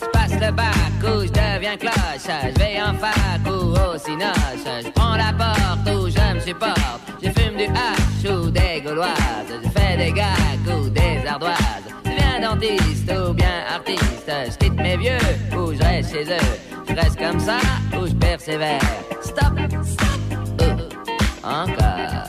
Je 0.00 0.06
passe 0.12 0.32
le 0.32 0.52
bac 0.52 0.74
où 1.02 1.22
je 1.22 1.32
deviens 1.32 1.76
cloche. 1.76 2.28
Je 2.28 2.58
vais 2.58 2.80
en 2.80 2.94
fac 2.94 3.46
ou 3.46 3.72
au 3.72 3.98
cinoche. 3.98 4.84
Je 4.84 4.90
prends 4.90 5.16
la 5.16 5.32
porte 5.32 5.88
où 5.88 6.08
je 6.08 6.34
me 6.34 6.40
supporte. 6.40 7.00
Je 7.22 7.30
fume 7.30 7.56
du 7.56 7.64
hache 7.64 8.30
ou 8.30 8.50
des 8.50 8.80
gauloises. 8.84 9.52
Je 9.64 9.68
fais 9.70 9.96
des 9.96 10.12
gags 10.12 10.78
ou 10.78 10.88
des 10.88 11.26
ardoises 11.26 11.88
Dentiste 12.40 13.10
ou 13.10 13.32
bien 13.34 13.64
artiste. 13.68 14.30
Je 14.50 14.56
quitte 14.58 14.76
mes 14.76 14.96
vieux 14.96 15.18
ou 15.56 15.72
je 15.72 15.82
reste 15.82 16.12
chez 16.12 16.24
eux. 16.24 16.58
Je 16.88 16.94
reste 16.94 17.18
comme 17.18 17.40
ça 17.40 17.58
ou 18.00 18.06
je 18.06 18.14
persévère. 18.14 18.80
Stop, 19.20 19.58
stop, 19.84 20.06
Oh, 20.60 21.46
encore. 21.46 22.24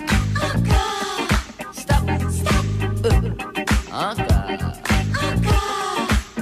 Stop, 1.72 2.10
stop, 2.32 2.66
Oh, 3.04 3.94
encore. 3.94 4.58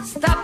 Stop. 0.06 0.40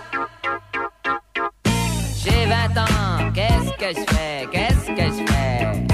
J'ai 2.23 2.45
20 2.45 2.81
ans, 2.81 3.31
qu'est-ce 3.33 3.71
que 3.77 3.99
je 3.99 4.05
fais? 4.13 4.47
Qu'est-ce 4.51 4.87
que 4.87 5.05
je 5.05 5.23
fais? 5.31 5.87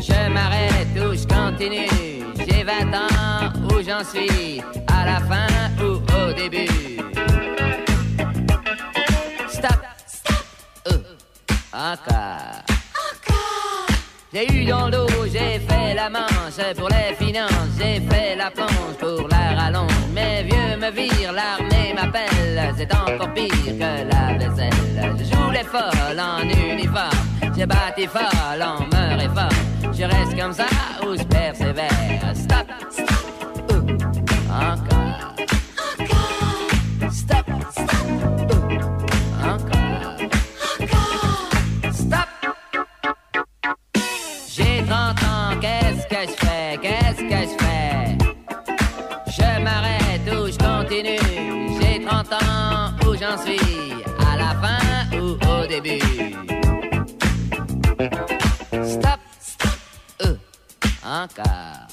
Je 0.00 0.32
m'arrête 0.32 0.88
ou 0.96 1.14
je 1.14 1.26
continue. 1.26 2.24
J'ai 2.48 2.64
20 2.64 2.94
ans, 2.94 3.52
où 3.70 3.82
j'en 3.82 4.02
suis 4.04 4.62
À 5.04 5.06
la 5.06 5.20
fin 5.20 5.46
ou 5.84 5.96
au 5.96 6.32
début 6.32 6.66
Stop, 9.48 9.80
stop, 10.06 10.46
Euh, 10.90 10.98
encore 11.74 12.64
j'ai 14.32 14.52
eu 14.52 14.64
dans 14.64 14.88
l'eau, 14.88 15.06
j'ai 15.26 15.60
fait 15.60 15.94
la 15.94 16.08
manche 16.08 16.74
pour 16.76 16.88
les 16.88 17.14
finances, 17.22 17.52
j'ai 17.78 18.00
fait 18.00 18.34
la 18.34 18.50
planche 18.50 18.96
pour 18.98 19.28
la 19.28 19.60
rallonge. 19.60 19.92
Mes 20.12 20.42
vieux 20.42 20.76
me 20.80 20.90
virent, 20.90 21.32
l'armée 21.32 21.94
m'appelle, 21.94 22.74
c'est 22.76 22.92
encore 22.92 23.32
pire 23.34 23.48
que 23.50 24.10
la 24.10 24.38
vaisselle. 24.38 25.16
Je 25.18 25.24
joue 25.24 25.50
les 25.50 25.64
folles 25.64 26.18
en 26.18 26.42
uniforme, 26.42 27.10
j'ai 27.56 27.66
bâti 27.66 28.06
folle 28.06 28.62
en 28.62 28.80
me 28.80 29.20
réforme. 29.20 29.92
Je 29.92 30.02
reste 30.02 30.36
comme 30.36 30.52
ça 30.52 30.66
ou 31.06 31.16
je 31.16 31.22
persévère. 31.24 31.90
Stop, 32.34 32.66
stop, 32.90 33.23
j'en 53.24 53.38
suis 53.38 53.92
À 54.30 54.36
la 54.36 54.54
fin 54.60 55.18
ou 55.18 55.36
au 55.48 55.66
début 55.66 56.00
Stop, 58.82 59.20
stop, 59.40 59.78
euh, 60.22 60.36
encore 61.04 61.84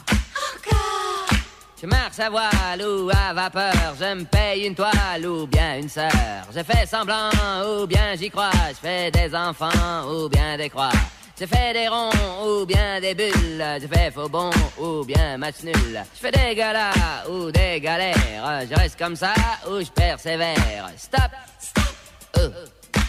je 1.81 1.87
marche 1.87 2.19
à 2.19 2.29
voile 2.29 2.83
ou 2.87 3.09
à 3.09 3.33
vapeur, 3.33 3.73
je 3.99 4.13
me 4.13 4.23
paye 4.23 4.67
une 4.67 4.75
toile 4.75 5.25
ou 5.25 5.47
bien 5.47 5.79
une 5.79 5.89
sœur. 5.89 6.11
Je 6.55 6.61
fais 6.61 6.85
semblant 6.85 7.31
ou 7.65 7.87
bien 7.87 8.13
j'y 8.15 8.29
crois, 8.29 8.51
je 8.69 8.75
fais 8.75 9.09
des 9.09 9.33
enfants 9.33 10.07
ou 10.07 10.29
bien 10.29 10.57
des 10.57 10.69
croix. 10.69 10.91
Je 11.39 11.45
fais 11.45 11.73
des 11.73 11.87
ronds 11.87 12.09
ou 12.45 12.65
bien 12.65 12.99
des 13.01 13.15
bulles, 13.15 13.63
je 13.81 13.87
fais 13.87 14.11
faux 14.11 14.29
bon 14.29 14.51
ou 14.79 15.03
bien 15.03 15.37
match 15.37 15.63
nul. 15.63 16.03
Je 16.15 16.19
fais 16.19 16.31
des 16.31 16.55
galas 16.55 16.93
ou 17.29 17.51
des 17.51 17.79
galères, 17.79 18.61
je 18.69 18.75
reste 18.75 18.97
comme 18.97 19.15
ça 19.15 19.33
ou 19.67 19.79
je 19.79 19.89
persévère. 19.89 20.89
Stop, 20.97 21.31
stop, 21.59 21.95
euh, 22.37 22.49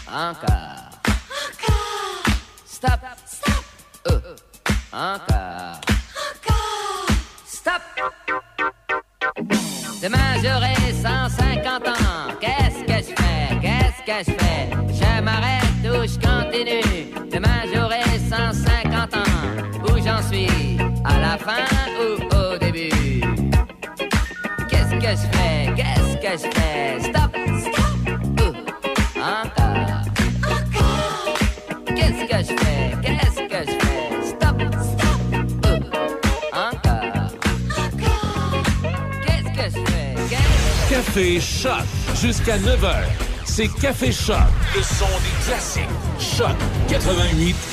encore. 0.07 0.89
Stop, 2.65 2.99
stop, 3.25 3.63
euh, 4.09 4.35
encore. 4.91 5.79
Stop. 7.45 7.81
Demain 10.01 10.35
j'aurai 10.43 10.75
150 11.01 11.87
ans. 11.87 12.33
Qu'est-ce 12.41 12.83
que 12.83 12.97
je 13.09 13.15
fais? 13.15 13.59
Qu'est-ce 13.61 14.03
que 14.05 14.31
je 14.31 14.37
fais? 14.37 14.69
Je 14.89 15.21
m'arrête 15.21 15.63
ou 15.85 16.05
je 16.05 16.19
continue? 16.19 17.29
Demain 17.31 17.63
j'aurai 17.73 18.02
150 18.35 19.15
ans. 19.15 19.19
Où 19.83 19.97
j'en 20.03 20.21
suis 20.27 20.77
À 21.05 21.19
la 21.19 21.37
fin 21.37 21.65
ou 21.99 22.35
au 22.35 22.57
début 22.57 23.21
Qu'est-ce 24.67 24.95
que 24.95 25.11
je 25.11 25.27
fais? 25.37 25.71
Qu'est-ce 25.75 26.15
que 26.17 26.31
je 26.41 26.49
fais? 26.51 26.99
Stop, 26.99 27.31
stop. 27.59 27.85
Euh, 28.39 28.53
encore. 29.21 30.03
Qu'est-ce 31.95 32.23
que 32.25 32.37
je 32.39 32.53
fais? 32.59 32.97
Qu'est-ce 33.03 33.41
que 33.41 33.71
je 33.71 33.77
fais? 33.85 34.09
Stop, 34.25 34.57
stop. 34.81 35.19
Euh, 35.67 35.79
encore. 36.53 37.31
Qu'est-ce 39.27 39.49
que 39.55 39.77
je 39.77 39.85
fais? 39.91 40.15
Qu'est-ce 40.29 40.89
Café 40.89 41.39
Choc 41.39 41.85
jusqu'à 42.19 42.57
9h. 42.57 43.03
C'est 43.45 43.67
Café 43.79 44.11
Choc, 44.11 44.37
le 44.75 44.81
son 44.81 45.05
des 45.05 45.45
classiques. 45.45 45.83
Choc 46.19 46.55
88 46.87 47.72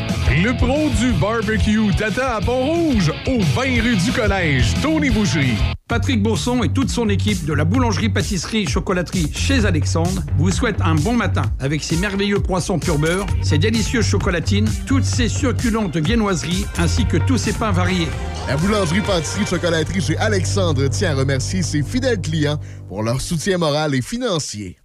Le 0.33 0.55
pro 0.55 0.89
du 0.97 1.11
barbecue 1.19 1.93
Tata 1.97 2.37
à 2.37 2.39
Pont-Rouge, 2.39 3.11
au 3.27 3.41
20 3.53 3.81
rue 3.83 3.97
du 3.97 4.13
Collège, 4.13 4.73
Tony 4.81 5.09
Boucherie. 5.09 5.57
Patrick 5.89 6.23
Bourson 6.23 6.63
et 6.63 6.69
toute 6.69 6.89
son 6.89 7.09
équipe 7.09 7.43
de 7.43 7.51
la 7.51 7.65
boulangerie-pâtisserie-chocolaterie 7.65 9.29
chez 9.33 9.65
Alexandre 9.65 10.23
vous 10.37 10.49
souhaitent 10.49 10.79
un 10.79 10.95
bon 10.95 11.15
matin 11.15 11.41
avec 11.59 11.83
ses 11.83 11.97
merveilleux 11.97 12.39
poissons 12.39 12.79
pur 12.79 12.97
beurre, 12.97 13.25
ses 13.41 13.57
délicieuses 13.57 14.05
chocolatines, 14.05 14.69
toutes 14.87 15.03
ses 15.03 15.27
succulentes 15.27 15.97
viennoiseries 15.97 16.65
ainsi 16.77 17.05
que 17.05 17.17
tous 17.17 17.37
ses 17.37 17.51
pains 17.51 17.73
variés. 17.73 18.07
La 18.47 18.55
boulangerie-pâtisserie-chocolaterie 18.55 20.01
chez 20.01 20.17
Alexandre 20.17 20.87
tient 20.87 21.11
à 21.11 21.15
remercier 21.15 21.61
ses 21.61 21.83
fidèles 21.83 22.21
clients 22.21 22.59
pour 22.87 23.03
leur 23.03 23.19
soutien 23.19 23.57
moral 23.57 23.93
et 23.95 24.01
financier. 24.01 24.77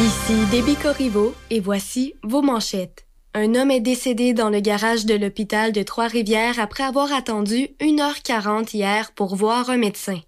Ici 0.00 0.34
Déby 0.50 0.74
Corriveau 0.74 1.36
et 1.50 1.60
voici 1.60 2.14
vos 2.24 2.42
manchettes. 2.42 3.06
Un 3.32 3.54
homme 3.54 3.70
est 3.70 3.78
décédé 3.78 4.34
dans 4.34 4.50
le 4.50 4.58
garage 4.58 5.06
de 5.06 5.14
l'hôpital 5.14 5.70
de 5.70 5.84
Trois-Rivières 5.84 6.58
après 6.58 6.82
avoir 6.82 7.12
attendu 7.12 7.68
1h40 7.80 8.74
hier 8.74 9.12
pour 9.12 9.36
voir 9.36 9.70
un 9.70 9.76
médecin. 9.76 10.18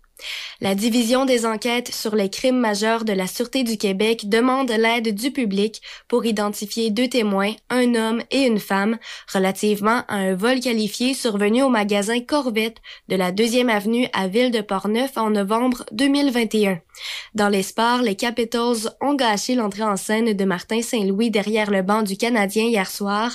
La 0.61 0.77
division 0.77 1.25
des 1.25 1.45
enquêtes 1.45 1.93
sur 1.93 2.15
les 2.15 2.31
crimes 2.31 2.61
majeurs 2.61 3.05
de 3.05 3.13
la 3.13 3.27
Sûreté 3.27 3.65
du 3.65 3.77
Québec 3.77 4.29
demande 4.29 4.71
l'aide 4.71 5.13
du 5.13 5.33
public 5.33 5.83
pour 6.07 6.25
identifier 6.25 6.91
deux 6.91 7.09
témoins, 7.09 7.53
un 7.69 7.97
homme 7.97 8.23
et 8.31 8.47
une 8.47 8.61
femme, 8.61 8.99
relativement 9.35 10.05
à 10.07 10.15
un 10.15 10.37
vol 10.37 10.61
qualifié 10.61 11.13
survenu 11.13 11.65
au 11.65 11.71
magasin 11.71 12.21
Corvette 12.21 12.79
de 13.09 13.17
la 13.17 13.33
2e 13.33 13.69
avenue 13.69 14.07
à 14.13 14.29
Ville 14.29 14.53
de 14.53 14.61
Portneuf 14.61 15.19
en 15.19 15.31
novembre 15.31 15.85
2021. 15.91 16.81
Dans 17.35 17.49
les 17.49 17.63
sports, 17.63 18.03
les 18.03 18.17
Capitals 18.17 18.95
ont 19.01 19.15
gâché 19.15 19.55
l'entrée 19.55 19.83
en 19.83 19.97
scène 19.97 20.33
de 20.33 20.45
Martin 20.45 20.83
Saint-Louis 20.83 21.31
derrière 21.31 21.71
le 21.71 21.83
banc 21.83 22.03
du 22.03 22.17
Canadien 22.17 22.65
hier 22.65 22.91
soir. 22.91 23.31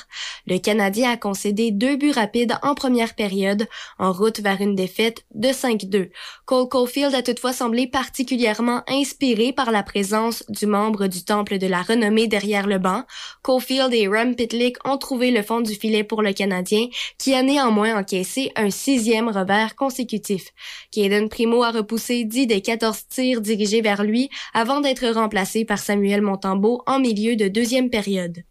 Le 0.47 0.57
Canadien 0.57 1.11
a 1.11 1.17
concédé 1.17 1.71
deux 1.71 1.95
buts 1.95 2.11
rapides 2.11 2.55
en 2.63 2.75
première 2.75 3.15
période, 3.15 3.67
en 3.99 4.11
route 4.11 4.39
vers 4.39 4.61
une 4.61 4.75
défaite 4.75 5.23
de 5.35 5.49
5-2. 5.49 6.09
Cole 6.45 6.69
Caulfield 6.69 7.13
a 7.13 7.21
toutefois 7.21 7.53
semblé 7.53 7.87
particulièrement 7.87 8.81
inspiré 8.87 9.53
par 9.53 9.71
la 9.71 9.83
présence 9.83 10.43
du 10.49 10.65
membre 10.65 11.07
du 11.07 11.23
Temple 11.23 11.57
de 11.57 11.67
la 11.67 11.81
Renommée 11.81 12.27
derrière 12.27 12.67
le 12.67 12.79
banc. 12.79 13.03
Caulfield 13.43 13.93
et 13.93 14.07
Ram 14.07 14.35
Pitlick 14.35 14.77
ont 14.85 14.97
trouvé 14.97 15.31
le 15.31 15.43
fond 15.43 15.61
du 15.61 15.75
filet 15.75 16.03
pour 16.03 16.21
le 16.21 16.33
Canadien, 16.33 16.87
qui 17.17 17.33
a 17.33 17.43
néanmoins 17.43 17.99
encaissé 17.99 18.51
un 18.55 18.69
sixième 18.69 19.29
revers 19.29 19.75
consécutif. 19.75 20.47
Caden 20.91 21.29
Primo 21.29 21.63
a 21.63 21.71
repoussé 21.71 22.23
10 22.23 22.47
des 22.47 22.61
14 22.61 23.07
tirs 23.07 23.41
dirigés 23.55 23.81
vers 23.81 24.03
lui 24.03 24.29
avant 24.53 24.81
d'être 24.81 25.07
remplacé 25.07 25.65
par 25.65 25.79
Samuel 25.79 26.21
Montembeau 26.21 26.81
en 26.87 26.99
milieu 26.99 27.35
de 27.35 27.47
deuxième 27.47 27.89
période. 27.89 28.43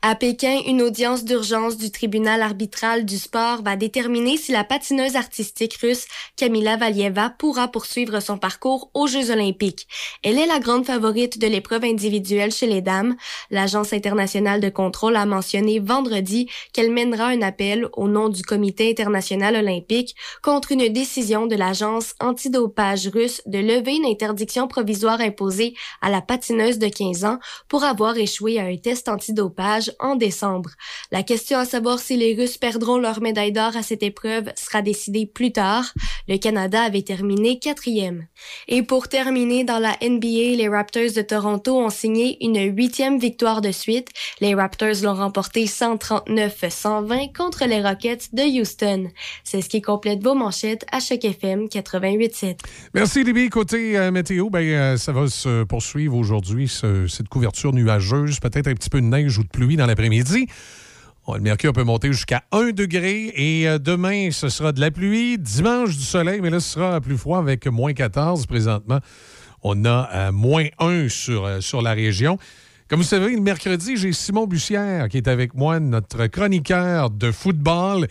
À 0.00 0.14
Pékin, 0.14 0.60
une 0.64 0.80
audience 0.80 1.24
d'urgence 1.24 1.76
du 1.76 1.90
tribunal 1.90 2.40
arbitral 2.40 3.04
du 3.04 3.18
sport 3.18 3.62
va 3.64 3.74
déterminer 3.74 4.36
si 4.36 4.52
la 4.52 4.62
patineuse 4.62 5.16
artistique 5.16 5.76
russe 5.82 6.06
Kamila 6.36 6.76
Valieva 6.76 7.30
pourra 7.30 7.66
poursuivre 7.66 8.20
son 8.20 8.38
parcours 8.38 8.92
aux 8.94 9.08
Jeux 9.08 9.32
olympiques. 9.32 9.88
Elle 10.22 10.38
est 10.38 10.46
la 10.46 10.60
grande 10.60 10.86
favorite 10.86 11.40
de 11.40 11.48
l'épreuve 11.48 11.82
individuelle 11.82 12.52
chez 12.52 12.68
les 12.68 12.80
dames. 12.80 13.16
L'Agence 13.50 13.92
internationale 13.92 14.60
de 14.60 14.68
contrôle 14.68 15.16
a 15.16 15.26
mentionné 15.26 15.80
vendredi 15.80 16.48
qu'elle 16.72 16.92
mènera 16.92 17.26
un 17.26 17.42
appel 17.42 17.88
au 17.94 18.06
nom 18.06 18.28
du 18.28 18.44
Comité 18.44 18.90
international 18.90 19.56
olympique 19.56 20.14
contre 20.44 20.70
une 20.70 20.92
décision 20.92 21.46
de 21.46 21.56
l'agence 21.56 22.14
antidopage 22.20 23.08
russe 23.08 23.42
de 23.46 23.58
lever 23.58 23.96
une 23.96 24.06
interdiction 24.06 24.68
provisoire 24.68 25.20
imposée 25.20 25.74
à 26.00 26.08
la 26.08 26.22
patineuse 26.22 26.78
de 26.78 26.88
15 26.88 27.24
ans 27.24 27.40
pour 27.66 27.82
avoir 27.82 28.16
échoué 28.16 28.60
à 28.60 28.64
un 28.66 28.76
test 28.76 29.08
antidopage 29.08 29.87
en 29.98 30.16
décembre. 30.16 30.70
La 31.12 31.22
question 31.22 31.58
à 31.58 31.64
savoir 31.64 31.98
si 31.98 32.16
les 32.16 32.34
Russes 32.34 32.56
perdront 32.58 32.98
leur 32.98 33.20
médaille 33.20 33.52
d'or 33.52 33.76
à 33.76 33.82
cette 33.82 34.02
épreuve 34.02 34.50
sera 34.56 34.82
décidée 34.82 35.26
plus 35.26 35.52
tard. 35.52 35.92
Le 36.28 36.36
Canada 36.38 36.82
avait 36.82 37.02
terminé 37.02 37.58
quatrième. 37.58 38.26
Et 38.68 38.82
pour 38.82 39.08
terminer 39.08 39.64
dans 39.64 39.78
la 39.78 39.96
NBA, 40.02 40.56
les 40.56 40.68
Raptors 40.68 41.12
de 41.16 41.22
Toronto 41.22 41.78
ont 41.78 41.90
signé 41.90 42.36
une 42.44 42.58
huitième 42.76 43.18
victoire 43.18 43.60
de 43.60 43.72
suite. 43.72 44.08
Les 44.40 44.54
Raptors 44.54 45.02
l'ont 45.02 45.14
remporté 45.14 45.64
139-120 46.36 47.32
contre 47.36 47.64
les 47.66 47.80
Rockets 47.82 48.28
de 48.34 48.42
Houston. 48.60 49.08
C'est 49.44 49.60
ce 49.62 49.68
qui 49.68 49.80
complète 49.82 50.22
vos 50.22 50.34
manchettes 50.34 50.84
à 50.92 51.00
Choc 51.00 51.24
FM 51.24 51.66
88.7. 51.66 52.58
Merci, 52.94 53.24
Libby. 53.24 53.48
Côté 53.48 53.96
euh, 53.98 54.10
météo, 54.10 54.50
ben, 54.50 54.60
euh, 54.60 54.96
ça 54.96 55.12
va 55.12 55.26
se 55.28 55.64
poursuivre 55.64 56.16
aujourd'hui, 56.16 56.68
ce- 56.68 57.06
cette 57.06 57.28
couverture 57.28 57.72
nuageuse, 57.72 58.40
peut-être 58.40 58.68
un 58.68 58.74
petit 58.74 58.90
peu 58.90 59.00
de 59.00 59.06
neige 59.06 59.38
ou 59.38 59.42
de 59.42 59.48
pluie 59.48 59.76
dans 59.78 59.86
l'après-midi. 59.86 60.48
Le 61.34 61.40
mercure 61.40 61.74
peut 61.74 61.84
monter 61.84 62.10
jusqu'à 62.10 62.42
1 62.52 62.70
degré 62.70 63.32
et 63.34 63.68
euh, 63.68 63.78
demain, 63.78 64.30
ce 64.30 64.48
sera 64.48 64.72
de 64.72 64.80
la 64.80 64.90
pluie. 64.90 65.36
Dimanche, 65.38 65.96
du 65.96 66.02
soleil, 66.02 66.40
mais 66.40 66.48
là, 66.48 66.58
ce 66.58 66.70
sera 66.70 67.00
plus 67.02 67.18
froid 67.18 67.38
avec 67.38 67.66
moins 67.66 67.92
14 67.92 68.46
présentement. 68.46 69.00
On 69.62 69.84
a 69.84 70.08
euh, 70.14 70.32
moins 70.32 70.66
1 70.78 71.08
sur, 71.10 71.44
euh, 71.44 71.60
sur 71.60 71.82
la 71.82 71.92
région. 71.92 72.38
Comme 72.88 73.00
vous 73.00 73.06
savez, 73.06 73.34
le 73.34 73.42
mercredi, 73.42 73.98
j'ai 73.98 74.12
Simon 74.14 74.46
Bussière 74.46 75.08
qui 75.10 75.18
est 75.18 75.28
avec 75.28 75.54
moi, 75.54 75.78
notre 75.80 76.26
chroniqueur 76.28 77.10
de 77.10 77.30
football. 77.30 78.08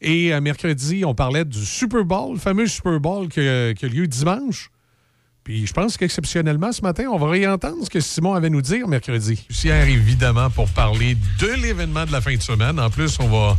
Et 0.00 0.38
mercredi, 0.40 1.04
on 1.06 1.14
parlait 1.14 1.44
du 1.44 1.64
Super 1.64 2.04
Bowl, 2.04 2.34
le 2.34 2.38
fameux 2.38 2.66
Super 2.66 3.00
Bowl 3.00 3.28
qui 3.28 3.40
a 3.40 3.72
lieu 3.82 4.06
dimanche. 4.06 4.70
Puis 5.46 5.64
je 5.64 5.72
pense 5.72 5.96
qu'exceptionnellement, 5.96 6.72
ce 6.72 6.82
matin, 6.82 7.04
on 7.08 7.18
va 7.18 7.28
réentendre 7.30 7.76
ce 7.84 7.88
que 7.88 8.00
Simon 8.00 8.34
avait 8.34 8.50
nous 8.50 8.62
dire 8.62 8.88
mercredi. 8.88 9.46
Bussière, 9.48 9.86
évidemment, 9.86 10.50
pour 10.50 10.68
parler 10.70 11.16
de 11.38 11.62
l'événement 11.62 12.04
de 12.04 12.10
la 12.10 12.20
fin 12.20 12.34
de 12.34 12.42
semaine. 12.42 12.80
En 12.80 12.90
plus, 12.90 13.16
on 13.20 13.28
va, 13.28 13.56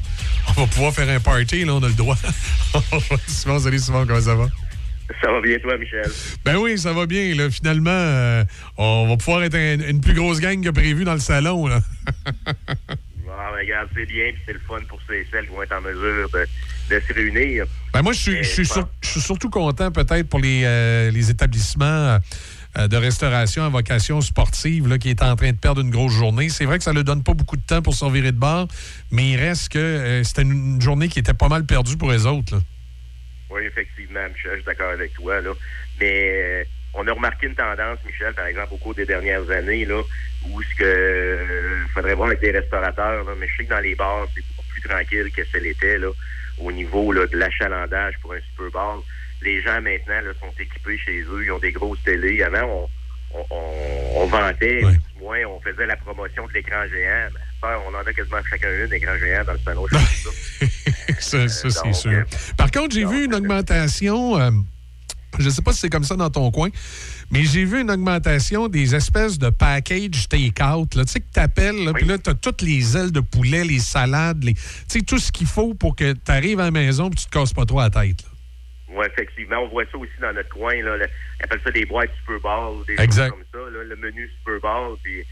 on 0.49 0.61
va 0.61 0.67
pouvoir 0.67 0.93
faire 0.93 1.07
un 1.07 1.21
party, 1.21 1.63
là, 1.63 1.73
on 1.75 1.81
a 1.83 1.87
le 1.87 1.93
droit. 1.93 2.17
Simon, 3.27 3.59
salut 3.59 3.79
Simon, 3.79 4.05
comment 4.05 4.19
ça 4.19 4.35
va? 4.35 4.47
Ça 5.23 5.31
va 5.31 5.39
bien, 5.39 5.57
toi, 5.59 5.77
Michel? 5.77 6.11
Ben 6.43 6.57
oui, 6.57 6.77
ça 6.77 6.91
va 6.91 7.05
bien. 7.05 7.33
Là. 7.35 7.49
Finalement, 7.49 7.89
euh, 7.89 8.43
on 8.75 9.07
va 9.07 9.15
pouvoir 9.15 9.43
être 9.43 9.55
un- 9.55 9.79
une 9.89 10.01
plus 10.01 10.13
grosse 10.13 10.41
gang 10.41 10.61
que 10.61 10.69
prévu 10.71 11.05
dans 11.05 11.13
le 11.13 11.21
salon. 11.21 11.67
Là. 11.67 11.79
Ben, 13.25 13.55
regarde, 13.61 13.87
c'est 13.93 14.05
bien, 14.07 14.31
puis 14.33 14.41
c'est 14.47 14.53
le 14.53 14.59
fun 14.67 14.79
pour 14.89 14.99
ceux 15.07 15.13
et 15.15 15.27
celles 15.31 15.45
qui 15.45 15.51
vont 15.53 15.61
être 15.61 15.71
en 15.77 15.81
mesure 15.81 16.27
de, 16.33 16.45
de 16.89 16.99
se 17.07 17.13
réunir. 17.13 17.65
Ben 17.93 18.01
moi, 18.01 18.13
je 18.13 18.19
suis, 18.19 18.37
je 18.43 18.49
suis 18.49 18.63
je 18.63 18.69
pense- 18.69 18.77
sur- 18.77 18.89
je 19.01 19.09
suis 19.09 19.21
surtout 19.21 19.49
content 19.49 19.91
peut-être 19.91 20.27
pour 20.29 20.39
les, 20.39 20.61
euh, 20.65 21.11
les 21.11 21.29
établissements 21.29 22.19
euh, 22.77 22.87
de 22.87 22.97
restauration 22.97 23.63
à 23.63 23.69
vocation 23.69 24.21
sportive 24.21 24.87
là, 24.87 24.97
qui 24.97 25.09
est 25.09 25.21
en 25.23 25.35
train 25.35 25.51
de 25.51 25.57
perdre 25.57 25.81
une 25.81 25.89
grosse 25.89 26.13
journée. 26.13 26.49
C'est 26.49 26.65
vrai 26.65 26.77
que 26.77 26.83
ça 26.83 26.93
ne 26.93 27.01
donne 27.01 27.23
pas 27.23 27.33
beaucoup 27.33 27.57
de 27.57 27.63
temps 27.63 27.81
pour 27.81 27.95
s'en 27.95 28.09
virer 28.09 28.31
de 28.31 28.37
bord, 28.37 28.67
mais 29.11 29.31
il 29.31 29.37
reste 29.37 29.69
que 29.69 29.79
euh, 29.79 30.23
c'était 30.23 30.43
une 30.43 30.79
journée 30.81 31.07
qui 31.07 31.19
était 31.19 31.33
pas 31.33 31.47
mal 31.49 31.65
perdue 31.65 31.97
pour 31.97 32.11
les 32.11 32.25
autres. 32.25 32.55
là. 32.55 32.61
Oui, 33.49 33.61
effectivement, 33.65 34.19
Michel, 34.27 34.51
je 34.51 34.55
suis 34.57 34.65
d'accord 34.65 34.91
avec 34.91 35.13
toi. 35.13 35.39
Là. 35.41 35.51
Mais 36.01 36.67
on 36.93 37.07
a 37.07 37.13
remarqué 37.13 37.47
une 37.47 37.55
tendance, 37.55 37.97
Michel, 38.05 38.33
par 38.33 38.45
exemple, 38.45 38.73
au 38.73 38.77
cours 38.77 38.93
des 38.93 39.05
dernières 39.05 39.49
années, 39.49 39.85
là, 39.85 40.01
où 40.49 40.61
ce 40.61 40.75
que 40.75 41.39
faudrait 41.93 42.13
voir 42.13 42.27
avec 42.27 42.41
des 42.41 42.51
restaurateurs, 42.51 43.23
là, 43.23 43.31
mais 43.39 43.47
je 43.47 43.57
sais 43.57 43.63
que 43.63 43.69
dans 43.69 43.79
les 43.79 43.95
bars, 43.95 44.27
c'est 44.35 44.43
beaucoup 44.55 44.67
plus 44.69 44.81
tranquille 44.81 45.31
que 45.35 45.41
ce 45.51 45.57
l'était 45.57 45.97
là, 45.97 46.09
au 46.59 46.71
niveau 46.71 47.11
là, 47.11 47.25
de 47.27 47.37
l'achalandage 47.37 48.15
pour 48.21 48.33
un 48.33 48.39
Super 48.51 48.71
Bowl. 48.71 49.01
Les 49.41 49.61
gens 49.61 49.81
maintenant 49.81 50.21
là, 50.21 50.31
sont 50.41 50.51
équipés 50.59 50.97
chez 50.97 51.21
eux, 51.21 51.43
ils 51.45 51.51
ont 51.51 51.59
des 51.59 51.71
grosses 51.71 52.01
télés. 52.03 52.41
Avant, 52.41 52.87
on, 53.33 53.37
on, 53.51 54.21
on- 54.21 54.25
vantait, 54.27 54.81
du 54.81 55.21
moins, 55.23 55.39
on 55.47 55.59
faisait 55.61 55.85
la 55.85 55.95
promotion 55.95 56.47
de 56.47 56.53
l'écran 56.53 56.83
géant. 56.91 57.27
Ben, 57.33 57.39
ça, 57.61 57.79
on 57.87 57.93
en 57.95 57.99
a 58.01 58.13
quasiment 58.13 58.37
chacun 58.49 58.67
une, 58.85 58.93
écran 58.93 59.17
géant 59.17 59.43
dans 59.45 59.53
le 59.53 59.59
salon. 59.59 59.85
nous, 59.91 59.97
là. 59.97 60.03
ça, 61.19 61.47
ça, 61.47 61.69
c'est 61.69 61.93
sûr. 61.93 62.11
euh, 62.11 62.23
Par 62.57 62.71
contre, 62.71 62.93
j'ai 62.95 63.05
vu 63.05 63.25
une 63.25 63.35
augmentation, 63.35 64.39
euh, 64.39 64.49
je 65.39 65.45
ne 65.45 65.49
sais 65.49 65.61
pas 65.61 65.71
si 65.73 65.79
c'est 65.79 65.89
comme 65.89 66.03
ça 66.03 66.15
dans 66.15 66.29
ton 66.29 66.49
coin, 66.51 66.69
mais 67.31 67.43
j'ai 67.43 67.65
vu 67.65 67.81
une 67.81 67.91
augmentation 67.91 68.67
des 68.67 68.95
espèces 68.95 69.37
de 69.37 69.49
package 69.49 70.27
take-out. 70.29 70.95
là. 70.95 71.03
Tu 71.05 71.11
sais, 71.13 71.19
que 71.19 71.25
tu 71.33 71.39
appelles, 71.39 71.91
puis 71.95 72.05
là, 72.05 72.17
tu 72.17 72.29
as 72.29 72.33
toutes 72.33 72.61
les 72.61 72.95
ailes 72.97 73.11
de 73.11 73.19
poulet, 73.19 73.63
les 73.63 73.79
salades, 73.79 74.43
les, 74.43 74.53
tu 74.53 74.61
sais, 74.87 75.01
tout 75.01 75.17
ce 75.19 75.31
qu'il 75.31 75.47
faut 75.47 75.73
pour 75.73 75.95
que 75.95 76.13
tu 76.13 76.31
arrives 76.31 76.59
à 76.59 76.65
la 76.65 76.71
maison 76.71 77.07
et 77.09 77.15
tu 77.15 77.25
te 77.25 77.29
casses 77.31 77.53
pas 77.53 77.65
trop 77.65 77.79
la 77.81 77.89
tête. 77.89 78.23
là. 78.23 78.29
Oui, 78.89 79.05
effectivement. 79.05 79.57
On 79.63 79.67
voit 79.67 79.83
ça 79.91 79.97
aussi 79.97 80.11
dans 80.21 80.33
notre 80.33 80.49
coin. 80.49 80.73
Là, 80.81 80.95
le- 80.97 81.07
on 81.41 81.43
appelle 81.43 81.59
ça 81.63 81.71
des 81.71 81.85
boîtes 81.85 82.09
Super 82.21 82.39
Bowl, 82.39 82.85
des 82.87 82.95
Exact. 83.03 83.29
choses 83.29 83.43
comme 83.51 83.61
ça. 83.65 83.69
là, 83.77 83.83
le 83.83 83.95
menu 83.97 84.29
Super 84.39 84.59
Bowl. 84.61 84.97
Puis 85.03 85.23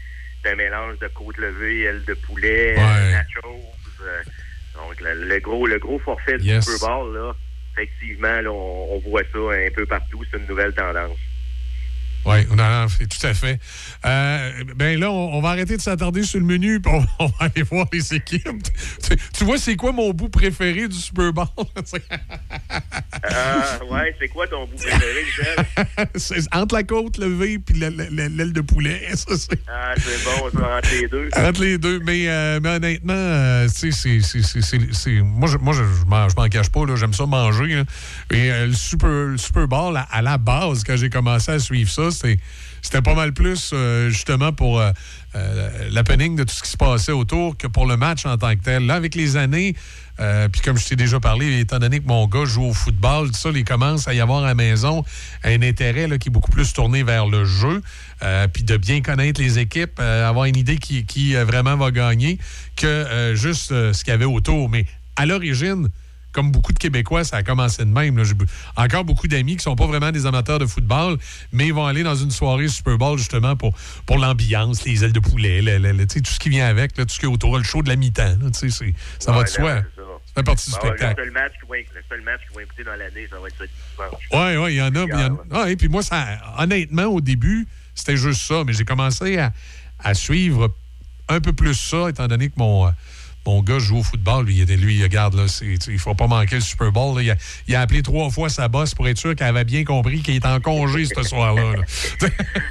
c'est 0.44 0.52
un 0.52 0.56
mélange 0.56 0.98
de 0.98 1.08
côte 1.08 1.38
levée, 1.38 1.82
aile 1.84 2.04
de 2.06 2.14
poulet, 2.14 2.76
Ouais. 2.76 2.82
euh, 2.82 3.12
nachos. 3.12 3.60
euh, 4.02 4.22
donc, 4.74 5.00
le, 5.00 5.26
le 5.26 5.40
gros, 5.40 5.66
le 5.66 5.78
gros 5.78 5.98
forfait 6.00 6.36
du 6.38 6.44
Yes. 6.48 6.66
Super 6.70 6.86
Bowl, 6.88 7.14
là, 7.16 7.32
effectivement, 7.72 8.40
là, 8.42 8.50
on, 8.52 8.96
on 8.96 8.98
voit 9.08 9.22
ça 9.32 9.38
un 9.38 9.70
peu 9.74 9.86
partout. 9.86 10.22
C'est 10.30 10.36
une 10.38 10.46
nouvelle 10.46 10.74
tendance. 10.74 11.16
Oui, 12.26 12.44
tout 12.46 13.26
à 13.26 13.34
fait. 13.34 13.58
Euh, 14.04 14.64
ben 14.74 14.98
là, 14.98 15.10
on, 15.10 15.34
on 15.34 15.40
va 15.40 15.50
arrêter 15.50 15.76
de 15.76 15.82
s'attarder 15.82 16.22
sur 16.24 16.40
le 16.40 16.44
menu 16.46 16.80
puis 16.80 16.92
on, 16.92 17.04
on 17.24 17.26
va 17.26 17.46
aller 17.54 17.62
voir 17.62 17.86
les 17.92 18.14
équipes. 18.14 18.44
Tu, 19.02 19.16
tu 19.32 19.44
vois, 19.44 19.58
c'est 19.58 19.76
quoi 19.76 19.92
mon 19.92 20.10
bout 20.12 20.28
préféré 20.28 20.88
du 20.88 20.96
Super 20.96 21.32
Bowl? 21.32 21.46
Euh, 23.32 23.84
ouais, 23.90 24.14
c'est 24.20 24.28
quoi 24.28 24.46
ton 24.46 24.66
bout 24.66 24.76
préféré, 24.76 25.24
Michel? 25.24 26.46
Entre 26.52 26.74
la 26.74 26.82
côte 26.84 27.16
levée 27.18 27.58
puis 27.58 27.78
la- 27.78 27.90
la- 27.90 28.08
la- 28.10 28.28
l'aile 28.28 28.52
de 28.52 28.60
poulet. 28.60 29.02
Ça, 29.14 29.36
c'est 29.36 29.58
Ah, 29.68 29.94
c'est 29.96 30.22
bon, 30.24 30.50
ça 30.60 30.76
entre 30.78 30.90
les 30.92 31.08
deux. 31.08 31.28
entre 31.36 31.60
les 31.62 31.78
deux. 31.78 32.00
Mais, 32.00 32.28
euh, 32.28 32.60
mais 32.62 32.68
honnêtement, 32.76 33.14
euh, 33.16 33.68
tu 33.68 33.90
sais, 33.92 34.20
c'est- 34.20 35.20
moi, 35.22 35.48
je, 35.48 35.56
moi, 35.58 35.74
je, 35.74 35.82
je 35.82 36.04
m'en, 36.06 36.48
cache 36.48 36.68
pas. 36.68 36.80
J'aime 36.94 37.14
ça 37.14 37.26
manger. 37.26 37.66
là. 37.76 37.84
Et 38.30 38.50
euh, 38.52 38.66
le, 38.66 38.74
Super, 38.74 39.08
le 39.08 39.38
Super 39.38 39.66
Bowl, 39.66 39.96
à, 39.96 40.02
à 40.10 40.22
la 40.22 40.38
base, 40.38 40.84
quand 40.84 40.96
j'ai 40.96 41.10
commencé 41.10 41.50
à 41.52 41.58
suivre 41.58 41.90
ça, 41.90 42.10
c'était, 42.82 43.02
pas 43.02 43.14
mal 43.14 43.32
plus 43.32 43.70
euh, 43.72 44.10
justement 44.10 44.52
pour 44.52 44.80
euh, 44.80 44.90
euh, 45.34 45.88
l'happening 45.90 46.36
de 46.36 46.44
tout 46.44 46.54
ce 46.54 46.62
qui 46.62 46.70
se 46.70 46.76
passait 46.76 47.12
autour 47.12 47.56
que 47.56 47.66
pour 47.66 47.86
le 47.86 47.96
match 47.96 48.26
en 48.26 48.36
tant 48.38 48.54
que 48.54 48.62
tel. 48.62 48.86
Là, 48.86 48.94
avec 48.94 49.14
les 49.14 49.36
années, 49.36 49.74
puis 50.52 50.62
comme 50.62 50.78
je 50.78 50.86
t'ai 50.86 50.96
déjà 50.96 51.20
parlé, 51.20 51.60
étant 51.60 51.78
donné 51.78 52.00
que 52.00 52.06
mon 52.06 52.26
gars 52.26 52.46
joue 52.46 52.64
au 52.64 52.72
football, 52.72 53.28
tout 53.28 53.36
ça, 53.36 53.50
il 53.54 53.64
commence 53.64 54.08
à 54.08 54.14
y 54.14 54.20
avoir 54.20 54.44
à 54.44 54.46
la 54.46 54.54
maison 54.54 55.04
un 55.44 55.60
intérêt 55.60 56.08
là, 56.08 56.16
qui 56.16 56.30
est 56.30 56.32
beaucoup 56.32 56.50
plus 56.50 56.72
tourné 56.72 57.02
vers 57.02 57.26
le 57.26 57.44
jeu, 57.44 57.82
puis 58.54 58.62
de 58.62 58.78
bien 58.78 59.02
connaître 59.02 59.42
les 59.42 59.58
équipes, 59.58 60.00
avoir 60.00 60.46
une 60.46 60.56
idée 60.56 60.78
qui, 60.78 61.34
vraiment 61.34 61.76
va 61.76 61.90
gagner, 61.90 62.38
que 62.76 63.34
juste 63.34 63.68
ce 63.68 64.04
qu'il 64.04 64.12
y 64.12 64.14
avait 64.14 64.24
autour. 64.24 64.70
Mais 64.70 64.86
à 65.16 65.26
l'origine, 65.26 65.90
comme 66.36 66.52
beaucoup 66.52 66.72
de 66.74 66.78
Québécois, 66.78 67.24
ça 67.24 67.38
a 67.38 67.42
commencé 67.42 67.82
de 67.84 67.90
même. 67.90 68.18
là. 68.18 68.24
J'ai 68.24 68.34
encore 68.76 69.04
beaucoup 69.04 69.26
d'amis 69.26 69.56
qui 69.56 69.62
sont 69.62 69.74
pas 69.74 69.86
vraiment 69.86 70.12
des 70.12 70.26
amateurs 70.26 70.58
de 70.58 70.66
football, 70.66 71.16
mais 71.50 71.66
ils 71.68 71.72
vont 71.72 71.86
aller 71.86 72.02
dans 72.02 72.14
une 72.14 72.30
soirée 72.30 72.68
Super 72.68 72.98
Bowl 72.98 73.16
justement 73.18 73.56
pour, 73.56 73.74
pour 74.04 74.18
l'ambiance, 74.18 74.84
les 74.84 75.02
ailes 75.02 75.12
de 75.14 75.20
poulet, 75.20 75.62
le- 75.62 75.78
le- 75.78 76.06
tout 76.06 76.20
ce 76.24 76.38
qui 76.38 76.50
vient 76.50 76.66
avec, 76.66 76.96
là, 76.98 77.06
tout 77.06 77.14
ce 77.14 77.18
qui 77.18 77.24
est 77.24 77.28
autour, 77.28 77.56
le 77.56 77.64
show 77.64 77.82
de 77.82 77.88
la 77.88 77.96
mi-temps. 77.96 78.36
là, 78.42 78.50
c'est- 78.52 78.68
ça 79.18 79.32
va 79.32 79.44
de 79.44 79.48
soi. 79.48 79.76
Ça 80.26 80.42
fait 80.42 80.42
partie 80.42 80.70
du 80.70 80.76
le, 80.76 80.80
spectacle. 80.88 81.22
seul 81.22 81.30
match 81.32 81.52
qu'ils 81.58 81.68
vont, 81.68 81.74
le 81.94 82.02
seul 82.10 82.20
match 82.22 82.40
qu'ils 82.46 82.54
vont 82.54 82.60
écouter 82.60 82.84
dans 82.84 82.96
l'année, 82.96 83.26
ça 83.30 83.36
va 83.40 83.48
être 83.48 83.56
ça 83.56 83.64
dimanche. 83.64 84.22
Oui, 84.32 84.56
oui, 84.62 84.74
il 84.74 84.76
y 84.76 84.82
en 84.82 84.94
a. 84.94 85.06
y 85.06 85.24
en- 85.30 85.38
Ah, 85.52 85.70
et 85.70 85.76
puis 85.76 85.88
moi, 85.88 86.02
ça, 86.02 86.26
honnêtement, 86.58 87.04
au 87.04 87.22
début, 87.22 87.66
c'était 87.94 88.18
juste 88.18 88.42
ça. 88.42 88.62
Mais 88.66 88.74
j'ai 88.74 88.84
commencé 88.84 89.38
à, 89.38 89.52
à 90.04 90.12
suivre 90.12 90.74
un 91.28 91.40
peu 91.40 91.54
plus 91.54 91.74
ça, 91.74 92.10
étant 92.10 92.28
donné 92.28 92.48
que 92.50 92.54
mon, 92.58 92.86
euh, 92.86 92.90
mon 93.46 93.62
gars 93.62 93.78
joue 93.78 93.98
au 93.98 94.02
football. 94.02 94.44
Lui, 94.44 94.56
il, 94.56 94.62
était- 94.62 94.76
lui 94.76 95.02
regarde, 95.02 95.34
là, 95.34 95.46
il 95.62 95.92
ne 95.92 95.98
faut 95.98 96.14
pas 96.14 96.26
manquer 96.26 96.56
le 96.56 96.60
Super 96.60 96.92
Bowl. 96.92 97.16
là. 97.16 97.22
Il, 97.22 97.30
a, 97.30 97.36
il 97.68 97.74
a 97.74 97.80
appelé 97.80 98.02
trois 98.02 98.30
fois 98.30 98.48
sa 98.48 98.68
boss 98.68 98.94
pour 98.94 99.08
être 99.08 99.18
sûr 99.18 99.34
qu'elle 99.34 99.48
avait 99.48 99.64
bien 99.64 99.84
compris 99.84 100.20
qu'il 100.20 100.36
était 100.36 100.46
en 100.46 100.60
congé 100.60 101.04
ce 101.04 101.22
soir-là. 101.22 101.76
là. 101.76 102.28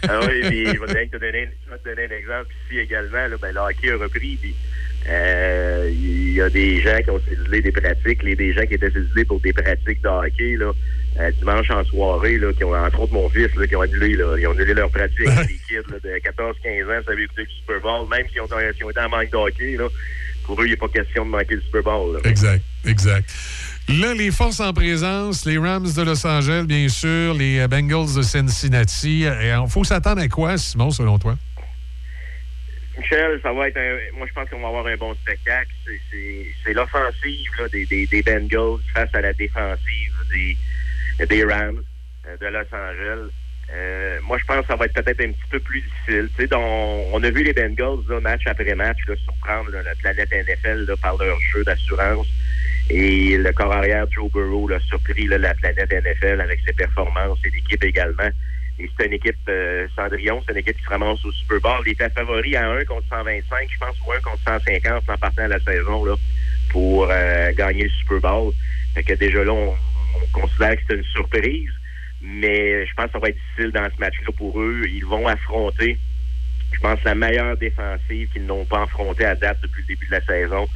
ah 0.10 0.20
oui, 0.28 0.42
puis 0.48 0.66
je 0.66 0.94
vais 0.94 1.08
te 1.08 1.18
donner, 1.18 1.50
un 1.86 2.16
exemple 2.16 2.48
ici 2.68 2.80
également. 2.80 3.28
Là, 3.28 3.38
ben, 3.42 3.54
le 3.54 3.60
hockey 3.60 3.92
a 3.92 3.98
repris, 3.98 4.38
puis 4.42 4.56
euh, 5.08 5.90
il 5.92 6.34
y 6.34 6.42
a 6.42 6.50
des 6.50 6.82
gens 6.82 6.98
qui 7.04 7.10
ont 7.10 7.22
cédulé 7.28 7.62
des 7.62 7.72
pratiques, 7.72 8.24
les, 8.24 8.36
des 8.36 8.54
gens 8.54 8.66
qui 8.66 8.74
étaient 8.74 8.92
cédulés 8.92 9.26
pour 9.26 9.40
des 9.40 9.54
pratiques 9.54 10.02
de 10.02 10.08
hockey, 10.08 10.58
là, 10.58 10.72
euh, 11.20 11.32
dimanche 11.40 11.70
en 11.70 11.84
soirée, 11.86 12.38
là, 12.38 12.52
qui 12.54 12.64
ont, 12.64 12.76
entre 12.76 13.02
autres 13.02 13.14
mon 13.14 13.30
fils, 13.30 13.54
là, 13.56 13.68
qui 13.68 13.76
ont 13.76 13.82
annulé, 13.82 14.16
là, 14.16 14.36
ils 14.38 14.48
ont 14.48 14.52
annulé 14.52 14.74
leur 14.74 14.90
pratique. 14.90 15.20
les 15.20 15.60
kids 15.68 15.90
là, 15.90 16.00
de 16.04 16.10
14-15 16.10 16.84
ans, 16.86 17.04
ça 17.06 17.12
avait 17.12 17.24
écouté 17.24 17.44
le 17.44 17.50
Super 17.50 17.80
Bowl, 17.82 18.10
même 18.10 18.28
s'ils 18.30 18.42
ont, 18.42 18.46
ont 18.52 18.90
été 18.90 19.00
en 19.00 19.10
manque 19.10 19.30
de 19.30 19.38
hockey, 19.38 19.78
là, 19.78 19.88
pour 20.46 20.62
eux, 20.62 20.66
il 20.66 20.72
n'est 20.72 20.78
pas 20.78 20.88
question 20.90 21.26
de 21.26 21.30
manquer 21.32 21.56
le 21.56 21.62
Super 21.62 21.84
Bowl. 21.84 22.14
là. 22.16 22.30
Exact, 22.30 22.64
exact. 22.86 23.30
Là, 23.88 24.14
les 24.14 24.32
forces 24.32 24.60
en 24.60 24.74
présence, 24.74 25.46
les 25.46 25.58
Rams 25.58 25.86
de 25.96 26.02
Los 26.02 26.26
Angeles, 26.26 26.64
bien 26.68 26.88
sûr, 26.90 27.34
les 27.36 27.60
euh, 27.60 27.68
Bengals 27.68 28.16
de 28.16 28.22
Cincinnati. 28.24 29.22
Il 29.22 29.66
faut 29.70 29.84
s'attendre 29.84 30.22
à 30.22 30.28
quoi, 30.28 30.58
Simon, 30.58 30.90
selon 30.92 31.20
toi? 31.20 31.36
Michel, 32.98 33.40
ça 33.44 33.52
va 33.52 33.68
être 33.68 33.78
un. 33.78 34.18
Moi, 34.18 34.26
je 34.28 34.34
pense 34.34 34.50
qu'on 34.50 34.62
va 34.62 34.70
avoir 34.70 34.88
un 34.88 34.96
bon 34.96 35.14
spectacle. 35.16 35.70
C'est- 36.12 36.74
l'offensive 36.74 37.52
des, 37.72 38.08
des 38.08 38.22
Bengals 38.24 38.80
face 38.94 39.10
à 39.14 39.22
la 39.22 39.34
défensive 39.34 40.14
des, 40.32 41.26
des 41.28 41.44
Rams 41.44 41.84
euh, 42.28 42.38
de 42.42 42.46
Los 42.48 42.66
Angeles. 42.74 43.30
Euh, 43.76 44.20
moi, 44.24 44.38
je 44.38 44.46
pense 44.46 44.62
que 44.62 44.68
ça 44.68 44.76
va 44.76 44.86
être 44.86 44.94
peut-être 44.94 45.22
un 45.22 45.32
petit 45.32 45.50
peu 45.50 45.60
plus 45.60 45.82
difficile. 45.82 46.30
Tu 46.36 46.44
sais, 46.44 46.48
donc, 46.48 46.64
on 47.12 47.22
a 47.24 47.30
vu 47.30 47.44
les 47.44 47.54
Bengals, 47.54 48.06
là, 48.08 48.20
match 48.22 48.44
après 48.46 48.74
match, 48.76 49.00
là, 49.08 49.16
surprendre 49.24 49.72
là, 49.72 49.84
la 49.84 49.96
planète 49.96 50.30
NFL 50.32 50.94
par 51.02 51.18
leur 51.18 51.40
jeu 51.40 51.64
d'assurance. 51.64 52.28
Et 52.90 53.38
le 53.38 53.52
corps 53.52 53.74
arrière 53.74 54.06
Joe 54.12 54.32
Burrow 54.32 54.68
l'a 54.68 54.80
surpris 54.80 55.28
la 55.28 55.54
planète 55.56 55.92
NFL 55.92 56.40
avec 56.40 56.60
ses 56.66 56.74
performances 56.74 57.40
et 57.46 57.50
l'équipe 57.50 57.84
également. 57.84 58.30
Et 58.78 58.90
c'est 58.98 59.08
une 59.08 59.14
équipe 59.14 59.38
euh, 59.50 59.88
Cendrillon, 59.96 60.42
c'est 60.46 60.52
une 60.52 60.60
équipe 60.60 60.78
qui 60.78 60.84
se 60.84 60.90
ramasse 60.90 61.24
au 61.26 61.32
Super 61.32 61.60
Bowl. 61.62 61.82
Il 61.86 61.94
était 61.94 62.10
favori 62.10 62.56
à 62.56 62.70
1 62.70 62.86
contre 62.86 63.08
125, 63.10 63.70
je 63.72 63.78
pense, 63.80 63.96
ou 64.06 64.12
1 64.12 64.20
contre 64.20 64.44
150 64.46 65.10
en 65.10 65.18
partant 65.18 65.46
de 65.46 65.50
la 65.50 65.60
saison 65.60 66.06
là, 66.06 66.16
pour 66.70 67.08
euh, 67.10 67.52
gagner 67.54 67.84
le 67.84 67.90
Super 67.90 68.20
Bowl. 68.20 68.54
Fait 68.94 69.04
que 69.04 69.14
déjà 69.14 69.44
là, 69.44 69.54
on, 69.54 69.70
on 69.74 70.40
considère 70.40 70.76
que 70.76 70.82
c'est 70.88 70.96
une 70.96 71.04
surprise. 71.06 71.72
Mais 72.26 72.86
je 72.86 72.94
pense 72.96 73.08
que 73.08 73.12
ça 73.14 73.20
va 73.20 73.30
être 73.30 73.38
difficile 73.38 73.72
dans 73.72 73.88
ce 73.94 74.00
match-là 74.00 74.34
pour 74.36 74.60
eux. 74.60 74.84
Ils 74.88 75.06
vont 75.06 75.28
affronter, 75.28 75.98
je 76.74 76.80
pense, 76.80 77.04
la 77.04 77.16
meilleure 77.16 77.56
défensive 77.58 78.30
qu'ils 78.30 78.46
n'ont 78.46 78.66
pas 78.66 78.84
affrontée 78.84 79.26
à 79.26 79.36
date 79.36 79.60
depuis 79.62 79.82
le 79.84 79.88
début 79.88 80.08
de 80.08 80.12
la 80.12 80.22
saison 80.22 80.68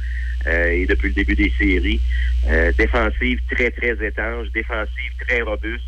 euh, 0.46 0.68
et 0.68 0.86
depuis 0.86 1.08
le 1.08 1.14
début 1.14 1.34
des 1.34 1.52
séries. 1.58 2.00
Euh, 2.48 2.72
défensive 2.78 3.40
très, 3.50 3.70
très 3.70 4.06
étanche, 4.06 4.48
défensive 4.52 5.12
très 5.26 5.42
robuste, 5.42 5.84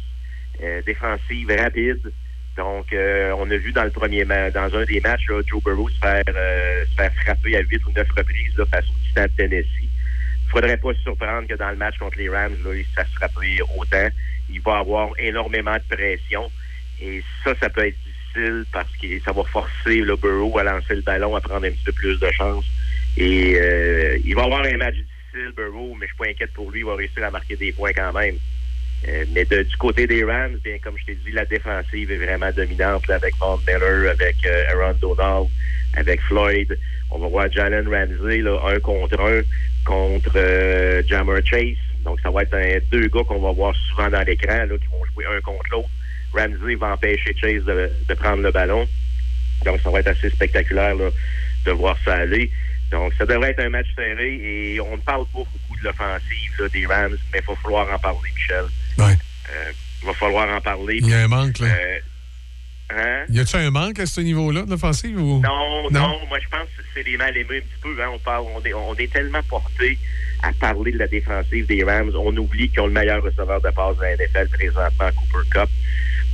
euh, 0.63 0.83
défensive 0.83 1.49
rapide. 1.57 2.13
Donc, 2.57 2.93
euh, 2.93 3.35
on 3.39 3.51
a 3.51 3.57
vu 3.57 3.73
dans 3.73 3.85
le 3.85 3.91
premier 3.91 4.25
dans 4.25 4.75
un 4.75 4.85
des 4.85 5.01
matchs, 5.01 5.29
là, 5.29 5.41
Joe 5.47 5.63
Burrow 5.63 5.89
se 5.89 5.99
faire, 5.99 6.23
euh, 6.29 6.85
se 6.85 6.95
faire 6.95 7.13
frapper 7.23 7.57
à 7.57 7.61
huit 7.61 7.85
ou 7.87 7.93
neuf 7.93 8.09
reprises 8.11 8.57
là, 8.59 8.67
face 8.67 8.85
au 8.91 8.95
Titan 9.07 9.25
de 9.25 9.31
Tennessee. 9.37 9.89
faudrait 10.51 10.77
pas 10.77 10.93
se 10.93 11.01
surprendre 11.01 11.49
que 11.49 11.55
dans 11.55 11.71
le 11.71 11.77
match 11.77 11.97
contre 11.99 12.19
les 12.19 12.29
Rams, 12.29 12.57
là, 12.63 12.75
il 12.75 12.85
se 12.85 12.93
fasse 12.93 13.09
frapper 13.15 13.59
autant. 13.79 14.09
Il 14.51 14.61
va 14.61 14.79
avoir 14.79 15.11
énormément 15.19 15.75
de 15.75 15.97
pression. 15.97 16.51
Et 17.01 17.23
ça, 17.45 17.55
ça 17.61 17.69
peut 17.71 17.87
être 17.87 17.97
difficile 18.05 18.65
parce 18.73 18.91
que 18.97 19.21
ça 19.25 19.33
va 19.33 19.45
forcer 19.45 20.01
le 20.01 20.17
Burrow 20.17 20.59
à 20.59 20.65
lancer 20.65 20.95
le 20.95 21.03
ballon, 21.03 21.35
à 21.37 21.41
prendre 21.41 21.67
un 21.67 21.71
petit 21.71 21.85
peu 21.85 21.93
plus 21.93 22.19
de 22.19 22.31
chance. 22.33 22.65
Et 23.17 23.55
euh, 23.57 24.19
il 24.25 24.35
va 24.35 24.45
avoir 24.45 24.63
un 24.65 24.77
match 24.77 24.95
difficile, 24.95 25.53
Burrow, 25.57 25.95
mais 25.95 26.07
je 26.07 26.13
suis 26.13 26.17
pas 26.19 26.29
inquiète 26.31 26.53
pour 26.53 26.71
lui. 26.71 26.81
Il 26.81 26.87
va 26.87 26.95
réussir 26.95 27.25
à 27.25 27.31
marquer 27.31 27.57
des 27.57 27.73
points 27.73 27.93
quand 27.93 28.13
même. 28.13 28.37
Euh, 29.09 29.25
mais 29.33 29.45
de- 29.45 29.63
du 29.65 29.77
côté 29.79 30.07
des 30.07 30.23
Rams, 30.23 30.59
bien 30.63 30.79
comme 30.79 30.97
je 30.97 31.07
t'ai 31.07 31.15
dit, 31.17 31.33
la 31.33 31.45
défensive 31.45 32.11
est 32.13 32.25
vraiment 32.25 32.53
dominante 32.53 33.07
là, 33.09 33.17
avec 33.17 33.35
Von 33.37 33.59
Miller, 33.67 34.11
avec 34.13 34.37
euh, 34.47 34.65
Aaron 34.71 34.97
Donald, 35.01 35.49
avec 35.95 36.21
Floyd. 36.23 36.79
On 37.11 37.19
va 37.19 37.27
voir 37.27 37.51
Jalen 37.51 37.89
Ramsey 37.89 38.39
là, 38.39 38.61
un 38.65 38.79
contre 38.79 39.21
un 39.21 39.43
contre 39.85 40.33
euh, 40.37 41.03
Jammer 41.09 41.41
Chase. 41.45 41.77
Donc 42.05 42.21
ça 42.21 42.31
va 42.31 42.43
être 42.43 42.55
un, 42.55 42.79
deux 42.91 43.09
gars 43.09 43.23
qu'on 43.27 43.41
va 43.41 43.53
voir 43.53 43.75
souvent 43.89 44.11
dans 44.11 44.23
l'écran 44.23 44.65
là, 44.67 44.77
qui 44.79 44.87
vont 44.87 45.05
jouer 45.13 45.25
un 45.27 45.41
contre 45.41 45.65
l'autre. 45.71 45.89
Ramsey 46.35 46.75
va 46.77 46.93
empêcher 46.93 47.35
Chase 47.37 47.65
de, 47.65 47.91
de 48.09 48.15
prendre 48.15 48.43
le 48.43 48.51
ballon. 48.51 48.87
Donc 49.65 49.81
ça 49.81 49.91
va 49.91 50.01
être 50.01 50.09
assez 50.09 50.31
spectaculaire 50.31 50.95
là, 50.95 51.11
de 51.67 51.71
voir 51.73 51.97
ça 52.05 52.15
aller. 52.15 52.51
Donc, 52.93 53.15
ça 53.17 53.25
devrait 53.25 53.51
être 53.51 53.61
un 53.61 53.71
match 53.71 53.87
serré 53.97 54.35
et 54.35 54.81
on 54.81 54.97
ne 54.97 55.01
parle 55.01 55.25
pas 55.33 55.39
beaucoup 55.39 55.79
de 55.81 55.85
l'offensive 55.85 56.53
là, 56.59 56.69
des 56.69 56.87
Rams, 56.87 57.17
mais 57.33 57.41
il 57.41 57.47
va 57.47 57.55
falloir 57.57 57.91
en 57.91 57.99
parler, 57.99 58.31
Michel. 58.35 58.65
Ouais. 58.99 59.17
Euh, 59.51 59.73
il 60.03 60.07
va 60.07 60.13
falloir 60.13 60.55
en 60.55 60.61
parler. 60.61 60.99
Il 61.01 61.09
y 61.09 61.15
a 61.15 61.21
un 61.21 61.29
manque, 61.29 61.59
là. 61.59 61.69
Euh, 61.69 61.99
hein? 62.91 63.25
Y 63.29 63.41
a-tu 63.41 63.57
un 63.57 63.71
manque 63.71 63.99
à 63.99 64.07
ce 64.07 64.21
niveau-là 64.21 64.63
de 64.63 64.71
l'offensive? 64.71 65.19
Ou... 65.19 65.41
Non, 65.41 65.91
non, 65.91 66.21
moi 66.29 66.39
je 66.41 66.49
pense 66.49 66.69
que 66.77 66.83
c'est 66.95 67.05
des 67.05 67.17
mal 67.17 67.37
aimés 67.37 67.59
un 67.59 67.61
petit 67.61 67.81
peu. 67.83 68.03
Hein. 68.03 68.11
On, 68.15 68.19
parle, 68.19 68.45
on, 68.55 68.63
est, 68.65 68.75
on 68.75 68.95
est 68.95 69.13
tellement 69.13 69.43
porté 69.49 69.99
à 70.43 70.53
parler 70.53 70.93
de 70.93 70.99
la 70.99 71.07
défensive 71.07 71.67
des 71.67 71.85
Rams. 71.85 72.13
On 72.15 72.37
oublie 72.37 72.69
qu'ils 72.69 72.81
ont 72.81 72.87
le 72.87 72.93
meilleur 72.93 73.23
receveur 73.23 73.61
de 73.61 73.71
passe 73.71 73.97
de 73.97 74.03
la 74.03 74.17
NFL 74.17 74.49
présentement, 74.51 75.11
Cooper 75.17 75.49
Cup. 75.51 75.69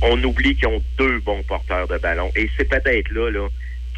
On 0.01 0.23
oublie 0.23 0.55
qu'ils 0.55 0.67
ont 0.67 0.83
deux 0.97 1.19
bons 1.19 1.43
porteurs 1.43 1.87
de 1.87 1.97
ballon. 1.97 2.31
Et 2.35 2.49
c'est 2.57 2.65
peut-être 2.65 3.11
là, 3.11 3.29
là 3.29 3.47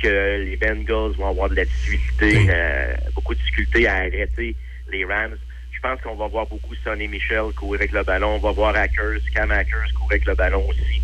que 0.02 0.44
les 0.44 0.58
Bengals 0.58 1.14
vont 1.18 1.30
avoir 1.30 1.50
de 1.50 1.56
la 1.56 1.66
difficulté, 1.66 2.48
euh, 2.50 2.94
beaucoup 3.14 3.34
de 3.34 3.40
difficulté 3.40 3.88
à 3.88 3.96
arrêter 3.98 4.56
les 4.92 5.06
Rams. 5.06 5.38
Je 5.72 5.80
pense 5.80 6.02
qu'on 6.02 6.16
va 6.16 6.28
voir 6.28 6.46
beaucoup 6.48 6.76
Sonny 6.84 7.08
Michel 7.08 7.54
courir 7.56 7.82
avec 7.82 7.92
le 7.92 8.04
ballon. 8.04 8.36
On 8.36 8.40
va 8.40 8.52
voir 8.52 8.76
Hackers, 8.76 9.22
Cam 9.34 9.52
Hackers 9.52 9.94
courir 9.96 10.12
avec 10.12 10.26
le 10.26 10.36
ballon 10.36 10.64
aussi. 10.70 11.02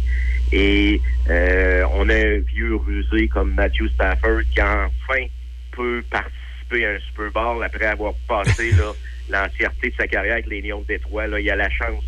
Et 0.51 1.01
euh, 1.30 1.84
on 1.93 2.08
a 2.09 2.16
un 2.16 2.40
vieux 2.40 2.76
rusé 2.76 3.27
comme 3.27 3.53
Matthew 3.53 3.88
Stafford 3.93 4.42
qui 4.53 4.61
enfin 4.61 5.26
peut 5.72 6.03
participer 6.09 6.85
à 6.85 6.90
un 6.92 7.00
Super 7.00 7.32
Bowl 7.32 7.64
après 7.64 7.85
avoir 7.85 8.14
passé 8.27 8.72
l'entièreté 9.30 9.90
de 9.90 9.95
sa 9.95 10.08
carrière 10.08 10.34
avec 10.34 10.48
les 10.48 10.61
Lions 10.61 10.82
de 10.82 10.88
Détroit. 10.88 11.27
Là, 11.27 11.40
il 11.40 11.50
a 11.50 11.56
la 11.56 11.69
chance 11.69 12.03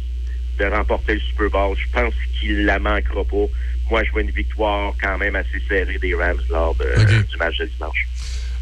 de 0.57 0.65
remporter 0.65 1.15
le 1.15 1.19
Super 1.19 1.49
Bowl. 1.49 1.75
Je 1.77 1.87
pense 1.91 2.13
qu'il 2.39 2.65
la 2.65 2.79
manquera 2.79 3.23
pas. 3.23 3.45
Moi, 3.89 4.03
je 4.03 4.11
vois 4.11 4.21
une 4.21 4.31
victoire 4.31 4.93
quand 5.01 5.17
même 5.17 5.35
assez 5.35 5.59
serrée 5.67 5.97
des 5.97 6.13
Rams 6.15 6.39
lors 6.49 6.75
de- 6.75 7.23
du 7.23 7.37
match 7.37 7.57
de 7.57 7.65
dimanche. 7.65 8.07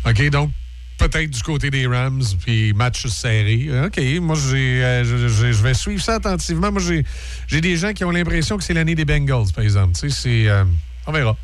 OK, 0.08 0.30
donc 0.30 0.52
peut-être 0.98 1.30
du 1.30 1.42
côté 1.44 1.70
des 1.70 1.88
Rams, 1.88 2.24
puis 2.44 2.74
match 2.74 3.06
serré. 3.08 3.68
OK, 3.86 4.00
moi, 4.22 4.36
j'ai, 4.36 4.84
euh, 4.84 5.04
je, 5.04 5.64
vais 5.64 5.74
suivre 5.74 6.02
ça 6.02 6.16
attentivement. 6.16 6.72
Moi, 6.72 6.82
j'ai, 6.86 7.04
j'ai 7.48 7.62
des 7.62 7.76
gens 7.78 7.94
qui 7.94 8.04
ont 8.04 8.12
l'impression 8.12 8.58
que 8.58 8.64
c'est 8.64 8.74
l'année 8.74 8.96
des 8.96 9.06
Bengals, 9.06 9.52
par 9.54 9.64
exemple. 9.64 9.94
Tu 9.94 10.10
sais, 10.10 10.22
c'est... 10.22 10.50
euh, 10.50 10.64
on 11.06 11.12
verra. 11.12 11.38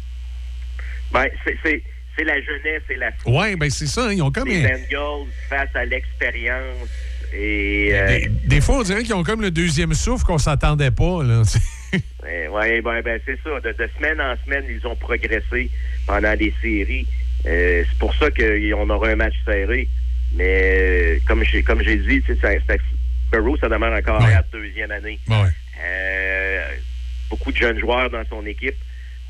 Ben, 1.12 1.28
c'est- 1.64 1.82
la 2.26 2.40
jeunesse 2.42 2.84
et 2.90 2.96
la 2.96 3.10
Ouais, 3.26 3.56
ben 3.56 3.70
c'est 3.70 3.88
ça. 3.88 4.06
hein, 4.08 4.14
ils 4.14 4.22
ont 4.22 4.32
comme... 4.32 4.48
Les 4.48 4.62
Bengals 4.62 5.28
face 5.50 5.70
à 5.76 5.84
l'expérience 5.84 6.88
et... 7.34 7.90
euh, 7.92 8.08
des, 8.08 8.30
des 8.48 8.62
fois, 8.62 8.78
on 8.78 8.84
dirait 8.84 9.04
qu'ils 9.04 9.16
ont 9.16 9.24
comme 9.24 9.42
le 9.42 9.52
deuxième 9.52 9.94
souffle 9.94 10.24
qu'on 10.24 10.38
s'attendait 10.38 10.92
pas. 10.92 11.24
Là. 11.24 11.42
Ouais, 12.24 12.48
ouais, 12.54 12.82
ben, 12.82 13.02
ben, 13.02 13.20
c'est 13.26 13.38
ça. 13.44 13.60
De, 13.60 13.72
de 13.72 13.90
semaine 13.98 14.22
en 14.22 14.36
semaine, 14.46 14.64
ils 14.70 14.86
ont 14.88 14.96
progressé 14.96 15.70
pendant 16.08 16.34
les 16.34 16.54
séries. 16.62 17.08
Euh, 17.46 17.84
c'est 17.90 17.98
pour 18.00 18.14
ça 18.16 18.30
qu'on 18.32 18.90
aura 18.90 19.10
un 19.10 19.16
match 19.16 19.36
serré. 19.46 19.88
Mais 20.34 20.60
euh, 20.62 21.20
comme 21.28 21.44
j'ai 21.44 21.62
comme 21.64 21.82
j'ai 21.84 21.98
dit, 21.98 22.24
ça- 22.42 22.54
ça- 22.68 22.76
Burrow, 23.32 23.58
ça 23.58 23.68
demeure 23.70 23.94
encore 23.94 24.22
à 24.22 24.30
la 24.36 24.44
deuxième 24.52 24.92
année. 24.92 25.20
Euh, 25.84 26.62
beaucoup 27.30 27.52
de 27.52 27.58
jeunes 27.58 27.80
joueurs 27.80 28.10
dans 28.10 28.24
son 28.30 28.46
équipe. 28.46 28.76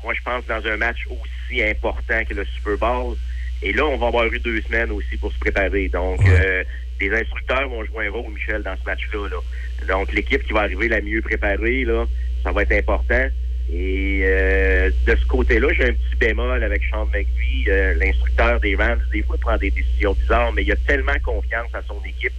Moi, 0.02 0.12
je 0.14 0.20
pense 0.22 0.44
dans 0.46 0.64
un 0.70 0.76
match 0.76 0.98
aussi 1.08 1.62
important 1.62 2.22
que 2.28 2.34
le 2.34 2.44
Super 2.44 2.76
Bowl. 2.76 3.16
Et 3.62 3.72
là, 3.72 3.84
on 3.86 3.96
va 3.96 4.08
avoir 4.08 4.26
eu 4.26 4.38
deux 4.40 4.60
semaines 4.62 4.90
aussi 4.90 5.16
pour 5.16 5.32
se 5.32 5.38
préparer. 5.38 5.88
Donc, 5.88 6.20
euh, 6.28 6.64
les 7.00 7.10
instructeurs 7.12 7.68
vont 7.68 7.84
jouer 7.86 8.06
un 8.08 8.10
rôle, 8.10 8.30
Michel, 8.32 8.62
dans 8.62 8.76
ce 8.76 8.84
match-là. 8.84 9.28
là. 9.30 9.86
Donc, 9.94 10.12
l'équipe 10.12 10.42
qui 10.44 10.52
va 10.52 10.60
arriver 10.60 10.88
la 10.88 11.00
mieux 11.00 11.22
préparée, 11.22 11.84
là, 11.84 12.04
ça 12.42 12.52
va 12.52 12.62
être 12.62 12.72
important. 12.72 13.26
Et 13.72 14.20
euh, 14.24 14.90
de 15.06 15.16
ce 15.16 15.24
côté-là, 15.26 15.68
j'ai 15.72 15.84
un 15.84 15.92
petit 15.92 16.16
bémol 16.20 16.62
avec 16.62 16.82
Sean 16.90 17.06
McVie, 17.06 17.64
euh, 17.68 17.94
l'instructeur 17.94 18.60
des 18.60 18.76
Rams. 18.76 19.00
Des 19.12 19.22
fois, 19.22 19.36
il 19.36 19.40
prend 19.40 19.56
des 19.56 19.70
décisions 19.70 20.12
bizarres, 20.12 20.52
mais 20.52 20.62
il 20.62 20.72
a 20.72 20.76
tellement 20.76 21.18
confiance 21.24 21.74
à 21.74 21.82
son 21.82 21.98
équipe 22.04 22.32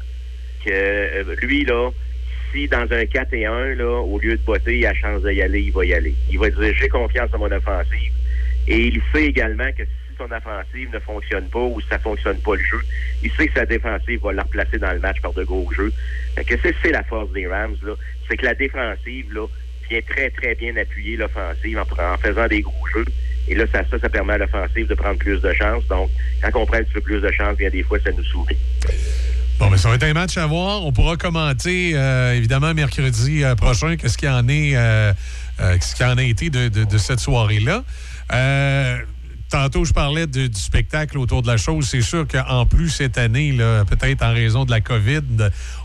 que 0.64 0.72
euh, 0.72 1.36
lui, 1.42 1.66
là, 1.66 1.90
si 2.52 2.68
dans 2.68 2.88
un 2.92 3.06
4 3.06 3.34
et 3.34 3.46
1, 3.46 3.76
là, 3.76 4.02
au 4.02 4.20
lieu 4.20 4.38
de 4.38 4.42
botter, 4.44 4.78
il 4.78 4.86
a 4.86 4.94
chance 4.94 5.24
d'y 5.24 5.42
aller, 5.42 5.62
il 5.62 5.72
va 5.72 5.86
y 5.86 5.94
aller. 5.94 6.14
Il 6.30 6.40
va 6.40 6.50
dire 6.50 6.74
j'ai 6.80 6.90
confiance 6.90 7.30
en 7.34 7.40
mon 7.40 7.52
offensive. 7.52 8.14
Et 8.68 8.88
il 8.88 9.02
sait 9.14 9.26
également 9.26 9.72
que 9.78 9.84
si 9.84 10.18
son 10.18 10.32
offensive 10.32 10.90
ne 10.94 11.00
fonctionne 11.00 11.48
pas 11.50 11.60
ou 11.60 11.82
si 11.82 11.88
ça 11.88 12.00
fonctionne 12.00 12.40
pas 12.40 12.56
le 12.56 12.64
jeu, 12.64 12.80
il 13.24 13.32
sait 13.32 13.48
que 13.48 13.54
sa 13.54 13.66
défensive 13.66 14.22
va 14.22 14.32
la 14.32 14.44
replacer 14.44 14.78
dans 14.78 14.92
le 14.92 15.00
match 15.00 15.22
par 15.22 15.34
de 15.34 15.44
gros 15.44 15.70
jeux. 15.74 15.92
Fait 16.36 16.44
que 16.44 16.56
c'est, 16.62 16.76
c'est 16.82 16.92
la 16.92 17.04
force 17.04 17.32
des 17.34 17.48
Rams, 17.48 17.78
là. 17.84 17.94
C'est 18.28 18.38
que 18.38 18.46
la 18.46 18.56
défensive, 18.56 19.34
là, 19.34 19.48
vient 19.90 20.02
très, 20.10 20.30
très 20.30 20.56
bien 20.56 20.76
appuyer 20.78 21.18
l'offensive 21.18 21.80
en, 21.80 22.18
faisant 22.18 22.48
des 22.48 22.62
gros 22.62 22.88
jeux. 22.94 23.06
Et 23.48 23.56
là, 23.56 23.66
ça, 23.72 23.84
ça, 24.00 24.10
permet 24.10 24.34
à 24.34 24.38
l'offensive 24.40 24.88
de 24.88 24.96
prendre 24.96 25.18
plus 25.18 25.40
de 25.40 25.54
chance. 25.54 25.86
Donc, 25.88 26.10
quand 26.42 26.60
on 26.60 26.66
prend 26.66 26.78
un 26.78 26.84
petit 26.84 26.94
peu 26.94 27.02
plus 27.02 27.22
de 27.22 27.32
chance, 27.32 27.56
bien 27.58 27.70
des 27.70 27.84
fois, 27.84 28.00
ça 28.04 28.12
nous 28.12 28.24
sourit. 28.24 28.58
Bon, 29.60 29.70
mais 29.70 29.78
ça 29.78 29.90
va 29.90 29.96
être 29.96 30.04
un 30.04 30.14
match 30.14 30.38
à 30.38 30.48
voir. 30.48 30.84
On 30.84 30.92
pourra 30.92 31.16
commenter, 31.16 31.92
euh, 31.94 32.34
évidemment, 32.34 32.74
mercredi 32.74 33.44
euh, 33.44 33.56
prochain, 33.56 33.96
qu'est-ce 33.96 34.18
qu'il 34.18 34.30
en 34.30 34.48
est, 34.50 34.76
euh, 34.76 35.14
euh, 35.62 35.76
qu'est-ce 35.76 35.96
qu'il 35.96 36.06
y 36.06 36.10
en 36.10 36.18
a 36.18 36.24
été 36.24 36.50
de- 36.50 36.68
de 36.68 36.98
cette 36.98 37.20
soirée-là. 37.20 37.84
Euh, 39.56 39.64
tantôt, 39.64 39.86
je 39.86 39.94
parlais 39.94 40.28
du 40.28 40.50
spectacle 40.54 41.18
autour 41.18 41.42
de 41.42 41.48
la 41.48 41.56
chose. 41.58 41.88
C'est 41.88 42.02
sûr 42.02 42.28
qu'en 42.28 42.66
plus, 42.66 42.90
cette 42.90 43.18
année, 43.18 43.56
peut-être 43.90 44.22
en 44.24 44.34
raison 44.34 44.66
de 44.66 44.72
la 44.72 44.82
COVID, 44.82 45.22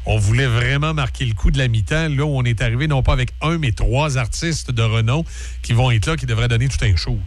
on 0.06 0.18
voulait 0.18 0.46
vraiment 0.46 0.92
marquer 0.92 1.24
le 1.24 1.34
coup 1.34 1.50
de 1.50 1.58
la 1.58 1.68
mi-temps. 1.68 2.08
Là 2.08 2.24
on 2.24 2.42
est 2.44 2.60
arrivé, 2.62 2.88
non 2.88 3.02
pas 3.02 3.12
avec 3.12 3.30
un, 3.42 3.58
mais 3.58 3.70
trois 3.72 4.18
artistes 4.18 4.70
de 4.72 4.82
renom 4.82 5.24
qui 5.62 5.72
vont 5.72 5.90
être 5.90 6.06
là, 6.06 6.16
qui 6.16 6.26
devraient 6.26 6.48
donner 6.48 6.68
tout 6.68 6.84
un 6.84 6.96
show. 6.96 7.18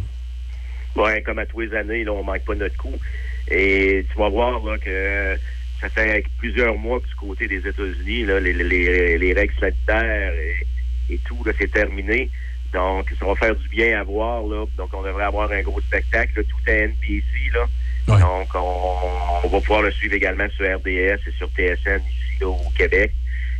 Ouais, 0.95 1.21
comme 1.21 1.39
à 1.39 1.45
tous 1.45 1.61
les 1.61 1.73
années, 1.75 2.03
là, 2.03 2.11
on 2.11 2.23
manque 2.23 2.43
pas 2.45 2.55
notre 2.55 2.75
coup. 2.77 2.97
Et 3.49 4.05
tu 4.11 4.17
vas 4.19 4.29
voir 4.29 4.59
que 4.83 5.37
ça 5.81 5.89
fait 5.89 6.23
plusieurs 6.39 6.77
mois 6.77 6.99
que 6.99 7.07
du 7.07 7.15
côté 7.15 7.47
des 7.47 7.57
États-Unis, 7.67 8.25
les, 8.25 8.53
les- 8.53 9.17
les 9.17 9.33
règles 9.33 9.53
sanitaires 9.59 10.33
et, 10.33 11.13
et 11.13 11.19
tout, 11.25 11.37
c'est 11.57 11.71
terminé. 11.71 12.29
Donc, 12.73 13.07
ça 13.19 13.25
va 13.25 13.35
faire 13.35 13.55
du 13.55 13.67
bien 13.69 13.99
à 13.99 14.03
voir. 14.03 14.41
Là. 14.43 14.65
Donc, 14.77 14.89
on 14.93 15.03
devrait 15.03 15.25
avoir 15.25 15.51
un 15.51 15.61
gros 15.61 15.79
spectacle. 15.81 16.31
là. 16.37 16.43
Tout 16.43 16.69
est 16.71 16.87
NBC. 16.87 17.23
Là. 17.53 17.65
Donc, 18.19 18.49
on, 18.55 18.97
on 19.43 19.47
va 19.47 19.59
pouvoir 19.61 19.81
le 19.83 19.91
suivre 19.91 20.13
également 20.15 20.47
sur 20.55 20.65
RDS 20.65 20.87
et 20.87 21.31
sur 21.37 21.47
TSN 21.49 22.01
ici 22.09 22.39
là, 22.41 22.47
au 22.47 22.69
Québec. 22.77 23.11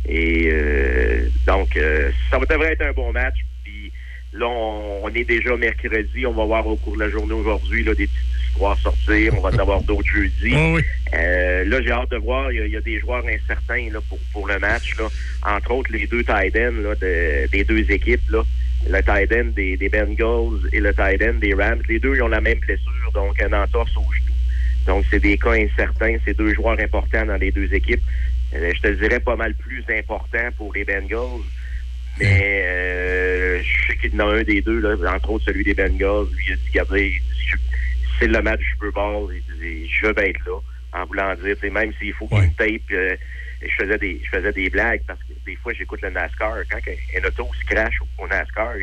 Et 0.06 0.48
euh, 0.52 1.28
donc, 1.46 1.76
euh, 1.76 2.10
ça 2.30 2.38
devrait 2.38 2.72
être 2.72 2.82
un 2.82 2.92
bon 2.92 3.12
match. 3.12 3.36
Puis 3.62 3.90
là, 4.34 4.46
on, 4.46 5.00
on 5.04 5.08
est 5.14 5.24
déjà 5.24 5.56
mercredi. 5.56 6.26
On 6.26 6.32
va 6.32 6.44
voir 6.44 6.66
au 6.66 6.76
cours 6.76 6.94
de 6.96 7.00
la 7.04 7.08
journée 7.10 7.32
aujourd'hui 7.32 7.84
là, 7.84 7.94
des 7.94 8.06
petites 8.06 8.48
histoires 8.50 8.78
sortir. 8.78 9.32
On 9.38 9.40
va 9.40 9.48
en 9.50 9.58
avoir 9.58 9.82
d'autres 9.82 10.08
jeudi. 10.12 10.54
Euh, 11.16 11.64
là, 11.66 11.80
j'ai 11.80 11.92
hâte 11.92 12.10
de 12.10 12.16
voir. 12.16 12.50
Il 12.50 12.66
y, 12.66 12.70
y 12.70 12.76
a 12.76 12.80
des 12.80 12.98
joueurs 12.98 13.22
incertains 13.24 13.86
là, 13.92 14.00
pour, 14.08 14.18
pour 14.32 14.48
le 14.48 14.58
match. 14.58 14.96
Là. 14.98 15.06
Entre 15.46 15.70
autres, 15.70 15.92
les 15.92 16.08
deux 16.08 16.24
tight 16.24 16.56
ends 16.56 16.82
là, 16.82 16.96
de- 16.96 17.46
des 17.52 17.62
deux 17.62 17.88
équipes. 17.88 18.28
Là. 18.30 18.42
Le 18.88 19.00
tight 19.02 19.32
end 19.32 19.52
des, 19.56 19.76
des 19.76 19.88
Bengals 19.88 20.68
et 20.72 20.80
le 20.80 20.92
tight 20.94 21.22
end 21.22 21.34
des 21.40 21.54
Rams. 21.54 21.80
Les 21.88 21.98
deux, 21.98 22.14
ils 22.16 22.22
ont 22.22 22.28
la 22.28 22.40
même 22.40 22.58
blessure, 22.58 23.10
donc 23.14 23.40
un 23.42 23.52
entorse 23.62 23.96
au 23.96 24.02
genou. 24.12 24.34
Donc, 24.86 25.04
c'est 25.10 25.20
des 25.20 25.38
cas 25.38 25.52
incertains. 25.52 26.16
C'est 26.24 26.36
deux 26.36 26.54
joueurs 26.54 26.78
importants 26.78 27.24
dans 27.24 27.36
les 27.36 27.50
deux 27.50 27.72
équipes. 27.72 28.02
Euh, 28.54 28.70
je 28.74 28.80
te 28.82 28.88
dirais 28.88 29.20
pas 29.20 29.36
mal 29.36 29.54
plus 29.54 29.82
important 29.88 30.48
pour 30.58 30.72
les 30.74 30.84
Bengals. 30.84 31.40
Mais 32.20 32.62
euh, 32.66 33.60
je 33.62 33.86
sais 33.88 33.96
qu'il 33.96 34.14
y 34.14 34.20
en 34.20 34.28
a 34.28 34.34
un 34.36 34.42
des 34.42 34.60
deux, 34.60 34.78
là, 34.80 34.94
entre 35.12 35.30
autres 35.30 35.46
celui 35.46 35.64
des 35.64 35.74
Bengals, 35.74 36.26
lui 36.36 36.44
il 36.46 36.52
a 36.52 36.56
dit, 36.56 36.62
regardez, 36.72 37.12
je- 37.48 37.56
c'est 38.20 38.28
le 38.28 38.40
match 38.40 38.60
du 38.60 38.66
Super 38.70 38.92
Bowl, 38.92 39.34
il 39.34 39.58
dit, 39.60 39.90
je 39.90 40.06
veux 40.06 40.14
être 40.18 40.38
là, 40.46 40.60
en 41.00 41.06
voulant 41.06 41.34
dire, 41.34 41.56
même 41.72 41.92
s'il 41.98 42.12
faut 42.12 42.28
qu'il 42.28 42.38
me 42.38 42.54
tape, 42.56 42.82
euh, 42.92 43.16
je 43.62 43.74
faisais 43.84 43.98
des 43.98 44.20
je 44.22 44.28
faisais 44.38 44.52
des 44.52 44.70
blagues 44.70 45.00
parce 45.08 45.18
que 45.20 45.32
des 45.46 45.56
fois 45.56 45.72
j'écoute 45.72 46.00
le 46.02 46.10
NASCAR, 46.10 46.56
quand 46.70 46.78
un, 46.78 47.28
auto 47.28 47.48
se 47.60 47.74
crache 47.74 48.00
au, 48.00 48.24
au 48.24 48.28
NASCAR, 48.28 48.74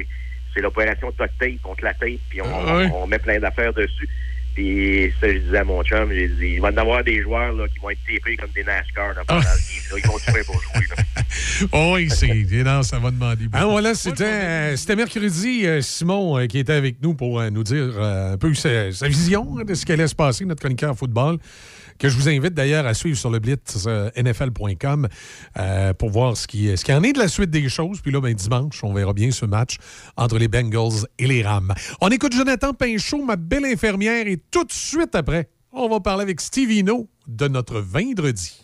c'est 0.53 0.61
l'opération 0.61 1.11
Tuck 1.11 1.29
Tape, 1.39 1.51
on 1.63 1.75
te 1.75 1.83
la 1.83 1.93
tape, 1.93 2.19
puis 2.29 2.41
on, 2.41 2.45
Ah 2.45 2.87
on 2.93 3.07
met 3.07 3.19
plein 3.19 3.39
d'affaires 3.39 3.73
dessus. 3.73 4.07
Puis 4.53 5.13
ça, 5.21 5.31
je 5.31 5.37
disais 5.37 5.57
à 5.59 5.63
mon 5.63 5.81
chum, 5.83 6.11
j'ai 6.11 6.27
dit, 6.27 6.47
il 6.55 6.61
va 6.61 6.71
y 6.71 6.73
en 6.73 6.77
avoir 6.77 7.03
des 7.03 7.21
joueurs 7.21 7.53
là, 7.53 7.67
qui 7.69 7.79
vont 7.79 7.89
être 7.89 7.99
tapés 8.05 8.35
comme 8.35 8.49
des 8.51 8.63
NASCAR 8.63 9.13
là, 9.13 9.23
pendant 9.25 9.39
le 9.39 9.45
game. 9.45 9.55
là. 9.91 9.97
Ils 9.97 10.07
vont 10.07 10.19
tuer 10.19 10.43
pour 10.45 10.61
jouer. 10.61 10.85
Là. 10.89 11.03
Oh, 11.71 11.93
oui, 11.95 12.09
c'est. 12.09 12.27
Non, 12.63 12.83
ça 12.83 12.99
va 12.99 13.11
demander. 13.11 13.45
Ah, 13.53 13.65
voilà, 13.65 13.93
c'était, 13.93 14.23
euh, 14.23 14.75
c'était 14.75 14.95
mercredi, 14.95 15.65
euh, 15.65 15.81
Simon 15.81 16.37
euh, 16.37 16.47
qui 16.47 16.57
était 16.59 16.73
avec 16.73 17.01
nous 17.01 17.13
pour 17.13 17.39
euh, 17.39 17.49
nous 17.49 17.63
dire 17.63 17.93
euh, 17.97 18.33
un 18.33 18.37
peu 18.37 18.53
sa, 18.53 18.91
sa 18.91 19.07
vision 19.07 19.57
hein, 19.57 19.63
de 19.63 19.73
ce 19.73 19.85
qui 19.85 19.91
allait 19.91 20.07
se 20.07 20.15
passer, 20.15 20.43
notre 20.45 20.59
chroniqueur 20.59 20.97
football, 20.97 21.37
que 22.01 22.09
je 22.09 22.17
vous 22.17 22.27
invite 22.27 22.55
d'ailleurs 22.55 22.87
à 22.87 22.95
suivre 22.95 23.15
sur 23.15 23.29
le 23.29 23.37
blitz 23.37 23.85
euh, 23.85 24.09
NFL.com 24.17 25.07
euh, 25.59 25.93
pour 25.93 26.09
voir 26.09 26.35
ce 26.35 26.47
qui, 26.47 26.75
ce 26.75 26.83
qui 26.83 26.91
en 26.91 27.03
est 27.03 27.13
de 27.13 27.19
la 27.19 27.27
suite 27.27 27.51
des 27.51 27.69
choses. 27.69 28.01
Puis 28.01 28.11
là, 28.11 28.19
ben, 28.19 28.33
dimanche, 28.33 28.83
on 28.83 28.91
verra 28.91 29.13
bien 29.13 29.29
ce 29.29 29.45
match 29.45 29.77
entre 30.17 30.39
les 30.39 30.47
Bengals 30.47 31.05
et 31.19 31.27
les 31.27 31.43
Rams. 31.43 31.71
On 32.01 32.09
écoute 32.09 32.33
Jonathan 32.33 32.73
Pinchot, 32.73 33.23
ma 33.23 33.35
belle 33.35 33.65
infirmière, 33.65 34.25
et 34.25 34.37
tout 34.49 34.63
de 34.63 34.71
suite 34.71 35.13
après, 35.13 35.49
on 35.71 35.89
va 35.89 35.99
parler 35.99 36.23
avec 36.23 36.41
Steve 36.41 36.71
Hino 36.71 37.07
de 37.27 37.47
notre 37.47 37.79
vendredi. 37.79 38.63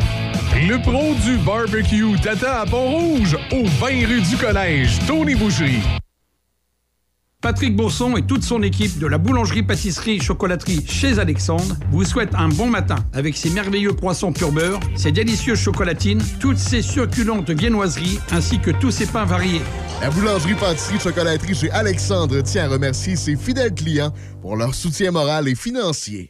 Le 0.53 0.81
pro 0.81 1.15
du 1.25 1.37
barbecue 1.37 2.19
Tata 2.21 2.61
à 2.61 2.65
Pont-Rouge, 2.65 3.37
au 3.53 3.65
20 3.65 3.87
rue 4.05 4.21
du 4.21 4.35
Collège, 4.35 4.99
Tony 5.07 5.33
Boucherie. 5.33 5.81
Patrick 7.41 7.75
Bourson 7.75 8.17
et 8.17 8.21
toute 8.21 8.43
son 8.43 8.61
équipe 8.61 8.99
de 8.99 9.07
la 9.07 9.17
boulangerie-pâtisserie-chocolaterie 9.17 10.85
chez 10.85 11.17
Alexandre 11.19 11.75
vous 11.91 12.03
souhaitent 12.03 12.35
un 12.35 12.49
bon 12.49 12.67
matin 12.67 12.97
avec 13.13 13.37
ses 13.37 13.49
merveilleux 13.49 13.93
croissants 13.93 14.33
pur 14.33 14.51
beurre, 14.51 14.79
ses 14.93 15.13
délicieuses 15.13 15.59
chocolatines, 15.59 16.21
toutes 16.39 16.57
ses 16.57 16.81
succulentes 16.81 17.49
viennoiseries 17.49 18.19
ainsi 18.31 18.59
que 18.59 18.71
tous 18.71 18.91
ses 18.91 19.05
pains 19.05 19.25
variés. 19.25 19.61
La 20.01 20.09
boulangerie 20.09 20.55
pâtisserie 20.55 20.99
chocolaterie 20.99 21.55
chez 21.55 21.71
Alexandre 21.71 22.41
tient 22.41 22.65
à 22.65 22.67
remercier 22.67 23.15
ses 23.15 23.37
fidèles 23.37 23.73
clients 23.73 24.13
pour 24.41 24.57
leur 24.57 24.75
soutien 24.75 25.11
moral 25.11 25.47
et 25.47 25.55
financier. 25.55 26.29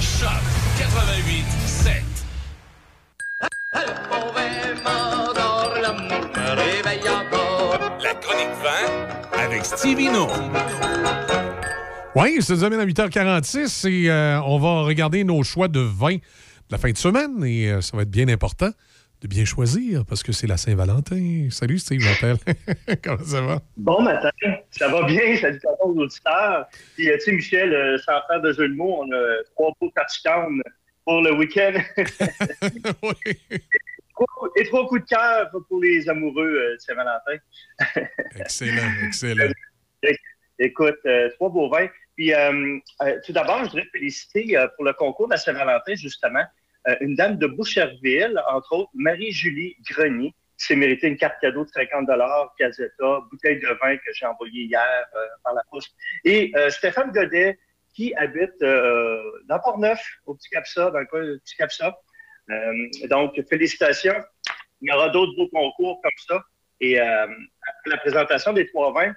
Choc 0.00 0.28
88 0.78 1.44
7. 1.66 2.02
La 8.02 8.14
chronique 8.14 8.48
vin 8.62 9.42
avec 9.42 9.64
Stevie 9.64 10.10
No. 10.10 10.28
Oui, 12.14 12.42
ça 12.42 12.52
nous 12.54 12.64
amène 12.64 12.80
à 12.80 12.84
8h46 12.86 13.88
et 13.88 14.10
euh, 14.10 14.40
on 14.42 14.58
va 14.58 14.82
regarder 14.82 15.24
nos 15.24 15.42
choix 15.42 15.68
de 15.68 15.80
vin 15.80 16.16
de 16.16 16.20
la 16.70 16.78
fin 16.78 16.90
de 16.90 16.96
semaine 16.96 17.42
et 17.44 17.70
euh, 17.70 17.80
ça 17.80 17.96
va 17.96 18.02
être 18.02 18.10
bien 18.10 18.28
important 18.28 18.68
de 19.22 19.28
bien 19.28 19.44
choisir 19.44 20.04
parce 20.04 20.22
que 20.22 20.32
c'est 20.32 20.46
la 20.46 20.56
Saint-Valentin. 20.58 21.48
Salut 21.50 21.78
Steve, 21.78 22.00
j'appelle. 22.00 22.36
Comment 23.04 23.24
ça 23.24 23.40
va? 23.40 23.60
Bon 23.76 24.02
matin, 24.02 24.30
ça 24.70 24.88
va 24.88 25.04
bien, 25.04 25.36
salut 25.36 25.56
à 25.64 25.72
tous 25.80 25.88
aux 25.90 25.96
auditeurs. 26.02 26.66
Puis, 26.96 27.08
euh, 27.08 27.14
tu 27.14 27.20
sais, 27.24 27.32
Michel, 27.32 27.72
euh, 27.72 27.96
sans 27.98 28.20
faire 28.26 28.42
de 28.42 28.52
jeu 28.52 28.68
de 28.68 28.74
mots, 28.74 28.98
on 29.04 29.10
a 29.12 29.42
trois 29.54 29.72
beaux 29.80 29.90
touchdowns 29.96 30.60
pour 31.06 31.22
le 31.22 31.34
week-end. 31.36 31.72
Trois- 34.14 34.50
Et 34.56 34.64
trois 34.66 34.86
coups 34.86 35.00
de 35.02 35.06
cœur 35.06 35.50
pour 35.68 35.80
les 35.80 36.06
amoureux 36.08 36.50
de 36.50 36.76
Saint-Valentin. 36.78 37.38
Excellent, 38.38 38.92
excellent. 39.06 39.50
Écoute, 40.58 40.98
euh, 41.06 41.28
trois 41.36 41.48
beaux 41.48 41.70
vins. 41.70 41.88
Puis, 42.16 42.34
euh, 42.34 42.78
euh, 43.02 43.20
tout 43.24 43.32
d'abord, 43.32 43.64
je 43.64 43.70
voudrais 43.70 43.88
féliciter 43.92 44.56
euh, 44.56 44.68
pour 44.76 44.84
le 44.84 44.92
concours 44.92 45.28
de 45.28 45.32
la 45.32 45.38
Saint-Valentin, 45.38 45.94
justement, 45.94 46.44
euh, 46.88 46.96
une 47.00 47.14
dame 47.14 47.38
de 47.38 47.46
Boucherville, 47.46 48.40
entre 48.48 48.72
autres, 48.72 48.90
Marie-Julie 48.94 49.76
Grenier, 49.90 50.34
qui 50.58 50.66
s'est 50.66 50.76
mérité 50.76 51.08
une 51.08 51.16
carte 51.16 51.40
cadeau 51.40 51.64
de 51.64 51.70
50 51.70 52.06
Gazetta, 52.58 53.20
bouteille 53.30 53.60
de 53.60 53.68
vin 53.80 53.96
que 53.96 54.12
j'ai 54.12 54.26
envoyée 54.26 54.64
hier 54.64 55.06
euh, 55.16 55.26
par 55.42 55.54
la 55.54 55.62
poste. 55.70 55.94
Et 56.24 56.52
Stéphane 56.68 57.10
Godet, 57.12 57.58
qui 57.94 58.14
habite 58.14 58.58
dans 58.60 59.58
Port-Neuf, 59.62 60.00
au 60.26 60.34
Petit 60.34 60.50
Capsa, 60.50 60.90
dans 60.90 61.00
le 61.00 61.06
coin 61.06 61.22
du 61.24 61.40
Petit 61.40 61.56
Capsa. 61.56 61.96
Donc, 63.08 63.40
félicitations. 63.48 64.14
Il 64.80 64.90
y 64.90 64.92
aura 64.92 65.08
d'autres 65.10 65.34
beaux 65.36 65.48
concours 65.48 66.00
comme 66.02 66.12
ça. 66.28 66.44
Et 66.80 66.94
la 66.94 67.96
présentation 67.98 68.52
des 68.52 68.66
trois 68.68 68.92
vins, 68.92 69.14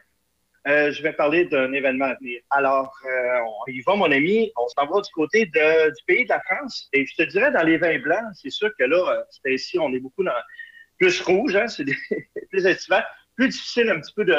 euh, 0.67 0.91
je 0.91 1.01
vais 1.03 1.13
parler 1.13 1.45
d'un 1.45 1.71
événement 1.73 2.05
à 2.05 2.15
venir. 2.15 2.41
Alors, 2.49 2.91
euh, 3.05 3.39
on 3.67 3.71
y 3.71 3.81
va, 3.81 3.95
mon 3.95 4.11
ami. 4.11 4.51
On 4.57 4.67
s'en 4.69 4.85
va 4.87 5.01
du 5.01 5.11
côté 5.11 5.45
de- 5.45 5.89
du 5.89 6.03
pays 6.07 6.23
de 6.23 6.29
la 6.29 6.41
France. 6.41 6.89
Et 6.93 7.05
je 7.05 7.15
te 7.15 7.23
dirais, 7.23 7.51
dans 7.51 7.63
les 7.63 7.77
vins 7.77 7.99
blancs, 7.99 8.23
c'est 8.33 8.49
sûr 8.49 8.71
que 8.77 8.83
là, 8.83 8.97
euh, 9.13 9.23
c'est 9.29 9.53
ici, 9.53 9.77
on 9.79 9.93
est 9.93 9.99
beaucoup 9.99 10.23
dans 10.23 10.31
plus 10.97 11.21
rouge, 11.21 11.55
hein, 11.55 11.67
c'est 11.67 11.83
des- 11.85 11.95
plus 12.49 12.65
estival, 12.65 13.05
plus 13.35 13.49
difficile 13.49 13.89
un 13.89 13.99
petit 13.99 14.13
peu 14.13 14.25
de, 14.25 14.33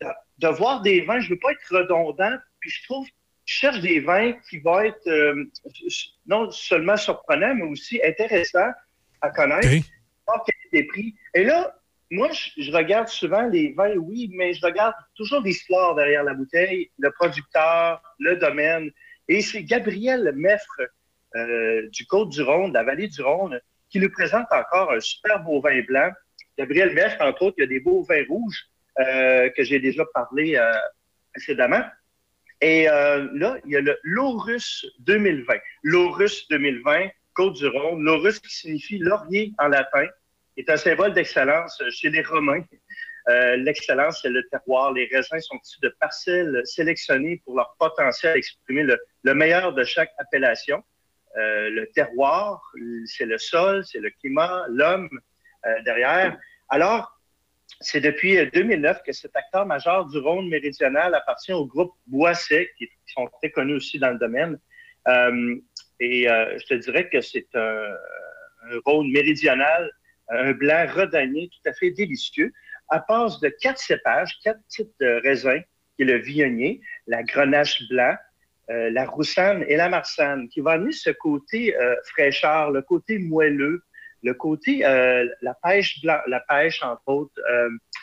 de, 0.00 0.06
de 0.38 0.48
voir 0.48 0.80
des 0.82 1.02
vins. 1.02 1.20
Je 1.20 1.26
ne 1.28 1.34
veux 1.34 1.38
pas 1.40 1.52
être 1.52 1.66
redondant, 1.70 2.36
puis 2.60 2.70
je 2.70 2.82
trouve, 2.84 3.06
je 3.44 3.54
cherche 3.54 3.80
des 3.80 4.00
vins 4.00 4.32
qui 4.48 4.58
vont 4.60 4.80
être 4.80 5.06
euh, 5.08 5.44
non 6.26 6.50
seulement 6.50 6.96
surprenants, 6.96 7.54
mais 7.54 7.64
aussi 7.64 8.00
intéressants 8.04 8.70
à 9.20 9.30
connaître, 9.30 9.68
voir 10.26 10.44
quel 10.46 10.54
est 10.72 10.82
les 10.82 10.86
prix. 10.86 11.14
Et 11.34 11.44
là, 11.44 11.74
moi, 12.12 12.28
je, 12.30 12.70
regarde 12.70 13.08
souvent 13.08 13.46
les 13.48 13.72
vins, 13.72 13.96
oui, 13.96 14.30
mais 14.34 14.52
je 14.52 14.60
regarde 14.64 14.94
toujours 15.14 15.40
l'histoire 15.40 15.94
derrière 15.94 16.22
la 16.22 16.34
bouteille, 16.34 16.90
le 16.98 17.10
producteur, 17.10 18.02
le 18.18 18.36
domaine. 18.36 18.90
Et 19.28 19.40
c'est 19.40 19.62
Gabriel 19.62 20.30
Meffre 20.36 20.82
euh, 21.36 21.88
du 21.88 22.04
Côte-du-Rhône, 22.04 22.68
de 22.68 22.74
la 22.74 22.82
vallée 22.82 23.08
du 23.08 23.22
Rhône, 23.22 23.58
qui 23.88 23.98
nous 23.98 24.10
présente 24.10 24.46
encore 24.50 24.92
un 24.92 25.00
super 25.00 25.42
beau 25.42 25.62
vin 25.62 25.80
blanc. 25.88 26.10
Gabriel 26.58 26.92
Meffre, 26.92 27.16
entre 27.22 27.44
autres, 27.44 27.54
il 27.56 27.62
y 27.62 27.64
a 27.64 27.68
des 27.68 27.80
beaux 27.80 28.02
vins 28.02 28.24
rouges 28.28 28.62
euh, 28.98 29.48
que 29.56 29.64
j'ai 29.64 29.80
déjà 29.80 30.04
parlé 30.12 30.56
euh, 30.56 30.70
précédemment. 31.32 31.82
Et 32.60 32.84
là, 32.84 33.56
il 33.64 33.72
y 33.72 33.76
a 33.76 33.80
le 33.80 33.98
Laurus 34.04 34.86
2020. 35.00 35.54
Laurus 35.82 36.46
2020, 36.50 37.08
Côte-du-Rhône. 37.34 38.04
Laurus 38.04 38.38
qui 38.38 38.54
signifie 38.54 38.98
laurier 38.98 39.52
en 39.58 39.68
latin, 39.68 40.06
est 40.56 40.68
un 40.70 40.76
symbole 40.76 41.12
d'excellence 41.12 41.82
chez 41.90 42.10
les 42.10 42.22
Romains. 42.22 42.64
Euh, 43.28 43.56
L'excellence, 43.56 44.20
c'est 44.22 44.30
le 44.30 44.42
terroir. 44.48 44.92
Les 44.92 45.08
raisins 45.12 45.38
sont 45.40 45.58
issus 45.64 45.80
de 45.82 45.94
parcelles 46.00 46.60
sélectionnées 46.64 47.40
pour 47.44 47.56
leur 47.56 47.74
potentiel 47.78 48.32
à 48.32 48.36
exprimer 48.36 48.82
le, 48.82 48.98
le 49.22 49.34
meilleur 49.34 49.72
de 49.72 49.84
chaque 49.84 50.12
appellation. 50.18 50.82
Euh, 51.38 51.70
le 51.70 51.86
terroir, 51.92 52.62
c'est 53.06 53.24
le 53.24 53.38
sol, 53.38 53.84
c'est 53.84 54.00
le 54.00 54.10
climat, 54.10 54.66
l'homme 54.68 55.08
euh, 55.66 55.82
derrière. 55.82 56.36
Alors, 56.68 57.18
c'est 57.80 58.00
depuis 58.00 58.36
euh, 58.38 58.50
2009 58.52 59.02
que 59.02 59.12
cet 59.12 59.34
acteur 59.34 59.64
majeur 59.64 60.06
du 60.06 60.18
Rhône 60.18 60.48
méridional 60.48 61.14
appartient 61.14 61.52
au 61.52 61.66
groupe 61.66 61.94
Boisset, 62.06 62.70
qui, 62.76 62.86
qui 62.86 63.12
sont 63.14 63.26
très 63.40 63.50
connus 63.50 63.76
aussi 63.76 63.98
dans 63.98 64.10
le 64.10 64.18
domaine. 64.18 64.58
Et 66.00 66.26
je 66.26 66.66
te 66.66 66.74
dirais 66.74 67.08
que 67.08 67.20
c'est 67.20 67.48
un 67.54 67.96
Rhône 68.84 69.10
méridional, 69.10 69.90
un 70.32 70.52
blanc 70.52 70.86
redanié 70.92 71.48
tout 71.48 71.70
à 71.70 71.72
fait 71.72 71.90
délicieux, 71.90 72.52
à 72.88 73.04
base 73.08 73.40
de 73.40 73.48
quatre 73.48 73.78
cépages, 73.78 74.38
quatre 74.42 74.60
types 74.68 74.92
de 75.00 75.20
raisins, 75.22 75.62
qui 75.96 76.02
est 76.02 76.06
le 76.06 76.18
viognier, 76.18 76.80
la 77.06 77.22
grenache 77.22 77.82
blanc, 77.88 78.16
euh, 78.70 78.90
la 78.90 79.04
roussane 79.04 79.64
et 79.66 79.76
la 79.76 79.88
marsanne, 79.88 80.48
qui 80.48 80.60
va 80.60 80.72
amener 80.72 80.92
ce 80.92 81.10
côté 81.10 81.76
euh, 81.76 81.96
fraîcheur, 82.04 82.70
le 82.70 82.82
côté 82.82 83.18
moelleux, 83.18 83.82
le 84.22 84.34
côté 84.34 84.86
euh, 84.86 85.28
la 85.40 85.54
pêche 85.54 86.00
blanc, 86.00 86.20
la 86.26 86.40
pêche 86.40 86.82
entre 86.82 87.08
autres, 87.08 87.40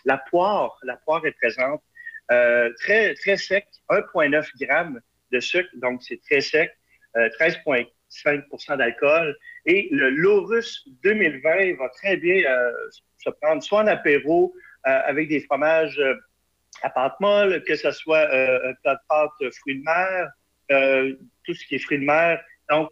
la 0.06 0.18
poire, 0.18 0.78
la 0.84 0.98
poire 0.98 1.26
est 1.26 1.32
présente, 1.32 1.82
très 2.28 3.16
très 3.16 3.38
sec, 3.38 3.68
1,9 3.90 4.46
g 4.60 4.68
de 5.32 5.40
sucre, 5.40 5.70
donc 5.76 6.04
c'est 6.04 6.22
très 6.22 6.42
sec, 6.42 6.76
13,4 7.16 7.88
5% 8.10 8.78
d'alcool. 8.78 9.36
Et 9.66 9.88
le 9.92 10.10
Lorus 10.10 10.88
2020 11.04 11.78
va 11.78 11.90
très 11.90 12.18
bien 12.18 12.44
euh, 12.46 12.72
se 13.18 13.30
prendre 13.42 13.62
soit 13.62 13.82
en 13.82 13.88
apéro 13.88 14.54
euh, 14.88 15.02
avec 15.06 15.30
des 15.30 15.42
fromages 15.42 16.00
euh, 16.00 16.16
à 16.82 16.90
pâte 16.90 17.20
molle, 17.20 17.64
que 17.64 17.76
ce 17.76 17.92
soit 17.92 18.28
pâte, 18.84 19.00
pâte 19.10 19.54
fruits 19.56 19.80
de 19.80 19.84
mer, 19.84 20.30
tout 21.44 21.54
ce 21.54 21.66
qui 21.66 21.76
est 21.76 21.80
fruits 21.80 22.00
de 22.00 22.06
mer. 22.06 22.42
Donc, 22.70 22.90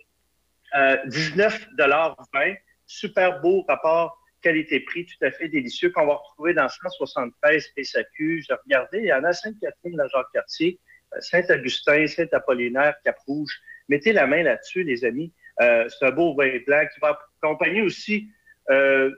19,20 0.74 2.58
Super 2.86 3.42
beau 3.42 3.64
rapport 3.68 4.18
qualité-prix, 4.42 5.06
tout 5.06 5.26
à 5.26 5.32
fait 5.32 5.50
délicieux, 5.50 5.90
qu'on 5.92 6.06
va 6.06 6.16
retrouver 6.16 6.54
dans 6.54 6.70
173 6.70 7.68
PSAQ. 7.76 8.46
Regardez, 8.66 9.00
il 9.00 9.06
y 9.06 9.14
en 9.14 9.24
a 9.24 9.34
Sainte-Catherine, 9.34 9.98
la 9.98 10.08
Jacques-Cartier, 10.08 10.80
Saint-Augustin, 11.20 12.08
Saint-Apollinaire, 12.08 12.96
Cap-Rouge. 13.04 13.60
Mettez 13.90 14.14
la 14.14 14.28
main 14.28 14.44
là-dessus, 14.44 14.84
les 14.84 15.06
amis. 15.06 15.34
Euh, 15.62 15.88
c'est 15.90 16.06
un 16.06 16.12
beau 16.12 16.36
vin 16.36 16.60
blanc 16.66 16.84
qui 16.94 17.00
va 17.00 17.20
accompagner 17.42 17.82
aussi 17.82 18.30
euh, 18.70 19.12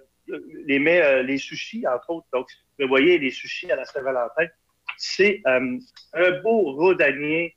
les 0.65 0.80
euh, 0.88 1.23
les 1.23 1.38
sushis, 1.38 1.85
entre 1.88 2.09
autres. 2.11 2.27
Donc, 2.31 2.48
vous 2.80 2.88
voyez, 2.88 3.17
les 3.17 3.31
sushis 3.31 3.72
à 3.72 3.75
la 3.75 3.85
Saint-Valentin. 3.85 4.48
C'est 4.98 5.41
un 5.45 5.80
beau 6.43 6.73
rhodanier 6.73 7.56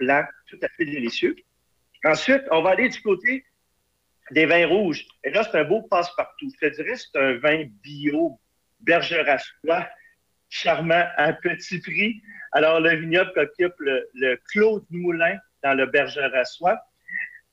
blanc, 0.00 0.24
tout 0.48 0.58
à 0.62 0.68
fait 0.68 0.84
délicieux. 0.84 1.34
Ensuite, 2.04 2.42
on 2.50 2.62
va 2.62 2.70
aller 2.70 2.88
du 2.88 3.00
côté 3.00 3.44
des 4.32 4.46
vins 4.46 4.66
rouges. 4.66 5.06
Et 5.24 5.30
là, 5.30 5.44
c'est 5.44 5.58
un 5.58 5.64
beau 5.64 5.82
passe-partout. 5.82 6.50
Je 6.60 6.68
te 6.68 6.74
dirais, 6.74 6.96
c'est 6.96 7.18
un 7.18 7.38
vin 7.38 7.64
bio, 7.82 8.38
bergeracois, 8.80 9.88
charmant, 10.48 11.06
à 11.16 11.32
petit 11.32 11.80
prix. 11.80 12.22
Alors, 12.52 12.80
le 12.80 12.96
vignoble 12.96 13.32
occupe 13.36 13.74
le, 13.78 14.08
le 14.14 14.38
Clos 14.50 14.80
du 14.90 14.98
Moulin 14.98 15.38
dans 15.62 15.74
le 15.74 15.86
Bergeracois. 15.86 16.78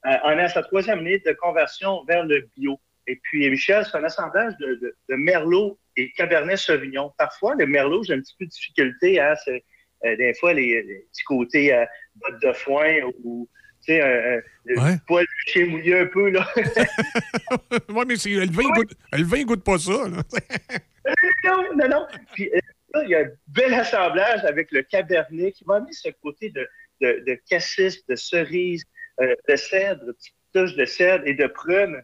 Euh, 0.05 0.09
on 0.23 0.31
est 0.31 0.41
à 0.43 0.49
sa 0.49 0.63
troisième 0.63 0.99
année 0.99 1.19
de 1.19 1.31
conversion 1.33 2.03
vers 2.05 2.25
le 2.25 2.47
bio. 2.55 2.79
Et 3.07 3.19
puis, 3.23 3.49
Michel, 3.49 3.85
c'est 3.85 3.97
un 3.97 4.03
assemblage 4.03 4.53
de, 4.59 4.75
de- 4.75 4.95
de 5.09 5.15
Merlot 5.15 5.77
et 5.97 6.11
Cabernet 6.11 6.57
Sauvignon. 6.57 7.11
Parfois, 7.17 7.55
le 7.55 7.65
Merlot, 7.65 8.03
j'ai 8.03 8.13
un 8.13 8.19
petit 8.19 8.35
peu 8.37 8.45
de 8.45 8.49
difficulté. 8.51 9.19
Hein, 9.19 9.33
c'est, 9.43 9.63
euh, 10.05 10.15
des 10.15 10.33
fois, 10.35 10.53
les, 10.53 10.81
les 10.83 10.99
petits 11.11 11.23
côtés 11.23 11.73
euh, 11.73 11.85
bottes 12.15 12.41
de 12.41 12.53
foin 12.53 12.93
ou, 13.23 13.49
tu 13.85 13.93
sais, 13.93 14.01
un- 14.01 14.37
un- 14.37 14.41
le 14.65 15.05
poil 15.07 15.25
chien 15.47 15.65
mouillé 15.65 15.99
un 15.99 16.05
peu, 16.05 16.29
là. 16.29 16.47
oui, 17.89 18.03
mais 18.07 18.15
c'est- 18.15 18.29
le 18.29 18.51
vin, 18.51 18.69
goûte, 18.75 18.91
le 19.11 19.23
vin 19.23 19.43
goûte 19.43 19.63
pas 19.63 19.77
ça. 19.79 20.07
là. 20.07 20.23
non, 21.45 21.63
non, 21.75 21.87
non. 21.89 22.07
Puis 22.33 22.49
euh, 22.53 22.59
là, 22.93 23.03
il 23.03 23.09
y 23.09 23.15
a 23.15 23.19
un 23.21 23.29
bel 23.47 23.73
assemblage 23.73 24.43
avec 24.45 24.71
le 24.71 24.83
cabernet 24.83 25.51
qui 25.51 25.63
va 25.65 25.75
amener 25.75 25.91
ce 25.93 26.09
côté 26.21 26.49
de, 26.49 26.67
de, 27.01 27.23
de 27.25 27.39
cassis, 27.49 28.05
de 28.07 28.15
cerise, 28.15 28.83
euh, 29.21 29.35
de 29.47 29.55
cèdre, 29.55 30.05
petite 30.53 30.77
de 30.77 30.85
cèdre 30.85 31.23
et 31.27 31.33
de 31.33 31.47
prune, 31.47 32.01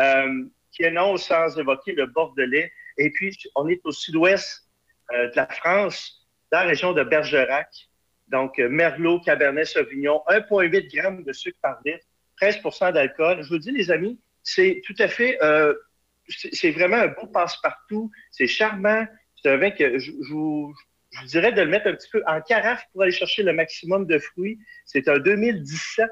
euh, 0.00 0.44
qui 0.72 0.84
énonce 0.84 1.26
sans 1.26 1.58
évoquer 1.58 1.92
le 1.92 2.06
bordelais. 2.06 2.72
Et 2.96 3.10
puis, 3.10 3.36
on 3.56 3.68
est 3.68 3.80
au 3.84 3.92
sud-ouest 3.92 4.68
euh, 5.12 5.30
de 5.30 5.36
la 5.36 5.46
France, 5.46 6.26
dans 6.52 6.60
la 6.60 6.66
région 6.66 6.92
de 6.92 7.02
Bergerac. 7.02 7.68
Donc, 8.28 8.58
euh, 8.58 8.68
Merlot, 8.68 9.20
Cabernet 9.20 9.66
Sauvignon, 9.66 10.22
1,8 10.28 10.90
g 10.90 11.24
de 11.24 11.32
sucre 11.32 11.58
par 11.62 11.78
litre, 11.84 12.04
13% 12.40 12.92
d'alcool. 12.92 13.42
Je 13.42 13.48
vous 13.48 13.58
dis, 13.58 13.72
les 13.72 13.90
amis, 13.90 14.20
c'est 14.42 14.80
tout 14.86 14.94
à 14.98 15.08
fait 15.08 15.42
euh, 15.42 15.74
c'est 16.28 16.70
vraiment 16.70 16.96
un 16.96 17.08
beau 17.08 17.26
passe-partout. 17.26 18.10
C'est 18.30 18.46
charmant. 18.46 19.06
C'est 19.36 19.50
un 19.50 19.56
vin 19.56 19.70
que 19.70 19.98
je 19.98 20.12
vous, 20.30 20.74
je 21.18 21.22
vous 21.22 21.28
dirais 21.28 21.52
de 21.52 21.62
le 21.62 21.68
mettre 21.68 21.88
un 21.88 21.94
petit 21.94 22.08
peu 22.10 22.22
en 22.26 22.40
carafe 22.40 22.84
pour 22.92 23.02
aller 23.02 23.12
chercher 23.12 23.42
le 23.42 23.52
maximum 23.52 24.06
de 24.06 24.18
fruits. 24.18 24.58
C'est 24.84 25.08
un 25.08 25.18
2017, 25.18 26.08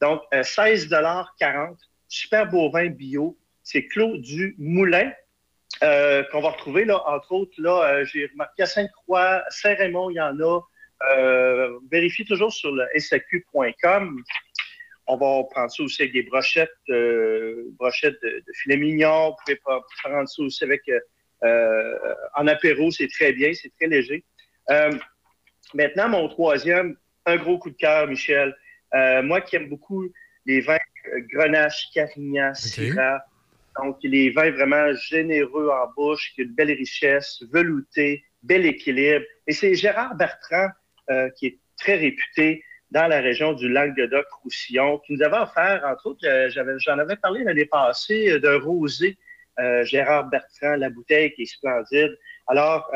donc 0.00 0.22
euh, 0.34 0.42
16,40 0.42 1.76
Super 2.08 2.46
beau 2.50 2.70
vin 2.70 2.88
bio. 2.88 3.38
C'est 3.62 3.86
Clos 3.86 4.18
du 4.18 4.54
Moulin. 4.58 5.12
euh, 5.84 6.24
qu'on 6.24 6.40
va 6.40 6.50
retrouver, 6.50 6.84
là, 6.84 7.00
entre 7.06 7.32
autres, 7.32 7.54
là, 7.58 7.94
euh, 7.94 8.04
j'ai 8.04 8.26
remarqué 8.26 8.64
à 8.64 8.66
Sainte-Croix, 8.66 9.44
Saint-Raymond, 9.50 10.10
il 10.10 10.16
y 10.16 10.20
en 10.20 10.38
a. 10.40 10.60
Euh, 11.14 11.78
vérifiez 11.90 12.24
toujours 12.24 12.52
sur 12.52 12.72
le 12.72 12.84
saq.com. 12.98 14.22
On 15.06 15.16
va 15.16 15.44
prendre 15.50 15.70
ça 15.70 15.82
aussi 15.82 16.02
avec 16.02 16.12
des 16.12 16.22
brochettes, 16.24 16.70
euh, 16.90 17.64
brochettes 17.78 18.20
de, 18.22 18.28
de 18.28 18.52
filet 18.62 18.76
mignon. 18.76 19.30
Vous 19.30 19.36
pouvez 19.44 19.56
prendre 19.56 20.28
ça 20.28 20.42
aussi 20.42 20.64
avec 20.64 20.82
euh, 20.88 21.00
euh, 21.42 22.14
en 22.34 22.46
apéro, 22.46 22.90
c'est 22.90 23.08
très 23.08 23.32
bien, 23.32 23.52
c'est 23.54 23.72
très 23.76 23.86
léger. 23.86 24.24
Euh, 24.70 24.92
maintenant, 25.74 26.08
mon 26.08 26.28
troisième, 26.28 26.96
un 27.26 27.36
gros 27.36 27.58
coup 27.58 27.70
de 27.70 27.76
cœur, 27.76 28.06
Michel. 28.06 28.56
Euh, 28.94 29.22
moi 29.22 29.40
qui 29.40 29.56
aime 29.56 29.68
beaucoup 29.68 30.04
les 30.46 30.60
vins 30.60 30.78
euh, 31.12 31.20
Grenache, 31.32 31.88
Carignan, 31.94 32.54
Syrah. 32.54 33.24
Donc, 33.82 33.98
les 34.02 34.30
vins 34.30 34.50
vraiment 34.50 34.92
généreux 34.94 35.70
en 35.70 35.90
bouche, 35.96 36.32
qui 36.34 36.42
ont 36.42 36.44
une 36.44 36.54
belle 36.54 36.72
richesse, 36.72 37.42
velouté, 37.52 38.24
bel 38.42 38.66
équilibre. 38.66 39.24
Et 39.46 39.52
c'est 39.52 39.74
Gérard 39.74 40.16
Bertrand, 40.16 40.68
euh, 41.10 41.30
qui 41.36 41.46
est 41.46 41.58
très 41.78 41.96
réputé 41.96 42.64
dans 42.90 43.06
la 43.06 43.20
région 43.20 43.52
du 43.52 43.68
Languedoc-Roussillon, 43.68 44.98
qui 44.98 45.12
nous 45.12 45.22
avait 45.22 45.38
offert, 45.38 45.82
entre 45.86 46.06
autres, 46.06 46.26
euh, 46.26 46.50
j'en 46.78 46.98
avais 46.98 47.16
parlé 47.16 47.44
l'année 47.44 47.66
passée, 47.66 48.40
d'un 48.40 48.58
rosé 48.58 49.16
Gérard 49.82 50.30
Bertrand, 50.30 50.76
la 50.76 50.88
bouteille 50.88 51.34
qui 51.34 51.42
est 51.42 51.44
splendide. 51.44 52.18
Alors, 52.46 52.90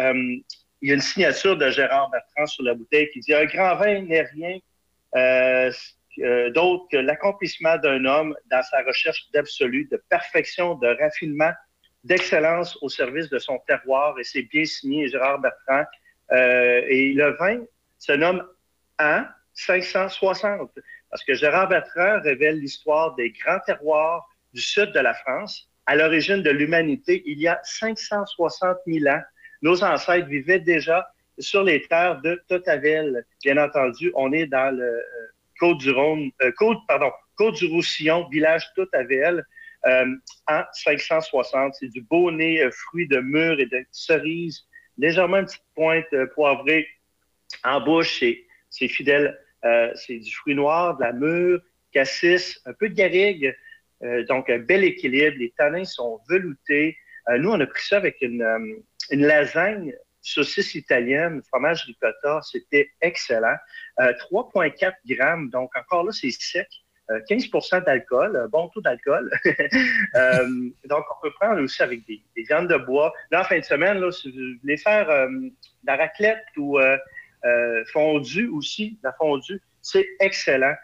il 0.85 0.89
y 0.89 0.91
a 0.91 0.97
une 0.97 1.01
signature 1.01 1.57
de 1.57 1.71
Gérard 1.71 2.11
Bertrand 2.11 2.45
sur 2.45 2.63
la 2.63 2.75
bouteille 2.75 3.09
qui 3.09 3.21
dit 3.21 3.33
«Un 3.35 3.47
grand 3.47 3.75
vin 3.77 4.03
n'est 4.03 4.21
rien 4.21 4.59
euh, 5.17 5.73
euh, 6.19 6.51
d'autre 6.51 6.85
que 6.93 6.99
l'accomplissement 6.99 7.79
d'un 7.79 8.05
homme 8.05 8.37
dans 8.51 8.63
sa 8.63 8.83
recherche 8.83 9.31
d'absolu, 9.33 9.89
de 9.91 9.97
perfection, 10.11 10.75
de 10.75 10.89
raffinement, 11.01 11.53
d'excellence 12.05 12.77
au 12.83 12.91
service 12.91 13.31
de 13.31 13.39
son 13.39 13.59
terroir.» 13.67 14.19
Et 14.21 14.25
c'est 14.25 14.43
bien 14.43 14.67
signé 14.67 15.09
Gérard 15.09 15.39
Bertrand. 15.39 15.85
Euh, 16.33 16.83
et 16.87 17.15
le 17.15 17.31
vin 17.39 17.65
se 17.99 18.13
nomme 18.13 18.47
An 19.01 19.25
560 19.55 20.71
parce 21.09 21.25
que 21.25 21.33
Gérard 21.33 21.69
Bertrand 21.71 22.21
révèle 22.21 22.59
l'histoire 22.59 23.15
des 23.15 23.31
grands 23.31 23.61
terroirs 23.65 24.29
du 24.53 24.61
sud 24.61 24.93
de 24.93 25.01
la 25.01 25.15
France 25.15 25.67
à 25.87 25.97
l'origine 25.97 26.43
de 26.43 26.51
l'humanité 26.51 27.23
il 27.25 27.41
y 27.41 27.49
a 27.49 27.59
560 27.63 28.77
000 28.87 29.07
ans. 29.09 29.23
Nos 29.65 29.83
ancêtres 29.83 30.29
vivaient 30.29 30.61
déjà 30.61 31.11
sur 31.39 31.65
les 31.65 31.81
terres 31.81 32.21
de 32.21 32.39
Totavel. 32.49 33.25
Bien 33.43 33.57
entendu, 33.57 34.13
on 34.15 34.31
est 34.31 34.45
dans 34.45 34.77
le 34.77 34.85
euh, 34.85 35.01
Côte 35.59 35.79
du 35.79 35.91
Rhône, 35.91 36.31
euh, 36.43 36.53
Côte, 36.53 36.77
pardon, 36.87 37.11
Côte 37.37 37.55
du 37.55 37.67
Roussillon, 37.69 38.29
village 38.29 38.71
Totavel, 38.77 39.43
euh, 39.87 40.17
en 40.49 40.63
560. 40.71 41.77
C'est 41.81 41.89
du 41.89 42.03
beau 42.03 42.31
nez, 42.31 42.69
fruit 42.73 43.09
de 43.09 43.21
mûres 43.21 43.59
et 43.59 43.65
de 43.65 43.83
cerises, 43.91 44.67
légèrement 44.99 45.39
une 45.39 45.47
petite 45.47 45.65
pointe 45.75 46.15
poivrée 46.35 46.87
en 47.65 47.81
bouche. 47.81 48.23
C'est, 48.69 48.89
fidèle. 48.89 49.41
C'est 49.95 50.19
du 50.19 50.31
fruit 50.31 50.55
noir, 50.55 50.99
de 50.99 51.05
la 51.05 51.13
mûre, 51.15 51.63
cassis, 51.91 52.61
un 52.67 52.75
peu 52.75 52.91
de 52.91 52.95
garrigue. 52.95 53.57
Donc, 54.29 54.51
un 54.51 54.59
bel 54.59 54.85
équilibre. 54.85 55.37
Les 55.39 55.55
tanins 55.57 55.85
sont 55.85 56.21
veloutés. 56.29 56.99
Nous, 57.39 57.49
on 57.49 57.59
a 57.59 57.67
pris 57.67 57.87
ça 57.87 57.97
avec 57.97 58.19
une, 58.21 58.45
une 59.11 59.27
lasagne 59.27 59.95
saucisse 60.25 60.75
italienne, 60.75 61.43
fromage 61.49 61.85
ricotta. 61.85 62.41
C'était 62.43 62.91
excellent. 63.01 63.57
Euh, 64.01 64.13
3,4 64.31 64.95
grammes. 65.07 65.51
Donc, 65.51 65.71
encore 65.77 66.05
là, 66.05 66.13
c'est 66.13 66.31
sec. 66.31 66.69
Euh, 67.11 67.21
15% 67.29 67.85
d'alcool, 67.85 68.35
un 68.35 68.49
bon 68.49 68.69
taux 68.69 68.81
d'alcool. 68.81 69.31
Euh, 70.17 70.71
donc, 70.85 71.05
on 71.11 71.23
peut 71.23 71.33
prendre 71.41 71.61
aussi 71.61 71.83
avec 71.83 72.07
des, 72.07 72.23
des 72.37 72.43
viandes 72.45 72.69
de 72.69 72.77
bois. 72.77 73.13
Là, 73.33 73.41
en 73.41 73.45
fin 73.45 73.59
de 73.59 73.65
semaine, 73.65 73.99
là, 73.99 74.13
si 74.13 74.31
vous 74.31 74.61
voulez 74.63 74.77
faire 74.77 75.11
euh, 75.11 75.29
de 75.29 75.51
la 75.87 75.97
raclette 75.97 76.45
ou 76.57 76.79
euh, 76.79 76.97
euh, 77.45 77.85
fondue 77.93 78.47
aussi, 78.49 78.97
la 79.03 79.13
fondue, 79.13 79.61
c'est 79.83 80.07
excellent. 80.21 80.75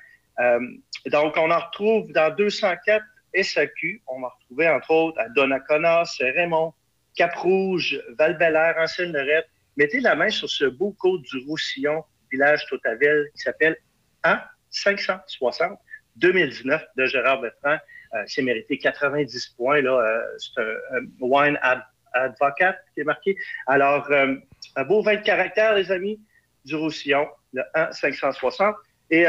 Euh, 0.41 0.59
donc, 1.07 1.35
on 1.37 1.51
en 1.51 1.61
retrouve 1.61 2.11
dans 2.13 2.35
204 2.35 3.05
SAQ. 3.41 4.03
On 4.09 4.21
va 4.21 4.29
retrouver, 4.29 4.69
entre 4.69 4.91
autres, 4.91 5.21
à 5.21 5.29
Donnacona, 5.29 6.05
Saint-Raymond, 6.05 6.75
Cap-Rouge, 7.17 8.01
val 8.19 8.37
ancienne 8.79 9.13
lorette 9.13 9.49
Mettez 9.77 10.01
la 10.01 10.15
main 10.15 10.29
sur 10.29 10.49
ce 10.51 10.65
beau 10.65 10.93
côte 10.99 11.23
du 11.23 11.39
Roussillon, 11.47 12.05
village 12.31 12.67
Totavel, 12.67 13.31
qui 13.35 13.43
s'appelle 13.43 13.77
A 14.23 14.51
560 14.71 15.79
2019 16.17 16.83
de 16.97 17.07
Gérard 17.07 17.41
Bertrand. 17.41 17.79
Euh, 18.15 18.23
c'est 18.27 18.43
mérité 18.43 18.77
90 18.79 19.55
points. 19.57 19.81
Là, 19.81 19.93
euh, 19.93 20.23
c'est 20.39 20.61
un, 20.61 21.07
wine 21.21 21.59
ad- 21.63 21.85
advocate 22.13 22.79
qui 22.93 23.01
est 23.01 23.05
marqué. 23.05 23.37
Alors, 23.67 24.11
euh, 24.11 24.35
un 24.77 24.85
beau 24.85 25.03
vin 25.03 25.15
de 25.15 25.23
caractère, 25.23 25.75
les 25.75 25.91
amis, 25.93 26.21
du 26.65 26.75
Roussillon, 26.75 27.29
le 27.53 27.63
1 27.75 27.93
560. 27.93 28.75
Et 29.11 29.25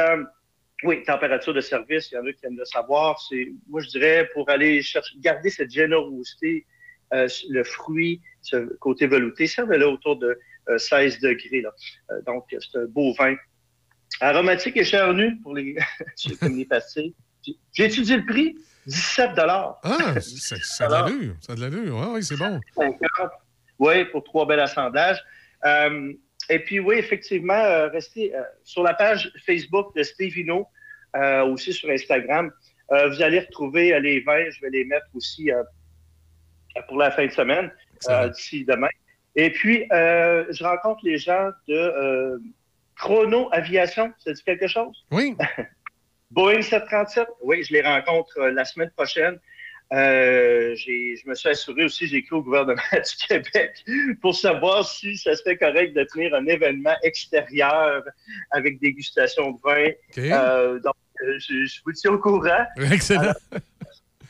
oui, 0.84 1.04
température 1.04 1.54
de 1.54 1.62
service, 1.62 2.12
il 2.12 2.16
y 2.16 2.18
en 2.18 2.26
a 2.26 2.34
qui 2.34 2.46
aiment 2.46 2.58
le 2.58 2.66
savoir. 2.66 3.20
C'est, 3.22 3.54
moi, 3.70 3.82
je 3.82 3.88
dirais, 3.88 4.30
pour 4.34 4.50
aller 4.50 4.82
chercher, 4.82 5.16
garder 5.20 5.50
cette 5.50 5.72
générosité, 5.72 6.66
euh, 7.14 7.28
le 7.50 7.64
fruit, 7.64 8.22
ce 8.42 8.58
côté 8.78 9.08
velouté, 9.08 9.48
servez-le 9.48 9.88
autour 9.88 10.18
de 10.18 10.40
euh, 10.70 10.78
16 10.78 11.20
degrés. 11.20 11.62
Là. 11.62 11.72
Euh, 12.12 12.22
donc, 12.26 12.46
c'est 12.50 12.80
un 12.80 12.86
beau 12.86 13.14
vin. 13.14 13.36
Aromatique 14.20 14.78
et 14.78 14.84
charnu 14.84 15.38
pour 15.42 15.56
les, 15.56 15.76
ceux 16.16 16.36
qui 16.36 16.50
les. 16.50 17.14
J'ai- 17.74 17.86
étudié 17.86 18.18
le 18.18 18.26
prix, 18.26 18.56
17 18.86 19.32
Ah, 19.38 19.78
ça 20.20 20.86
a 20.86 20.88
de 20.88 20.94
l'allure. 20.94 21.36
Ça 21.42 21.54
a 21.54 21.56
de 21.56 21.62
l'allure. 21.62 21.96
Oui, 21.98 22.06
oui, 22.12 22.24
c'est 22.24 22.38
bon. 22.38 22.60
50. 22.76 23.00
Oui, 23.80 24.06
pour 24.06 24.24
trois 24.24 24.46
belles 24.46 24.60
assemblages. 24.60 25.20
Euh, 25.66 26.14
et 26.50 26.60
puis, 26.60 26.80
oui, 26.80 26.96
effectivement, 26.98 27.54
euh, 27.54 27.88
restez 27.90 28.36
euh, 28.36 28.42
sur 28.64 28.84
la 28.84 28.94
page 28.94 29.32
Facebook 29.46 29.96
de 29.96 30.04
Stevino, 30.04 30.68
euh, 31.16 31.44
aussi 31.46 31.74
sur 31.74 31.90
Instagram. 31.90 32.52
Euh, 32.92 33.10
vous 33.10 33.22
allez 33.22 33.40
retrouver 33.40 33.94
euh, 33.94 34.00
les 34.00 34.20
vins. 34.20 34.50
Je 34.50 34.62
vais 34.62 34.70
les 34.70 34.86
mettre 34.86 35.08
aussi 35.16 35.52
euh, 35.52 35.64
pour 36.88 36.98
la 36.98 37.12
fin 37.12 37.26
de 37.26 37.32
semaine, 37.32 37.72
euh, 38.10 38.30
d'ici 38.30 38.66
demain. 38.66 38.90
Et 39.36 39.50
puis, 39.50 39.86
euh, 39.92 40.46
je 40.50 40.64
rencontre 40.64 41.02
les 41.04 41.18
gens 41.18 41.50
de 41.68 41.74
euh, 41.74 42.38
Chrono 42.98 43.50
Aviation. 43.52 44.12
Ça 44.20 44.34
dit 44.34 44.44
quelque 44.44 44.68
chose? 44.68 45.06
Oui. 45.12 45.36
Boeing 46.32 46.62
737, 46.62 47.28
oui, 47.44 47.64
je 47.64 47.74
les 47.74 47.82
rencontre 47.82 48.40
la 48.40 48.64
semaine 48.64 48.90
prochaine. 48.92 49.38
Euh, 49.94 50.74
je 50.76 51.28
me 51.28 51.36
suis 51.36 51.50
assuré 51.50 51.84
aussi, 51.84 52.08
j'ai 52.08 52.18
écrit 52.18 52.36
au 52.36 52.42
gouvernement 52.42 52.82
du 52.94 53.28
Québec 53.28 53.84
pour 54.22 54.34
savoir 54.34 54.88
si 54.88 55.18
ça 55.18 55.36
serait 55.36 55.58
correct 55.58 55.94
de 55.94 56.04
tenir 56.06 56.34
un 56.34 56.46
événement 56.46 56.96
extérieur 57.04 58.02
avec 58.52 58.80
dégustation 58.80 59.52
de 59.52 59.58
vin. 59.62 59.92
Euh, 60.18 60.80
donc, 60.80 60.96
je, 61.20 61.66
je 61.66 61.82
vous 61.86 61.92
tiens 61.92 62.12
au 62.12 62.20
courant. 62.20 62.66
Excellent. 62.90 63.22
Alors, 63.22 63.36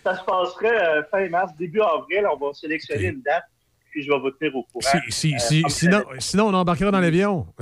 ça 0.03 0.17
se 0.17 0.23
passerait 0.23 0.81
euh, 0.81 1.03
fin 1.11 1.27
mars, 1.29 1.51
début 1.57 1.81
avril. 1.81 2.25
On 2.31 2.37
va 2.37 2.53
sélectionner 2.53 3.07
une 3.07 3.21
date, 3.21 3.43
puis 3.91 4.03
je 4.03 4.11
vais 4.11 4.19
vous 4.19 4.31
tenir 4.31 4.55
au 4.55 4.63
courant. 4.63 4.87
Si- 5.09 5.11
si- 5.11 5.35
Euh, 5.35 5.39
si- 5.39 5.63
sinon, 5.69 6.03
sinon, 6.19 6.47
on 6.47 6.53
embarquera 6.53 6.91
dans 6.91 6.99
l'avion. 6.99 7.47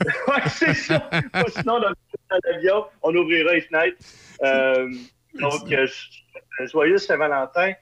Oui, 0.28 0.34
c'est 0.48 0.72
ça. 0.74 1.10
Sinon, 1.48 1.78
dans 1.80 1.90
dans 2.30 2.38
l'avion, 2.44 2.84
on 3.02 3.14
ouvrira 3.14 3.52
les 3.52 3.60
fenêtres. 3.60 3.98
Euh, 4.42 4.88
donc, 5.34 5.70
euh, 5.72 5.86
jo- 5.86 6.66
joyeux 6.66 6.96
Saint-Valentin. 6.98 7.72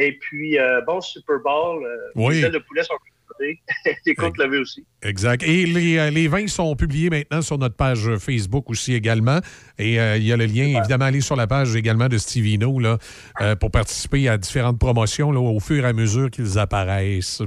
Et 0.00 0.12
puis, 0.18 0.58
euh, 0.58 0.80
bon 0.82 1.00
Super 1.00 1.38
Bowl. 1.44 1.86
Oui. 2.16 2.36
Les 2.40 2.46
ailes 2.46 2.52
de 2.52 2.58
poulet 2.58 2.82
sont 2.82 2.94
côtes 4.16 4.38
levées 4.38 4.58
aussi. 4.58 4.86
Exact. 5.02 5.42
Et 5.42 5.66
les, 5.66 5.98
euh, 5.98 6.10
les 6.10 6.28
vins 6.28 6.46
sont 6.46 6.74
publiés 6.76 7.10
maintenant 7.10 7.42
sur 7.42 7.58
notre 7.58 7.76
page 7.76 8.16
Facebook 8.18 8.70
aussi 8.70 8.94
également. 8.94 9.38
Et 9.78 10.00
euh, 10.00 10.16
il 10.16 10.24
y 10.24 10.32
a 10.32 10.36
le 10.36 10.46
lien, 10.46 10.78
évidemment, 10.78 11.06
allez 11.06 11.20
sur 11.20 11.36
la 11.36 11.46
page 11.46 11.76
également 11.76 12.08
de 12.08 12.18
Stevino 12.18 12.78
là, 12.78 12.98
euh, 13.40 13.56
pour 13.56 13.70
participer 13.70 14.28
à 14.28 14.38
différentes 14.38 14.78
promotions 14.78 15.32
là, 15.32 15.40
au 15.40 15.60
fur 15.60 15.84
et 15.84 15.88
à 15.88 15.92
mesure 15.92 16.30
qu'ils 16.30 16.58
apparaissent. 16.58 17.42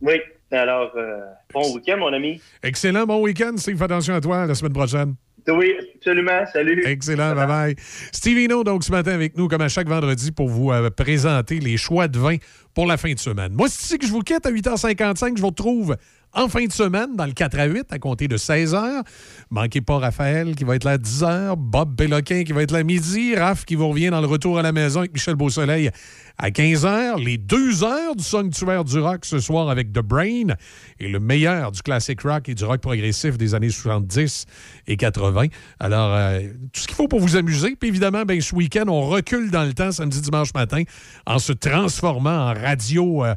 Oui. 0.00 0.14
Alors, 0.50 0.92
euh, 0.96 1.20
bon 1.52 1.74
week-end, 1.74 1.98
mon 1.98 2.12
ami. 2.12 2.40
Excellent, 2.62 3.04
bon 3.04 3.20
week-end. 3.20 3.52
Steve, 3.56 3.76
fais 3.76 3.84
attention 3.84 4.14
à 4.14 4.20
toi 4.20 4.46
la 4.46 4.54
semaine 4.54 4.72
prochaine. 4.72 5.14
Oui, 5.48 5.74
absolument. 5.96 6.44
Salut. 6.52 6.82
Excellent, 6.84 7.34
bye 7.34 7.46
bye. 7.46 7.74
Stevino, 8.12 8.64
donc, 8.64 8.84
ce 8.84 8.92
matin 8.92 9.12
avec 9.12 9.36
nous, 9.36 9.48
comme 9.48 9.62
à 9.62 9.68
chaque 9.68 9.88
vendredi, 9.88 10.30
pour 10.32 10.48
vous 10.48 10.72
euh, 10.72 10.90
présenter 10.90 11.58
les 11.58 11.76
choix 11.76 12.08
de 12.08 12.18
vin 12.18 12.36
pour 12.74 12.86
la 12.86 12.96
fin 12.96 13.12
de 13.12 13.18
semaine. 13.18 13.52
Moi, 13.52 13.68
c'est 13.68 13.82
ici 13.84 13.98
que 13.98 14.06
je 14.06 14.12
vous 14.12 14.20
quitte 14.20 14.46
à 14.46 14.52
8h55. 14.52 15.36
Je 15.36 15.40
vous 15.40 15.48
retrouve 15.48 15.96
en 16.32 16.48
fin 16.48 16.64
de 16.64 16.72
semaine 16.72 17.16
dans 17.16 17.26
le 17.26 17.32
4 17.32 17.58
à 17.58 17.64
8 17.66 17.86
à 17.92 17.98
compter 17.98 18.28
de 18.28 18.36
16h. 18.36 19.02
Manquez 19.50 19.80
pas 19.80 19.98
Raphaël 19.98 20.54
qui 20.54 20.64
va 20.64 20.76
être 20.76 20.84
là 20.84 20.92
à 20.92 20.98
10h, 20.98 21.56
Bob 21.56 21.96
Péloquin 21.96 22.44
qui 22.44 22.52
va 22.52 22.62
être 22.62 22.72
là 22.72 22.84
midi, 22.84 23.34
Raph 23.34 23.64
qui 23.64 23.74
vous 23.74 23.88
revient 23.88 24.10
dans 24.10 24.20
le 24.20 24.26
retour 24.26 24.58
à 24.58 24.62
la 24.62 24.72
maison 24.72 25.00
avec 25.00 25.12
Michel 25.12 25.34
Beausoleil 25.34 25.90
à 26.38 26.50
15h, 26.50 27.22
les 27.22 27.36
deux 27.36 27.82
heures 27.82 28.14
du 28.14 28.22
sanctuaire 28.22 28.84
du 28.84 28.98
rock 29.00 29.24
ce 29.24 29.40
soir 29.40 29.70
avec 29.70 29.92
The 29.92 30.00
Brain 30.00 30.54
et 31.00 31.08
le 31.08 31.18
meilleur 31.18 31.72
du 31.72 31.82
classic 31.82 32.20
rock 32.22 32.48
et 32.48 32.54
du 32.54 32.64
rock 32.64 32.80
progressif 32.80 33.36
des 33.36 33.54
années 33.54 33.70
70 33.70 34.46
et 34.86 34.96
80. 34.96 35.46
Alors, 35.80 36.14
euh, 36.14 36.40
tout 36.72 36.80
ce 36.80 36.86
qu'il 36.86 36.94
faut 36.94 37.08
pour 37.08 37.20
vous 37.20 37.36
amuser. 37.36 37.74
Puis 37.74 37.88
évidemment, 37.88 38.22
ben, 38.24 38.40
ce 38.40 38.54
week-end, 38.54 38.84
on 38.86 39.08
recule 39.08 39.50
dans 39.50 39.64
le 39.64 39.74
temps 39.74 39.90
samedi, 39.90 40.20
dimanche 40.20 40.54
matin 40.54 40.82
en 41.26 41.38
se 41.40 41.52
transformant 41.52 42.50
en 42.50 42.54
radio. 42.54 43.24
euh, 43.24 43.34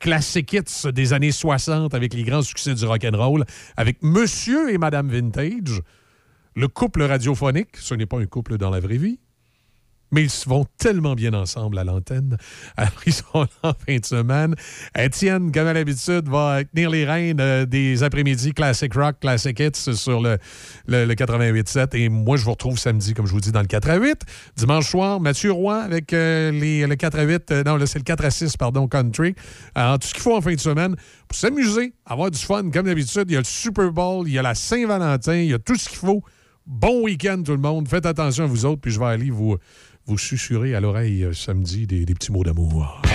Classic 0.00 0.52
Hits 0.52 0.92
des 0.92 1.12
années 1.12 1.32
60 1.32 1.94
avec 1.94 2.14
les 2.14 2.22
grands 2.22 2.42
succès 2.42 2.74
du 2.74 2.84
rock 2.84 3.04
and 3.04 3.16
roll, 3.16 3.44
avec 3.76 4.02
Monsieur 4.02 4.72
et 4.72 4.78
Madame 4.78 5.08
Vintage, 5.08 5.82
le 6.54 6.68
couple 6.68 7.02
radiophonique. 7.02 7.76
Ce 7.76 7.94
n'est 7.94 8.06
pas 8.06 8.18
un 8.18 8.26
couple 8.26 8.58
dans 8.58 8.70
la 8.70 8.80
vraie 8.80 8.96
vie, 8.96 9.18
mais 10.10 10.24
ils 10.24 10.48
vont 10.48 10.64
tellement 10.78 11.14
bien 11.14 11.34
ensemble 11.34 11.78
à 11.78 11.84
l'antenne. 11.84 12.36
Alors, 12.76 12.92
ils 13.06 13.12
sont 13.12 13.42
là 13.42 13.48
en 13.62 13.72
fin 13.74 13.98
de 13.98 14.04
semaine. 14.04 14.54
Étienne, 14.96 15.52
comme 15.52 15.66
à 15.66 15.72
l'habitude, 15.72 16.28
va 16.28 16.62
tenir 16.64 16.90
les 16.90 17.04
rênes 17.04 17.40
euh, 17.40 17.66
des 17.66 18.02
après-midi 18.02 18.52
Classic 18.52 18.92
Rock, 18.94 19.16
Classic 19.20 19.58
Hits 19.58 19.94
sur 19.94 20.20
le, 20.20 20.38
le, 20.86 21.04
le 21.04 21.14
88.7. 21.14 21.96
Et 21.96 22.08
moi, 22.08 22.36
je 22.36 22.44
vous 22.44 22.52
retrouve 22.52 22.78
samedi, 22.78 23.14
comme 23.14 23.26
je 23.26 23.32
vous 23.32 23.40
dis, 23.40 23.52
dans 23.52 23.60
le 23.60 23.66
4 23.66 23.90
à 23.90 23.96
8. 23.96 24.22
Dimanche 24.56 24.88
soir, 24.88 25.20
Mathieu 25.20 25.52
Roy 25.52 25.76
avec 25.82 26.12
euh, 26.12 26.50
les, 26.50 26.86
le 26.86 26.96
4 26.96 27.18
à 27.18 27.22
8. 27.22 27.50
euh, 27.50 27.62
non, 27.64 27.76
là, 27.76 27.86
c'est 27.86 27.98
le 27.98 28.04
4 28.04 28.24
à 28.24 28.30
6, 28.30 28.56
pardon, 28.56 28.88
country. 28.88 29.34
Alors, 29.74 29.98
tout 29.98 30.08
ce 30.08 30.14
qu'il 30.14 30.22
faut 30.22 30.36
en 30.36 30.40
fin 30.40 30.54
de 30.54 30.60
semaine 30.60 30.96
pour 31.28 31.36
s'amuser, 31.36 31.92
avoir 32.06 32.30
du 32.30 32.38
fun, 32.38 32.70
comme 32.70 32.86
d'habitude. 32.86 33.24
Il 33.28 33.34
y 33.34 33.36
a 33.36 33.40
le 33.40 33.44
Super 33.44 33.92
Bowl, 33.92 34.26
il 34.26 34.32
y 34.32 34.38
a 34.38 34.42
la 34.42 34.54
Saint-Valentin, 34.54 35.34
il 35.36 35.50
y 35.50 35.54
a 35.54 35.58
tout 35.58 35.76
ce 35.76 35.88
qu'il 35.88 35.98
faut. 35.98 36.22
Bon 36.66 37.02
week-end, 37.02 37.42
tout 37.42 37.52
le 37.52 37.58
monde. 37.58 37.88
Faites 37.88 38.04
attention 38.04 38.44
à 38.44 38.46
vous 38.46 38.66
autres, 38.66 38.82
puis 38.82 38.90
je 38.90 39.00
vais 39.00 39.06
aller 39.06 39.30
vous, 39.30 39.56
vous 40.08 40.18
susurrer 40.18 40.74
à 40.74 40.80
l'oreille 40.80 41.24
euh, 41.24 41.32
samedi 41.34 41.86
des, 41.86 42.04
petits 42.06 42.32
mots 42.32 42.42
d'amour. 42.42 43.00
Ah. 43.04 43.08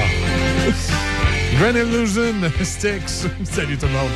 Grand 1.60 1.76
Illusion, 1.76 2.34
Sticks. 2.62 3.30
Salut 3.44 3.78
tout 3.78 3.88
le 3.88 3.92
monde. 3.92 4.14